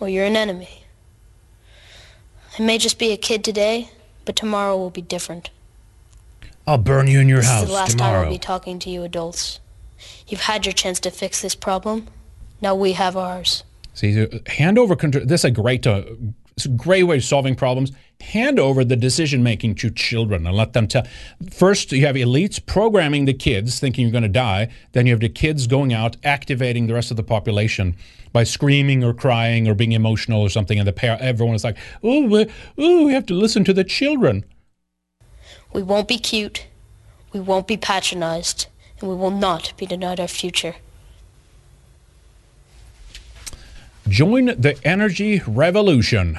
or 0.00 0.08
you're 0.08 0.24
an 0.24 0.36
enemy. 0.36 0.85
I 2.58 2.62
may 2.62 2.78
just 2.78 2.98
be 2.98 3.12
a 3.12 3.16
kid 3.16 3.44
today, 3.44 3.90
but 4.24 4.36
tomorrow 4.36 4.76
will 4.76 4.90
be 4.90 5.02
different. 5.02 5.50
I'll 6.66 6.78
burn 6.78 7.06
you 7.06 7.20
in 7.20 7.28
your 7.28 7.38
this 7.40 7.48
house 7.48 7.62
is 7.62 7.68
the 7.68 7.74
last 7.74 7.98
time. 7.98 8.24
I'll 8.24 8.30
be 8.30 8.38
talking 8.38 8.78
to 8.80 8.90
you 8.90 9.04
adults. 9.04 9.60
You've 10.26 10.40
had 10.40 10.66
your 10.66 10.72
chance 10.72 10.98
to 11.00 11.10
fix 11.10 11.42
this 11.42 11.54
problem. 11.54 12.08
Now 12.60 12.74
we 12.74 12.92
have 12.92 13.16
ours. 13.16 13.62
See, 13.94 14.26
hand 14.46 14.78
over 14.78 14.96
control. 14.96 15.24
This 15.24 15.42
is 15.42 15.44
a 15.46 15.50
great, 15.50 15.86
uh, 15.86 16.02
it's 16.56 16.64
a 16.64 16.70
great 16.70 17.02
way 17.02 17.16
of 17.16 17.24
solving 17.24 17.54
problems. 17.54 17.92
Hand 18.18 18.58
over 18.58 18.82
the 18.82 18.96
decision 18.96 19.42
making 19.42 19.74
to 19.74 19.90
children 19.90 20.46
and 20.46 20.56
let 20.56 20.72
them 20.72 20.88
tell. 20.88 21.06
First, 21.50 21.92
you 21.92 22.06
have 22.06 22.16
elites 22.16 22.64
programming 22.64 23.26
the 23.26 23.34
kids, 23.34 23.78
thinking 23.78 24.04
you're 24.04 24.12
going 24.12 24.22
to 24.22 24.28
die. 24.28 24.72
Then 24.92 25.04
you 25.04 25.12
have 25.12 25.20
the 25.20 25.28
kids 25.28 25.66
going 25.66 25.92
out, 25.92 26.16
activating 26.24 26.86
the 26.86 26.94
rest 26.94 27.10
of 27.10 27.18
the 27.18 27.22
population 27.22 27.94
by 28.32 28.44
screaming 28.44 29.04
or 29.04 29.12
crying 29.12 29.68
or 29.68 29.74
being 29.74 29.92
emotional 29.92 30.40
or 30.40 30.48
something. 30.48 30.78
And 30.78 30.88
the 30.88 30.94
par- 30.94 31.18
everyone 31.20 31.56
is 31.56 31.64
like, 31.64 31.76
"Oh, 32.02 32.26
we, 32.26 32.46
oh, 32.78 33.04
we 33.04 33.12
have 33.12 33.26
to 33.26 33.34
listen 33.34 33.62
to 33.64 33.74
the 33.74 33.84
children." 33.84 34.46
We 35.74 35.82
won't 35.82 36.08
be 36.08 36.18
cute. 36.18 36.66
We 37.34 37.40
won't 37.40 37.66
be 37.66 37.76
patronized. 37.76 38.66
And 39.00 39.10
we 39.10 39.14
will 39.14 39.30
not 39.30 39.74
be 39.76 39.84
denied 39.84 40.20
our 40.20 40.28
future. 40.28 40.76
Join 44.08 44.46
the 44.46 44.78
energy 44.84 45.42
revolution. 45.46 46.38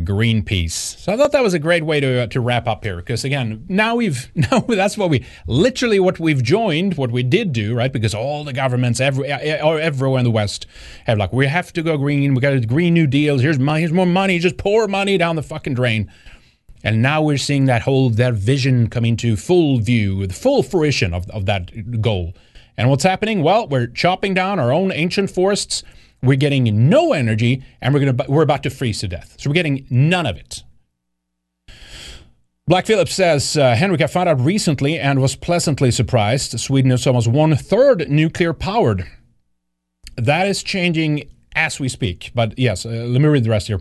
Greenpeace. 0.00 0.70
So 0.70 1.12
I 1.12 1.16
thought 1.16 1.32
that 1.32 1.42
was 1.42 1.54
a 1.54 1.58
great 1.58 1.84
way 1.84 1.98
to 1.98 2.22
uh, 2.22 2.26
to 2.28 2.40
wrap 2.40 2.68
up 2.68 2.84
here 2.84 2.96
because 2.96 3.24
again, 3.24 3.64
now 3.68 3.96
we've 3.96 4.30
now 4.36 4.60
that's 4.60 4.96
what 4.96 5.10
we 5.10 5.26
literally 5.48 5.98
what 5.98 6.20
we've 6.20 6.42
joined, 6.42 6.94
what 6.94 7.10
we 7.10 7.24
did 7.24 7.52
do, 7.52 7.74
right? 7.74 7.92
Because 7.92 8.14
all 8.14 8.44
the 8.44 8.52
governments 8.52 9.00
every 9.00 9.32
or 9.60 9.80
everywhere 9.80 10.18
in 10.20 10.24
the 10.24 10.30
West 10.30 10.66
have 11.06 11.18
like 11.18 11.32
we 11.32 11.46
have 11.46 11.72
to 11.72 11.82
go 11.82 11.96
green. 11.96 12.34
We 12.34 12.40
got 12.40 12.52
a 12.52 12.60
green 12.60 12.94
new 12.94 13.08
deals. 13.08 13.42
Here's 13.42 13.58
money. 13.58 13.80
Here's 13.80 13.92
more 13.92 14.06
money. 14.06 14.38
Just 14.38 14.56
pour 14.56 14.86
money 14.86 15.18
down 15.18 15.34
the 15.34 15.42
fucking 15.42 15.74
drain. 15.74 16.08
And 16.84 17.02
now 17.02 17.22
we're 17.22 17.38
seeing 17.38 17.64
that 17.64 17.82
whole 17.82 18.10
that 18.10 18.34
vision 18.34 18.88
come 18.88 19.04
into 19.04 19.34
full 19.34 19.80
view, 19.80 20.16
with 20.16 20.32
full 20.32 20.62
fruition 20.62 21.12
of, 21.12 21.28
of 21.30 21.46
that 21.46 22.00
goal. 22.00 22.34
And 22.76 22.88
what's 22.88 23.02
happening? 23.02 23.42
Well, 23.42 23.66
we're 23.66 23.88
chopping 23.88 24.34
down 24.34 24.60
our 24.60 24.70
own 24.70 24.92
ancient 24.92 25.30
forests. 25.30 25.82
We're 26.22 26.36
getting 26.36 26.88
no 26.88 27.12
energy, 27.12 27.62
and 27.80 27.94
we're 27.94 28.00
gonna 28.00 28.24
we're 28.28 28.42
about 28.42 28.62
to 28.64 28.70
freeze 28.70 29.00
to 29.00 29.08
death. 29.08 29.36
So 29.38 29.50
we're 29.50 29.54
getting 29.54 29.86
none 29.90 30.26
of 30.26 30.36
it. 30.36 30.62
Black 32.66 32.84
Phillips 32.84 33.14
says, 33.14 33.56
uh, 33.56 33.74
Henrik, 33.74 34.02
I 34.02 34.06
found 34.08 34.28
out 34.28 34.40
recently 34.40 34.98
and 34.98 35.22
was 35.22 35.34
pleasantly 35.34 35.90
surprised. 35.90 36.60
Sweden 36.60 36.92
is 36.92 37.06
almost 37.06 37.26
one 37.26 37.56
third 37.56 38.10
nuclear 38.10 38.52
powered. 38.52 39.06
That 40.16 40.46
is 40.46 40.62
changing 40.62 41.30
as 41.54 41.80
we 41.80 41.88
speak. 41.88 42.30
But 42.34 42.58
yes, 42.58 42.84
uh, 42.84 42.90
let 42.90 43.22
me 43.22 43.28
read 43.28 43.44
the 43.44 43.50
rest 43.50 43.68
here. 43.68 43.80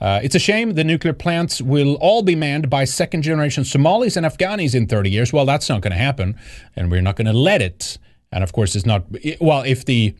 Uh, 0.00 0.20
it's 0.22 0.36
a 0.36 0.38
shame 0.38 0.74
the 0.74 0.84
nuclear 0.84 1.12
plants 1.12 1.60
will 1.60 1.96
all 1.96 2.22
be 2.22 2.36
manned 2.36 2.70
by 2.70 2.84
second 2.84 3.22
generation 3.22 3.64
Somalis 3.64 4.16
and 4.16 4.24
Afghanis 4.24 4.74
in 4.74 4.86
30 4.86 5.10
years. 5.10 5.32
Well, 5.32 5.44
that's 5.44 5.68
not 5.68 5.80
going 5.80 5.92
to 5.92 5.98
happen, 5.98 6.38
and 6.76 6.92
we're 6.92 7.02
not 7.02 7.16
going 7.16 7.26
to 7.26 7.32
let 7.32 7.60
it. 7.60 7.98
And 8.30 8.44
of 8.44 8.52
course, 8.52 8.76
it's 8.76 8.86
not, 8.86 9.04
well, 9.40 9.62
if 9.62 9.84
the 9.84 10.14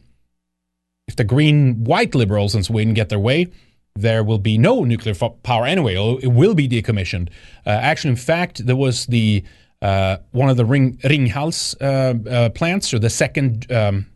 if 1.08 1.16
the 1.16 1.24
green 1.24 1.82
white 1.84 2.14
liberals 2.14 2.54
in 2.54 2.62
Sweden 2.62 2.94
get 2.94 3.08
their 3.08 3.18
way, 3.18 3.48
there 3.96 4.22
will 4.22 4.38
be 4.38 4.56
no 4.58 4.84
nuclear 4.84 5.14
power 5.42 5.66
anyway. 5.66 5.94
It 6.22 6.28
will 6.28 6.54
be 6.54 6.68
decommissioned. 6.68 7.30
Uh, 7.66 7.70
actually, 7.70 8.10
in 8.10 8.16
fact, 8.16 8.64
there 8.64 8.76
was 8.76 9.06
the 9.06 9.42
uh, 9.82 10.18
one 10.30 10.50
of 10.50 10.56
the 10.56 10.64
Ring, 10.64 10.96
Ringhals 10.98 11.74
uh, 11.80 12.28
uh, 12.28 12.48
plants, 12.50 12.92
or 12.92 12.98
the 12.98 13.10
second 13.10 13.70
um, 13.72 14.06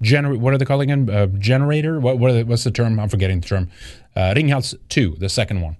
What 0.00 0.54
are 0.54 0.58
they 0.58 0.64
calling 0.64 0.90
it? 0.90 1.10
Uh, 1.10 1.26
generator? 1.38 2.00
What, 2.00 2.18
what 2.18 2.46
what's 2.46 2.64
the 2.64 2.70
term? 2.70 2.98
I'm 2.98 3.08
forgetting 3.08 3.40
the 3.40 3.48
term. 3.48 3.70
Uh, 4.16 4.34
Ringhals 4.34 4.74
two, 4.88 5.16
the 5.18 5.28
second 5.28 5.60
one 5.60 5.76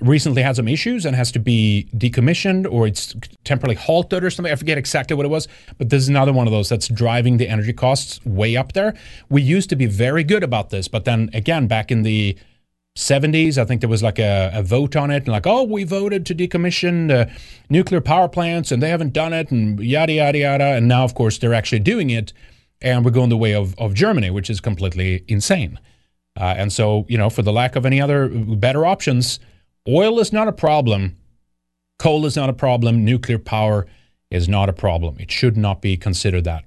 recently 0.00 0.42
had 0.42 0.56
some 0.56 0.68
issues 0.68 1.04
and 1.04 1.16
has 1.16 1.32
to 1.32 1.38
be 1.38 1.88
decommissioned 1.96 2.70
or 2.70 2.86
it's 2.86 3.14
temporarily 3.44 3.76
halted 3.76 4.24
or 4.24 4.30
something. 4.30 4.52
I 4.52 4.56
forget 4.56 4.78
exactly 4.78 5.16
what 5.16 5.26
it 5.26 5.30
was, 5.30 5.48
but 5.78 5.90
this 5.90 6.02
is 6.02 6.08
another 6.08 6.32
one 6.32 6.46
of 6.46 6.52
those 6.52 6.68
that's 6.68 6.88
driving 6.88 7.36
the 7.36 7.48
energy 7.48 7.72
costs 7.72 8.24
way 8.24 8.56
up 8.56 8.72
there. 8.72 8.94
We 9.28 9.42
used 9.42 9.70
to 9.70 9.76
be 9.76 9.86
very 9.86 10.24
good 10.24 10.42
about 10.42 10.70
this, 10.70 10.88
but 10.88 11.04
then 11.04 11.30
again, 11.32 11.66
back 11.66 11.90
in 11.90 12.02
the 12.02 12.36
70s. 12.96 13.58
I 13.58 13.64
think 13.64 13.82
there 13.82 13.90
was 13.90 14.02
like 14.02 14.18
a, 14.18 14.50
a 14.54 14.62
vote 14.62 14.96
on 14.96 15.10
it, 15.10 15.24
and 15.24 15.28
like, 15.28 15.46
oh, 15.46 15.62
we 15.62 15.84
voted 15.84 16.24
to 16.26 16.34
decommission 16.34 17.12
uh, 17.12 17.30
nuclear 17.68 18.00
power 18.00 18.26
plants, 18.26 18.72
and 18.72 18.82
they 18.82 18.88
haven't 18.88 19.12
done 19.12 19.32
it, 19.32 19.50
and 19.50 19.78
yada 19.78 20.14
yada 20.14 20.38
yada. 20.38 20.64
And 20.64 20.88
now, 20.88 21.04
of 21.04 21.14
course, 21.14 21.38
they're 21.38 21.54
actually 21.54 21.80
doing 21.80 22.10
it, 22.10 22.32
and 22.80 23.04
we're 23.04 23.10
going 23.10 23.28
the 23.28 23.36
way 23.36 23.54
of 23.54 23.78
of 23.78 23.92
Germany, 23.92 24.30
which 24.30 24.48
is 24.48 24.60
completely 24.60 25.24
insane. 25.28 25.78
Uh, 26.38 26.54
and 26.56 26.72
so, 26.72 27.06
you 27.08 27.16
know, 27.16 27.30
for 27.30 27.42
the 27.42 27.52
lack 27.52 27.76
of 27.76 27.86
any 27.86 28.00
other 28.00 28.28
better 28.28 28.84
options, 28.84 29.38
oil 29.88 30.18
is 30.20 30.32
not 30.32 30.48
a 30.48 30.52
problem, 30.52 31.16
coal 31.98 32.26
is 32.26 32.36
not 32.36 32.48
a 32.48 32.52
problem, 32.52 33.04
nuclear 33.04 33.38
power 33.38 33.86
is 34.30 34.48
not 34.48 34.68
a 34.68 34.72
problem. 34.72 35.16
It 35.18 35.30
should 35.30 35.56
not 35.56 35.80
be 35.80 35.96
considered 35.96 36.44
that. 36.44 36.64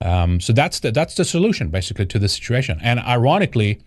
Um, 0.00 0.40
so 0.40 0.52
that's 0.52 0.80
the 0.80 0.92
that's 0.92 1.14
the 1.14 1.24
solution 1.24 1.68
basically 1.68 2.06
to 2.06 2.18
the 2.18 2.28
situation. 2.28 2.78
And 2.82 3.00
ironically 3.00 3.80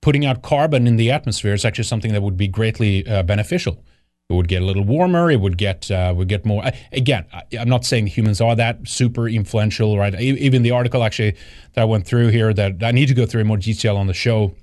putting 0.00 0.24
out 0.24 0.42
carbon 0.42 0.86
in 0.86 0.96
the 0.96 1.10
atmosphere 1.10 1.54
is 1.54 1.64
actually 1.64 1.84
something 1.84 2.12
that 2.12 2.22
would 2.22 2.36
be 2.36 2.48
greatly 2.48 3.06
uh, 3.06 3.22
beneficial. 3.22 3.82
It 4.30 4.34
would 4.34 4.48
get 4.48 4.62
a 4.62 4.64
little 4.64 4.84
warmer. 4.84 5.28
It 5.30 5.40
would 5.40 5.58
get 5.58 5.90
uh, 5.90 6.14
would 6.16 6.28
get 6.28 6.46
more. 6.46 6.62
Again, 6.92 7.24
I'm 7.58 7.68
not 7.68 7.84
saying 7.84 8.06
humans 8.06 8.40
are 8.40 8.54
that 8.54 8.86
super 8.86 9.28
influential, 9.28 9.98
right? 9.98 10.14
Even 10.20 10.62
the 10.62 10.70
article 10.70 11.02
actually 11.02 11.34
that 11.72 11.82
I 11.82 11.84
went 11.84 12.06
through 12.06 12.28
here 12.28 12.54
that 12.54 12.82
I 12.82 12.92
need 12.92 13.06
to 13.06 13.14
go 13.14 13.26
through 13.26 13.40
in 13.40 13.48
more 13.48 13.56
detail 13.56 13.96
on 13.96 14.06
the 14.06 14.14
show, 14.14 14.54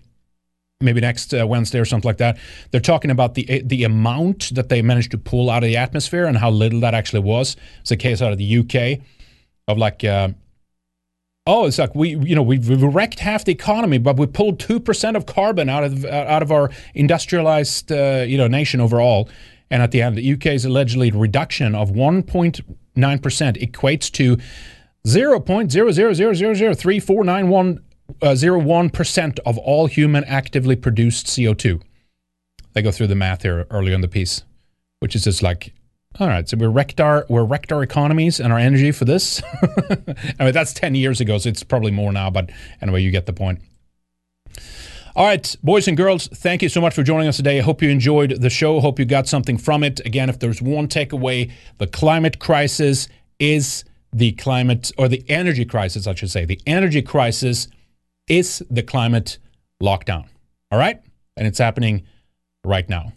maybe 0.80 1.02
next 1.02 1.34
uh, 1.34 1.46
Wednesday 1.48 1.80
or 1.80 1.86
something 1.86 2.08
like 2.08 2.18
that. 2.18 2.38
They're 2.72 2.82
talking 2.82 3.12
about 3.12 3.36
the 3.36 3.62
the 3.66 3.84
amount 3.84 4.56
that 4.56 4.70
they 4.70 4.82
managed 4.82 5.12
to 5.12 5.18
pull 5.18 5.50
out 5.50 5.64
of 5.64 5.68
the 5.68 5.78
atmosphere 5.78 6.26
and 6.26 6.38
how 6.38 6.52
little 6.52 6.80
that 6.82 6.94
actually 6.94 7.22
was. 7.22 7.56
It's 7.82 7.92
a 7.92 7.98
case 7.98 8.22
out 8.22 8.32
of 8.32 8.38
the 8.38 8.60
UK 8.60 9.02
of 9.68 9.78
like 9.78 10.04
uh, 10.04 10.30
oh, 11.48 11.66
it's 11.66 11.80
like 11.80 11.96
we, 11.96 12.10
you 12.18 12.36
know, 12.36 12.44
we've, 12.44 12.70
we've 12.70 12.84
wrecked 12.84 13.20
half 13.20 13.46
the 13.46 13.54
economy, 13.54 13.98
but 13.98 14.18
we 14.18 14.28
pulled 14.28 14.60
two 14.60 14.80
percent 14.80 15.18
of 15.18 15.26
carbon 15.26 15.70
out 15.70 15.84
of 15.84 16.06
out 16.06 16.44
of 16.44 16.52
our 16.52 16.70
industrialized, 16.94 17.92
uh, 17.92 18.24
you 18.28 18.38
know, 18.38 18.48
nation 18.48 18.80
overall. 18.80 19.28
And 19.70 19.82
at 19.82 19.92
the 19.92 20.02
end, 20.02 20.18
the 20.18 20.34
UK's 20.34 20.64
allegedly 20.64 21.12
reduction 21.12 21.76
of 21.76 21.92
1.9 21.92 23.22
percent 23.22 23.58
equates 23.58 24.10
to 24.14 24.38
0.000003491 25.06 27.80
uh, 28.22 28.27
01% 28.27 29.40
of 29.45 29.58
all 29.58 29.88
human 29.88 30.24
actively 30.26 30.76
produced 30.76 31.27
CO2. 31.27 31.82
They 32.74 32.82
go 32.82 32.92
through 32.92 33.08
the 33.08 33.16
math 33.16 33.44
here 33.44 33.66
earlier 33.69 33.95
in 33.95 34.02
the 34.02 34.08
piece, 34.08 34.44
which 35.00 35.16
is 35.16 35.24
just 35.24 35.42
like 35.42 35.74
all 36.19 36.27
right, 36.27 36.50
so 36.50 36.58
we 36.58 36.66
wrecked 36.66 37.00
our 37.00 37.26
we 37.30 37.40
wrecked 37.42 37.72
our 37.72 37.84
economies 37.84 38.40
and 38.40 38.52
our 38.52 38.58
energy 38.58 38.92
for 38.92 39.06
this. 39.06 39.42
I 40.40 40.45
mean, 40.45 40.53
that's 40.53 40.74
ten 40.74 40.95
years 40.95 41.22
ago, 41.22 41.38
so 41.38 41.50
it's 41.50 41.64
probably 41.64 41.92
more 41.92 42.11
now. 42.11 42.32
But 42.32 42.50
anyway, 42.82 43.03
you 43.03 43.11
get 43.11 43.27
the 43.27 43.34
point. 43.34 43.61
All 45.16 45.26
right, 45.26 45.56
boys 45.64 45.88
and 45.88 45.98
girls, 45.98 46.27
thank 46.27 46.61
you 46.61 46.69
so 46.69 46.82
much 46.82 46.94
for 46.94 47.03
joining 47.03 47.27
us 47.27 47.38
today. 47.38 47.60
I 47.60 47.61
hope 47.61 47.82
you 47.82 47.90
enjoyed 47.90 48.42
the 48.42 48.50
show. 48.50 48.80
Hope 48.80 49.00
you 49.00 49.06
got 49.06 49.27
something 49.27 49.58
from 49.58 49.84
it. 49.84 50.00
Again, 50.06 50.30
if 50.30 50.40
there's 50.40 50.61
one 50.61 50.88
takeaway, 50.88 51.52
the 51.77 51.88
climate 51.88 52.40
crisis 52.40 53.08
is 53.40 53.84
the 54.14 54.32
climate 54.34 54.92
or 54.98 55.08
the 55.08 55.24
energy 55.27 55.66
crisis, 55.66 56.08
I 56.08 56.16
should 56.16 56.32
say. 56.32 56.45
The 56.45 56.61
energy 56.66 57.02
crisis 57.02 57.68
is 58.28 58.64
the 58.70 58.84
climate 58.84 59.38
lockdown. 59.82 60.28
All 60.72 60.80
right, 60.80 61.00
and 61.36 61.48
it's 61.48 61.60
happening 61.60 62.06
right 62.64 62.88
now. 62.90 63.14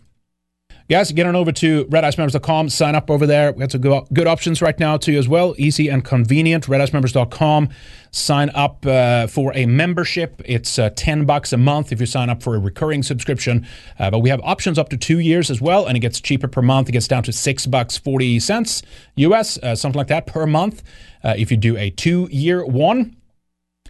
Guys, 0.91 1.13
get 1.13 1.25
on 1.25 1.37
over 1.37 1.53
to 1.53 1.85
redicemembers.com. 1.85 2.69
Sign 2.69 2.97
up 2.97 3.13
over 3.13 3.25
there. 3.25 3.53
We 3.53 3.61
got 3.61 3.71
some 3.71 3.81
good, 4.13 4.27
options 4.27 4.61
right 4.61 4.77
now 4.77 4.97
to 4.97 5.13
you 5.13 5.21
as 5.21 5.29
well. 5.29 5.55
Easy 5.57 5.87
and 5.87 6.05
convenient. 6.05 6.67
Redicemembers.com. 6.67 7.69
Sign 8.11 8.51
up 8.57 8.85
uh, 8.85 9.29
for 9.29 9.53
a 9.55 9.67
membership. 9.67 10.43
It's 10.45 10.81
uh, 10.81 10.91
10 10.97 11.27
bucks 11.27 11.53
a 11.53 11.57
month 11.57 11.93
if 11.93 12.01
you 12.01 12.07
sign 12.07 12.29
up 12.29 12.43
for 12.43 12.57
a 12.57 12.59
recurring 12.59 13.05
subscription. 13.05 13.69
Uh, 14.01 14.11
but 14.11 14.19
we 14.19 14.31
have 14.31 14.41
options 14.43 14.81
up 14.81 14.89
to 14.89 14.97
two 14.97 15.21
years 15.21 15.49
as 15.49 15.61
well, 15.61 15.87
and 15.87 15.97
it 15.97 16.01
gets 16.01 16.21
cheaper 16.21 16.49
per 16.49 16.61
month. 16.61 16.89
It 16.89 16.93
gets 16.93 17.07
down 17.07 17.23
to 17.23 17.33
six 17.33 17.67
bucks 17.67 17.97
40 17.97 18.41
cents 18.41 18.83
US, 19.15 19.59
uh, 19.59 19.77
something 19.77 19.97
like 19.97 20.09
that 20.09 20.27
per 20.27 20.45
month. 20.45 20.83
Uh, 21.23 21.35
if 21.39 21.53
you 21.53 21.57
do 21.57 21.77
a 21.77 21.91
two 21.91 22.29
year 22.33 22.67
one, 22.67 23.15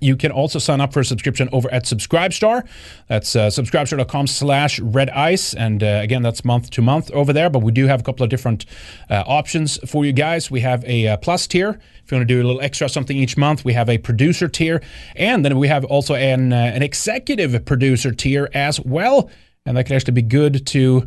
you 0.01 0.17
can 0.17 0.33
also 0.33 0.59
sign 0.59 0.81
up 0.81 0.93
for 0.93 1.01
a 1.01 1.05
subscription 1.05 1.49
over 1.53 1.71
at 1.73 1.85
Subscribestar. 1.85 2.67
That's 3.07 3.37
uh, 3.37 3.49
subscribestar.com 3.49 4.27
slash 4.27 4.81
red 4.81 5.11
ice. 5.11 5.55
And 5.55 5.83
uh, 5.83 6.01
again, 6.03 6.23
that's 6.23 6.45
month 6.45 6.71
to 6.71 6.83
month 6.83 7.11
over 7.11 7.33
there. 7.33 7.51
But 7.51 7.61
we 7.63 7.73
do 7.73 7.87
have 7.87 8.01
a 8.01 8.03
couple 8.03 8.25
of 8.25 8.31
different 8.31 8.65
uh, 9.11 9.25
options 9.27 9.79
for 9.89 10.05
you 10.05 10.13
guys. 10.13 10.51
We 10.51 10.61
have 10.61 10.85
a 10.85 11.09
uh, 11.09 11.17
plus 11.19 11.47
tier. 11.47 11.79
If 12.05 12.11
you 12.11 12.17
want 12.17 12.29
to 12.29 12.35
do 12.35 12.43
a 12.43 12.45
little 12.45 12.61
extra 12.61 12.89
something 12.89 13.17
each 13.17 13.37
month, 13.37 13.65
we 13.65 13.75
have 13.75 13.89
a 13.89 13.99
producer 13.99 14.49
tier. 14.49 14.83
And 15.15 15.45
then 15.45 15.59
we 15.59 15.69
have 15.69 15.85
also 15.85 16.15
an, 16.15 16.53
uh, 16.53 16.57
an 16.57 16.83
executive 16.83 17.65
producer 17.65 18.13
tier 18.13 18.49
as 18.55 18.81
well. 18.81 19.31
And 19.67 19.77
that 19.77 19.85
could 19.85 19.97
actually 19.97 20.15
be 20.15 20.23
good 20.23 20.67
to 20.69 21.07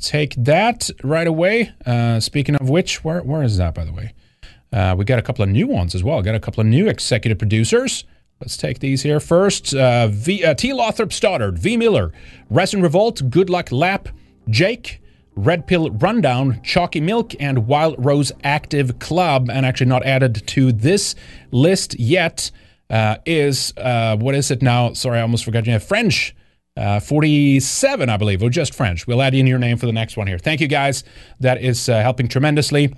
take 0.00 0.34
that 0.36 0.90
right 1.02 1.26
away. 1.26 1.72
Uh, 1.84 2.20
speaking 2.20 2.54
of 2.56 2.68
which, 2.68 3.02
where, 3.02 3.22
where 3.22 3.42
is 3.42 3.56
that, 3.56 3.74
by 3.74 3.84
the 3.84 3.92
way? 3.92 4.12
we 4.96 5.04
got 5.04 5.18
a 5.18 5.22
couple 5.22 5.42
of 5.42 5.48
new 5.48 5.66
ones 5.66 5.94
as 5.94 6.04
well. 6.04 6.20
Got 6.20 6.34
a 6.34 6.40
couple 6.40 6.60
of 6.60 6.66
new 6.66 6.88
executive 6.88 7.38
producers. 7.38 8.04
Let's 8.40 8.56
take 8.56 8.78
these 8.78 9.02
here 9.02 9.20
first. 9.20 9.74
Uh, 9.74 10.08
v, 10.08 10.44
uh, 10.44 10.54
T. 10.54 10.72
Lothrop 10.72 11.12
Stoddard, 11.12 11.58
V. 11.58 11.76
Miller, 11.76 12.12
Resin 12.48 12.82
Revolt, 12.82 13.30
Good 13.30 13.50
Luck 13.50 13.72
Lap, 13.72 14.08
Jake, 14.48 15.00
Red 15.34 15.66
Pill 15.66 15.90
Rundown, 15.90 16.60
Chalky 16.62 17.00
Milk, 17.00 17.32
and 17.40 17.66
Wild 17.66 17.96
Rose 18.04 18.30
Active 18.44 18.98
Club. 18.98 19.50
And 19.50 19.66
actually, 19.66 19.88
not 19.88 20.04
added 20.04 20.46
to 20.48 20.72
this 20.72 21.14
list 21.50 21.98
yet 21.98 22.50
uh, 22.90 23.16
is 23.26 23.72
uh, 23.76 24.16
what 24.16 24.34
is 24.34 24.50
it 24.50 24.62
now? 24.62 24.92
Sorry, 24.92 25.18
I 25.18 25.22
almost 25.22 25.44
forgot 25.44 25.66
you 25.66 25.72
have 25.72 25.84
French. 25.84 26.34
Uh, 26.76 27.00
47, 27.00 28.08
I 28.08 28.16
believe, 28.16 28.40
or 28.40 28.50
just 28.50 28.72
French. 28.72 29.04
We'll 29.04 29.20
add 29.20 29.34
in 29.34 29.48
your 29.48 29.58
name 29.58 29.78
for 29.78 29.86
the 29.86 29.92
next 29.92 30.16
one 30.16 30.28
here. 30.28 30.38
Thank 30.38 30.60
you, 30.60 30.68
guys. 30.68 31.02
That 31.40 31.60
is 31.60 31.88
uh, 31.88 32.02
helping 32.02 32.28
tremendously. 32.28 32.94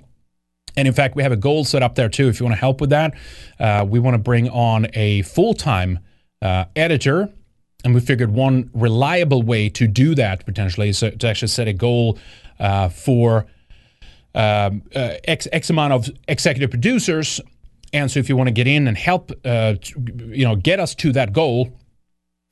And 0.81 0.87
in 0.87 0.95
fact, 0.95 1.15
we 1.15 1.21
have 1.21 1.31
a 1.31 1.37
goal 1.37 1.63
set 1.63 1.83
up 1.83 1.93
there 1.93 2.09
too. 2.09 2.27
If 2.27 2.39
you 2.39 2.43
want 2.43 2.55
to 2.55 2.59
help 2.59 2.81
with 2.81 2.89
that, 2.89 3.13
uh, 3.59 3.85
we 3.87 3.99
want 3.99 4.15
to 4.15 4.17
bring 4.17 4.49
on 4.49 4.87
a 4.95 5.21
full 5.21 5.53
time 5.53 5.99
uh, 6.41 6.65
editor. 6.75 7.31
And 7.83 7.93
we 7.93 7.99
figured 7.99 8.31
one 8.31 8.71
reliable 8.73 9.43
way 9.43 9.69
to 9.69 9.85
do 9.85 10.15
that 10.15 10.43
potentially 10.43 10.89
is 10.89 11.01
to 11.01 11.27
actually 11.27 11.49
set 11.49 11.67
a 11.67 11.73
goal 11.73 12.17
uh, 12.59 12.89
for 12.89 13.45
um, 14.33 14.81
uh, 14.95 15.17
X, 15.25 15.47
X 15.51 15.69
amount 15.69 15.93
of 15.93 16.09
executive 16.27 16.71
producers. 16.71 17.39
And 17.93 18.09
so 18.09 18.19
if 18.19 18.27
you 18.27 18.35
want 18.35 18.47
to 18.47 18.51
get 18.51 18.65
in 18.65 18.87
and 18.87 18.97
help, 18.97 19.31
uh, 19.45 19.75
you 20.29 20.45
know, 20.45 20.55
get 20.55 20.79
us 20.79 20.95
to 20.95 21.11
that 21.11 21.31
goal, 21.31 21.77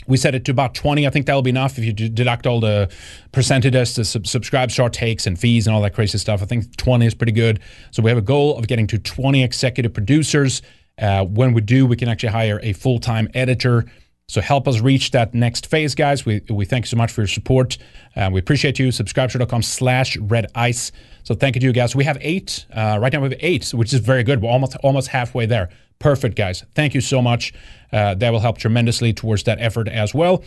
we 0.07 0.17
set 0.17 0.33
it 0.35 0.45
to 0.45 0.51
about 0.51 0.73
20. 0.73 1.05
I 1.05 1.09
think 1.09 1.25
that'll 1.25 1.41
be 1.41 1.49
enough 1.49 1.77
if 1.77 1.83
you 1.83 1.93
deduct 1.93 2.47
all 2.47 2.59
the 2.59 2.89
percentages, 3.31 3.95
the 3.95 4.05
sub- 4.05 4.23
Subscribestar 4.23 4.91
takes 4.91 5.27
and 5.27 5.39
fees 5.39 5.67
and 5.67 5.75
all 5.75 5.81
that 5.81 5.93
crazy 5.93 6.17
stuff. 6.17 6.41
I 6.41 6.45
think 6.45 6.75
20 6.77 7.05
is 7.05 7.13
pretty 7.13 7.31
good. 7.31 7.59
So 7.91 8.01
we 8.01 8.09
have 8.09 8.17
a 8.17 8.21
goal 8.21 8.57
of 8.57 8.67
getting 8.67 8.87
to 8.87 8.97
20 8.97 9.43
executive 9.43 9.93
producers. 9.93 10.61
Uh, 10.97 11.25
when 11.25 11.53
we 11.53 11.61
do, 11.61 11.85
we 11.85 11.95
can 11.95 12.09
actually 12.09 12.29
hire 12.29 12.59
a 12.63 12.73
full 12.73 12.99
time 12.99 13.29
editor. 13.33 13.85
So 14.27 14.41
help 14.41 14.67
us 14.67 14.79
reach 14.79 15.11
that 15.11 15.33
next 15.33 15.65
phase, 15.67 15.95
guys. 15.95 16.23
We, 16.23 16.41
we 16.49 16.63
thank 16.65 16.85
you 16.85 16.89
so 16.89 16.97
much 16.97 17.11
for 17.11 17.21
your 17.21 17.27
support. 17.27 17.79
Uh, 18.15 18.29
we 18.31 18.39
appreciate 18.39 18.77
you. 18.77 18.89
Subscribestar.com 18.89 19.63
slash 19.63 20.17
red 20.17 20.45
ice. 20.53 20.91
So 21.23 21.33
thank 21.33 21.55
you 21.55 21.61
to 21.61 21.67
you 21.67 21.73
guys. 21.73 21.95
We 21.95 22.03
have 22.03 22.17
eight. 22.21 22.67
Uh, 22.71 22.99
right 23.01 23.11
now 23.11 23.21
we 23.21 23.29
have 23.29 23.39
eight, 23.39 23.69
which 23.73 23.91
is 23.91 24.01
very 24.01 24.23
good. 24.23 24.41
We're 24.41 24.51
almost 24.51 24.75
almost 24.83 25.07
halfway 25.07 25.47
there. 25.47 25.69
Perfect, 25.99 26.37
guys. 26.37 26.63
Thank 26.75 26.93
you 26.93 27.01
so 27.01 27.21
much. 27.21 27.53
Uh, 27.91 28.15
that 28.15 28.31
will 28.31 28.39
help 28.39 28.57
tremendously 28.57 29.11
towards 29.11 29.43
that 29.43 29.59
effort 29.59 29.89
as 29.89 30.13
well. 30.13 30.43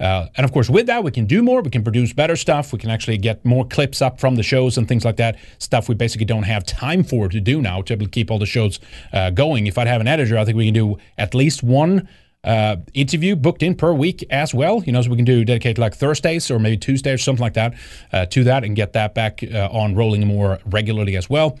Uh, 0.00 0.26
and 0.36 0.44
of 0.44 0.52
course, 0.52 0.70
with 0.70 0.86
that, 0.86 1.04
we 1.04 1.10
can 1.10 1.26
do 1.26 1.42
more. 1.42 1.62
We 1.62 1.70
can 1.70 1.84
produce 1.84 2.12
better 2.12 2.36
stuff. 2.36 2.72
We 2.72 2.78
can 2.78 2.90
actually 2.90 3.18
get 3.18 3.44
more 3.44 3.66
clips 3.66 4.02
up 4.02 4.18
from 4.18 4.36
the 4.36 4.42
shows 4.42 4.78
and 4.78 4.88
things 4.88 5.04
like 5.04 5.16
that. 5.16 5.36
Stuff 5.58 5.88
we 5.88 5.94
basically 5.94 6.24
don't 6.24 6.44
have 6.44 6.64
time 6.64 7.04
for 7.04 7.28
to 7.28 7.40
do 7.40 7.60
now 7.60 7.82
to 7.82 7.96
keep 8.08 8.30
all 8.30 8.38
the 8.38 8.46
shows 8.46 8.80
uh, 9.12 9.30
going. 9.30 9.66
If 9.66 9.78
I'd 9.78 9.86
have 9.86 10.00
an 10.00 10.08
editor, 10.08 10.38
I 10.38 10.44
think 10.44 10.56
we 10.56 10.64
can 10.64 10.74
do 10.74 10.96
at 11.18 11.34
least 11.34 11.62
one 11.62 12.08
uh, 12.42 12.76
interview 12.92 13.36
booked 13.36 13.62
in 13.62 13.74
per 13.74 13.92
week 13.92 14.24
as 14.30 14.54
well. 14.54 14.82
You 14.84 14.92
know, 14.92 15.02
so 15.02 15.10
we 15.10 15.16
can 15.16 15.24
do 15.24 15.44
dedicate 15.44 15.78
like 15.78 15.94
Thursdays 15.94 16.50
or 16.50 16.58
maybe 16.58 16.76
Tuesdays 16.76 17.20
or 17.20 17.22
something 17.22 17.42
like 17.42 17.54
that 17.54 17.74
uh, 18.12 18.26
to 18.26 18.44
that 18.44 18.64
and 18.64 18.74
get 18.74 18.94
that 18.94 19.14
back 19.14 19.42
uh, 19.42 19.68
on 19.70 19.94
rolling 19.94 20.26
more 20.26 20.58
regularly 20.66 21.16
as 21.16 21.30
well. 21.30 21.58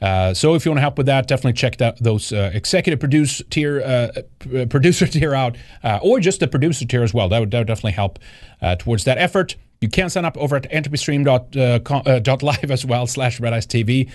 Uh, 0.00 0.34
so 0.34 0.54
if 0.54 0.64
you 0.64 0.70
want 0.70 0.78
to 0.78 0.82
help 0.82 0.98
with 0.98 1.06
that, 1.06 1.26
definitely 1.26 1.54
check 1.54 1.78
that, 1.78 2.02
those 2.02 2.32
uh, 2.32 2.50
executive 2.52 3.00
produce 3.00 3.42
tier, 3.50 3.82
uh, 3.82 4.08
p- 4.38 4.66
producer 4.66 5.06
tier 5.06 5.34
out, 5.34 5.56
uh, 5.82 5.98
or 6.02 6.20
just 6.20 6.40
the 6.40 6.48
producer 6.48 6.84
tier 6.84 7.02
as 7.02 7.14
well. 7.14 7.28
That 7.28 7.40
would, 7.40 7.50
that 7.50 7.60
would 7.60 7.66
definitely 7.66 7.92
help 7.92 8.18
uh, 8.60 8.76
towards 8.76 9.04
that 9.04 9.16
effort. 9.18 9.56
You 9.80 9.88
can 9.88 10.10
sign 10.10 10.24
up 10.24 10.36
over 10.38 10.56
at 10.56 10.70
entropystream.live 10.70 12.70
as 12.70 12.86
well, 12.86 13.06
slash 13.06 13.40
Red 13.40 13.52
Ice 13.52 13.66
TV 13.66 14.10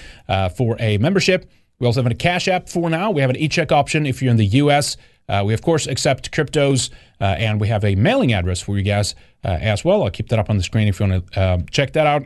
for 0.55 0.75
a 0.79 0.97
membership. 0.97 1.51
We 1.77 1.85
also 1.85 2.01
have 2.01 2.11
a 2.11 2.15
cash 2.15 2.47
app 2.47 2.67
for 2.67 2.89
now. 2.89 3.11
We 3.11 3.21
have 3.21 3.29
an 3.29 3.35
e-check 3.35 3.71
option 3.71 4.07
if 4.07 4.23
you're 4.23 4.31
in 4.31 4.37
the 4.37 4.45
U.S. 4.45 4.97
we, 5.43 5.53
of 5.53 5.61
course, 5.61 5.85
accept 5.85 6.31
cryptos, 6.31 6.89
and 7.19 7.61
we 7.61 7.67
have 7.67 7.85
a 7.85 7.93
mailing 7.93 8.33
address 8.33 8.59
for 8.59 8.75
you 8.75 8.83
guys 8.83 9.13
as 9.43 9.85
well. 9.85 10.01
I'll 10.01 10.09
keep 10.09 10.29
that 10.29 10.39
up 10.39 10.49
on 10.49 10.57
the 10.57 10.63
screen 10.63 10.87
if 10.87 10.99
you 10.99 11.07
want 11.07 11.31
to 11.31 11.63
check 11.69 11.93
that 11.93 12.07
out. 12.07 12.25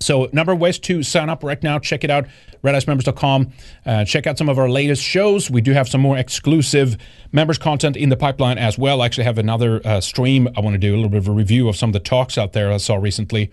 So, 0.00 0.28
number 0.32 0.52
of 0.52 0.58
ways 0.58 0.78
to 0.80 1.02
sign 1.02 1.28
up 1.28 1.44
right 1.44 1.62
now. 1.62 1.78
Check 1.78 2.04
it 2.04 2.10
out 2.10 2.26
redicemembers.com. 2.62 3.52
Uh, 3.86 4.04
check 4.04 4.26
out 4.26 4.38
some 4.38 4.48
of 4.48 4.58
our 4.58 4.68
latest 4.68 5.02
shows. 5.02 5.50
We 5.50 5.60
do 5.60 5.72
have 5.72 5.88
some 5.88 6.00
more 6.00 6.16
exclusive 6.16 6.96
members 7.32 7.58
content 7.58 7.96
in 7.96 8.08
the 8.08 8.16
pipeline 8.16 8.58
as 8.58 8.78
well. 8.78 9.02
I 9.02 9.06
actually 9.06 9.24
have 9.24 9.38
another 9.38 9.80
uh, 9.84 10.00
stream 10.00 10.48
I 10.56 10.60
want 10.60 10.74
to 10.74 10.78
do, 10.78 10.94
a 10.94 10.96
little 10.96 11.10
bit 11.10 11.18
of 11.18 11.28
a 11.28 11.32
review 11.32 11.68
of 11.68 11.76
some 11.76 11.90
of 11.90 11.94
the 11.94 12.00
talks 12.00 12.36
out 12.36 12.52
there 12.52 12.72
I 12.72 12.76
saw 12.78 12.96
recently. 12.96 13.50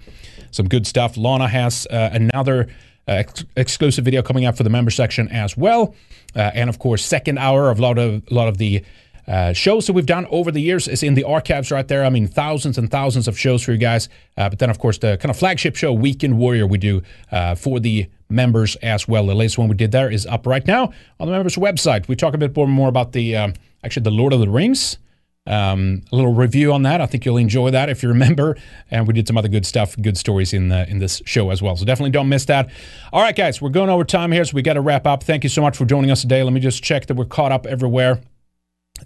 Some 0.51 0.67
good 0.67 0.87
stuff. 0.87 1.17
Lana 1.17 1.47
has 1.47 1.87
uh, 1.89 2.09
another 2.11 2.67
uh, 3.07 3.11
ex- 3.13 3.45
exclusive 3.55 4.05
video 4.05 4.21
coming 4.21 4.45
out 4.45 4.57
for 4.57 4.63
the 4.63 4.69
member 4.69 4.91
section 4.91 5.27
as 5.29 5.55
well. 5.55 5.95
Uh, 6.35 6.51
and 6.53 6.69
of 6.69 6.79
course, 6.79 7.05
second 7.05 7.37
hour 7.37 7.69
of 7.69 7.79
a 7.79 7.81
lot 7.81 7.97
of, 7.97 8.23
a 8.29 8.33
lot 8.33 8.47
of 8.47 8.57
the 8.57 8.83
uh, 9.27 9.53
shows 9.53 9.87
that 9.87 9.93
we've 9.93 10.05
done 10.05 10.25
over 10.29 10.51
the 10.51 10.61
years 10.61 10.87
is 10.87 11.03
in 11.03 11.13
the 11.13 11.23
archives 11.23 11.69
right 11.71 11.87
there. 11.87 12.05
I 12.05 12.09
mean, 12.09 12.27
thousands 12.27 12.77
and 12.77 12.89
thousands 12.89 13.27
of 13.27 13.37
shows 13.37 13.63
for 13.63 13.73
you 13.73 13.77
guys. 13.77 14.07
Uh, 14.37 14.49
but 14.49 14.59
then, 14.59 14.69
of 14.69 14.79
course, 14.79 14.97
the 14.97 15.17
kind 15.17 15.29
of 15.29 15.37
flagship 15.37 15.75
show, 15.75 15.91
Weekend 15.91 16.37
Warrior, 16.37 16.65
we 16.65 16.77
do 16.77 17.01
uh, 17.31 17.55
for 17.55 17.79
the 17.79 18.07
members 18.29 18.75
as 18.77 19.07
well. 19.07 19.25
The 19.25 19.35
latest 19.35 19.57
one 19.57 19.67
we 19.67 19.75
did 19.75 19.91
there 19.91 20.09
is 20.09 20.25
up 20.25 20.47
right 20.47 20.65
now 20.65 20.93
on 21.19 21.27
the 21.27 21.33
members' 21.33 21.55
website. 21.55 22.07
We 22.07 22.15
talk 22.15 22.33
a 22.33 22.37
bit 22.37 22.55
more, 22.55 22.67
more 22.67 22.89
about 22.89 23.11
the 23.11 23.35
um, 23.35 23.53
actually 23.83 24.03
the 24.03 24.11
Lord 24.11 24.33
of 24.33 24.39
the 24.39 24.49
Rings. 24.49 24.97
Um, 25.45 26.03
a 26.11 26.15
little 26.15 26.33
review 26.33 26.73
on 26.73 26.83
that. 26.83 26.99
I 26.99 27.05
think 27.05 27.23
you'll 27.23 27.37
enjoy 27.37 27.71
that 27.71 27.89
if 27.89 28.03
you 28.03 28.09
remember. 28.09 28.57
And 28.89 29.05
we 29.05 29.13
did 29.13 29.27
some 29.27 29.37
other 29.37 29.49
good 29.49 29.65
stuff, 29.65 29.97
good 30.01 30.17
stories 30.17 30.53
in 30.53 30.69
the, 30.69 30.89
in 30.89 30.99
this 30.99 31.21
show 31.25 31.49
as 31.49 31.61
well. 31.61 31.75
So 31.75 31.83
definitely 31.83 32.11
don't 32.11 32.29
miss 32.29 32.45
that. 32.45 32.69
All 33.11 33.21
right, 33.21 33.35
guys, 33.35 33.61
we're 33.61 33.69
going 33.69 33.89
over 33.89 34.05
time 34.05 34.31
here, 34.31 34.45
so 34.45 34.55
we 34.55 34.61
got 34.61 34.73
to 34.73 34.81
wrap 34.81 35.05
up. 35.05 35.23
Thank 35.23 35.43
you 35.43 35.49
so 35.49 35.61
much 35.61 35.75
for 35.75 35.83
joining 35.83 36.09
us 36.09 36.21
today. 36.21 36.41
Let 36.41 36.53
me 36.53 36.61
just 36.61 36.83
check 36.83 37.07
that 37.07 37.15
we're 37.15 37.25
caught 37.25 37.51
up 37.51 37.65
everywhere. 37.65 38.21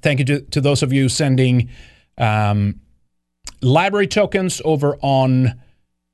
Thank 0.01 0.19
you 0.19 0.25
to, 0.25 0.41
to 0.41 0.61
those 0.61 0.83
of 0.83 0.93
you 0.93 1.09
sending 1.09 1.69
um, 2.17 2.79
LBRY 3.61 4.09
tokens 4.09 4.61
over 4.65 4.97
on. 5.01 5.43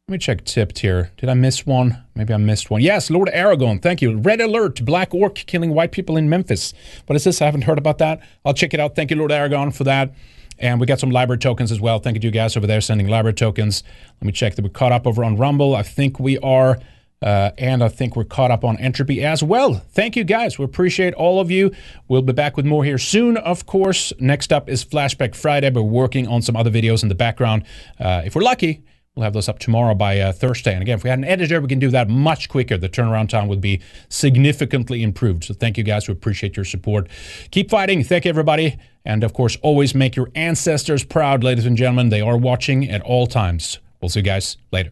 Let 0.09 0.13
me 0.13 0.17
check 0.19 0.45
tipped 0.45 0.79
here. 0.79 1.11
Did 1.17 1.27
I 1.27 1.33
miss 1.33 1.65
one? 1.65 2.01
Maybe 2.15 2.33
I 2.33 2.37
missed 2.37 2.69
one. 2.69 2.81
Yes, 2.81 3.09
Lord 3.09 3.29
Aragon. 3.33 3.79
Thank 3.79 4.01
you. 4.01 4.17
Red 4.17 4.39
alert: 4.39 4.85
Black 4.85 5.13
Orc 5.13 5.35
killing 5.35 5.73
white 5.73 5.91
people 5.91 6.15
in 6.15 6.29
Memphis. 6.29 6.73
What 7.07 7.15
is 7.17 7.25
this? 7.25 7.41
I 7.41 7.45
haven't 7.45 7.63
heard 7.63 7.77
about 7.77 7.97
that. 7.97 8.21
I'll 8.45 8.53
check 8.53 8.73
it 8.73 8.79
out. 8.79 8.95
Thank 8.95 9.11
you, 9.11 9.17
Lord 9.17 9.31
Aragon, 9.31 9.71
for 9.71 9.83
that. 9.83 10.13
And 10.59 10.79
we 10.79 10.87
got 10.87 10.99
some 10.99 11.11
LBRY 11.11 11.39
tokens 11.39 11.71
as 11.71 11.79
well. 11.79 11.99
Thank 11.99 12.15
you 12.15 12.21
to 12.21 12.27
you 12.27 12.31
guys 12.31 12.57
over 12.57 12.65
there 12.65 12.81
sending 12.81 13.07
LBRY 13.07 13.35
tokens. 13.35 13.83
Let 14.21 14.25
me 14.25 14.31
check 14.31 14.55
that 14.55 14.63
we're 14.63 14.69
caught 14.69 14.91
up 14.91 15.05
over 15.05 15.23
on 15.23 15.35
Rumble. 15.35 15.75
I 15.75 15.83
think 15.83 16.19
we 16.19 16.37
are. 16.39 16.79
Uh, 17.21 17.51
and 17.57 17.83
I 17.83 17.87
think 17.89 18.15
we're 18.15 18.23
caught 18.23 18.51
up 18.51 18.63
on 18.63 18.77
entropy 18.77 19.23
as 19.23 19.41
well. 19.43 19.75
Thank 19.91 20.15
you 20.15 20.23
guys. 20.23 20.59
We 20.59 20.65
appreciate 20.65 21.13
all 21.15 21.39
of 21.39 21.49
you. 21.49 21.71
We'll 22.07 22.21
be 22.21 22.33
back 22.33 22.55
with 22.55 22.65
more 22.65 22.83
here 22.83 22.99
soon, 22.99 23.37
of 23.37 23.65
course. 23.65 24.13
Next 24.19 24.53
up 24.53 24.69
is 24.69 24.85
Flashback 24.85 25.35
Friday. 25.35 25.69
We're 25.69 25.81
working 25.81 26.27
on 26.27 26.41
some 26.41 26.55
other 26.55 26.69
videos 26.69 27.03
in 27.03 27.09
the 27.09 27.15
background. 27.15 27.63
Uh, 27.99 28.21
if 28.23 28.35
we're 28.35 28.43
lucky, 28.43 28.83
we'll 29.15 29.23
have 29.23 29.33
those 29.33 29.49
up 29.49 29.57
tomorrow 29.57 29.95
by 29.95 30.19
uh, 30.19 30.31
Thursday. 30.31 30.73
And 30.73 30.83
again, 30.83 30.99
if 30.99 31.03
we 31.03 31.09
had 31.09 31.17
an 31.17 31.25
editor, 31.25 31.59
we 31.59 31.67
can 31.67 31.79
do 31.79 31.89
that 31.89 32.07
much 32.07 32.49
quicker. 32.49 32.77
The 32.77 32.89
turnaround 32.89 33.29
time 33.29 33.47
would 33.47 33.61
be 33.61 33.81
significantly 34.09 35.01
improved. 35.01 35.45
So 35.45 35.55
thank 35.55 35.77
you 35.77 35.83
guys. 35.83 36.07
We 36.07 36.11
appreciate 36.11 36.55
your 36.55 36.65
support. 36.65 37.09
Keep 37.49 37.71
fighting. 37.71 38.03
Thank 38.03 38.27
everybody. 38.27 38.77
And 39.05 39.23
of 39.23 39.33
course, 39.33 39.57
always 39.63 39.95
make 39.95 40.15
your 40.15 40.29
ancestors 40.35 41.03
proud, 41.03 41.43
ladies 41.43 41.65
and 41.65 41.77
gentlemen. 41.77 42.09
They 42.09 42.21
are 42.21 42.37
watching 42.37 42.87
at 42.89 43.01
all 43.01 43.25
times. 43.25 43.79
We'll 44.01 44.09
see 44.09 44.19
you 44.19 44.23
guys 44.23 44.57
later. 44.71 44.91